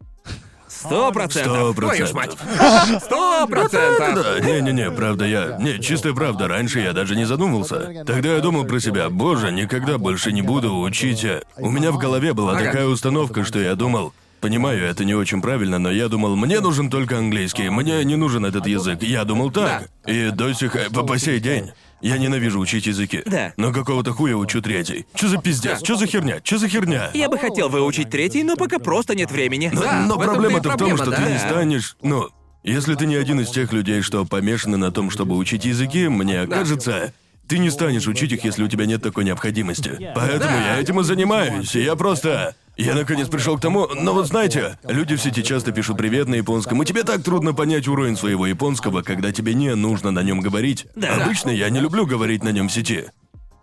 Сто 0.68 1.12
процентов. 1.12 1.72
Сто 1.72 1.72
Твою 1.74 2.06
ж 2.06 2.12
мать. 2.12 2.36
процентов. 2.36 3.02
Сто 3.04 3.46
процентов. 3.46 4.14
Да, 4.24 4.40
не-не-не, 4.40 4.90
правда, 4.90 5.24
я... 5.24 5.56
Не, 5.58 5.80
чистая 5.80 6.12
правда, 6.14 6.48
раньше 6.48 6.80
я 6.80 6.92
даже 6.92 7.16
не 7.16 7.24
задумывался. 7.24 8.04
Тогда 8.06 8.34
я 8.34 8.40
думал 8.40 8.64
про 8.64 8.80
себя, 8.80 9.08
боже, 9.08 9.52
никогда 9.52 9.98
больше 9.98 10.32
не 10.32 10.42
буду 10.42 10.76
учить... 10.80 11.24
э». 11.24 11.42
У 11.56 11.70
меня 11.70 11.90
в 11.92 11.98
голове 11.98 12.34
была 12.34 12.52
Ага. 12.56 12.64
такая 12.66 12.86
установка, 12.86 13.44
что 13.44 13.58
я 13.60 13.74
думал... 13.76 14.12
Понимаю, 14.40 14.84
это 14.84 15.06
не 15.06 15.14
очень 15.14 15.40
правильно, 15.40 15.78
но 15.78 15.90
я 15.90 16.08
думал, 16.08 16.36
мне 16.36 16.60
нужен 16.60 16.90
только 16.90 17.16
английский, 17.16 17.70
мне 17.70 18.04
не 18.04 18.16
нужен 18.16 18.44
этот 18.44 18.66
язык. 18.66 19.02
Я 19.02 19.24
думал 19.24 19.50
так. 19.50 19.88
И 20.06 20.28
до 20.34 20.52
сих... 20.52 20.76
э, 20.76 20.90
По, 20.90 21.02
по 21.02 21.18
сей 21.18 21.40
день... 21.40 21.70
Я 22.04 22.18
ненавижу 22.18 22.60
учить 22.60 22.86
языки. 22.86 23.22
Да. 23.24 23.54
Но 23.56 23.72
какого-то 23.72 24.12
хуя 24.12 24.36
учу 24.36 24.60
третий. 24.60 25.06
Чё 25.14 25.28
за 25.28 25.38
пиздец? 25.38 25.80
Чё 25.82 25.96
за 25.96 26.06
херня? 26.06 26.40
Чё 26.42 26.58
за 26.58 26.68
херня? 26.68 27.10
Я 27.14 27.30
бы 27.30 27.38
хотел 27.38 27.70
выучить 27.70 28.10
третий, 28.10 28.42
но 28.44 28.56
пока 28.56 28.78
просто 28.78 29.14
нет 29.14 29.30
времени. 29.30 29.70
Но, 29.72 29.80
Да, 29.80 30.04
но 30.06 30.16
в 30.16 30.20
этом-то 30.20 30.32
и 30.32 30.34
проблема-то 30.34 30.68
в 30.68 30.72
том, 30.72 30.78
проблема, 30.78 30.98
что 30.98 31.10
да. 31.10 31.16
ты 31.16 31.32
не 31.32 31.38
станешь. 31.38 31.96
Ну, 32.02 32.28
если 32.62 32.94
ты 32.94 33.06
не 33.06 33.14
один 33.16 33.40
из 33.40 33.50
тех 33.50 33.72
людей, 33.72 34.02
что 34.02 34.26
помешаны 34.26 34.76
на 34.76 34.92
том, 34.92 35.08
чтобы 35.10 35.36
учить 35.36 35.64
языки, 35.64 36.08
мне 36.08 36.46
кажется, 36.46 37.14
ты 37.48 37.56
не 37.58 37.70
станешь 37.70 38.06
учить 38.06 38.32
их, 38.32 38.44
если 38.44 38.62
у 38.64 38.68
тебя 38.68 38.84
нет 38.84 39.02
такой 39.02 39.24
необходимости. 39.24 40.12
Поэтому 40.14 40.52
Да. 40.52 40.74
я 40.74 40.80
этим 40.80 41.00
и 41.00 41.04
занимаюсь. 41.04 41.74
И 41.74 41.82
я 41.82 41.96
просто. 41.96 42.54
Я 42.76 42.94
наконец 42.94 43.28
пришел 43.28 43.56
к 43.56 43.60
тому, 43.60 43.86
но 43.94 44.12
вот 44.12 44.26
знаете, 44.26 44.78
люди 44.82 45.14
в 45.14 45.22
сети 45.22 45.44
часто 45.44 45.70
пишут 45.70 45.96
привет 45.96 46.28
на 46.28 46.34
японском, 46.34 46.82
и 46.82 46.86
тебе 46.86 47.04
так 47.04 47.22
трудно 47.22 47.54
понять 47.54 47.86
уровень 47.86 48.16
своего 48.16 48.46
японского, 48.46 49.02
когда 49.02 49.30
тебе 49.30 49.54
не 49.54 49.74
нужно 49.74 50.10
на 50.10 50.22
нем 50.22 50.40
говорить. 50.40 50.86
Да. 50.96 51.22
Обычно 51.22 51.50
я 51.50 51.70
не 51.70 51.80
люблю 51.80 52.04
говорить 52.04 52.42
на 52.42 52.50
нем 52.50 52.68
в 52.68 52.72
сети. 52.72 53.04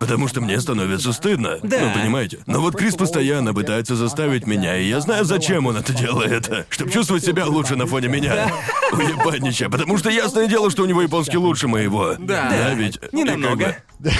Потому 0.02 0.26
что 0.26 0.40
мне 0.40 0.60
становится 0.60 1.12
стыдно. 1.12 1.58
Да. 1.62 1.78
Ну, 1.78 2.00
понимаете? 2.00 2.40
Но 2.46 2.60
вот 2.60 2.74
Крис 2.74 2.96
постоянно 2.96 3.54
пытается 3.54 3.94
заставить 3.94 4.48
меня, 4.48 4.76
и 4.76 4.88
я 4.88 5.00
знаю, 5.00 5.24
зачем 5.24 5.66
он 5.66 5.76
это 5.76 5.94
делает. 5.94 6.66
Чтобы 6.70 6.90
чувствовать 6.90 7.24
себя 7.24 7.46
лучше 7.46 7.76
на 7.76 7.86
фоне 7.86 8.08
меня. 8.08 8.50
Уебанища. 8.90 9.70
Потому 9.70 9.98
что 9.98 10.10
ясное 10.10 10.48
дело, 10.48 10.72
что 10.72 10.82
у 10.82 10.86
него 10.86 11.02
японский 11.02 11.36
лучше 11.36 11.68
моего. 11.68 12.16
Да. 12.18 12.50
Да, 12.50 12.74
ведь... 12.74 12.98
Не 13.12 13.22
намного. 13.22 13.76
Бы- 14.02 14.12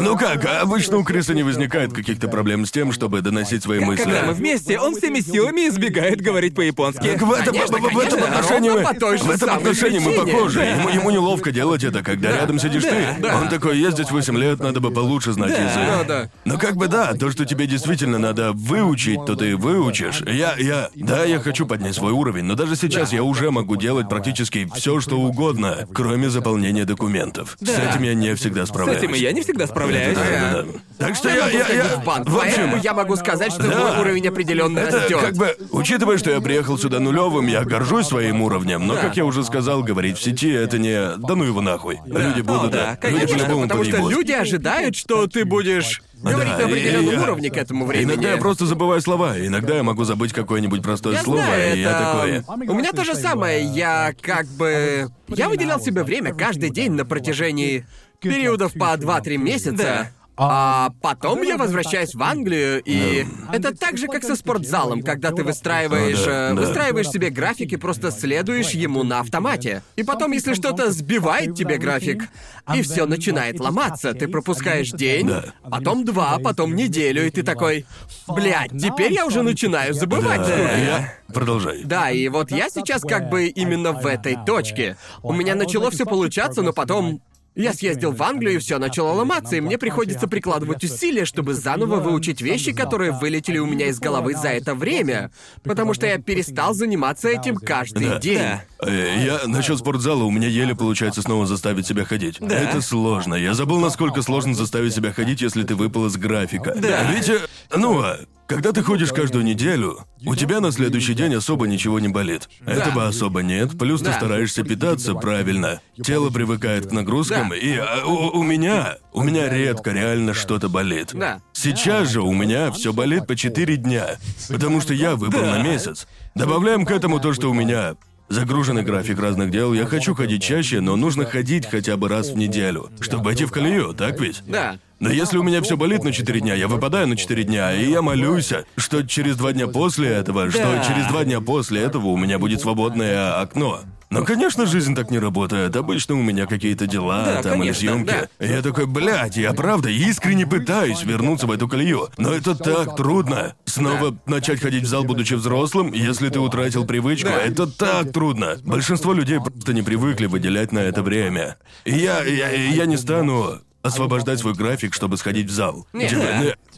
Ну 0.00 0.16
как, 0.16 0.44
обычно 0.62 0.98
у 0.98 1.04
Криса 1.04 1.34
не 1.34 1.42
возникает 1.42 1.92
каких-то 1.92 2.28
проблем 2.28 2.66
с 2.66 2.70
тем, 2.70 2.92
чтобы 2.92 3.20
доносить 3.20 3.62
свои 3.62 3.80
мысли. 3.80 4.04
Когда 4.04 4.22
мы 4.24 4.32
вместе, 4.32 4.78
он 4.78 4.94
всеми 4.94 5.20
силами 5.20 5.68
избегает 5.68 6.20
говорить 6.20 6.54
по-японски. 6.54 7.06
Так 7.08 7.22
в 7.22 7.32
этом, 7.32 7.54
Конечно, 7.54 7.78
в- 7.78 7.92
в 7.92 7.98
этом 7.98 8.22
отношении 8.22 8.68
мы, 8.70 8.74
ровно 8.82 8.92
по 8.94 9.00
той 9.00 9.18
же 9.18 9.24
в 9.24 9.28
этом 9.30 9.48
самой 9.48 9.56
отношении 9.56 9.98
мы 9.98 10.12
причине. 10.12 10.32
похожи. 10.32 10.58
Да. 10.58 10.64
Ему, 10.64 10.88
ему 10.88 11.10
неловко 11.10 11.50
делать 11.52 11.84
это, 11.84 12.02
когда 12.02 12.30
рядом 12.32 12.58
сидишь 12.58 12.82
ты. 12.84 13.16
да. 13.20 13.38
Он 13.40 13.48
такой, 13.48 13.78
я 13.78 13.90
здесь 13.90 14.10
8 14.10 14.36
лет, 14.38 14.60
надо 14.60 14.80
бы 14.80 14.90
получше 14.90 15.32
знать 15.32 15.52
Да. 15.52 15.62
язык. 15.62 15.82
Да, 15.86 16.04
да. 16.04 16.30
Но 16.44 16.58
как 16.58 16.76
бы 16.76 16.88
да, 16.88 17.14
то, 17.14 17.30
что 17.30 17.44
тебе 17.44 17.66
действительно 17.66 18.18
надо 18.18 18.52
выучить, 18.52 19.24
то 19.26 19.34
ты 19.36 19.56
выучишь. 19.56 20.22
Я, 20.26 20.54
я, 20.58 20.88
да, 20.94 21.24
я 21.24 21.38
хочу 21.40 21.66
поднять 21.66 21.94
свой 21.94 22.12
уровень, 22.12 22.44
но 22.44 22.54
даже 22.54 22.76
сейчас 22.76 23.12
я 23.12 23.22
уже 23.22 23.50
могу 23.50 23.76
делать 23.76 24.08
практически 24.08 24.68
все, 24.74 25.00
что 25.00 25.18
угодно, 25.18 25.86
кроме 25.94 26.28
заполнения 26.30 26.84
документов. 26.84 27.37
С 27.46 27.68
этим 27.68 28.02
я 28.02 28.14
не 28.14 28.34
всегда 28.34 28.66
С 28.66 28.68
справляюсь. 28.68 29.02
этим 29.02 29.14
и 29.14 29.18
я 29.18 29.32
не 29.32 29.42
всегда 29.42 29.66
справляюсь. 29.66 30.16
Да, 30.16 30.22
да, 30.24 30.62
да. 30.62 30.78
Так 30.98 31.16
что 31.16 31.28
я, 31.28 31.48
я, 31.48 31.68
я, 31.68 31.84
в 31.96 32.04
банк, 32.04 32.28
в 32.28 32.38
общем, 32.38 32.80
я 32.82 32.94
могу 32.94 33.16
сказать, 33.16 33.52
что 33.52 33.62
Да. 33.64 33.78
мой 33.78 34.00
уровень 34.00 34.28
определенно 34.28 34.78
это 34.78 34.98
растет. 35.00 35.20
как 35.20 35.34
бы, 35.34 35.56
учитывая, 35.70 36.18
что 36.18 36.30
я 36.30 36.40
приехал 36.40 36.78
сюда 36.78 36.98
нулевым, 37.00 37.46
я 37.46 37.64
горжусь 37.64 38.06
своим 38.06 38.42
уровнем, 38.42 38.86
но, 38.86 38.94
Да. 38.94 39.00
как 39.02 39.16
я 39.16 39.24
уже 39.24 39.44
сказал, 39.44 39.82
говорить 39.82 40.18
в 40.18 40.22
сети 40.22 40.50
это 40.50 40.78
не... 40.78 41.16
Да 41.16 41.34
ну 41.34 41.44
его 41.44 41.60
нахуй. 41.60 42.00
Люди 42.06 42.40
будут... 42.40 42.72
да, 42.72 42.98
э, 43.00 43.10
люди 43.10 43.20
конечно, 43.26 43.38
по-любому 43.38 43.62
Потому 43.68 43.84
что 43.84 44.08
люди 44.08 44.32
ожидают, 44.32 44.96
что 44.96 45.26
ты 45.26 45.44
будешь 45.44 46.02
говорить 46.22 46.52
Да, 46.52 46.58
на 46.58 46.64
определенном 46.66 47.14
я- 47.14 47.22
уровне 47.22 47.50
к 47.50 47.56
этому 47.56 47.86
времени. 47.86 48.12
Иногда 48.12 48.32
я 48.32 48.36
просто 48.38 48.66
забываю 48.66 49.00
слова, 49.00 49.38
иногда 49.38 49.76
я 49.76 49.82
могу 49.82 50.04
забыть 50.04 50.32
какое-нибудь 50.32 50.82
простое 50.82 51.14
Я 51.16 51.22
слово, 51.22 51.38
знаю, 51.42 51.76
и 51.76 51.80
я 51.80 51.90
это... 51.90 52.44
такое... 52.44 52.44
У 52.68 52.74
меня 52.74 52.92
то 52.92 53.04
же 53.04 53.14
самое. 53.14 53.64
Я 53.64 54.12
как 54.20 54.46
бы... 54.46 55.08
Я 55.28 55.48
выделял 55.48 55.80
себе 55.80 56.02
время 56.02 56.34
каждый 56.34 56.70
день 56.70 56.92
на 56.92 57.04
протяжении 57.04 57.86
периодов 58.20 58.72
по 58.74 58.94
2-3 58.96 59.36
месяца. 59.36 59.76
Да. 59.76 60.10
А 60.40 60.90
потом 61.02 61.42
я 61.42 61.56
возвращаюсь 61.56 62.14
в 62.14 62.22
Англию, 62.22 62.80
и 62.84 63.26
это 63.52 63.76
так 63.76 63.98
же, 63.98 64.06
как 64.06 64.22
со 64.22 64.36
спортзалом, 64.36 65.02
когда 65.02 65.32
ты 65.32 65.42
выстраиваешь, 65.42 66.24
да, 66.24 66.50
э, 66.50 66.54
выстраиваешь 66.54 67.08
себе 67.08 67.30
график 67.30 67.72
и 67.72 67.76
просто 67.76 68.12
следуешь 68.12 68.70
ему 68.70 69.02
на 69.02 69.18
автомате. 69.18 69.82
И 69.96 70.04
потом, 70.04 70.30
если 70.32 70.54
что-то 70.54 70.92
сбивает 70.92 71.56
тебе 71.56 71.76
график, 71.78 72.28
и 72.72 72.82
все 72.82 73.06
начинает 73.06 73.58
ломаться, 73.58 74.14
ты 74.14 74.28
пропускаешь 74.28 74.90
день, 74.90 75.26
Да. 75.26 75.44
потом 75.68 76.04
два, 76.04 76.38
потом 76.38 76.76
неделю, 76.76 77.26
и 77.26 77.30
ты 77.30 77.42
такой, 77.42 77.84
блядь, 78.28 78.70
теперь 78.70 79.12
я 79.12 79.26
уже 79.26 79.42
начинаю 79.42 79.92
забывать. 79.92 80.40
Да, 80.40 80.44
слушай». 80.46 80.84
я... 80.84 81.14
Продолжай. 81.32 81.82
Да, 81.84 82.10
и 82.10 82.28
вот 82.28 82.50
я 82.50 82.70
сейчас 82.70 83.02
как 83.02 83.28
бы 83.28 83.46
именно 83.48 83.92
в 83.92 84.06
этой 84.06 84.36
точке. 84.46 84.96
У 85.22 85.32
меня 85.32 85.54
начало 85.54 85.90
все 85.90 86.06
получаться, 86.06 86.62
но 86.62 86.72
потом 86.72 87.20
я 87.62 87.72
съездил 87.72 88.12
в 88.12 88.22
Англию, 88.22 88.56
и 88.56 88.58
все 88.58 88.78
начало 88.78 89.12
ломаться, 89.12 89.56
и 89.56 89.60
мне 89.60 89.78
приходится 89.78 90.26
прикладывать 90.28 90.82
усилия, 90.84 91.24
чтобы 91.24 91.54
заново 91.54 91.96
выучить 91.96 92.40
вещи, 92.40 92.72
которые 92.72 93.12
вылетели 93.12 93.58
у 93.58 93.66
меня 93.66 93.86
из 93.88 93.98
головы 93.98 94.34
за 94.34 94.48
это 94.48 94.74
время. 94.74 95.30
Потому 95.62 95.94
что 95.94 96.06
я 96.06 96.18
перестал 96.18 96.74
заниматься 96.74 97.28
этим 97.28 97.56
каждый 97.56 98.08
Да. 98.08 98.18
день. 98.18 98.38
Да. 98.38 98.64
Э, 98.80 99.24
Я 99.24 99.40
насчет 99.46 99.78
спортзала, 99.78 100.22
у 100.24 100.30
меня 100.30 100.48
еле 100.48 100.74
получается 100.74 101.22
снова 101.22 101.46
заставить 101.46 101.86
себя 101.86 102.04
ходить. 102.04 102.38
Это 102.40 102.80
сложно. 102.80 103.34
Я 103.34 103.54
забыл, 103.54 103.80
насколько 103.80 104.22
сложно 104.22 104.54
заставить 104.54 104.94
себя 104.94 105.12
ходить, 105.12 105.40
если 105.42 105.62
ты 105.64 105.74
выпал 105.74 106.06
из 106.06 106.16
графика. 106.16 106.74
Да. 106.76 107.10
Ведь, 107.12 107.28
э, 107.28 107.40
ну, 107.74 108.00
а, 108.00 108.18
когда 108.48 108.72
ты 108.72 108.82
ходишь 108.82 109.12
каждую 109.12 109.44
неделю, 109.44 109.98
у 110.24 110.34
тебя 110.34 110.60
на 110.60 110.72
следующий 110.72 111.12
день 111.12 111.34
особо 111.34 111.66
ничего 111.66 112.00
не 112.00 112.08
болит. 112.08 112.48
Этого 112.64 113.06
особо 113.06 113.42
нет, 113.42 113.78
плюс 113.78 114.00
ты 114.00 114.10
стараешься 114.12 114.64
питаться 114.64 115.14
правильно. 115.14 115.80
Тело 116.02 116.30
привыкает 116.30 116.86
к 116.86 116.92
нагрузкам, 116.92 117.52
и 117.52 117.76
а, 117.76 118.04
у, 118.06 118.38
у 118.38 118.42
меня, 118.42 118.96
у 119.12 119.22
меня 119.22 119.50
редко 119.50 119.92
реально 119.92 120.32
что-то 120.32 120.70
болит. 120.70 121.14
Сейчас 121.52 122.08
же 122.08 122.22
у 122.22 122.32
меня 122.32 122.72
все 122.72 122.94
болит 122.94 123.26
по 123.26 123.36
4 123.36 123.76
дня, 123.76 124.16
потому 124.48 124.80
что 124.80 124.94
я 124.94 125.14
выпал 125.14 125.44
на 125.44 125.62
месяц. 125.62 126.08
Добавляем 126.34 126.86
к 126.86 126.90
этому 126.90 127.20
то, 127.20 127.34
что 127.34 127.50
у 127.50 127.54
меня 127.54 127.96
загруженный 128.28 128.82
график 128.82 129.18
разных 129.18 129.50
дел. 129.50 129.72
Я 129.74 129.86
хочу 129.86 130.14
ходить 130.14 130.42
чаще, 130.42 130.80
но 130.80 130.96
нужно 130.96 131.24
ходить 131.24 131.66
хотя 131.66 131.96
бы 131.96 132.08
раз 132.08 132.30
в 132.30 132.36
неделю, 132.36 132.90
чтобы 133.00 133.24
войти 133.24 133.44
в 133.44 133.50
колею, 133.50 133.94
так 133.94 134.20
ведь? 134.20 134.42
Да. 134.46 134.78
Но 135.00 135.10
если 135.10 135.38
у 135.38 135.42
меня 135.42 135.62
все 135.62 135.76
болит 135.76 136.02
на 136.02 136.12
4 136.12 136.40
дня, 136.40 136.54
я 136.54 136.66
выпадаю 136.66 137.06
на 137.06 137.16
4 137.16 137.44
дня, 137.44 137.72
и 137.72 137.88
я 137.88 138.02
молюсь, 138.02 138.52
что 138.76 139.06
через 139.06 139.36
два 139.36 139.52
дня 139.52 139.68
после 139.68 140.08
этого, 140.08 140.50
что 140.50 140.84
через 140.86 141.06
два 141.06 141.24
дня 141.24 141.40
после 141.40 141.82
этого 141.82 142.08
у 142.08 142.16
меня 142.16 142.38
будет 142.38 142.60
свободное 142.60 143.40
окно. 143.40 143.80
Но, 144.10 144.24
конечно, 144.24 144.64
жизнь 144.64 144.94
так 144.94 145.10
не 145.10 145.18
работает. 145.18 145.76
Обычно 145.76 146.14
у 146.14 146.22
меня 146.22 146.46
какие-то 146.46 146.86
дела, 146.86 147.24
Да, 147.26 147.42
там 147.42 147.52
или 147.62 147.72
конечно, 147.72 147.80
съемки. 147.80 148.28
да. 148.38 148.46
Я 148.46 148.62
такой, 148.62 148.86
блядь, 148.86 149.36
я 149.36 149.52
правда 149.52 149.90
искренне 149.90 150.46
пытаюсь 150.46 151.02
вернуться 151.02 151.46
в 151.46 151.50
эту 151.52 151.68
колею. 151.68 152.08
Но 152.16 152.32
это 152.32 152.54
так 152.54 152.96
трудно. 152.96 153.54
Снова 153.66 154.16
начать 154.24 154.60
ходить 154.60 154.84
в 154.84 154.86
зал, 154.86 155.04
будучи 155.04 155.34
взрослым, 155.34 155.92
если 155.92 156.30
ты 156.30 156.40
утратил 156.40 156.86
привычку, 156.86 157.28
это 157.28 157.66
так 157.66 158.12
трудно. 158.12 158.56
Большинство 158.64 159.12
людей 159.12 159.40
просто 159.40 159.72
не 159.74 159.82
привыкли 159.82 160.26
выделять 160.26 160.72
на 160.72 160.78
это 160.78 161.02
время. 161.02 161.56
Я, 161.84 162.24
я, 162.24 162.50
я 162.50 162.86
не 162.86 162.96
стану 162.96 163.60
освобождать 163.82 164.38
свой 164.40 164.54
график, 164.54 164.94
чтобы 164.94 165.16
сходить 165.18 165.48
в 165.48 165.52
зал. 165.52 165.86
Нет. 165.92 166.10
Типа, 166.10 166.22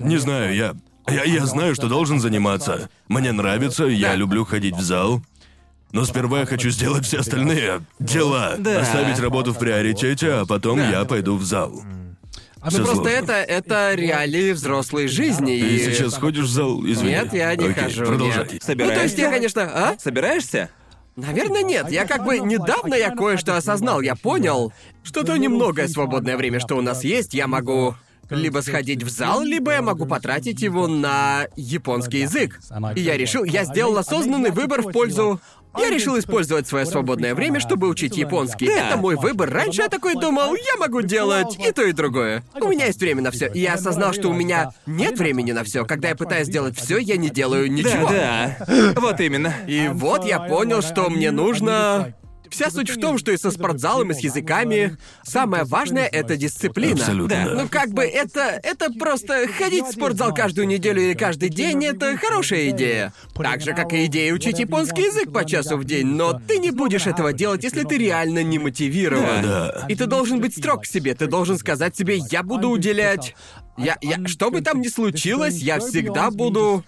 не, 0.00 0.06
не 0.08 0.16
знаю, 0.18 0.54
я, 0.54 0.74
я. 1.08 1.24
Я 1.24 1.46
знаю, 1.46 1.74
что 1.76 1.88
должен 1.88 2.20
заниматься. 2.20 2.88
Мне 3.08 3.32
нравится, 3.32 3.84
я 3.84 4.08
Да. 4.08 4.14
люблю 4.16 4.44
ходить 4.44 4.76
в 4.76 4.80
зал. 4.82 5.22
Но 5.92 6.04
сперва 6.04 6.40
я 6.40 6.46
хочу 6.46 6.70
сделать 6.70 7.04
все 7.04 7.18
остальные 7.18 7.82
дела. 7.98 8.54
Да. 8.58 8.80
Оставить 8.80 9.18
работу 9.18 9.52
в 9.52 9.58
приоритете, 9.58 10.32
а 10.32 10.46
потом 10.46 10.78
я 10.78 11.04
пойду 11.04 11.36
в 11.36 11.44
зал. 11.44 11.82
Ну 12.62 12.68
Всё 12.68 12.78
просто 12.84 12.94
сложно. 12.96 13.08
это 13.08 13.32
это 13.32 13.94
реалии 13.94 14.52
взрослой 14.52 15.08
жизни. 15.08 15.58
Ты 15.58 15.76
и... 15.76 15.78
сейчас 15.78 16.14
ходишь 16.14 16.44
в 16.44 16.50
зал? 16.50 16.84
Извини. 16.84 17.12
Нет, 17.12 17.32
я 17.32 17.56
не 17.56 17.68
Окей, 17.68 17.84
хожу. 17.84 18.04
Продолжай. 18.04 18.48
нет. 18.52 18.62
Собираешься? 18.62 18.94
Ну, 18.94 18.94
то 18.94 19.02
есть 19.04 19.18
я, 19.18 19.30
конечно, 19.30 19.62
а? 19.62 19.96
Собираешься? 19.98 20.70
Наверное, 21.16 21.62
нет. 21.62 21.90
Я 21.90 22.06
как 22.06 22.24
бы 22.24 22.38
недавно 22.38 22.94
я 22.94 23.10
кое-что 23.10 23.56
осознал. 23.56 24.02
Я 24.02 24.14
понял, 24.14 24.72
что 25.02 25.24
то 25.24 25.36
немногое 25.36 25.88
свободное 25.88 26.36
время, 26.36 26.60
что 26.60 26.76
у 26.76 26.82
нас 26.82 27.02
есть, 27.02 27.34
я 27.34 27.46
могу 27.46 27.94
либо 28.30 28.60
сходить 28.60 29.02
в 29.02 29.08
зал, 29.08 29.42
либо 29.42 29.72
я 29.72 29.82
могу 29.82 30.06
потратить 30.06 30.62
его 30.62 30.86
на 30.86 31.46
японский 31.56 32.20
язык. 32.20 32.60
И 32.94 33.00
я 33.00 33.16
решил, 33.16 33.44
я 33.44 33.64
сделал 33.64 33.96
осознанный 33.98 34.50
выбор 34.50 34.82
в 34.82 34.92
пользу 34.92 35.40
я 35.76 35.90
решил 35.90 36.18
использовать 36.18 36.66
свое 36.66 36.86
свободное 36.86 37.34
время, 37.34 37.60
чтобы 37.60 37.88
учить 37.88 38.16
японский. 38.16 38.66
Да. 38.66 38.88
Это 38.88 38.96
мой 38.96 39.16
выбор. 39.16 39.50
Раньше 39.50 39.82
я 39.82 39.88
такой 39.88 40.14
думал, 40.14 40.54
я 40.54 40.76
могу 40.78 41.02
делать 41.02 41.56
и 41.58 41.72
то, 41.72 41.82
и 41.82 41.92
другое. 41.92 42.42
У 42.60 42.68
меня 42.68 42.86
есть 42.86 43.00
время 43.00 43.22
на 43.22 43.30
все. 43.30 43.46
И 43.48 43.60
я 43.60 43.74
осознал, 43.74 44.12
что 44.12 44.28
у 44.28 44.32
меня 44.32 44.72
нет 44.86 45.18
времени 45.18 45.52
на 45.52 45.64
все. 45.64 45.84
Когда 45.84 46.08
я 46.08 46.14
пытаюсь 46.14 46.46
сделать 46.46 46.76
все, 46.78 46.98
я 46.98 47.16
не 47.16 47.30
делаю 47.30 47.70
ничего. 47.70 48.08
Да, 48.08 48.56
да. 48.66 48.94
Вот 49.00 49.20
именно. 49.20 49.54
И 49.66 49.88
вот 49.92 50.24
я 50.24 50.40
понял, 50.40 50.82
что 50.82 51.08
мне 51.10 51.30
нужно. 51.30 52.14
Вся 52.50 52.70
суть 52.70 52.90
в 52.90 53.00
том, 53.00 53.18
что 53.18 53.32
и 53.32 53.36
со 53.36 53.50
спортзалом, 53.50 54.10
и 54.10 54.14
с 54.14 54.20
языками 54.20 54.96
самое 55.22 55.64
важное— 55.64 56.06
это 56.12 56.36
дисциплина. 56.36 56.94
Абсолютно, 56.94 57.44
да. 57.44 57.54
Ну 57.62 57.68
как 57.68 57.90
бы 57.90 58.02
это... 58.02 58.60
это 58.62 58.92
просто 58.92 59.46
ходить 59.48 59.84
в 59.84 59.92
спортзал 59.92 60.34
каждую 60.34 60.66
неделю 60.66 61.02
или 61.02 61.14
каждый 61.14 61.48
день— 61.48 61.84
это 61.86 62.16
хорошая 62.16 62.70
идея. 62.70 63.12
Так 63.34 63.60
же, 63.60 63.72
как 63.72 63.92
и 63.92 64.06
идея 64.06 64.34
учить 64.34 64.58
японский 64.58 65.02
язык 65.02 65.32
по 65.32 65.44
часу 65.44 65.76
в 65.76 65.84
день, 65.84 66.06
но 66.06 66.32
ты 66.32 66.58
не 66.58 66.70
будешь 66.70 67.06
этого 67.06 67.32
делать, 67.32 67.64
если 67.64 67.84
ты 67.84 67.98
реально 67.98 68.42
не 68.42 68.58
мотивирован. 68.58 69.42
Да. 69.42 69.86
И 69.88 69.94
ты 69.94 70.06
должен 70.06 70.40
быть 70.40 70.56
строг 70.56 70.82
к 70.82 70.86
себе, 70.86 71.14
ты 71.14 71.26
должен 71.26 71.58
сказать 71.58 71.96
себе, 71.96 72.18
я 72.30 72.42
буду 72.42 72.68
уделять... 72.70 73.34
Я, 73.78 73.96
я, 74.02 74.26
что 74.26 74.50
бы 74.50 74.60
там 74.60 74.82
ни 74.82 74.88
случилось, 74.88 75.56
я 75.56 75.78
всегда 75.78 76.30
буду... 76.30 76.84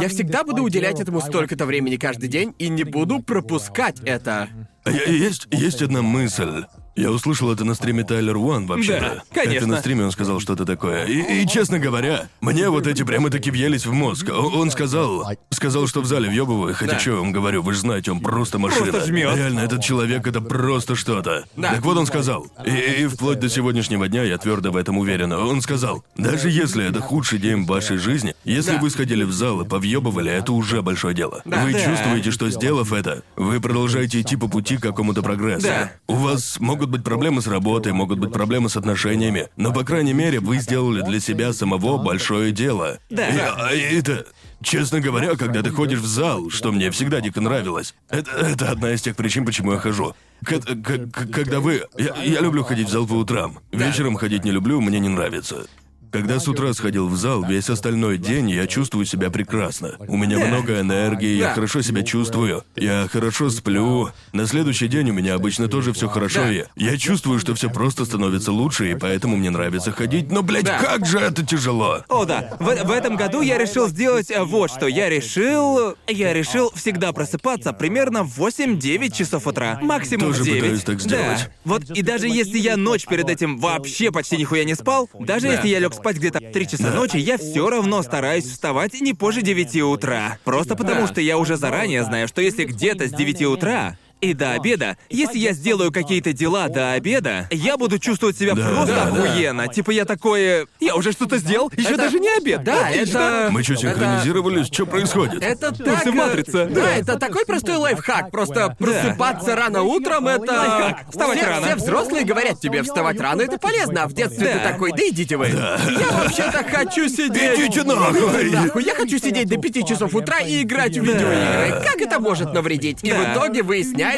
Я 0.00 0.08
всегда 0.08 0.42
буду 0.44 0.62
уделять 0.62 1.00
этому 1.00 1.20
столько-то 1.20 1.66
времени 1.66 1.96
каждый 1.96 2.28
день 2.28 2.54
и 2.58 2.68
не 2.68 2.84
буду 2.84 3.22
пропускать 3.22 4.00
это. 4.04 4.48
Есть, 4.86 5.46
есть 5.50 5.82
одна 5.82 6.02
мысль. 6.02 6.64
Я 6.96 7.10
услышал 7.10 7.50
это 7.52 7.64
на 7.64 7.74
стриме 7.74 8.04
Тайлер 8.04 8.36
Уан, 8.36 8.66
вообще-то. 8.66 9.00
Да, 9.00 9.22
конечно. 9.40 9.56
Это 9.58 9.66
на 9.66 9.78
стриме 9.80 10.04
он 10.04 10.12
сказал 10.12 10.38
что-то 10.38 10.64
такое. 10.64 11.04
И, 11.06 11.42
и, 11.42 11.46
честно 11.48 11.78
говоря, 11.80 12.28
мне 12.40 12.68
вот 12.70 12.86
эти 12.86 13.02
прямо 13.02 13.30
таки 13.30 13.50
въелись 13.50 13.84
в 13.84 13.92
мозг. 13.92 14.28
Он 14.32 14.70
сказал, 14.70 15.24
сказал, 15.50 15.88
что 15.88 16.00
в 16.02 16.06
зале 16.06 16.28
въебываю, 16.28 16.72
хотя 16.74 16.92
Да. 16.92 16.98
что 17.00 17.10
я 17.10 17.16
вам 17.16 17.32
говорю, 17.32 17.62
вы 17.62 17.72
же 17.72 17.80
знаете, 17.80 18.12
он 18.12 18.20
просто 18.20 18.58
машина. 18.60 18.92
Просто 18.92 19.08
жмёт. 19.08 19.36
Реально, 19.36 19.60
этот 19.60 19.82
человек 19.82 20.26
это 20.26 20.40
просто 20.40 20.94
что-то. 20.94 21.44
Да. 21.56 21.72
Так 21.74 21.82
вот 21.84 21.96
он 21.96 22.06
сказал. 22.06 22.46
И, 22.64 22.70
и 23.02 23.06
вплоть 23.06 23.40
до 23.40 23.48
сегодняшнего 23.48 24.06
дня 24.08 24.22
я 24.22 24.38
твердо 24.38 24.70
в 24.70 24.76
этом 24.76 24.96
уверен. 24.98 25.32
Он 25.32 25.60
сказал, 25.62 26.04
даже 26.16 26.48
если 26.48 26.84
это 26.88 27.00
худший 27.00 27.40
день 27.40 27.64
в 27.64 27.66
вашей 27.66 27.96
жизни, 27.96 28.34
если 28.44 28.72
Да. 28.76 28.78
вы 28.78 28.90
сходили 28.90 29.24
в 29.24 29.32
зал 29.32 29.60
и 29.62 29.64
повъебывали, 29.68 30.30
это 30.30 30.52
уже 30.52 30.80
большое 30.80 31.12
дело. 31.14 31.42
Да. 31.44 31.64
Вы 31.64 31.72
Да. 31.72 31.80
чувствуете, 31.84 32.30
что 32.30 32.48
сделав 32.50 32.92
это, 32.92 33.24
вы 33.34 33.60
продолжаете 33.60 34.20
идти 34.20 34.36
по 34.36 34.46
пути 34.46 34.76
к 34.76 34.80
какому-то 34.82 35.22
прогрессу. 35.22 35.66
Да. 35.66 35.90
У 36.06 36.14
вас 36.14 36.60
могут 36.60 36.83
быть 36.90 37.04
проблемы 37.04 37.42
с 37.42 37.46
работой, 37.46 37.92
могут 37.92 38.18
быть 38.18 38.32
проблемы 38.32 38.68
с 38.68 38.76
отношениями, 38.76 39.48
но, 39.56 39.72
по 39.72 39.84
крайней 39.84 40.12
мере, 40.12 40.40
вы 40.40 40.58
сделали 40.58 41.02
для 41.02 41.20
себя 41.20 41.52
самого 41.52 41.98
большое 41.98 42.52
дело. 42.52 42.98
Да. 43.10 43.28
И, 43.28 43.38
а, 43.38 43.70
это... 43.72 44.26
Честно 44.62 45.00
говоря, 45.00 45.36
когда 45.36 45.62
ты 45.62 45.68
ходишь 45.70 45.98
в 45.98 46.06
зал, 46.06 46.48
что 46.48 46.72
мне 46.72 46.90
всегда 46.90 47.20
дико 47.20 47.42
нравилось, 47.42 47.94
это, 48.08 48.30
это 48.30 48.70
одна 48.70 48.92
из 48.92 49.02
тех 49.02 49.14
причин, 49.14 49.44
почему 49.44 49.72
я 49.72 49.78
хожу. 49.78 50.14
К- 50.42 50.58
к- 50.58 51.10
к- 51.10 51.30
когда 51.30 51.60
вы... 51.60 51.82
Я, 51.98 52.14
я 52.22 52.40
люблю 52.40 52.64
ходить 52.64 52.88
в 52.88 52.90
зал 52.90 53.06
по 53.06 53.12
утрам. 53.12 53.58
Вечером 53.72 54.16
ходить 54.16 54.42
не 54.42 54.52
люблю, 54.52 54.80
мне 54.80 55.00
не 55.00 55.10
нравится. 55.10 55.66
Когда 56.14 56.38
с 56.38 56.46
утра 56.46 56.72
сходил 56.74 57.08
в 57.08 57.16
зал, 57.16 57.42
весь 57.44 57.68
остальной 57.68 58.18
день 58.18 58.48
я 58.48 58.68
чувствую 58.68 59.04
себя 59.04 59.30
прекрасно. 59.30 59.96
У 60.06 60.16
меня 60.16 60.38
много 60.38 60.78
энергии, 60.78 61.34
я 61.36 61.46
Да. 61.48 61.54
хорошо 61.54 61.82
себя 61.82 62.04
чувствую, 62.04 62.62
я 62.76 63.08
хорошо 63.12 63.50
сплю. 63.50 64.10
На 64.32 64.46
следующий 64.46 64.86
день 64.86 65.10
у 65.10 65.12
меня 65.12 65.34
обычно 65.34 65.66
тоже 65.66 65.92
все 65.92 66.08
хорошо, 66.08 66.42
Да. 66.42 66.52
и 66.52 66.64
я 66.76 66.96
чувствую, 66.98 67.40
что 67.40 67.56
все 67.56 67.68
просто 67.68 68.04
становится 68.04 68.52
лучше, 68.52 68.92
и 68.92 68.94
поэтому 68.94 69.34
мне 69.36 69.50
нравится 69.50 69.90
ходить. 69.90 70.30
Но, 70.30 70.44
блядь, 70.44 70.62
Да. 70.66 70.78
как 70.78 71.04
же 71.04 71.18
это 71.18 71.44
тяжело! 71.44 72.04
О, 72.08 72.24
да. 72.24 72.56
В, 72.60 72.66
в 72.84 72.90
этом 72.92 73.16
году 73.16 73.40
я 73.40 73.58
решил 73.58 73.88
сделать 73.88 74.30
э, 74.30 74.44
вот 74.44 74.70
что. 74.70 74.86
Я 74.86 75.08
решил... 75.08 75.96
Я 76.06 76.32
решил 76.32 76.70
всегда 76.76 77.12
просыпаться 77.12 77.72
примерно 77.72 78.22
в 78.22 78.38
8-9 78.38 79.10
часов 79.12 79.48
утра. 79.48 79.80
Максимум 79.82 80.28
Тоже 80.28 80.42
в 80.42 80.44
9. 80.44 80.60
пытаюсь 80.62 80.84
так 80.84 81.00
сделать. 81.00 81.38
Да. 81.40 81.50
Вот 81.64 81.90
и 81.90 82.02
даже 82.02 82.28
если 82.28 82.58
я 82.58 82.76
ночь 82.76 83.04
перед 83.04 83.28
этим 83.28 83.58
вообще 83.58 84.12
почти 84.12 84.36
нихуя 84.36 84.62
не 84.62 84.76
спал, 84.76 85.10
даже 85.18 85.48
если 85.48 85.66
я 85.66 85.80
лег 85.80 85.92
спать 85.92 86.03
где-то 86.12 86.40
в 86.40 86.52
3 86.52 86.68
часа 86.68 86.90
ночи, 86.90 87.16
я 87.16 87.38
все 87.38 87.68
равно 87.70 88.02
стараюсь 88.02 88.44
вставать 88.44 89.00
не 89.00 89.14
позже 89.14 89.42
9 89.42 89.76
утра. 89.82 90.38
Просто 90.44 90.76
потому 90.76 91.06
что 91.06 91.20
я 91.20 91.38
уже 91.38 91.56
заранее 91.56 92.04
знаю, 92.04 92.28
что 92.28 92.42
если 92.42 92.64
где-то 92.64 93.08
с 93.08 93.10
9 93.10 93.42
утра 93.42 93.96
и 94.24 94.34
до 94.34 94.52
обеда, 94.52 94.96
если 95.10 95.38
я 95.38 95.52
сделаю 95.52 95.92
какие-то 95.92 96.32
дела 96.32 96.68
до 96.68 96.92
обеда, 96.92 97.48
я 97.50 97.76
буду 97.76 97.98
чувствовать 97.98 98.36
себя 98.38 98.54
Да, 98.54 98.68
просто 98.68 98.94
да, 98.94 99.04
да. 99.10 99.22
охуенно. 99.24 99.68
Типа 99.68 99.90
я 99.90 100.04
такое, 100.04 100.66
я 100.80 100.94
уже 100.96 101.12
что-то 101.12 101.38
сделал, 101.38 101.70
еще 101.76 101.88
Это- 101.90 101.96
даже 101.98 102.18
не 102.20 102.28
обед. 102.36 102.64
Да, 102.64 102.88
Отлично. 102.88 103.18
это... 103.18 103.48
Мы 103.50 103.62
что, 103.62 103.72
это- 103.74 103.82
синхронизировались? 103.82 104.66
Что 104.66 104.86
происходит? 104.86 105.42
Это 105.42 105.72
так... 105.72 106.06
э, 106.06 106.10
матрица. 106.10 106.66
Да, 106.66 106.90
это 106.96 107.18
такой 107.18 107.44
простой 107.46 107.76
лайфхак. 107.76 108.30
Просто 108.30 108.74
просыпаться 108.78 109.54
рано 109.56 109.82
утром— 109.82 110.26
это... 110.28 110.52
Лайфхак. 110.52 111.10
Вставать 111.10 111.38
все, 111.38 111.46
рано. 111.48 111.66
Все 111.66 111.76
взрослые 111.76 112.24
говорят 112.24 112.60
тебе, 112.60 112.82
вставать 112.82 113.20
рано— 113.20 113.42
это 113.42 113.58
полезно, 113.58 114.04
а 114.04 114.08
в 114.08 114.12
детстве 114.12 114.46
Да. 114.46 114.52
ты 114.58 114.72
такой, 114.72 114.92
да 114.92 115.08
идите 115.08 115.36
вы. 115.36 115.48
Я 115.48 115.78
вообще-то 116.12 116.64
хочу 116.64 117.08
сидеть... 117.08 117.58
Идите 117.58 117.82
нахуй! 117.84 118.50
Нахуй, 118.50 118.84
я 118.84 118.94
хочу 118.94 119.18
сидеть 119.18 119.48
до 119.48 119.56
5 119.58 119.86
часов 119.86 120.14
утра 120.14 120.38
и 120.40 120.62
играть 120.62 120.96
в 120.96 121.02
видеоигры. 121.02 121.82
Как 121.84 122.00
это 122.00 122.18
может 122.20 122.52
навредить? 122.52 123.02
И 123.02 123.10
в 123.10 123.14
Да. 123.14 123.34
итоге 123.34 123.62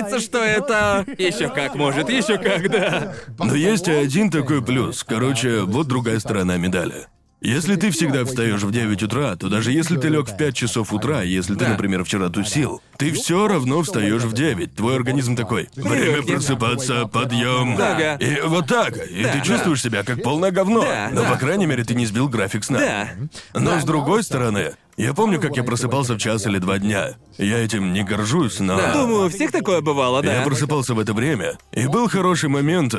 выясняется, 0.02 0.20
что 0.20 0.38
это... 0.38 1.04
Еще 1.18 1.48
как 1.48 1.74
может, 1.74 2.08
еще 2.08 2.38
как, 2.38 2.70
да. 2.70 3.14
Но 3.38 3.54
есть 3.54 3.88
один 3.88 4.30
такой 4.30 4.62
плюс. 4.62 5.04
Короче, 5.04 5.60
вот 5.62 5.86
другая 5.88 6.18
сторона 6.20 6.56
медали. 6.56 7.06
Если 7.42 7.76
ты 7.76 7.90
всегда 7.90 8.24
встаешь 8.24 8.62
в 8.62 8.72
9 8.72 9.02
утра, 9.02 9.36
то 9.36 9.48
даже 9.48 9.70
если 9.70 9.98
ты 9.98 10.08
лег 10.08 10.26
в 10.26 10.36
5 10.36 10.56
часов 10.56 10.92
утра, 10.92 11.20
если 11.22 11.52
ты, 11.54 11.66
Да. 11.66 11.70
например, 11.72 12.02
вчера 12.02 12.30
тусил, 12.30 12.80
ты 12.96 13.12
все 13.12 13.46
равно 13.46 13.82
встаешь 13.82 14.22
в 14.22 14.32
9. 14.32 14.74
Твой 14.74 14.96
организм 14.96 15.36
такой. 15.36 15.68
Время 15.76 16.22
просыпаться, 16.22 17.06
подъем. 17.06 17.74
Ага. 17.78 18.14
И 18.16 18.40
вот 18.40 18.66
так. 18.66 18.96
И 18.96 19.22
Да. 19.22 19.32
ты 19.32 19.42
чувствуешь 19.42 19.82
себя 19.82 20.02
как 20.02 20.22
полное 20.22 20.50
говно. 20.50 20.80
Да, 20.80 21.10
Но, 21.12 21.22
да. 21.22 21.30
по 21.30 21.36
крайней 21.36 21.66
мере, 21.66 21.84
ты 21.84 21.94
не 21.94 22.06
сбил 22.06 22.26
график 22.28 22.64
сна. 22.64 22.78
Да. 22.78 23.08
Но 23.54 23.78
с 23.78 23.84
другой 23.84 24.24
стороны, 24.24 24.72
я 24.96 25.14
помню, 25.14 25.40
как 25.40 25.56
я 25.56 25.62
просыпался 25.62 26.14
в 26.14 26.18
час 26.18 26.46
или 26.46 26.58
два 26.58 26.78
дня. 26.78 27.14
Я 27.38 27.58
этим 27.58 27.92
не 27.92 28.02
горжусь, 28.02 28.60
но... 28.60 28.80
Думаю, 28.92 29.26
у 29.26 29.28
всех 29.28 29.52
такое 29.52 29.80
бывало, 29.80 30.22
да. 30.22 30.34
Я 30.34 30.42
просыпался 30.42 30.94
в 30.94 30.98
это 30.98 31.12
время, 31.12 31.58
и 31.72 31.86
был 31.86 32.08
хороший 32.08 32.48
момент. 32.48 32.94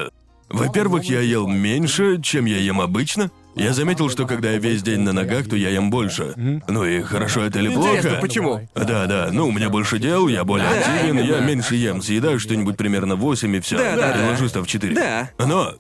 Во-первых, 0.49 1.03
я 1.05 1.19
ел 1.19 1.47
меньше, 1.47 2.21
чем 2.21 2.45
я 2.45 2.57
ем 2.57 2.79
обычно. 2.79 3.31
Я 3.55 3.73
заметил, 3.73 4.09
что 4.09 4.27
когда 4.27 4.51
я 4.51 4.59
весь 4.59 4.83
день 4.83 4.99
на 4.99 5.13
ногах, 5.13 5.49
то 5.49 5.55
я 5.55 5.69
ем 5.69 5.89
больше. 5.89 6.33
Ну 6.67 6.85
и 6.85 7.01
хорошо 7.01 7.41
это 7.41 7.59
или 7.59 7.73
плохо? 7.73 7.97
Интересно, 7.97 8.19
почему? 8.21 8.69
Да, 8.75 9.07
да. 9.07 9.29
Ну, 9.31 9.47
у 9.47 9.51
меня 9.51 9.69
больше 9.69 9.97
дел, 9.97 10.27
я 10.27 10.43
более 10.43 10.69
Да, 10.69 10.77
активен, 10.77 11.19
я 11.19 11.39
меньше 11.39 11.75
ем, 11.75 12.01
съедаю 12.01 12.39
что-нибудь 12.39 12.77
примерно 12.77 13.15
в 13.15 13.19
8 13.19 13.55
и 13.55 13.59
все. 13.59 13.77
Да, 13.77 13.95
да, 13.95 14.11
и 14.11 14.19
да. 14.19 14.29
ложусь 14.29 14.51
там 14.51 14.63
в 14.63 14.67
4. 14.67 14.93
Да. 14.93 15.31
Но 15.39 15.73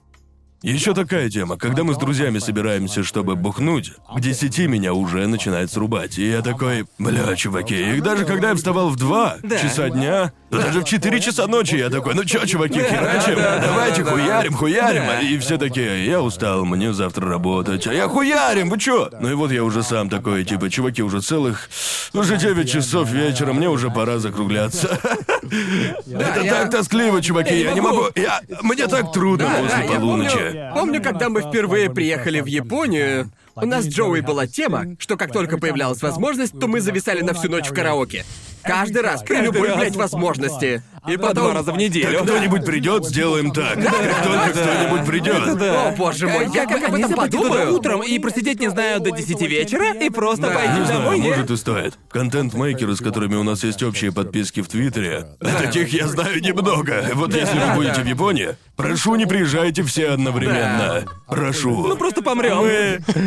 еще 0.63 0.93
такая 0.93 1.29
тема. 1.29 1.57
Когда 1.57 1.83
мы 1.83 1.93
с 1.93 1.97
друзьями 1.97 2.39
собираемся, 2.39 3.03
чтобы 3.03 3.35
бухнуть, 3.35 3.93
к 4.15 4.19
10 4.19 4.59
меня 4.67 4.93
уже 4.93 5.27
начинает 5.27 5.71
срубать. 5.71 6.17
И 6.17 6.29
я 6.29 6.41
такой, 6.41 6.85
бля, 6.97 7.35
чуваки, 7.35 7.95
и 7.95 8.01
даже 8.01 8.25
когда 8.25 8.49
я 8.49 8.55
вставал 8.55 8.89
в 8.89 8.95
2 8.95 9.37
Да. 9.43 9.57
часа 9.59 9.89
дня, 9.89 10.31
то 10.49 10.57
даже 10.61 10.81
в 10.81 10.85
4 10.85 11.19
часа 11.19 11.47
ночи 11.47 11.75
я 11.75 11.89
такой, 11.89 12.15
ну 12.15 12.23
чё, 12.23 12.45
чуваки, 12.45 12.79
херачим, 12.79 13.35
давайте 13.35 14.03
хуярим, 14.03 14.53
хуярим. 14.53 15.03
И 15.27 15.37
все 15.37 15.57
такие, 15.57 16.05
я 16.05 16.21
устал, 16.21 16.65
мне 16.65 16.91
завтра 16.93 17.27
работать, 17.29 17.85
а 17.87 17.93
я 17.93 18.07
хуярим, 18.07 18.69
вы 18.69 18.79
чё? 18.79 19.09
Ну 19.19 19.29
и 19.29 19.33
вот 19.33 19.51
я 19.51 19.63
уже 19.63 19.83
сам 19.83 20.09
такой, 20.09 20.43
типа, 20.43 20.69
чуваки, 20.69 21.03
уже 21.03 21.21
целых, 21.21 21.69
уже 22.13 22.37
9 22.37 22.69
часов 22.71 23.09
вечера, 23.11 23.53
мне 23.53 23.69
уже 23.69 23.89
пора 23.91 24.17
закругляться. 24.19 24.97
Это 25.49 26.43
так 26.49 26.71
тоскливо, 26.71 27.21
чуваки, 27.21 27.61
я 27.61 27.73
не 27.73 27.81
могу, 27.81 28.05
я, 28.15 28.41
мне 28.61 28.87
так 28.87 29.11
трудно 29.11 29.49
после 29.61 29.83
полуночи. 29.83 30.71
помню, 30.73 31.01
когда 31.01 31.29
мы 31.29 31.41
впервые 31.41 31.89
приехали 31.89 32.41
в 32.41 32.45
Японию, 32.45 33.31
у 33.55 33.65
нас 33.65 33.85
с 33.85 33.87
Джоуи 33.87 34.21
была 34.21 34.45
тема, 34.45 34.95
что 34.99 35.17
как 35.17 35.31
только 35.31 35.57
появлялась 35.57 36.01
возможность, 36.01 36.59
то 36.59 36.67
мы 36.67 36.79
зависали 36.79 37.21
на 37.21 37.33
всю 37.33 37.49
ночь 37.49 37.69
в 37.69 37.73
караоке. 37.73 38.25
Каждый 38.61 39.01
раз, 39.01 39.23
при 39.23 39.37
любой, 39.37 39.75
блядь, 39.75 39.95
возможности. 39.95 40.83
И 41.07 41.15
По 41.17 41.27
потом... 41.27 41.43
два 41.45 41.53
раза 41.53 41.71
в 41.71 41.77
неделю. 41.77 42.23
Кто-нибудь 42.23 42.65
придет, 42.65 43.05
сделаем 43.05 43.51
так. 43.51 43.75
Как 43.75 44.23
только 44.23 44.49
кто-нибудь 44.51 45.05
придет. 45.05 45.61
О, 45.61 45.95
боже 45.97 46.27
мой, 46.27 46.47
я 46.53 46.65
как 46.65 46.83
об 46.83 46.95
этом 46.95 47.13
подумаю. 47.13 47.73
утром 47.73 48.03
и 48.03 48.19
просидеть, 48.19 48.59
не 48.59 48.69
знаю, 48.69 48.99
до 48.99 49.11
10 49.11 49.41
вечера 49.41 49.93
и 49.93 50.09
просто 50.09 50.43
Да. 50.47 50.53
пойти 50.53 50.79
Не 50.79 50.85
знаю, 50.85 50.99
домой, 51.01 51.19
не? 51.19 51.29
может 51.29 51.49
и 51.51 51.55
стоит. 51.57 51.93
Контент-мейкеры, 52.11 52.95
с 52.95 52.99
которыми 52.99 53.35
у 53.35 53.43
нас 53.43 53.63
есть 53.63 53.81
общие 53.83 54.11
подписки 54.11 54.61
в 54.61 54.67
Твиттере, 54.67 55.27
таких 55.39 55.93
я 55.93 56.07
знаю 56.07 56.41
немного. 56.41 57.05
Вот 57.13 57.33
если 57.33 57.57
вы 57.57 57.73
будете 57.75 58.01
в 58.01 58.05
Японии, 58.05 58.57
прошу, 58.75 59.15
не 59.15 59.25
приезжайте 59.25 59.83
все 59.83 60.09
одновременно. 60.09 61.05
Прошу. 61.27 61.87
Ну 61.87 61.95
просто 61.95 62.21
помрем. 62.21 62.65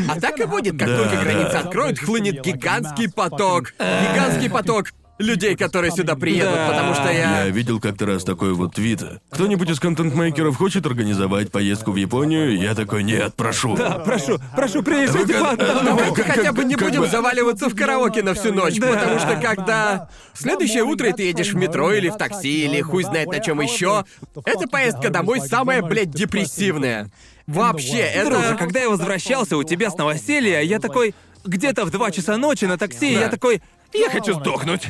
А 0.08 0.20
так 0.20 0.38
и 0.38 0.44
будет, 0.44 0.78
как 0.78 0.88
Да, 0.88 0.96
только 0.98 1.16
да. 1.16 1.22
границы 1.22 1.54
откроют, 1.54 1.98
хлынет 1.98 2.42
гигантский 2.44 3.10
поток. 3.10 3.72
Гигантский 3.78 4.50
поток 4.50 4.88
людей, 5.20 5.54
которые 5.56 5.90
сюда 5.92 6.16
приедут, 6.16 6.54
Да. 6.54 6.68
потому 6.68 6.94
что 6.94 7.04
я... 7.12 7.44
Я 7.44 7.48
видел 7.50 7.78
как-то 7.80 8.06
раз 8.06 8.24
такой 8.24 8.52
вот 8.54 8.74
твит. 8.74 9.02
Кто-нибудь 9.30 9.68
из 9.70 9.78
контент-мейкеров 9.78 10.56
хочет 10.56 10.86
организовать 10.86 11.52
поездку 11.52 11.92
в 11.92 11.96
Японию? 11.96 12.56
Я 12.58 12.74
такой, 12.74 13.02
нет, 13.04 13.34
прошу. 13.36 13.76
Да, 13.76 13.98
прошу, 13.98 14.38
прошу, 14.56 14.82
приезжайте 14.82 15.34
как- 15.34 15.52
Антон. 15.52 15.76
ну, 15.76 15.84
Давайте 15.84 16.22
как- 16.22 16.36
хотя 16.36 16.52
бы 16.52 16.64
не 16.64 16.74
как 16.74 16.88
будем 16.88 17.02
бы- 17.02 17.08
заваливаться 17.08 17.68
в 17.68 17.76
караоке 17.76 18.22
на 18.22 18.34
всю 18.34 18.52
ночь, 18.52 18.78
Да. 18.78 18.88
потому 18.88 19.18
что 19.18 19.36
когда 19.40 20.08
следующее 20.34 20.82
утро 20.84 21.08
и 21.08 21.12
ты 21.12 21.22
едешь 21.24 21.52
в 21.52 21.56
метро 21.56 21.92
или 21.92 22.08
в 22.08 22.16
такси, 22.16 22.64
или 22.64 22.80
хуй 22.80 23.04
знает 23.04 23.28
на 23.28 23.40
чем 23.40 23.60
еще, 23.60 24.04
эта 24.44 24.66
поездка 24.68 25.10
домой 25.10 25.40
самая, 25.40 25.82
блядь, 25.82 26.10
депрессивная. 26.10 27.10
Вообще, 27.46 28.10
Друже, 28.24 28.38
это... 28.46 28.56
когда 28.58 28.80
я 28.80 28.88
возвращался 28.90 29.56
у 29.56 29.64
тебя 29.64 29.90
с 29.90 29.96
новоселья, 29.96 30.60
я 30.62 30.78
такой 30.78 31.14
где-то 31.44 31.84
в 31.84 31.90
2 31.90 32.10
часа 32.10 32.36
ночи 32.36 32.64
на 32.64 32.78
такси, 32.78 33.14
Да. 33.14 33.20
я 33.22 33.28
такой. 33.28 33.60
Я 33.92 34.08
хочу 34.10 34.34
сдохнуть. 34.34 34.82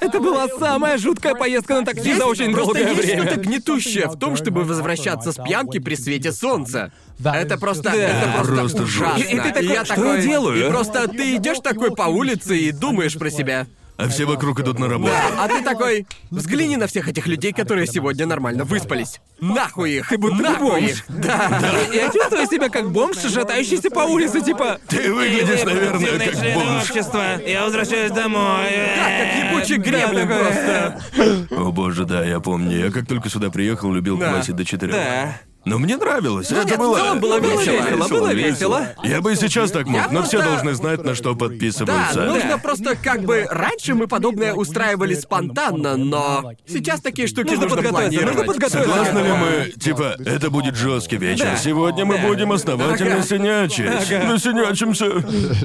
Это 0.00 0.20
была 0.20 0.48
самая 0.58 0.98
жуткая 0.98 1.34
поездка 1.34 1.74
на 1.80 1.84
такси 1.86 2.14
за 2.14 2.26
очень 2.26 2.54
долгое 2.54 2.90
есть 2.90 3.02
время. 3.02 3.22
что-то 3.26 3.40
гнетущее 3.40 4.08
в 4.08 4.18
том, 4.18 4.36
чтобы 4.36 4.64
возвращаться 4.64 5.32
с 5.32 5.36
пьянки 5.36 5.78
при 5.78 5.94
свете 5.94 6.30
солнца. 6.32 6.92
Это 7.24 7.56
просто, 7.58 7.84
Да. 7.84 7.94
это 7.94 8.32
просто, 8.36 8.54
Просто 8.54 8.82
ужасно. 8.82 9.18
жестко. 9.18 9.34
И 9.34 9.40
ты 9.40 9.48
такой, 9.52 9.66
я 9.68 9.84
«Что 9.84 9.94
такой, 9.94 10.16
я 10.16 10.22
делаю?» 10.22 10.66
И 10.66 10.70
просто 10.70 11.08
ты 11.08 11.36
идешь 11.36 11.58
такой 11.60 11.94
по 11.94 12.02
улице 12.02 12.58
и 12.58 12.70
думаешь 12.72 13.14
про 13.16 13.30
себя. 13.30 13.66
А 13.96 14.08
все 14.08 14.24
вокруг 14.24 14.58
идут 14.60 14.78
на 14.80 14.88
работу. 14.88 15.12
Да, 15.12 15.44
а 15.44 15.48
ты 15.48 15.62
такой, 15.62 16.06
взгляни 16.30 16.76
на 16.76 16.88
всех 16.88 17.08
этих 17.08 17.28
людей, 17.28 17.52
которые 17.52 17.86
сегодня 17.86 18.26
нормально 18.26 18.64
выспались. 18.64 19.20
Нахуй 19.40 19.92
их, 19.98 20.08
Ты 20.08 20.18
будто 20.18 20.34
нахуй 20.42 20.70
бомж. 20.80 20.90
их. 20.90 21.04
Да. 21.08 21.60
Я 21.92 22.10
чувствую 22.10 22.46
себя 22.46 22.68
как 22.68 22.90
бомж, 22.90 23.16
шатающийся 23.18 23.90
по 23.90 24.00
улице, 24.00 24.40
типа. 24.40 24.78
Ты 24.88 25.12
выглядишь, 25.12 25.64
наверное, 25.64 26.18
как 26.28 26.54
бомж. 26.54 26.82
общества. 26.90 27.40
Я 27.46 27.64
возвращаюсь 27.64 28.10
домой. 28.10 28.66
Да, 28.96 29.04
как 29.04 29.52
ебучий 29.52 29.76
гремлин 29.76 30.28
такое. 30.28 30.42
просто. 30.42 31.54
О 31.56 31.70
боже, 31.70 32.04
да, 32.04 32.24
я 32.24 32.40
помню. 32.40 32.86
Я 32.86 32.90
как 32.90 33.06
только 33.06 33.28
сюда 33.28 33.50
приехал, 33.50 33.92
любил 33.92 34.16
Да. 34.18 34.30
квасить 34.32 34.56
до 34.56 34.64
четырех. 34.64 34.96
Да. 34.96 35.38
Но 35.64 35.78
мне 35.78 35.96
нравилось. 35.96 36.50
это 36.50 36.64
нет, 36.64 36.74
в 36.76 36.78
было... 36.78 36.96
целом 36.98 37.20
было 37.20 37.40
весело. 37.40 37.76
весело, 37.86 38.08
было 38.08 38.34
весело. 38.34 38.86
Я 39.02 39.20
бы 39.20 39.32
и 39.32 39.36
сейчас 39.36 39.70
так 39.70 39.86
мог, 39.86 40.02
Я 40.02 40.08
но 40.10 40.22
все 40.22 40.38
просто- 40.38 40.50
должны 40.52 40.74
знать, 40.74 41.04
на 41.04 41.14
что 41.14 41.32
Да, 41.32 41.38
подписываются. 41.38 42.24
нужно 42.24 42.58
просто 42.58 42.96
как 42.96 43.22
бы... 43.22 43.46
Раньше 43.50 43.94
мы 43.94 44.06
подобное 44.06 44.52
устраивали 44.54 45.14
спонтанно, 45.14 45.96
но 45.96 46.52
сейчас 46.66 47.00
такие 47.00 47.28
штуки 47.28 47.48
Нужно 47.50 47.62
нужно, 47.64 47.76
подготовиться, 47.76 48.18
планировать. 48.20 48.36
нужно 48.46 48.52
подготовиться. 48.52 48.94
Согласны 48.94 49.18
ли 49.18 49.32
мы, 49.32 49.70
типа, 49.80 50.16
это 50.24 50.50
будет 50.50 50.76
жесткий 50.76 51.16
вечер. 51.16 51.44
Да. 51.46 51.56
Сегодня 51.56 52.04
мы 52.04 52.18
Да. 52.18 52.26
будем 52.28 52.52
основательно 52.52 53.14
Ага. 53.16 53.22
синячить. 53.22 53.84
Насинячимся. 54.24 55.06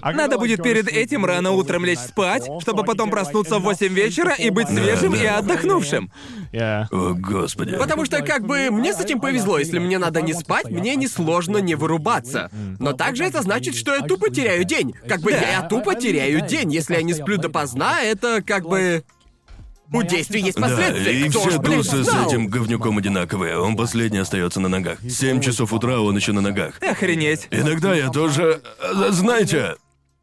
Надо 0.04 0.38
будет 0.38 0.64
перед 0.64 0.88
этим 0.88 1.26
рано 1.26 1.52
утром 1.52 1.84
лечь 1.86 2.00
спать, 2.00 2.48
чтобы 2.62 2.84
потом 2.84 3.10
проснуться 3.10 3.60
в 3.60 3.64
8 3.64 3.94
вечера 3.94 4.34
и 4.34 4.50
быть 4.50 4.68
свежим 4.70 5.14
и 5.16 5.26
отдохнувшим. 5.26 6.12
О, 6.54 7.14
господи. 7.14 7.76
Потому 7.78 8.06
что 8.06 8.22
как 8.22 8.46
бы 8.46 8.70
мне 8.72 8.94
с 8.94 9.00
этим 9.00 9.20
повезло, 9.20 9.58
если 9.60 9.80
мне 9.90 9.98
надо 9.98 10.22
не 10.22 10.34
спать, 10.34 10.70
мне 10.70 10.96
несложно 10.96 11.58
не 11.58 11.74
вырубаться. 11.74 12.52
Но 12.80 12.94
также 12.94 13.24
это 13.26 13.42
значит, 13.42 13.76
что 13.76 13.96
я 13.96 14.02
тупо 14.02 14.30
теряю 14.30 14.64
день. 14.64 14.94
Как 15.08 15.20
бы 15.22 15.32
я 15.32 15.64
тупо 15.64 15.96
теряю 15.96 16.46
день. 16.48 16.72
Если 16.72 16.94
я 16.96 17.02
не 17.02 17.14
сплю 17.14 17.38
допоздна, 17.38 18.02
это 18.02 18.44
как 18.44 18.68
бы... 18.68 19.04
У 19.92 20.04
действий 20.04 20.42
есть 20.42 20.56
Да, 20.58 20.68
последствия. 20.68 21.20
и 21.26 21.30
Кто 21.30 21.40
все 21.42 21.50
ж, 21.50 22.04
с 22.04 22.08
знал? 22.12 22.28
этим 22.30 22.46
говнюком 22.48 23.00
одинаковые. 23.00 23.58
Он 23.58 23.76
последний 23.76 24.20
остается 24.20 24.60
на 24.60 24.68
ногах. 24.70 25.00
Семь 25.10 25.42
часов 25.42 25.74
утра 25.74 26.00
он 26.00 26.16
еще 26.16 26.32
на 26.32 26.42
ногах. 26.42 26.76
Охренеть. 26.80 27.48
Иногда 27.50 27.96
я 27.96 28.10
тоже... 28.10 28.62
э, 28.84 29.08
Знаете, 29.10 29.74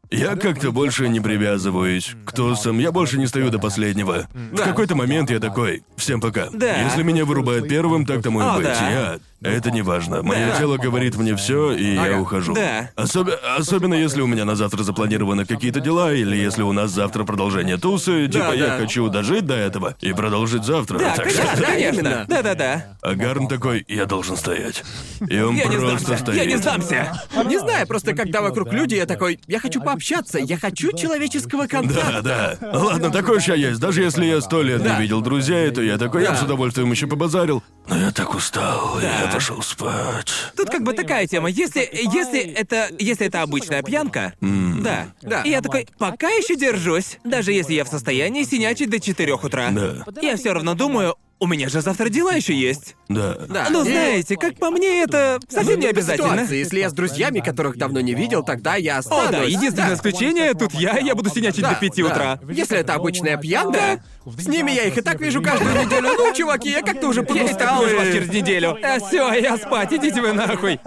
я 0.09 0.37
как-то 0.37 0.71
больше 0.71 1.09
не 1.09 1.19
привязываюсь 1.19 2.11
к 2.25 2.31
тусам, 2.31 2.79
я 2.79 2.93
больше 2.93 3.17
не 3.17 3.27
стою 3.27 3.49
до 3.49 3.59
последнего. 3.59 4.27
В 4.53 4.55
какой-то 4.55 4.95
момент 4.95 5.29
я 5.31 5.39
такой, 5.41 5.83
всем 5.97 6.21
пока. 6.21 6.47
Да. 6.53 6.83
Если 6.83 7.03
меня 7.03 7.25
вырубают 7.25 7.67
первым, 7.67 8.05
так 8.05 8.23
тому 8.23 8.39
и 8.39 8.43
О, 8.43 8.53
быть. 8.55 8.63
да. 8.63 8.89
Я... 8.89 9.19
Это 9.41 9.69
не 9.69 9.83
важно. 9.83 10.23
Мое 10.23 10.47
Да. 10.51 10.57
тело 10.57 10.77
говорит 10.77 11.15
мне 11.15 11.35
все, 11.35 11.71
и 11.71 11.93
я 11.93 12.03
Ага. 12.05 12.19
ухожу. 12.21 12.53
Да. 12.55 12.89
Особе- 12.95 13.35
Особенно 13.57 13.93
если 13.93 14.21
у 14.21 14.27
меня 14.27 14.45
на 14.45 14.55
завтра 14.55 14.81
запланированы 14.83 15.45
какие-то 15.45 15.79
дела, 15.79 16.11
или 16.11 16.35
если 16.35 16.63
у 16.63 16.71
нас 16.73 16.89
завтра 16.91 17.23
продолжение 17.23 17.77
тусы, 17.77 18.27
типа 18.27 18.53
я 18.55 18.67
да. 18.69 18.77
хочу 18.77 19.07
дожить 19.09 19.45
до 19.45 19.53
этого 19.55 19.95
и 20.01 20.11
продолжить 20.13 20.63
завтра. 20.63 20.97
Да, 20.99 21.13
так 21.15 21.29
что... 21.29 21.41
конечно, 21.43 21.65
да, 21.67 21.75
именно. 21.75 22.25
Да-да-да. 22.27 22.85
А 23.01 23.13
Гарн 23.13 23.47
такой, 23.47 23.85
я 23.87 24.05
должен 24.05 24.37
стоять. 24.37 24.83
И 25.29 25.39
он 25.39 25.55
Я 25.55 25.65
не 25.65 25.77
просто 25.77 25.99
сдамся. 25.99 26.23
стоит. 26.23 26.37
Я 26.37 26.45
не 26.45 26.57
сдамся. 26.57 27.21
Не 27.45 27.59
знаю, 27.59 27.85
просто 27.87 28.15
когда 28.15 28.41
вокруг 28.41 28.73
люди, 28.73 28.95
я 28.95 29.05
такой, 29.05 29.39
я 29.47 29.59
хочу 29.59 29.81
пообщаться, 29.81 30.39
я 30.39 30.57
хочу 30.57 30.91
человеческого 30.97 31.67
контакта. 31.67 32.21
Да, 32.23 32.57
да. 32.59 32.79
Ладно, 32.79 33.11
такой 33.11 33.37
уж 33.37 33.47
я 33.47 33.53
есть. 33.55 33.79
Даже 33.79 34.01
если 34.01 34.25
я 34.25 34.41
сто 34.41 34.61
лет 34.63 34.81
Да. 34.81 34.95
не 34.95 35.01
видел 35.03 35.21
друзей, 35.21 35.69
то 35.71 35.81
я 35.81 35.97
такой, 35.97 36.21
я 36.23 36.29
Да. 36.29 36.33
бы 36.33 36.39
с 36.39 36.43
удовольствием 36.43 36.89
еще 36.91 37.05
побазарил. 37.07 37.63
Но 37.87 37.97
я 37.97 38.11
так 38.11 38.33
устал, 38.35 38.99
я 38.99 39.29
пошел 39.31 39.61
спать. 39.61 40.31
Тут 40.55 40.69
как 40.69 40.83
бы 40.83 40.93
такая 40.93 41.25
тема. 41.27 41.49
Если, 41.49 41.89
если 41.91 42.41
это, 42.41 42.89
если 42.99 43.27
это 43.27 43.41
обычная 43.41 43.81
пьянка, 43.81 44.33
да. 44.41 45.07
Да. 45.21 45.41
И 45.43 45.49
я 45.49 45.61
такой, 45.61 45.87
пока 45.97 46.29
еще 46.29 46.55
держусь, 46.55 47.17
даже 47.23 47.51
если 47.53 47.73
я 47.73 47.85
в 47.85 47.87
состоянии 47.87 48.43
синячить 48.43 48.89
до 48.89 48.99
4 48.99 49.33
утра. 49.33 49.69
Да. 49.71 50.05
Я 50.21 50.35
все 50.37 50.53
равно 50.53 50.73
думаю, 50.75 51.15
у 51.39 51.45
меня 51.47 51.69
же 51.69 51.81
завтра 51.81 52.09
дела 52.09 52.31
еще 52.33 52.53
есть. 52.55 52.95
Да. 53.09 53.35
Да. 53.47 53.67
Ну, 53.69 53.83
И- 53.85 53.91
знаете, 53.91 54.35
как 54.37 54.57
по 54.57 54.71
мне, 54.71 55.03
это 55.03 55.39
совсем 55.49 55.79
не 55.79 55.85
Ну, 55.85 55.91
обязательно. 55.91 56.29
ситуация. 56.33 56.57
Если 56.57 56.79
я 56.79 56.89
с 56.89 56.93
друзьями, 56.93 57.39
которых 57.41 57.77
давно 57.77 57.99
не 58.01 58.13
видел, 58.15 58.43
тогда 58.43 58.75
я 58.75 58.95
О, 58.95 58.99
останусь. 58.99 59.31
да, 59.31 59.43
единственное 59.43 59.89
Да. 59.89 59.95
исключение, 59.95 60.53
тут 60.55 60.73
я, 60.73 60.97
я 60.97 61.13
буду 61.15 61.29
синячить 61.29 61.61
Да, 61.61 61.69
до 61.73 61.79
5 61.79 62.01
да. 62.01 62.07
утра. 62.07 62.39
Если 62.49 62.77
это 62.79 62.95
обычная 62.95 63.37
пьянка, 63.37 64.03
с 64.25 64.47
ними 64.47 64.71
я 64.71 64.83
их 64.85 64.97
и 64.97 65.01
так 65.01 65.21
вижу 65.21 65.41
каждую 65.41 65.73
неделю. 65.85 66.09
Ну, 66.17 66.33
чуваки, 66.33 66.69
я 66.71 66.81
как-то 66.81 67.07
уже 67.07 67.19
Я 67.21 67.25
и 67.25 67.27
так 67.27 67.37
подустал. 67.37 67.83
вижу 67.85 67.97
вас 67.97 68.07
через 68.07 68.29
неделю. 68.29 68.77
А 68.83 68.99
все, 68.99 69.31
я 69.33 69.57
спать, 69.57 69.93
идите 69.93 70.21
вы 70.21 70.33
нахуй. 70.33 70.79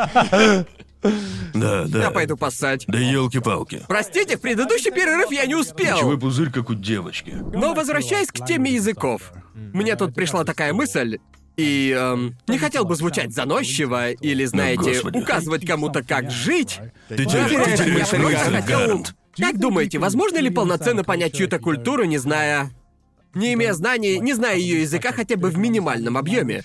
Да, 1.03 1.87
да. 1.87 2.03
Я 2.03 2.11
пойду 2.11 2.37
поссать. 2.37 2.85
Да 2.87 2.99
елки-палки. 2.99 3.83
Простите, 3.89 4.37
в 4.37 4.41
предыдущий 4.41 4.91
перерыв 4.91 5.31
я 5.33 5.47
не 5.47 5.53
Чего 5.53 5.61
успел. 5.61 6.19
пузырь, 6.19 6.51
как 6.51 6.71
у 6.71 6.75
девочки. 6.75 7.35
Но 7.55 7.75
возвращаясь 7.75 8.29
к 8.29 8.45
теме 8.47 8.73
языков. 8.73 9.33
Мне 9.55 9.97
тут 9.97 10.15
пришла 10.15 10.45
такая 10.45 10.73
мысль, 10.73 11.19
и 11.57 11.95
эм, 11.97 12.37
не 12.49 12.59
хотел 12.59 12.85
бы 12.85 12.95
звучать 12.97 13.33
заносчиво 13.33 14.13
или, 14.13 14.45
знаете, 14.47 14.95
господи. 14.95 15.19
указывать 15.19 15.67
кому-то, 15.67 16.03
как 16.03 16.31
жить. 16.31 16.79
Ты 17.09 17.25
теряешь, 17.27 17.51
ты 17.51 17.77
теряешь 17.77 18.09
теряешь 18.09 18.13
мысль, 18.13 18.67
Гарнт. 18.67 19.15
Как 19.37 19.59
думаете, 19.59 19.99
возможно 19.99 20.39
ли 20.39 20.51
полноценно 20.51 21.05
понять 21.05 21.35
чью-то 21.35 21.59
культуру, 21.59 22.05
не 22.05 22.19
зная... 22.19 22.71
Не 23.35 23.53
имея 23.55 23.75
знаний, 23.75 24.19
не 24.19 24.35
зная 24.35 24.57
ее 24.57 24.81
языка 24.81 25.13
хотя 25.13 25.37
бы 25.37 25.51
в 25.51 25.59
минимальном 25.59 26.17
объеме? 26.17 26.65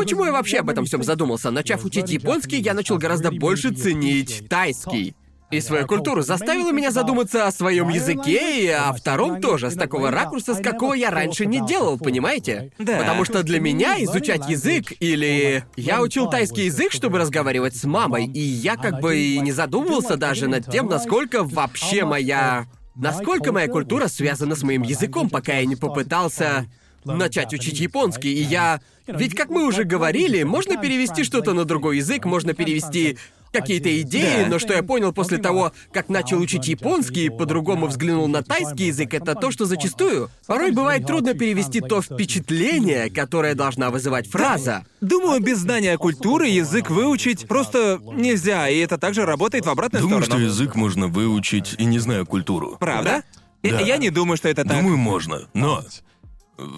Почему 0.00 0.24
я 0.24 0.32
вообще 0.32 0.60
об 0.60 0.70
этом 0.70 0.86
всем 0.86 1.02
задумался? 1.02 1.50
Начав 1.50 1.84
учить 1.84 2.08
японский, 2.08 2.56
я 2.56 2.72
начал 2.72 2.96
гораздо 2.96 3.30
больше 3.30 3.70
ценить 3.70 4.48
тайский. 4.48 5.14
И 5.50 5.60
свою 5.60 5.86
культуру 5.86 6.22
заставило 6.22 6.72
меня 6.72 6.90
задуматься 6.90 7.46
о 7.46 7.52
своем 7.52 7.90
языке 7.90 8.64
и 8.64 8.68
о 8.68 8.94
втором 8.94 9.42
тоже, 9.42 9.70
с 9.70 9.74
такого 9.74 10.10
ракурса, 10.10 10.54
с 10.54 10.62
какого 10.62 10.94
я 10.94 11.10
раньше 11.10 11.44
не 11.44 11.60
делал, 11.66 11.98
понимаете? 11.98 12.72
Да. 12.78 12.96
Потому 12.96 13.26
что 13.26 13.42
для 13.42 13.60
меня 13.60 14.02
изучать 14.04 14.48
язык 14.48 14.94
или... 15.00 15.64
Я 15.76 16.00
учил 16.00 16.30
тайский 16.30 16.64
язык, 16.64 16.92
чтобы 16.92 17.18
разговаривать 17.18 17.76
с 17.76 17.84
мамой, 17.84 18.24
и 18.24 18.40
я 18.40 18.76
как 18.76 19.00
бы 19.00 19.18
и 19.18 19.38
не 19.40 19.52
задумывался 19.52 20.16
даже 20.16 20.48
над 20.48 20.66
тем, 20.70 20.86
насколько 20.86 21.44
вообще 21.44 22.06
моя... 22.06 22.64
Насколько 22.96 23.52
моя 23.52 23.68
культура 23.68 24.08
связана 24.08 24.56
с 24.56 24.62
моим 24.62 24.80
языком, 24.80 25.28
пока 25.28 25.58
я 25.58 25.66
не 25.66 25.76
попытался 25.76 26.66
начать 27.04 27.52
учить 27.54 27.80
японский, 27.80 28.32
и 28.32 28.42
я... 28.42 28.80
Ведь, 29.06 29.34
как 29.34 29.48
мы 29.50 29.66
уже 29.66 29.84
говорили, 29.84 30.42
можно 30.44 30.76
перевести 30.76 31.24
что-то 31.24 31.52
на 31.52 31.64
другой 31.64 31.96
язык, 31.98 32.24
можно 32.24 32.54
перевести 32.54 33.18
какие-то 33.52 34.00
идеи, 34.02 34.44
Да. 34.44 34.48
но 34.48 34.58
что 34.60 34.74
я 34.74 34.84
понял 34.84 35.12
после 35.12 35.38
того, 35.38 35.72
как 35.92 36.08
начал 36.08 36.38
учить 36.40 36.68
японский 36.68 37.24
и 37.26 37.28
по-другому 37.30 37.88
взглянул 37.88 38.28
на 38.28 38.44
тайский 38.44 38.86
язык, 38.86 39.12
это 39.12 39.34
то, 39.34 39.50
что 39.50 39.64
зачастую 39.64 40.30
порой 40.46 40.70
бывает 40.70 41.04
трудно 41.04 41.34
перевести 41.34 41.80
то 41.80 42.00
впечатление, 42.00 43.10
которое 43.10 43.54
должна 43.56 43.90
вызывать 43.90 44.28
фраза. 44.30 44.84
Думаю, 45.00 45.40
без 45.40 45.58
знания 45.58 45.96
культуры 45.98 46.46
язык 46.46 46.90
выучить 46.90 47.48
просто 47.48 48.00
нельзя, 48.14 48.68
и 48.68 48.78
это 48.78 48.98
также 48.98 49.24
работает 49.26 49.66
в 49.66 49.70
обратную 49.70 50.02
Думаю, 50.02 50.20
что 50.22 50.30
сторону. 50.32 50.46
язык 50.46 50.76
можно 50.76 51.08
выучить 51.08 51.74
и 51.78 51.84
не 51.84 51.98
зная 51.98 52.24
культуру. 52.24 52.76
Правда? 52.78 53.24
Я- 53.64 53.72
Да. 53.72 53.80
Я 53.80 53.96
не 53.96 54.10
думаю, 54.10 54.36
что 54.36 54.48
это 54.48 54.64
так. 54.64 54.76
Думаю, 54.76 54.96
можно. 54.96 55.48
Но 55.54 55.82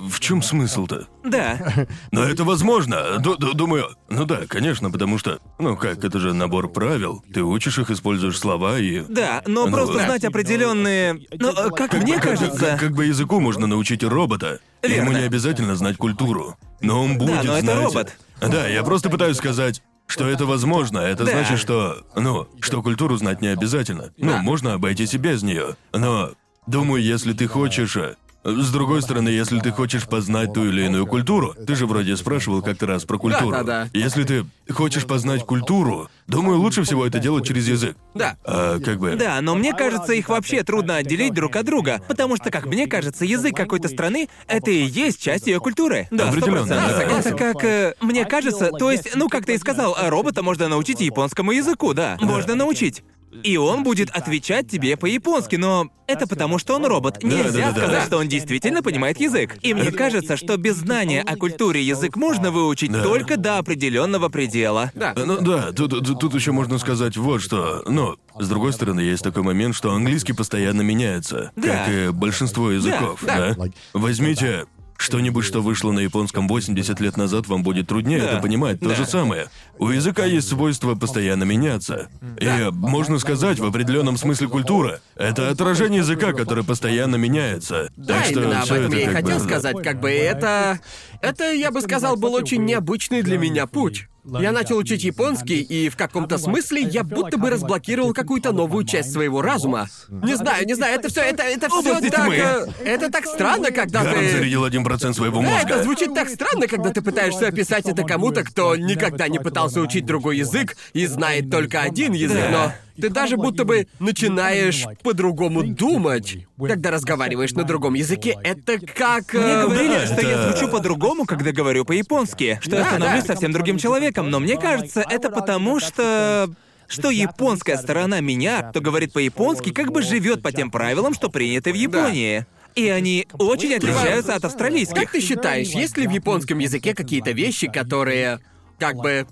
в 0.09 0.20
чем 0.20 0.42
смысл-то? 0.42 1.06
Да. 1.24 1.86
Но 2.12 2.22
это 2.24 2.44
возможно. 2.44 3.18
Ду- 3.18 3.36
ду- 3.36 3.54
думаю, 3.54 3.88
ну 4.09 4.24
да, 4.24 4.42
конечно, 4.48 4.90
потому 4.90 5.18
что, 5.18 5.38
ну 5.59 5.76
как, 5.76 6.04
это 6.04 6.18
же 6.18 6.32
набор 6.34 6.68
правил. 6.68 7.24
Ты 7.32 7.42
учишь 7.42 7.78
их, 7.78 7.90
используешь 7.90 8.38
слова 8.38 8.78
и. 8.78 9.00
Да, 9.09 9.42
но 9.46 9.66
Ну, 9.66 9.72
просто 9.72 9.98
да. 9.98 10.04
знать 10.06 10.24
определенные. 10.24 11.20
Ну, 11.32 11.50
э, 11.50 11.70
как 11.70 11.92
мне 11.94 12.14
Как- 12.14 12.22
кажется. 12.38 12.59
Как, 12.59 12.80
как 12.80 12.92
бы 12.92 13.06
языку 13.06 13.40
можно 13.40 13.66
научить 13.66 14.02
робота. 14.04 14.60
Ему 14.82 14.94
Верно. 15.10 15.18
не 15.18 15.24
обязательно 15.24 15.76
знать 15.76 15.96
культуру. 15.96 16.56
Но 16.80 17.02
он 17.02 17.18
будет 17.18 17.44
но 17.44 17.56
это 17.56 17.60
знать- 17.60 17.76
робот. 17.84 18.16
Да, 18.40 18.66
я 18.66 18.82
просто 18.82 19.10
пытаюсь 19.10 19.36
сказать. 19.36 19.82
Что 20.09 20.28
это 20.28 20.44
возможно, 20.46 20.98
это 20.98 21.24
Да. 21.24 21.30
значит, 21.30 21.59
что, 21.59 22.04
ну, 22.16 22.46
что 22.60 22.82
культуру 22.82 23.16
знать 23.16 23.40
не 23.40 23.46
обязательно. 23.48 24.12
Ну, 24.18 24.30
Да. 24.32 24.42
можно 24.42 24.74
обойтись 24.74 25.14
и 25.14 25.16
без 25.16 25.42
нее. 25.42 25.76
Но, 25.94 26.32
думаю, 26.66 27.02
если 27.02 27.32
ты 27.32 27.46
хочешь, 27.46 27.96
э, 27.96 28.16
С 28.44 28.70
другой 28.73 29.02
стороны, 29.02 29.28
если 29.28 29.60
ты 29.60 29.70
хочешь 29.70 30.09
познать 30.09 30.52
ту 30.52 30.64
или 30.64 30.86
иную 30.86 31.06
культуру, 31.06 31.55
ты 31.66 31.77
же 31.77 31.86
вроде 31.86 32.16
спрашивал 32.16 32.60
как-то 32.60 32.86
раз 32.86 33.05
про 33.05 33.16
культуру. 33.16 33.52
Да-да-да. 33.52 33.89
Если 33.93 34.24
ты 34.24 34.44
хочешь 34.69 35.06
познать 35.06 35.44
культуру, 35.44 36.10
думаю, 36.27 36.59
лучше 36.59 36.82
всего 36.82 37.06
это 37.06 37.20
делать 37.20 37.47
через 37.47 37.69
язык. 37.69 37.97
Да. 38.14 38.36
А 38.44 38.81
как 38.81 38.98
бы... 38.98 39.14
Да, 39.14 39.40
но 39.40 39.55
мне 39.55 39.73
кажется, 39.73 40.12
их 40.12 40.28
вообще 40.28 40.64
трудно 40.64 40.97
отделить 40.97 41.35
друг 41.35 41.55
от 41.55 41.66
друга, 41.66 42.02
потому 42.09 42.36
что, 42.36 42.51
как 42.51 42.66
мне 42.66 42.89
кажется, 42.89 43.24
язык 43.24 43.55
какой-то 43.55 43.89
страны— 43.89 44.28
это 44.48 44.73
и 44.73 44.82
есть 44.82 45.23
часть 45.23 45.47
ее 45.47 45.60
культуры. 45.60 46.09
Да, 46.10 46.28
Определенно, 46.28 46.64
100%. 46.64 46.66
да. 46.69 47.02
Это 47.02 47.35
как, 47.36 47.64
э, 47.64 47.94
мне 48.01 48.24
кажется, 48.24 48.70
то 48.70 48.90
есть, 48.90 49.14
ну, 49.14 49.28
как 49.28 49.47
ты 49.47 49.55
и 49.55 49.59
сказал, 49.59 49.97
робота 50.09 50.43
можно 50.43 50.66
научить 50.66 51.01
японскому 51.01 51.52
языку, 51.52 51.94
да, 51.94 52.16
можно 52.20 52.56
научить. 52.56 53.05
И 53.42 53.56
он 53.56 53.82
будет 53.82 54.10
отвечать 54.10 54.68
тебе 54.70 54.96
по-японски, 54.96 55.56
но 55.56 55.88
это 56.06 56.26
потому, 56.26 56.59
что 56.59 56.74
он 56.74 56.84
робот. 56.84 57.22
Нельзя 57.22 57.66
да-да-да. 57.68 57.72
сказать, 57.72 58.06
что 58.06 58.18
он 58.18 58.28
действительно 58.28 58.82
понимает 58.82 59.18
язык. 59.18 59.56
И 59.62 59.72
мне 59.72 59.90
кажется, 59.90 60.36
что 60.36 60.56
без 60.56 60.76
знания 60.76 61.22
о 61.22 61.36
культуре 61.36 61.82
язык 61.82 62.16
можно 62.16 62.50
выучить 62.50 62.92
Да. 62.92 63.02
только 63.02 63.36
до 63.36 63.59
определенного 63.59 64.28
предела. 64.28 64.90
Да. 64.94 65.14
Ну 65.16 65.40
да, 65.40 65.72
тут, 65.72 65.90
тут, 66.06 66.20
тут 66.20 66.34
еще 66.34 66.52
можно 66.52 66.78
сказать 66.78 67.16
вот 67.16 67.40
что. 67.40 67.82
Но, 67.86 68.16
с 68.38 68.48
другой 68.48 68.72
стороны, 68.72 69.00
есть 69.00 69.22
такой 69.22 69.42
момент, 69.42 69.74
что 69.74 69.92
английский 69.92 70.34
постоянно 70.34 70.82
меняется. 70.82 71.52
Да. 71.56 71.68
Как 71.68 71.88
и 71.88 72.09
большинство 72.10 72.70
языков, 72.70 73.20
да. 73.22 73.54
да? 73.54 73.66
Возьмите 73.94 74.66
что-нибудь, 75.02 75.44
что 75.44 75.60
вышло 75.60 75.92
на 75.92 76.00
японском 76.00 76.48
80 76.48 77.00
лет 77.00 77.16
назад, 77.16 77.46
вам 77.48 77.62
будет 77.62 77.88
труднее 77.88 78.20
Да. 78.20 78.30
это 78.32 78.40
понимать. 78.42 78.80
То 78.80 78.90
Да. 78.90 78.94
же 78.94 79.06
самое. 79.06 79.48
У 79.78 79.88
языка 79.88 80.24
есть 80.24 80.48
свойство 80.48 80.94
постоянно 80.94 81.44
меняться. 81.44 82.08
И 82.40 82.68
можно 82.72 83.18
сказать, 83.18 83.58
в 83.58 83.64
определенном 83.64 84.16
смысле 84.16 84.48
культура— 84.48 85.00
это 85.16 85.50
отражение 85.50 85.98
языка, 86.00 86.32
который 86.32 86.64
постоянно 86.64 87.16
меняется. 87.16 87.90
Да, 87.96 88.14
так 88.18 88.24
что 88.26 88.40
именно 88.42 88.62
об 88.62 88.70
этом 88.70 88.86
это 88.86 88.96
я 88.96 89.10
и 89.10 89.12
хотел 89.12 89.38
бы- 89.38 89.44
сказать. 89.44 89.82
Как 89.82 90.00
бы 90.00 90.10
это... 90.10 90.80
Это, 91.20 91.52
я 91.52 91.70
бы 91.70 91.80
сказал, 91.82 92.16
был 92.16 92.34
очень 92.34 92.64
необычный 92.64 93.22
для 93.22 93.38
меня 93.38 93.66
путь. 93.66 94.08
Я 94.24 94.53
начал 94.53 94.77
учить 94.77 95.03
японский, 95.03 95.61
и 95.62 95.89
в 95.89 95.97
каком-то 95.97 96.39
смысле 96.39 96.82
я 96.82 97.03
будто 97.03 97.39
бы 97.39 97.51
разблокировал 97.51 98.12
какую-то 98.15 98.53
новую 98.53 98.85
часть 98.85 99.12
своего 99.12 99.43
разума. 99.43 99.89
Не 100.09 100.36
знаю, 100.36 100.65
не 100.65 100.74
знаю, 100.74 100.94
это 100.99 101.09
все, 101.09 101.23
это, 101.23 101.43
это 101.43 101.69
все 101.69 102.01
так... 102.09 102.27
тьмы. 102.27 102.36
э, 102.36 102.66
Это 102.85 103.11
так 103.11 103.27
странно, 103.27 103.73
когда 103.73 104.05
Гаром 104.05 104.20
ты... 104.20 104.31
зарядил 104.31 104.65
1% 104.65 105.12
своего 105.12 105.43
Да, 105.43 105.49
мозга. 105.49 105.69
это 105.74 105.82
звучит 105.82 106.15
так 106.15 106.28
странно, 106.28 106.69
когда 106.69 106.90
ты 106.90 107.03
пытаешься 107.03 107.49
описать 107.49 107.86
это 107.86 108.05
кому-то, 108.05 108.44
кто 108.44 108.77
никогда 108.77 109.27
не 109.27 109.40
пытался 109.40 109.81
учить 109.81 110.07
другой 110.07 110.39
язык 110.39 110.77
и 110.93 111.05
знает 111.07 111.51
только 111.51 111.81
один 111.81 112.12
язык, 112.12 112.44
но 112.53 112.73
ты 113.01 113.09
даже 113.09 113.36
будто 113.36 113.64
бы 113.64 113.86
начинаешь 113.98 114.85
по-другому 115.02 115.62
думать, 115.62 116.39
когда 116.59 116.90
разговариваешь 116.90 117.52
на 117.52 117.64
другом 117.64 117.94
языке. 117.94 118.36
Это 118.43 118.78
как... 118.78 119.32
Мне 119.35 119.43
э, 119.43 119.62
говорили, 119.62 119.94
да, 119.94 120.06
что 120.06 120.20
я 120.27 120.51
звучу 120.51 120.69
по-другому, 120.70 121.24
когда 121.24 121.52
говорю 121.52 121.85
по-японски, 121.85 122.59
что 122.62 122.77
я 122.77 122.85
становлюсь 122.85 123.24
да. 123.24 123.35
совсем 123.35 123.52
другим 123.52 123.78
человеком, 123.78 124.31
но 124.31 124.40
мне 124.40 124.56
кажется, 124.56 125.05
это 125.09 125.31
потому 125.31 125.81
что 125.81 126.51
что 126.89 127.10
японская 127.10 127.78
сторона 127.78 128.20
меня, 128.20 128.62
кто 128.62 128.81
говорит 128.81 129.12
по-японски, 129.12 129.73
как 129.73 129.93
бы 129.93 130.02
живет 130.02 130.43
по 130.43 130.52
тем 130.52 130.70
правилам, 130.70 131.14
что 131.14 131.31
приняты 131.31 131.73
в 131.73 131.77
Японии. 131.77 132.47
И 132.74 132.89
они 132.89 133.27
очень 133.39 133.74
отличаются 133.74 134.35
от 134.35 134.43
Как 134.43 134.51
австралийских. 134.51 135.10
ты 135.10 135.20
считаешь, 135.20 135.69
есть 135.69 135.97
ли 135.97 136.06
в 136.06 136.10
японском 136.10 136.59
языке 136.59 136.94
какие-то 136.94 137.32
вещи, 137.32 137.69
которые 137.69 138.40
как 138.78 138.97
бы... 138.97 139.27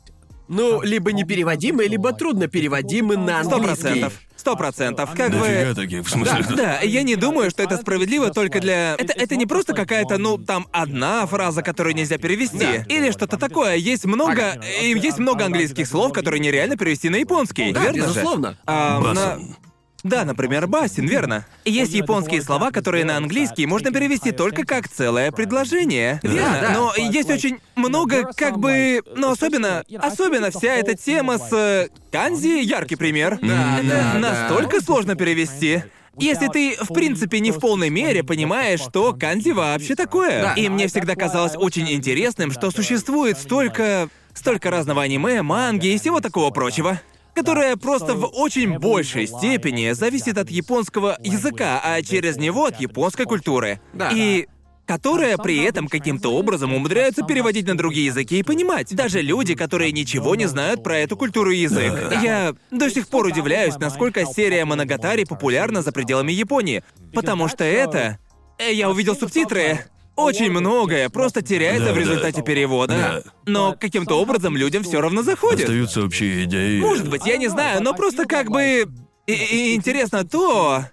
Ну, 0.50 0.82
либо 0.82 1.12
непереводимы, 1.12 1.84
либо 1.84 2.12
трудно 2.12 2.48
переводимы 2.48 3.16
на 3.16 3.44
Сто 3.44 3.56
английский. 3.56 3.82
процентов. 3.82 4.12
Сто 4.34 4.56
процентов. 4.56 5.10
Как 5.14 5.30
Дофига 5.30 5.68
бы... 5.68 5.74
таких, 5.76 6.04
в 6.04 6.10
смысле... 6.10 6.44
Да, 6.56 6.80
я 6.80 7.04
не 7.04 7.14
думаю, 7.14 7.50
что 7.50 7.62
это 7.62 7.76
справедливо 7.76 8.30
только 8.30 8.58
для... 8.58 8.96
Это, 8.98 9.12
это 9.12 9.36
не 9.36 9.46
просто 9.46 9.74
какая-то, 9.74 10.18
ну, 10.18 10.38
там, 10.38 10.66
одна 10.72 11.24
фраза, 11.26 11.62
которую 11.62 11.94
нельзя 11.94 12.18
перевести. 12.18 12.84
Или 12.88 13.12
что-то 13.12 13.36
такое. 13.36 13.76
Есть 13.76 14.06
много... 14.06 14.60
и 14.82 14.88
Есть 14.98 15.18
много 15.18 15.44
английских 15.44 15.86
слов, 15.86 16.12
которые 16.12 16.40
нереально 16.40 16.76
перевести 16.76 17.10
на 17.10 17.16
японский. 17.16 17.72
Да, 17.72 17.84
верно 17.84 18.08
же? 18.08 18.08
безусловно. 18.08 18.58
А, 18.66 18.98
на-. 18.98 19.38
Да, 20.02 20.24
например, 20.24 20.66
басен, 20.66 21.06
верно. 21.06 21.44
Есть 21.64 21.92
японские 21.92 22.42
слова, 22.42 22.70
которые 22.70 23.04
на 23.04 23.16
английский 23.16 23.66
можно 23.66 23.92
перевести 23.92 24.32
только 24.32 24.64
как 24.64 24.88
целое 24.88 25.30
предложение. 25.30 26.20
Верно. 26.22 26.58
да. 26.60 26.70
Но 26.74 26.94
есть 26.96 27.30
очень 27.30 27.58
много, 27.76 28.32
как 28.34 28.58
бы. 28.58 29.02
Но 29.14 29.30
особенно. 29.32 29.84
Особенно 29.98 30.50
вся 30.50 30.74
эта 30.74 30.94
тема 30.94 31.38
с 31.38 31.52
э, 31.52 31.88
канзи 32.10 32.62
яркий 32.62 32.96
пример. 32.96 33.38
Да, 33.42 33.78
Это 33.78 33.88
да, 33.88 34.10
да. 34.14 34.18
настолько 34.18 34.80
сложно 34.80 35.14
перевести. 35.14 35.82
Если 36.16 36.48
ты, 36.48 36.76
в 36.80 36.92
принципе, 36.92 37.40
не 37.40 37.50
в 37.50 37.58
полной 37.58 37.88
мере 37.88 38.22
понимаешь, 38.22 38.80
что 38.80 39.14
канзи 39.14 39.50
вообще 39.50 39.94
такое. 39.94 40.42
Да. 40.42 40.54
И 40.54 40.68
мне 40.68 40.86
всегда 40.88 41.14
казалось 41.14 41.52
очень 41.56 41.90
интересным, 41.90 42.50
что 42.50 42.70
существует 42.70 43.38
столько... 43.38 44.08
столько 44.34 44.70
разного 44.70 45.02
аниме, 45.02 45.42
манги 45.42 45.88
и 45.88 45.98
всего 45.98 46.20
такого 46.20 46.50
прочего 46.50 47.00
которое 47.34 47.76
просто 47.76 48.14
в 48.14 48.26
очень 48.26 48.78
большей 48.78 49.26
степени 49.26 49.92
зависит 49.92 50.38
от 50.38 50.50
японского 50.50 51.16
языка, 51.22 51.80
а 51.82 52.02
через 52.02 52.36
него 52.36 52.66
от 52.66 52.80
японской 52.80 53.24
культуры. 53.24 53.80
Да. 53.92 54.10
И 54.14 54.46
которая 54.86 55.38
при 55.38 55.62
этом 55.62 55.86
каким-то 55.86 56.30
образом 56.34 56.74
умудряются 56.74 57.22
переводить 57.22 57.64
на 57.68 57.76
другие 57.78 58.06
языки 58.06 58.40
и 58.40 58.42
понимать. 58.42 58.92
Даже 58.92 59.22
люди, 59.22 59.54
которые 59.54 59.92
ничего 59.92 60.34
не 60.34 60.46
знают 60.46 60.82
про 60.82 60.98
эту 60.98 61.16
культуру 61.16 61.52
и 61.52 61.58
язык. 61.58 61.92
Да. 62.10 62.20
Я 62.20 62.54
до 62.72 62.90
сих 62.90 63.06
пор 63.06 63.26
удивляюсь, 63.26 63.76
насколько 63.76 64.26
серия 64.26 64.64
Моногатари 64.64 65.24
популярна 65.24 65.82
за 65.82 65.92
пределами 65.92 66.32
Японии. 66.32 66.82
Потому 67.14 67.46
что 67.46 67.62
это... 67.62 68.18
э, 68.58 68.72
Я 68.72 68.90
увидел 68.90 69.14
субтитры. 69.14 69.78
Очень 70.24 70.50
многое 70.50 71.08
просто 71.08 71.42
теряется 71.42 71.86
Да, 71.86 71.92
в 71.92 71.94
да. 71.94 72.00
результате 72.00 72.42
перевода. 72.42 73.22
Да. 73.24 73.30
Но 73.46 73.76
каким-то 73.78 74.14
образом 74.20 74.56
людям 74.56 74.82
все 74.82 75.00
равно 75.00 75.22
заходит. 75.22 75.60
Остаются 75.64 76.02
общие 76.04 76.44
идеи. 76.44 76.80
Может 76.80 77.08
быть, 77.08 77.26
я 77.26 77.36
не 77.36 77.48
знаю, 77.48 77.82
но 77.82 77.94
просто 77.94 78.26
как 78.26 78.50
бы... 78.50 78.86
И, 79.26 79.32
и 79.32 79.74
интересно 79.74 80.24
то... 80.24 80.84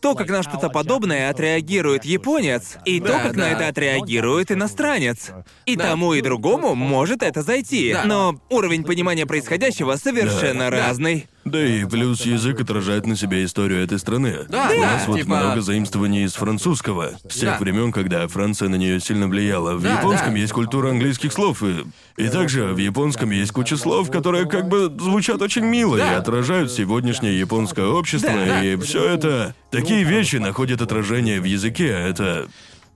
То, 0.00 0.16
как 0.16 0.28
на 0.30 0.42
что-то 0.42 0.68
подобное 0.68 1.30
отреагирует 1.30 2.04
японец, 2.04 2.76
и 2.84 2.98
то, 2.98 3.06
Да, 3.06 3.18
как 3.20 3.36
на 3.36 3.42
да. 3.44 3.50
это 3.50 3.68
отреагирует 3.68 4.50
иностранец. 4.50 5.30
И 5.64 5.76
Да. 5.76 5.90
тому, 5.90 6.14
и 6.14 6.20
другому 6.20 6.74
может 6.74 7.22
это 7.22 7.42
зайти. 7.42 7.92
Да. 7.92 8.02
Но 8.04 8.40
уровень 8.50 8.82
понимания 8.82 9.26
происходящего 9.26 9.94
совершенно 9.94 10.70
Да. 10.70 10.88
разный. 10.88 11.28
Да 11.44 11.60
и 11.64 11.84
плюс 11.84 12.22
язык 12.22 12.60
отражает 12.60 13.04
на 13.06 13.16
себе 13.16 13.44
историю 13.44 13.82
этой 13.82 13.98
страны. 13.98 14.46
Да, 14.48 14.66
У 14.70 14.80
да, 14.80 14.92
нас 14.92 15.06
вот 15.08 15.18
типа- 15.18 15.28
много 15.36 15.60
заимствований 15.60 16.24
из 16.24 16.34
французского, 16.34 17.10
с 17.28 17.34
тех 17.34 17.50
Да. 17.50 17.58
времен, 17.58 17.90
когда 17.90 18.28
Франция 18.28 18.68
на 18.68 18.76
нее 18.76 19.00
сильно 19.00 19.26
влияла. 19.26 19.74
В 19.74 19.82
Да, 19.82 19.94
японском 19.98 20.34
да. 20.34 20.38
есть 20.38 20.52
культура 20.52 20.90
английских 20.90 21.32
слов, 21.32 21.62
и, 21.64 21.84
и 22.16 22.28
также 22.28 22.66
в 22.66 22.76
японском 22.78 23.30
есть 23.32 23.50
куча 23.50 23.76
слов, 23.76 24.10
которые 24.10 24.46
как 24.46 24.68
бы 24.68 24.86
звучат 25.00 25.42
очень 25.42 25.64
мило 25.64 25.96
и 25.96 26.00
Да. 26.00 26.18
отражают 26.18 26.70
сегодняшнее 26.70 27.38
японское 27.38 27.86
общество, 27.86 28.30
Да. 28.32 28.62
и 28.64 28.76
все 28.76 29.04
это. 29.04 29.54
Такие 29.70 30.04
вещи 30.04 30.36
находят 30.36 30.80
отражение 30.80 31.40
в 31.40 31.44
языке, 31.44 31.92
а 31.94 32.08
это 32.08 32.48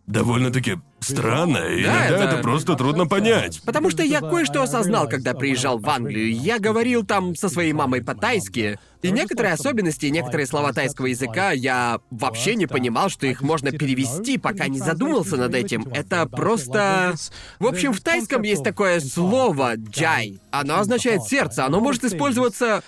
довольно-таки 0.06 0.76
странно, 1.00 1.58
и 1.58 1.84
Да, 1.84 2.08
иногда 2.08 2.24
это- 2.24 2.34
это 2.34 2.42
просто 2.42 2.74
трудно 2.74 3.06
понять. 3.06 3.60
Потому 3.64 3.90
что 3.90 4.02
я 4.02 4.20
кое-что 4.20 4.62
осознал, 4.62 5.08
когда 5.08 5.34
приезжал 5.34 5.78
в 5.78 5.88
Англию. 5.88 6.32
Я 6.32 6.58
говорил 6.58 7.04
там 7.04 7.34
со 7.34 7.48
своей 7.48 7.72
мамой 7.72 8.02
по-тайски, 8.02 8.78
и 9.02 9.10
некоторые 9.10 9.52
особенности, 9.52 10.06
некоторые 10.06 10.46
слова 10.46 10.72
тайского 10.72 11.06
языка 11.06 11.52
я 11.52 12.00
вообще 12.10 12.54
не 12.56 12.66
понимал, 12.66 13.08
что 13.08 13.26
их 13.26 13.42
можно 13.42 13.70
перевести, 13.70 14.38
пока 14.38 14.68
не 14.68 14.78
задумался 14.78 15.36
над 15.36 15.54
этим. 15.54 15.86
Это 15.92 16.26
просто... 16.26 17.14
В 17.58 17.66
общем, 17.66 17.92
в 17.92 18.00
тайском 18.00 18.42
есть 18.42 18.64
такое 18.64 19.00
слово 19.00 19.74
«джай». 19.76 20.40
Оно 20.50 20.78
означает 20.80 21.22
«сердце». 21.24 21.64
Оно 21.66 21.80
может 21.80 22.04
использоваться... 22.04 22.82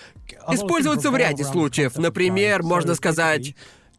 Использоваться 0.51 1.11
в 1.11 1.15
ряде 1.17 1.43
случаев. 1.43 1.97
Например, 1.97 2.63
можно 2.63 2.95
сказать... 2.95 3.55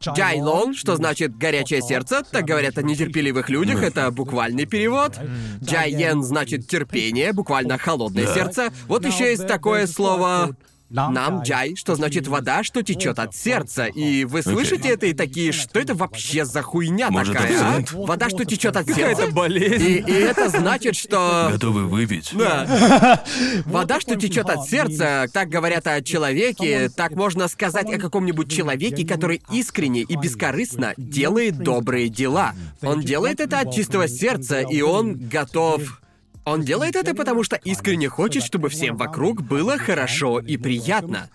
Джайлон, 0.07 0.73
что 0.73 0.95
значит 0.95 1.37
горячее 1.37 1.81
сердце, 1.81 2.23
так 2.29 2.45
говорят 2.45 2.77
о 2.77 2.81
нетерпеливых 2.81 3.49
людях, 3.49 3.83
это 3.83 4.11
буквальный 4.11 4.65
перевод. 4.65 5.19
Джайен 5.63 6.23
значит 6.23 6.67
терпение, 6.67 7.33
буквально 7.33 7.77
холодное 7.77 8.27
сердце. 8.27 8.71
Вот 8.87 9.05
еще 9.05 9.29
есть 9.29 9.47
такое 9.47 9.87
слово 9.87 10.55
нам 10.91 11.41
джай, 11.43 11.75
что 11.75 11.95
значит 11.95 12.27
вода, 12.27 12.63
что 12.63 12.83
течет 12.83 13.19
от 13.19 13.35
сердца. 13.35 13.85
И 13.85 14.25
вы 14.25 14.41
слышите 14.41 14.89
это 14.89 15.05
и 15.05 15.13
такие, 15.13 15.51
что 15.51 15.79
это 15.79 15.95
вообще 15.95 16.45
за 16.45 16.61
хуйня 16.61 17.09
Может, 17.09 17.35
такая, 17.35 17.59
а? 17.61 17.83
Вода, 17.93 18.29
что 18.29 18.45
течет 18.45 18.75
от 18.75 18.85
сердца. 18.85 19.01
Какая-то 19.01 19.31
болезнь. 19.31 19.83
И, 19.83 19.93
и 19.97 20.13
это 20.13 20.49
значит, 20.49 20.95
что 20.95 21.49
Готовы 21.51 21.85
выпить? 21.85 22.31
да. 22.33 23.23
Вода, 23.65 23.99
что 23.99 24.15
течет 24.15 24.49
от 24.49 24.67
сердца, 24.67 25.27
так 25.31 25.49
говорят 25.49 25.87
о 25.87 26.01
человеке, 26.01 26.89
так 26.89 27.15
можно 27.15 27.47
сказать 27.47 27.91
о 27.93 27.97
каком-нибудь 27.97 28.51
человеке, 28.51 29.05
который 29.05 29.41
искренне 29.51 30.01
и 30.01 30.15
бескорыстно 30.15 30.93
делает 30.97 31.57
добрые 31.57 32.09
дела. 32.09 32.53
Он 32.81 33.01
делает 33.01 33.39
это 33.39 33.59
от 33.59 33.73
чистого 33.73 34.07
сердца, 34.07 34.61
и 34.61 34.81
он 34.81 35.15
готов... 35.15 36.01
Он 36.45 36.61
делает 36.61 36.95
это, 36.95 37.13
потому 37.13 37.43
что 37.43 37.55
искренне 37.57 38.09
хочет, 38.09 38.43
чтобы 38.43 38.69
всем 38.69 38.97
вокруг 38.97 39.41
было 39.41 39.77
хорошо 39.77 40.39
и 40.39 40.57
приятно. 40.57 41.29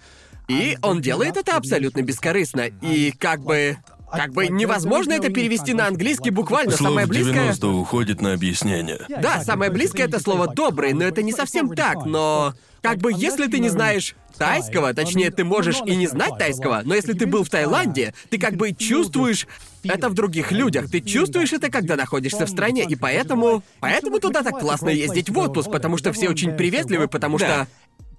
И 0.49 0.79
он 0.83 1.01
делает 1.01 1.37
это 1.37 1.57
абсолютно 1.57 2.03
бескорыстно. 2.03 2.67
И 2.83 3.13
как 3.13 3.41
бы... 3.41 3.79
Как 4.11 4.33
бы 4.33 4.49
невозможно 4.49 5.13
это 5.13 5.31
перевести 5.31 5.75
на 5.75 5.87
английский 5.87 6.31
буквально. 6.31 6.73
Слов 6.73 6.91
Самое 6.91 7.07
близкое... 7.07 7.33
90 7.33 7.69
уходит 7.69 8.21
на 8.21 8.33
объяснение. 8.33 9.01
Да, 9.09 9.43
самое 9.43 9.71
близкое 9.71 10.05
это 10.05 10.21
слово 10.21 10.49
добрый, 10.49 10.93
но 10.93 11.05
это 11.05 11.23
не 11.23 11.33
совсем 11.33 11.75
так, 11.75 12.05
но. 12.05 12.55
Как 12.83 12.99
бы 12.99 13.11
если 13.13 13.49
ты 13.49 13.59
не 13.59 13.69
знаешь 13.69 14.15
тайского, 14.39 14.95
точнее, 14.95 15.33
ты 15.33 15.43
можешь 15.43 15.79
и 15.87 15.97
не 15.97 16.07
знать 16.07 16.39
тайского, 16.39 16.83
но 16.85 16.95
если 16.95 17.15
ты 17.15 17.27
был 17.27 17.43
в 17.43 17.51
Таиланде, 17.51 18.15
ты 18.31 18.39
как 18.39 18.55
бы 18.55 18.73
чувствуешь 18.73 19.49
это 19.83 20.09
в 20.09 20.15
других 20.15 20.53
людях. 20.53 20.89
Ты 20.91 21.01
чувствуешь 21.01 21.53
это, 21.53 21.69
когда 21.69 21.97
находишься 21.97 22.47
в 22.47 22.49
стране, 22.49 22.85
и 22.85 22.95
поэтому... 22.95 23.63
Поэтому 23.81 24.21
туда 24.21 24.43
так 24.43 24.61
классно 24.61 24.89
ездить 24.89 25.31
в 25.31 25.39
отпуск, 25.39 25.71
потому 25.71 25.97
что 25.97 26.13
все 26.13 26.29
очень 26.29 26.53
приветливы, 26.53 27.09
потому 27.09 27.39
что 27.39 27.67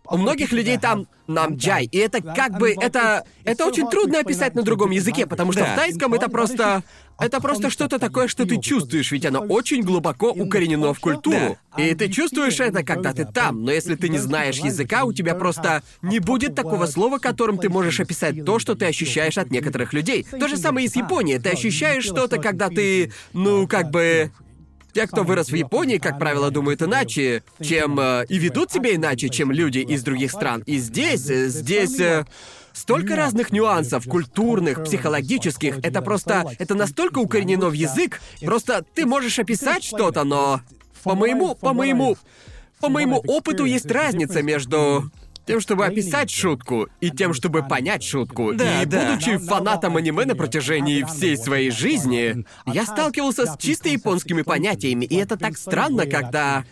у 0.10 0.18
многих 0.18 0.52
людей 0.52 0.78
там 0.78 1.08
намджай, 1.28 1.86
и 1.92 1.98
это 1.98 2.22
как 2.22 2.58
бы 2.58 2.74
это 2.80 3.26
это 3.44 3.66
очень 3.66 3.90
трудно 3.90 4.20
описать 4.20 4.56
на 4.56 4.64
другом 4.64 4.92
языке, 4.92 5.26
потому 5.26 5.52
что 5.52 5.62
Да. 5.62 5.74
в 5.74 5.76
тайском 5.76 6.14
это 6.14 6.30
просто 6.30 6.84
это 7.20 7.42
просто 7.42 7.70
что-то 7.70 8.00
такое, 8.00 8.28
что 8.28 8.46
ты 8.46 8.60
чувствуешь, 8.62 9.12
ведь 9.12 9.26
оно 9.26 9.40
очень 9.40 9.82
глубоко 9.82 10.30
укоренено 10.30 10.94
в 10.94 11.00
культуру. 11.00 11.58
И 11.78 11.94
ты 11.96 12.10
чувствуешь 12.10 12.60
это, 12.60 12.84
когда 12.84 13.12
ты 13.14 13.26
там, 13.26 13.64
но 13.64 13.72
если 13.72 13.96
ты 13.96 14.08
не 14.10 14.20
знаешь 14.20 14.58
языка, 14.60 15.04
у 15.04 15.14
тебя 15.14 15.36
просто 15.36 15.84
не 16.02 16.20
будет 16.20 16.56
такого 16.56 16.86
слова, 16.86 17.18
которым 17.18 17.58
ты 17.58 17.70
можешь 17.70 18.00
описать 18.00 18.46
то, 18.46 18.60
что 18.60 18.76
ты 18.76 18.86
ощущаешь 18.86 19.38
от 19.38 19.52
некоторых 19.52 19.94
людей. 19.94 20.26
То 20.30 20.48
же 20.48 20.58
самое 20.58 20.86
и 20.86 20.90
с 20.90 20.96
Японией. 20.96 21.40
Ты 21.40 21.50
ощущаешь 21.50 22.04
что-то, 22.04 22.38
когда 22.38 22.70
ты, 22.70 23.12
ну, 23.34 23.68
как 23.68 23.90
бы 23.90 24.32
те, 24.98 25.06
кто 25.06 25.22
вырос 25.24 25.50
в 25.50 25.56
Японии, 25.56 26.00
как 26.00 26.18
правило, 26.18 26.50
думают 26.50 26.82
иначе, 26.82 27.44
чем 27.62 28.00
э, 28.00 28.26
и 28.30 28.40
ведут 28.40 28.72
себя 28.72 28.96
иначе, 28.96 29.30
чем 29.30 29.52
люди 29.52 29.78
из 29.78 30.02
других 30.02 30.32
стран. 30.32 30.64
И 30.66 30.80
здесь, 30.80 31.30
э, 31.30 31.50
здесь 31.50 32.00
э, 32.00 32.26
столько 32.74 33.16
разных 33.16 33.52
нюансов, 33.52 34.06
культурных, 34.08 34.84
психологических. 34.86 35.78
Это 35.84 36.02
просто, 36.02 36.52
это 36.58 36.74
настолько 36.74 37.20
укоренено 37.20 37.68
в 37.70 37.74
язык. 37.74 38.22
Просто 38.42 38.84
ты 38.96 39.06
можешь 39.06 39.38
описать 39.38 39.84
что-то, 39.84 40.24
но 40.24 40.62
по 41.04 41.14
моему, 41.14 41.54
по 41.54 41.74
моему, 41.74 42.18
по 42.80 42.90
моему 42.90 43.18
опыту 43.28 43.66
есть 43.66 43.92
разница 43.92 44.42
между 44.42 45.12
тем, 45.48 45.62
чтобы 45.62 45.86
описать 45.86 46.30
шутку, 46.30 46.90
и 47.00 47.10
тем, 47.10 47.34
чтобы 47.34 47.64
понять 47.64 48.04
шутку. 48.04 48.54
Да, 48.54 48.84
и 48.84 48.86
да. 48.86 49.12
будучи 49.12 49.38
фанатом 49.38 49.98
аниме 49.98 50.26
на 50.26 50.36
протяжении 50.36 51.04
всей 51.04 51.38
своей 51.38 51.72
жизни, 51.72 52.46
я 52.66 52.86
сталкивался 52.86 53.46
с 53.46 53.58
чисто 53.58 53.90
японскими 53.90 54.42
понятиями, 54.42 55.06
и 55.06 55.16
это 55.16 55.38
так 55.38 55.58
странно, 55.58 56.06
когда 56.06 56.66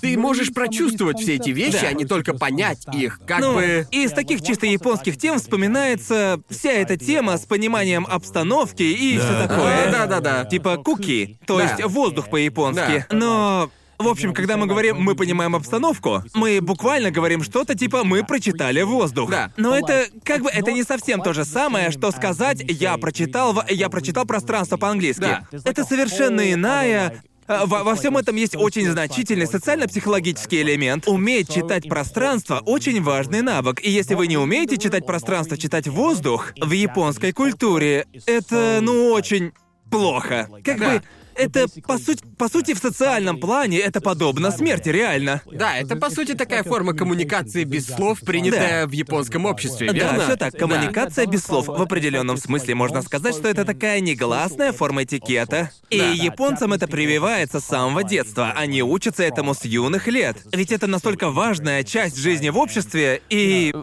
ты 0.00 0.18
можешь 0.18 0.52
прочувствовать 0.52 1.20
все 1.20 1.36
эти 1.36 1.50
вещи, 1.50 1.80
Да. 1.82 1.88
а 1.88 1.92
не 1.92 2.04
только 2.04 2.34
понять 2.34 2.86
их, 2.92 3.20
как 3.24 3.38
Ну, 3.40 3.54
бы... 3.54 3.86
из 3.92 4.10
таких 4.10 4.42
чисто 4.42 4.66
японских 4.66 5.16
тем 5.16 5.38
вспоминается 5.38 6.40
вся 6.50 6.72
эта 6.72 6.96
тема 6.96 7.38
с 7.38 7.42
пониманием 7.42 8.04
обстановки 8.10 8.82
и 8.82 9.16
Да, 9.16 9.22
все 9.24 9.32
да. 9.32 9.48
такое. 9.48 9.92
Да-да-да. 9.92 10.44
Типа 10.44 10.76
куки, 10.78 11.38
то 11.46 11.58
Да. 11.58 11.64
есть 11.64 11.84
воздух 11.84 12.30
по-японски. 12.30 13.06
Да. 13.10 13.16
Но 13.16 13.70
в 14.02 14.08
общем, 14.08 14.34
когда 14.34 14.56
мы 14.56 14.66
говорим 14.66 15.00
«мы 15.00 15.14
понимаем 15.14 15.56
обстановку», 15.56 16.22
мы 16.34 16.60
буквально 16.60 17.10
говорим 17.10 17.42
что-то 17.42 17.74
типа 17.74 18.04
«мы 18.04 18.24
прочитали 18.24 18.82
воздух». 18.82 19.30
Да. 19.30 19.52
Но 19.56 19.76
это 19.76 20.06
как 20.24 20.42
бы 20.42 20.50
это 20.50 20.72
не 20.72 20.82
совсем 20.82 21.22
то 21.22 21.32
же 21.32 21.44
самое, 21.44 21.90
что 21.90 22.10
сказать 22.10 22.62
«я 22.68 22.96
прочитал, 22.98 23.52
в- 23.54 23.64
я 23.70 23.88
прочитал 23.88 24.24
пространство 24.26 24.76
по-английски». 24.76 25.20
Да. 25.20 25.46
Это 25.64 25.84
совершенно 25.84 26.52
иная 26.52 27.22
а, 27.48 27.66
Во, 27.66 27.82
во 27.82 27.94
всем 27.96 28.16
этом 28.16 28.36
есть 28.36 28.54
очень 28.56 28.88
значительный 28.88 29.46
социально-психологический 29.46 30.62
элемент. 30.62 31.08
Уметь 31.08 31.52
читать 31.52 31.88
пространство— 31.88 32.62
очень 32.66 33.02
важный 33.02 33.42
навык. 33.42 33.80
И 33.84 33.90
если 33.90 34.14
вы 34.14 34.28
не 34.28 34.36
умеете 34.38 34.76
читать 34.78 35.04
пространство, 35.06 35.58
читать 35.58 35.88
воздух, 35.88 36.52
в 36.56 36.70
японской 36.70 37.32
культуре 37.32 38.06
это, 38.26 38.78
ну, 38.80 39.08
очень 39.12 39.52
плохо. 39.90 40.48
Как 40.64 40.78
Да. 40.78 40.86
бы 40.90 41.02
это, 41.34 41.66
по, 41.86 41.98
суть, 41.98 42.20
по 42.38 42.48
сути, 42.48 42.74
в 42.74 42.78
социальном 42.78 43.38
плане 43.38 43.78
это 43.78 44.00
подобно 44.00 44.50
смерти, 44.50 44.88
реально. 44.88 45.42
Да, 45.50 45.76
это 45.76 45.96
по 45.96 46.10
сути 46.10 46.34
такая 46.34 46.62
форма 46.62 46.94
коммуникации 46.94 47.64
без 47.64 47.86
слов, 47.86 48.20
принятая 48.20 48.86
в 48.86 48.92
японском 48.92 49.46
обществе, 49.46 49.88
верно? 49.92 50.18
Да, 50.18 50.24
все 50.24 50.36
так. 50.36 50.52
Да. 50.52 50.58
Коммуникация 50.58 51.26
без 51.26 51.44
слов. 51.44 51.66
В 51.68 51.82
определенном 51.82 52.36
смысле 52.36 52.74
можно 52.74 53.02
сказать, 53.02 53.34
что 53.34 53.48
это 53.48 53.64
такая 53.64 54.00
негласная 54.00 54.72
форма 54.72 55.04
этикета. 55.04 55.70
И 55.90 55.98
Да. 55.98 56.10
японцам 56.10 56.72
это 56.72 56.86
прививается 56.88 57.60
с 57.60 57.64
самого 57.64 58.04
детства. 58.04 58.52
Они 58.56 58.82
учатся 58.82 59.22
этому 59.22 59.54
с 59.54 59.64
юных 59.64 60.08
лет. 60.08 60.36
Ведь 60.52 60.72
это 60.72 60.86
настолько 60.86 61.30
важная 61.30 61.84
часть 61.84 62.16
жизни 62.16 62.50
в 62.50 62.58
обществе, 62.58 63.22
и... 63.30 63.74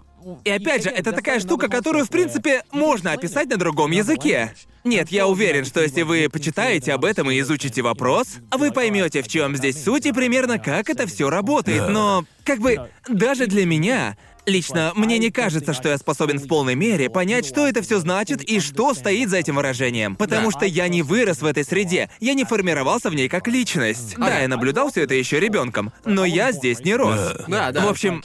И 0.44 0.50
опять 0.50 0.84
же, 0.84 0.90
это 0.90 1.12
такая 1.12 1.40
штука, 1.40 1.68
которую, 1.68 2.06
в 2.06 2.10
принципе, 2.10 2.64
можно 2.72 3.12
описать 3.12 3.50
на 3.50 3.58
другом 3.58 3.92
языке. 3.92 4.54
Нет, 4.84 5.10
я 5.12 5.28
уверен, 5.28 5.66
что 5.66 5.82
если 5.82 6.04
вы 6.04 6.30
почитаете 6.30 6.94
об 6.94 7.04
этом 7.06 7.30
и 7.30 7.40
изучите 7.40 7.82
вопрос, 7.82 8.38
вы 8.52 8.72
поймете, 8.72 9.22
в 9.22 9.28
чем 9.28 9.56
здесь 9.56 9.84
суть 9.84 10.06
и 10.06 10.12
примерно 10.12 10.58
как 10.58 10.90
это 10.90 11.06
все 11.06 11.30
работает. 11.30 11.90
Но, 11.90 12.26
как 12.46 12.60
бы, 12.60 12.90
даже 13.08 13.48
для 13.48 13.66
меня, 13.66 14.16
Лично, 14.46 14.94
мне 14.96 15.20
не 15.20 15.30
кажется, 15.30 15.74
что 15.74 15.90
я 15.90 15.98
способен 16.00 16.40
в 16.40 16.48
полной 16.48 16.74
мере 16.74 17.10
понять, 17.10 17.46
что 17.46 17.68
это 17.68 17.84
все 17.84 18.00
значит 18.00 18.42
и 18.42 18.60
что 18.60 18.96
стоит 18.96 19.30
за 19.30 19.38
этим 19.38 19.58
выражением. 19.58 20.16
Потому 20.16 20.50
Да. 20.50 20.58
что 20.58 20.66
я 20.66 20.88
не 20.88 21.04
вырос 21.04 21.42
в 21.42 21.46
этой 21.46 21.64
среде, 21.64 22.10
я 22.20 22.34
не 22.34 22.46
формировался 22.46 23.12
в 23.12 23.16
ней 23.16 23.30
как 23.30 23.48
личность. 23.48 24.16
Да, 24.18 24.40
я 24.40 24.48
наблюдал 24.48 24.90
все 24.90 25.04
это 25.04 25.14
еще 25.14 25.40
ребенком, 25.40 25.92
но 26.04 26.26
я 26.26 26.52
здесь 26.52 26.80
не 26.80 26.96
рос. 26.96 27.34
Да, 27.48 27.72
да. 27.72 27.86
В 27.86 27.90
общем, 27.90 28.24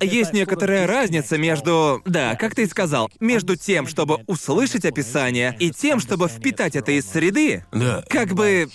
есть 0.00 0.32
некоторая 0.32 0.86
разница 0.86 1.38
между, 1.38 2.02
да, 2.04 2.36
как 2.36 2.54
ты 2.54 2.62
и 2.62 2.66
сказал, 2.66 3.10
между 3.20 3.56
тем, 3.56 3.86
чтобы 3.86 4.20
услышать 4.26 4.84
описание, 4.84 5.56
и 5.58 5.70
тем, 5.70 6.00
чтобы 6.00 6.28
впитать 6.28 6.76
это 6.76 6.92
из 6.92 7.06
среды. 7.06 7.64
Да. 7.72 8.04
Как 8.08 8.34
бы, 8.34 8.68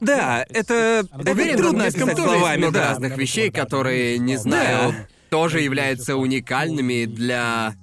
да, 0.00 0.44
это, 0.48 1.06
это 1.18 1.30
Уверен, 1.32 1.56
трудно 1.56 1.84
описать 1.84 2.00
тоже 2.00 2.22
есть 2.22 2.22
словами, 2.22 2.58
много 2.58 2.78
да. 2.78 2.88
разных 2.90 3.16
вещей, 3.16 3.50
которые, 3.50 4.18
не 4.18 4.36
знаю, 4.36 4.94
тоже 5.30 5.60
являются 5.60 6.16
уникальными 6.16 7.04
для 7.04 7.74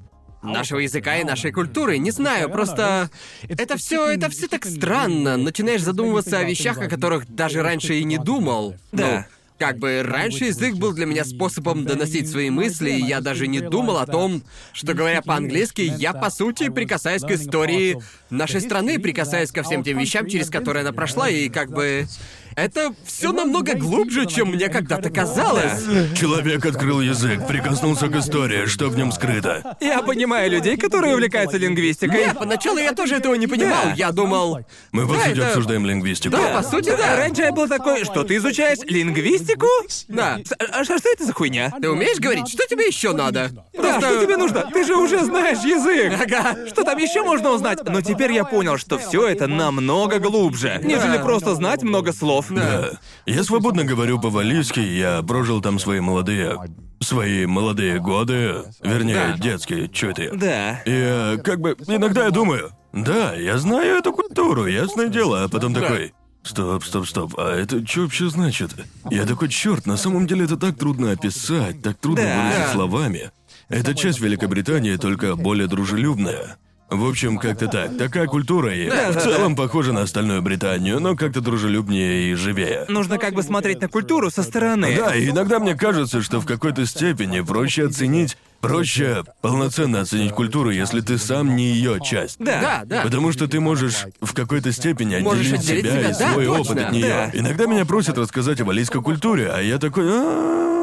нашего 0.42 0.80
языка 0.80 1.18
и 1.18 1.24
нашей 1.24 1.52
культуры. 1.52 1.98
Не 1.98 2.12
знаю, 2.12 2.50
просто 2.50 3.10
это 3.48 3.78
все, 3.78 4.10
это 4.10 4.30
все 4.30 4.48
так 4.48 4.66
странно. 4.66 5.38
Начинаешь 5.38 5.82
задумываться 5.82 6.40
о 6.40 6.44
вещах, 6.44 6.78
о 6.78 6.88
которых 6.88 7.28
даже 7.28 7.62
раньше 7.62 7.96
и 7.96 8.04
не 8.04 8.18
думал. 8.18 8.76
Да. 8.92 9.28
Ну, 9.28 9.35
как 9.58 9.78
бы 9.78 10.04
раньше 10.04 10.46
язык 10.46 10.76
был 10.76 10.94
для 10.94 11.06
меня 11.06 11.24
способом 11.24 11.86
доносить 11.86 12.30
свои 12.30 12.50
мысли, 12.50 12.92
и 12.92 13.06
я 13.06 13.22
даже 13.22 13.48
не 13.48 13.62
думал 13.62 13.98
о 13.98 14.06
том, 14.06 14.44
что 14.74 14.94
говоря 14.94 15.22
по-английски, 15.22 15.82
я 15.82 16.14
по 16.14 16.30
сути 16.30 16.70
прикасаюсь 16.70 17.22
к 17.22 17.32
истории 17.32 17.98
нашей 18.30 18.62
страны, 18.62 19.00
прикасаюсь 19.00 19.52
ко 19.52 19.64
всем 19.64 19.84
тем 19.84 19.98
вещам, 19.98 20.28
через 20.28 20.50
которые 20.50 20.82
она 20.82 20.92
прошла, 20.92 21.30
и 21.30 21.50
как 21.50 21.72
бы 21.72 22.08
это 22.56 22.94
все 23.06 23.32
намного 23.32 23.74
глубже, 23.76 24.26
чем 24.26 24.50
мне 24.52 24.70
когда-то 24.70 25.10
казалось. 25.10 25.84
Человек 26.18 26.66
открыл 26.66 27.02
язык, 27.02 27.46
прикоснулся 27.48 28.08
к 28.08 28.16
истории, 28.16 28.66
что 28.66 28.90
в 28.90 28.96
нем 28.98 29.12
скрыто. 29.12 29.76
Я 29.82 30.02
понимаю 30.02 30.50
людей, 30.52 30.78
которые 30.78 31.14
увлекаются 31.16 31.58
лингвистикой. 31.58 32.26
Нет, 32.28 32.38
поначалу 32.40 32.78
я 32.78 32.94
тоже 32.94 33.16
этого 33.16 33.36
не 33.36 33.48
понимал. 33.48 33.84
Да. 33.86 33.94
Я 33.96 34.12
думал. 34.12 34.60
Мы, 34.92 35.08
по 35.08 35.14
Да, 35.16 35.20
сути, 35.26 35.32
это- 35.38 35.48
обсуждаем 35.48 35.86
лингвистику. 35.86 36.36
Да, 36.36 36.62
по 36.62 36.64
сути, 36.64 36.90
да. 36.98 37.18
Раньше 37.18 37.42
я 37.42 37.52
был 37.52 37.68
такой, 37.68 38.04
что 38.06 38.24
ты 38.24 38.38
изучаешь 38.38 38.80
лингвистику? 38.84 39.68
Да. 40.08 40.40
С- 40.44 40.54
А, 40.72 40.84
что 40.84 40.98
что 40.98 41.10
это 41.10 41.26
за 41.26 41.34
хуйня? 41.34 41.72
Ты 41.82 41.90
умеешь 41.90 42.20
говорить? 42.20 42.48
Что 42.50 42.66
тебе 42.68 42.88
еще 42.88 43.14
надо? 43.14 43.52
Да, 43.74 44.00
что 44.00 44.24
тебе 44.26 44.38
нужно? 44.38 44.70
Ты 44.74 44.86
же 44.86 44.96
уже 44.96 45.24
знаешь 45.26 45.60
язык. 45.64 46.14
Ага. 46.22 46.68
Что 46.68 46.84
там 46.84 46.98
еще 46.98 47.24
можно 47.24 47.52
узнать? 47.52 47.80
Но 47.88 48.02
теперь 48.02 48.32
я 48.32 48.44
понял, 48.46 48.78
что 48.78 48.98
все 48.98 49.28
это 49.28 49.48
намного 49.48 50.20
глубже, 50.20 50.80
нежели 50.84 51.18
Да. 51.18 51.24
просто 51.24 51.56
знать 51.56 51.84
много 51.84 52.14
слов. 52.14 52.45
Да. 52.50 52.92
Я 53.26 53.44
свободно 53.44 53.84
говорю 53.84 54.20
по-валийски, 54.20 54.80
я 54.80 55.22
прожил 55.24 55.62
там 55.62 55.80
свои 55.80 56.00
молодые... 56.00 56.58
Свои 57.02 57.46
молодые 57.46 58.00
годы, 58.00 58.64
вернее, 58.82 59.34
Да. 59.36 59.38
детские, 59.38 59.90
чё 59.90 60.12
это 60.12 60.24
я? 60.24 60.32
Да. 60.34 60.72
И 60.86 60.92
э, 60.92 61.38
как 61.44 61.60
бы 61.60 61.76
иногда 61.88 62.24
я 62.24 62.32
думаю, 62.32 62.72
да, 62.94 63.34
я 63.36 63.58
знаю 63.58 63.98
эту 63.98 64.14
культуру, 64.14 64.66
ясное 64.66 65.10
дело, 65.10 65.44
а 65.44 65.50
потом 65.50 65.74
Да. 65.74 65.82
такой. 65.82 66.14
Стоп, 66.44 66.84
стоп, 66.86 67.06
стоп, 67.08 67.34
а 67.38 67.54
это 67.54 67.86
что 67.86 68.02
вообще 68.02 68.30
значит? 68.30 68.72
Я 69.12 69.26
такой, 69.26 69.50
черт, 69.50 69.86
на 69.86 69.98
самом 69.98 70.26
деле 70.26 70.46
это 70.46 70.56
так 70.58 70.78
трудно 70.78 71.12
описать, 71.12 71.82
так 71.82 71.98
трудно 71.98 72.24
Да. 72.24 72.44
выразить 72.44 72.72
словами. 72.72 73.32
Это 73.68 73.94
часть 73.94 74.22
Великобритании, 74.22 74.96
только 74.96 75.36
более 75.36 75.68
дружелюбная. 75.68 76.58
В 76.90 77.08
общем, 77.10 77.40
как-то 77.40 77.68
так. 77.68 77.98
Такая 77.98 78.28
культура 78.28 78.74
и 78.74 78.88
Да, 78.88 79.12
в 79.12 79.16
да, 79.16 79.20
целом 79.20 79.56
похожа 79.56 79.92
на 79.92 80.04
остальную 80.04 80.42
Британию, 80.44 81.00
но 81.00 81.16
как-то 81.16 81.42
дружелюбнее 81.42 82.32
и 82.32 82.36
живее. 82.36 82.86
Нужно 82.90 83.18
как 83.18 83.34
бы 83.34 83.42
смотреть 83.42 83.82
на 83.82 83.88
культуру 83.90 84.30
со 84.30 84.44
стороны. 84.44 84.96
Да, 84.96 85.16
и 85.16 85.30
иногда 85.30 85.60
мне 85.60 85.74
кажется, 85.76 86.22
что 86.22 86.40
в 86.40 86.46
какой-то 86.46 86.86
степени 86.86 87.42
проще 87.42 87.88
оценить, 87.88 88.38
проще 88.62 89.24
полноценно 89.42 90.02
оценить 90.02 90.32
культуру, 90.32 90.70
если 90.70 91.02
ты 91.02 91.18
сам 91.18 91.56
не 91.56 91.72
ее 91.74 92.00
часть. 92.04 92.38
Да. 92.38 92.62
Да, 92.62 92.82
да. 92.86 93.02
Потому 93.02 93.32
что 93.32 93.48
ты 93.48 93.60
можешь 93.60 94.06
в 94.22 94.34
какой-то 94.34 94.72
степени 94.72 95.18
Можешь 95.18 95.54
отделить 95.54 95.86
отделить 95.86 95.86
себя 95.86 96.00
себя, 96.02 96.10
и 96.10 96.20
да, 96.20 96.32
свой 96.34 96.46
точно. 96.46 96.62
опыт 96.62 96.78
от 96.86 96.92
нее. 96.92 97.08
Да. 97.08 97.32
Иногда 97.34 97.66
меня 97.66 97.86
просят 97.86 98.18
рассказать 98.20 98.62
о 98.62 98.66
валийской 98.66 99.02
культуре, 99.02 99.50
а 99.52 99.60
я 99.60 99.80
такой. 99.80 100.06
«А-а-а». 100.08 100.76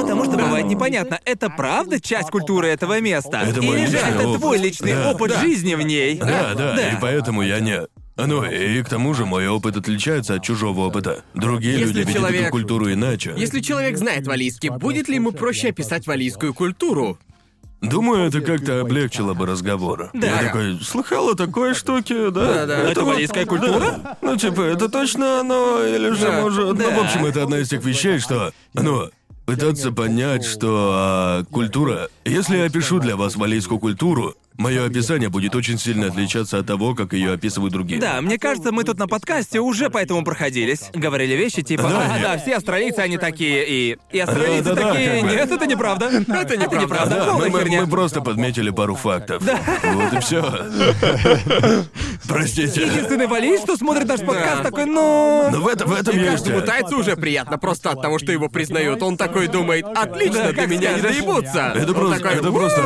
Потому 0.00 0.24
что 0.24 0.32
бывает 0.36 0.59
непонятно, 0.70 1.18
это 1.24 1.50
правда 1.50 2.00
часть 2.00 2.30
культуры 2.30 2.68
этого 2.68 3.00
места? 3.00 3.42
Это 3.46 3.60
мой 3.62 3.76
Или 3.78 3.86
же 3.86 3.92
личный 3.96 4.10
это 4.14 4.28
опыт. 4.28 4.40
твой 4.40 4.58
личный 4.58 4.92
Да, 4.92 5.10
опыт 5.12 5.30
да. 5.30 5.40
жизни 5.40 5.74
в 5.74 5.82
ней? 5.82 6.16
Да, 6.18 6.54
да, 6.54 6.90
и 6.90 6.96
поэтому 7.00 7.42
я 7.42 7.60
не... 7.60 7.80
Ну, 8.16 8.44
и 8.44 8.82
к 8.82 8.88
тому 8.88 9.14
же 9.14 9.24
мой 9.24 9.48
опыт 9.48 9.76
отличается 9.78 10.34
от 10.34 10.42
чужого 10.42 10.80
опыта. 10.80 11.22
Другие 11.32 11.72
Если 11.78 11.86
люди 11.86 11.98
видят 12.00 12.14
человек- 12.14 12.42
эту 12.42 12.50
культуру 12.50 12.92
иначе. 12.92 13.32
Если 13.36 13.60
человек 13.60 13.96
знает 13.96 14.26
валийский, 14.26 14.68
будет 14.68 15.08
ли 15.08 15.14
ему 15.14 15.32
проще 15.32 15.68
описать 15.70 16.06
валийскую 16.06 16.52
культуру? 16.52 17.18
Думаю, 17.80 18.28
это 18.28 18.42
как-то 18.42 18.80
облегчило 18.82 19.32
бы 19.32 19.46
разговор. 19.46 20.10
Да. 20.12 20.26
Я 20.26 20.48
такой, 20.48 20.78
слыхал 20.82 21.30
о 21.30 21.34
такой 21.34 21.72
штуке, 21.72 22.28
да? 22.30 22.66
Да-да. 22.66 22.78
Это 22.90 23.04
вот- 23.04 23.14
валийская 23.14 23.46
культура? 23.46 23.78
да. 24.02 24.18
Ну, 24.20 24.36
типа, 24.36 24.60
это 24.60 24.90
точно 24.90 25.40
оно, 25.40 25.82
или 25.82 26.10
же 26.10 26.26
Да. 26.26 26.40
может... 26.42 26.76
Да. 26.76 26.84
Ну, 26.90 27.00
в 27.00 27.04
общем, 27.04 27.24
это 27.24 27.42
одна 27.44 27.58
из 27.60 27.70
тех 27.70 27.82
вещей, 27.82 28.18
что... 28.18 28.52
Ну, 28.74 29.08
пытаться 29.50 29.90
понять, 29.90 30.44
что 30.44 30.90
а, 30.94 31.44
культура... 31.50 32.08
Если 32.24 32.56
я 32.56 32.66
опишу 32.66 33.00
для 33.00 33.16
вас 33.16 33.34
валийскую 33.34 33.80
культуру, 33.80 34.36
мое 34.60 34.86
описание 34.86 35.28
будет 35.28 35.54
очень 35.56 35.78
сильно 35.78 36.06
отличаться 36.08 36.58
от 36.58 36.66
того, 36.66 36.94
как 36.94 37.12
ее 37.14 37.32
описывают 37.32 37.72
другие. 37.72 38.00
Да, 38.00 38.20
мне 38.20 38.38
кажется, 38.38 38.72
мы 38.72 38.84
тут 38.84 38.98
на 38.98 39.08
подкасте 39.08 39.58
уже 39.60 39.90
по 39.90 39.98
этому 39.98 40.22
проходились. 40.22 40.90
Говорили 40.94 41.34
вещи 41.34 41.62
типа, 41.62 41.84
Да, 41.84 42.14
а, 42.14 42.18
да, 42.20 42.38
все 42.38 42.56
австралийцы, 42.56 42.98
они 43.00 43.16
такие, 43.18 43.64
и... 43.66 43.98
И 44.12 44.18
австралийцы 44.18 44.64
Да, 44.64 44.74
да, 44.74 44.82
да, 44.82 44.92
такие, 44.92 45.10
как 45.20 45.22
бы. 45.22 45.28
нет, 45.36 45.50
это 45.50 45.66
неправда. 45.66 46.06
Это 46.06 46.56
неправда. 46.56 47.06
Да, 47.16 47.24
мы, 47.24 47.30
полная 47.32 47.50
мы- 47.50 47.58
херня. 47.60 47.80
мы 47.82 47.90
просто 47.90 48.20
подметили 48.20 48.70
пару 48.70 48.94
фактов. 48.94 49.42
Вот 49.42 50.12
и 50.12 50.18
все. 50.20 50.44
Простите. 52.28 52.82
Единственный 52.86 53.26
валиец, 53.26 53.62
что 53.62 53.76
смотрит 53.76 54.06
наш 54.06 54.20
подкаст, 54.20 54.62
такой, 54.62 54.84
ну... 54.84 55.48
Но 55.50 55.60
в, 55.60 55.68
это, 55.68 55.86
в 55.86 55.92
этом 55.92 56.14
И 56.14 56.18
есть... 56.20 56.30
каждому 56.44 56.60
тайцу 56.60 56.98
уже 56.98 57.16
приятно 57.16 57.58
просто 57.58 57.90
от 57.90 58.02
того, 58.02 58.18
что 58.18 58.30
его 58.30 58.48
признают. 58.48 59.02
Он 59.02 59.16
такой 59.16 59.48
думает, 59.48 59.84
отлично, 59.86 60.44
Да, 60.44 60.52
для 60.52 60.66
меня 60.66 60.92
не 60.94 61.00
доебутся. 61.00 61.72
Это 61.74 61.88
Он 61.88 61.94
просто, 61.94 62.18
такой, 62.20 62.38
это 62.38 62.52
просто. 62.52 62.82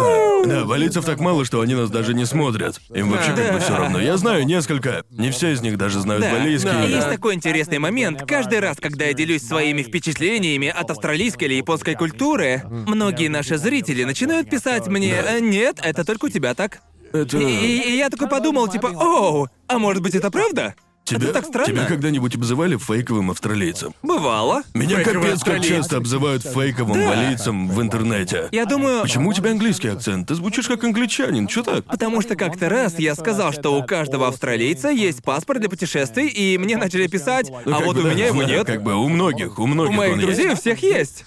Да, 0.46 0.64
валийцев 0.64 1.04
так 1.04 1.18
мало, 1.20 1.44
что 1.44 1.60
они 1.64 1.74
нас 1.74 1.90
даже 1.90 2.14
не 2.14 2.24
смотрят. 2.24 2.80
Им 2.94 3.10
вообще 3.10 3.32
как 3.34 3.52
бы 3.52 3.58
все 3.60 3.76
равно. 3.76 4.00
Я 4.00 4.16
знаю 4.16 4.46
несколько. 4.46 5.04
Не 5.10 5.30
все 5.30 5.52
из 5.52 5.60
них 5.60 5.76
даже 5.76 6.00
знают 6.00 6.22
Да, 6.22 6.32
валийский. 6.32 6.70
да, 6.70 6.84
есть 6.84 7.08
такой 7.10 7.34
интересный 7.34 7.78
момент. 7.78 8.22
Каждый 8.26 8.60
раз, 8.60 8.76
когда 8.80 9.06
я 9.06 9.12
делюсь 9.14 9.42
своими 9.42 9.82
впечатлениями 9.82 10.68
от 10.68 10.90
австралийской 10.90 11.44
или 11.48 11.54
японской 11.54 11.94
культуры, 11.94 12.62
многие 12.70 13.28
наши 13.28 13.56
зрители 13.58 14.04
начинают 14.04 14.48
писать 14.48 14.86
мне 14.86 15.12
«Э, 15.14 15.40
«Нет, 15.40 15.80
это 15.82 16.04
только 16.04 16.26
у 16.26 16.28
тебя 16.28 16.54
так». 16.54 16.78
Это... 17.12 17.38
И, 17.38 17.44
и- 17.44 17.92
и 17.92 17.96
я 17.96 18.10
такой 18.10 18.28
подумал, 18.28 18.68
типа, 18.68 18.88
«Оу, 18.88 19.48
а 19.68 19.78
может 19.78 20.02
быть 20.02 20.14
это 20.14 20.30
правда?» 20.30 20.74
Тебя, 21.04 21.24
Это 21.24 21.34
так 21.34 21.44
странно. 21.46 21.66
тебя 21.66 21.84
когда-нибудь 21.84 22.34
обзывали 22.34 22.78
фейковым 22.78 23.30
австралийцем? 23.30 23.94
Бывало. 24.02 24.62
Меня 24.72 24.96
Фейковый 24.96 25.14
капец 25.22 25.40
как 25.44 25.54
австралиец. 25.56 25.66
часто 25.68 25.96
обзывают 25.98 26.42
фейковым 26.42 26.98
Да. 26.98 27.08
валийцем 27.08 27.68
в 27.68 27.82
интернете. 27.82 28.48
Я 28.52 28.64
думаю... 28.64 29.02
Почему 29.02 29.28
у 29.28 29.32
тебя 29.34 29.50
английский 29.50 29.88
акцент? 29.88 30.28
Ты 30.28 30.34
звучишь 30.34 30.66
как 30.66 30.82
англичанин, 30.82 31.46
чё 31.46 31.62
так? 31.62 31.84
Потому 31.84 32.22
что 32.22 32.36
как-то 32.36 32.70
раз 32.70 32.98
я 32.98 33.14
сказал, 33.14 33.52
что 33.52 33.76
у 33.78 33.84
каждого 33.84 34.28
австралийца 34.28 34.88
есть 34.88 35.22
паспорт 35.22 35.60
для 35.60 35.68
путешествий, 35.68 36.26
и 36.28 36.56
мне 36.56 36.78
начали 36.78 37.06
писать, 37.06 37.50
Ну, 37.50 37.58
а 37.74 37.78
как 37.78 37.86
вот 37.86 37.96
бы, 37.96 38.00
у 38.00 38.04
да, 38.04 38.14
меня 38.14 38.26
его 38.28 38.40
да, 38.42 38.48
нет. 38.48 38.66
Как 38.66 38.82
бы 38.82 38.94
у 38.94 39.08
многих, 39.10 39.58
у 39.58 39.64
У 39.64 39.66
многих 39.66 39.94
моих 39.96 40.14
он 40.14 40.20
друзей 40.20 40.46
у 40.46 40.50
есть. 40.50 40.62
всех 40.62 40.82
есть. 40.82 41.24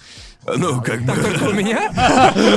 Ну, 0.55 0.81
как 0.81 1.01
бы... 1.01 1.13
Только 1.13 1.43
у 1.49 1.53
меня? 1.53 1.91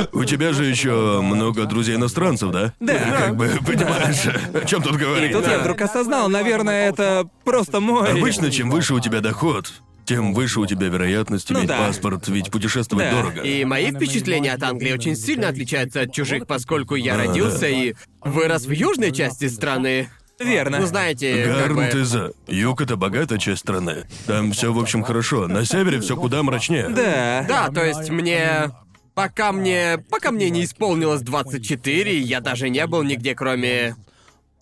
У 0.13 0.23
тебя 0.23 0.53
же 0.53 0.65
еще 0.65 1.21
много 1.21 1.65
друзей 1.65 1.95
иностранцев, 1.95 2.51
да? 2.51 2.73
Да. 2.79 2.93
И 2.93 3.11
как 3.11 3.35
бы, 3.35 3.49
понимаешь, 3.65 4.25
о 4.53 4.65
чем 4.65 4.81
тут 4.81 4.95
И 4.95 4.97
говорить? 4.99 5.31
тут 5.33 5.45
я 5.47 5.59
вдруг 5.59 5.81
осознал, 5.81 6.29
наверное, 6.29 6.87
это 6.89 7.27
просто 7.43 7.79
мой... 7.81 8.09
Обычно, 8.11 8.49
чем 8.49 8.69
выше 8.69 8.93
у 8.93 8.99
тебя 8.99 9.19
доход, 9.19 9.73
тем 10.05 10.33
выше 10.33 10.61
у 10.61 10.65
тебя 10.65 10.87
вероятность 10.87 11.49
Ну 11.49 11.59
иметь 11.59 11.67
да. 11.67 11.79
паспорт, 11.87 12.27
ведь 12.29 12.49
путешествовать 12.49 13.09
Да. 13.09 13.15
дорого. 13.21 13.41
И 13.41 13.65
мои 13.65 13.91
впечатления 13.91 14.53
от 14.53 14.63
Англии 14.63 14.93
очень 14.93 15.15
сильно 15.15 15.49
отличаются 15.49 16.01
от 16.01 16.13
чужих, 16.13 16.47
поскольку 16.47 16.95
я 16.95 17.17
Да, 17.17 17.25
родился 17.25 17.67
и 17.67 17.93
вырос 18.21 18.65
в 18.65 18.71
южной 18.71 19.11
части 19.11 19.47
страны. 19.49 20.09
Верно. 20.43 20.79
Ну, 20.79 20.85
знаете, 20.85 21.45
как 21.45 21.75
бы... 21.75 22.05
за. 22.05 22.33
Юг 22.47 22.81
это 22.81 22.95
богатая 22.95 23.39
часть 23.39 23.61
страны. 23.61 24.05
Там 24.27 24.51
все, 24.51 24.73
в 24.73 24.79
общем, 24.79 25.03
хорошо. 25.03 25.47
На 25.47 25.65
севере 25.65 25.99
все 25.99 26.15
куда 26.15 26.43
мрачнее. 26.43 26.89
Да. 26.89 27.45
Да, 27.47 27.69
то 27.69 27.83
есть 27.83 28.09
мне... 28.09 28.71
Пока 29.13 29.51
мне... 29.51 30.03
Пока 30.09 30.31
мне 30.31 30.49
не 30.49 30.63
исполнилось 30.63 31.21
24, 31.21 32.19
я 32.19 32.39
даже 32.39 32.69
не 32.69 32.85
был 32.87 33.03
нигде, 33.03 33.35
кроме... 33.35 33.95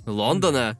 Лондона. 0.10 0.78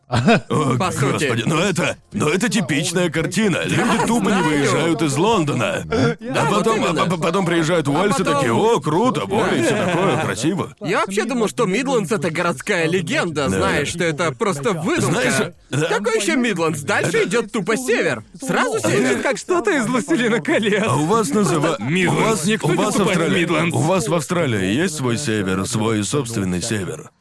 О, 0.50 0.78
По 0.78 0.92
сути. 0.92 1.26
господи, 1.26 1.44
но 1.46 1.60
это, 1.60 1.98
но 2.12 2.30
это 2.30 2.50
типичная 2.50 3.10
картина. 3.10 3.62
Люди 3.66 4.06
тупо 4.08 4.30
не 4.30 4.42
выезжают 4.42 5.02
из 5.02 5.16
Лондона. 5.18 5.84
Да, 5.86 6.18
а 6.42 6.46
вот 6.50 6.58
потом, 6.66 6.78
именно. 6.78 7.04
а 7.04 7.18
потом 7.18 7.46
приезжают 7.46 7.88
в 7.88 7.92
Уэльс 7.92 8.16
и 8.20 8.24
потом- 8.24 8.36
такие, 8.36 8.54
о, 8.54 8.80
круто, 8.80 9.22
и 9.56 9.62
все 9.64 9.76
такое, 9.86 10.18
красиво. 10.24 10.76
Я 10.82 11.00
вообще 11.00 11.26
думал, 11.26 11.48
что 11.48 11.66
Мидландс 11.66 12.12
это 12.12 12.30
городская 12.30 12.88
легенда, 12.88 13.50
знаешь, 13.50 13.90
что 13.90 14.04
это 14.04 14.32
просто 14.32 14.74
выдумка. 14.74 15.22
Знаешь, 15.22 15.54
да. 15.70 15.88
Какой 15.90 16.20
еще 16.20 16.36
Мидландс? 16.36 16.82
Дальше 16.82 17.24
идет 17.26 17.52
тупо 17.52 17.78
север. 17.78 18.24
Сразу 18.42 18.80
север. 18.80 19.22
как 19.22 19.38
что-то 19.38 19.72
из 19.72 19.86
«Властелина 19.86 20.42
колец». 20.42 20.84
А 20.88 20.96
у 20.96 21.06
вас 21.06 21.30
называют... 21.30 21.80
У 21.80 22.12
вас, 22.12 22.46
Никто 22.46 22.68
у 22.68 22.72
не 22.72 22.78
вас 22.78 22.96
Австралия-. 23.00 23.72
У 23.72 23.80
вас 23.80 24.08
в 24.08 24.14
Австралии 24.14 24.74
есть 24.74 24.96
свой 24.96 25.18
север, 25.18 25.66
свой 25.66 26.04
собственный 26.04 26.62
север. 26.62 27.12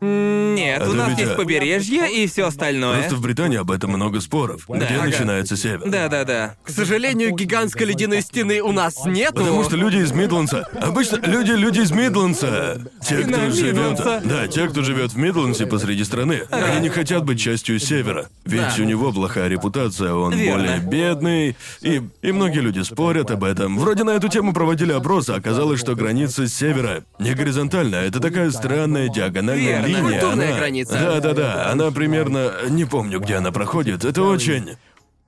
Нет, 0.00 0.80
у 0.80 0.84
Это 0.86 0.94
нас 0.94 1.08
ведь, 1.10 1.18
есть 1.18 1.36
побережье 1.36 2.10
и 2.10 2.26
все 2.26 2.46
остальное. 2.46 3.00
Просто 3.00 3.16
в 3.16 3.20
Британии 3.20 3.58
об 3.58 3.70
этом 3.70 3.90
много 3.90 4.20
споров. 4.20 4.64
Где 4.68 4.86
ага. 4.86 5.04
начинается 5.04 5.56
север? 5.56 5.82
Да-да-да. 5.86 6.54
К 6.64 6.70
сожалению, 6.70 7.32
гигантской 7.34 7.86
ледяной 7.86 8.22
стены 8.22 8.62
у 8.62 8.72
нас 8.72 9.04
нету. 9.04 9.34
Потому 9.34 9.62
что 9.64 9.76
люди 9.76 9.96
из 9.98 10.12
Мидландса. 10.12 10.66
Обычно 10.80 11.16
люди, 11.26 11.50
люди 11.52 11.80
из 11.80 11.90
Мидландса. 11.90 12.80
Те, 13.06 13.18
кто 13.18 13.30
Да, 13.36 13.50
живет. 13.50 13.72
Мидландса. 13.74 14.22
Да, 14.24 14.46
те, 14.48 14.68
кто 14.68 14.82
живет 14.82 15.12
в 15.12 15.16
Мидландсе 15.18 15.66
посреди 15.66 16.04
страны. 16.04 16.42
Они 16.50 16.80
не 16.80 16.88
хотят 16.88 17.24
быть 17.24 17.38
частью 17.38 17.78
севера. 17.78 18.28
Ведь 18.46 18.60
Да. 18.60 18.74
у 18.82 18.84
него 18.84 19.12
плохая 19.12 19.48
репутация, 19.48 20.14
он 20.14 20.32
Верно. 20.34 20.62
более 20.62 20.78
бедный. 20.78 21.56
И, 21.82 22.00
и 22.22 22.32
многие 22.32 22.60
люди 22.60 22.80
спорят 22.80 23.30
об 23.30 23.44
этом. 23.44 23.78
Вроде 23.78 24.04
на 24.04 24.10
эту 24.10 24.28
тему 24.28 24.54
проводили 24.54 24.92
опрос, 24.92 25.28
а 25.28 25.34
оказалось, 25.34 25.78
что 25.80 25.94
граница 25.94 26.48
севера 26.48 27.04
не 27.18 27.34
горизонтальная. 27.34 28.06
Это 28.06 28.18
такая 28.20 28.50
странная 28.50 29.08
диагональная 29.08 29.82
Верно. 29.82 29.89
Линия. 29.96 30.20
Культурная 30.20 30.48
она... 30.48 30.58
граница. 30.58 30.92
Да, 30.92 31.20
да, 31.20 31.34
да. 31.34 31.70
Она 31.70 31.90
примерно. 31.90 32.52
Не 32.68 32.84
помню, 32.84 33.20
где 33.20 33.36
она 33.36 33.52
проходит. 33.52 34.04
Это 34.04 34.22
очень. 34.22 34.76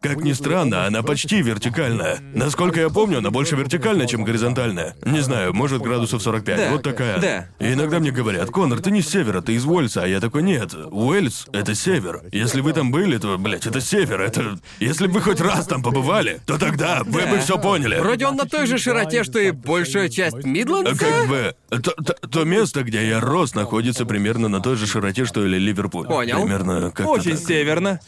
Как 0.03 0.17
ни 0.25 0.33
странно, 0.33 0.87
она 0.87 1.03
почти 1.03 1.41
вертикальная. 1.43 2.19
Насколько 2.35 2.81
я 2.81 2.89
помню, 2.91 3.19
она 3.19 3.31
больше 3.31 3.55
вертикальная, 3.55 4.07
чем 4.07 4.25
горизонтальная. 4.25 4.97
Не 5.05 5.21
знаю, 5.21 5.55
может 5.55 5.81
градусов 5.81 6.23
45. 6.23 6.57
Да, 6.57 6.71
Вот 6.73 6.83
такая. 6.83 7.19
да. 7.21 7.47
И 7.61 7.73
иногда 7.73 8.01
мне 8.01 8.11
говорят, 8.11 8.51
Конор, 8.51 8.81
ты 8.81 8.91
не 8.91 9.01
с 9.01 9.09
севера, 9.09 9.41
ты 9.41 9.55
из 9.55 9.65
Уэльса, 9.65 10.03
а 10.03 10.07
я 10.07 10.21
такой, 10.21 10.43
нет, 10.43 10.75
Уэльс— 10.75 11.47
это 11.53 11.75
север. 11.77 12.23
Если 12.33 12.61
вы 12.61 12.73
там 12.73 12.91
были, 12.91 13.17
то, 13.19 13.39
блядь, 13.39 13.67
это 13.67 13.81
север, 13.81 14.21
это... 14.21 14.59
Если 14.81 15.07
бы 15.07 15.15
вы 15.15 15.21
хоть 15.21 15.41
раз 15.41 15.67
там 15.67 15.83
побывали, 15.83 16.41
то 16.47 16.59
тогда 16.59 17.03
вы 17.05 17.25
бы 17.27 17.39
все 17.39 17.59
поняли. 17.59 17.99
Вроде 17.99 18.27
он 18.27 18.37
на 18.37 18.47
той 18.47 18.67
же 18.67 18.79
широте, 18.79 19.23
что 19.23 19.39
и 19.39 19.53
большая 19.53 20.09
часть 20.09 20.45
Мидландса. 20.45 20.97
Как 20.97 21.29
бы, 21.29 21.55
то, 21.71 21.93
то- 21.93 22.15
то 22.29 22.45
место, 22.45 22.83
где 22.83 23.07
я 23.09 23.21
рос, 23.21 23.55
находится 23.55 24.05
примерно 24.05 24.49
на 24.49 24.61
той 24.61 24.77
же 24.77 24.87
широте, 24.87 25.25
что 25.27 25.45
и 25.47 25.49
Ливерпуль. 25.49 26.07
Понял. 26.07 26.43
Примерно 26.43 26.91
как 26.91 27.07
Очень 27.07 27.37
северно. 27.37 28.01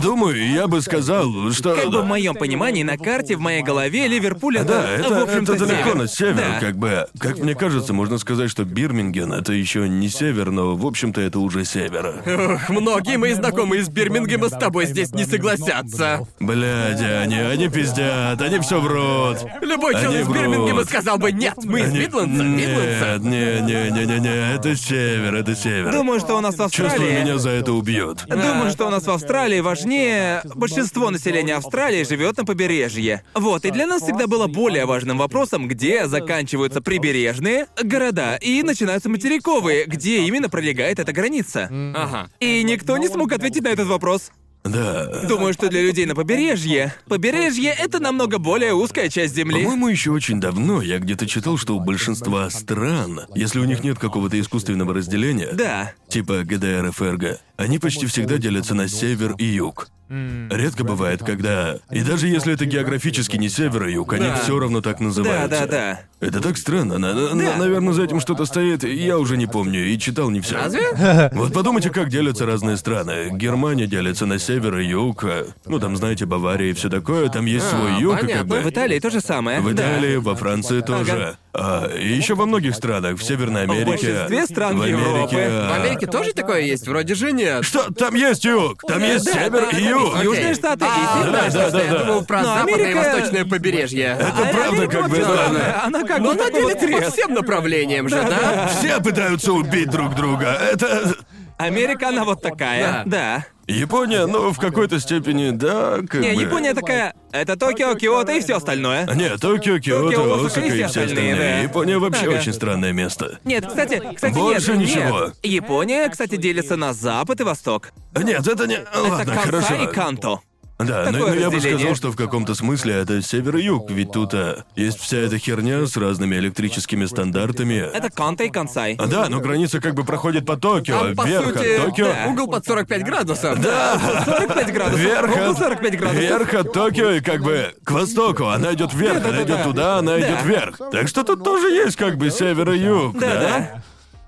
Думаю, 0.00 0.48
я 0.52 0.68
бы 0.68 0.80
сказал, 0.82 1.50
что... 1.50 1.74
Как 1.74 1.90
бы 1.90 2.02
в 2.02 2.06
моем 2.06 2.34
понимании, 2.36 2.84
на 2.84 2.96
карте 2.96 3.34
в 3.34 3.40
моей 3.40 3.60
голове 3.64 4.06
Ливерпуль 4.06 4.58
это, 4.58 4.68
Да, 4.68 4.88
это, 4.92 5.08
в 5.14 5.22
общем-то, 5.24 5.54
это 5.54 5.66
далеко 5.66 5.82
север. 5.88 5.96
на 5.96 6.06
север, 6.08 6.36
Да. 6.36 6.60
как 6.60 6.76
бы. 6.76 7.06
Как 7.18 7.38
мне 7.40 7.56
кажется, 7.56 7.92
можно 7.92 8.18
сказать, 8.18 8.52
что 8.52 8.64
Бирминген 8.64 9.32
это 9.32 9.52
еще 9.52 9.88
не 9.88 10.08
север, 10.08 10.52
но 10.52 10.76
в 10.76 10.86
общем-то 10.86 11.20
это 11.20 11.40
уже 11.40 11.64
север. 11.64 12.22
Ох, 12.24 12.68
многие 12.68 13.16
мои 13.16 13.32
знакомые 13.32 13.82
из 13.82 13.88
Бирмингема 13.88 14.48
с 14.48 14.52
тобой 14.52 14.86
здесь 14.86 15.10
не 15.12 15.24
согласятся. 15.24 16.24
Блядь, 16.38 17.00
они, 17.02 17.34
они 17.40 17.68
пиздят, 17.68 18.40
они 18.40 18.60
все 18.60 18.80
врут. 18.80 19.38
Любой 19.60 19.94
чел 19.94 20.12
Они 20.12 20.20
из. 20.20 20.28
Бирмингема 20.28 20.84
сказал 20.84 21.18
бы 21.18 21.32
нет, 21.32 21.56
мы 21.64 21.80
из 21.80 21.88
Они- 21.88 21.98
Мидландса, 21.98 22.42
Мидландса. 22.44 23.18
Нет, 23.18 23.62
не, 23.62 23.72
не, 23.72 23.90
не, 23.90 24.06
не, 24.06 24.20
не, 24.20 24.54
это 24.54 24.76
север, 24.76 25.34
это 25.34 25.56
север. 25.56 25.90
Думаю, 25.90 26.20
что 26.20 26.36
у 26.36 26.40
нас 26.40 26.54
в 26.54 26.58
Чувствую, 26.58 26.86
Австралии... 26.90 27.20
меня 27.22 27.38
за 27.38 27.50
это 27.50 27.72
убьют. 27.72 28.24
Думаю, 28.28 28.70
что 28.70 28.86
у 28.86 28.90
нас 28.90 29.02
в 29.04 29.10
Австралии 29.10 29.58
важнее... 29.80 30.42
Большинство 30.54 31.10
населения 31.10 31.54
Австралии 31.54 32.04
живет 32.04 32.36
на 32.36 32.44
побережье. 32.44 33.24
Вот, 33.34 33.64
и 33.64 33.70
для 33.70 33.86
нас 33.86 34.02
всегда 34.02 34.26
было 34.26 34.46
более 34.46 34.84
важным 34.86 35.18
вопросом, 35.18 35.68
где 35.68 36.06
заканчиваются 36.06 36.80
прибережные 36.80 37.66
города 37.82 38.36
и 38.36 38.62
начинаются 38.62 39.08
материковые, 39.08 39.86
где 39.86 40.22
именно 40.22 40.48
пролегает 40.48 40.98
эта 40.98 41.12
граница. 41.12 41.68
Ага. 41.70 42.30
И 42.40 42.62
никто 42.62 42.96
не 42.96 43.08
смог 43.08 43.32
ответить 43.32 43.62
на 43.62 43.68
этот 43.68 43.88
вопрос. 43.88 44.30
Да. 44.64 45.22
Думаю, 45.26 45.52
что 45.54 45.68
для 45.68 45.80
людей 45.82 46.04
на 46.06 46.14
побережье... 46.14 46.94
Побережье— 47.08 47.74
это 47.78 47.98
намного 47.98 48.38
более 48.38 48.74
узкая 48.74 49.08
часть 49.08 49.34
Земли. 49.34 49.62
По-моему, 49.62 49.88
еще 49.88 50.10
очень 50.10 50.38
давно 50.40 50.82
я 50.82 50.98
где-то 50.98 51.26
читал, 51.26 51.56
что 51.56 51.76
у 51.76 51.80
большинства 51.80 52.48
стран, 52.50 53.22
если 53.34 53.58
у 53.58 53.64
них 53.64 53.82
нет 53.82 53.98
какого-то 53.98 54.38
искусственного 54.38 54.92
разделения, 54.94 55.48
Да. 55.52 55.92
типа 56.08 56.42
ГДР 56.44 56.86
и 56.88 56.90
ФРГ, 56.92 57.40
они 57.56 57.78
почти 57.78 58.06
всегда 58.06 58.36
делятся 58.38 58.74
на 58.74 58.86
север 58.88 59.34
и 59.38 59.44
юг. 59.44 59.88
Редко 60.10 60.82
бывает, 60.84 61.22
когда... 61.24 61.78
И 61.90 62.02
даже 62.02 62.26
если 62.26 62.52
это 62.52 62.64
географически 62.66 63.36
не 63.36 63.48
север 63.48 63.86
и 63.86 63.92
юг, 63.92 64.12
они 64.12 64.26
Да. 64.26 64.36
все 64.42 64.58
равно 64.58 64.80
так 64.82 64.98
называются. 65.00 65.48
Да, 65.48 65.66
да, 65.66 65.66
да. 65.66 66.00
Это 66.20 66.40
так 66.40 66.58
странно. 66.58 66.98
На- 66.98 67.14
на- 67.14 67.34
на- 67.34 67.56
наверное, 67.56 67.94
за 67.94 68.02
этим 68.04 68.20
что-то 68.20 68.44
стоит. 68.44 68.84
Я 68.84 69.18
уже 69.18 69.36
не 69.38 69.46
помню 69.46 69.86
и 69.86 69.98
читал 69.98 70.28
не 70.30 70.40
все. 70.40 70.56
Разве? 70.56 70.82
Вот 71.32 71.52
подумайте, 71.54 71.88
как 71.90 72.08
делятся 72.10 72.44
разные 72.44 72.76
страны. 72.76 73.28
Германия 73.32 73.86
делится 73.86 74.26
на 74.26 74.38
север 74.38 74.78
и 74.78 74.86
юг. 74.86 75.24
Ну, 75.66 75.78
там, 75.78 75.96
знаете, 75.96 76.26
Бавария 76.26 76.70
и 76.70 76.72
все 76.74 76.90
такое. 76.90 77.28
Там 77.30 77.46
есть 77.46 77.66
А, 77.72 77.76
свой 77.76 78.00
юг, 78.00 78.14
и 78.14 78.20
как 78.20 78.26
понятно. 78.28 78.44
бы... 78.56 78.60
В 78.60 78.68
Италии 78.70 78.98
то 78.98 79.08
же 79.10 79.20
самое. 79.20 79.60
В 79.60 79.74
да. 79.74 79.82
Италии, 79.96 80.16
во 80.16 80.34
Франции 80.34 80.80
тоже. 80.82 81.36
А, 81.52 81.86
и 81.88 82.06
еще 82.06 82.34
во 82.36 82.46
многих 82.46 82.76
странах, 82.76 83.18
в 83.18 83.24
Северной 83.24 83.62
Америке. 83.64 83.84
большинстве 83.86 84.46
стран 84.46 84.78
в 84.78 84.82
Америке. 84.82 85.00
Европы. 85.02 85.36
а, 85.36 85.70
В 85.78 85.82
Америке 85.82 86.06
тоже 86.06 86.32
такое 86.32 86.60
есть? 86.60 86.86
Вроде 86.86 87.14
же 87.16 87.32
нет. 87.32 87.64
Что? 87.64 87.92
Там 87.92 88.14
есть 88.14 88.44
юг! 88.44 88.82
Там 88.86 89.02
есть 89.02 89.24
Да, 89.26 89.32
север 89.32 89.50
да, 89.50 89.70
и 89.78 89.82
да, 89.82 89.90
юг! 89.90 90.14
да. 90.14 90.22
Южные 90.22 90.54
Штаты 90.54 90.84
и 90.84 90.88
А, 90.88 91.24
да, 91.32 91.50
Штаты. 91.50 91.52
да, 91.52 91.70
да, 91.70 91.82
Я 91.84 91.94
думал 92.04 92.24
про 92.24 92.42
Но 92.42 92.54
западное 92.54 92.76
и 92.78 92.82
Америка- 92.92 92.98
восточное 93.10 93.44
побережье. 93.44 94.16
Это 94.20 94.26
А 94.28 94.46
правда 94.52 94.68
Америка 94.68 94.92
как 94.92 95.02
бы... 95.02 95.08
вообще 95.08 95.22
да. 95.24 95.34
странная. 95.34 95.84
Она 95.84 96.02
как 96.04 96.18
Но 96.20 96.24
бы 96.26 96.30
она 96.32 96.44
такой 96.44 96.62
вот 96.62 96.68
делится 96.78 96.86
по 96.92 96.98
крест. 96.98 97.12
всем 97.16 97.34
направлениям 97.34 98.08
же, 98.08 98.16
да? 98.22 98.68
Все 98.78 99.00
пытаются 99.00 99.52
убить 99.52 99.90
друг 99.90 100.14
друга. 100.14 100.46
Это... 100.72 101.14
Америка, 101.58 102.08
она 102.08 102.24
вот 102.24 102.40
такая. 102.42 103.02
Да. 103.06 103.44
Япония, 103.70 104.26
ну, 104.26 104.52
в 104.52 104.58
какой-то 104.58 104.98
степени, 105.00 105.50
да, 105.50 105.98
как 106.08 106.20
Не, 106.20 106.32
бы... 106.34 106.42
Япония 106.42 106.74
такая. 106.74 107.14
Это 107.32 107.56
Токио, 107.56 107.94
Киото 107.94 108.32
и 108.32 108.40
все 108.40 108.56
остальное. 108.56 109.06
Не, 109.14 109.36
Токио, 109.38 109.78
Киото, 109.78 110.16
Токио, 110.16 110.34
Осака 110.34 110.46
Осака 110.46 110.66
и 110.66 110.70
все 110.70 110.84
остальные, 110.84 111.32
остальные. 111.32 111.36
да. 111.38 111.58
Япония 111.62 111.98
вообще 111.98 112.26
Ага. 112.26 112.38
очень 112.38 112.52
странное 112.52 112.92
место. 112.92 113.38
Нет, 113.44 113.66
кстати, 113.66 114.02
кстати, 114.14 114.34
Больше 114.34 114.76
нет, 114.76 114.88
ничего. 114.88 115.20
нет. 115.26 115.34
Япония, 115.42 116.08
кстати, 116.08 116.36
делится 116.36 116.76
на 116.76 116.92
запад 116.92 117.40
и 117.40 117.44
восток. 117.44 117.92
Нет, 118.20 118.46
это 118.46 118.66
не... 118.66 118.78
Ладно, 118.94 119.22
это 119.22 119.32
Кансай 119.32 119.62
хорошо. 119.78 119.84
и 119.90 119.94
Канто. 119.94 120.40
Да, 120.86 121.10
но, 121.12 121.18
но 121.28 121.34
я 121.34 121.50
бы 121.50 121.60
сказал, 121.60 121.94
что 121.94 122.10
в 122.10 122.16
каком-то 122.16 122.54
смысле 122.54 122.94
это 122.94 123.20
север 123.22 123.56
и 123.56 123.62
юг, 123.64 123.90
ведь 123.90 124.12
тут 124.12 124.32
а, 124.34 124.64
есть 124.76 124.98
вся 125.00 125.18
эта 125.18 125.38
херня 125.38 125.86
с 125.86 125.96
разными 125.96 126.36
электрическими 126.36 127.04
стандартами. 127.06 127.74
Это 127.94 128.10
Канто 128.10 128.44
и 128.44 128.50
Кансай. 128.50 128.94
А, 128.98 129.06
да, 129.06 129.28
но 129.28 129.40
граница 129.40 129.80
как 129.80 129.94
бы 129.94 130.04
проходит 130.04 130.46
по 130.46 130.56
Токио, 130.56 130.98
Там, 130.98 131.16
по 131.16 131.26
вверх 131.26 131.46
сути, 131.46 131.76
от 131.76 131.84
Токио. 131.86 132.06
да. 132.06 132.26
угол 132.28 132.48
под 132.48 132.64
45 132.66 133.04
градусов. 133.04 133.60
Да, 133.60 134.00
45 134.24 134.72
градусов. 134.72 135.00
вверх 135.00 135.30
Угол 135.36 135.50
от, 135.50 135.58
45 135.58 135.98
градусов. 135.98 136.20
вверх 136.22 136.54
от 136.54 136.72
Токио 136.72 137.10
и 137.12 137.20
как 137.20 137.42
бы 137.42 137.74
к 137.84 137.90
востоку. 137.90 138.46
Она 138.46 138.72
идет 138.74 138.94
вверх, 138.94 139.18
она 139.18 139.30
Да-да-да. 139.30 139.42
идет 139.54 139.62
туда, 139.64 139.98
она 139.98 140.12
Да. 140.12 140.20
идет 140.20 140.42
вверх. 140.44 140.78
Так 140.92 141.08
что 141.08 141.24
тут 141.24 141.44
тоже 141.44 141.68
есть 141.68 141.96
как 141.96 142.16
бы 142.16 142.30
север 142.30 142.70
и 142.70 142.78
юг, 142.78 143.18
да? 143.18 143.28
Да-да. 143.28 143.82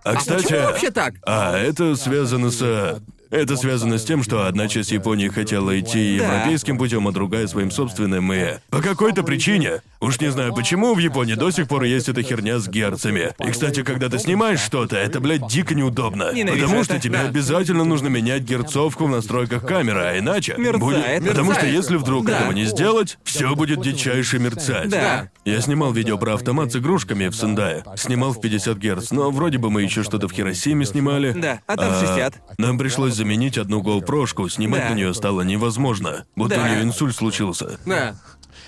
А 0.04 0.16
кстати, 0.16 0.42
Почему 0.42 0.60
вообще 0.62 0.90
так? 0.90 1.14
а 1.24 1.56
это 1.56 1.94
связано 1.94 2.50
с 2.50 3.00
это 3.32 3.56
связано 3.56 3.98
с 3.98 4.04
тем, 4.04 4.22
что 4.22 4.46
одна 4.46 4.68
часть 4.68 4.92
Японии 4.92 5.28
хотела 5.28 5.78
идти 5.80 6.18
Да. 6.18 6.24
европейским 6.26 6.78
путем, 6.78 7.08
а 7.08 7.12
другая 7.12 7.46
своим 7.46 7.70
собственным, 7.70 8.32
и 8.32 8.58
по 8.70 8.80
какой-то 8.80 9.22
причине, 9.22 9.80
уж 10.00 10.20
не 10.20 10.30
знаю 10.30 10.54
почему, 10.54 10.94
в 10.94 10.98
Японии 10.98 11.34
до 11.34 11.50
сих 11.50 11.66
пор 11.68 11.84
есть 11.84 12.08
эта 12.08 12.22
херня 12.22 12.58
с 12.58 12.68
герцами. 12.68 13.32
И, 13.44 13.50
кстати, 13.50 13.82
когда 13.82 14.08
ты 14.08 14.18
снимаешь 14.18 14.60
что-то, 14.60 14.96
это, 14.96 15.20
блядь, 15.20 15.46
дико 15.48 15.74
неудобно. 15.74 16.32
Ненавижу 16.32 16.60
потому 16.66 16.82
это. 16.82 16.84
что 16.92 17.00
тебе 17.00 17.18
Да. 17.18 17.28
обязательно 17.28 17.84
нужно 17.84 18.08
менять 18.08 18.42
герцовку 18.42 19.06
в 19.06 19.10
настройках 19.10 19.66
камеры, 19.66 20.00
а 20.00 20.18
иначе 20.18 20.54
Мерцает. 20.58 20.80
будет... 21.22 21.28
Потому 21.28 21.54
что 21.54 21.66
если 21.66 21.96
вдруг 21.96 22.26
Да. 22.26 22.38
этого 22.40 22.52
не 22.52 22.64
сделать, 22.66 23.18
все 23.24 23.54
будет 23.56 23.80
дичайше 23.80 24.38
мерцать. 24.38 24.88
Да. 24.90 25.30
Я 25.44 25.60
снимал 25.60 25.92
видео 25.92 26.18
про 26.18 26.34
автомат 26.34 26.72
с 26.72 26.76
игрушками 26.76 27.28
в 27.28 27.34
Сендае. 27.34 27.82
Снимал 27.96 28.32
в 28.32 28.40
50 28.40 28.78
Гц, 28.78 29.10
но 29.10 29.30
вроде 29.30 29.58
бы 29.58 29.70
мы 29.70 29.82
еще 29.82 30.02
что-то 30.02 30.28
в 30.28 30.32
Хиросиме 30.32 30.84
снимали. 30.84 31.32
Да, 31.32 31.60
а 31.66 31.76
там 31.76 31.92
60. 31.98 32.34
Нам 32.58 32.78
пришлось 32.78 33.14
заменить 33.22 33.56
одну 33.56 33.82
GoPro-шку, 33.82 34.48
снимать 34.48 34.82
Да. 34.82 34.90
на 34.90 34.94
нее 34.94 35.14
стало 35.14 35.42
невозможно. 35.42 36.24
Будто 36.34 36.56
Да. 36.56 36.62
у 36.62 36.66
нее 36.66 36.82
инсульт 36.82 37.14
случился. 37.14 37.78
Да. 37.86 38.16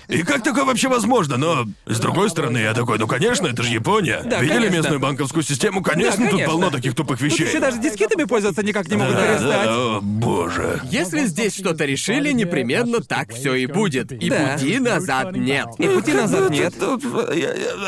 И 0.07 0.23
как 0.23 0.43
такое 0.43 0.63
вообще 0.65 0.87
возможно? 0.87 1.37
Но 1.37 1.65
с 1.85 1.99
другой 1.99 2.29
стороны, 2.29 2.57
я 2.59 2.73
такой, 2.73 2.97
ну 2.99 3.07
конечно, 3.07 3.47
это 3.47 3.63
же 3.63 3.69
Япония. 3.73 4.21
Да, 4.25 4.39
Видели 4.39 4.57
конечно. 4.57 4.75
местную 4.77 4.99
банковскую 4.99 5.43
систему? 5.43 5.81
Конечно, 5.83 6.23
тут 6.23 6.31
конечно. 6.31 6.51
полно 6.51 6.69
таких 6.69 6.95
тупых 6.95 7.19
Тут 7.19 7.27
вещей. 7.31 7.47
еще 7.47 7.59
даже 7.59 7.79
дискетами 7.79 8.23
пользоваться 8.25 8.63
никак 8.63 8.87
не 8.89 8.97
могут 8.97 9.15
Да, 9.15 9.21
перестать. 9.27 9.41
да, 9.49 9.63
о, 9.67 9.99
боже. 10.01 10.79
Если 10.85 11.25
здесь 11.25 11.55
что-то 11.55 11.85
решили, 11.85 12.31
непременно 12.31 12.99
так 13.01 13.33
все 13.33 13.55
и 13.55 13.65
будет. 13.65 14.11
И 14.11 14.29
Да. 14.29 14.53
пути 14.57 14.79
назад 14.79 15.31
нет. 15.35 15.67
И 15.79 15.87
пути 15.87 16.13
назад 16.13 16.49
нет. 16.49 16.73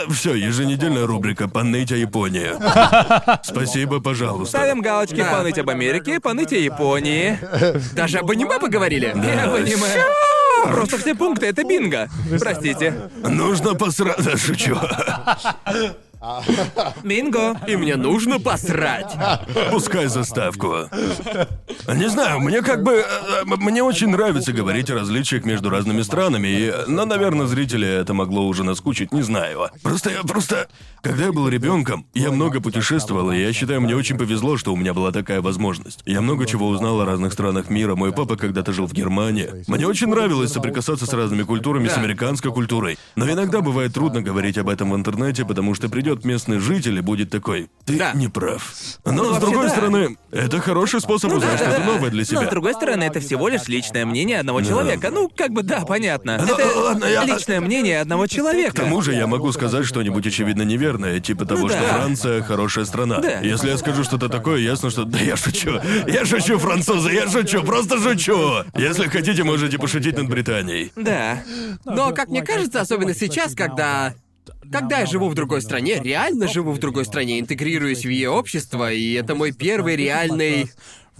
Все, 0.10 0.34
еженедельная 0.35 1.06
рубрика 1.06 1.48
«Поныть 1.48 1.91
о 1.91 1.95
Японии». 1.98 2.49
Спасибо, 3.44 3.99
пожалуйста. 3.99 4.57
Ставим 4.57 4.81
галочки 4.81 5.15
Да. 5.15 5.31
«Поныть 5.31 5.57
об 5.60 5.69
Америке», 5.69 6.19
«Поныть 6.19 6.52
о 6.53 6.57
Японии». 6.57 7.38
Даже 7.94 8.19
об 8.19 8.30
аниме 8.31 8.60
поговорили. 8.60 9.06
Я 9.07 9.48
понимаю. 9.49 10.03
Просто 10.72 10.98
все 10.98 11.15
пункты— 11.15 11.45
это 11.48 11.64
бинго. 11.64 12.10
Простите. 12.39 13.10
Нужно 13.23 13.73
посрать. 13.76 14.18
Да, 14.23 14.38
Шучу. 14.38 14.77
Бинго. 17.03 17.60
И 17.68 17.76
мне 17.76 17.95
нужно 17.95 18.39
посрать. 18.39 19.15
Пускай 19.72 20.07
заставку. 20.07 20.89
Не 21.88 22.10
знаю, 22.10 22.39
мне 22.39 22.61
как 22.61 22.84
бы... 22.84 22.94
э, 22.94 23.03
э, 23.03 23.45
Мне 23.45 23.84
очень 23.84 24.10
нравится 24.10 24.52
говорить 24.52 24.89
о 24.89 24.95
различиях 24.95 25.45
между 25.45 25.69
разными 25.69 26.02
странами, 26.02 26.48
и, 26.48 26.73
но, 26.88 27.06
наверное, 27.06 27.48
зрители 27.48 27.88
это 27.88 28.14
могло 28.14 28.45
уже 28.48 28.64
наскучить, 28.64 29.11
не 29.11 29.22
знаю. 29.22 29.69
Просто 29.84 30.10
я 30.11 30.23
просто... 30.23 30.68
Когда 31.02 31.26
я 31.26 31.31
был 31.31 31.48
ребенком, 31.48 32.06
я 32.14 32.31
много 32.31 32.60
путешествовал, 32.60 33.31
и 33.31 33.39
я 33.39 33.53
считаю, 33.53 33.80
мне 33.81 33.95
очень 33.95 34.18
повезло, 34.18 34.57
что 34.57 34.73
у 34.73 34.76
меня 34.76 34.94
была 34.94 35.11
такая 35.11 35.41
возможность. 35.41 36.02
Я 36.06 36.22
много 36.22 36.45
чего 36.45 36.68
узнал 36.68 36.99
о 37.02 37.06
разных 37.06 37.31
странах 37.34 37.69
мира. 37.69 37.95
Мой 37.95 38.11
папа 38.11 38.35
когда-то 38.35 38.73
жил 38.73 38.88
в 38.88 38.94
Германии. 38.94 39.64
Мне 39.68 39.88
очень 39.88 40.07
нравилось 40.07 40.52
соприкасаться 40.52 41.06
с 41.06 41.14
разными 41.14 41.44
культурами, 41.44 41.88
с 41.88 41.98
американской 41.98 42.52
культурой. 42.52 42.98
Но 43.15 43.30
иногда 43.30 43.61
бывает 43.61 43.94
трудно 43.94 44.22
говорить 44.22 44.57
об 44.57 44.68
этом 44.69 44.91
в 44.91 44.95
интернете, 44.95 45.45
потому 45.45 45.76
что 45.76 45.88
придет 46.08 46.26
местный 46.26 46.60
житель 46.60 46.98
и 46.98 47.02
будет 47.02 47.30
такой, 47.30 47.70
ты 47.86 47.98
Да. 47.98 48.14
не 48.14 48.28
прав. 48.30 48.74
Но 49.06 49.24
с 49.26 49.28
вообще, 49.28 49.40
другой 49.42 49.64
да. 49.66 49.70
стороны, 49.72 50.18
это 50.32 50.60
хороший 50.60 51.02
способ 51.02 51.34
узнать 51.34 51.58
что-то 51.60 51.80
новое 51.84 52.10
для 52.10 52.24
себя. 52.24 52.42
Но 52.42 52.48
с 52.48 52.50
другой 52.50 52.74
стороны, 52.74 53.04
это 53.04 53.20
всего 53.20 53.50
лишь 53.50 53.68
личное 53.68 54.06
мнение 54.06 54.40
одного 54.40 54.62
человека. 54.62 55.10
Ну, 55.12 55.30
как 55.30 55.52
бы 55.52 55.64
да, 55.64 55.82
понятно. 55.82 56.38
Ну, 56.48 56.54
это 56.56 56.80
ладно, 56.80 57.06
я- 57.06 57.26
личное 57.26 57.60
мнение 57.60 58.00
одного 58.00 58.28
человека. 58.28 58.72
К 58.72 58.76
тому 58.76 59.02
же 59.02 59.14
я 59.14 59.28
могу 59.28 59.52
сказать 59.52 59.86
что-нибудь 59.86 60.26
очевидно 60.26 60.62
неверное, 60.62 61.20
типа 61.20 61.46
того, 61.46 61.64
Ну 61.64 61.70
что 61.70 61.80
да. 61.80 61.88
Франция 61.96 62.42
хорошая 62.42 62.86
страна. 62.86 63.20
Да. 63.20 63.40
Если 63.40 63.70
я 63.70 63.78
скажу 63.78 64.04
что-то 64.06 64.30
такое, 64.30 64.60
ясно, 64.60 64.90
что 64.90 65.04
да 65.04 65.20
я 65.20 65.36
шучу. 65.36 65.80
Я 66.08 66.26
шучу, 66.26 66.58
французы, 66.58 67.12
я 67.12 67.30
шучу, 67.30 67.64
просто 67.64 68.00
шучу. 68.02 68.64
Если 68.78 69.08
хотите, 69.08 69.44
можете 69.44 69.78
пошутить 69.78 70.18
над 70.18 70.30
Британией. 70.30 70.92
Да. 70.96 71.44
Но, 71.86 72.14
как 72.14 72.30
мне 72.30 72.42
кажется, 72.44 72.80
особенно 72.82 73.14
сейчас, 73.14 73.54
когда... 73.56 74.14
Когда 74.72 74.99
я 74.99 75.06
живу 75.06 75.30
в 75.30 75.34
другой 75.34 75.61
стране, 75.61 76.02
реально 76.03 76.48
живу 76.48 76.72
в 76.72 76.80
другой 76.80 77.06
стране, 77.06 77.40
интегрируюсь 77.40 78.06
в 78.06 78.10
ее 78.10 78.30
общество, 78.30 78.91
и 78.91 79.14
это 79.14 79.36
мой 79.36 79.52
первый 79.52 79.95
реальный 79.95 80.69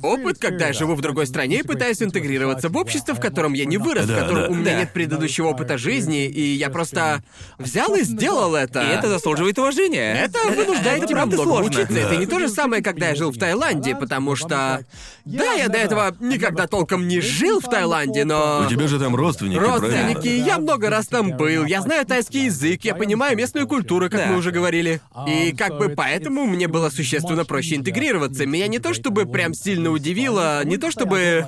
опыт, 0.02 0.38
когда 0.40 0.68
я 0.68 0.74
живу 0.74 0.96
в 0.96 1.02
другой 1.02 1.28
стране 1.28 1.60
и 1.60 1.64
пытаюсь 1.64 2.02
интегрироваться 2.02 2.70
в 2.70 2.78
общество, 2.78 3.14
в 3.16 3.20
котором 3.20 3.54
я 3.54 3.66
не 3.66 3.78
вырос, 3.78 4.06
в 4.06 4.08
Да, 4.08 4.22
котором 4.22 4.44
да. 4.44 4.50
у 4.50 4.54
меня 4.56 4.72
Да. 4.74 4.80
нет 4.80 4.94
предыдущего 4.94 5.48
опыта 5.48 5.78
жизни, 5.78 6.26
и 6.28 6.54
я 6.56 6.70
просто 6.70 7.24
взял 7.58 7.96
и 7.96 8.04
сделал 8.04 8.56
это. 8.56 8.82
И 8.82 8.88
это 8.88 9.08
заслуживает 9.10 9.58
уважения. 9.60 10.14
Это 10.14 10.40
вынуждает 10.50 11.00
это 11.00 11.08
тебя 11.08 11.18
правда 11.18 11.36
много 11.38 11.50
сложно. 11.50 11.82
учиться. 11.82 11.98
Это 12.00 12.16
не 12.18 12.26
то 12.26 12.40
же 12.40 12.50
самое, 12.50 12.84
когда 12.84 13.10
я 13.10 13.16
жил 13.16 13.32
в 13.32 13.38
Таиланде, 13.38 13.96
потому 13.96 14.36
что... 14.36 14.86
Да, 15.26 15.54
я 15.54 15.68
до 15.68 15.78
этого 15.78 16.16
никогда 16.20 16.68
толком 16.68 17.08
не 17.08 17.20
жил 17.20 17.60
в 17.60 17.66
Таиланде, 17.70 18.24
но... 18.26 18.64
У 18.66 18.70
тебя 18.70 18.88
же 18.88 19.00
там 19.00 19.16
родственники, 19.16 19.58
Родственники, 19.60 20.22
правильно? 20.22 20.46
я 20.46 20.58
много 20.58 20.90
раз 20.90 21.08
там 21.08 21.36
был, 21.36 21.66
я 21.66 21.82
знаю 21.82 22.06
тайский 22.06 22.46
язык, 22.46 22.86
я 22.86 22.96
понимаю 22.96 23.36
местную 23.36 23.68
культуру, 23.68 24.10
как 24.10 24.20
Да. 24.22 24.28
мы 24.28 24.38
уже 24.38 24.52
говорили. 24.52 25.02
И 25.28 25.52
как 25.54 25.78
бы 25.78 25.90
поэтому 25.90 26.46
мне 26.46 26.68
было 26.68 26.90
существенно 26.90 27.44
проще 27.46 27.76
интегрироваться. 27.76 28.46
Меня 28.46 28.68
не 28.68 28.80
то 28.80 28.94
чтобы 28.94 29.26
прям 29.26 29.54
сильно 29.54 29.87
удивило, 29.90 30.64
не 30.66 30.78
то 30.78 30.92
чтобы... 30.92 31.48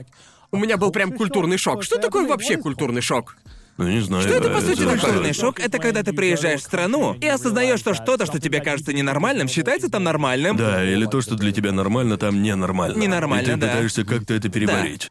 У 0.52 0.58
меня 0.58 0.78
был 0.78 0.92
прям 0.92 1.12
культурный 1.12 1.58
шок. 1.58 1.84
Что 1.84 2.00
такое 2.00 2.28
вообще 2.28 2.58
культурный 2.58 3.02
шок? 3.02 3.38
Ну 3.78 3.88
не 3.88 4.02
знаю. 4.02 4.24
Что 4.24 4.34
это, 4.34 4.50
по 4.50 4.60
сути? 4.60 4.84
Культурный 4.84 5.32
шок— 5.34 5.60
это 5.62 5.78
когда 5.78 6.04
ты 6.04 6.12
приезжаешь 6.12 6.60
в 6.60 6.64
страну 6.64 7.14
и 7.14 7.28
осознаешь, 7.28 7.80
что 7.80 7.94
что-то, 7.94 8.26
что 8.26 8.40
тебе 8.40 8.60
кажется 8.60 8.92
ненормальным, 8.92 9.48
считается 9.48 9.90
там 9.90 10.04
нормальным. 10.04 10.58
Да, 10.58 10.84
или 10.84 11.06
то, 11.06 11.22
что 11.22 11.36
для 11.36 11.54
тебя 11.54 11.72
нормально, 11.72 12.18
там 12.18 12.42
ненормально. 12.42 12.98
Ненормально, 13.00 13.42
И 13.42 13.52
ты 13.52 13.56
да. 13.56 13.68
пытаешься 13.68 14.04
как-то 14.04 14.34
это 14.34 14.50
переварить. 14.50 15.10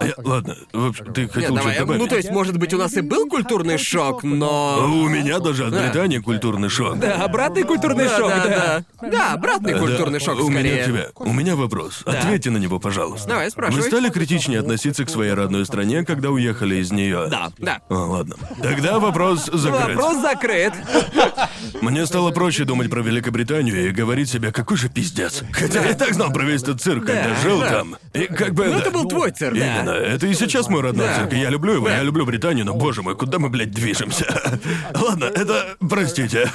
Я- 0.00 0.14
ладно, 0.18 0.56
в 0.72 0.86
общем, 0.88 1.12
ты 1.12 1.22
Нет, 1.22 1.32
хотел 1.32 1.54
давай. 1.54 1.74
что-то 1.74 1.86
добавить? 1.86 2.02
Ну, 2.02 2.08
то 2.08 2.16
есть, 2.16 2.30
может 2.30 2.56
быть, 2.58 2.74
у 2.74 2.78
нас 2.78 2.94
и 2.94 3.00
был 3.00 3.28
культурный 3.28 3.78
шок, 3.78 4.22
но... 4.22 4.84
У 4.84 5.08
меня 5.08 5.38
даже 5.38 5.66
от 5.66 5.72
Британии 5.72 6.18
культурный 6.18 6.68
шок. 6.68 6.98
Да, 6.98 7.24
обратный 7.24 7.62
культурный 7.62 8.04
Да, 8.06 8.16
шок, 8.16 8.28
да, 8.28 8.44
да. 8.44 8.84
да. 9.00 9.08
Да, 9.10 9.32
обратный 9.34 9.74
Да, 9.74 9.78
культурный 9.78 10.20
шок 10.20 10.38
у 10.40 10.50
скорее. 10.50 10.72
меня 10.72 10.82
к 10.82 10.86
тебе. 10.86 11.08
У 11.16 11.32
меня 11.32 11.56
вопрос. 11.56 12.02
Ответьте 12.04 12.50
на 12.50 12.58
него, 12.58 12.78
пожалуйста. 12.78 13.28
Давай, 13.28 13.50
спрашивай. 13.50 13.82
Вы 13.82 13.88
стали 13.88 14.08
критичнее 14.10 14.60
относиться 14.60 15.04
к 15.04 15.10
своей 15.10 15.32
родной 15.32 15.64
стране, 15.66 16.04
когда 16.04 16.30
уехали 16.30 16.76
из 16.76 16.90
нее? 16.90 17.28
Да, 17.30 17.50
да. 17.58 17.80
О, 17.88 17.94
ладно. 17.94 18.36
Тогда 18.62 18.98
вопрос 18.98 19.46
закрыт. 19.52 19.96
Вопрос 19.96 20.22
закрыт. 20.22 20.72
Мне 21.80 22.06
стало 22.06 22.30
проще 22.30 22.64
думать 22.64 22.90
про 22.90 23.00
Великобританию 23.00 23.88
и 23.88 23.90
говорить 23.90 24.30
себе, 24.30 24.52
какой 24.52 24.76
же 24.76 24.88
пиздец. 24.88 25.42
Хотя 25.52 25.82
я 25.82 25.90
и 25.90 25.94
так 25.94 26.14
знал 26.14 26.32
про 26.32 26.44
весь 26.44 26.62
этот 26.62 26.80
цирк, 26.80 27.06
когда 27.06 27.34
жил 27.42 27.60
да. 27.60 27.70
там. 27.70 27.96
И 28.12 28.24
как 28.26 28.54
бы... 28.54 28.66
Ну, 28.66 28.72
да. 28.72 28.78
это 28.78 28.90
был 28.90 29.08
твой 29.08 29.30
цирк. 29.30 29.56
Именно. 29.84 29.96
Это 29.96 30.26
и 30.26 30.34
сейчас 30.34 30.68
мой 30.68 30.82
родной 30.82 31.06
Да. 31.06 31.14
цирк, 31.20 31.32
я 31.32 31.50
люблю 31.50 31.74
его, 31.74 31.88
я 31.88 32.02
люблю 32.02 32.24
Британию, 32.26 32.64
но, 32.64 32.74
боже 32.74 33.02
мой, 33.02 33.14
куда 33.16 33.38
мы, 33.38 33.48
блядь, 33.48 33.70
движемся? 33.70 34.60
Ладно, 34.94 35.24
это... 35.24 35.76
Простите. 35.88 36.50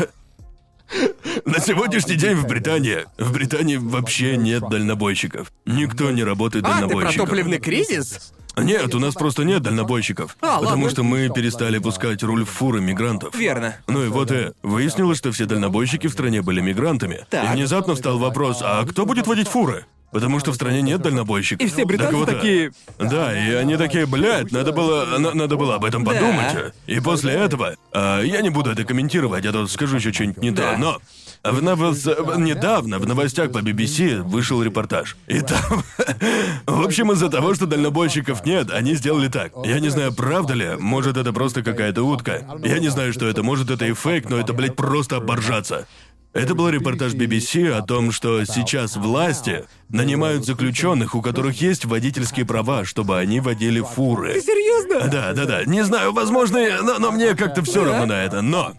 На 1.46 1.60
сегодняшний 1.60 2.16
день 2.16 2.36
в 2.36 2.48
Британии... 2.48 3.06
В 3.18 3.32
Британии 3.32 3.78
вообще 3.78 4.38
нет 4.38 4.64
дальнобойщиков. 4.70 5.52
Никто 5.66 6.10
не 6.12 6.24
работает 6.24 6.66
А, 6.66 6.68
ты 6.68 6.74
про 6.74 6.82
дальнобойщиком. 6.88 7.26
топливный 7.28 7.60
кризис? 7.60 8.34
Нет, 8.58 8.94
у 8.96 9.00
нас 9.00 9.14
просто 9.14 9.44
нет 9.44 9.62
дальнобойщиков. 9.62 10.36
А, 10.42 10.58
потому 10.60 10.84
ладно. 10.84 10.90
что 10.90 11.04
мы 11.04 11.30
перестали 11.30 11.78
пускать 11.78 12.24
руль 12.24 12.44
в 12.44 12.50
фуры 12.50 12.82
мигрантов. 12.82 13.36
Верно. 13.36 13.76
Ну 13.88 14.04
и 14.04 14.08
вот 14.08 14.32
и 14.32 14.52
выяснилось, 14.64 15.20
что 15.20 15.32
все 15.32 15.46
дальнобойщики 15.46 16.08
в 16.08 16.12
стране 16.12 16.42
были 16.42 16.60
мигрантами. 16.60 17.26
Так. 17.30 17.46
И 17.46 17.54
внезапно 17.56 17.94
встал 17.96 18.18
вопрос, 18.18 18.60
а 18.62 18.84
кто 18.86 19.06
будет 19.06 19.28
водить 19.28 19.48
фуры? 19.48 19.86
Потому 20.12 20.40
что 20.40 20.52
в 20.52 20.56
стране 20.56 20.82
нет 20.82 21.02
дальнобойщиков. 21.02 21.66
И 21.66 21.70
все 21.70 21.86
британцы 21.86 22.12
Так 22.12 22.20
вот, 22.20 22.30
такие- 22.30 22.72
Да, 22.98 23.32
и 23.38 23.54
они 23.54 23.78
такие, 23.78 24.06
блядь, 24.08 24.52
надо 24.52 24.72
было, 24.72 25.06
на- 25.20 25.34
надо 25.34 25.56
было 25.56 25.76
об 25.76 25.86
этом 25.86 26.04
Да. 26.04 26.12
подумать. 26.14 26.74
И 26.88 27.00
после 27.00 27.34
этого, 27.34 27.76
а, 27.94 28.22
я 28.22 28.42
не 28.42 28.50
буду 28.50 28.72
это 28.72 28.84
комментировать, 28.84 29.46
я 29.46 29.52
тут 29.52 29.70
скажу 29.72 29.98
еще 29.98 30.12
что-нибудь 30.12 30.42
не 30.42 30.52
Да. 30.52 30.74
то, 30.74 30.78
но 30.80 30.98
в 31.44 31.62
новос- 31.62 32.38
недавно 32.42 32.98
в 33.00 33.08
новостях 33.08 33.52
по 33.52 33.60
BBC 33.60 34.22
вышел 34.24 34.62
репортаж. 34.64 35.16
И 35.28 35.42
там... 35.42 35.60
В 36.66 36.86
общем, 36.86 37.12
из-за 37.12 37.30
того, 37.30 37.54
что 37.56 37.66
дальнобойщиков 37.66 38.46
нет, 38.46 38.72
они 38.72 38.96
сделали 38.96 39.28
так. 39.28 39.52
Я 39.64 39.80
не 39.80 39.90
знаю, 39.90 40.14
правда 40.14 40.54
ли, 40.54 40.70
может, 40.80 41.18
это 41.18 41.32
просто 41.34 41.62
какая-то 41.64 42.04
утка. 42.04 42.42
Я 42.64 42.80
не 42.80 42.90
знаю, 42.90 43.14
что 43.14 43.28
это, 43.28 43.44
может, 43.44 43.70
это 43.70 43.86
и 43.86 43.94
фейк, 43.94 44.30
но 44.30 44.38
это, 44.40 44.54
блядь, 44.54 44.76
просто 44.76 45.18
оборжаться. 45.18 45.88
Это 46.32 46.54
был 46.54 46.70
репортаж 46.70 47.14
BBC 47.14 47.72
о 47.72 47.82
том, 47.82 48.12
что 48.12 48.46
сейчас 48.46 48.96
власти 48.96 49.66
нанимают 49.90 50.46
заключенных, 50.46 51.16
у 51.16 51.24
которых 51.24 51.60
есть 51.60 51.86
водительские 51.86 52.46
права, 52.46 52.86
чтобы 52.86 53.18
они 53.18 53.40
водили 53.40 53.82
фуры. 53.82 54.40
Серьезно? 54.40 55.10
Да, 55.10 55.34
да, 55.34 55.46
да. 55.46 55.66
Не 55.66 55.84
знаю, 55.84 56.14
возможно, 56.14 56.60
но, 56.84 57.00
но 57.00 57.12
мне 57.12 57.34
как-то 57.36 57.64
все 57.64 57.84
равно 57.84 58.06
на 58.06 58.24
это. 58.24 58.42
Но 58.42 58.74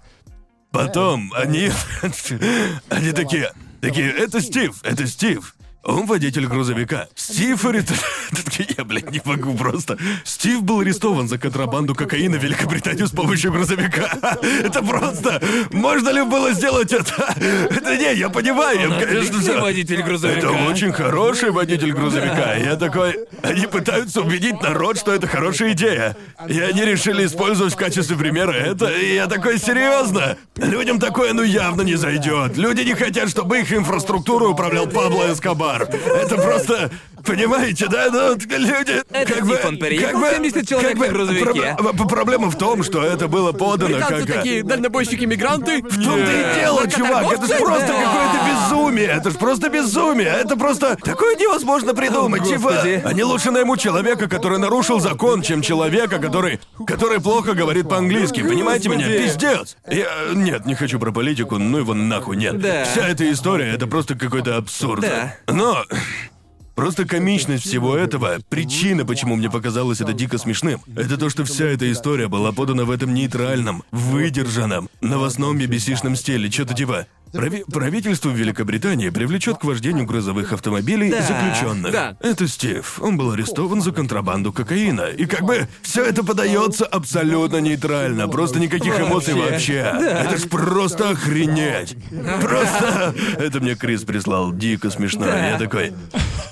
потом 0.70 1.32
они, 1.34 1.70
они 2.88 3.10
такие, 3.12 3.52
такие, 3.80 4.10
это 4.10 4.40
Стив, 4.40 4.76
это 4.84 5.08
Стив. 5.08 5.56
Он 5.82 6.04
водитель 6.04 6.46
грузовика. 6.46 7.08
Стив 7.14 7.64
я, 8.76 8.84
блядь, 8.84 9.10
не 9.10 9.22
могу 9.24 9.54
просто. 9.54 9.96
Стив 10.24 10.62
был 10.62 10.80
арестован 10.80 11.26
за 11.26 11.38
контрабанду 11.38 11.94
кокаина 11.94 12.38
в 12.38 12.44
Великобританию 12.44 13.06
с 13.06 13.10
помощью 13.10 13.50
грузовика. 13.50 14.10
Это 14.62 14.82
просто... 14.82 15.40
Можно 15.70 16.10
ли 16.10 16.22
было 16.22 16.52
сделать 16.52 16.92
это? 16.92 17.34
Это 17.38 17.96
не, 17.96 18.14
я 18.14 18.28
понимаю, 18.28 18.90
я, 18.90 19.00
конечно 19.00 19.40
же... 19.40 19.58
водитель 19.58 20.02
грузовика. 20.02 20.38
Это 20.38 20.50
очень 20.50 20.92
хороший 20.92 21.50
водитель 21.50 21.92
грузовика. 21.92 22.54
Я 22.54 22.76
такой... 22.76 23.16
Они 23.42 23.66
пытаются 23.66 24.20
убедить 24.20 24.60
народ, 24.60 24.98
что 24.98 25.14
это 25.14 25.26
хорошая 25.26 25.72
идея. 25.72 26.14
И 26.46 26.60
они 26.60 26.84
решили 26.84 27.24
использовать 27.24 27.72
в 27.72 27.76
качестве 27.76 28.16
примера 28.16 28.52
это. 28.52 28.90
И 28.90 29.14
я 29.14 29.26
такой, 29.26 29.58
серьезно? 29.58 30.36
Людям 30.56 30.98
такое 31.00 31.32
ну 31.32 31.42
явно 31.42 31.82
не 31.82 31.94
зайдет. 31.94 32.58
Люди 32.58 32.82
не 32.82 32.94
хотят, 32.94 33.30
чтобы 33.30 33.60
их 33.60 33.72
инфраструктуру 33.72 34.50
управлял 34.50 34.86
Пабло 34.86 35.32
Эскобар. 35.32 35.69
Это 35.78 36.36
просто... 36.36 36.90
Понимаете, 37.24 37.86
да? 37.86 38.08
Ну, 38.10 38.34
люди... 38.34 39.02
Это 39.12 39.34
как 39.34 39.46
бы- 39.46 39.60
он 39.62 39.76
переехал 39.76 40.20
как 40.20 40.30
бы- 40.30 40.36
70 40.36 40.68
человек 40.68 40.88
как 40.92 40.98
бы 40.98 41.06
на 41.06 41.12
грузовике. 41.12 41.76
проб- 41.78 42.08
Проблема 42.08 42.50
в 42.50 42.56
том, 42.56 42.82
что 42.82 43.02
это 43.02 43.28
было 43.28 43.52
подано 43.52 43.94
Британцы 43.96 44.26
как... 44.26 44.36
такие 44.36 44.62
дальнобойщики-мигранты? 44.62 45.82
В 45.82 46.02
том-то 46.02 46.30
и 46.32 46.60
дело, 46.60 46.88
чувак, 46.88 47.32
это 47.32 47.46
же 47.46 47.54
просто 47.58 47.86
какое-то 47.88 48.38
безумие, 48.48 49.06
это 49.06 49.30
же 49.30 49.36
просто 49.38 49.68
безумие, 49.68 50.28
это 50.28 50.56
просто 50.56 50.96
такое 50.96 51.36
невозможно 51.36 51.94
придумать, 51.94 52.40
О, 52.42 52.46
типа. 52.46 52.82
Они 53.04 53.22
лучше 53.22 53.50
наймут 53.50 53.80
человека, 53.80 54.26
который 54.26 54.58
нарушил 54.58 54.98
закон, 54.98 55.42
чем 55.42 55.60
человека, 55.60 56.18
который, 56.18 56.58
который 56.86 57.20
плохо 57.20 57.52
говорит 57.52 57.86
по-английски, 57.88 58.40
понимаете 58.42 58.88
меня? 58.88 59.06
Пиздец. 59.06 59.76
Я, 59.90 60.06
нет, 60.32 60.64
не 60.64 60.74
хочу 60.74 60.98
про 60.98 61.12
политику, 61.12 61.58
ну 61.58 61.78
его 61.78 61.92
нахуй 61.92 62.36
нет. 62.36 62.58
Да. 62.58 62.84
Вся 62.84 63.06
эта 63.06 63.30
история, 63.30 63.74
это 63.74 63.86
просто 63.86 64.14
какой-то 64.14 64.56
абсурд. 64.56 65.02
Да. 65.02 65.34
Но 65.60 65.84
Просто 66.74 67.04
комичность 67.04 67.64
всего 67.64 67.94
этого, 67.94 68.38
причина, 68.48 69.04
почему 69.04 69.36
мне 69.36 69.50
показалось 69.50 70.00
это 70.00 70.14
дико 70.14 70.38
смешным, 70.38 70.80
это 70.96 71.18
то, 71.18 71.28
что 71.28 71.44
вся 71.44 71.66
эта 71.66 71.92
история 71.92 72.28
была 72.28 72.52
подана 72.52 72.86
в 72.86 72.90
этом 72.90 73.12
нейтральном, 73.12 73.84
выдержанном, 73.90 74.88
новостном 75.02 75.58
BBC-шном 75.58 76.16
стиле, 76.16 76.50
что-то 76.50 76.72
типа 76.72 77.06
«Прави- 77.32 77.64
правительство 77.70 78.30
Великобритании 78.30 79.08
привлечет 79.10 79.58
к 79.58 79.64
вождению 79.64 80.04
грузовых 80.04 80.52
автомобилей 80.52 81.10
Да. 81.10 81.22
заключенных. 81.22 81.92
Да. 81.92 82.16
Это 82.20 82.48
Стив. 82.48 82.98
Он 83.00 83.16
был 83.16 83.30
арестован 83.32 83.82
за 83.82 83.92
контрабанду 83.92 84.52
кокаина. 84.52 85.02
И 85.16 85.26
как 85.26 85.42
бы 85.42 85.68
все 85.82 86.04
это 86.04 86.24
подается 86.24 86.84
абсолютно 86.86 87.58
нейтрально. 87.58 88.26
Просто 88.28 88.58
никаких 88.58 88.98
эмоций 89.00 89.34
вообще. 89.34 89.74
Это 90.00 90.36
ж 90.38 90.48
просто 90.48 91.10
охренеть. 91.10 91.96
Просто. 92.40 93.14
Это 93.38 93.60
мне 93.60 93.74
Крис 93.76 94.02
прислал 94.02 94.52
дико 94.52 94.90
смешно. 94.90 95.26
Да. 95.26 95.50
Я 95.50 95.58
такой. 95.58 95.92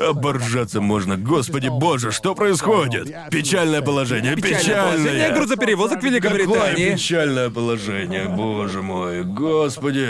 Оборжаться 0.00 0.80
можно. 0.80 1.16
Господи 1.16 1.68
боже, 1.68 2.12
что 2.12 2.34
происходит? 2.34 3.12
Печальное 3.30 3.82
положение, 3.82 4.36
Печальное 4.36 4.58
печальное. 4.60 4.92
положение 4.96 5.32
грузоперевозок 5.32 5.92
в 5.98 6.00
Какое 6.02 6.10
Великобритании. 6.10 6.92
печальное 6.94 7.50
положение, 7.50 8.28
боже 8.28 8.80
мой, 8.82 9.24
господи, 9.24 10.06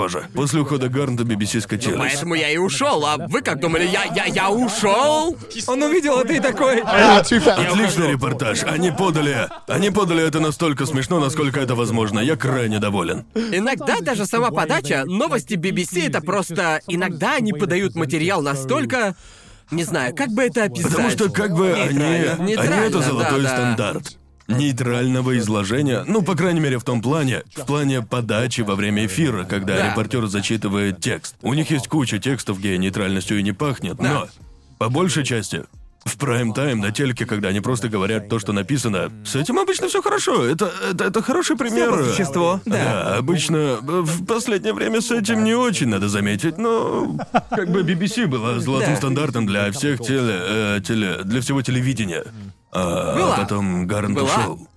боже. 0.00 0.26
После 0.34 0.60
ухода 0.60 0.88
Гарнта 0.88 1.24
BBC 1.24 1.60
скатилась. 1.60 1.98
Поэтому 1.98 2.34
я 2.34 2.50
и 2.50 2.56
ушел. 2.56 3.04
А 3.04 3.18
вы 3.18 3.42
как 3.42 3.60
думали, 3.60 3.84
я, 3.84 4.04
я, 4.04 4.24
я 4.24 4.50
ушел? 4.50 5.36
Он 5.66 5.82
увидел 5.82 6.18
это 6.20 6.32
и 6.32 6.40
такой... 6.40 6.80
Отличный 6.80 8.12
репортаж. 8.12 8.64
Они 8.64 8.90
подали. 8.90 9.48
Они 9.68 9.90
подали 9.90 10.26
это 10.26 10.40
настолько 10.40 10.86
смешно, 10.86 11.20
насколько 11.20 11.60
это 11.60 11.74
возможно. 11.74 12.18
Я 12.20 12.36
крайне 12.36 12.78
доволен. 12.78 13.26
Иногда 13.34 14.00
даже 14.00 14.24
сама 14.24 14.50
подача, 14.50 15.04
новости 15.06 15.54
BBC 15.54 16.08
это 16.08 16.22
просто... 16.22 16.80
Иногда 16.86 17.34
они 17.34 17.52
подают 17.52 17.94
материал 17.94 18.40
настолько... 18.42 19.14
Не 19.70 19.84
знаю, 19.84 20.16
как 20.16 20.30
бы 20.30 20.42
это 20.42 20.64
описать. 20.64 20.90
Потому 20.90 21.10
что 21.10 21.30
как 21.30 21.54
бы 21.54 21.72
они. 21.72 21.94
Нейтрально. 21.94 22.76
Они 22.76 22.86
это 22.88 23.02
золотой 23.02 23.42
да, 23.42 23.48
да. 23.48 23.54
стандарт. 23.54 24.19
Нейтрального 24.58 25.38
изложения, 25.38 26.04
ну, 26.06 26.22
по 26.22 26.34
крайней 26.34 26.60
мере, 26.60 26.78
в 26.78 26.84
том 26.84 27.00
плане, 27.02 27.42
в 27.54 27.64
плане 27.66 28.02
подачи 28.02 28.62
во 28.62 28.74
время 28.74 29.06
эфира, 29.06 29.44
когда 29.44 29.76
Да. 29.76 29.90
репортер 29.90 30.26
зачитывает 30.26 31.00
текст. 31.00 31.36
У 31.42 31.54
них 31.54 31.70
есть 31.70 31.88
куча 31.88 32.18
текстов, 32.18 32.58
где 32.58 32.76
нейтральностью 32.78 33.38
и 33.38 33.42
не 33.42 33.52
пахнет, 33.52 33.98
но 34.00 34.28
по 34.78 34.88
большей 34.88 35.24
части 35.24 35.64
в 36.04 36.16
прайм-тайм 36.16 36.80
на 36.80 36.92
телеке, 36.92 37.26
когда 37.26 37.48
они 37.48 37.60
просто 37.60 37.90
говорят 37.90 38.30
то, 38.30 38.38
что 38.38 38.52
написано, 38.54 39.12
с 39.22 39.36
этим 39.36 39.58
обычно 39.58 39.86
все 39.88 40.00
хорошо. 40.00 40.42
Это, 40.46 40.72
это, 40.90 41.04
это 41.04 41.20
хороший 41.22 41.56
пример. 41.58 41.90
по 41.90 42.04
существу, 42.04 42.58
да. 42.64 42.76
Да, 43.04 43.16
обычно 43.18 43.56
э, 43.56 43.76
в 43.82 44.24
последнее 44.24 44.72
время 44.72 45.02
с 45.02 45.10
этим 45.10 45.44
не 45.44 45.54
очень 45.54 45.88
надо 45.88 46.08
заметить, 46.08 46.56
но 46.56 47.18
как 47.50 47.68
бы 47.70 47.82
BBC 47.82 48.26
была 48.26 48.58
золотым 48.60 48.92
Да. 48.92 48.96
стандартом 48.96 49.46
для 49.46 49.70
всех 49.72 50.00
теле, 50.00 50.38
э, 50.40 50.80
теле, 50.82 51.18
для 51.24 51.42
всего 51.42 51.60
телевидения. 51.60 52.24
А 52.72 53.16
Была. 53.16 53.36
потом 53.36 53.86
Гарн 53.88 54.14
Была. 54.14 54.26
ушел. 54.28 54.68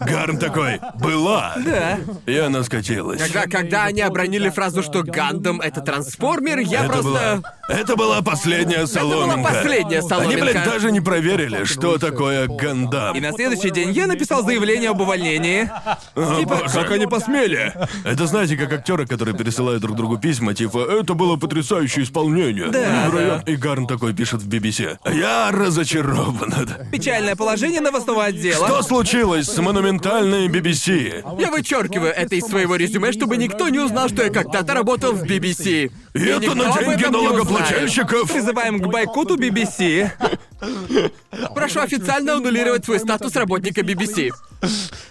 Гарн 0.00 0.36
такой, 0.38 0.80
была. 1.00 1.54
Да. 1.64 1.98
И 2.26 2.36
она 2.36 2.62
скатилась. 2.62 3.20
Когда, 3.22 3.42
когда 3.44 3.84
они 3.84 4.02
обронили 4.02 4.50
фразу, 4.50 4.82
что 4.82 5.02
Гандам 5.02 5.60
это 5.62 5.80
трансформер, 5.80 6.58
я 6.58 6.80
это 6.84 6.88
просто... 6.92 7.08
была, 7.10 7.42
это 7.70 7.96
была 7.96 8.20
последняя 8.22 8.86
соломинка. 8.86 9.50
последняя 9.50 9.98
Они, 10.00 10.08
соломинка. 10.08 10.42
блядь, 10.44 10.64
даже 10.64 10.92
не 10.92 11.00
проверили, 11.00 11.64
что 11.64 11.96
такое 11.96 12.48
Гандам. 12.48 13.16
И 13.16 13.20
на 13.20 13.32
следующий 13.32 13.70
день 13.70 13.92
я 13.92 14.06
написал 14.06 14.44
заявление 14.44 14.90
об 14.90 15.00
увольнении. 15.00 15.70
О, 16.16 16.40
Типа, 16.40 16.56
боже. 16.56 16.74
как 16.74 16.90
они 16.90 17.06
посмели? 17.06 17.72
Это 18.04 18.26
знаете, 18.26 18.56
как 18.58 18.70
актеры, 18.74 19.06
которые 19.06 19.34
пересылают 19.34 19.80
друг 19.80 19.96
другу 19.96 20.18
письма, 20.18 20.54
типа 20.54 20.86
«Это 21.00 21.14
было 21.14 21.36
потрясающее 21.36 22.04
исполнение». 22.04 22.68
Да, 22.68 23.06
Невероятно. 23.06 23.50
И 23.50 23.56
Гарн 23.56 23.86
такой 23.86 24.12
пишет 24.12 24.42
в 24.42 24.48
BBC. 24.48 24.98
Я 25.14 25.50
разочарован. 25.50 26.52
Печальное 26.92 27.36
положение 27.38 27.80
новостного 27.80 28.24
отдела. 28.24 28.66
Что 28.66 28.82
случилось 28.82 29.46
с 29.46 29.56
монументальной 29.58 30.48
BBC? 30.48 31.40
Я 31.40 31.50
вычеркиваю 31.50 32.12
это 32.12 32.34
из 32.34 32.44
своего 32.44 32.76
резюме, 32.76 33.12
чтобы 33.12 33.36
никто 33.36 33.68
не 33.68 33.78
узнал, 33.78 34.08
что 34.08 34.24
я 34.24 34.30
когда-то 34.30 34.74
работал 34.74 35.12
в 35.12 35.22
BBC. 35.22 35.90
И 36.14 36.18
это 36.18 36.54
на 36.54 36.76
деньги 36.76 37.04
налогоплательщиков. 37.04 38.30
Призываем 38.30 38.80
к 38.80 38.86
бойкоту 38.88 39.36
BBC. 39.36 40.10
Прошу 41.54 41.80
официально 41.80 42.34
аннулировать 42.34 42.84
свой 42.84 42.98
статус 42.98 43.34
работника 43.36 43.80
BBC. 43.82 44.30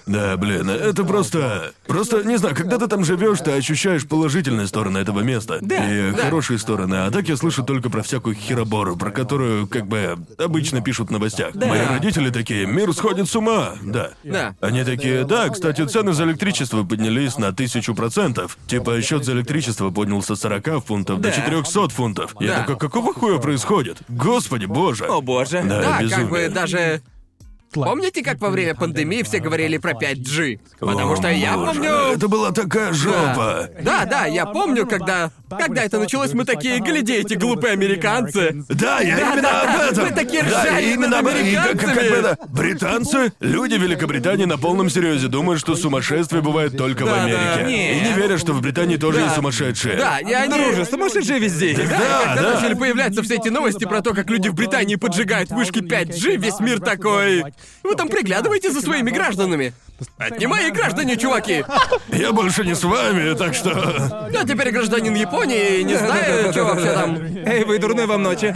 Да, 0.05 0.35
блин, 0.35 0.69
это 0.69 1.03
просто... 1.05 1.71
Просто, 1.85 2.23
не 2.23 2.37
знаю, 2.37 2.53
когда 2.55 2.77
ты 2.77 2.87
там 2.87 3.05
живешь, 3.05 3.39
ты 3.39 3.51
ощущаешь 3.51 4.05
положительные 4.05 4.67
стороны 4.67 4.97
этого 4.97 5.21
места. 5.21 5.59
Да, 5.61 5.89
и 5.89 6.11
да. 6.11 6.23
хорошие 6.23 6.59
стороны. 6.59 6.95
А 6.95 7.11
так 7.11 7.29
я 7.29 7.37
слышу 7.37 7.63
только 7.63 7.89
про 7.89 8.03
всякую 8.03 8.35
херобору, 8.35 8.97
про 8.97 9.09
которую, 9.11 9.67
как 9.67 9.87
бы, 9.87 10.17
обычно 10.37 10.81
пишут 10.81 11.09
в 11.09 11.11
новостях. 11.11 11.55
Мои 11.55 11.79
родители 11.85 12.29
такие, 12.29 12.65
мир 12.65 12.93
сходит 12.93 13.29
с 13.29 13.35
ума. 13.37 13.75
Да. 13.83 14.11
Да. 14.23 14.55
Они 14.59 14.83
такие, 14.83 15.23
да, 15.23 15.47
кстати, 15.49 15.85
цены 15.85 16.11
за 16.11 16.25
электричество 16.25 16.83
поднялись 16.83 17.37
на 17.37 17.53
тысячу 17.53 17.95
процентов. 17.95 18.57
Типа, 18.67 19.01
счет 19.01 19.23
за 19.23 19.31
электричество 19.31 19.91
поднялся 19.91 20.35
с 20.35 20.41
40 20.41 20.85
фунтов 20.85 21.21
до 21.21 21.29
Да. 21.29 21.35
400 21.35 21.89
фунтов. 21.89 22.35
Я 22.41 22.47
Да. 22.47 22.57
такой, 22.59 22.77
какого 22.77 23.13
хуя 23.13 23.37
происходит? 23.39 23.99
Господи 24.09 24.65
боже. 24.65 25.05
О 25.05 25.21
боже. 25.21 25.36
Да, 25.63 25.81
Да, 25.81 26.01
безумие. 26.01 26.21
как 26.21 26.29
бы 26.29 26.49
даже... 26.49 27.01
Помните, 27.73 28.23
как 28.23 28.39
во 28.39 28.49
время 28.49 28.73
пандемии 28.75 29.23
все 29.23 29.39
говорили 29.39 29.77
про 29.77 29.91
5G? 29.91 30.59
Потому 30.79 31.15
что 31.15 31.29
я 31.29 31.55
Боже, 31.57 31.73
помню... 31.73 31.91
Это 32.13 32.27
была 32.27 32.51
такая 32.51 32.93
жопа. 32.93 33.69
Да, 33.81 34.05
да, 34.05 34.25
я 34.25 34.45
помню, 34.45 34.87
когда... 34.87 35.31
Когда 35.49 35.83
это 35.83 35.99
началось, 35.99 36.33
мы 36.33 36.43
такие, 36.43 36.79
глядите, 36.79 37.35
глупые 37.35 37.73
американцы. 37.73 38.63
Да, 38.69 38.99
я 38.99 39.15
Да, 39.17 39.31
именно 39.33 39.41
да, 39.41 39.61
об 39.61 39.67
да. 39.79 39.87
этом. 39.91 40.05
Вы 40.07 40.11
такие 40.13 40.43
да, 40.43 40.61
ржали 40.63 40.93
именно 40.93 41.07
над 41.07 41.19
об 41.21 41.27
этом. 41.27 41.45
И 41.47 41.53
как- 41.55 41.63
как- 41.79 41.97
американцами. 41.97 42.19
это, 42.19 42.37
Британцы, 42.49 43.33
люди 43.39 43.73
Великобритании 43.75 44.43
на 44.45 44.57
полном 44.57 44.89
серьезе 44.89 45.27
думают, 45.27 45.59
что 45.61 45.75
сумасшествие 45.75 46.41
бывает 46.41 46.77
только 46.77 47.03
в 47.03 47.05
Да, 47.05 47.15
да. 47.15 47.23
Америке. 47.23 47.63
Нет. 47.65 47.95
И 47.95 48.09
не 48.09 48.13
верят, 48.13 48.39
что 48.41 48.51
в 48.53 48.61
Британии 48.61 48.97
тоже 48.97 49.19
Да. 49.19 49.23
есть 49.25 49.35
сумасшедшие. 49.35 49.95
Да, 49.97 50.19
и 50.19 50.33
они... 50.33 50.53
Друже, 50.53 50.85
сумасшедшие 50.85 51.39
везде. 51.39 51.73
Да, 51.75 51.83
Когда 51.83 52.35
да. 52.35 52.53
начали 52.55 52.73
появляться 52.73 53.23
все 53.23 53.35
эти 53.35 53.47
новости 53.49 53.85
про 53.85 54.01
то, 54.01 54.13
как 54.13 54.29
люди 54.29 54.49
в 54.49 54.53
Британии 54.53 54.95
поджигают 54.95 55.49
вышки 55.49 55.79
5G, 55.79 56.35
весь 56.37 56.59
мир 56.59 56.79
такой... 56.81 57.43
Вы 57.83 57.95
там 57.95 58.09
приглядываете 58.09 58.71
за 58.71 58.81
своими 58.81 59.11
гражданами. 59.11 59.73
Это 60.19 60.37
не 60.37 60.45
мои 60.45 60.69
граждане, 60.69 61.17
чуваки. 61.17 61.63
Я 62.09 62.31
больше 62.31 62.63
не 62.63 62.75
с 62.75 62.83
вами, 62.83 63.33
так 63.35 63.55
что... 63.55 64.29
Я 64.31 64.43
теперь 64.43 64.71
гражданин 64.71 65.13
Японии 65.15 65.79
и 65.79 65.83
не 65.83 65.95
знаю, 65.95 66.51
что 66.51 66.65
вообще 66.65 66.93
там. 66.93 67.15
Эй, 67.45 67.63
вы 67.63 67.79
дурной 67.79 68.05
вам 68.05 68.21
ночи. 68.23 68.53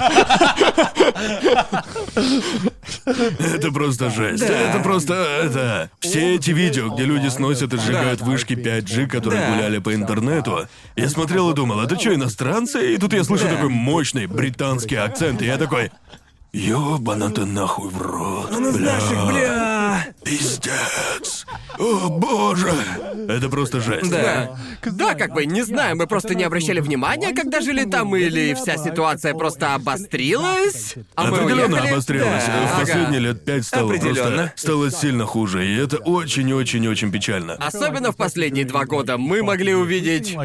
Это 3.05 3.71
просто 3.71 4.09
жесть. 4.09 4.43
Это 4.43 4.79
просто... 4.83 5.13
Это... 5.13 5.89
Все 5.99 6.35
эти 6.35 6.51
видео, 6.51 6.89
где 6.89 7.05
люди 7.05 7.27
сносят 7.27 7.73
и 7.73 7.77
сжигают 7.77 8.21
вышки 8.21 8.53
5G, 8.53 9.07
которые 9.07 9.41
Да. 9.41 9.53
гуляли 9.53 9.79
по 9.79 9.93
интернету, 9.95 10.67
я 10.95 11.09
смотрел 11.09 11.49
и 11.51 11.55
думал, 11.55 11.79
это 11.81 11.99
что, 11.99 12.13
иностранцы? 12.13 12.93
И 12.93 12.97
тут 12.97 13.13
я 13.13 13.23
слышу 13.23 13.47
такой 13.47 13.69
мощный 13.69 14.27
британский 14.27 14.95
акцент, 14.95 15.41
и 15.41 15.45
я 15.45 15.57
такой... 15.57 15.91
Ёбана 16.53 17.29
ты 17.31 17.45
нахуй 17.45 17.89
в 17.89 18.01
рот, 18.01 18.51
бля. 18.51 18.99
Бля. 19.27 19.70
Пиздец. 20.23 21.45
О, 21.79 22.09
боже. 22.09 22.73
Это 23.27 23.49
просто 23.49 23.81
жесть. 23.81 24.09
Да. 24.09 24.57
Да, 24.83 25.13
как 25.15 25.33
бы, 25.33 25.45
не 25.45 25.63
знаю, 25.63 25.95
мы 25.97 26.07
просто 26.07 26.35
не 26.35 26.43
обращали 26.43 26.79
внимания, 26.79 27.33
когда 27.33 27.61
жили 27.61 27.85
там, 27.85 28.15
или 28.15 28.53
вся 28.53 28.77
ситуация 28.77 29.33
просто 29.33 29.73
обострилась, 29.75 30.95
а 31.15 31.27
мы 31.27 31.37
Определенно 31.37 31.75
уехали. 31.75 31.91
обострилось. 31.93 32.43
Да. 32.45 32.67
В 32.75 32.79
последние 32.81 33.19
лет 33.19 33.45
пять 33.45 33.65
стало 33.65 33.91
Определенно. 33.93 34.37
просто... 34.47 34.53
Стало 34.55 34.91
сильно 34.91 35.25
хуже, 35.25 35.65
и 35.67 35.75
это 35.77 35.97
очень-очень-очень 35.97 37.11
печально. 37.11 37.53
Особенно 37.55 38.11
в 38.11 38.15
последние 38.17 38.65
два 38.65 38.85
года 38.85 39.17
мы 39.17 39.43
могли 39.43 39.73
увидеть... 39.73 40.35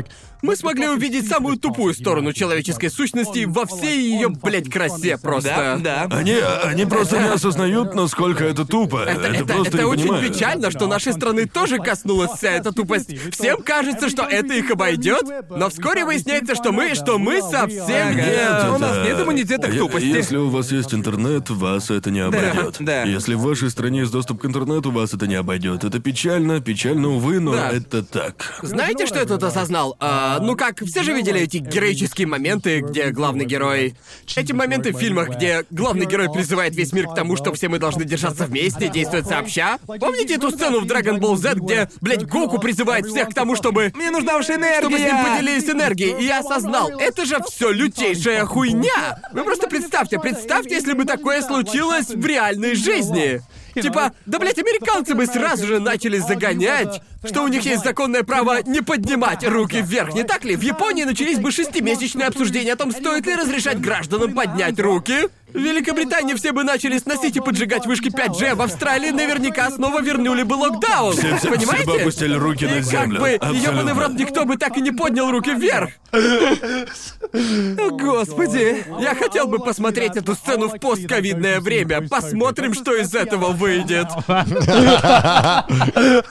Мы 0.43 0.55
смогли 0.55 0.87
увидеть 0.89 1.27
самую 1.27 1.57
тупую 1.57 1.95
сторону 1.95 2.33
человеческой 2.35 2.91
сущности 2.91 3.47
во 3.47 3.65
всей 3.65 3.99
ее, 4.13 4.29
блядь, 4.29 4.71
красе 4.71 5.17
просто. 5.17 5.81
Да, 5.83 6.07
да. 6.07 6.17
Они, 6.17 6.35
они 6.63 6.85
просто 6.85 7.19
не 7.19 7.29
осознают, 7.29 7.95
насколько 7.95 8.45
это 8.45 8.67
тупо. 8.67 8.99
Это, 8.99 9.29
Это, 9.29 9.46
это- 9.55 9.63
просто 9.63 9.79
это 9.79 9.87
очень 9.89 10.03
понимают. 10.09 10.33
печально, 10.35 10.71
что 10.71 10.87
нашей 10.87 11.13
страны 11.13 11.47
тоже 11.47 11.79
коснулась 11.79 12.33
вся 12.33 12.51
эта 12.53 12.73
тупость. 12.73 13.11
Всем 13.33 13.63
кажется, 13.63 14.09
что 14.09 14.23
это 14.25 14.55
их 14.55 14.71
обойдет, 14.71 15.23
но 15.51 15.69
вскоре 15.71 16.05
выясняется, 16.05 16.55
что 16.55 16.73
мы, 16.73 16.95
что 16.95 17.19
мы 17.19 17.41
совсем 17.43 18.17
нет. 18.17 18.65
У 18.75 18.79
нас 18.79 19.07
нет 19.07 19.21
иммунитета 19.21 19.69
к 19.69 19.77
тупости. 19.77 20.07
Если 20.07 20.37
у 20.37 20.49
вас 20.49 20.71
есть 20.73 20.95
интернет, 20.95 21.51
вас 21.51 21.91
это 21.91 22.11
не 22.11 22.21
обойдет. 22.21 22.77
да. 22.81 23.03
Если 23.05 23.35
в 23.35 23.41
вашей 23.41 23.71
стране 23.71 24.01
есть 24.01 24.13
доступ 24.13 24.41
к 24.43 24.45
интернету, 24.47 24.91
вас 24.91 25.15
это 25.15 25.27
не 25.27 25.35
обойдет. 25.35 25.85
Это 25.85 25.99
печально, 26.01 26.61
печально, 26.61 27.09
увы, 27.09 27.41
но 27.41 27.53
Да. 27.53 27.71
это 27.71 28.03
так. 28.03 28.59
Знаете, 28.63 29.07
что 29.07 29.19
я 29.19 29.25
тут 29.25 29.43
осознал? 29.43 29.97
А, 30.01 30.39
ну 30.41 30.57
как, 30.57 30.83
все 30.85 31.03
же 31.03 31.13
видели 31.13 31.41
эти 31.41 31.59
героические 31.59 32.27
моменты, 32.27 32.81
где 32.81 33.11
главный 33.11 33.45
герой... 33.45 33.95
Эти 34.37 34.53
моменты 34.53 34.93
в 34.93 34.99
фильмах, 34.99 35.31
где 35.37 35.65
главный 35.71 36.07
герой 36.07 36.31
призывает 36.33 36.75
весь 36.75 36.93
мир 36.93 37.09
к 37.09 37.15
тому, 37.15 37.37
что 37.37 37.53
все 37.55 37.69
мы 37.69 37.79
должны 37.79 38.05
держаться 38.05 38.45
вместе, 38.47 38.89
действовать 38.89 39.27
сообща. 39.37 39.79
Помните 39.87 40.35
эту 40.35 40.51
сцену 40.51 40.81
в 40.81 40.85
Dragon 40.85 41.19
Ball 41.19 41.37
Z, 41.37 41.55
где, 41.55 41.89
блядь, 42.01 42.27
Гоку 42.27 42.59
призывает 42.59 43.07
всех 43.07 43.31
к 43.31 43.35
тому, 43.35 43.57
чтобы... 43.57 43.93
Мне 43.95 44.11
нужна 44.11 44.35
ваша 44.35 44.55
энергия. 44.55 44.81
Чтобы 44.81 44.99
с 44.99 45.01
ним 45.01 45.25
поделились 45.25 45.69
энергией, 45.69 46.21
и 46.21 46.27
я 46.27 46.41
осознал, 46.41 46.91
это 46.99 47.25
же 47.25 47.39
все 47.49 47.71
лютейшая 47.71 48.45
хуйня! 48.45 49.21
Вы 49.33 49.45
просто 49.45 49.69
представьте, 49.69 50.19
представьте, 50.19 50.75
если 50.75 50.93
бы 50.93 51.05
такое 51.05 51.43
случилось 51.43 52.09
в 52.09 52.25
реальной 52.25 52.75
жизни. 52.75 53.43
Типа, 53.75 54.13
да 54.25 54.39
блять, 54.39 54.59
американцы 54.59 55.15
бы 55.15 55.27
сразу 55.27 55.67
же 55.67 55.81
начали 55.81 56.19
загонять, 56.19 57.03
что 57.29 57.43
у 57.43 57.49
них 57.49 57.63
есть 57.65 57.83
законное 57.85 58.23
право 58.23 58.63
не 58.63 58.81
поднимать 58.81 59.47
руки 59.47 59.81
вверх, 59.83 60.15
не 60.15 60.25
так 60.25 60.45
ли? 60.45 60.57
В 60.57 60.63
Японии 60.63 61.05
начались 61.05 61.39
бы 61.39 61.51
шестимесячные 61.51 62.29
обсуждения 62.29 62.73
о 62.73 62.77
том, 62.77 62.91
стоит 62.93 63.27
ли 63.27 63.35
разрешать 63.35 63.81
гражданам 63.81 64.35
поднять 64.35 64.79
руки. 64.81 65.29
В 65.53 65.59
Великобритании 65.59 66.35
все 66.35 66.53
бы 66.53 66.65
начали 66.65 66.99
сносить 66.99 67.37
и 67.37 67.41
поджигать 67.41 67.87
вышки 67.87 68.09
5G, 68.09 68.49
а 68.49 68.55
в 68.57 68.63
Австралии 68.63 69.11
наверняка 69.11 69.71
снова 69.71 70.03
вернули 70.03 70.43
бы 70.43 70.55
локдаун. 70.55 71.13
Все, 71.15 71.37
все, 71.37 71.49
Понимаете? 71.49 71.85
все 71.85 71.93
бы 71.95 72.01
опустили 72.01 72.35
руки 72.35 72.65
И 72.65 72.69
на 72.69 72.75
как 72.75 72.85
землю. 72.85 73.21
бы, 73.21 73.31
Абсолютно. 73.35 73.67
ёбаный 73.67 73.95
в 73.95 73.99
рот, 73.99 74.13
никто 74.15 74.45
бы 74.45 74.57
так 74.59 74.77
и 74.77 74.81
не 74.83 74.91
поднял 74.91 75.31
руки 75.31 75.55
вверх. 75.55 75.91
О, 76.13 77.91
Господи. 77.91 78.85
Я 79.01 79.15
хотел 79.15 79.47
бы 79.47 79.59
посмотреть 79.61 80.17
эту 80.17 80.35
сцену 80.35 80.69
в 80.69 80.79
постковидное 80.81 81.61
время. 81.61 82.07
Посмотрим, 82.09 82.75
что 82.75 82.95
из 82.95 83.15
этого 83.15 83.53
выйдет. 83.53 84.09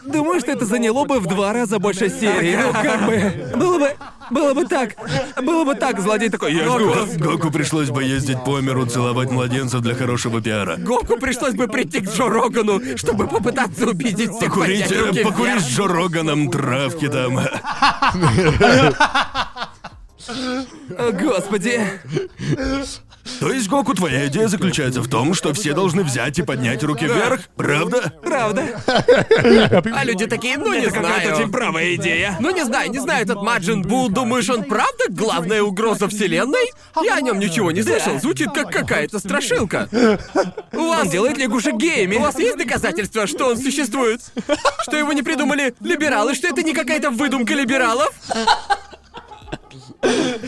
Думаю, 0.05 0.39
что 0.41 0.51
это 0.51 0.65
заняло 0.85 1.05
бы 1.05 1.19
в 1.19 1.25
два 1.27 1.53
раза 1.53 1.79
больше 1.79 2.09
серий. 2.09 2.55
Ну, 2.55 2.71
как 2.73 3.05
бы... 3.07 3.57
Было 3.57 3.79
бы... 3.79 3.95
Было 4.31 4.53
бы 4.55 4.65
так. 4.65 4.95
Было 5.43 5.63
бы 5.65 5.75
так, 5.75 5.99
злодей 5.99 6.29
такой, 6.29 6.53
я 6.55 6.63
жду 6.63 6.89
вас. 6.89 7.15
Го- 7.15 7.31
Гоку 7.33 7.51
пришлось 7.51 7.89
бы 7.91 8.03
ездить 8.03 8.43
по 8.43 8.59
миру, 8.59 8.85
целовать 8.87 9.29
младенцев 9.29 9.81
для 9.81 9.93
хорошего 9.93 10.41
пиара. 10.41 10.77
Гоку 10.77 11.17
пришлось 11.17 11.53
бы 11.53 11.67
прийти 11.67 11.99
к 11.99 12.09
Джо 12.09 12.27
Рогану, 12.27 12.81
чтобы 12.97 13.27
попытаться 13.27 13.85
убедить 13.85 14.31
всех 14.31 14.49
Покурить, 14.49 14.91
руки 14.91 15.23
покурить 15.23 15.61
с 15.61 15.67
Джо 15.67 15.87
Роганом 15.87 16.49
травки 16.49 17.07
там. 17.07 17.37
О, 20.97 21.11
Господи. 21.11 21.81
То 23.39 23.51
есть, 23.51 23.67
Гоку, 23.67 23.93
твоя 23.93 24.27
идея 24.27 24.47
заключается 24.47 25.01
в 25.01 25.09
том, 25.09 25.33
что 25.33 25.53
все 25.53 25.73
должны 25.73 26.03
взять 26.03 26.37
и 26.39 26.43
поднять 26.43 26.83
руки 26.83 27.05
вверх, 27.05 27.41
правда? 27.55 28.13
Правда? 28.23 28.81
А 28.87 30.03
люди 30.03 30.27
такие, 30.27 30.57
ну 30.57 30.73
не 30.73 30.85
Это 30.85 30.93
какая-то 30.95 31.35
знаю. 31.35 31.51
правая 31.51 31.95
идея. 31.95 32.37
Ну 32.39 32.51
не 32.51 32.63
знаю, 32.63 32.91
не 32.91 32.99
знаю, 32.99 33.23
этот 33.23 33.41
Маджин 33.41 33.81
Бу, 33.81 34.09
думаешь, 34.09 34.49
он 34.49 34.63
правда 34.63 35.05
главная 35.09 35.61
угроза 35.63 36.07
вселенной? 36.07 36.71
Я 37.03 37.15
о 37.15 37.21
нем 37.21 37.39
ничего 37.39 37.71
не 37.71 37.81
слышал, 37.83 38.19
звучит 38.19 38.51
как 38.51 38.71
какая-то 38.71 39.19
страшилка. 39.19 39.89
У 40.71 40.87
вас 40.89 41.09
делает 41.09 41.37
лягушек 41.37 41.75
геями. 41.75 42.15
У 42.17 42.21
вас 42.21 42.37
есть 42.37 42.57
доказательства, 42.57 43.27
что 43.27 43.49
он 43.49 43.57
существует? 43.57 44.21
Что 44.83 44.97
его 44.97 45.13
не 45.13 45.23
придумали 45.23 45.73
либералы, 45.81 46.35
что 46.35 46.47
это 46.47 46.61
не 46.63 46.73
какая-то 46.73 47.09
выдумка 47.09 47.53
либералов? 47.53 48.13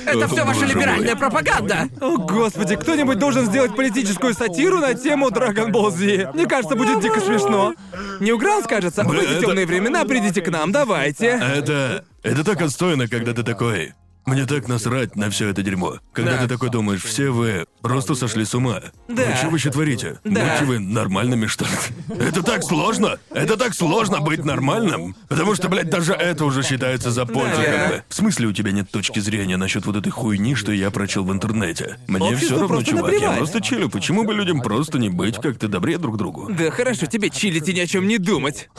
Это 0.05 0.27
все 0.27 0.45
ваша 0.45 0.65
либеральная 0.65 1.15
пропаганда. 1.15 1.89
О, 2.01 2.17
Господи, 2.17 2.75
кто-нибудь 2.75 3.19
должен 3.19 3.45
сделать 3.45 3.75
политическую 3.75 4.33
сатиру 4.33 4.79
на 4.79 4.93
тему 4.93 5.29
Dragon 5.29 5.71
Ball 5.71 5.91
Z. 5.91 6.31
Мне 6.33 6.45
кажется, 6.45 6.75
будет 6.75 7.01
дико 7.01 7.19
смешно. 7.19 7.73
Не 8.19 8.31
Уграл 8.31 8.63
скажется, 8.63 9.03
в 9.03 9.07
Бля, 9.07 9.21
эти 9.21 9.31
это- 9.31 9.41
темные 9.41 9.65
времена 9.65 10.05
придите 10.05 10.41
к 10.41 10.49
нам, 10.49 10.71
давайте. 10.71 11.27
Это... 11.27 12.05
Это 12.23 12.43
так 12.43 12.61
отстойно, 12.61 13.07
когда 13.07 13.33
ты 13.33 13.43
такой... 13.43 13.93
Мне 14.27 14.45
так 14.45 14.67
насрать 14.67 15.15
на 15.15 15.29
все 15.29 15.47
это 15.47 15.63
дерьмо. 15.63 15.99
Когда 16.11 16.33
Да. 16.33 16.39
ты 16.43 16.47
такой 16.49 16.69
думаешь, 16.69 17.01
все 17.01 17.29
вы 17.29 17.65
просто 17.81 18.13
сошли 18.13 18.43
с 18.43 18.53
ума. 18.53 18.81
Да. 19.07 19.23
Ну 19.29 19.35
что 19.37 19.49
вы 19.49 19.57
еще 19.57 19.71
творите? 19.71 20.19
Да. 20.25 20.41
Будьте 20.43 20.65
вы 20.65 20.79
нормальными, 20.79 21.45
что 21.47 21.63
ли? 21.63 21.71
Это 22.19 22.43
так 22.43 22.61
сложно! 22.63 23.19
Это 23.33 23.55
так 23.55 23.73
сложно 23.73 24.19
быть 24.19 24.43
нормальным! 24.43 25.15
Потому 25.29 25.55
что, 25.55 25.69
блядь, 25.69 25.89
даже 25.89 26.11
это 26.11 26.43
уже 26.43 26.61
считается 26.61 27.09
за 27.11 27.25
пользу, 27.25 27.55
Да, 27.55 27.63
как 27.63 27.89
бы. 27.89 28.03
В 28.09 28.13
смысле 28.13 28.47
у 28.47 28.51
тебя 28.51 28.71
нет 28.73 28.91
точки 28.91 29.19
зрения 29.19 29.55
насчет 29.55 29.85
вот 29.85 29.95
этой 29.95 30.09
хуйни, 30.09 30.55
что 30.55 30.73
я 30.73 30.91
прочел 30.91 31.23
в 31.23 31.31
интернете? 31.31 31.97
Мне 32.07 32.25
Обществу 32.27 32.45
все 32.45 32.51
равно, 32.55 32.67
просто 32.67 32.89
чувак, 32.91 33.05
я 33.05 33.13
наплевать. 33.13 33.37
просто 33.37 33.61
чилю. 33.61 33.89
Почему 33.89 34.25
бы 34.25 34.33
людям 34.33 34.61
просто 34.61 34.99
не 34.99 35.07
быть 35.09 35.39
как-то 35.41 35.69
добрее 35.69 35.99
друг 35.99 36.17
другу? 36.17 36.49
Да 36.51 36.69
хорошо, 36.69 37.05
тебе 37.05 37.29
чилить 37.29 37.69
и 37.69 37.73
ни 37.73 37.79
о 37.79 37.87
чем 37.87 38.05
не 38.05 38.17
думать. 38.17 38.69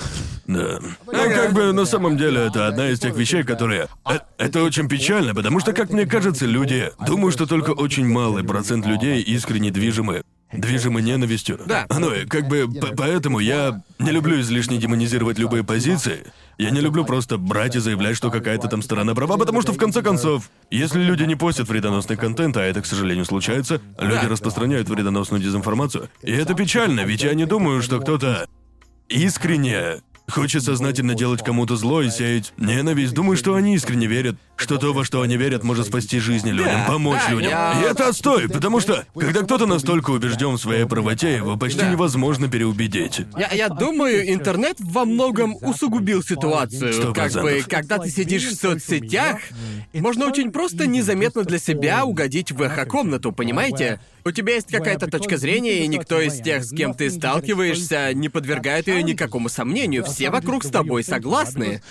Да. 0.46 0.78
Ну, 1.06 1.12
как 1.12 1.52
бы 1.52 1.72
на 1.72 1.84
самом 1.84 2.16
деле 2.16 2.46
это 2.46 2.68
одна 2.68 2.88
из 2.90 3.00
тех 3.00 3.14
вещей, 3.16 3.42
которые... 3.44 3.88
э, 4.08 4.18
Это 4.38 4.62
очень 4.62 4.88
печально, 4.88 5.34
потому 5.38 5.60
что, 5.60 5.72
как 5.72 5.90
мне 5.90 6.04
кажется, 6.04 6.46
люди... 6.46 6.90
Думаю, 7.06 7.30
что 7.30 7.46
только 7.46 7.70
очень 7.70 8.08
малый 8.08 8.42
процент 8.42 8.84
людей 8.86 9.22
искренне 9.22 9.70
движимы 9.70 10.22
движимы 10.50 11.00
ненавистью. 11.02 11.60
Да. 11.66 11.86
Ну 11.90 12.12
и 12.12 12.24
как 12.24 12.48
бы 12.48 12.66
поэтому 12.96 13.38
я 13.38 13.82
не 13.98 14.10
люблю 14.10 14.40
излишне 14.40 14.78
демонизировать 14.78 15.38
любые 15.38 15.62
позиции. 15.62 16.24
Я 16.56 16.70
не 16.70 16.80
люблю 16.80 17.04
просто 17.04 17.36
брать 17.36 17.76
и 17.76 17.80
заявлять, 17.80 18.16
что 18.16 18.30
какая-то 18.30 18.66
там 18.66 18.80
сторона 18.80 19.14
права, 19.14 19.36
потому 19.36 19.60
что 19.60 19.74
в 19.74 19.76
конце 19.76 20.00
концов, 20.00 20.50
если 20.70 21.02
люди 21.02 21.24
не 21.24 21.36
постят 21.36 21.68
вредоносный 21.68 22.16
контент, 22.16 22.56
а 22.56 22.62
это, 22.62 22.80
к 22.80 22.86
сожалению, 22.86 23.26
случается, 23.26 23.80
люди 24.00 24.24
распространяют 24.24 24.88
вредоносную 24.88 25.42
дезинформацию. 25.42 26.08
И 26.22 26.32
это 26.32 26.54
печально, 26.54 27.00
ведь 27.00 27.22
я 27.22 27.34
не 27.34 27.44
думаю, 27.44 27.82
что 27.82 28.00
кто-то 28.00 28.48
искренне 29.10 30.00
хочет 30.30 30.62
сознательно 30.62 31.14
делать 31.14 31.42
кому-то 31.42 31.76
зло 31.76 32.02
и 32.02 32.10
сеять 32.10 32.52
ненависть. 32.56 33.14
Думаю, 33.14 33.36
что 33.36 33.54
они 33.54 33.74
искренне 33.74 34.06
верят, 34.06 34.36
что 34.60 34.76
то, 34.78 34.92
во 34.92 35.04
что 35.04 35.22
они 35.22 35.36
верят, 35.36 35.62
может 35.62 35.86
спасти 35.86 36.18
жизни 36.18 36.50
людям, 36.50 36.84
помочь 36.86 37.20
да, 37.26 37.32
людям. 37.32 37.50
я- 37.50 37.80
И 37.80 37.90
это 37.90 38.08
отстой, 38.08 38.48
потому 38.48 38.80
что, 38.80 39.04
когда 39.14 39.42
кто-то 39.42 39.66
настолько 39.66 40.10
убежден 40.10 40.54
в 40.56 40.58
своей 40.60 40.84
правоте, 40.84 41.36
его 41.36 41.56
почти 41.56 41.80
Да. 41.80 41.90
невозможно 41.90 42.48
переубедить. 42.48 43.20
Я, 43.38 43.50
я 43.52 43.68
думаю, 43.68 44.28
интернет 44.32 44.76
во 44.80 45.04
многом 45.04 45.56
усугубил 45.60 46.22
ситуацию. 46.22 46.92
Сто 46.92 47.12
Как 47.12 47.32
бы, 47.32 47.62
когда 47.68 47.98
ты 47.98 48.10
сидишь 48.10 48.44
в 48.44 48.54
соцсетях, 48.54 49.38
можно 49.94 50.26
очень 50.26 50.50
просто 50.50 50.86
незаметно 50.86 51.44
для 51.44 51.58
себя 51.58 52.04
угодить 52.04 52.50
в 52.52 52.60
эхо-комнату, 52.62 53.32
понимаете? 53.32 54.00
У 54.24 54.30
тебя 54.30 54.54
есть 54.56 54.70
какая-то 54.70 55.06
точка 55.06 55.38
зрения, 55.38 55.84
и 55.84 55.86
никто 55.86 56.20
из 56.20 56.40
тех, 56.40 56.64
с 56.64 56.70
кем 56.70 56.92
ты 56.94 57.10
сталкиваешься, 57.10 58.12
не 58.12 58.28
подвергает 58.28 58.88
ее 58.88 59.02
никакому 59.02 59.48
сомнению. 59.48 60.04
Все 60.04 60.30
вокруг 60.30 60.64
с 60.64 60.70
тобой 60.70 61.04
согласны. 61.04 61.82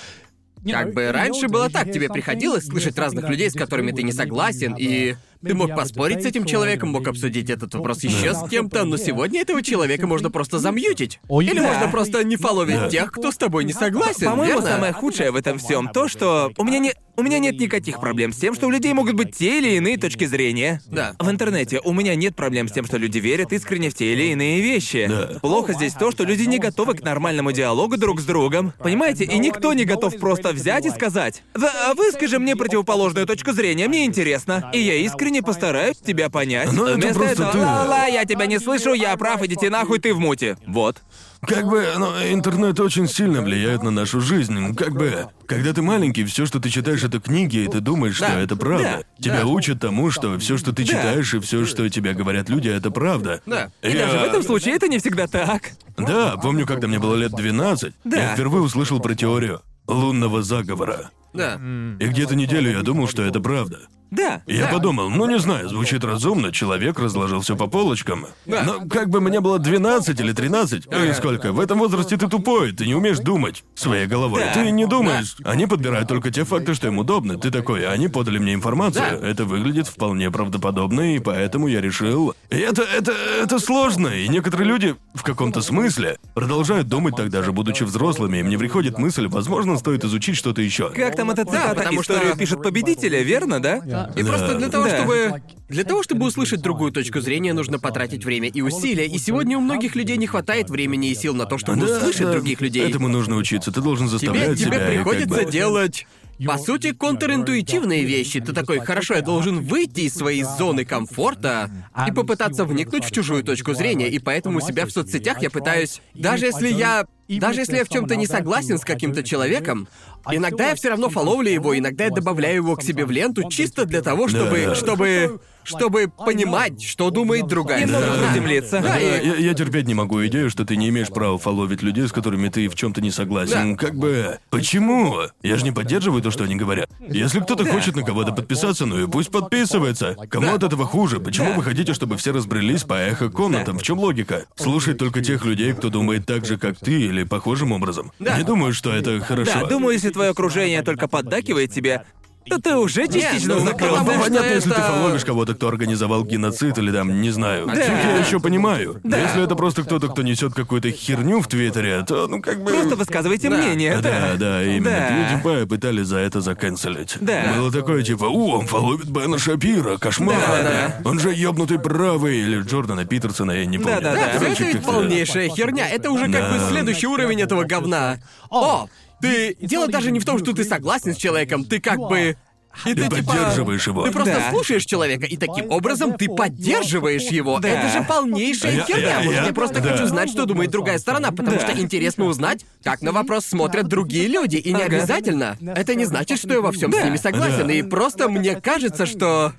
Как 0.71 0.93
бы 0.93 1.11
раньше 1.11 1.47
было 1.47 1.69
так, 1.69 1.91
тебе 1.91 2.09
приходилось 2.09 2.65
слышать 2.65 2.97
разных 2.97 3.29
людей, 3.29 3.49
с 3.49 3.53
которыми 3.53 3.91
ты 3.91 4.03
не 4.03 4.11
согласен, 4.11 4.75
и 4.77 5.15
ты 5.45 5.53
мог 5.53 5.75
поспорить 5.75 6.23
с 6.23 6.25
этим 6.25 6.45
человеком, 6.45 6.89
мог 6.89 7.07
обсудить 7.07 7.49
этот 7.49 7.73
вопрос 7.73 8.03
еще 8.03 8.33
с 8.33 8.47
кем-то, 8.49 8.83
но 8.85 8.97
сегодня 8.97 9.41
этого 9.41 9.61
человека 9.61 10.07
можно 10.07 10.29
просто 10.29 10.59
замьютить. 10.59 11.19
Или 11.29 11.59
Да. 11.59 11.67
можно 11.67 11.87
просто 11.89 12.23
не 12.23 12.35
фоловить 12.37 12.75
Да. 12.75 12.89
тех, 12.89 13.11
кто 13.11 13.31
с 13.31 13.37
тобой 13.37 13.63
не 13.65 13.73
согласен, 13.73 14.27
По-моему, 14.27 14.53
верно? 14.61 14.69
самое 14.69 14.93
худшее 14.93 15.31
в 15.31 15.35
этом 15.35 15.57
всем 15.59 15.89
то, 15.89 16.07
что 16.07 16.51
у 16.57 16.63
меня 16.63 16.79
не 16.79 16.93
у 17.19 17.23
меня 17.23 17.39
нет 17.39 17.59
никаких 17.59 17.99
проблем 17.99 18.31
с 18.31 18.37
тем, 18.37 18.53
что 18.53 18.67
у 18.67 18.69
людей 18.69 18.93
могут 18.93 19.15
быть 19.15 19.35
те 19.35 19.57
или 19.57 19.71
иные 19.77 19.97
точки 19.97 20.25
зрения. 20.25 20.81
Да. 20.85 21.15
В 21.17 21.27
интернете 21.31 21.81
у 21.83 21.91
меня 21.91 22.13
нет 22.13 22.35
проблем 22.35 22.67
с 22.67 22.71
тем, 22.71 22.85
что 22.85 22.97
люди 22.97 23.17
верят 23.17 23.51
искренне 23.51 23.89
в 23.89 23.95
те 23.95 24.13
или 24.13 24.25
иные 24.33 24.61
вещи. 24.61 25.07
Да. 25.09 25.39
Плохо 25.41 25.73
здесь 25.73 25.93
то, 25.93 26.11
что 26.11 26.25
люди 26.25 26.43
не 26.43 26.59
готовы 26.59 26.93
к 26.93 27.01
нормальному 27.01 27.51
диалогу 27.51 27.97
друг 27.97 28.21
с 28.21 28.23
другом. 28.25 28.71
Понимаете? 28.77 29.23
И 29.23 29.35
никто 29.39 29.73
не 29.73 29.83
готов 29.85 30.15
просто 30.19 30.51
взять 30.53 30.85
и 30.85 30.91
сказать: 30.91 31.41
«Да, 31.55 31.89
а 31.89 31.95
выскажи 31.95 32.37
мне 32.37 32.55
противоположную 32.55 33.25
точку 33.25 33.51
зрения, 33.51 33.87
мне 33.87 34.05
интересно. 34.05 34.69
И 34.71 34.79
я 34.79 34.93
искренне 34.97 35.26
постараюсь 35.41 35.97
тебя 35.97 36.29
понять. 36.29 36.71
Ну, 36.73 36.85
это 36.85 36.95
Вместо 36.95 37.13
просто 37.19 37.33
этого, 37.43 37.51
ты. 37.51 37.59
ла-ла, 37.59 38.05
я 38.07 38.25
тебя 38.25 38.45
не 38.45 38.59
слышу, 38.59 38.93
я 38.93 39.15
прав, 39.17 39.41
идите 39.43 39.69
нахуй, 39.69 39.99
ты 39.99 40.13
в 40.13 40.19
муте. 40.19 40.57
Вот. 40.67 41.01
Как 41.41 41.67
бы, 41.67 41.85
ну, 41.97 42.07
интернет 42.33 42.79
очень 42.79 43.07
сильно 43.07 43.41
влияет 43.43 43.83
на 43.83 43.91
нашу 43.91 44.21
жизнь. 44.21 44.75
Как 44.75 44.93
бы, 44.93 45.27
когда 45.45 45.71
ты 45.71 45.81
маленький, 45.83 46.23
все, 46.25 46.45
что 46.47 46.59
ты 46.59 46.69
читаешь, 46.69 47.03
это 47.03 47.19
книги, 47.19 47.57
и 47.57 47.67
ты 47.67 47.79
думаешь, 47.79 48.15
что 48.15 48.25
Да, 48.27 48.39
это 48.39 48.55
правда. 48.55 49.03
да, 49.17 49.23
Тебя 49.23 49.41
да. 49.41 49.45
учат 49.45 49.79
тому, 49.79 50.09
что 50.09 50.37
все, 50.39 50.57
что 50.57 50.73
ты 50.73 50.83
Да. 50.83 50.89
читаешь, 50.89 51.33
и 51.35 51.39
все, 51.39 51.65
что 51.65 51.87
тебе 51.89 52.13
говорят 52.13 52.49
люди, 52.49 52.69
это 52.69 52.89
правда. 52.89 53.41
Да. 53.45 53.69
И 53.83 53.89
Я- 53.91 54.07
даже 54.07 54.17
в 54.17 54.23
этом 54.23 54.41
случае 54.43 54.75
это 54.75 54.87
не 54.87 54.97
всегда 54.97 55.27
так. 55.27 55.71
Да, 55.95 56.37
помню, 56.37 56.65
когда 56.65 56.87
мне 56.87 56.97
было 56.99 57.15
лет 57.15 57.31
12, 57.33 57.93
Да. 58.03 58.17
я 58.17 58.33
впервые 58.33 58.63
услышал 58.63 58.99
про 58.99 59.13
теорию 59.13 59.61
лунного 59.87 60.41
заговора. 60.41 61.11
Да. 61.33 61.59
И 61.99 62.07
где-то 62.07 62.35
неделю 62.35 62.71
я 62.71 62.81
думал, 62.81 63.07
что 63.07 63.21
это 63.21 63.39
правда. 63.39 63.81
Да. 64.11 64.41
Я 64.47 64.67
Да. 64.67 64.73
подумал, 64.73 65.09
ну 65.09 65.27
не 65.29 65.39
знаю, 65.39 65.67
звучит 65.69 66.03
разумно, 66.03 66.51
человек 66.51 66.99
разложил 66.99 67.41
все 67.41 67.55
по 67.55 67.67
полочкам. 67.67 68.27
Да. 68.45 68.63
Но 68.63 68.87
как 68.87 69.09
бы 69.09 69.19
мне 69.21 69.39
было 69.41 69.59
12 69.59 70.19
или 70.19 70.31
13, 70.33 70.87
ну 70.91 71.03
и 71.05 71.13
сколько, 71.13 71.51
в 71.51 71.59
этом 71.59 71.79
возрасте 71.79 72.17
ты 72.17 72.27
тупой, 72.27 72.71
ты 72.71 72.85
не 72.85 72.95
умеешь 72.95 73.19
думать 73.19 73.63
своей 73.75 74.07
головой. 74.07 74.41
Да. 74.45 74.53
Ты 74.53 74.71
не 74.71 74.85
думаешь. 74.85 75.35
Они 75.43 75.65
подбирают 75.67 76.07
только 76.07 76.31
те 76.31 76.43
факты, 76.45 76.73
что 76.73 76.87
им 76.87 76.97
удобны. 76.99 77.37
Ты 77.37 77.51
такой, 77.51 77.85
«А 77.85 77.91
они 77.91 78.07
подали 78.07 78.37
мне 78.37 78.53
информацию. 78.53 79.19
Да. 79.19 79.27
Это 79.27 79.45
выглядит 79.45 79.87
вполне 79.87 80.31
правдоподобно, 80.31 81.15
и 81.15 81.19
поэтому 81.19 81.67
я 81.67 81.81
решил. 81.81 82.33
И 82.49 82.55
это, 82.57 82.83
это, 82.83 83.11
это 83.43 83.59
сложно, 83.59 84.07
и 84.07 84.27
некоторые 84.27 84.67
люди 84.67 84.95
в 85.13 85.23
каком-то 85.23 85.61
смысле 85.61 86.17
продолжают 86.33 86.87
думать 86.87 87.15
так 87.15 87.29
даже 87.29 87.51
будучи 87.51 87.83
взрослыми, 87.83 88.37
и 88.37 88.43
мне 88.43 88.57
приходит 88.57 88.97
мысль, 88.97 89.27
возможно, 89.27 89.77
стоит 89.77 90.03
изучить 90.05 90.37
что-то 90.37 90.61
еще. 90.61 90.89
Как 90.91 91.15
там 91.15 91.31
эта 91.31 91.43
цитата? 91.45 91.75
потому 91.75 92.03
что- 92.03 92.17
пишет 92.37 92.61
победителя, 92.63 93.21
верно, 93.23 93.61
да? 93.61 93.81
И 94.15 94.23
просто 94.23 94.57
для 94.57 94.69
того, 94.69 94.85
Да. 94.85 94.97
чтобы... 94.97 95.41
Для 95.69 95.83
того, 95.83 96.01
чтобы 96.03 96.25
услышать 96.27 96.61
другую 96.61 96.91
точку 96.91 97.19
зрения, 97.19 97.53
нужно 97.53 97.77
потратить 97.79 98.23
время 98.23 98.47
и 98.47 98.61
усилия. 98.61 99.05
И 99.05 99.17
сегодня 99.17 99.57
у 99.57 99.61
многих 99.61 99.95
людей 99.95 100.15
не 100.17 100.27
хватает 100.27 100.69
времени 100.69 101.09
и 101.09 101.15
сил 101.15 101.33
на 101.35 101.45
то, 101.45 101.57
чтобы 101.57 101.85
Да, 101.85 101.97
услышать 101.97 102.21
да. 102.27 102.31
других 102.31 102.61
людей. 102.61 102.87
Этому 102.89 103.07
нужно 103.09 103.35
учиться. 103.35 103.71
Ты 103.71 103.81
должен 103.81 104.07
Тебе, 104.07 104.17
заставлять 104.17 104.57
тебе 104.57 104.65
себя. 104.67 104.79
как 104.79 104.87
приходится 104.87 105.43
бы- 105.43 105.51
делать... 105.51 106.07
По 106.45 106.57
сути, 106.57 106.91
контринтуитивные 106.91 108.03
вещи. 108.03 108.39
Ты 108.39 108.53
такой, 108.53 108.79
хорошо, 108.79 109.15
я 109.15 109.21
должен 109.21 109.61
выйти 109.61 110.01
из 110.01 110.13
своей 110.13 110.43
зоны 110.43 110.85
комфорта 110.85 111.71
и 112.07 112.11
попытаться 112.11 112.65
вникнуть 112.65 113.05
в 113.05 113.11
чужую 113.11 113.43
точку 113.43 113.73
зрения. 113.73 114.09
И 114.09 114.19
поэтому 114.19 114.59
у 114.59 114.61
себя 114.61 114.85
в 114.85 114.91
соцсетях 114.91 115.41
я 115.41 115.49
пытаюсь... 115.49 116.01
Даже 116.13 116.45
если 116.45 116.69
я... 116.69 117.07
Даже 117.27 117.61
если 117.61 117.77
я 117.77 117.83
в 117.83 117.89
чем-то 117.89 118.15
не 118.15 118.25
согласен 118.25 118.77
с 118.77 118.85
каким-то 118.85 119.21
человеком, 119.21 119.89
иногда 120.31 120.69
я 120.69 120.75
все 120.75 120.89
равно 120.89 121.09
фоловлю 121.09 121.51
его, 121.51 121.77
иногда 121.77 122.05
я 122.05 122.09
добавляю 122.09 122.55
его 122.55 122.75
к 122.77 122.83
себе 122.83 123.05
в 123.05 123.11
ленту 123.11 123.49
чисто 123.49 123.85
для 123.85 124.01
того, 124.01 124.27
чтобы... 124.27 124.73
Чтобы... 124.75 125.41
чтобы 125.67 126.07
понимать, 126.07 126.81
что 126.83 127.09
думает 127.09 127.47
другая 127.47 127.81
Немного 127.85 128.05
сторона. 128.05 128.27
приземлиться. 128.27 128.79
Да, 128.79 128.87
Да, 128.89 128.99
и- 128.99 129.27
я, 129.27 129.35
я 129.35 129.53
терпеть 129.53 129.85
не 129.87 129.93
могу 129.93 130.25
идею, 130.27 130.49
что 130.49 130.65
ты 130.65 130.75
не 130.77 130.89
имеешь 130.89 131.09
права 131.09 131.37
фоловить 131.37 131.81
людей, 131.81 132.07
с 132.07 132.11
которыми 132.11 132.49
ты 132.49 132.67
в 132.69 132.75
чем-то 132.75 133.01
не 133.01 133.11
согласен. 133.11 133.75
Да. 133.75 133.85
Как 133.85 133.95
бы. 133.95 134.39
Почему? 134.49 135.17
Я 135.43 135.57
же 135.57 135.63
не 135.63 135.71
поддерживаю 135.71 136.21
то, 136.21 136.31
что 136.31 136.43
они 136.45 136.55
говорят. 136.55 136.89
Если 136.99 137.39
кто-то 137.39 137.65
хочет 137.65 137.95
на 137.95 138.03
кого-то 138.03 138.31
подписаться, 138.31 138.85
ну 138.85 139.03
и 139.03 139.07
пусть 139.07 139.29
подписывается. 139.31 140.15
Кому 140.29 140.53
от 140.53 140.63
этого 140.63 140.85
хуже? 140.85 141.19
Почему 141.19 141.53
вы 141.53 141.63
хотите, 141.63 141.93
чтобы 141.93 142.17
все 142.17 142.31
разбрелись 142.31 142.83
по 142.83 142.93
эхо 142.93 143.29
комнатам? 143.29 143.77
В 143.77 143.83
чем 143.83 143.99
логика? 143.99 144.45
Слушай 144.55 144.93
только 144.93 145.21
тех 145.21 145.45
людей, 145.45 145.73
кто 145.73 145.89
думает 145.89 146.25
так 146.25 146.45
же, 146.45 146.57
как 146.57 146.77
ты, 146.79 146.93
или 147.01 147.23
похожим 147.23 147.71
образом. 147.71 148.11
Да. 148.19 148.37
Не 148.37 148.43
думаю, 148.43 148.73
что 148.73 148.91
это 148.93 149.19
хорошо. 149.19 149.51
Да, 149.53 149.65
думаю, 149.65 149.93
если 149.93 150.09
твое 150.09 150.31
окружение 150.31 150.81
только 150.83 151.07
поддакивает 151.07 151.71
тебе, 151.73 152.03
то 152.49 152.61
ты 152.61 152.75
уже 152.75 153.07
частично 153.07 153.55
ну, 153.55 153.65
закрылся. 153.65 153.99
потому 153.99 154.11
что 154.23 154.29
Понятно, 154.29 154.49
если 154.53 154.69
ты 154.69 154.75
это- 154.81 154.91
фоловишь 154.91 155.25
кого-то, 155.25 155.53
кто 155.55 155.67
организовал 155.67 156.23
геноцид 156.23 156.77
или 156.77 156.91
там, 156.91 157.21
не 157.21 157.29
знаю. 157.31 157.67
Да. 157.67 157.73
Я 157.81 158.17
еще 158.17 158.39
понимаю. 158.39 158.99
Да. 159.03 159.17
Если 159.17 159.43
это 159.43 159.55
просто 159.55 159.83
кто-то, 159.83 160.07
кто 160.07 160.21
несет 160.21 160.53
какую-то 160.53 160.91
херню 160.91 161.41
в 161.41 161.47
Твиттере, 161.47 162.03
то 162.07 162.27
ну 162.27 162.41
как 162.41 162.63
бы. 162.63 162.71
Просто 162.71 162.95
высказывайте 162.95 163.49
Да. 163.49 163.57
мнение, 163.57 163.97
Да, 163.97 164.09
да. 164.09 164.33
да, 164.37 164.63
именно. 164.63 164.89
Да. 164.89 165.39
PewDiePie 165.43 165.65
пытались 165.67 166.07
за 166.07 166.17
это 166.19 166.41
заканцелить. 166.41 167.17
Да. 167.21 167.53
Было 167.57 167.71
такое 167.71 168.03
типа, 168.03 168.25
у, 168.25 168.51
он 168.51 168.67
фоловит 168.67 169.09
Бена 169.09 169.37
Шапира, 169.37 169.97
кошмар. 169.97 170.37
Да, 170.39 170.63
да. 171.03 171.09
Он 171.09 171.19
же 171.19 171.33
ёбнутый 171.33 171.79
правый, 171.79 172.37
или 172.39 172.61
Джордана 172.61 173.05
Питерсона, 173.05 173.51
я 173.51 173.65
не 173.65 173.77
помню. 173.77 174.01
Да, 174.01 174.01
да, 174.01 174.15
Да, 174.15 174.21
да. 174.25 174.29
всё 174.31 174.39
Короче, 174.39 174.53
это 174.55 174.63
ведь 174.65 174.73
как-то- 174.77 174.91
полнейшая 174.91 175.49
херня. 175.49 175.89
Это 175.89 176.11
уже 176.11 176.23
как 176.31 176.51
бы 176.51 176.59
Да. 176.59 176.69
следующий 176.69 177.07
уровень 177.07 177.41
этого 177.41 177.63
говна. 177.63 178.17
О, 178.49 178.87
ты... 179.21 179.55
Дело 179.61 179.87
даже 179.87 180.11
не 180.11 180.19
в 180.19 180.25
том, 180.25 180.39
что 180.39 180.53
ты 180.53 180.63
согласен 180.63 181.13
с 181.13 181.17
человеком, 181.17 181.63
ты 181.65 181.79
как 181.79 181.97
бы... 181.99 182.37
И 182.85 182.93
Ты 182.93 183.09
ты, 183.09 183.15
типа, 183.15 183.33
поддерживаешь 183.33 183.87
его. 183.87 184.03
Ты 184.05 184.11
просто 184.11 184.35
Да. 184.35 184.51
слушаешь 184.51 184.85
человека, 184.85 185.25
и 185.25 185.35
таким 185.35 185.71
образом 185.71 186.13
ты 186.15 186.27
поддерживаешь 186.29 187.23
его. 187.23 187.57
Да. 187.59 187.69
Это 187.69 187.87
же 187.89 188.03
полнейшая 188.05 188.75
Я- 188.75 188.83
херня. 188.83 189.09
я- 189.09 189.17
Может, 189.23 189.33
я- 189.41 189.45
я 189.47 189.53
просто 189.53 189.81
да. 189.81 189.89
хочу 189.93 190.05
знать, 190.05 190.29
что 190.29 190.45
думает 190.45 190.69
другая 190.69 190.99
сторона, 190.99 191.31
потому 191.31 191.57
Да. 191.57 191.67
что 191.67 191.81
интересно 191.81 192.25
узнать, 192.25 192.65
как 192.83 193.01
на 193.01 193.11
вопрос 193.13 193.47
смотрят 193.47 193.87
другие 193.87 194.27
люди. 194.27 194.57
И 194.57 194.69
не 194.73 194.83
Ага. 194.83 194.95
обязательно. 194.97 195.57
Это 195.75 195.95
не 195.95 196.05
значит, 196.05 196.37
что 196.37 196.53
я 196.53 196.61
во 196.61 196.71
всем 196.71 196.91
с 196.91 196.95
Да. 196.95 197.01
ними 197.01 197.17
согласен. 197.17 197.65
Да. 197.65 197.73
И 197.73 197.81
просто 197.81 198.29
мне 198.29 198.53
кажется, 198.61 199.07
что 199.07 199.53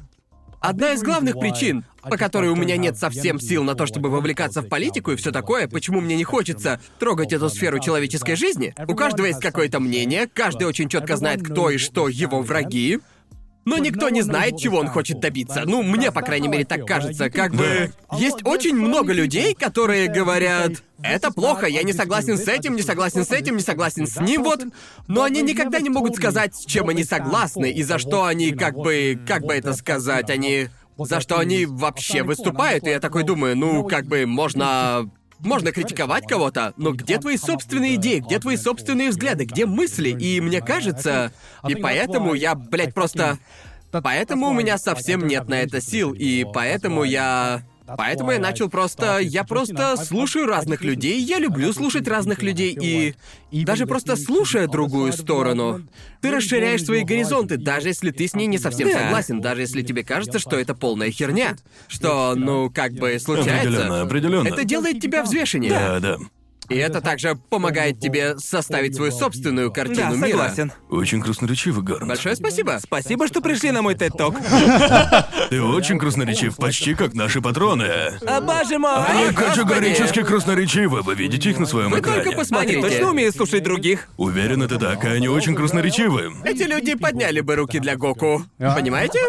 Одна 0.60 0.92
из 0.92 1.02
главных 1.02 1.38
причин, 1.38 1.84
по 2.02 2.16
которой 2.16 2.50
у 2.50 2.56
меня 2.56 2.76
нет 2.76 2.96
совсем 2.96 3.38
сил 3.38 3.62
на 3.62 3.76
то, 3.76 3.86
чтобы 3.86 4.10
вовлекаться 4.10 4.60
в 4.60 4.68
политику 4.68 5.12
и 5.12 5.16
все 5.16 5.30
такое, 5.30 5.68
почему 5.68 6.00
мне 6.00 6.16
не 6.16 6.24
хочется 6.24 6.80
трогать 6.98 7.32
эту 7.32 7.48
сферу 7.48 7.78
человеческой 7.78 8.34
жизни, 8.34 8.74
у 8.88 8.94
каждого 8.94 9.26
есть 9.26 9.40
какое-то 9.40 9.78
мнение, 9.78 10.28
каждый 10.32 10.66
очень 10.66 10.88
четко 10.88 11.16
знает, 11.16 11.42
кто 11.42 11.70
и 11.70 11.78
что 11.78 12.08
его 12.08 12.42
враги, 12.42 12.98
но 13.68 13.76
никто 13.76 14.08
не 14.08 14.22
знает, 14.22 14.56
чего 14.56 14.78
он 14.78 14.88
хочет 14.88 15.20
добиться. 15.20 15.64
Ну, 15.66 15.82
мне, 15.82 16.10
по 16.10 16.22
крайней 16.22 16.48
мере, 16.48 16.64
так 16.64 16.86
кажется. 16.86 17.28
Как 17.28 17.54
бы... 17.54 17.92
Есть 18.12 18.44
очень 18.44 18.74
много 18.74 19.12
людей, 19.12 19.54
которые 19.54 20.08
говорят... 20.08 20.72
Это 21.02 21.30
плохо, 21.30 21.66
я 21.66 21.82
не 21.82 21.92
согласен 21.92 22.38
с 22.38 22.48
этим, 22.48 22.74
не 22.74 22.82
согласен 22.82 23.24
с 23.24 23.30
этим, 23.30 23.56
не 23.56 23.62
согласен 23.62 24.06
с 24.06 24.18
ним, 24.20 24.42
вот. 24.42 24.60
Но 25.06 25.22
они 25.22 25.42
никогда 25.42 25.80
не 25.80 25.90
могут 25.90 26.16
сказать, 26.16 26.56
с 26.56 26.64
чем 26.64 26.88
они 26.88 27.04
согласны, 27.04 27.70
и 27.70 27.82
за 27.82 27.98
что 27.98 28.24
они, 28.24 28.52
как 28.52 28.74
бы... 28.74 29.18
Как 29.26 29.42
бы 29.42 29.54
это 29.54 29.74
сказать, 29.74 30.30
они... 30.30 30.68
За 30.96 31.20
что 31.20 31.38
они 31.38 31.66
вообще 31.66 32.24
выступают, 32.24 32.84
и 32.84 32.90
я 32.90 33.00
такой 33.00 33.22
думаю, 33.22 33.56
ну, 33.56 33.84
как 33.84 34.06
бы, 34.06 34.24
можно... 34.26 35.10
Можно 35.40 35.70
критиковать 35.72 36.26
кого-то, 36.26 36.74
но 36.76 36.92
где 36.92 37.18
твои 37.18 37.36
собственные 37.36 37.94
идеи, 37.94 38.18
где 38.18 38.38
твои 38.38 38.56
собственные 38.56 39.10
взгляды, 39.10 39.44
где 39.44 39.66
мысли? 39.66 40.10
И 40.10 40.40
мне 40.40 40.60
кажется... 40.60 41.32
И 41.68 41.74
поэтому 41.74 42.34
я, 42.34 42.54
блядь, 42.54 42.94
просто... 42.94 43.38
Поэтому 43.90 44.48
у 44.48 44.52
меня 44.52 44.76
совсем 44.76 45.26
нет 45.26 45.48
на 45.48 45.60
это 45.60 45.80
сил, 45.80 46.12
и 46.12 46.44
поэтому 46.52 47.04
я... 47.04 47.62
Поэтому 47.96 48.32
я 48.32 48.38
начал 48.38 48.68
просто... 48.68 49.18
Я 49.18 49.44
просто 49.44 49.96
слушаю 49.96 50.46
разных 50.46 50.82
людей, 50.82 51.20
я 51.20 51.38
люблю 51.38 51.72
слушать 51.72 52.06
разных 52.08 52.42
людей, 52.42 52.76
и... 52.80 53.14
Даже 53.64 53.86
просто 53.86 54.16
слушая 54.16 54.66
другую 54.68 55.12
сторону, 55.12 55.82
ты 56.20 56.30
расширяешь 56.30 56.84
свои 56.84 57.04
горизонты, 57.04 57.56
даже 57.56 57.88
если 57.88 58.10
ты 58.10 58.28
с 58.28 58.34
ней 58.34 58.46
не 58.46 58.58
совсем 58.58 58.88
Да. 58.88 58.98
согласен, 58.98 59.40
даже 59.40 59.62
если 59.62 59.82
тебе 59.82 60.04
кажется, 60.04 60.38
что 60.38 60.56
это 60.56 60.74
полная 60.74 61.10
херня. 61.10 61.56
Что, 61.86 62.34
ну, 62.36 62.70
как 62.70 62.92
бы 62.92 63.14
Определенно, 63.14 63.20
случается. 63.20 64.02
определенно. 64.02 64.48
Это 64.48 64.64
делает 64.64 65.00
тебя 65.00 65.22
взвешеннее. 65.22 65.70
Да, 65.70 66.00
да. 66.00 66.18
И 66.68 66.76
это 66.76 67.00
также 67.00 67.34
помогает 67.48 67.98
тебе 67.98 68.38
составить 68.38 68.94
свою 68.94 69.10
собственную 69.10 69.68
Да, 69.70 69.74
картину 69.74 70.16
мира. 70.16 70.28
согласен. 70.38 70.72
Очень 70.90 71.22
красноречивый, 71.22 71.82
Гарн. 71.82 72.06
Большое 72.08 72.36
спасибо. 72.36 72.78
Спасибо, 72.82 73.26
что 73.26 73.40
пришли 73.40 73.70
на 73.70 73.80
мой 73.82 73.94
TED-ток. 73.94 74.34
Ты 75.50 75.62
очень 75.62 75.98
красноречив, 75.98 76.56
почти 76.56 76.94
как 76.94 77.14
наши 77.14 77.40
патроны. 77.40 77.86
А 78.26 78.40
боже 78.40 78.78
мой! 78.78 79.04
Они 79.06 79.32
категорически 79.32 80.22
красноречивы, 80.22 81.00
вы 81.02 81.14
видите 81.14 81.50
их 81.50 81.58
на 81.58 81.66
своем 81.66 81.90
Вы 81.90 82.00
экране. 82.00 82.16
только 82.16 82.30
Они 82.30 82.38
посмотрите. 82.38 82.80
точно 82.82 83.10
умеют 83.10 83.34
слушать 83.34 83.62
других. 83.62 84.08
Уверен, 84.16 84.62
это 84.62 84.78
так, 84.78 85.04
и 85.04 85.08
они 85.08 85.28
очень 85.28 85.54
красноречивы. 85.54 86.32
Эти 86.44 86.64
люди 86.64 86.94
подняли 86.94 87.40
бы 87.40 87.56
руки 87.56 87.78
для 87.78 87.96
Гоку. 87.96 88.42
Понимаете? 88.58 89.20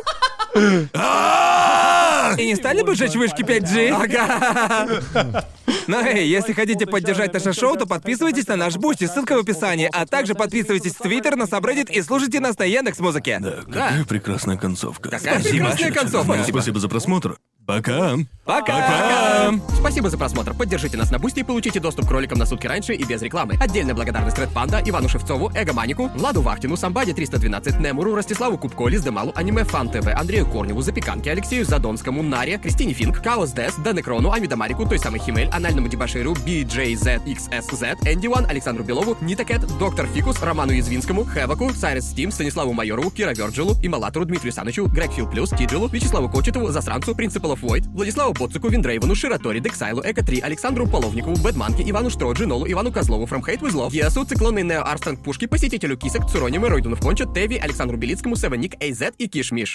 А! 0.93 1.98
И 2.37 2.45
не 2.45 2.55
стали 2.55 2.81
бы 2.81 2.95
жечь 2.95 3.15
вышки 3.15 3.41
5G? 3.41 3.89
Ага. 3.89 5.45
Но 5.87 6.01
эй, 6.01 6.27
если 6.27 6.53
хотите 6.53 6.85
поддержать 6.85 7.33
наше 7.33 7.53
шоу, 7.53 7.75
то 7.75 7.85
подписывайтесь 7.85 8.47
на 8.47 8.55
наш 8.55 8.75
бусти, 8.75 9.05
ссылка 9.05 9.35
в 9.35 9.39
описании, 9.39 9.89
а 9.91 10.05
также 10.05 10.35
подписывайтесь 10.35 10.93
в 10.93 10.99
Твиттер, 10.99 11.35
на 11.35 11.47
Сабреддит 11.47 11.89
и 11.89 12.01
слушайте 12.01 12.39
нас 12.39 12.57
на 12.57 12.63
Яндекс.Музыке. 12.63 13.39
Да, 13.39 13.61
какая 13.65 14.05
прекрасная 14.05 14.57
концовка. 14.57 15.09
Какая 15.09 15.39
Спасибо. 15.39 15.65
прекрасная 15.65 15.91
концовка. 15.91 16.35
Ну, 16.35 16.43
Спасибо 16.43 16.79
за 16.79 16.89
просмотр. 16.89 17.37
Пока. 17.69 18.17
Пока! 18.45 19.53
Спасибо 19.77 20.09
за 20.09 20.17
просмотр. 20.17 20.55
Поддержите 20.55 20.97
нас 20.97 21.11
на 21.11 21.19
Бусти 21.19 21.41
и 21.41 21.43
получите 21.43 21.79
доступ 21.79 22.07
к 22.07 22.11
роликам 22.11 22.39
на 22.39 22.47
сутки 22.47 22.65
раньше 22.65 22.95
и 22.95 23.03
без 23.03 23.21
рекламы. 23.21 23.57
Отдельная 23.59 23.93
благодарность 23.93 24.39
Ред 24.39 24.49
Панда, 24.49 24.81
Ивану 24.83 25.07
Шевцову, 25.07 25.51
Эго 25.53 25.71
Манику, 25.71 26.07
Владу 26.15 26.41
Вахтину, 26.41 26.75
Самбаде 26.75 27.13
312, 27.13 27.79
Немуру, 27.79 28.15
Ростиславу 28.15 28.57
Кубко, 28.57 28.87
Лиздемалу, 28.87 29.33
Аниме 29.35 29.65
Фан 29.65 29.91
ТВ, 29.91 30.07
Андрею 30.15 30.47
Корневу, 30.47 30.81
Запеканке, 30.81 31.29
Алексею 31.29 31.63
Задонскому, 31.63 32.23
Наре, 32.23 32.57
Кристине 32.57 32.93
Финк, 32.93 33.21
Каос 33.21 33.51
Дес, 33.51 33.75
Денекрону, 33.75 34.31
Амидамарику, 34.31 34.87
той 34.87 34.97
самой 34.97 35.19
Химель, 35.19 35.49
Анальному 35.49 35.87
Дебаширу, 35.87 36.33
BJZXSZ, 36.33 38.11
Энди 38.11 38.25
Уан, 38.25 38.47
Александру 38.49 38.83
Белову, 38.83 39.15
Нитакет, 39.21 39.61
Доктор 39.77 40.07
Фикус, 40.07 40.41
Роману 40.41 40.71
Язвинскому, 40.71 41.23
Хеваку, 41.23 41.71
Сайрес 41.71 42.09
Стим, 42.09 42.31
Станиславу 42.31 42.73
Майорову, 42.73 43.11
Кира 43.11 43.35
Вёрджилу, 43.35 43.75
Ималатору, 43.83 44.25
Дмитрию 44.25 44.53
Санычу, 44.53 44.87
Грег 44.87 45.11
Фил 45.11 45.29
Плюс, 45.29 45.51
Киджилу, 45.51 45.87
Вячеславу 45.87 46.29
Кочетову, 46.29 46.71
Засранцу, 46.71 47.13
Принципал 47.13 47.58
оф 47.59 47.69
Войд, 47.69 47.85
Владиславу 47.87 48.33
Боцуку, 48.33 48.69
Виндрейвану, 48.69 49.15
Ширатори, 49.15 49.59
Дексайлу, 49.59 50.01
Эко 50.01 50.23
3, 50.23 50.39
Александру 50.41 50.87
Половникову, 50.87 51.35
Бэдманке, 51.37 51.83
Ивану 51.89 52.09
Штроджи, 52.09 52.45
Нолу, 52.45 52.65
Ивану 52.67 52.91
Козлову, 52.91 53.25
From 53.25 53.41
Hate 53.41 53.59
With 53.59 53.73
Love, 53.73 53.93
Ясу, 53.93 54.25
Циклонный 54.25 54.63
Нео 54.63 54.81
Армстронг 54.83 55.21
Пушки, 55.23 55.45
Посетителю 55.45 55.97
Кисок, 55.97 56.29
Цурониме, 56.29 56.67
Ройдуну 56.67 56.95
в 56.95 56.99
Пончо, 56.99 57.25
Теви, 57.25 57.57
Александру 57.57 57.97
Белицкому, 57.97 58.35
Севеник, 58.35 58.81
Эйзет 58.81 59.15
и 59.17 59.27
Кишмиш. 59.27 59.67